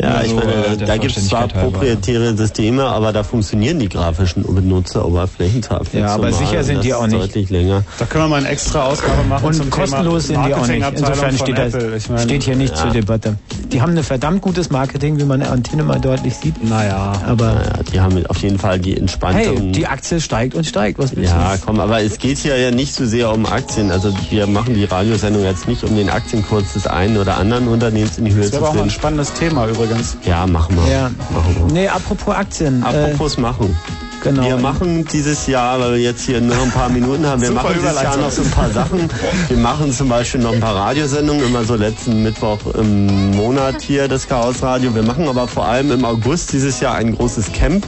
Ja, 0.00 0.14
Nur 0.14 0.24
ich 0.24 0.34
meine, 0.34 0.52
äh, 0.52 0.76
da 0.76 0.96
gibt 0.96 1.16
es 1.16 1.28
zwar 1.28 1.48
proprietäre 1.48 2.36
Systeme, 2.36 2.84
aber 2.84 3.12
da 3.12 3.22
funktionieren 3.22 3.78
die 3.78 3.88
grafischen 3.88 4.42
Benutzeroberflächen 4.42 5.62
tatsächlich. 5.62 6.02
Ja, 6.02 6.14
aber 6.14 6.32
sicher 6.32 6.64
sind 6.64 6.78
Das 6.78 6.84
die 6.84 6.94
auch 6.94 7.06
nicht. 7.06 7.22
Deutlich 7.22 7.50
länger. 7.50 7.84
Da 7.98 8.06
können 8.06 8.24
wir 8.24 8.28
mal 8.28 8.36
eine 8.36 8.48
extra 8.48 8.84
Ausgabe 8.86 9.22
machen. 9.28 9.44
Und 9.44 9.54
zum 9.54 9.70
kostenlos 9.70 10.26
Thema 10.26 10.44
sind 10.44 10.48
die 10.48 10.54
auch 10.54 10.66
nicht. 10.66 10.98
Insofern 10.98 11.38
steht, 11.38 11.58
das, 11.58 12.22
steht 12.22 12.42
hier 12.42 12.56
nicht 12.56 12.74
ja. 12.74 12.82
zur 12.82 12.90
Debatte. 12.90 13.36
Die 13.72 13.80
haben 13.80 13.96
ein 13.96 14.04
verdammt 14.04 14.42
gutes 14.42 14.70
Marketing, 14.70 15.18
wie 15.18 15.24
man 15.24 15.32
an 15.32 15.40
der 15.40 15.52
Antenne 15.52 15.82
mal 15.82 16.00
deutlich 16.00 16.34
sieht. 16.36 16.62
Naja. 16.64 17.12
Aber 17.26 17.54
Naja, 17.54 17.72
die 17.92 18.00
haben 18.00 18.26
auf 18.26 18.38
jeden 18.38 18.58
Fall 18.58 18.78
die 18.78 18.96
entspannte 18.96 19.38
hey, 19.38 19.72
die 19.72 19.86
Aktie 19.86 20.20
steigt 20.20 20.54
und 20.54 20.66
steigt. 20.66 20.98
Was 20.98 21.14
willst 21.16 21.30
Ja, 21.30 21.56
komm, 21.64 21.80
aber 21.80 22.02
es 22.02 22.18
geht 22.18 22.38
hier 22.38 22.56
ja 22.56 22.70
nicht 22.70 22.94
so 22.94 23.06
sehr 23.06 23.32
um 23.32 23.46
Aktien. 23.46 23.90
Also 23.90 24.12
wir 24.30 24.46
machen 24.46 24.74
die 24.74 24.84
Radiosendung 24.84 25.44
jetzt 25.44 25.68
nicht, 25.68 25.84
um 25.84 25.96
den 25.96 26.10
Aktienkurs 26.10 26.72
des 26.74 26.86
einen 26.86 27.16
oder 27.16 27.36
anderen 27.36 27.68
Unternehmens 27.68 28.18
in 28.18 28.24
die 28.24 28.32
Höhe 28.32 28.42
Das 28.42 28.50
zu 28.50 28.56
wäre 28.56 28.68
auch 28.68 28.76
ein 28.76 28.90
spannendes 28.90 29.32
Thema 29.34 29.66
übrigens. 29.66 29.91
Ja, 30.24 30.46
machen 30.46 30.76
wir. 30.76 30.92
Ja. 30.92 31.10
Machen 31.32 31.56
wir. 31.58 31.72
Nee, 31.72 31.88
apropos 31.88 32.34
Aktien. 32.34 32.82
Apropos 32.82 33.38
machen. 33.38 33.76
äh, 34.20 34.24
genau. 34.24 34.42
Wir 34.44 34.56
machen 34.56 35.06
dieses 35.12 35.46
Jahr, 35.46 35.80
weil 35.80 35.92
wir 35.92 36.00
jetzt 36.00 36.22
hier 36.24 36.40
nur 36.40 36.56
ein 36.60 36.70
paar 36.70 36.88
Minuten 36.88 37.26
haben, 37.26 37.40
wir 37.40 37.48
Super 37.48 37.62
machen 37.62 37.74
dieses 37.80 38.02
Jahr 38.02 38.16
noch 38.16 38.30
so 38.30 38.42
ein 38.42 38.50
paar 38.50 38.70
Sachen. 38.70 39.08
Wir 39.48 39.56
machen 39.56 39.92
zum 39.92 40.08
Beispiel 40.08 40.40
noch 40.40 40.52
ein 40.52 40.60
paar 40.60 40.76
Radiosendungen, 40.76 41.44
immer 41.44 41.64
so 41.64 41.74
letzten 41.74 42.22
Mittwoch 42.22 42.58
im 42.74 43.30
Monat 43.32 43.82
hier 43.82 44.08
das 44.08 44.26
Chaos 44.28 44.62
Radio. 44.62 44.94
Wir 44.94 45.02
machen 45.02 45.28
aber 45.28 45.48
vor 45.48 45.66
allem 45.66 45.90
im 45.92 46.04
August 46.04 46.52
dieses 46.52 46.80
Jahr 46.80 46.94
ein 46.94 47.14
großes 47.16 47.52
Camp. 47.52 47.86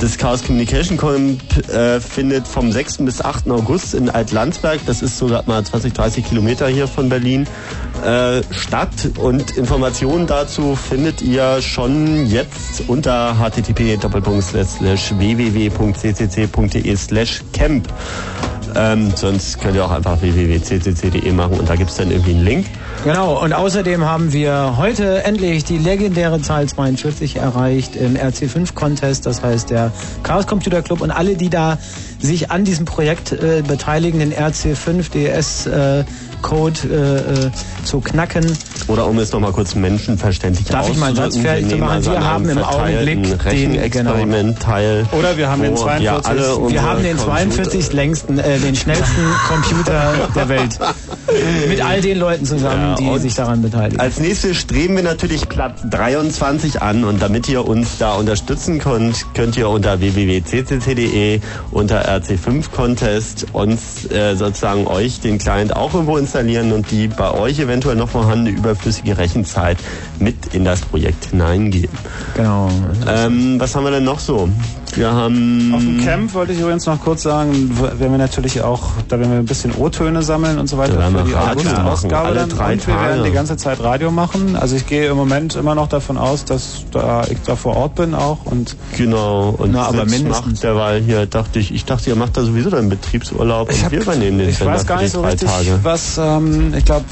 Das 0.00 0.18
Chaos 0.18 0.42
Communication 0.44 0.98
Camp 0.98 1.40
äh, 1.68 2.00
findet 2.00 2.46
vom 2.46 2.70
6. 2.72 2.98
bis 2.98 3.22
8. 3.22 3.48
August 3.50 3.94
in 3.94 4.10
Altlandsberg, 4.10 4.80
das 4.86 5.02
ist 5.02 5.16
so 5.16 5.28
mal 5.46 5.64
20, 5.64 5.92
30 5.92 6.28
Kilometer 6.28 6.68
hier 6.68 6.88
von 6.88 7.08
Berlin, 7.08 7.46
äh, 8.04 8.42
statt. 8.50 8.90
Und 9.18 9.52
Informationen 9.52 10.26
dazu 10.26 10.76
findet 10.76 11.22
ihr 11.22 11.62
schon 11.62 12.26
jetzt 12.26 12.82
unter 12.88 13.36
http 13.38 13.98
www.ccc.de 15.18 16.96
slash 16.96 17.42
camp. 17.52 17.88
Ähm, 18.76 19.12
sonst 19.14 19.60
könnt 19.60 19.76
ihr 19.76 19.84
auch 19.84 19.92
einfach 19.92 20.20
www.ccc.de 20.20 21.32
machen 21.32 21.60
und 21.60 21.68
da 21.68 21.76
gibt 21.76 21.90
es 21.90 21.96
dann 21.96 22.10
irgendwie 22.10 22.32
einen 22.32 22.44
Link. 22.44 22.66
Genau, 23.04 23.38
und 23.44 23.52
außerdem 23.52 24.02
haben 24.06 24.32
wir 24.32 24.78
heute 24.78 25.24
endlich 25.24 25.62
die 25.62 25.76
legendäre 25.76 26.40
Zahl 26.40 26.66
42 26.66 27.36
erreicht 27.36 27.96
im 27.96 28.16
RC5-Contest, 28.16 29.26
das 29.26 29.42
heißt 29.42 29.68
der 29.68 29.92
Chaos 30.22 30.46
Computer 30.46 30.80
Club. 30.80 31.02
Und 31.02 31.10
alle, 31.10 31.36
die 31.36 31.50
da 31.50 31.76
sich 32.18 32.50
an 32.50 32.64
diesem 32.64 32.86
Projekt 32.86 33.32
äh, 33.32 33.60
beteiligen, 33.60 34.20
den 34.20 34.32
RC5 34.32 35.10
DS 35.10 35.66
äh, 35.66 36.04
Code 36.44 36.78
äh, 36.84 37.46
äh, 37.46 37.50
zu 37.84 38.00
knacken. 38.00 38.44
Oder 38.86 39.06
um 39.06 39.18
es 39.18 39.32
nochmal 39.32 39.52
kurz 39.52 39.74
menschenverständlich 39.74 40.66
Darf 40.66 40.88
ich 40.90 40.96
mal 40.98 41.06
einen 41.06 41.16
Satz 41.16 41.28
auszudrücken, 41.36 41.50
fertig 41.50 41.70
zu 41.70 41.76
machen? 41.78 41.90
also 41.92 42.10
Wir 42.12 42.20
haben 42.24 42.48
im 42.50 42.58
Augenblick 42.58 43.22
den- 43.22 43.32
Rechenexperiment 43.40 44.60
teil. 44.60 45.06
Oder 45.18 45.36
wir 45.38 45.48
haben 45.48 45.62
den 45.62 45.72
wo 45.72 45.76
42. 45.82 46.26
alle 46.26 46.40
Wir 46.42 46.58
unsere 46.60 46.82
haben 46.82 47.02
den 47.02 47.16
Computer- 47.16 47.36
42. 47.38 47.92
längsten, 47.94 48.38
äh, 48.38 48.58
den 48.58 48.76
schnellsten 48.76 49.24
Computer 49.48 50.12
der 50.36 50.48
Welt. 50.50 50.78
Mit 51.68 51.80
all 51.82 52.00
den 52.02 52.18
Leuten 52.18 52.44
zusammen, 52.44 52.94
Ja, 53.00 53.14
die 53.14 53.18
sich 53.20 53.34
daran 53.34 53.62
beteiligen. 53.62 53.98
Als 53.98 54.20
nächstes 54.20 54.58
streben 54.58 54.96
wir 54.96 55.02
natürlich 55.02 55.48
Platz 55.48 55.80
23 55.90 56.82
an 56.82 57.04
und 57.04 57.22
damit 57.22 57.48
ihr 57.48 57.66
uns 57.66 57.96
da 57.98 58.12
unterstützen 58.14 58.78
könnt, 58.80 59.24
könnt 59.34 59.56
ihr 59.56 59.68
unter 59.70 59.98
www.ccc.de 60.00 61.40
unter 61.70 62.06
RC5 62.06 62.70
Contest 62.70 63.46
uns 63.54 64.10
äh, 64.10 64.34
sozusagen 64.36 64.86
euch 64.86 65.20
den 65.20 65.38
Client 65.38 65.74
auch 65.74 65.94
irgendwo 65.94 66.18
installieren 66.18 66.33
und 66.34 66.90
die 66.90 67.06
bei 67.08 67.30
euch 67.30 67.58
eventuell 67.60 67.96
noch 67.96 68.08
vorhandene 68.08 68.56
überflüssige 68.56 69.16
Rechenzeit 69.16 69.78
mit 70.18 70.34
in 70.52 70.64
das 70.64 70.80
Projekt 70.80 71.26
hineingeben. 71.26 71.96
Genau. 72.34 72.68
Ähm, 73.08 73.60
was 73.60 73.74
haben 73.76 73.84
wir 73.84 73.90
denn 73.92 74.04
noch 74.04 74.18
so? 74.18 74.48
Wir 74.96 75.12
haben 75.12 75.72
Auf 75.74 75.80
dem 75.80 76.04
Camp 76.04 76.34
wollte 76.34 76.52
ich 76.52 76.60
übrigens 76.60 76.86
noch 76.86 77.00
kurz 77.00 77.22
sagen, 77.22 77.76
werden 77.80 78.12
wir 78.12 78.18
natürlich 78.18 78.62
auch, 78.62 78.82
da 79.08 79.18
werden 79.18 79.32
wir 79.32 79.38
ein 79.38 79.44
bisschen 79.44 79.72
O-Töne 79.76 80.22
sammeln 80.22 80.58
und 80.58 80.68
so 80.68 80.78
weiter 80.78 80.92
Da 80.94 80.98
werden 81.00 81.12
für 81.14 81.18
wir 81.18 81.24
die 81.24 81.32
Radio 81.32 81.62
machen, 81.64 81.68
August-Ausgabe 81.86 82.34
dann. 82.34 82.48
drei 82.48 82.72
Und 82.74 82.86
wir 82.86 82.94
werden 82.94 83.24
die 83.24 83.32
ganze 83.32 83.56
Zeit 83.56 83.80
Radio 83.80 84.10
machen. 84.12 84.54
Also 84.56 84.76
ich 84.76 84.86
gehe 84.86 85.08
im 85.08 85.16
Moment 85.16 85.56
immer 85.56 85.74
noch 85.74 85.88
davon 85.88 86.16
aus, 86.16 86.44
dass 86.44 86.84
da 86.92 87.24
ich 87.28 87.38
da 87.44 87.56
vor 87.56 87.76
Ort 87.76 87.96
bin 87.96 88.14
auch 88.14 88.44
und 88.44 88.76
Genau, 88.96 89.54
und 89.58 89.72
Na, 89.72 89.86
aber 89.86 90.04
mindestens. 90.04 90.60
derweil 90.60 91.02
hier, 91.02 91.26
dachte 91.26 91.58
ich, 91.58 91.74
ich 91.74 91.84
dachte, 91.84 92.10
ihr 92.10 92.16
macht 92.16 92.36
da 92.36 92.42
sowieso 92.42 92.70
deinen 92.70 92.88
Betriebsurlaub 92.88 93.68
und 93.70 93.90
wir 93.90 94.00
übernehmen 94.00 94.38
den 94.38 94.48
ich 94.50 94.58
Sender 94.58 94.74
weiß 94.74 94.86
gar 94.86 94.96
nicht 94.98 95.06
die 95.08 95.16
so 95.16 95.22
drei 95.22 95.30
richtig, 95.30 95.48
Tage. 95.48 95.78
was, 95.82 96.18
ähm, 96.24 96.72
ich 96.76 96.84
glaube, 96.84 97.04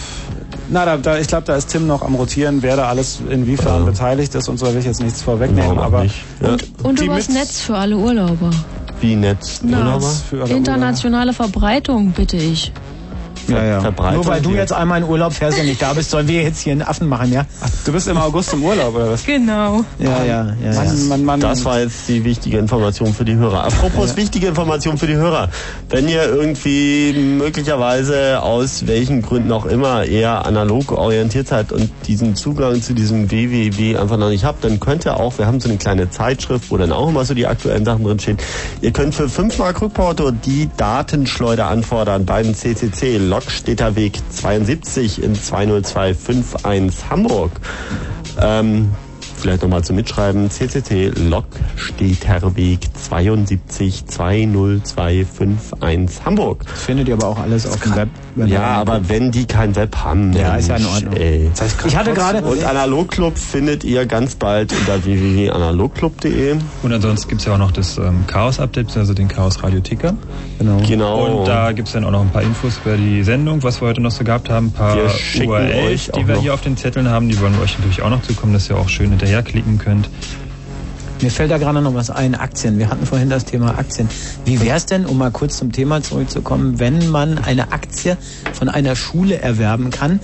na, 0.69 0.85
da, 0.85 0.97
da, 0.97 1.19
ich 1.19 1.27
glaube, 1.29 1.45
da 1.47 1.57
ist 1.57 1.69
Tim 1.69 1.87
noch 1.87 2.03
am 2.03 2.15
Rotieren, 2.15 2.63
wer 2.63 2.77
da 2.77 2.89
alles 2.89 3.21
inwiefern 3.29 3.85
beteiligt 3.85 4.35
ist 4.35 4.49
und 4.49 4.59
so 4.59 4.67
will 4.67 4.77
ich 4.79 4.85
jetzt 4.87 5.03
nichts 5.03 5.21
vorwegnehmen, 5.23 5.79
auch 5.79 5.85
aber 5.85 6.03
nicht? 6.05 6.17
Ja. 6.41 6.57
Und 6.83 7.01
Die 7.01 7.05
übers 7.07 7.29
mit- 7.29 7.37
Netz 7.39 7.61
für 7.61 7.77
alle 7.77 7.97
Urlauber. 7.97 8.51
Wie. 9.01 9.17
Na, 9.17 9.35
Urlauber? 9.79 10.11
für 10.31 10.43
alle 10.45 10.55
internationale 10.55 11.33
Verbreitung, 11.33 12.13
bitte 12.13 12.37
ich. 12.37 12.73
Ja, 13.49 13.65
ja. 13.65 13.81
Verbreitung 13.81 14.17
Nur 14.17 14.27
weil 14.27 14.41
du 14.41 14.51
jetzt 14.51 14.73
einmal 14.73 15.03
in 15.03 15.09
Urlaub 15.09 15.33
fährst 15.33 15.59
und 15.59 15.67
nicht 15.67 15.83
da 15.83 15.93
bist, 15.93 16.11
sollen 16.11 16.29
wir 16.29 16.43
jetzt 16.43 16.61
hier 16.61 16.73
einen 16.73 16.83
Affen 16.83 17.09
machen, 17.09 17.33
ja? 17.33 17.45
Du 17.85 17.93
bist 17.93 18.09
im 18.09 18.17
August 18.17 18.53
im 18.53 18.65
Urlaub, 18.65 18.95
oder 18.95 19.13
was? 19.13 19.25
Genau. 19.25 19.85
Ja, 19.99 20.25
ja, 20.25 20.55
ja. 20.63 20.73
ja. 20.73 20.83
Mann, 20.83 21.09
Mann, 21.09 21.25
Mann. 21.25 21.41
Das 21.41 21.65
war 21.65 21.81
jetzt 21.81 22.09
die 22.09 22.25
wichtige 22.25 22.59
Information 22.59 23.13
für 23.13 23.25
die 23.25 23.35
Hörer. 23.35 23.65
Apropos 23.65 24.17
wichtige 24.17 24.49
Information 24.49 24.99
für 24.99 25.07
die 25.07 25.17
Hörer. 25.17 25.49
Wenn 25.89 26.09
ihr 26.09 26.25
irgendwie 26.25 27.13
möglicherweise 27.13 28.43
aus 28.43 28.87
welchen 28.87 29.23
Gründen 29.23 29.53
auch 29.53 29.67
immer 29.67 30.05
eher 30.05 30.47
analog 30.47 30.93
orientiert 30.93 31.49
seid 31.49 31.73
und 31.73 31.91
diesen 32.07 32.35
Zugang 32.35 32.81
zu 32.83 32.95
diesem 32.95 33.31
www 33.31 33.97
einfach 33.97 34.17
noch 34.17 34.29
nicht 34.29 34.45
habt, 34.45 34.65
dann 34.65 34.81
könnt 34.81 35.05
ihr 35.07 35.17
auch, 35.19 35.39
wir 35.39 35.47
haben 35.47 35.61
so 35.61 35.69
eine 35.69 35.79
kleine 35.79 36.11
Zeitschrift, 36.11 36.71
wo 36.71 36.77
dann 36.77 36.93
auch 36.93 37.09
immer 37.09 37.25
so 37.25 37.35
die 37.35 37.47
aktuellen 37.47 37.85
Sachen 37.85 38.05
drin 38.05 38.19
stehen. 38.19 38.37
Ihr 38.81 38.93
könnt 38.93 39.15
für 39.15 39.29
5 39.29 39.59
Mark 39.59 39.81
Rückporto 39.81 40.31
die 40.31 40.69
Datenschleuder 40.77 41.67
anfordern 41.67 42.25
beim 42.25 42.55
CCC 42.55 43.19
Lokstädter 43.33 43.97
Weg 43.97 44.21
72 44.29 45.23
in 45.23 45.35
20251 45.35 47.09
Hamburg. 47.09 47.51
Ähm, 48.39 48.91
vielleicht 49.43 49.63
nochmal 49.63 49.83
zum 49.85 49.97
Mitschreiben. 49.97 50.51
CCC 50.51 51.13
Lokstädterweg 51.29 52.81
72 52.95 54.07
20251 54.07 56.25
Hamburg. 56.25 56.65
Das 56.67 56.83
findet 56.85 57.09
ihr 57.09 57.15
aber 57.15 57.27
auch 57.29 57.39
alles 57.39 57.67
auf 57.67 57.81
dem 57.81 57.95
Web. 57.97 58.09
Ja, 58.47 58.63
aber 58.63 59.09
wenn 59.09 59.31
die 59.31 59.45
kein 59.45 59.77
Web 59.77 59.97
haben, 59.97 60.33
Ja, 60.33 60.57
ist 60.57 60.69
ja 60.69 60.77
in 60.77 60.83
Mensch, 60.85 60.95
Ordnung. 60.95 61.15
Ey. 61.17 61.51
Ich 61.87 61.97
hatte 61.97 62.13
gerade- 62.15 62.43
Und 62.43 62.65
Analogclub 62.65 63.37
findet 63.37 63.85
ihr 63.85 64.07
ganz 64.07 64.35
bald 64.37 64.73
unter 64.73 65.05
www.analogclub.de. 65.05 66.57
Und 66.83 66.93
ansonsten 66.93 67.29
gibt 67.29 67.41
es 67.43 67.47
ja 67.47 67.55
auch 67.55 67.59
noch 67.59 67.73
das 67.73 67.99
ähm, 67.99 68.25
Chaos-Update, 68.27 68.97
also 68.97 69.13
den 69.15 69.29
Chaos 69.29 69.63
Radio 69.63 69.81
Ticker. 69.81 70.15
Genau. 70.59 70.79
Genau. 70.87 71.41
Und 71.41 71.49
da 71.49 71.73
gibt 71.73 71.89
es 71.89 71.95
dann 71.95 72.05
auch 72.05 72.11
noch 72.11 72.23
ein 72.23 72.31
paar 72.31 72.43
Infos 72.43 72.79
über 72.85 72.97
die 72.97 73.23
Sendung, 73.23 73.63
was 73.63 73.81
wir 73.83 73.89
heute 73.89 74.01
noch 74.01 74.11
so 74.13 74.25
gehabt 74.25 74.49
haben. 74.49 74.69
Ein 74.69 74.73
paar 74.73 74.97
Wir 74.97 75.09
schicken 75.11 75.49
URLs, 75.49 76.11
die 76.17 76.27
wir 76.27 76.41
hier 76.41 76.55
auf 76.55 76.61
den 76.63 76.77
Zetteln 76.77 77.09
haben, 77.11 77.29
die 77.29 77.39
wollen 77.41 77.55
wir 77.57 77.63
euch 77.63 77.77
natürlich 77.79 78.03
auch 78.03 78.11
noch 78.11 78.23
zukommen, 78.23 78.53
dass 78.53 78.69
ihr 78.71 78.77
auch 78.77 78.89
schön 78.89 79.13
hinterherklicken 79.33 79.79
könnt. 79.79 80.09
Mir 81.23 81.31
fällt 81.31 81.53
da 81.53 81.59
gerade 81.59 81.81
noch 81.81 81.95
was 81.95 82.11
ein, 82.11 82.35
Aktien. 82.35 82.79
Wir 82.79 82.91
hatten 82.91 83.07
vorhin 83.07 83.31
das 83.31 83.45
Thema 83.45 83.79
Aktien. 83.79 84.09
Wie 84.45 84.61
wäre 84.61 84.77
es 84.77 84.87
denn, 84.87 85.07
um 85.07 85.19
mal 85.19 85.31
kurz 85.31 85.57
zum 85.57 85.71
Thema 85.71 86.03
zurückzukommen, 86.03 86.81
wenn 86.81 87.11
man 87.11 87.39
eine 87.39 87.71
Aktie 87.71 88.17
von 88.53 88.69
einer 88.69 88.97
Schule 88.97 89.39
erwerben 89.39 89.91
kann 89.91 90.19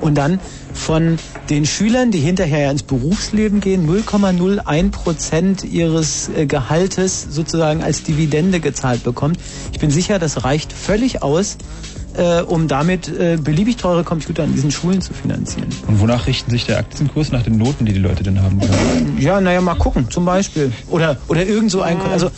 und 0.00 0.14
dann 0.14 0.38
von 0.72 1.18
den 1.50 1.66
Schülern, 1.66 2.12
die 2.12 2.20
hinterher 2.20 2.70
ins 2.70 2.84
Berufsleben 2.84 3.60
gehen, 3.60 3.88
0,01 3.88 4.90
Prozent 4.90 5.64
ihres 5.64 6.28
äh, 6.28 6.46
Gehaltes 6.46 7.26
sozusagen 7.30 7.82
als 7.82 8.04
Dividende 8.04 8.60
gezahlt 8.60 9.02
bekommt. 9.02 9.38
Ich 9.72 9.80
bin 9.80 9.90
sicher, 9.90 10.20
das 10.20 10.44
reicht 10.44 10.72
völlig 10.72 11.22
aus, 11.22 11.56
äh, 12.16 12.42
um 12.42 12.68
damit 12.68 13.08
äh, 13.08 13.36
beliebig 13.40 13.76
teure 13.76 14.04
Computer 14.04 14.42
an 14.44 14.52
diesen 14.52 14.70
Schulen 14.70 15.00
zu 15.00 15.12
finanzieren. 15.12 15.68
Und 15.86 16.00
wonach 16.00 16.26
richten 16.26 16.50
sich 16.50 16.64
der 16.66 16.78
Aktienkurs? 16.78 17.32
Nach 17.32 17.42
den 17.42 17.58
Noten, 17.58 17.84
die 17.86 17.92
die 17.92 17.98
Leute 17.98 18.22
denn 18.22 18.40
haben? 18.42 18.60
Ja, 19.18 19.40
naja, 19.40 19.60
mal 19.60 19.74
gucken, 19.74 20.10
zum 20.10 20.24
Beispiel. 20.24 20.72
Oder, 20.90 21.16
oder 21.28 21.44
irgend 21.44 21.70
so 21.70 21.82
ein, 21.82 22.00
also 22.12 22.30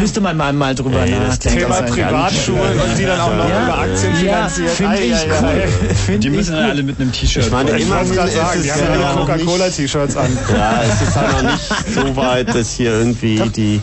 müsste 0.00 0.20
man 0.20 0.36
mal, 0.36 0.52
mal 0.52 0.74
drüber 0.74 1.02
Ey, 1.02 1.10
das 1.12 1.28
nachdenken. 1.38 1.58
Thema 1.60 1.82
Privatschulen 1.82 2.60
und 2.80 2.98
die 2.98 3.04
dann 3.04 3.20
auch 3.20 3.36
noch 3.36 3.48
ja, 3.48 3.64
über 3.64 3.78
Aktien 3.78 4.12
ja, 4.24 4.48
finanziert. 4.48 4.70
Finde 4.70 4.96
ich 4.98 5.12
cool. 5.12 5.94
Find 6.06 6.24
Die 6.24 6.28
ich 6.28 6.34
müssen 6.34 6.54
cool. 6.54 6.62
alle 6.62 6.82
mit 6.82 7.00
einem 7.00 7.12
T-Shirt. 7.12 7.44
Ich 7.44 7.50
meine, 7.52 7.70
immerhin 7.70 8.08
ist 8.10 8.14
sagen, 8.16 8.28
es 8.56 8.62
die 8.62 8.72
haben 8.72 8.80
ja 8.80 8.96
nicht- 8.96 9.16
Coca-Cola-T-Shirts 9.16 10.16
an. 10.16 10.38
Ja, 10.52 10.82
es 10.82 11.08
ist 11.08 11.16
halt 11.16 11.42
noch 11.42 11.52
nicht 11.52 11.94
so 11.94 12.16
weit, 12.16 12.54
dass 12.54 12.72
hier 12.72 12.92
irgendwie 12.92 13.40
die 13.50 13.80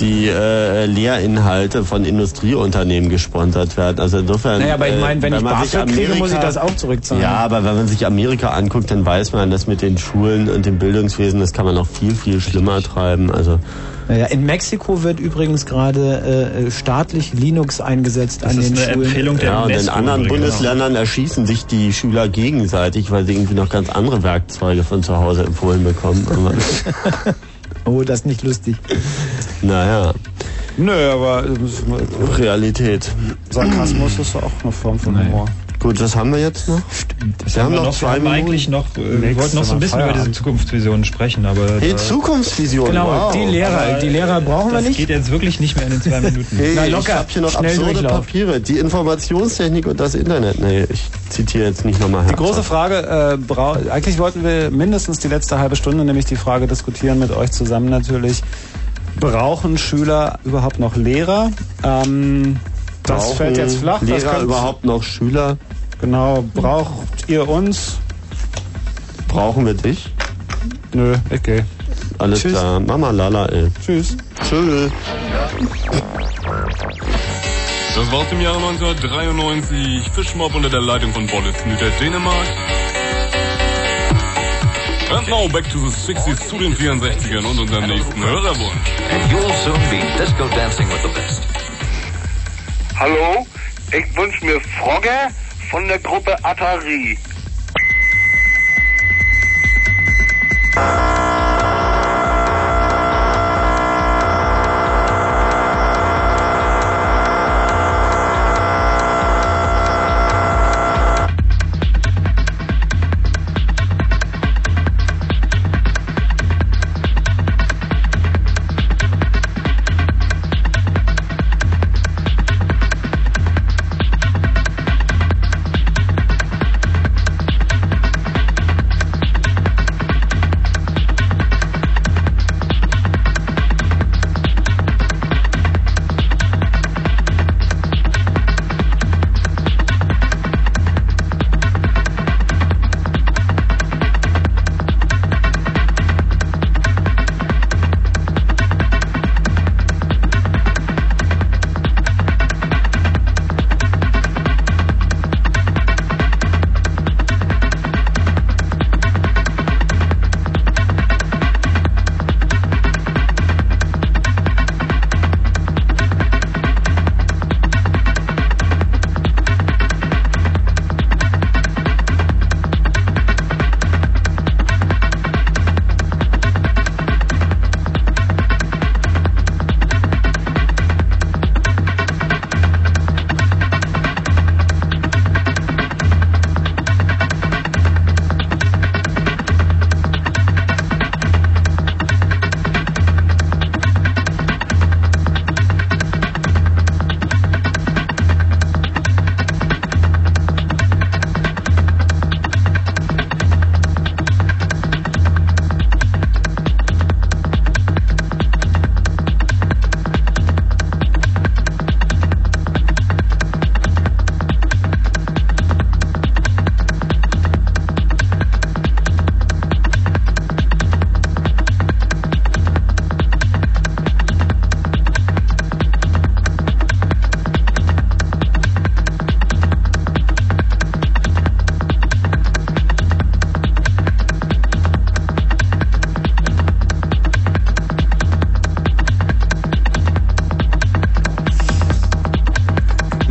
die 0.00 0.26
äh, 0.28 0.86
Lehrinhalte 0.86 1.84
von 1.84 2.04
Industrieunternehmen 2.04 3.10
gesponsert 3.10 3.76
werden. 3.76 4.00
Also 4.00 4.18
insofern. 4.18 4.60
Naja, 4.60 4.74
aber 4.74 4.88
ich 4.88 5.00
meine, 5.00 5.22
wenn 5.22 5.32
äh, 5.32 5.36
ich 5.38 5.42
man 5.42 5.62
sich 5.62 5.72
BAföG 5.72 5.88
kriege, 5.94 6.06
Amerika- 6.06 6.18
muss 6.18 6.32
ich 6.32 6.38
das 6.38 6.56
auch 6.56 6.74
zurückzahlen. 6.76 7.22
Ja, 7.22 7.34
aber 7.36 7.64
wenn 7.64 7.76
man 7.76 7.86
sich 7.88 8.06
Amerika 8.06 8.50
anguckt, 8.50 8.90
dann 8.90 9.04
weiß 9.04 9.32
man, 9.32 9.50
dass 9.50 9.66
mit 9.66 9.82
den 9.82 9.98
Schulen 9.98 10.48
und 10.48 10.66
dem 10.66 10.78
Bildungswesen, 10.78 11.40
das 11.40 11.52
kann 11.52 11.64
man 11.66 11.74
noch 11.74 11.86
viel, 11.86 12.14
viel 12.14 12.40
schlimmer 12.40 12.82
treiben. 12.82 13.30
Also 13.30 13.58
Naja, 14.08 14.26
in 14.26 14.44
Mexiko 14.44 15.02
wird 15.02 15.20
übrigens 15.20 15.66
gerade 15.66 16.62
äh, 16.66 16.70
staatlich 16.70 17.32
Linux 17.34 17.80
eingesetzt 17.80 18.44
an 18.44 18.60
den 18.60 18.76
Schulen. 18.76 19.38
ja, 19.40 19.62
und 19.62 19.70
in 19.70 19.88
anderen 19.88 20.26
Bundesländern 20.26 20.96
erschießen 20.96 21.46
sich 21.46 21.66
die 21.66 21.92
Schüler 21.92 22.28
gegenseitig, 22.28 23.10
weil 23.10 23.24
sie 23.24 23.34
irgendwie 23.34 23.54
noch 23.54 23.68
ganz 23.68 23.90
andere 23.90 24.22
Werkzeuge 24.22 24.82
von 24.82 25.02
zu 25.02 25.16
Hause 25.16 25.44
empfohlen 25.44 25.84
bekommen. 25.84 26.26
Oh, 27.84 28.02
das 28.02 28.20
ist 28.20 28.26
nicht 28.26 28.42
lustig. 28.42 28.76
naja. 29.62 30.12
Nö, 30.76 31.10
aber 31.10 31.44
Realität. 32.38 33.10
Sarkasmus 33.50 34.18
ist 34.18 34.36
auch 34.36 34.50
eine 34.62 34.72
Form 34.72 34.98
von 34.98 35.18
Humor. 35.18 35.46
Gut, 35.80 35.98
was 35.98 36.14
haben 36.14 36.30
wir 36.30 36.38
jetzt 36.40 36.68
noch? 36.68 36.80
Das 37.42 37.56
Wir 37.56 37.62
haben 37.62 37.68
haben 37.68 37.72
wir 37.72 37.76
noch 37.80 37.86
noch, 37.86 37.94
zwei 37.98 38.06
wir 38.06 38.12
haben 38.12 38.22
Minuten. 38.24 38.38
eigentlich 38.44 38.68
noch, 38.68 38.84
äh, 38.98 39.22
wir 39.22 39.36
wollten 39.36 39.56
noch 39.56 39.64
so 39.64 39.72
ein 39.72 39.80
bisschen 39.80 39.98
über 39.98 40.08
Feierabend. 40.08 40.26
diese 40.26 40.32
Zukunftsvisionen 40.38 41.04
sprechen, 41.06 41.46
aber... 41.46 41.80
Hey, 41.80 41.92
da- 41.92 41.96
Zukunftsvision. 41.96 42.86
Genau, 42.88 43.06
wow. 43.06 43.32
die 43.32 43.46
Lehrer, 43.46 43.98
die 43.98 44.08
Lehrer 44.10 44.42
brauchen 44.42 44.72
wir 44.72 44.78
das 44.78 44.84
nicht. 44.88 44.98
geht 44.98 45.08
jetzt 45.08 45.30
wirklich 45.30 45.58
nicht 45.58 45.76
mehr 45.76 45.86
in 45.86 45.92
den 45.92 46.02
zwei 46.02 46.20
Minuten. 46.20 46.54
Hey, 46.54 46.72
Na, 46.76 46.84
ich 46.86 46.92
locker. 46.92 47.14
habe 47.14 47.26
hier 47.30 47.40
noch 47.42 47.50
Schnell 47.52 47.70
absurde 47.70 47.92
Durchlauf. 47.94 48.12
Papiere. 48.26 48.60
Die 48.60 48.78
Informationstechnik 48.78 49.86
und 49.86 49.98
das 49.98 50.14
Internet. 50.14 50.60
Nee, 50.60 50.84
ich 50.90 51.02
zitiere 51.30 51.64
jetzt 51.64 51.86
nicht 51.86 51.98
nochmal 51.98 52.26
Die 52.28 52.34
große 52.36 52.62
Frage, 52.62 53.38
äh, 53.48 53.90
eigentlich 53.90 54.18
wollten 54.18 54.44
wir 54.44 54.70
mindestens 54.70 55.18
die 55.18 55.28
letzte 55.28 55.58
halbe 55.58 55.76
Stunde 55.76 56.04
nämlich 56.04 56.26
die 56.26 56.36
Frage 56.36 56.66
diskutieren 56.66 57.18
mit 57.18 57.30
euch 57.34 57.52
zusammen 57.52 57.88
natürlich. 57.88 58.42
Brauchen 59.18 59.78
Schüler 59.78 60.38
überhaupt 60.44 60.78
noch 60.78 60.94
Lehrer? 60.96 61.50
Ähm, 61.82 62.56
das 63.02 63.32
fällt 63.32 63.56
jetzt 63.56 63.78
flach. 63.78 64.00
das 64.00 64.08
Lehrer 64.08 64.40
überhaupt 64.42 64.84
noch 64.84 65.02
Schüler? 65.02 65.56
Genau, 66.00 66.42
braucht 66.54 67.28
ihr 67.28 67.46
uns? 67.48 67.98
Brauchen 69.28 69.66
wir 69.66 69.74
dich? 69.74 70.12
Nö, 70.92 71.16
okay. 71.30 71.64
Alles 72.18 72.40
Tschüss. 72.40 72.52
klar. 72.52 72.80
Mama 72.80 73.10
Lala, 73.10 73.46
ey. 73.46 73.70
Tschüss. 73.84 74.16
Tschüss. 74.48 74.90
Das 77.94 78.12
war's 78.12 78.26
im 78.32 78.40
Jahre 78.40 78.56
1993. 78.56 80.10
Fischmob 80.14 80.54
unter 80.54 80.70
der 80.70 80.80
Leitung 80.80 81.12
von 81.12 81.26
Bolle 81.26 81.52
Knüter 81.52 81.90
Dänemark. 82.00 82.46
And 85.10 85.28
now 85.28 85.48
back 85.48 85.68
to 85.70 85.78
the 85.78 86.12
60s 86.12 86.48
zu 86.48 86.56
den 86.58 86.74
64ern 86.74 87.44
und 87.44 87.58
unserem 87.58 87.88
nächsten 87.88 88.24
Hörerwunsch. 88.24 88.90
And 89.10 89.32
you'll 89.32 89.52
soon 89.64 89.80
be 89.90 90.00
disco 90.16 90.48
dancing 90.54 90.88
with 90.88 91.02
the 91.02 91.08
best. 91.08 91.42
Hallo, 92.98 93.46
ich 93.92 94.16
wünsche 94.16 94.44
mir 94.44 94.60
Frogge 94.60 95.10
von 95.70 95.86
der 95.86 95.98
Gruppe 96.00 96.36
Atari. 96.42 97.16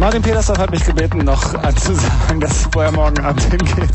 Martin 0.10 0.24
Petersdorf 0.24 0.58
hat 0.58 0.72
mich 0.72 0.84
gebeten, 0.84 1.20
noch 1.20 1.54
anzusagen, 1.54 2.40
dass 2.40 2.50
es 2.50 2.68
vorher 2.72 2.92
morgen 2.92 3.24
Abend 3.24 3.44
hingeht. 3.44 3.92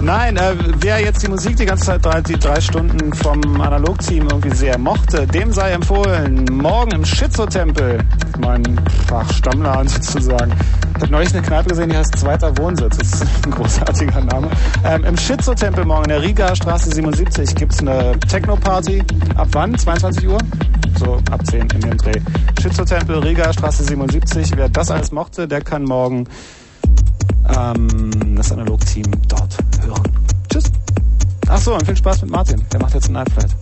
Nein, 0.00 0.36
äh, 0.36 0.54
wer 0.78 1.00
jetzt 1.00 1.24
die 1.24 1.28
Musik 1.28 1.56
die 1.56 1.66
ganze 1.66 1.86
Zeit 1.86 2.04
drei, 2.04 2.20
die 2.20 2.38
drei 2.38 2.60
Stunden 2.60 3.12
vom 3.12 3.60
Analog-Team 3.60 4.28
irgendwie 4.30 4.54
sehr 4.54 4.78
mochte, 4.78 5.26
dem 5.26 5.52
sei 5.52 5.72
empfohlen, 5.72 6.44
morgen 6.52 6.92
im 6.92 7.04
Schizo-Tempel, 7.04 7.98
mein 8.38 8.80
ach, 9.12 9.28
Stammladen 9.32 9.88
sozusagen. 9.88 10.52
Ich 10.94 11.02
habe 11.02 11.10
neulich 11.14 11.34
eine 11.34 11.42
Kneipe 11.42 11.70
gesehen, 11.70 11.90
die 11.90 11.96
heißt 11.96 12.16
Zweiter 12.16 12.56
Wohnsitz. 12.56 12.96
Das 12.96 13.12
ist 13.12 13.46
ein 13.46 13.50
großartiger 13.50 14.20
Name. 14.20 14.50
Ähm, 14.84 15.04
Im 15.04 15.16
Schizo-Tempel 15.16 15.84
morgen 15.84 16.04
in 16.04 16.10
der 16.10 16.22
Riga 16.22 16.54
Straße 16.54 16.94
77 16.94 17.56
gibt's 17.56 17.80
eine 17.80 18.16
Techno-Party. 18.20 19.02
Ab 19.34 19.48
wann? 19.50 19.76
22 19.76 20.28
Uhr? 20.28 20.38
So 21.00 21.14
ab 21.30 21.40
10 21.46 21.62
in 21.62 21.80
dem 21.80 21.96
Dreh. 21.96 22.20
Schizo-Tempel, 22.60 23.20
Riga 23.20 23.50
Straße 23.54 23.84
77. 23.84 24.52
Wer 24.54 24.68
das 24.68 24.90
alles 24.90 25.10
mochte, 25.12 25.48
der 25.48 25.62
kann 25.62 25.84
morgen 25.84 26.26
ähm, 27.56 28.34
das 28.36 28.52
Analog-Team 28.52 29.06
dort 29.26 29.56
hören. 29.82 30.02
Tschüss. 30.52 30.64
Ach 31.48 31.58
so, 31.58 31.72
und 31.72 31.86
viel 31.86 31.96
Spaß 31.96 32.20
mit 32.20 32.30
Martin. 32.30 32.62
Der 32.70 32.80
macht 32.80 32.92
jetzt 32.92 33.08
ein 33.08 33.14
Night 33.14 33.32
Flight. 33.32 33.59